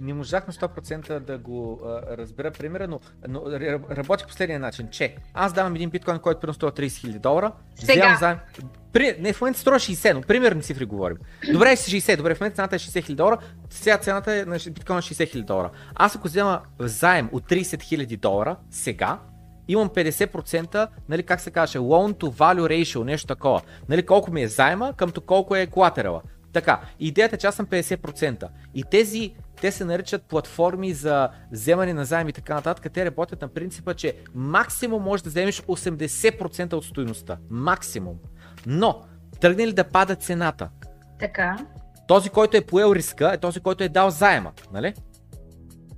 Не 0.00 0.14
можах 0.14 0.46
на 0.46 0.52
100% 0.52 1.18
да 1.18 1.38
го 1.38 1.80
а, 1.84 2.16
разбера 2.16 2.50
примера, 2.50 2.88
но, 2.88 3.00
но 3.28 3.42
работи 3.90 4.24
последния 4.26 4.60
начин, 4.60 4.88
че 4.90 5.16
аз 5.34 5.52
давам 5.52 5.74
един 5.74 5.90
биткоин, 5.90 6.18
който 6.18 6.40
примерно 6.40 6.54
струва 6.54 6.72
30 6.72 6.86
000 6.86 7.18
долара, 7.18 7.52
Сега. 7.74 7.92
вземам 7.92 8.16
заем, 8.18 8.38
при, 8.92 9.16
не, 9.20 9.32
в 9.32 9.40
момента 9.40 9.60
струва 9.60 9.78
60, 9.78 10.12
но 10.12 10.22
примерни 10.22 10.62
цифри 10.62 10.84
говорим. 10.84 11.16
Добре, 11.52 11.66
60, 11.66 12.16
добре, 12.16 12.34
в 12.34 12.40
момента 12.40 12.56
цената 12.56 12.76
е 12.76 12.78
60 12.78 13.10
000 13.10 13.14
долара, 13.14 13.38
сега 13.70 13.98
цената 13.98 14.34
е 14.34 14.44
на 14.44 14.56
биткоина 14.70 15.02
60 15.02 15.34
000 15.34 15.44
долара. 15.44 15.70
Аз 15.94 16.16
ако 16.16 16.28
взема 16.28 16.60
заем 16.78 17.28
от 17.32 17.44
30 17.50 17.62
000 17.62 18.16
долара 18.18 18.56
сега, 18.70 19.18
имам 19.68 19.88
50%, 19.88 20.88
нали, 21.08 21.22
как 21.22 21.40
се 21.40 21.50
каже, 21.50 21.78
loan 21.78 22.14
to 22.14 22.30
value 22.30 22.82
ratio, 22.82 23.04
нещо 23.04 23.26
такова. 23.26 23.60
Нали, 23.88 24.06
колко 24.06 24.30
ми 24.30 24.42
е 24.42 24.48
заема, 24.48 24.92
към 24.96 25.12
колко 25.26 25.56
е 25.56 25.66
колатерала. 25.66 26.22
Така, 26.52 26.80
идеята 27.00 27.34
е, 27.36 27.38
че 27.38 27.46
аз 27.46 27.54
съм 27.54 27.66
50%. 27.66 28.48
И 28.74 28.84
тези 28.90 29.34
те 29.60 29.72
се 29.72 29.84
наричат 29.84 30.22
платформи 30.22 30.92
за 30.92 31.28
вземане 31.52 31.94
на 31.94 32.04
заеми 32.04 32.30
и 32.30 32.32
така 32.32 32.54
нататък. 32.54 32.92
Те 32.92 33.04
работят 33.04 33.42
на 33.42 33.48
принципа, 33.48 33.94
че 33.94 34.14
максимум 34.34 35.02
можеш 35.02 35.22
да 35.22 35.30
вземеш 35.30 35.62
80% 35.62 36.72
от 36.72 36.84
стоеността. 36.84 37.38
Максимум. 37.50 38.16
Но, 38.66 39.02
тръгне 39.40 39.66
ли 39.66 39.72
да 39.72 39.84
пада 39.84 40.14
цената? 40.14 40.68
Така. 41.20 41.58
Този, 42.08 42.30
който 42.30 42.56
е 42.56 42.60
поел 42.60 42.92
риска, 42.94 43.30
е 43.34 43.38
този, 43.38 43.60
който 43.60 43.84
е 43.84 43.88
дал 43.88 44.10
заема, 44.10 44.52
нали? 44.72 44.94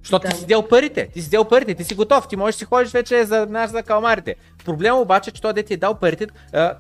Защото 0.03 0.23
да. 0.23 0.29
ти 0.29 0.37
си 0.37 0.47
дел 0.47 0.69
парите, 0.69 1.09
ти 1.13 1.23
си 1.23 1.31
дел 1.31 1.45
парите, 1.45 1.75
ти 1.75 1.85
си 1.85 1.95
готов, 1.95 2.29
ти 2.29 2.37
можеш 2.37 2.55
да 2.55 2.59
си 2.59 2.65
ходиш 2.65 2.93
вече 2.93 3.25
за, 3.25 3.47
наш, 3.47 3.71
за 3.71 3.83
калмарите. 3.83 4.35
Проблема 4.65 4.99
обаче, 4.99 5.31
че 5.31 5.43
той 5.43 5.53
дете 5.53 5.75
е 5.75 5.77
дал 5.77 5.95
парите, 5.95 6.27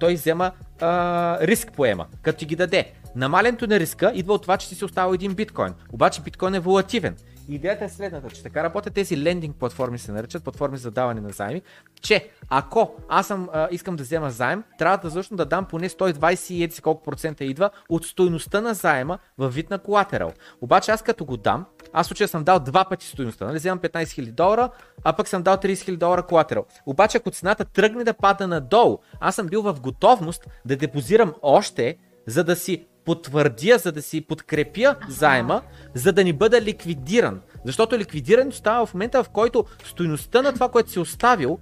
той 0.00 0.14
взема 0.14 0.52
а, 0.80 1.38
риск 1.40 1.72
поема, 1.72 2.06
като 2.22 2.38
ти 2.38 2.46
ги 2.46 2.56
даде. 2.56 2.92
Намалянето 3.16 3.66
на 3.66 3.80
риска 3.80 4.12
идва 4.14 4.34
от 4.34 4.42
това, 4.42 4.56
че 4.56 4.68
ти 4.68 4.74
си 4.74 4.84
оставил 4.84 5.14
един 5.14 5.34
биткоин. 5.34 5.74
Обаче 5.92 6.22
биткоин 6.22 6.54
е 6.54 6.60
волативен. 6.60 7.16
Идеята 7.48 7.84
е 7.84 7.88
следната, 7.88 8.30
че 8.30 8.42
така 8.42 8.62
работят 8.62 8.94
тези 8.94 9.22
лендинг 9.22 9.56
платформи, 9.56 9.98
се 9.98 10.12
наричат 10.12 10.44
платформи 10.44 10.78
за 10.78 10.90
даване 10.90 11.20
на 11.20 11.30
заеми, 11.30 11.62
че 12.00 12.28
ако 12.48 12.94
аз 13.08 13.26
съм, 13.26 13.48
а, 13.52 13.68
искам 13.70 13.96
да 13.96 14.02
взема 14.02 14.30
заем, 14.30 14.64
трябва 14.78 14.96
да 14.96 15.10
започна 15.10 15.36
да 15.36 15.44
дам 15.44 15.64
поне 15.64 15.88
120 15.88 16.78
и 16.78 16.82
колко 16.82 17.02
процента 17.02 17.44
идва 17.44 17.70
от 17.88 18.04
стоеността 18.04 18.60
на 18.60 18.74
заема 18.74 19.18
във 19.38 19.54
вид 19.54 19.70
на 19.70 19.78
колатерал. 19.78 20.32
Обаче 20.60 20.90
аз 20.90 21.02
като 21.02 21.24
го 21.24 21.36
дам, 21.36 21.66
аз 21.92 22.06
случая 22.06 22.28
съм 22.28 22.44
дал 22.44 22.60
два 22.60 22.84
пъти 22.84 23.06
стоеността, 23.06 23.46
нали? 23.46 23.56
вземам 23.56 23.78
15 23.78 24.04
000 24.04 24.32
долара, 24.32 24.70
а 25.04 25.12
пък 25.12 25.28
съм 25.28 25.42
дал 25.42 25.56
30 25.56 25.72
000 25.72 25.96
долара 25.96 26.22
колатерал. 26.22 26.64
Обаче 26.86 27.18
ако 27.18 27.30
цената 27.30 27.64
тръгне 27.64 28.04
да 28.04 28.14
пада 28.14 28.48
надолу, 28.48 28.98
аз 29.20 29.34
съм 29.34 29.46
бил 29.46 29.62
в 29.62 29.80
готовност 29.80 30.46
да 30.64 30.76
депозирам 30.76 31.34
още, 31.42 31.96
за 32.26 32.44
да 32.44 32.56
си 32.56 32.86
потвърдя, 33.10 33.78
за 33.78 33.92
да 33.92 34.02
си 34.02 34.20
подкрепя 34.20 34.96
заема, 35.08 35.62
за 35.94 36.12
да 36.12 36.24
ни 36.24 36.32
бъда 36.32 36.60
ликвидиран. 36.60 37.40
Защото 37.64 37.98
ликвидирането 37.98 38.56
става 38.56 38.86
в 38.86 38.94
момента, 38.94 39.24
в 39.24 39.28
който 39.28 39.64
стоеността 39.84 40.42
на 40.42 40.52
това, 40.52 40.68
което 40.68 40.90
си 40.90 40.98
оставил, 40.98 41.58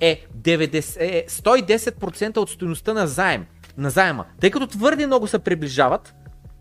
е, 0.00 0.26
90, 0.36 0.96
е 1.00 1.26
110% 1.28 2.36
от 2.36 2.50
стоеността 2.50 2.94
на 2.94 3.06
заем. 3.06 3.46
На 3.76 3.90
заема. 3.90 4.24
Тъй 4.40 4.50
като 4.50 4.66
твърде 4.66 5.06
много 5.06 5.26
се 5.26 5.38
приближават, 5.38 6.14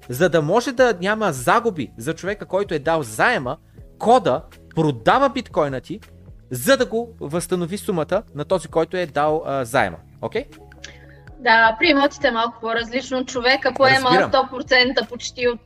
за 0.10 0.30
да 0.30 0.42
може 0.42 0.72
да 0.72 0.94
няма 1.02 1.34
загуби 1.34 1.92
за 1.98 2.14
човека, 2.14 2.46
който 2.46 2.74
е 2.74 2.80
дал 2.80 3.04
заема, 3.04 3.58
кода 4.00 4.42
продава 4.76 5.30
биткоина 5.30 5.82
ти, 5.82 6.00
за 6.52 6.78
да 6.78 6.86
го 6.86 7.10
възстанови 7.20 7.78
сумата 7.78 8.24
на 8.36 8.46
този, 8.46 8.68
който 8.68 8.98
е 8.98 9.06
дал 9.06 9.44
а, 9.46 9.66
заема. 9.66 9.98
Окей? 10.22 10.44
Okay? 10.44 10.73
Да, 11.44 11.76
при 11.80 11.88
имотите 11.90 12.28
е 12.28 12.32
малко 12.32 12.58
по-различно. 12.62 13.26
Човека 13.26 13.74
поема 13.76 14.10
Разбирам. 14.10 14.32
100% 14.32 15.10
почти 15.10 15.48
от, 15.48 15.62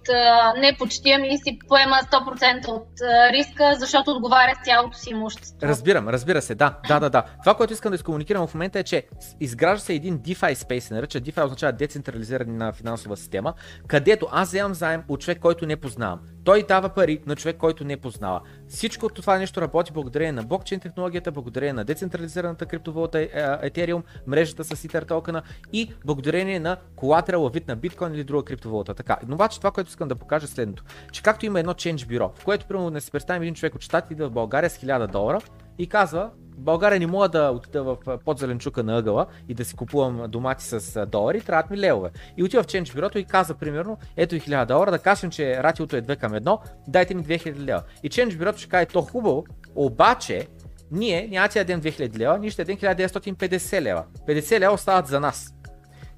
не 0.58 0.76
почти, 0.80 1.12
ами 1.12 1.38
си 1.38 1.60
поема 1.68 1.96
100% 1.96 2.68
от 2.68 2.88
риска, 3.32 3.76
защото 3.80 4.12
отговаря 4.12 4.54
с 4.62 4.66
цялото 4.66 4.98
си 4.98 5.10
имущество. 5.10 5.58
Разбирам, 5.68 6.10
разбира 6.10 6.42
се, 6.42 6.56
да, 6.56 6.78
да, 6.88 7.00
да, 7.00 7.10
да. 7.10 7.24
Това, 7.44 7.54
което 7.56 7.74
искам 7.74 7.92
да 7.92 7.96
изкомуникирам 7.96 8.48
в 8.48 8.54
момента 8.54 8.80
е, 8.80 8.84
че 8.84 9.04
изгражда 9.40 9.86
се 9.86 9.94
един 9.94 10.20
DeFi 10.20 10.54
Space, 10.54 10.80
се 10.80 10.94
нарича 10.94 11.22
DeFi 11.22 11.46
означава 11.46 11.74
децентрализирана 11.74 12.74
финансова 12.74 13.18
система, 13.18 13.54
където 13.88 14.28
аз 14.32 14.48
вземам 14.48 14.74
заем 14.74 15.04
от 15.08 15.22
човек, 15.22 15.40
който 15.40 15.66
не 15.66 15.76
познавам. 15.76 16.20
Той 16.48 16.64
дава 16.64 16.90
пари 16.90 17.20
на 17.26 17.36
човек, 17.36 17.58
който 17.58 17.84
не 17.84 17.98
познава. 17.98 18.42
Всичко 18.68 19.10
това 19.10 19.38
нещо 19.38 19.62
работи 19.62 19.92
благодарение 19.92 20.32
на 20.32 20.44
блокчейн 20.44 20.82
технологията, 20.82 21.32
благодарение 21.32 21.74
на 21.74 21.86
децентрализираната 21.86 22.66
криптовалута 22.66 23.20
е, 23.20 23.30
Ethereum, 23.70 24.04
мрежата 24.28 24.64
с 24.64 24.70
Ether 24.70 25.08
токена 25.08 25.42
и 25.74 25.94
благодарение 26.06 26.60
на 26.60 26.78
колатерал 26.96 27.50
вид 27.50 27.68
на 27.68 27.76
биткоин 27.76 28.14
или 28.14 28.24
друга 28.24 28.46
криптовалута. 28.46 28.94
Така, 28.94 29.18
но 29.28 29.36
обаче 29.36 29.58
това, 29.58 29.72
което 29.72 29.90
искам 29.90 30.08
да 30.08 30.16
покажа 30.16 30.46
е 30.46 30.48
следното, 30.48 30.84
че 31.12 31.24
както 31.24 31.46
има 31.46 31.60
едно 31.60 31.74
change 31.74 32.08
бюро, 32.08 32.32
в 32.36 32.46
което 32.46 32.66
примерно 32.66 32.90
не 32.90 33.02
се 33.02 33.12
представим 33.12 33.42
един 33.42 33.56
човек 33.56 33.76
от 33.76 33.82
щатите 33.82 34.14
идва 34.14 34.30
в 34.30 34.34
България 34.34 34.70
с 34.70 34.78
1000 34.78 35.12
долара 35.12 35.42
и 35.78 35.88
казва, 35.88 36.30
България 36.58 37.00
не 37.00 37.08
мога 37.08 37.30
да 37.30 37.52
отида 37.52 37.84
в 37.84 37.98
подзеленчука 38.26 38.84
на 38.84 38.98
ъгъла 38.98 39.26
и 39.50 39.54
да 39.54 39.66
си 39.66 39.76
купувам 39.76 40.24
домати 40.28 40.66
с 40.66 41.06
долари, 41.06 41.42
трябват 41.42 41.70
ми 41.70 41.78
левове. 41.78 42.10
И 42.38 42.44
отива 42.44 42.64
в 42.64 42.68
Change 42.68 42.96
бюрото 42.96 43.20
и 43.20 43.24
каза 43.24 43.54
примерно, 43.54 43.98
ето 44.18 44.36
и 44.36 44.42
1000 44.42 44.66
долара, 44.66 44.92
да 44.92 45.00
кажем, 45.00 45.30
че 45.30 45.64
ратиото 45.64 45.96
е 45.96 46.02
2 46.02 46.16
към 46.16 46.32
1, 46.32 46.60
дайте 46.88 47.14
ми 47.14 47.24
2000 47.24 47.60
лева. 47.60 47.84
И 48.04 48.10
Change 48.10 48.38
бюрото 48.38 48.58
ще 48.58 48.70
каже, 48.70 48.86
то 48.86 49.02
хубаво, 49.02 49.46
обаче 49.76 50.48
ние 50.92 51.28
няма 51.32 51.48
да 51.48 51.54
дадем 51.54 51.82
2000 51.82 52.18
лева, 52.18 52.38
ние 52.38 52.50
ще 52.50 52.64
дадем 52.64 52.78
1950 52.78 53.82
лева. 53.82 54.04
50 54.28 54.60
лева 54.60 54.74
остават 54.74 55.08
за 55.08 55.20
нас. 55.20 55.57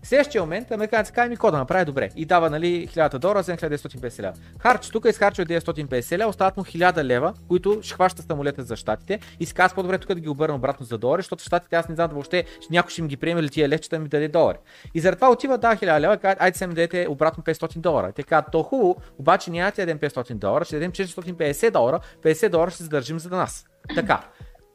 Следващия 0.03 0.42
момент 0.42 0.72
американците 0.72 1.16
казва 1.16 1.30
ми 1.30 1.38
кода 1.38 1.58
направи 1.58 1.86
добре 1.86 2.10
и 2.16 2.26
дава 2.26 2.50
нали, 2.50 2.88
1000 2.88 3.18
долара 3.18 3.44
за 3.44 3.52
1950 3.52 4.22
лева. 4.22 4.34
Харч, 4.60 4.90
тук 4.90 5.06
изхарчва 5.06 5.45
950 5.45 6.18
лева, 6.18 6.30
остават 6.30 6.58
му 6.58 6.64
1000 6.64 7.03
лева, 7.03 7.34
които 7.48 7.80
ще 7.82 7.94
хваща 7.94 8.22
самолета 8.22 8.64
за 8.64 8.76
щатите 8.76 9.19
и 9.40 9.45
си 9.45 9.53
казва 9.53 9.76
по-добре 9.76 9.98
тук 9.98 10.14
да 10.14 10.19
ги 10.19 10.30
обърна 10.30 10.56
обратно 10.56 10.86
за 10.86 10.98
долари, 10.98 11.19
защото 11.22 11.44
в 11.44 11.45
щатите 11.45 11.76
аз 11.76 11.90
не 11.90 11.95
знам 11.95 12.10
въобще 12.11 12.45
някой 12.72 12.92
ще 12.92 13.02
им 13.02 13.08
ги 13.08 13.18
приеме 13.18 13.44
ли 13.44 13.50
тия 13.50 13.69
левчета 13.69 14.00
ми 14.00 14.10
даде 14.10 14.28
долари. 14.28 14.58
И 14.94 15.00
заради 15.00 15.16
това 15.16 15.32
отива 15.32 15.58
да 15.58 15.76
1000 15.76 16.00
лева 16.00 16.18
казва, 16.18 16.36
айде 16.40 16.58
се 16.58 16.68
ми 16.68 16.74
дадете 16.74 17.08
обратно 17.10 17.44
500 17.44 17.78
долара. 17.78 18.11
Те 18.11 18.24
казват, 18.24 18.52
то 18.52 18.64
хубаво, 18.64 18.95
обаче 19.18 19.52
няма 19.52 19.72
да 19.72 19.76
дадем 19.76 20.00
500 20.00 20.34
долара, 20.34 20.66
ще 20.66 20.76
дадем 20.76 20.92
450 20.92 21.72
долара, 21.72 22.00
50 22.24 22.50
долара 22.50 22.72
ще 22.72 22.84
задържим 22.84 23.19
за 23.19 23.30
нас. 23.30 23.66
Така. 23.95 24.22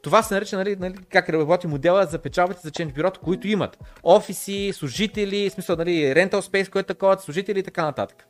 Това 0.04 0.22
се 0.22 0.34
нарича, 0.34 0.56
нали, 0.56 0.76
нали, 0.76 0.94
как 1.12 1.28
работи 1.28 1.66
модела 1.66 2.06
за 2.06 2.18
печалбите 2.18 2.60
за 2.64 2.70
Change 2.70 2.94
бюрото, 2.94 3.20
които 3.20 3.48
имат 3.48 3.78
офиси, 4.02 4.72
служители, 4.74 5.50
в 5.50 5.52
смисъл, 5.52 5.76
нали, 5.76 6.14
rental 6.14 6.40
space, 6.40 6.70
което 6.70 6.92
е 6.92 6.94
такова, 6.94 7.18
служители 7.18 7.58
и 7.58 7.62
така 7.62 7.84
нататък. 7.84 8.26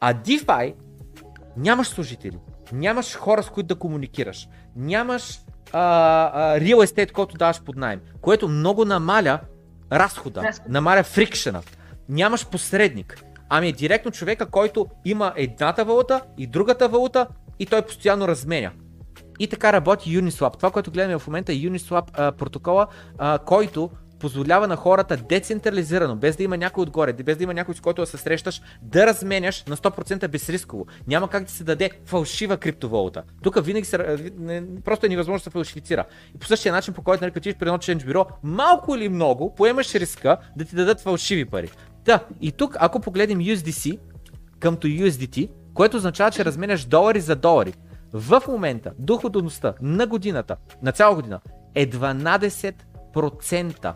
А 0.00 0.14
DeFi 0.14 0.74
нямаш 1.56 1.88
служители, 1.88 2.38
нямаш 2.72 3.16
хора, 3.16 3.42
с 3.42 3.50
които 3.50 3.66
да 3.66 3.74
комуникираш, 3.74 4.48
нямаш 4.76 5.38
а, 5.72 5.80
а, 6.34 6.60
real 6.60 6.76
estate, 6.76 7.12
който 7.12 7.36
даваш 7.36 7.62
под 7.62 7.76
найем, 7.76 8.00
което 8.20 8.48
много 8.48 8.84
намаля 8.84 9.38
разхода, 9.92 10.42
Разход. 10.42 10.68
намаля 10.68 11.02
фрикшена. 11.02 11.62
Нямаш 12.08 12.46
посредник. 12.46 13.24
Ами 13.48 13.68
е 13.68 13.72
директно 13.72 14.10
човека, 14.10 14.46
който 14.46 14.86
има 15.04 15.32
едната 15.36 15.84
валута 15.84 16.20
и 16.38 16.46
другата 16.46 16.88
валута 16.88 17.26
и 17.58 17.66
той 17.66 17.82
постоянно 17.82 18.28
разменя. 18.28 18.70
И 19.38 19.48
така 19.48 19.72
работи 19.72 20.18
Uniswap. 20.18 20.56
Това, 20.56 20.70
което 20.70 20.90
гледаме 20.90 21.18
в 21.18 21.26
момента 21.26 21.52
е 21.52 21.56
Uniswap 21.56 22.04
а, 22.12 22.32
протокола, 22.32 22.86
а, 23.18 23.38
който 23.38 23.90
позволява 24.24 24.68
на 24.68 24.76
хората 24.76 25.16
децентрализирано, 25.16 26.16
без 26.16 26.36
да 26.36 26.42
има 26.42 26.56
някой 26.56 26.82
отгоре, 26.82 27.12
без 27.12 27.36
да 27.36 27.44
има 27.44 27.54
някой 27.54 27.74
с 27.74 27.80
който 27.80 28.02
да 28.02 28.06
се 28.06 28.16
срещаш, 28.16 28.62
да 28.82 29.06
разменяш 29.06 29.64
на 29.64 29.76
100% 29.76 30.28
безрисково. 30.28 30.86
Няма 31.06 31.28
как 31.28 31.44
да 31.44 31.50
се 31.50 31.64
даде 31.64 31.90
фалшива 32.04 32.56
криптовалута. 32.56 33.22
Тук 33.42 33.64
винаги 33.64 33.86
се, 33.86 33.98
просто 34.84 35.06
е 35.06 35.08
невъзможно 35.08 35.38
да 35.38 35.44
се 35.44 35.50
фалшифицира. 35.50 36.04
И 36.34 36.38
по 36.38 36.46
същия 36.46 36.72
начин, 36.72 36.94
по 36.94 37.02
който 37.02 37.24
нали, 37.24 37.32
при 37.32 37.68
едно 37.68 37.78
ченч 37.78 38.04
бюро, 38.04 38.26
малко 38.42 38.94
или 38.94 39.08
много 39.08 39.54
поемаш 39.54 39.94
риска 39.94 40.36
да 40.56 40.64
ти 40.64 40.76
дадат 40.76 41.00
фалшиви 41.00 41.44
пари. 41.44 41.70
Да, 42.04 42.24
и 42.40 42.52
тук, 42.52 42.76
ако 42.80 43.00
погледнем 43.00 43.38
USDC 43.38 43.98
къмто 44.60 44.86
USDT, 44.86 45.48
което 45.74 45.96
означава, 45.96 46.30
че 46.30 46.44
разменяш 46.44 46.84
долари 46.84 47.20
за 47.20 47.36
долари. 47.36 47.74
В 48.16 48.42
момента 48.48 48.92
доходността 48.98 49.74
на 49.80 50.06
годината, 50.06 50.56
на 50.82 50.92
цяла 50.92 51.14
година, 51.14 51.40
е 51.74 51.90
12%. 51.90 53.94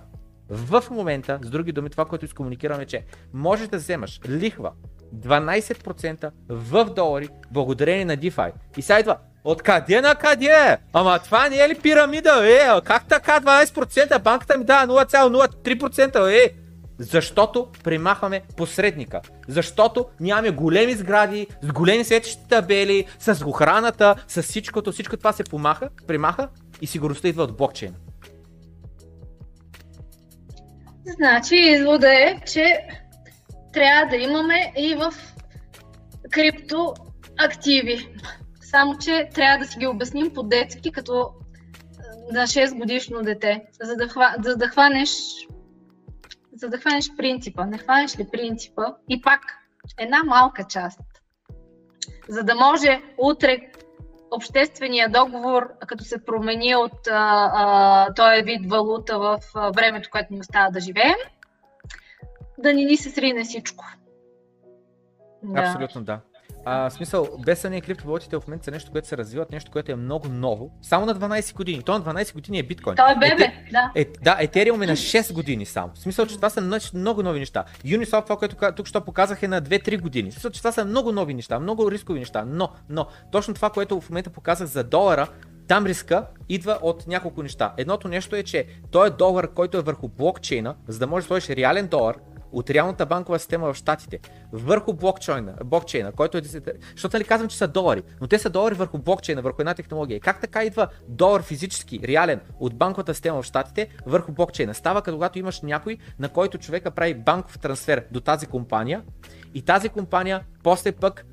В 0.51 0.85
момента, 0.91 1.39
с 1.43 1.51
други 1.51 1.73
думи, 1.73 1.91
това, 1.91 2.05
което 2.05 2.25
изкомуникираме, 2.25 2.87
че 2.87 3.05
можеш 3.33 3.69
да 3.69 3.77
вземаш 3.77 4.21
лихва 4.29 4.73
12% 5.17 6.31
в 6.49 6.85
долари, 6.85 7.29
благодарение 7.51 8.05
на 8.05 8.17
DeFi. 8.17 8.53
И 8.77 8.83
сега 8.83 9.01
идва, 9.01 9.17
Откъде 9.45 10.01
на 10.01 10.15
къде? 10.15 10.79
Ама 10.93 11.19
това 11.19 11.49
не 11.49 11.57
е 11.57 11.69
ли 11.69 11.75
пирамида, 11.75 12.49
е? 12.49 12.81
Как 12.85 13.09
така 13.09 13.41
12%? 13.41 14.23
Банката 14.23 14.59
ми 14.59 14.65
дава 14.65 14.87
0,03%, 14.87 16.47
е? 16.47 16.55
Защото 16.99 17.68
примахваме 17.85 18.43
посредника. 18.57 19.20
Защото 19.49 20.07
нямаме 20.20 20.51
големи 20.51 20.94
сгради, 20.94 21.47
с 21.62 21.73
големи 21.73 22.05
светещи 22.05 22.49
табели, 22.49 23.07
с 23.18 23.44
охраната, 23.47 24.15
с 24.28 24.43
всичкото. 24.43 24.93
Всичко 24.93 25.17
това 25.17 25.33
се 25.33 25.44
помаха, 25.44 25.89
примаха 26.07 26.49
и 26.81 26.86
сигурността 26.86 27.28
идва 27.28 27.43
от 27.43 27.57
блокчейна. 27.57 27.97
Значи 31.07 31.57
извода 31.57 32.09
е, 32.09 32.41
че 32.47 32.78
трябва 33.73 34.07
да 34.10 34.17
имаме 34.17 34.73
и 34.78 34.94
в 34.94 35.12
крипто 36.31 36.94
активи. 37.39 38.09
Само, 38.60 38.99
че 38.99 39.28
трябва 39.35 39.59
да 39.59 39.70
си 39.70 39.78
ги 39.78 39.86
обясним 39.86 40.35
по-детски, 40.35 40.93
като 40.93 41.31
на 42.33 42.43
6 42.43 42.78
годишно 42.78 43.23
дете, 43.23 43.62
за 43.83 43.97
да, 43.97 44.09
хва, 44.09 44.35
за 44.44 44.57
да 44.57 44.68
хванеш 44.68 45.10
за 46.59 46.69
да 46.69 46.78
хванеш 46.78 47.17
принципа. 47.17 47.67
Не 47.67 47.78
хванеш 47.78 48.19
ли 48.19 48.28
принципа 48.33 48.83
и 49.09 49.23
пак 49.23 49.41
една 49.99 50.23
малка 50.25 50.65
част, 50.69 51.01
за 52.28 52.43
да 52.43 52.55
може 52.55 53.03
утре 53.19 53.70
обществения 54.31 55.09
договор, 55.09 55.73
като 55.87 56.05
се 56.05 56.25
промени 56.25 56.77
от 56.77 57.07
а, 57.07 57.51
а, 57.55 58.15
този 58.15 58.43
вид 58.43 58.70
валута 58.70 59.19
в 59.19 59.41
а, 59.55 59.70
времето, 59.70 60.09
което 60.12 60.33
ни 60.33 60.41
остава 60.41 60.70
да 60.70 60.81
живеем, 60.81 61.17
да 62.59 62.75
ни 62.75 62.85
ни 62.85 62.97
се 62.97 63.11
срине 63.11 63.45
всичко. 63.45 63.85
Абсолютно 65.57 66.05
да. 66.05 66.20
А, 66.65 66.91
в 66.91 66.93
смисъл, 66.93 67.28
без 67.47 67.61
съмнение 67.61 67.81
криптовалутите 67.81 68.37
в 68.37 68.47
момента 68.47 68.65
са 68.65 68.70
нещо, 68.70 68.93
което 68.93 69.09
се 69.09 69.17
развиват, 69.17 69.53
нещо, 69.53 69.70
което 69.70 69.93
е 69.93 69.95
много 69.95 70.28
ново. 70.28 70.70
Само 70.83 71.07
на 71.07 71.15
12 71.15 71.55
години. 71.55 71.83
То 71.83 71.93
на 71.93 72.05
12 72.05 72.35
години 72.35 72.59
е 72.59 72.62
биткоин. 72.62 72.97
Той 72.97 73.12
е 73.12 73.15
бебе, 73.15 73.45
Ете, 73.45 73.69
да. 73.73 73.93
Е, 73.95 74.07
да, 74.23 74.37
Етериум 74.41 74.83
е 74.83 74.87
на 74.87 74.93
6 74.93 75.33
години 75.33 75.67
само. 75.67 75.91
В 75.95 75.99
смисъл, 75.99 76.27
че 76.27 76.37
това 76.37 76.51
са 76.51 76.81
много 76.95 77.23
нови 77.23 77.39
неща. 77.39 77.65
Uniswap, 77.85 78.25
това, 78.25 78.37
което 78.37 78.57
тук 78.77 78.87
що 78.87 79.01
показах 79.01 79.43
е 79.43 79.49
на 79.49 79.62
2-3 79.62 80.01
години. 80.01 80.31
В 80.31 80.35
смисъл, 80.35 80.51
че 80.51 80.61
това 80.61 80.73
са 80.73 80.85
много 80.85 81.12
нови 81.12 81.35
неща, 81.35 81.61
много 81.61 81.91
рискови 81.91 82.19
неща. 82.19 82.45
Но, 82.47 82.69
но, 82.89 83.07
точно 83.33 83.55
това, 83.55 83.70
което 83.70 84.01
в 84.01 84.11
момента 84.11 84.31
показах 84.31 84.69
за 84.69 84.85
долара, 84.85 85.28
там 85.69 85.87
риска 85.87 86.27
идва 86.49 86.78
от 86.83 87.07
няколко 87.07 87.43
неща. 87.43 87.73
Едното 87.77 88.09
нещо 88.09 88.37
е, 88.37 88.43
че 88.43 88.67
той 88.91 89.07
е 89.07 89.11
долар, 89.11 89.49
който 89.49 89.78
е 89.78 89.83
върху 89.83 90.09
блокчейна, 90.09 90.75
за 90.89 90.99
да 90.99 91.07
може 91.07 91.25
да 91.25 91.27
сложиш 91.27 91.49
реален 91.51 91.87
долар, 91.87 92.17
от 92.52 92.70
реалната 92.70 93.07
банкова 93.07 93.39
система 93.39 93.73
в 93.73 93.77
Штатите 93.77 94.18
върху 94.52 94.93
блокчейна, 94.93 95.55
блокчейна 95.65 96.12
който 96.12 96.39
е 96.39 96.43
10... 96.43 96.73
Защото 96.94 97.17
нали 97.17 97.25
казвам, 97.25 97.49
че 97.49 97.57
са 97.57 97.68
долари, 97.68 98.02
но 98.20 98.27
те 98.27 98.39
са 98.39 98.51
долари 98.51 98.75
върху 98.75 98.99
блокчейна, 98.99 99.43
върху 99.43 99.62
една 99.62 99.75
технология. 99.75 100.20
Как 100.20 100.41
така 100.41 100.65
идва 100.65 100.89
долар 101.09 101.43
физически, 101.43 102.01
реален, 102.05 102.41
от 102.60 102.75
банковата 102.75 103.15
система 103.15 103.43
в 103.43 103.47
Штатите 103.47 103.89
върху 104.07 104.33
блокчейна? 104.33 104.75
Става 104.75 105.02
като 105.02 105.17
когато 105.17 105.39
имаш 105.39 105.60
някой, 105.60 105.99
на 106.18 106.28
който 106.28 106.59
човека 106.59 106.91
прави 106.91 107.15
банков 107.15 107.59
трансфер 107.59 108.05
до 108.10 108.20
тази 108.20 108.47
компания 108.47 109.02
и 109.55 109.62
тази 109.62 109.89
компания 109.89 110.41
после 110.62 110.93
пък 110.93 111.27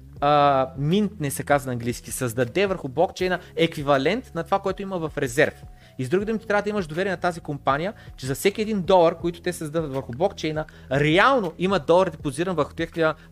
минт 0.77 1.11
не 1.19 1.31
се 1.31 1.43
казва 1.43 1.67
на 1.67 1.73
английски, 1.73 2.11
създаде 2.11 2.65
върху 2.65 2.87
блокчейна 2.87 3.39
еквивалент 3.55 4.31
на 4.35 4.43
това, 4.43 4.59
което 4.59 4.81
има 4.81 5.09
в 5.09 5.17
резерв. 5.17 5.63
И 5.99 6.05
с 6.05 6.09
други 6.09 6.25
думи, 6.25 6.39
ти 6.39 6.47
трябва 6.47 6.61
да 6.61 6.69
имаш 6.69 6.87
доверие 6.87 7.11
на 7.11 7.17
тази 7.17 7.39
компания, 7.39 7.93
че 8.17 8.25
за 8.25 8.35
всеки 8.35 8.61
един 8.61 8.81
долар, 8.81 9.17
който 9.17 9.41
те 9.41 9.53
създават 9.53 9.93
върху 9.93 10.11
блокчейна, 10.11 10.65
реално 10.91 11.53
има 11.57 11.79
долар 11.79 12.09
депозиран 12.09 12.55
върху, 12.55 12.73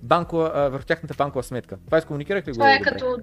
банкова, 0.01 0.69
върху 0.72 0.85
тяхната 0.85 1.14
банкова 1.17 1.43
сметка. 1.43 1.77
Това 1.85 1.98
изкомуникирах 1.98 2.48
ли 2.48 2.51
го? 2.51 2.53
Това 2.53 2.74
е 2.74 2.82
като 2.82 3.17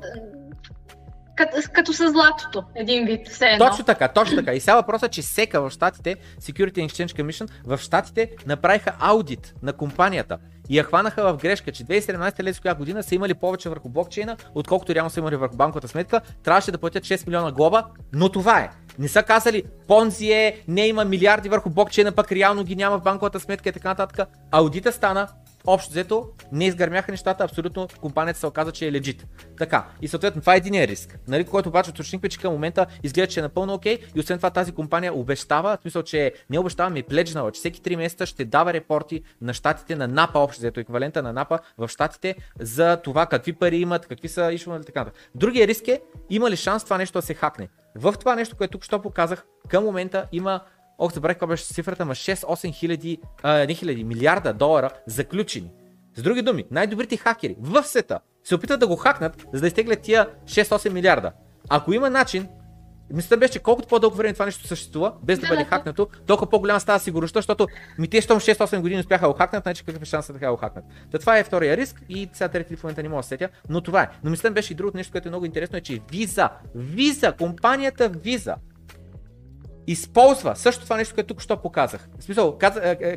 като, 1.41 1.57
като 1.73 1.93
с 1.93 2.11
златото, 2.11 2.65
един 2.75 3.07
вид. 3.07 3.29
Все 3.29 3.47
едно. 3.47 3.67
Точно 3.69 3.85
така, 3.85 4.09
точно 4.09 4.37
така. 4.37 4.53
И 4.53 4.61
сега 4.61 4.75
въпросът 4.75 5.09
е, 5.09 5.13
че 5.13 5.23
СЕКА 5.23 5.61
в 5.61 5.71
Штатите, 5.71 6.17
Security 6.41 6.87
Exchange 6.87 7.23
Commission, 7.23 7.51
в 7.65 7.79
Штатите 7.79 8.31
направиха 8.47 8.93
аудит 9.01 9.55
на 9.63 9.73
компанията 9.73 10.39
и 10.71 10.79
я 10.79 10.85
хванаха 10.85 11.33
в 11.33 11.37
грешка, 11.37 11.73
че 11.73 11.85
2017 11.85 12.43
лет 12.43 12.61
коя 12.61 12.75
година 12.75 13.03
са 13.03 13.15
имали 13.15 13.35
повече 13.35 13.69
върху 13.69 13.89
блокчейна, 13.89 14.37
отколкото 14.55 14.95
реално 14.95 15.11
са 15.11 15.21
имали 15.21 15.37
върху 15.37 15.57
банковата 15.57 15.89
сметка. 15.89 16.21
Трябваше 16.43 16.73
да 16.73 16.79
платят 16.79 17.05
6 17.05 17.27
милиона 17.27 17.53
глоба, 17.53 17.85
но 18.13 18.29
това 18.29 18.61
е. 18.61 18.71
Не 18.99 19.09
са 19.09 19.23
казали, 19.23 19.63
Понзи 19.89 20.33
е, 20.33 20.63
не 20.69 20.87
има 20.87 21.05
милиарди 21.05 21.49
върху 21.49 21.71
блокчейна, 21.71 22.13
пък 22.13 22.33
реално 22.33 22.65
ги 22.65 22.77
няма 22.77 22.99
в 22.99 23.03
банковата 23.03 23.41
сметка 23.41 23.69
и 23.69 23.73
така 23.73 23.89
нататък. 23.89 24.29
Аудита 24.51 24.93
стана, 24.93 25.29
общо 25.67 25.91
взето 25.91 26.29
не 26.53 26.67
изгърмяха 26.67 27.13
нещата, 27.13 27.45
абсолютно 27.45 27.89
компанията 28.01 28.41
се 28.41 28.47
оказа, 28.47 28.73
че 28.73 28.87
е 28.87 28.93
легит. 28.93 29.27
Така, 29.59 29.87
и 30.03 30.09
съответно 30.09 30.41
това 30.41 30.55
е 30.55 30.57
един 30.57 30.85
риск, 30.85 31.19
нали, 31.29 31.45
който 31.45 31.69
обаче 31.69 31.91
уточнихме, 31.91 32.29
че 32.29 32.39
към 32.39 32.53
момента 32.53 32.87
изглежда, 33.03 33.33
че 33.33 33.41
е 33.41 33.43
напълно 33.43 33.75
окей 33.75 33.99
и 34.15 34.21
освен 34.21 34.39
това 34.39 34.51
тази 34.51 34.73
компания 34.73 35.15
обещава, 35.15 35.77
в 35.77 35.83
смисъл, 35.83 36.03
че 36.03 36.33
не 36.51 36.59
обещава, 36.59 36.91
ми 36.91 37.03
пледжнала, 37.03 37.53
че 37.53 37.59
всеки 37.59 37.81
3 37.81 37.97
месеца 37.97 38.27
ще 38.27 38.45
дава 38.45 38.73
репорти 38.73 39.23
на 39.41 39.55
щатите, 39.55 39.97
на 39.97 40.09
НАПА, 40.09 40.39
общо 40.39 40.61
взето 40.61 40.81
еквивалента 40.81 41.23
на 41.23 41.33
НАПА 41.33 41.59
в 41.79 41.89
щатите 41.89 42.35
за 42.61 42.97
това 42.97 43.27
какви 43.27 43.53
пари 43.53 43.77
имат, 43.77 44.07
какви 44.07 44.29
са 44.29 44.53
ишвали 44.53 44.85
така. 44.85 45.07
Другия 45.35 45.67
риск 45.67 45.89
е, 45.89 46.01
има 46.31 46.51
ли 46.51 46.57
шанс 46.57 46.85
това 46.85 46.99
нещо 46.99 47.19
да 47.19 47.23
се 47.23 47.35
хакне. 47.35 47.69
В 47.95 48.15
това 48.21 48.35
нещо, 48.37 48.57
което 48.57 48.71
тук 48.71 48.85
що 48.85 49.03
показах, 49.03 49.45
към 49.69 49.85
момента 49.85 50.27
има 50.33 50.61
Ох, 51.03 51.13
забравих 51.13 51.35
каква 51.35 51.47
беше 51.47 51.65
цифрата, 51.65 52.05
ма 52.05 52.15
6-8 52.15 52.75
хиляди, 52.75 53.19
не 53.45 53.75
хиляди, 53.75 54.05
милиарда 54.05 54.53
долара 54.53 54.91
заключени. 55.07 55.71
С 56.17 56.23
други 56.23 56.43
думи, 56.43 56.65
най-добрите 56.71 57.17
хакери 57.17 57.57
в 57.61 57.85
света 57.85 58.21
се 58.45 58.55
опитват 58.55 58.81
да 58.81 58.87
го 58.87 58.97
хакнат, 58.97 59.47
за 59.53 59.61
да 59.61 59.67
изтеглят 59.67 60.01
тия 60.01 60.29
6-8 60.45 60.89
милиарда. 60.91 61.33
Ако 61.69 61.93
има 61.93 62.11
начин, 62.11 62.49
мисля 63.13 63.37
беше, 63.37 63.53
че 63.53 63.59
колкото 63.59 63.89
по-дълго 63.89 64.17
време 64.17 64.33
това 64.33 64.45
нещо 64.45 64.67
съществува, 64.67 65.13
без 65.23 65.39
да, 65.39 65.49
бъде 65.49 65.65
хакнато, 65.65 66.09
толкова 66.27 66.51
по-голяма 66.51 66.81
става 66.81 66.99
сигурността, 66.99 67.39
защото 67.39 67.67
ми 67.99 68.09
те, 68.09 68.21
щом 68.21 68.41
6-8 68.41 68.81
години 68.81 69.01
успяха 69.01 69.27
да 69.27 69.33
го 69.33 69.39
хакнат, 69.39 69.63
значи 69.63 69.85
какъв 69.85 70.03
е 70.03 70.05
шансът 70.05 70.41
да 70.41 70.51
го 70.51 70.57
хакнат. 70.57 70.85
Та 71.13 71.19
това 71.19 71.39
е 71.39 71.45
втория 71.45 71.77
риск 71.77 72.03
и 72.09 72.29
сега 72.33 72.49
трети 72.49 72.77
в 72.77 72.83
момента 72.83 73.03
не 73.03 73.09
мога 73.09 73.23
да 73.23 73.29
сетя, 73.29 73.49
но 73.69 73.81
това 73.81 74.03
е. 74.03 74.09
Но 74.25 74.31
мисля 74.31 74.51
беше 74.51 74.73
и 74.73 74.77
другото 74.77 74.97
нещо, 74.97 75.13
което 75.13 75.29
е 75.29 75.31
много 75.31 75.45
интересно, 75.45 75.79
е, 75.79 75.81
че 75.81 76.01
Visa, 76.01 76.51
Visa, 76.77 77.37
компанията 77.37 78.11
Visa, 78.11 78.55
използва 79.87 80.57
също 80.57 80.85
това 80.85 80.97
нещо, 80.97 81.15
което 81.15 81.27
тук 81.27 81.43
що 81.43 81.57
показах. 81.57 82.09
В 82.19 82.25
смисъл, 82.25 82.59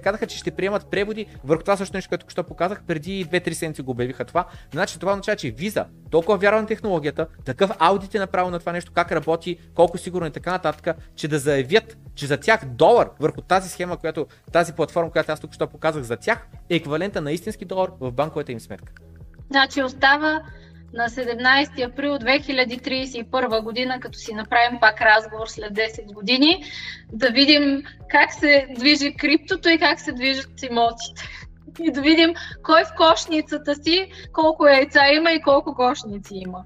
казаха, 0.03 0.27
че 0.27 0.37
ще 0.37 0.51
приемат 0.51 0.91
преводи 0.91 1.25
върху 1.43 1.63
това 1.63 1.77
също 1.77 1.97
нещо, 1.97 2.09
което 2.09 2.21
тук 2.21 2.31
що 2.31 2.43
показах. 2.43 2.83
Преди 2.87 3.25
2-3 3.25 3.53
седмици 3.53 3.81
го 3.81 3.91
обявиха 3.91 4.25
това. 4.25 4.45
Значи 4.71 4.99
това 4.99 5.11
означава, 5.11 5.35
че 5.35 5.51
виза 5.51 5.85
толкова 6.11 6.37
вярва 6.37 6.61
на 6.61 6.67
технологията, 6.67 7.27
такъв 7.45 7.71
аудит 7.79 8.15
е 8.15 8.19
направил 8.19 8.51
на 8.51 8.59
това 8.59 8.71
нещо, 8.71 8.91
как 8.91 9.11
работи, 9.11 9.57
колко 9.75 9.97
сигурно 9.97 10.27
и 10.27 10.31
така 10.31 10.51
нататък, 10.51 10.97
че 11.15 11.27
да 11.27 11.39
заявят, 11.39 11.97
че 12.15 12.27
за 12.27 12.37
тях 12.37 12.65
долар 12.65 13.09
върху 13.19 13.41
тази 13.41 13.69
схема, 13.69 13.97
която, 13.97 14.27
тази 14.51 14.73
платформа, 14.73 15.11
която 15.11 15.31
аз 15.31 15.39
тук 15.39 15.53
що 15.53 15.67
показах 15.67 16.03
за 16.03 16.17
тях, 16.17 16.47
е 16.69 16.75
еквивалента 16.75 17.21
на 17.21 17.31
истински 17.31 17.65
долар 17.65 17.89
в 17.99 18.11
банковата 18.11 18.51
им 18.51 18.59
сметка. 18.59 18.93
Значи 19.49 19.83
остава 19.83 20.41
на 20.93 21.09
17 21.09 21.91
април 21.91 22.11
2031 22.11 23.63
година, 23.63 23.99
като 23.99 24.19
си 24.19 24.33
направим 24.33 24.79
пак 24.79 25.01
разговор 25.01 25.47
след 25.47 25.73
10 25.73 26.13
години, 26.13 26.63
да 27.13 27.29
видим 27.29 27.83
как 28.09 28.33
се 28.33 28.67
движи 28.75 29.13
криптото 29.13 29.69
и 29.69 29.79
как 29.79 29.99
се 29.99 30.11
движат 30.11 30.63
имотите. 30.63 31.23
И 31.79 31.91
да 31.91 32.01
видим 32.01 32.33
кой 32.63 32.83
в 32.83 32.93
кошницата 32.97 33.75
си, 33.75 34.11
колко 34.33 34.67
яйца 34.67 35.07
има 35.13 35.31
и 35.31 35.41
колко 35.41 35.75
кошници 35.75 36.33
има. 36.33 36.63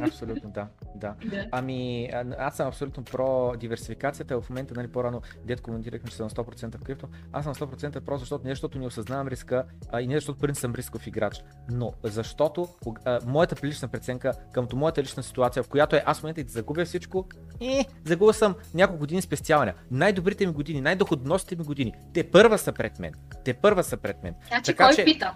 Абсолютно, 0.00 0.50
да. 0.50 0.66
Да. 0.94 1.14
да. 1.24 1.46
Ами, 1.52 2.10
аз 2.38 2.56
съм 2.56 2.68
абсолютно 2.68 3.04
про 3.04 3.56
диверсификацията. 3.56 4.40
В 4.40 4.50
момента, 4.50 4.74
нали, 4.76 4.88
по-рано, 4.88 5.22
дед 5.44 5.60
коментирахме, 5.60 6.10
че 6.10 6.16
съм 6.16 6.30
100% 6.30 6.78
в 6.78 6.82
крипто. 6.82 7.08
Аз 7.32 7.44
съм 7.44 7.54
100% 7.54 8.00
просто 8.00 8.20
защото 8.20 8.44
не 8.44 8.50
защото 8.50 8.78
не 8.78 8.86
осъзнавам 8.86 9.28
риска, 9.28 9.64
а 9.92 10.00
и 10.00 10.06
не 10.06 10.14
защото 10.14 10.38
принцип 10.38 10.60
съм 10.60 10.74
рисков 10.74 11.06
играч. 11.06 11.44
Но 11.70 11.92
защото 12.02 12.68
а, 13.04 13.20
моята 13.26 13.66
лична 13.66 13.88
преценка 13.88 14.32
към 14.52 14.68
моята 14.74 15.02
лична 15.02 15.22
ситуация, 15.22 15.62
в 15.62 15.68
която 15.68 15.96
е 15.96 16.02
аз 16.06 16.20
в 16.20 16.22
момента 16.22 16.40
и 16.40 16.44
да 16.44 16.52
загубя 16.52 16.84
всичко, 16.84 17.28
и 17.60 17.84
загубя 18.04 18.34
съм 18.34 18.54
няколко 18.74 19.00
години 19.00 19.22
спестяване. 19.22 19.74
Най-добрите 19.90 20.46
ми 20.46 20.52
години, 20.52 20.80
най-доходностите 20.80 21.56
ми 21.56 21.64
години, 21.64 21.92
те 22.14 22.30
първа 22.30 22.58
са 22.58 22.72
пред 22.72 22.98
мен. 22.98 23.14
Те 23.44 23.54
първа 23.54 23.84
са 23.84 23.96
пред 23.96 24.22
мен. 24.22 24.34
Значи 24.48 24.64
така, 24.64 24.86
кой 24.86 24.94
че... 24.94 25.04
пита? 25.04 25.34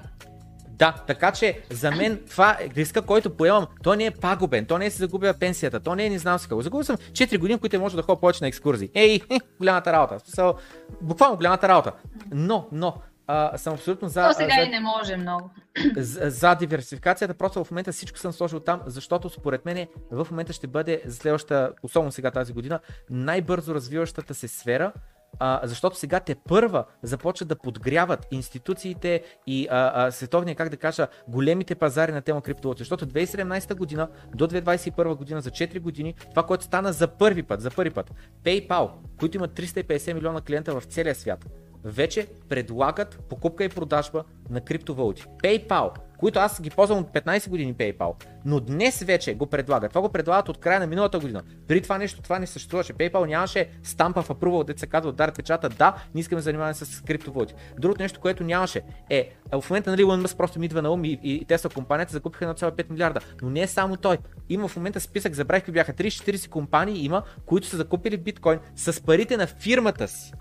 Да, 0.78 0.92
така 1.06 1.32
че 1.32 1.60
за 1.70 1.90
мен 1.90 2.20
това 2.30 2.58
е 2.60 2.68
риска, 2.76 3.02
който 3.02 3.36
поемам, 3.36 3.66
то 3.82 3.94
не 3.94 4.04
е 4.04 4.10
пагубен, 4.10 4.66
то 4.66 4.78
не 4.78 4.86
е 4.86 4.90
си 4.90 4.98
загубя 4.98 5.34
пенсията, 5.40 5.80
то 5.80 5.94
не 5.94 6.06
е 6.06 6.10
не 6.10 6.18
знам 6.18 6.38
си 6.38 6.48
какво. 6.48 6.62
Загубил 6.62 6.84
съм 6.84 6.96
4 6.96 7.38
години, 7.38 7.58
които 7.58 7.80
може 7.80 7.96
да 7.96 8.02
ходя 8.02 8.20
повече 8.20 8.44
на 8.44 8.48
екскурзии. 8.48 8.90
Ей, 8.94 9.20
е, 9.30 9.38
голямата 9.58 9.92
работа. 9.92 10.18
Смисъл, 10.18 10.54
буквално 11.00 11.36
голямата 11.36 11.68
работа. 11.68 11.92
Но, 12.32 12.68
но, 12.72 12.94
а, 13.26 13.58
съм 13.58 13.74
абсолютно 13.74 14.08
за. 14.08 14.28
То 14.28 14.32
сега 14.32 14.54
за, 14.54 14.62
и 14.62 14.68
не 14.68 14.80
може 14.80 15.16
много. 15.16 15.50
За, 15.96 16.30
за 16.30 16.54
диверсификацията, 16.54 17.34
просто 17.34 17.64
в 17.64 17.70
момента 17.70 17.92
всичко 17.92 18.18
съм 18.18 18.32
сложил 18.32 18.60
там, 18.60 18.80
защото 18.86 19.30
според 19.30 19.64
мен 19.64 19.86
в 20.10 20.26
момента 20.30 20.52
ще 20.52 20.66
бъде 20.66 21.02
за 21.06 21.16
следващата, 21.16 21.72
особено 21.82 22.12
сега 22.12 22.30
тази 22.30 22.52
година, 22.52 22.80
най-бързо 23.10 23.74
развиващата 23.74 24.34
се 24.34 24.48
сфера, 24.48 24.92
а, 25.38 25.60
защото 25.64 25.98
сега 25.98 26.20
те 26.20 26.34
първа 26.34 26.84
започват 27.02 27.48
да 27.48 27.56
подгряват 27.56 28.26
институциите 28.30 29.22
и 29.46 29.68
а, 29.70 30.06
а, 30.06 30.10
световния, 30.10 30.56
как 30.56 30.68
да 30.68 30.76
кажа, 30.76 31.08
големите 31.28 31.74
пазари 31.74 32.12
на 32.12 32.22
тема 32.22 32.42
криптовалути. 32.42 32.78
Защото 32.78 33.06
2017 33.06 33.74
година 33.74 34.08
до 34.34 34.48
2021 34.48 35.14
година, 35.14 35.40
за 35.40 35.50
4 35.50 35.80
години, 35.80 36.14
това, 36.30 36.42
което 36.42 36.64
стана 36.64 36.92
за 36.92 37.08
първи 37.08 37.42
път, 37.42 37.60
за 37.60 37.70
първи 37.70 37.90
път, 37.90 38.12
PayPal, 38.44 38.90
които 39.18 39.36
имат 39.36 39.50
350 39.50 40.12
милиона 40.12 40.40
клиента 40.40 40.80
в 40.80 40.84
целия 40.84 41.14
свят, 41.14 41.46
вече 41.84 42.26
предлагат 42.48 43.18
покупка 43.28 43.64
и 43.64 43.68
продажба 43.68 44.24
на 44.50 44.60
криптовалути. 44.60 45.24
PayPal 45.42 45.90
които 46.18 46.38
аз 46.38 46.60
ги 46.60 46.70
ползвам 46.70 46.98
от 46.98 47.10
15 47.12 47.48
години 47.48 47.74
PayPal, 47.74 48.14
но 48.44 48.60
днес 48.60 49.02
вече 49.02 49.34
го 49.34 49.46
предлагат. 49.46 49.90
Това 49.90 50.00
го 50.00 50.08
предлагат 50.08 50.48
от 50.48 50.58
края 50.58 50.80
на 50.80 50.86
миналата 50.86 51.18
година. 51.18 51.42
При 51.68 51.82
това 51.82 51.98
нещо 51.98 52.22
това 52.22 52.38
не 52.38 52.46
съществуваше. 52.46 52.92
PayPal 52.92 53.26
нямаше 53.26 53.68
стампа 53.82 54.22
в 54.22 54.28
approval, 54.28 54.66
де 54.66 54.78
се 54.78 54.86
казва 54.86 55.10
удар 55.10 55.32
печата, 55.32 55.68
да, 55.68 55.94
не 56.14 56.20
искаме 56.20 56.38
да 56.38 56.42
занимаваме 56.42 56.74
с 56.74 57.04
криптовалути. 57.04 57.54
Другото 57.78 58.02
нещо, 58.02 58.20
което 58.20 58.44
нямаше 58.44 58.82
е, 59.10 59.30
в 59.52 59.70
момента 59.70 59.90
нали 59.90 60.04
Elon 60.04 60.36
просто 60.36 60.58
ми 60.58 60.66
идва 60.66 60.82
на 60.82 60.90
ум 60.90 61.04
и, 61.04 61.20
и 61.22 61.44
те 61.44 61.58
са 61.58 61.68
компанията 61.68 62.12
закупиха 62.12 62.54
1,5 62.54 62.90
милиарда. 62.90 63.20
Но 63.42 63.50
не 63.50 63.60
е 63.60 63.66
само 63.66 63.96
той. 63.96 64.18
Има 64.48 64.68
в 64.68 64.76
момента 64.76 65.00
списък, 65.00 65.34
забравих 65.34 65.62
какви 65.62 65.72
бяха 65.72 65.92
30-40 65.92 66.48
компании 66.48 67.04
има, 67.04 67.22
които 67.46 67.66
са 67.66 67.76
закупили 67.76 68.16
биткоин 68.16 68.58
с 68.76 69.02
парите 69.02 69.36
на 69.36 69.46
фирмата 69.46 70.08
си 70.08 70.32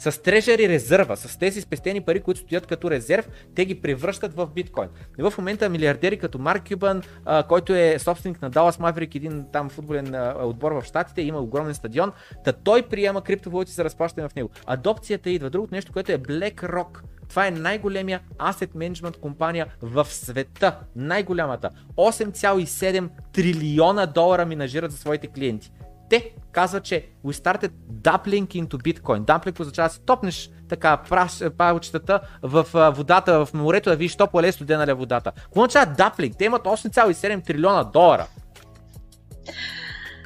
с 0.00 0.22
трежери 0.22 0.68
резерва, 0.68 1.16
с 1.16 1.38
тези 1.38 1.60
спестени 1.60 2.00
пари, 2.00 2.20
които 2.20 2.40
стоят 2.40 2.66
като 2.66 2.90
резерв, 2.90 3.28
те 3.54 3.64
ги 3.64 3.80
превръщат 3.80 4.34
в 4.34 4.46
биткоин. 4.54 4.88
И 5.18 5.22
в 5.22 5.34
момента 5.38 5.68
милиардери 5.68 6.18
като 6.18 6.38
Марк 6.38 6.68
Кюбан, 6.68 7.02
който 7.48 7.74
е 7.74 7.98
собственик 7.98 8.42
на 8.42 8.50
Dallas 8.50 8.80
Maverick, 8.80 9.16
един 9.16 9.44
там 9.52 9.70
футболен 9.70 10.14
отбор 10.40 10.72
в 10.72 10.84
Штатите, 10.84 11.22
има 11.22 11.38
огромен 11.38 11.74
стадион, 11.74 12.12
та 12.44 12.52
той 12.52 12.82
приема 12.82 13.24
криптовалути 13.24 13.72
за 13.72 13.84
разплащане 13.84 14.28
в 14.28 14.34
него. 14.34 14.50
Адопцията 14.66 15.30
идва. 15.30 15.50
Другото 15.50 15.74
нещо, 15.74 15.92
което 15.92 16.12
е 16.12 16.18
BlackRock. 16.18 17.00
Това 17.28 17.46
е 17.46 17.50
най-големия 17.50 18.20
asset 18.38 18.68
management 18.74 19.20
компания 19.20 19.66
в 19.82 20.04
света. 20.04 20.78
Най-голямата. 20.96 21.70
8,7 21.96 23.08
трилиона 23.32 24.06
долара 24.06 24.46
минажират 24.46 24.92
за 24.92 24.98
своите 24.98 25.26
клиенти 25.26 25.72
те 26.10 26.30
казват, 26.52 26.84
че 26.84 27.06
we 27.26 27.32
started 27.32 27.70
doubling 27.92 28.46
into 28.46 28.74
Bitcoin. 28.74 29.20
Dumpling 29.20 29.60
означава 29.60 29.88
да 29.88 29.94
си 29.94 30.00
топнеш 30.06 30.50
така 30.68 30.96
праш, 30.96 31.40
палчетата 31.58 32.20
в 32.42 32.66
водата, 32.96 33.46
в 33.46 33.54
морето, 33.54 33.90
да 33.90 33.96
видиш 33.96 34.16
топла 34.16 34.42
ли 34.42 34.52
студена 34.52 34.86
ли 34.86 34.90
е 34.90 34.94
водата. 34.94 35.32
Какво 35.36 35.60
означава 35.60 35.86
даплинг? 35.86 36.36
Те 36.38 36.44
имат 36.44 36.62
8,7 36.62 37.46
трилиона 37.46 37.84
долара. 37.84 38.26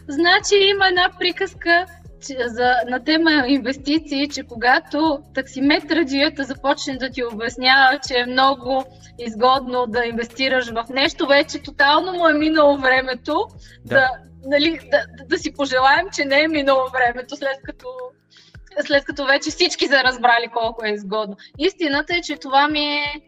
Значи 0.08 0.54
има 0.54 0.88
една 0.88 1.10
приказка 1.18 1.86
за, 2.46 2.74
на 2.88 3.04
тема 3.04 3.30
инвестиции, 3.46 4.28
че 4.28 4.42
когато 4.42 5.18
таксиметраджията 5.34 6.44
започне 6.44 6.96
да 6.96 7.10
ти 7.10 7.24
обяснява, 7.24 7.98
че 8.08 8.14
е 8.14 8.26
много 8.26 8.84
изгодно 9.18 9.86
да 9.86 10.04
инвестираш 10.04 10.70
в 10.70 10.84
нещо, 10.90 11.26
вече 11.26 11.62
тотално 11.62 12.12
му 12.12 12.28
е 12.28 12.34
минало 12.34 12.78
времето 12.78 13.46
да, 13.84 13.94
да 13.94 14.08
нали, 14.46 14.80
да, 14.90 15.04
да 15.26 15.38
си 15.38 15.52
пожелаем, 15.52 16.06
че 16.16 16.24
не 16.24 16.42
е 16.42 16.48
минало 16.48 16.90
времето, 16.90 17.36
след 17.36 17.62
като, 17.64 17.86
след 18.86 19.04
като 19.04 19.24
вече 19.26 19.50
всички 19.50 19.86
са 19.86 20.04
разбрали 20.04 20.48
колко 20.52 20.84
е 20.84 20.90
изгодно. 20.90 21.36
Истината 21.58 22.16
е, 22.16 22.20
че 22.20 22.36
това 22.36 22.68
ми 22.68 22.84
е 22.84 23.20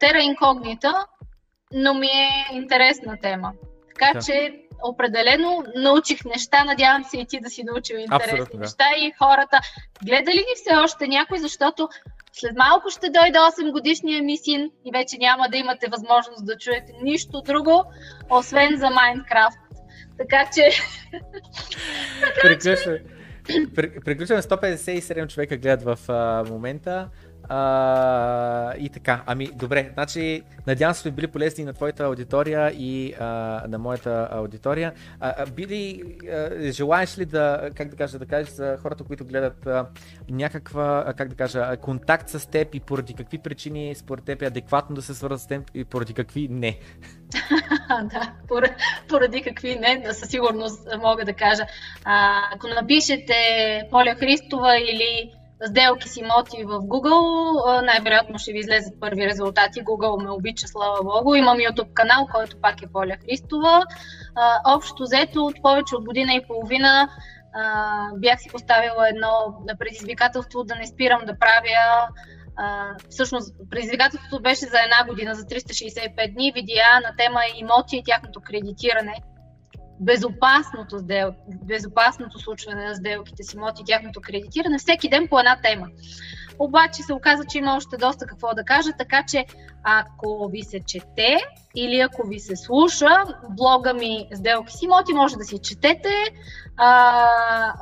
тера 0.00 0.18
инкогнита, 0.22 1.06
но 1.72 1.94
ми 1.94 2.06
е 2.06 2.46
интересна 2.52 3.16
тема. 3.22 3.52
Така 3.88 4.18
да. 4.18 4.24
че 4.24 4.54
определено 4.82 5.64
научих 5.76 6.24
неща, 6.24 6.64
надявам 6.64 7.04
се 7.04 7.18
и 7.18 7.26
ти 7.26 7.40
да 7.40 7.50
си 7.50 7.64
научил 7.64 7.96
интересни 7.96 8.32
Абсолютно, 8.32 8.58
да. 8.58 8.60
неща 8.60 8.84
и 8.96 9.12
хората. 9.18 9.60
Гледа 10.04 10.30
ли 10.30 10.44
все 10.56 10.76
още 10.76 11.08
някой, 11.08 11.38
защото 11.38 11.88
след 12.32 12.56
малко 12.56 12.90
ще 12.90 13.10
дойде 13.10 13.38
8 13.38 13.72
годишния 13.72 14.22
ми 14.22 14.36
син 14.36 14.70
и 14.84 14.90
вече 14.92 15.16
няма 15.18 15.48
да 15.48 15.56
имате 15.56 15.88
възможност 15.90 16.46
да 16.46 16.56
чуете 16.56 16.92
нищо 17.02 17.42
друго, 17.42 17.84
освен 18.30 18.76
за 18.76 18.90
Майнкрафт. 18.90 19.58
Така 20.20 20.50
че... 20.54 20.70
Приключваме. 22.42 23.02
Приключваме 24.04 24.42
157 24.42 25.28
човека 25.28 25.56
гледат 25.56 25.82
в 25.82 25.98
а, 26.08 26.44
момента. 26.48 27.08
А, 27.52 28.74
и 28.78 28.88
така, 28.88 29.22
ами 29.26 29.46
добре, 29.46 29.90
значи 29.94 30.42
надявам 30.66 30.94
се 30.94 31.00
сме 31.00 31.10
били 31.10 31.26
полезни 31.26 31.64
на 31.64 31.72
твоята 31.72 32.04
аудитория 32.04 32.70
и 32.70 33.14
а, 33.20 33.24
на 33.68 33.78
моята 33.78 34.28
аудитория. 34.32 34.92
А, 35.20 35.34
а, 35.38 35.46
били, 35.46 36.02
а, 36.32 36.72
желаеш 36.72 37.18
ли 37.18 37.24
да, 37.24 37.70
как 37.74 37.88
да 37.88 37.96
кажа, 37.96 38.18
да 38.18 38.26
кажеш 38.26 38.48
за 38.48 38.76
хората, 38.82 39.04
които 39.04 39.24
гледат 39.24 39.66
а, 39.66 39.86
някаква, 40.30 41.14
как 41.16 41.28
да 41.28 41.36
кажа, 41.36 41.76
контакт 41.76 42.28
с 42.28 42.50
теб 42.50 42.74
и 42.74 42.80
поради 42.80 43.14
какви 43.14 43.38
причини 43.38 43.94
според 43.94 44.24
теб 44.24 44.42
е 44.42 44.46
адекватно 44.46 44.96
да 44.96 45.02
се 45.02 45.14
свързват 45.14 45.40
с 45.40 45.46
теб 45.46 45.70
и 45.74 45.84
поради 45.84 46.14
какви 46.14 46.48
не? 46.50 46.78
да, 48.02 48.32
поради 49.08 49.42
какви 49.42 49.76
не, 49.76 50.12
със 50.12 50.28
сигурност 50.28 50.88
мога 50.98 51.24
да 51.24 51.32
кажа. 51.32 51.62
А, 52.04 52.40
ако 52.54 52.68
напишете 52.68 53.34
Поля 53.90 54.14
Христова 54.18 54.78
или 54.78 55.39
сделки 55.66 56.08
с 56.08 56.16
имоти 56.16 56.64
в 56.64 56.80
Google, 56.80 57.82
най-вероятно 57.86 58.38
ще 58.38 58.52
ви 58.52 58.58
излезат 58.58 59.00
първи 59.00 59.26
резултати. 59.26 59.84
Google 59.84 60.24
ме 60.24 60.30
обича, 60.30 60.66
слава 60.68 61.04
Богу. 61.04 61.34
Имам 61.34 61.56
YouTube 61.56 61.92
канал, 61.92 62.26
който 62.34 62.60
пак 62.60 62.82
е 62.82 62.92
Поля 62.92 63.16
Христова. 63.24 63.84
Общо 64.66 65.02
взето 65.02 65.44
от 65.44 65.54
повече 65.62 65.96
от 65.96 66.04
година 66.04 66.34
и 66.34 66.46
половина 66.46 67.08
бях 68.16 68.40
си 68.40 68.48
поставила 68.52 69.08
едно 69.08 69.64
предизвикателство 69.78 70.64
да 70.64 70.76
не 70.76 70.86
спирам 70.86 71.20
да 71.26 71.38
правя 71.38 72.08
всъщност 73.10 73.54
предизвикателството 73.70 74.42
беше 74.42 74.66
за 74.66 74.78
една 74.80 75.04
година, 75.08 75.34
за 75.34 75.42
365 75.42 76.34
дни, 76.34 76.52
видеа 76.54 77.00
на 77.02 77.16
тема 77.16 77.40
имоти 77.56 77.96
и 77.96 78.02
тяхното 78.04 78.40
кредитиране 78.40 79.22
безопасното, 80.00 80.98
сдел... 80.98 81.34
безопасното 81.48 82.38
случване 82.38 82.84
на 82.86 82.94
сделките 82.94 83.42
с 83.42 83.54
имоти 83.54 83.82
и 83.82 83.84
тяхното 83.84 84.20
кредитиране 84.20 84.78
всеки 84.78 85.08
ден 85.08 85.28
по 85.28 85.38
една 85.38 85.56
тема. 85.62 85.86
обаче 86.58 87.02
се 87.02 87.12
оказа, 87.12 87.44
че 87.44 87.58
има 87.58 87.76
още 87.76 87.96
доста 87.96 88.26
какво 88.26 88.54
да 88.54 88.64
кажа, 88.64 88.90
така 88.98 89.24
че 89.28 89.44
ако 89.84 90.48
ви 90.48 90.62
се 90.62 90.80
чете 90.86 91.38
или 91.74 92.00
ако 92.00 92.28
ви 92.28 92.40
се 92.40 92.56
слуша, 92.56 93.24
блога 93.50 93.94
ми 93.94 94.28
Сделки 94.34 94.72
с 94.72 94.82
имоти 94.82 95.12
може 95.12 95.36
да 95.36 95.44
си 95.44 95.58
четете. 95.58 96.14
А, 96.76 97.26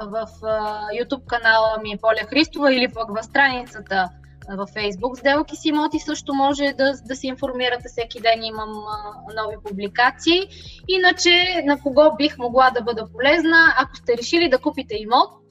в 0.07 0.29
а, 0.43 0.87
YouTube 0.89 1.27
канала 1.27 1.79
ми 1.83 1.93
е 1.93 1.99
Поля 1.99 2.27
Христова 2.31 2.75
или 2.75 2.89
пък 2.89 3.19
в 3.19 3.23
страницата 3.23 4.09
във 4.57 4.71
Facebook 4.71 5.19
сделки 5.19 5.57
с 5.57 5.65
имоти 5.65 5.99
също 5.99 6.35
може 6.35 6.73
да, 6.79 6.93
да 7.07 7.17
се 7.17 7.27
информирате. 7.27 7.89
Всеки 7.89 8.21
ден 8.21 8.45
имам 8.45 8.71
а, 8.71 9.43
нови 9.43 9.57
публикации. 9.65 10.41
Иначе 10.89 11.63
на 11.65 11.81
кого 11.81 12.17
бих 12.17 12.39
могла 12.39 12.71
да 12.71 12.83
бъда 12.83 13.05
полезна, 13.13 13.75
ако 13.79 13.97
сте 13.97 14.17
решили 14.17 14.49
да 14.49 14.59
купите 14.59 14.95
имот, 14.95 15.43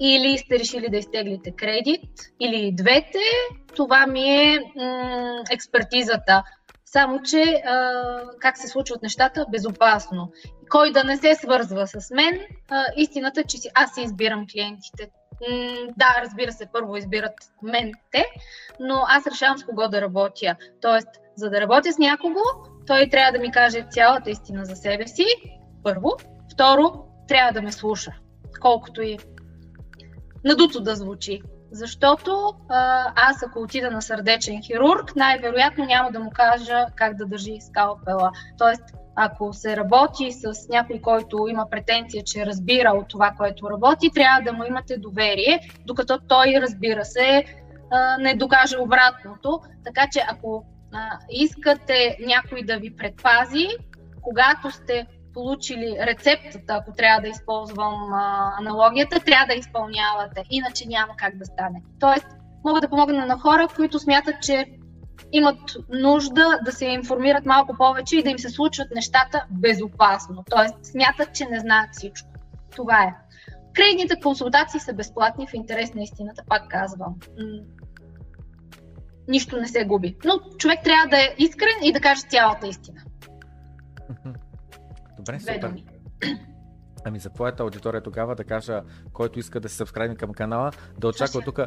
или 0.00 0.38
сте 0.38 0.58
решили 0.58 0.88
да 0.88 0.96
изтеглите 0.96 1.50
кредит, 1.50 2.10
или 2.40 2.72
двете, 2.72 3.18
това 3.76 4.06
ми 4.06 4.30
е 4.30 4.58
м- 4.76 5.42
експертизата. 5.50 6.42
Само, 6.84 7.22
че 7.22 7.42
а, 7.42 7.92
как 8.40 8.58
се 8.58 8.68
случват 8.68 9.02
нещата 9.02 9.46
безопасно. 9.52 10.32
Кой 10.70 10.92
да 10.92 11.04
не 11.04 11.16
се 11.16 11.34
свързва 11.34 11.86
с 11.86 12.10
мен, 12.14 12.40
а, 12.70 12.84
истината, 12.96 13.44
че 13.44 13.58
си, 13.58 13.68
аз 13.74 13.94
си 13.94 14.02
избирам 14.02 14.46
клиентите. 14.52 15.10
Да, 15.96 16.16
разбира 16.22 16.52
се, 16.52 16.68
първо 16.72 16.96
избират 16.96 17.34
мен 17.62 17.92
те, 18.12 18.26
но 18.80 19.04
аз 19.08 19.26
решавам 19.26 19.58
с 19.58 19.64
кого 19.64 19.88
да 19.88 20.00
работя. 20.00 20.56
Тоест, 20.80 21.08
за 21.36 21.50
да 21.50 21.60
работя 21.60 21.92
с 21.92 21.98
някого, 21.98 22.40
той 22.86 23.08
трябва 23.10 23.32
да 23.32 23.38
ми 23.38 23.52
каже 23.52 23.86
цялата 23.90 24.30
истина 24.30 24.64
за 24.64 24.76
себе 24.76 25.06
си, 25.06 25.24
първо. 25.84 26.10
Второ, 26.52 27.04
трябва 27.28 27.52
да 27.52 27.62
ме 27.62 27.72
слуша, 27.72 28.12
колкото 28.60 29.02
и 29.02 29.18
надуто 30.44 30.80
да 30.80 30.96
звучи. 30.96 31.42
Защото 31.72 32.54
аз 33.16 33.42
ако 33.42 33.60
отида 33.60 33.90
на 33.90 34.02
сърдечен 34.02 34.62
хирург, 34.62 35.16
най-вероятно 35.16 35.84
няма 35.84 36.10
да 36.12 36.20
му 36.20 36.30
кажа 36.30 36.86
как 36.96 37.16
да 37.16 37.26
държи 37.26 37.56
скалпела. 37.60 38.30
Тоест, 38.58 38.82
ако 39.22 39.52
се 39.52 39.76
работи 39.76 40.32
с 40.32 40.68
някой, 40.68 41.00
който 41.00 41.46
има 41.48 41.66
претенция, 41.70 42.24
че 42.24 42.46
разбира 42.46 42.90
от 42.90 43.08
това, 43.08 43.34
което 43.36 43.70
работи, 43.70 44.10
трябва 44.10 44.42
да 44.42 44.52
му 44.52 44.64
имате 44.64 44.96
доверие, 44.96 45.60
докато 45.86 46.18
той, 46.28 46.54
разбира 46.62 47.04
се, 47.04 47.44
не 48.18 48.34
докаже 48.34 48.76
обратното. 48.78 49.60
Така 49.84 50.08
че 50.12 50.22
ако 50.28 50.64
искате 51.30 52.16
някой 52.20 52.62
да 52.62 52.76
ви 52.76 52.96
предпази, 52.96 53.68
когато 54.22 54.70
сте 54.70 55.06
получили 55.34 55.96
рецептата, 56.00 56.74
ако 56.74 56.92
трябва 56.92 57.20
да 57.20 57.28
използвам 57.28 58.12
аналогията, 58.58 59.20
трябва 59.20 59.46
да 59.46 59.54
изпълнявате, 59.54 60.44
иначе 60.50 60.88
няма 60.88 61.12
как 61.16 61.36
да 61.36 61.44
стане. 61.44 61.82
Тоест, 62.00 62.26
мога 62.64 62.80
да 62.80 62.88
помогна 62.88 63.26
на 63.26 63.38
хора, 63.38 63.68
които 63.76 63.98
смятат, 63.98 64.34
че 64.42 64.66
имат 65.32 65.76
нужда 65.88 66.58
да 66.64 66.72
се 66.72 66.84
информират 66.84 67.46
малко 67.46 67.76
повече 67.78 68.16
и 68.16 68.22
да 68.22 68.30
им 68.30 68.38
се 68.38 68.48
случват 68.48 68.88
нещата 68.94 69.44
безопасно. 69.50 70.44
Тоест, 70.50 70.74
смятат, 70.82 71.34
че 71.34 71.44
не 71.44 71.60
знаят 71.60 71.90
всичко. 71.92 72.28
Това 72.76 73.02
е. 73.02 73.14
Кредитните 73.74 74.20
консултации 74.20 74.80
са 74.80 74.92
безплатни 74.92 75.46
в 75.46 75.54
интерес 75.54 75.94
на 75.94 76.02
истината, 76.02 76.42
пак 76.48 76.68
казвам. 76.68 77.14
Нищо 79.28 79.56
не 79.56 79.68
се 79.68 79.84
губи. 79.84 80.16
Но 80.24 80.40
човек 80.58 80.78
трябва 80.84 81.08
да 81.08 81.16
е 81.16 81.34
искрен 81.38 81.76
и 81.82 81.92
да 81.92 82.00
каже 82.00 82.22
цялата 82.28 82.66
истина. 82.66 83.00
Добре, 85.16 85.40
супер. 85.40 85.74
Ами 87.04 87.18
за 87.18 87.30
твоята 87.30 87.62
аудитория 87.62 88.00
тогава 88.00 88.34
да 88.34 88.44
кажа, 88.44 88.82
който 89.12 89.38
иска 89.38 89.60
да 89.60 89.68
се 89.68 89.76
събскрайби 89.76 90.16
към 90.16 90.32
канала, 90.32 90.72
да 90.98 91.08
очаква 91.08 91.42
тук 91.42 91.60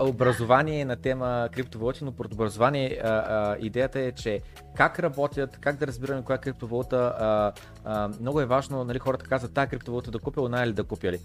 образование 0.00 0.84
на 0.84 0.96
тема 0.96 1.48
криптовалути, 1.52 2.04
но 2.04 2.12
под 2.12 2.32
образование 2.34 3.00
а, 3.04 3.08
а, 3.08 3.56
идеята 3.60 4.00
е, 4.00 4.12
че 4.12 4.40
как 4.76 4.98
работят, 4.98 5.58
как 5.60 5.76
да 5.76 5.86
разбираме 5.86 6.22
коя 6.22 6.38
криптовалута. 6.38 6.96
А, 6.96 7.52
а, 7.84 8.08
много 8.20 8.40
е 8.40 8.46
важно, 8.46 8.84
нали, 8.84 8.98
хората 8.98 9.24
казват, 9.24 9.54
тази 9.54 9.68
криптовалута 9.68 10.10
да 10.10 10.18
купя, 10.18 10.40
она 10.40 10.64
или 10.64 10.72
да 10.72 10.84
купя 10.84 11.12
ли. 11.12 11.20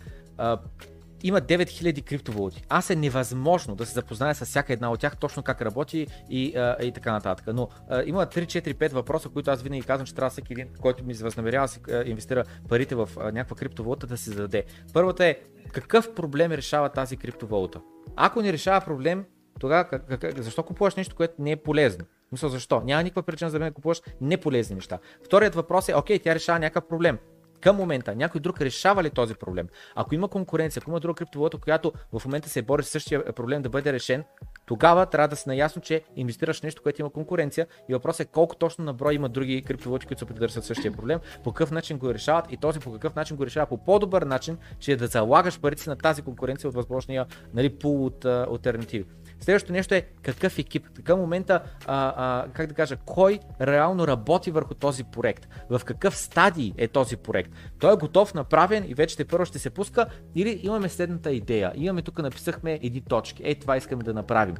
Има 1.23 1.41
9000 1.41 2.03
криптовалути. 2.03 2.63
Аз 2.69 2.89
е 2.89 2.95
невъзможно 2.95 3.75
да 3.75 3.85
се 3.85 3.93
запозная 3.93 4.35
с 4.35 4.45
всяка 4.45 4.73
една 4.73 4.91
от 4.91 4.99
тях, 4.99 5.17
точно 5.17 5.43
как 5.43 5.61
работи 5.61 6.07
и, 6.29 6.55
а, 6.55 6.83
и 6.83 6.91
така 6.91 7.11
нататък. 7.11 7.45
Но 7.53 7.69
а, 7.89 8.03
има 8.05 8.25
3-4-5 8.25 8.91
въпроса, 8.91 9.29
които 9.29 9.51
аз 9.51 9.61
винаги 9.61 9.81
казвам, 9.81 10.05
че 10.05 10.15
трябва 10.15 10.29
всеки 10.29 10.53
един, 10.53 10.67
който 10.81 11.05
ми 11.05 11.13
възнамерява 11.13 11.67
да 11.87 12.03
инвестира 12.05 12.43
парите 12.69 12.95
в 12.95 13.09
а, 13.17 13.31
някаква 13.31 13.55
криптовалута, 13.55 14.07
да 14.07 14.17
се 14.17 14.29
зададе. 14.29 14.63
Първата 14.93 15.25
е 15.25 15.35
какъв 15.71 16.15
проблем 16.15 16.51
решава 16.51 16.89
тази 16.89 17.17
криптовалута? 17.17 17.81
Ако 18.15 18.41
не 18.41 18.53
решава 18.53 18.85
проблем, 18.85 19.25
тогава 19.59 19.83
как, 19.83 20.19
как, 20.19 20.41
защо 20.41 20.63
купуваш 20.63 20.95
нещо, 20.95 21.15
което 21.15 21.33
не 21.39 21.51
е 21.51 21.55
полезно? 21.55 22.05
Мисля, 22.31 22.49
защо? 22.49 22.81
Няма 22.85 23.03
никаква 23.03 23.23
причина 23.23 23.49
за 23.49 23.59
мен 23.59 23.67
да 23.67 23.73
купуваш 23.73 24.01
неполезни 24.21 24.75
неща. 24.75 24.99
Вторият 25.25 25.55
въпрос 25.55 25.89
е, 25.89 25.95
окей, 25.95 26.19
тя 26.19 26.35
решава 26.35 26.59
някакъв 26.59 26.87
проблем 26.87 27.17
към 27.61 27.75
момента 27.75 28.15
някой 28.15 28.41
друг 28.41 28.61
решава 28.61 29.03
ли 29.03 29.09
този 29.09 29.35
проблем? 29.35 29.67
Ако 29.95 30.15
има 30.15 30.27
конкуренция, 30.27 30.81
ако 30.81 30.91
има 30.91 30.99
друга 30.99 31.13
криптовалута, 31.13 31.57
която 31.57 31.93
в 32.13 32.25
момента 32.25 32.49
се 32.49 32.61
бори 32.61 32.83
с 32.83 32.89
същия 32.89 33.33
проблем 33.33 33.61
да 33.61 33.69
бъде 33.69 33.93
решен, 33.93 34.23
тогава 34.65 35.05
трябва 35.05 35.27
да 35.27 35.35
си 35.35 35.49
наясно, 35.49 35.81
че 35.81 36.01
инвестираш 36.15 36.59
в 36.59 36.63
нещо, 36.63 36.83
което 36.83 37.01
има 37.01 37.09
конкуренция 37.09 37.67
и 37.89 37.93
въпросът 37.93 38.27
е 38.27 38.31
колко 38.31 38.55
точно 38.55 38.85
на 38.85 38.93
брой 38.93 39.13
има 39.13 39.29
други 39.29 39.61
криптовалути, 39.61 40.05
които 40.05 40.27
се 40.27 40.33
да 40.33 40.61
същия 40.61 40.91
проблем, 40.91 41.19
по 41.43 41.53
какъв 41.53 41.71
начин 41.71 41.97
го 41.97 42.13
решават 42.13 42.51
и 42.51 42.57
този 42.57 42.79
по 42.79 42.93
какъв 42.93 43.15
начин 43.15 43.37
го 43.37 43.45
решава 43.45 43.65
по 43.65 43.77
по-добър 43.77 44.21
начин, 44.21 44.57
че 44.79 44.91
е 44.91 44.95
да 44.95 45.07
залагаш 45.07 45.59
парите 45.59 45.89
на 45.89 45.95
тази 45.95 46.21
конкуренция 46.21 46.67
от 46.67 46.75
възможния 46.75 47.25
нали, 47.53 47.69
пул 47.69 48.05
от 48.05 48.25
альтернативи. 48.25 49.05
Следващото 49.39 49.73
нещо 49.73 49.95
е 49.95 50.01
какъв 50.21 50.59
екип. 50.59 50.85
Така 50.95 51.15
момента, 51.15 51.61
а, 51.85 52.13
а, 52.17 52.47
как 52.53 52.67
да 52.67 52.73
кажа, 52.73 52.97
кой 53.05 53.39
реално 53.61 54.07
работи 54.07 54.51
върху 54.51 54.73
този 54.73 55.03
проект, 55.03 55.47
в 55.69 55.81
какъв 55.85 56.17
стадий 56.17 56.73
е 56.77 56.87
този 56.87 57.17
проект. 57.17 57.51
Той 57.79 57.93
е 57.93 57.97
готов, 57.97 58.33
направен 58.33 58.85
и 58.87 58.93
вече 58.93 59.17
те 59.17 59.25
първо 59.25 59.45
ще 59.45 59.59
се 59.59 59.69
пуска 59.69 60.05
или 60.35 60.59
имаме 60.63 60.89
следната 60.89 61.31
идея. 61.31 61.71
Имаме 61.75 62.01
тук 62.01 62.19
написахме 62.19 62.79
едни 62.83 63.01
точки. 63.01 63.41
Е, 63.45 63.55
това 63.55 63.77
искаме 63.77 64.03
да 64.03 64.13
направим. 64.13 64.55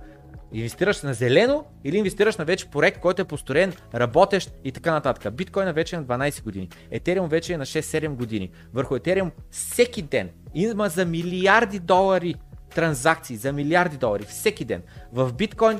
Инвестираш 0.54 1.02
на 1.02 1.14
зелено 1.14 1.66
или 1.84 1.98
инвестираш 1.98 2.38
на 2.38 2.46
вече 2.46 2.70
проект, 2.70 3.00
който 3.00 3.22
е 3.22 3.26
построен, 3.26 3.74
работещ 3.96 4.52
и 4.64 4.72
така 4.72 4.92
нататък. 4.92 5.34
Биткоин 5.34 5.72
вече 5.72 5.96
е 5.96 6.00
на 6.00 6.06
12 6.06 6.44
години. 6.44 6.70
Етериум 6.92 7.30
вече 7.30 7.54
е 7.54 7.58
на 7.58 7.66
6-7 7.66 8.08
години. 8.08 8.52
Върху 8.74 8.96
Етериум 8.96 9.32
всеки 9.52 10.02
ден 10.02 10.30
има 10.54 10.90
за 10.90 11.06
милиарди 11.06 11.80
долари 11.80 12.36
транзакции 12.70 13.36
за 13.36 13.52
милиарди 13.52 13.98
долари 13.98 14.24
всеки 14.24 14.64
ден. 14.64 14.84
В 15.12 15.34
биткоин 15.34 15.80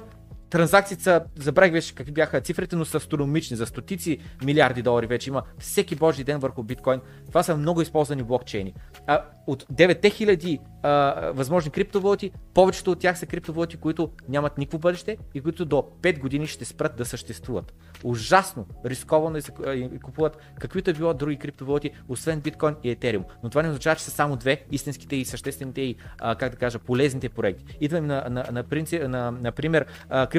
транзакциите 0.50 1.04
са, 1.04 1.22
забравих 1.36 1.72
вече 1.72 1.96
какви 1.96 2.12
бяха 2.12 2.42
цифрите, 2.42 2.76
но 2.76 2.86
са 2.86 2.98
астрономични, 2.98 3.58
за 3.58 3.66
стотици 3.66 4.18
милиарди 4.44 4.82
долари 4.82 5.08
вече 5.08 5.30
има 5.30 5.44
всеки 5.58 5.96
божи 5.96 6.24
ден 6.24 6.40
върху 6.40 6.64
биткоин. 6.64 7.02
Това 7.28 7.44
са 7.44 7.58
много 7.58 7.82
използвани 7.82 8.24
блокчейни. 8.24 8.74
А, 9.08 9.24
от 9.48 9.64
9000 9.64 10.60
а, 10.84 11.32
възможни 11.32 11.72
криптовалути, 11.72 12.32
повечето 12.54 12.92
от 12.92 13.00
тях 13.00 13.20
са 13.20 13.26
криптовалути, 13.26 13.78
които 13.78 14.12
нямат 14.30 14.58
никакво 14.58 14.78
бъдеще 14.80 15.18
и 15.34 15.42
които 15.42 15.66
до 15.66 15.84
5 16.02 16.20
години 16.20 16.48
ще 16.48 16.66
спрат 16.66 16.96
да 16.96 17.06
съществуват. 17.06 17.74
Ужасно 18.04 18.68
рисковано 18.86 19.40
да 19.40 20.00
купуват 20.04 20.38
каквито 20.60 20.90
е 20.90 20.94
било 20.94 21.14
други 21.14 21.38
криптовалути, 21.38 21.92
освен 22.08 22.40
биткоин 22.40 22.76
и 22.84 22.90
етериум. 22.90 23.24
Но 23.44 23.50
това 23.50 23.62
не 23.62 23.70
означава, 23.70 23.96
че 23.96 24.04
са 24.04 24.12
само 24.12 24.36
две 24.36 24.66
истинските 24.72 25.16
и 25.16 25.26
съществените 25.26 25.82
и, 25.82 25.96
а, 26.20 26.36
как 26.36 26.52
да 26.52 26.58
кажа, 26.58 26.80
полезните 26.80 27.30
проекти. 27.30 27.78
Идваме 27.82 28.08
на, 28.08 28.26
на, 28.30 28.46
на, 28.52 28.64
принцип, 28.64 29.08
на, 29.08 29.32
например, 29.32 29.86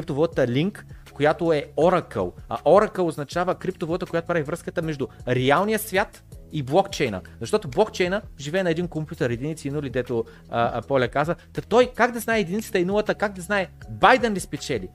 криптовалута 0.01 0.47
Link, 0.47 0.83
която 1.13 1.53
е 1.53 1.65
Oracle. 1.77 2.31
А 2.49 2.57
Oracle 2.57 2.99
означава 2.99 3.55
криптовалута, 3.55 4.05
която 4.05 4.27
прави 4.27 4.43
връзката 4.43 4.81
между 4.81 5.07
реалния 5.27 5.79
свят 5.79 6.23
и 6.51 6.63
блокчейна. 6.63 7.21
Защото 7.39 7.67
блокчейна 7.67 8.21
живее 8.39 8.63
на 8.63 8.71
един 8.71 8.87
компютър, 8.87 9.29
единици 9.29 9.67
и 9.67 9.71
нули, 9.71 9.89
дето 9.89 10.25
а, 10.49 10.77
а, 10.77 10.81
Поля 10.81 11.07
каза. 11.07 11.35
Та 11.53 11.61
той 11.61 11.91
как 11.95 12.11
да 12.11 12.19
знае 12.19 12.39
единицата 12.39 12.79
и 12.79 12.85
нулата, 12.85 13.15
как 13.15 13.33
да 13.33 13.41
знае 13.41 13.67
Байден 13.89 14.33
ли 14.33 14.39
спечели? 14.39 14.89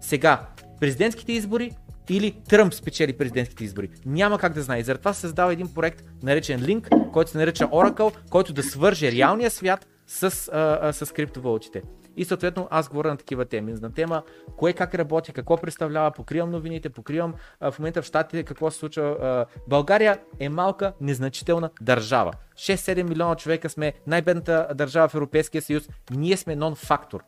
Сега, 0.00 0.46
президентските 0.80 1.32
избори 1.32 1.70
или 2.10 2.32
Тръмп 2.48 2.74
спечели 2.74 3.12
президентските 3.12 3.64
избори. 3.64 3.88
Няма 4.06 4.38
как 4.38 4.52
да 4.52 4.62
знае. 4.62 4.78
И 4.80 4.82
заради 4.82 4.98
това 5.00 5.12
се 5.12 5.20
създава 5.20 5.52
един 5.52 5.74
проект, 5.74 6.04
наречен 6.22 6.60
Link, 6.60 7.10
който 7.12 7.30
се 7.30 7.38
нарича 7.38 7.64
Oracle, 7.64 8.12
който 8.30 8.52
да 8.52 8.62
свърже 8.62 9.12
реалния 9.12 9.50
свят 9.50 9.86
с, 10.06 10.22
а, 10.52 10.78
а, 10.82 10.92
с 10.92 11.12
криптовалутите. 11.12 11.82
И 12.16 12.24
съответно 12.24 12.68
аз 12.70 12.88
говоря 12.88 13.08
на 13.08 13.16
такива 13.16 13.44
теми. 13.44 13.72
На 13.72 13.92
тема 13.92 14.22
кое 14.56 14.72
как 14.72 14.94
работи, 14.94 15.32
какво 15.32 15.56
представлява, 15.56 16.10
покривам 16.10 16.50
новините, 16.50 16.90
покривам 16.90 17.34
а, 17.60 17.70
в 17.70 17.78
момента 17.78 18.02
в 18.02 18.04
Штатите 18.04 18.42
какво 18.42 18.70
се 18.70 18.78
случва. 18.78 19.02
А, 19.02 19.46
България 19.68 20.18
е 20.40 20.48
малка, 20.48 20.92
незначителна 21.00 21.70
държава. 21.80 22.32
6-7 22.54 23.02
милиона 23.02 23.34
човека 23.34 23.70
сме 23.70 23.92
най-бедната 24.06 24.68
държава 24.74 25.08
в 25.08 25.14
Европейския 25.14 25.62
съюз. 25.62 25.88
Ние 26.10 26.36
сме 26.36 26.56
нон-фактор. 26.56 27.20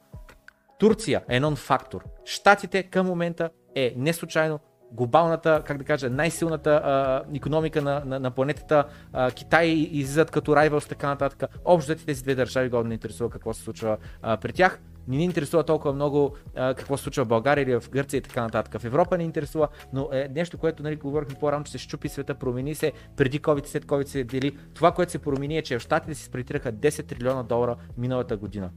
Турция 0.79 1.23
е 1.29 1.41
нон-фактор. 1.41 2.05
Штатите 2.25 2.83
към 2.83 3.07
момента 3.07 3.51
е 3.75 3.95
не 3.97 4.13
случайно 4.13 4.61
глобалната, 4.93 5.63
как 5.67 5.79
да 5.79 5.85
кажа, 5.85 6.11
най-силната 6.11 6.71
а, 6.71 7.23
економика 7.37 7.83
на, 7.83 8.03
на, 8.05 8.21
на 8.21 8.31
планетата, 8.31 8.85
а, 9.13 9.31
Китай 9.31 9.67
излизат 9.69 10.31
като 10.31 10.57
райвелс, 10.57 10.87
така 10.87 11.09
нататък. 11.09 11.51
Общо 11.65 11.95
тези 11.97 12.23
две 12.23 12.35
държави 12.35 12.69
го 12.69 12.85
не 12.85 12.95
интересува 12.95 13.31
какво 13.31 13.53
се 13.55 13.63
случва 13.63 13.97
а, 14.23 14.37
при 14.37 14.53
тях. 14.53 14.81
Не 15.09 15.17
ни 15.17 15.25
интересува 15.25 15.65
толкова 15.65 15.95
много 15.95 16.37
а, 16.57 16.75
какво 16.75 16.97
се 16.97 17.03
случва 17.03 17.25
в 17.25 17.29
България 17.29 17.63
или 17.63 17.81
в 17.81 17.91
Гърция 17.91 18.19
и 18.19 18.23
така 18.23 18.43
нататък. 18.43 18.81
В 18.81 18.85
Европа 18.85 19.19
не 19.19 19.25
интересува, 19.25 19.69
но 19.93 20.09
е 20.13 20.29
нещо, 20.35 20.59
което 20.59 20.83
нали, 20.83 20.97
говорихме 20.97 21.35
по-рано, 21.41 21.65
че 21.65 21.73
се 21.73 21.79
щупи 21.79 22.09
света, 22.09 22.35
промени 22.35 22.75
се, 22.75 22.93
преди 23.17 23.41
COVID, 23.41 23.67
след 23.67 23.85
COVID 23.85 24.07
се 24.07 24.25
дели. 24.25 24.59
Това, 24.75 24.93
което 24.93 25.13
се 25.13 25.19
промени 25.19 25.59
е, 25.59 25.63
че 25.63 25.79
в 25.79 25.83
Штатите 25.83 26.15
си 26.15 26.25
спринтираха 26.25 26.73
10 26.73 27.07
трилиона 27.07 27.43
долара 27.43 27.77
миналата 27.99 28.37
година. 28.37 28.71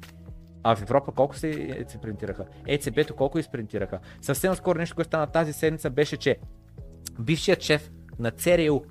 А 0.70 0.76
в 0.76 0.82
Европа 0.82 1.12
колко 1.12 1.36
се, 1.36 1.86
се 1.88 1.98
принтираха? 1.98 2.46
ЕЦБ-то 2.68 3.16
колко 3.16 3.40
изпринтираха? 3.40 4.00
Съвсем 4.22 4.56
скоро 4.56 4.80
нещо, 4.80 4.96
което 4.96 5.08
стана 5.08 5.28
тази 5.28 5.54
седмица 5.54 5.90
беше, 5.90 6.18
че 6.18 6.38
бившият 7.20 7.62
шеф 7.62 7.92
на 8.20 8.32
ЦРУ 8.32 8.82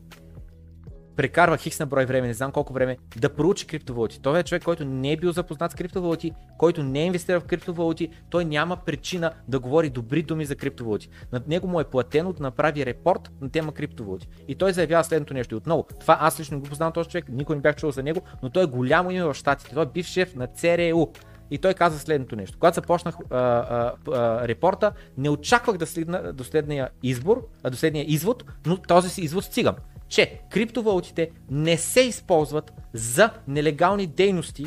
прекарва 1.17 1.57
хикс 1.57 1.79
на 1.79 1.87
брой 1.87 2.05
време, 2.05 2.27
не 2.27 2.35
знам 2.35 2.53
колко 2.53 2.73
време, 2.73 2.97
да 3.17 3.35
проучи 3.35 3.67
криптовалути. 3.67 4.21
Той 4.23 4.41
е 4.41 4.43
човек, 4.43 4.63
който 4.63 4.85
не 4.85 5.13
е 5.13 5.17
бил 5.17 5.33
запознат 5.33 5.73
с 5.73 5.75
криптовалути, 5.75 6.33
който 6.59 6.83
не 6.83 7.03
е 7.03 7.07
инвестирал 7.07 7.41
в 7.41 7.45
криптовалути, 7.45 8.09
той 8.31 8.45
няма 8.45 8.77
причина 8.77 9.33
да 9.49 9.61
говори 9.61 9.91
добри 9.91 10.23
думи 10.23 10.45
за 10.45 10.57
криптовалути. 10.57 11.09
Над 11.33 11.49
него 11.49 11.69
му 11.69 11.81
е 11.81 11.85
платено 11.85 12.33
да 12.33 12.43
направи 12.43 12.87
репорт 12.87 13.31
на 13.41 13.51
тема 13.51 13.75
криптовалути. 13.75 14.29
И 14.49 14.55
той 14.55 14.73
заявява 14.73 15.05
следното 15.05 15.35
нещо. 15.35 15.55
И 15.55 15.59
отново, 15.59 15.87
това 16.01 16.19
аз 16.21 16.41
лично 16.41 16.61
го 16.61 16.67
познавам 16.67 16.93
този 16.93 17.09
човек, 17.09 17.25
никой 17.29 17.57
не 17.57 17.63
бях 17.63 17.77
чул 17.77 17.91
за 17.91 18.03
него, 18.03 18.21
но 18.43 18.51
той 18.51 18.63
е 18.63 18.67
голямо 18.67 19.11
име 19.11 19.25
в 19.25 19.35
Штатите. 19.35 19.75
Той 19.75 19.83
е 19.83 19.87
бив 19.87 20.07
шеф 20.07 20.35
на 20.35 20.47
ЦРУ. 20.47 21.07
И 21.51 21.59
той 21.59 21.75
каза 21.75 21.99
следното 21.99 22.37
нещо. 22.37 22.59
Когато 22.59 22.75
започнах 22.75 23.17
а, 23.31 23.37
а, 23.37 23.93
а, 24.13 24.49
репорта, 24.49 24.93
не 25.19 25.31
очаквах 25.31 25.77
да 25.77 25.87
следна 25.87 26.33
до 26.33 26.45
следния 26.45 26.89
избор, 27.03 27.47
а 27.63 27.71
до 27.71 27.77
следния 27.77 28.05
извод, 28.09 28.45
но 28.67 28.77
този 28.77 29.09
си 29.09 29.21
извод 29.21 29.45
стигам 29.45 29.75
че 30.09 30.41
криптовалутите 30.51 31.31
не 31.51 31.77
се 31.77 32.01
използват 32.01 32.73
за 32.93 33.31
нелегални 33.49 34.07
дейности 34.07 34.67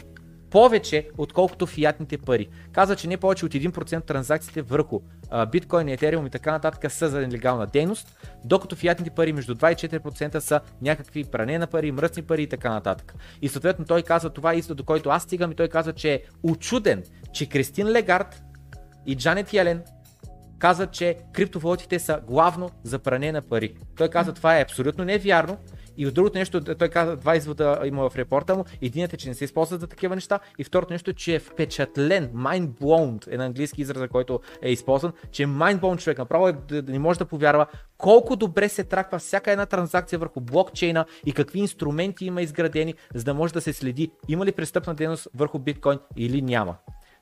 повече, 0.52 1.10
отколкото 1.18 1.66
фиатните 1.66 2.18
пари. 2.18 2.48
Казва, 2.72 2.96
че 2.96 3.08
не 3.08 3.18
повече 3.18 3.46
от 3.46 3.52
1% 3.52 4.06
транзакциите 4.06 4.62
върху 4.62 5.00
биткоин, 5.52 5.90
етериум 5.90 6.28
и 6.28 6.30
така 6.30 6.52
нататък 6.52 6.92
са 6.92 7.10
за 7.10 7.20
нелегална 7.20 7.68
дейност, 7.68 8.18
докато 8.46 8.76
фиатните 8.76 9.10
пари 9.10 9.34
между 9.34 9.56
2 9.56 9.72
и 9.72 10.00
4% 10.00 10.40
са 10.40 10.62
някакви 10.82 11.24
пране 11.24 11.60
на 11.60 11.68
пари, 11.68 11.92
мръсни 11.92 12.24
пари 12.24 12.44
и 12.44 12.48
така 12.48 12.70
нататък. 12.70 13.16
И 13.42 13.50
съответно 13.50 13.86
той 13.86 14.02
казва 14.02 14.30
това 14.30 14.54
е 14.54 14.62
до 14.62 14.84
който 14.84 15.10
аз 15.10 15.24
стигам 15.24 15.52
и 15.52 15.56
той 15.56 15.68
казва, 15.68 15.94
че 15.94 16.14
е 16.14 16.22
очуден, 16.44 17.04
че 17.34 17.50
Кристин 17.50 17.88
Легард 17.88 18.44
и 19.06 19.16
Джанет 19.16 19.54
Йелен 19.54 19.82
казват, 20.60 20.92
че 20.92 21.18
криптовалутите 21.34 22.00
са 22.00 22.22
главно 22.28 22.70
за 22.84 23.00
пране 23.00 23.32
на 23.32 23.42
пари. 23.42 23.76
Той 23.98 24.10
каза, 24.10 24.34
това 24.34 24.58
е 24.58 24.62
абсолютно 24.62 25.06
невярно. 25.06 25.58
И 26.00 26.08
от 26.08 26.14
другото 26.14 26.38
нещо, 26.38 26.62
той 26.76 26.90
каза, 26.90 27.16
два 27.16 27.36
извода 27.36 27.82
има 27.86 28.10
в 28.10 28.16
репорта 28.16 28.56
му. 28.56 28.66
Единият 28.82 29.14
е, 29.14 29.18
че 29.18 29.30
не 29.30 29.36
се 29.36 29.44
използват 29.44 29.82
за 29.82 29.88
такива 29.88 30.16
неща. 30.16 30.40
И 30.58 30.64
второто 30.64 30.94
нещо, 30.94 31.14
че 31.14 31.36
е 31.36 31.40
впечатлен, 31.40 32.30
mind 32.30 32.68
blown 32.68 33.34
е 33.34 33.38
на 33.38 33.46
английски 33.46 33.82
израз, 33.82 34.10
който 34.12 34.40
е 34.62 34.72
използван, 34.72 35.14
че 35.32 35.44
е 35.44 35.48
mind 35.48 35.80
blown 35.80 35.98
човек. 35.98 36.18
Направо 36.18 36.48
е, 36.48 36.54
да 36.54 36.92
не 36.92 37.00
може 37.00 37.20
да 37.20 37.26
повярва 37.26 37.66
колко 37.98 38.36
добре 38.36 38.70
се 38.70 38.84
траква 38.84 39.20
всяка 39.20 39.52
една 39.52 39.66
транзакция 39.66 40.20
върху 40.20 40.42
блокчейна 40.42 41.06
и 41.26 41.34
какви 41.34 41.60
инструменти 41.60 42.26
има 42.26 42.42
изградени, 42.42 42.94
за 43.14 43.24
да 43.24 43.34
може 43.34 43.54
да 43.54 43.62
се 43.62 43.74
следи 43.74 44.12
има 44.28 44.46
ли 44.46 44.52
престъпна 44.52 44.96
дейност 44.96 45.28
върху 45.36 45.60
биткоин 45.60 46.00
или 46.18 46.42
няма. 46.42 46.76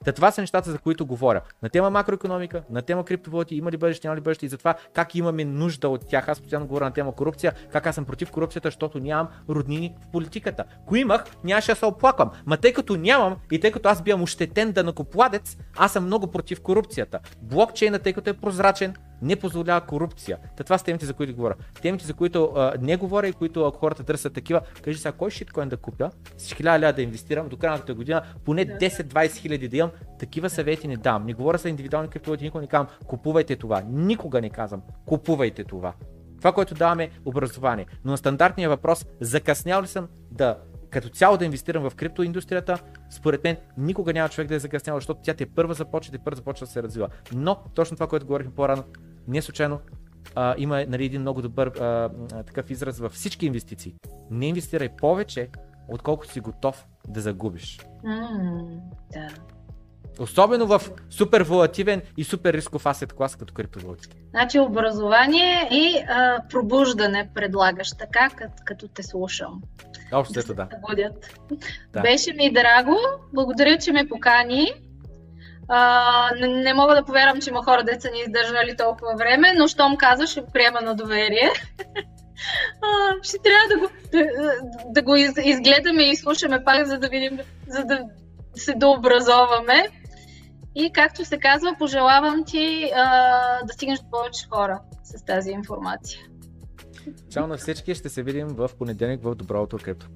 Та 0.06 0.12
това 0.12 0.32
са 0.32 0.42
нещата, 0.42 0.72
за 0.72 0.78
които 0.78 1.06
говоря. 1.06 1.42
На 1.64 1.70
тема 1.70 1.90
макроекономика, 1.90 2.64
на 2.70 2.82
тема 2.82 3.06
криптовалути, 3.06 3.56
има 3.56 3.72
ли 3.72 3.78
бъдеще, 3.78 4.08
няма 4.08 4.18
ли 4.18 4.22
бъдеще 4.22 4.46
и 4.46 4.50
за 4.50 4.58
това 4.58 4.76
как 4.94 5.16
имаме 5.16 5.46
нужда 5.46 5.90
от 5.90 6.08
тях. 6.08 6.30
Аз 6.30 6.40
постоянно 6.42 6.68
говоря 6.68 6.86
на 6.86 6.92
тема 6.92 7.16
корупция, 7.16 7.54
как 7.72 7.88
аз 7.88 7.96
съм 7.96 8.06
против 8.06 8.32
корупцията, 8.32 8.68
защото 8.68 9.00
нямам 9.00 9.28
роднини 9.50 9.96
в 10.02 10.12
политиката. 10.12 10.64
Ако 10.84 10.96
имах, 10.96 11.26
нямаше 11.44 11.72
да 11.72 11.76
се 11.76 11.86
оплаквам. 11.86 12.32
Ма 12.46 12.58
тъй 12.58 12.74
като 12.74 12.96
нямам 12.96 13.36
и 13.52 13.60
тъй 13.60 13.72
като 13.72 13.90
аз 13.90 14.02
бивам 14.02 14.22
ощетен 14.22 14.72
да 14.72 14.84
накопладец, 14.84 15.58
аз 15.78 15.92
съм 15.92 16.06
много 16.06 16.28
против 16.28 16.62
корупцията. 16.62 17.20
Блокчейна, 17.42 18.00
тъй 18.00 18.14
като 18.14 18.30
е 18.30 18.34
прозрачен, 18.34 18.96
не 19.22 19.36
позволява 19.36 19.82
корупция. 19.82 20.38
Та 20.58 20.64
това 20.64 20.78
са 20.78 20.86
темите, 20.86 21.06
за 21.06 21.14
които 21.14 21.36
говоря. 21.36 21.56
Темите, 21.82 22.06
за 22.06 22.14
които 22.14 22.54
а, 22.56 22.74
не 22.82 22.98
говоря 22.98 23.28
и 23.28 23.34
които 23.34 23.66
ако 23.66 23.78
хората 23.78 24.04
търсят 24.04 24.34
такива, 24.34 24.62
кажи 24.82 25.00
сега 25.00 25.12
кой 25.12 25.32
шиткоин 25.32 25.70
да 25.70 25.78
купя, 25.78 26.12
с 26.38 26.54
1000 26.54 26.82
ля 26.82 26.94
да 26.94 27.02
инвестирам 27.02 27.48
до 27.48 27.58
края 27.58 27.82
на 27.88 27.96
година, 27.96 28.22
поне 28.46 28.66
10-20 28.66 29.36
хиляди 29.36 29.68
да 29.68 29.78
имам, 29.78 29.92
такива 30.20 30.50
съвети 30.50 30.88
не 30.88 30.98
дам. 30.98 31.26
Не 31.26 31.34
говоря 31.34 31.58
за 31.58 31.70
индивидуални 31.70 32.10
криптовалути, 32.10 32.44
никога 32.44 32.62
не 32.62 32.68
казвам, 32.68 32.88
купувайте 33.08 33.56
това. 33.56 33.84
Никога 33.90 34.42
не 34.42 34.50
казвам, 34.50 34.82
купувайте 35.06 35.64
това. 35.64 35.94
Това, 36.38 36.52
което 36.52 36.76
даваме 36.76 37.04
е 37.04 37.10
образование. 37.26 37.86
Но 38.06 38.12
на 38.12 38.18
стандартния 38.18 38.70
въпрос, 38.70 39.06
закъснял 39.22 39.82
ли 39.82 39.88
съм 39.88 40.08
да 40.32 40.58
като 40.90 41.10
цяло 41.10 41.38
да 41.38 41.46
инвестирам 41.46 41.90
в 41.90 41.96
криптоиндустрията, 41.96 42.80
според 43.10 43.44
мен 43.44 43.58
никога 43.78 44.14
няма 44.14 44.30
човек 44.30 44.48
да 44.48 44.56
е 44.56 44.60
закъснял, 44.60 44.98
защото 44.98 45.22
тя 45.24 45.34
те 45.34 45.46
първа 45.46 45.74
започва, 45.74 46.12
те 46.12 46.18
първа 46.18 46.36
започва 46.36 46.66
да 46.66 46.72
се 46.72 46.84
развива. 46.84 47.08
Но 47.34 47.58
точно 47.74 47.98
това, 47.98 48.08
което 48.08 48.26
говорихме 48.26 48.54
по-рано, 48.56 48.84
не 49.28 49.42
случайно 49.42 49.80
а, 50.36 50.56
има 50.58 50.86
нали, 50.88 51.06
един 51.06 51.22
много 51.22 51.42
добър 51.42 51.68
а, 51.68 52.10
такъв 52.44 52.70
израз 52.70 53.00
във 53.00 53.12
всички 53.12 53.46
инвестиции. 53.46 53.96
Не 54.32 54.48
инвестирай 54.48 54.90
повече, 54.90 55.50
отколкото 55.88 56.32
си 56.32 56.40
готов 56.40 56.86
да 57.08 57.22
загубиш. 57.22 57.80
Mm, 58.06 58.80
да. 59.14 59.28
Особено 60.20 60.68
в 60.68 60.82
супер 61.10 61.42
волативен 61.42 62.02
и 62.18 62.24
супер 62.24 62.54
рисков 62.54 62.86
асет 62.86 63.14
клас 63.14 63.36
като 63.36 63.54
криптовалутите. 63.54 64.18
Значи 64.30 64.60
образование 64.60 65.68
и 65.72 65.98
а, 65.98 66.42
пробуждане 66.50 67.30
предлагаш 67.34 67.92
така, 67.98 68.30
като, 68.30 68.54
като 68.66 68.88
те 68.88 69.04
слушам. 69.04 69.62
Общо 70.12 70.54
да. 70.54 70.54
да. 70.54 71.12
да. 71.94 72.02
Беше 72.02 72.34
ми 72.34 72.54
драго. 72.54 72.96
Благодаря, 73.34 73.78
че 73.78 73.92
ме 73.92 74.08
покани. 74.08 74.74
А, 75.70 76.30
не, 76.40 76.48
не 76.48 76.74
мога 76.74 76.96
да 76.96 77.06
повярвам, 77.06 77.42
че 77.42 77.50
има 77.50 77.64
хора, 77.64 77.84
деца 77.84 78.02
са 78.02 78.12
ни 78.12 78.20
издържали 78.20 78.78
толкова 78.78 79.16
време, 79.18 79.54
но 79.58 79.68
щом 79.68 79.98
казваш, 79.98 80.30
ще 80.30 80.46
приема 80.54 80.82
на 80.82 80.96
доверие. 80.96 81.50
а, 82.82 83.24
ще 83.24 83.38
трябва 83.38 83.68
да 83.70 83.80
го, 83.80 83.88
да, 84.12 84.26
да 84.86 85.02
го 85.02 85.16
из, 85.16 85.32
изгледаме 85.44 86.04
и 86.04 86.16
слушаме 86.16 86.64
пак, 86.64 86.86
за 86.86 86.98
да 86.98 87.10
видим, 87.10 87.40
за 87.68 87.84
да 87.84 88.00
се 88.56 88.74
дообразоваме. 88.74 89.90
И 90.76 90.92
както 90.94 91.26
се 91.26 91.38
казва, 91.38 91.76
пожелавам 91.80 92.44
ти 92.46 92.92
а, 92.96 93.66
да 93.66 93.74
стигнеш 93.74 94.00
до 94.00 94.10
повече 94.12 94.48
хора 94.50 94.80
с 95.04 95.26
тази 95.26 95.52
информация. 95.52 96.20
Чао 97.30 97.48
на 97.48 97.58
всички, 97.58 97.96
ще 97.96 98.10
се 98.10 98.24
видим 98.24 98.48
в 98.48 98.70
понеделник 98.78 99.24
в 99.24 99.36
Доброто 99.36 99.78
крипто. 99.78 100.08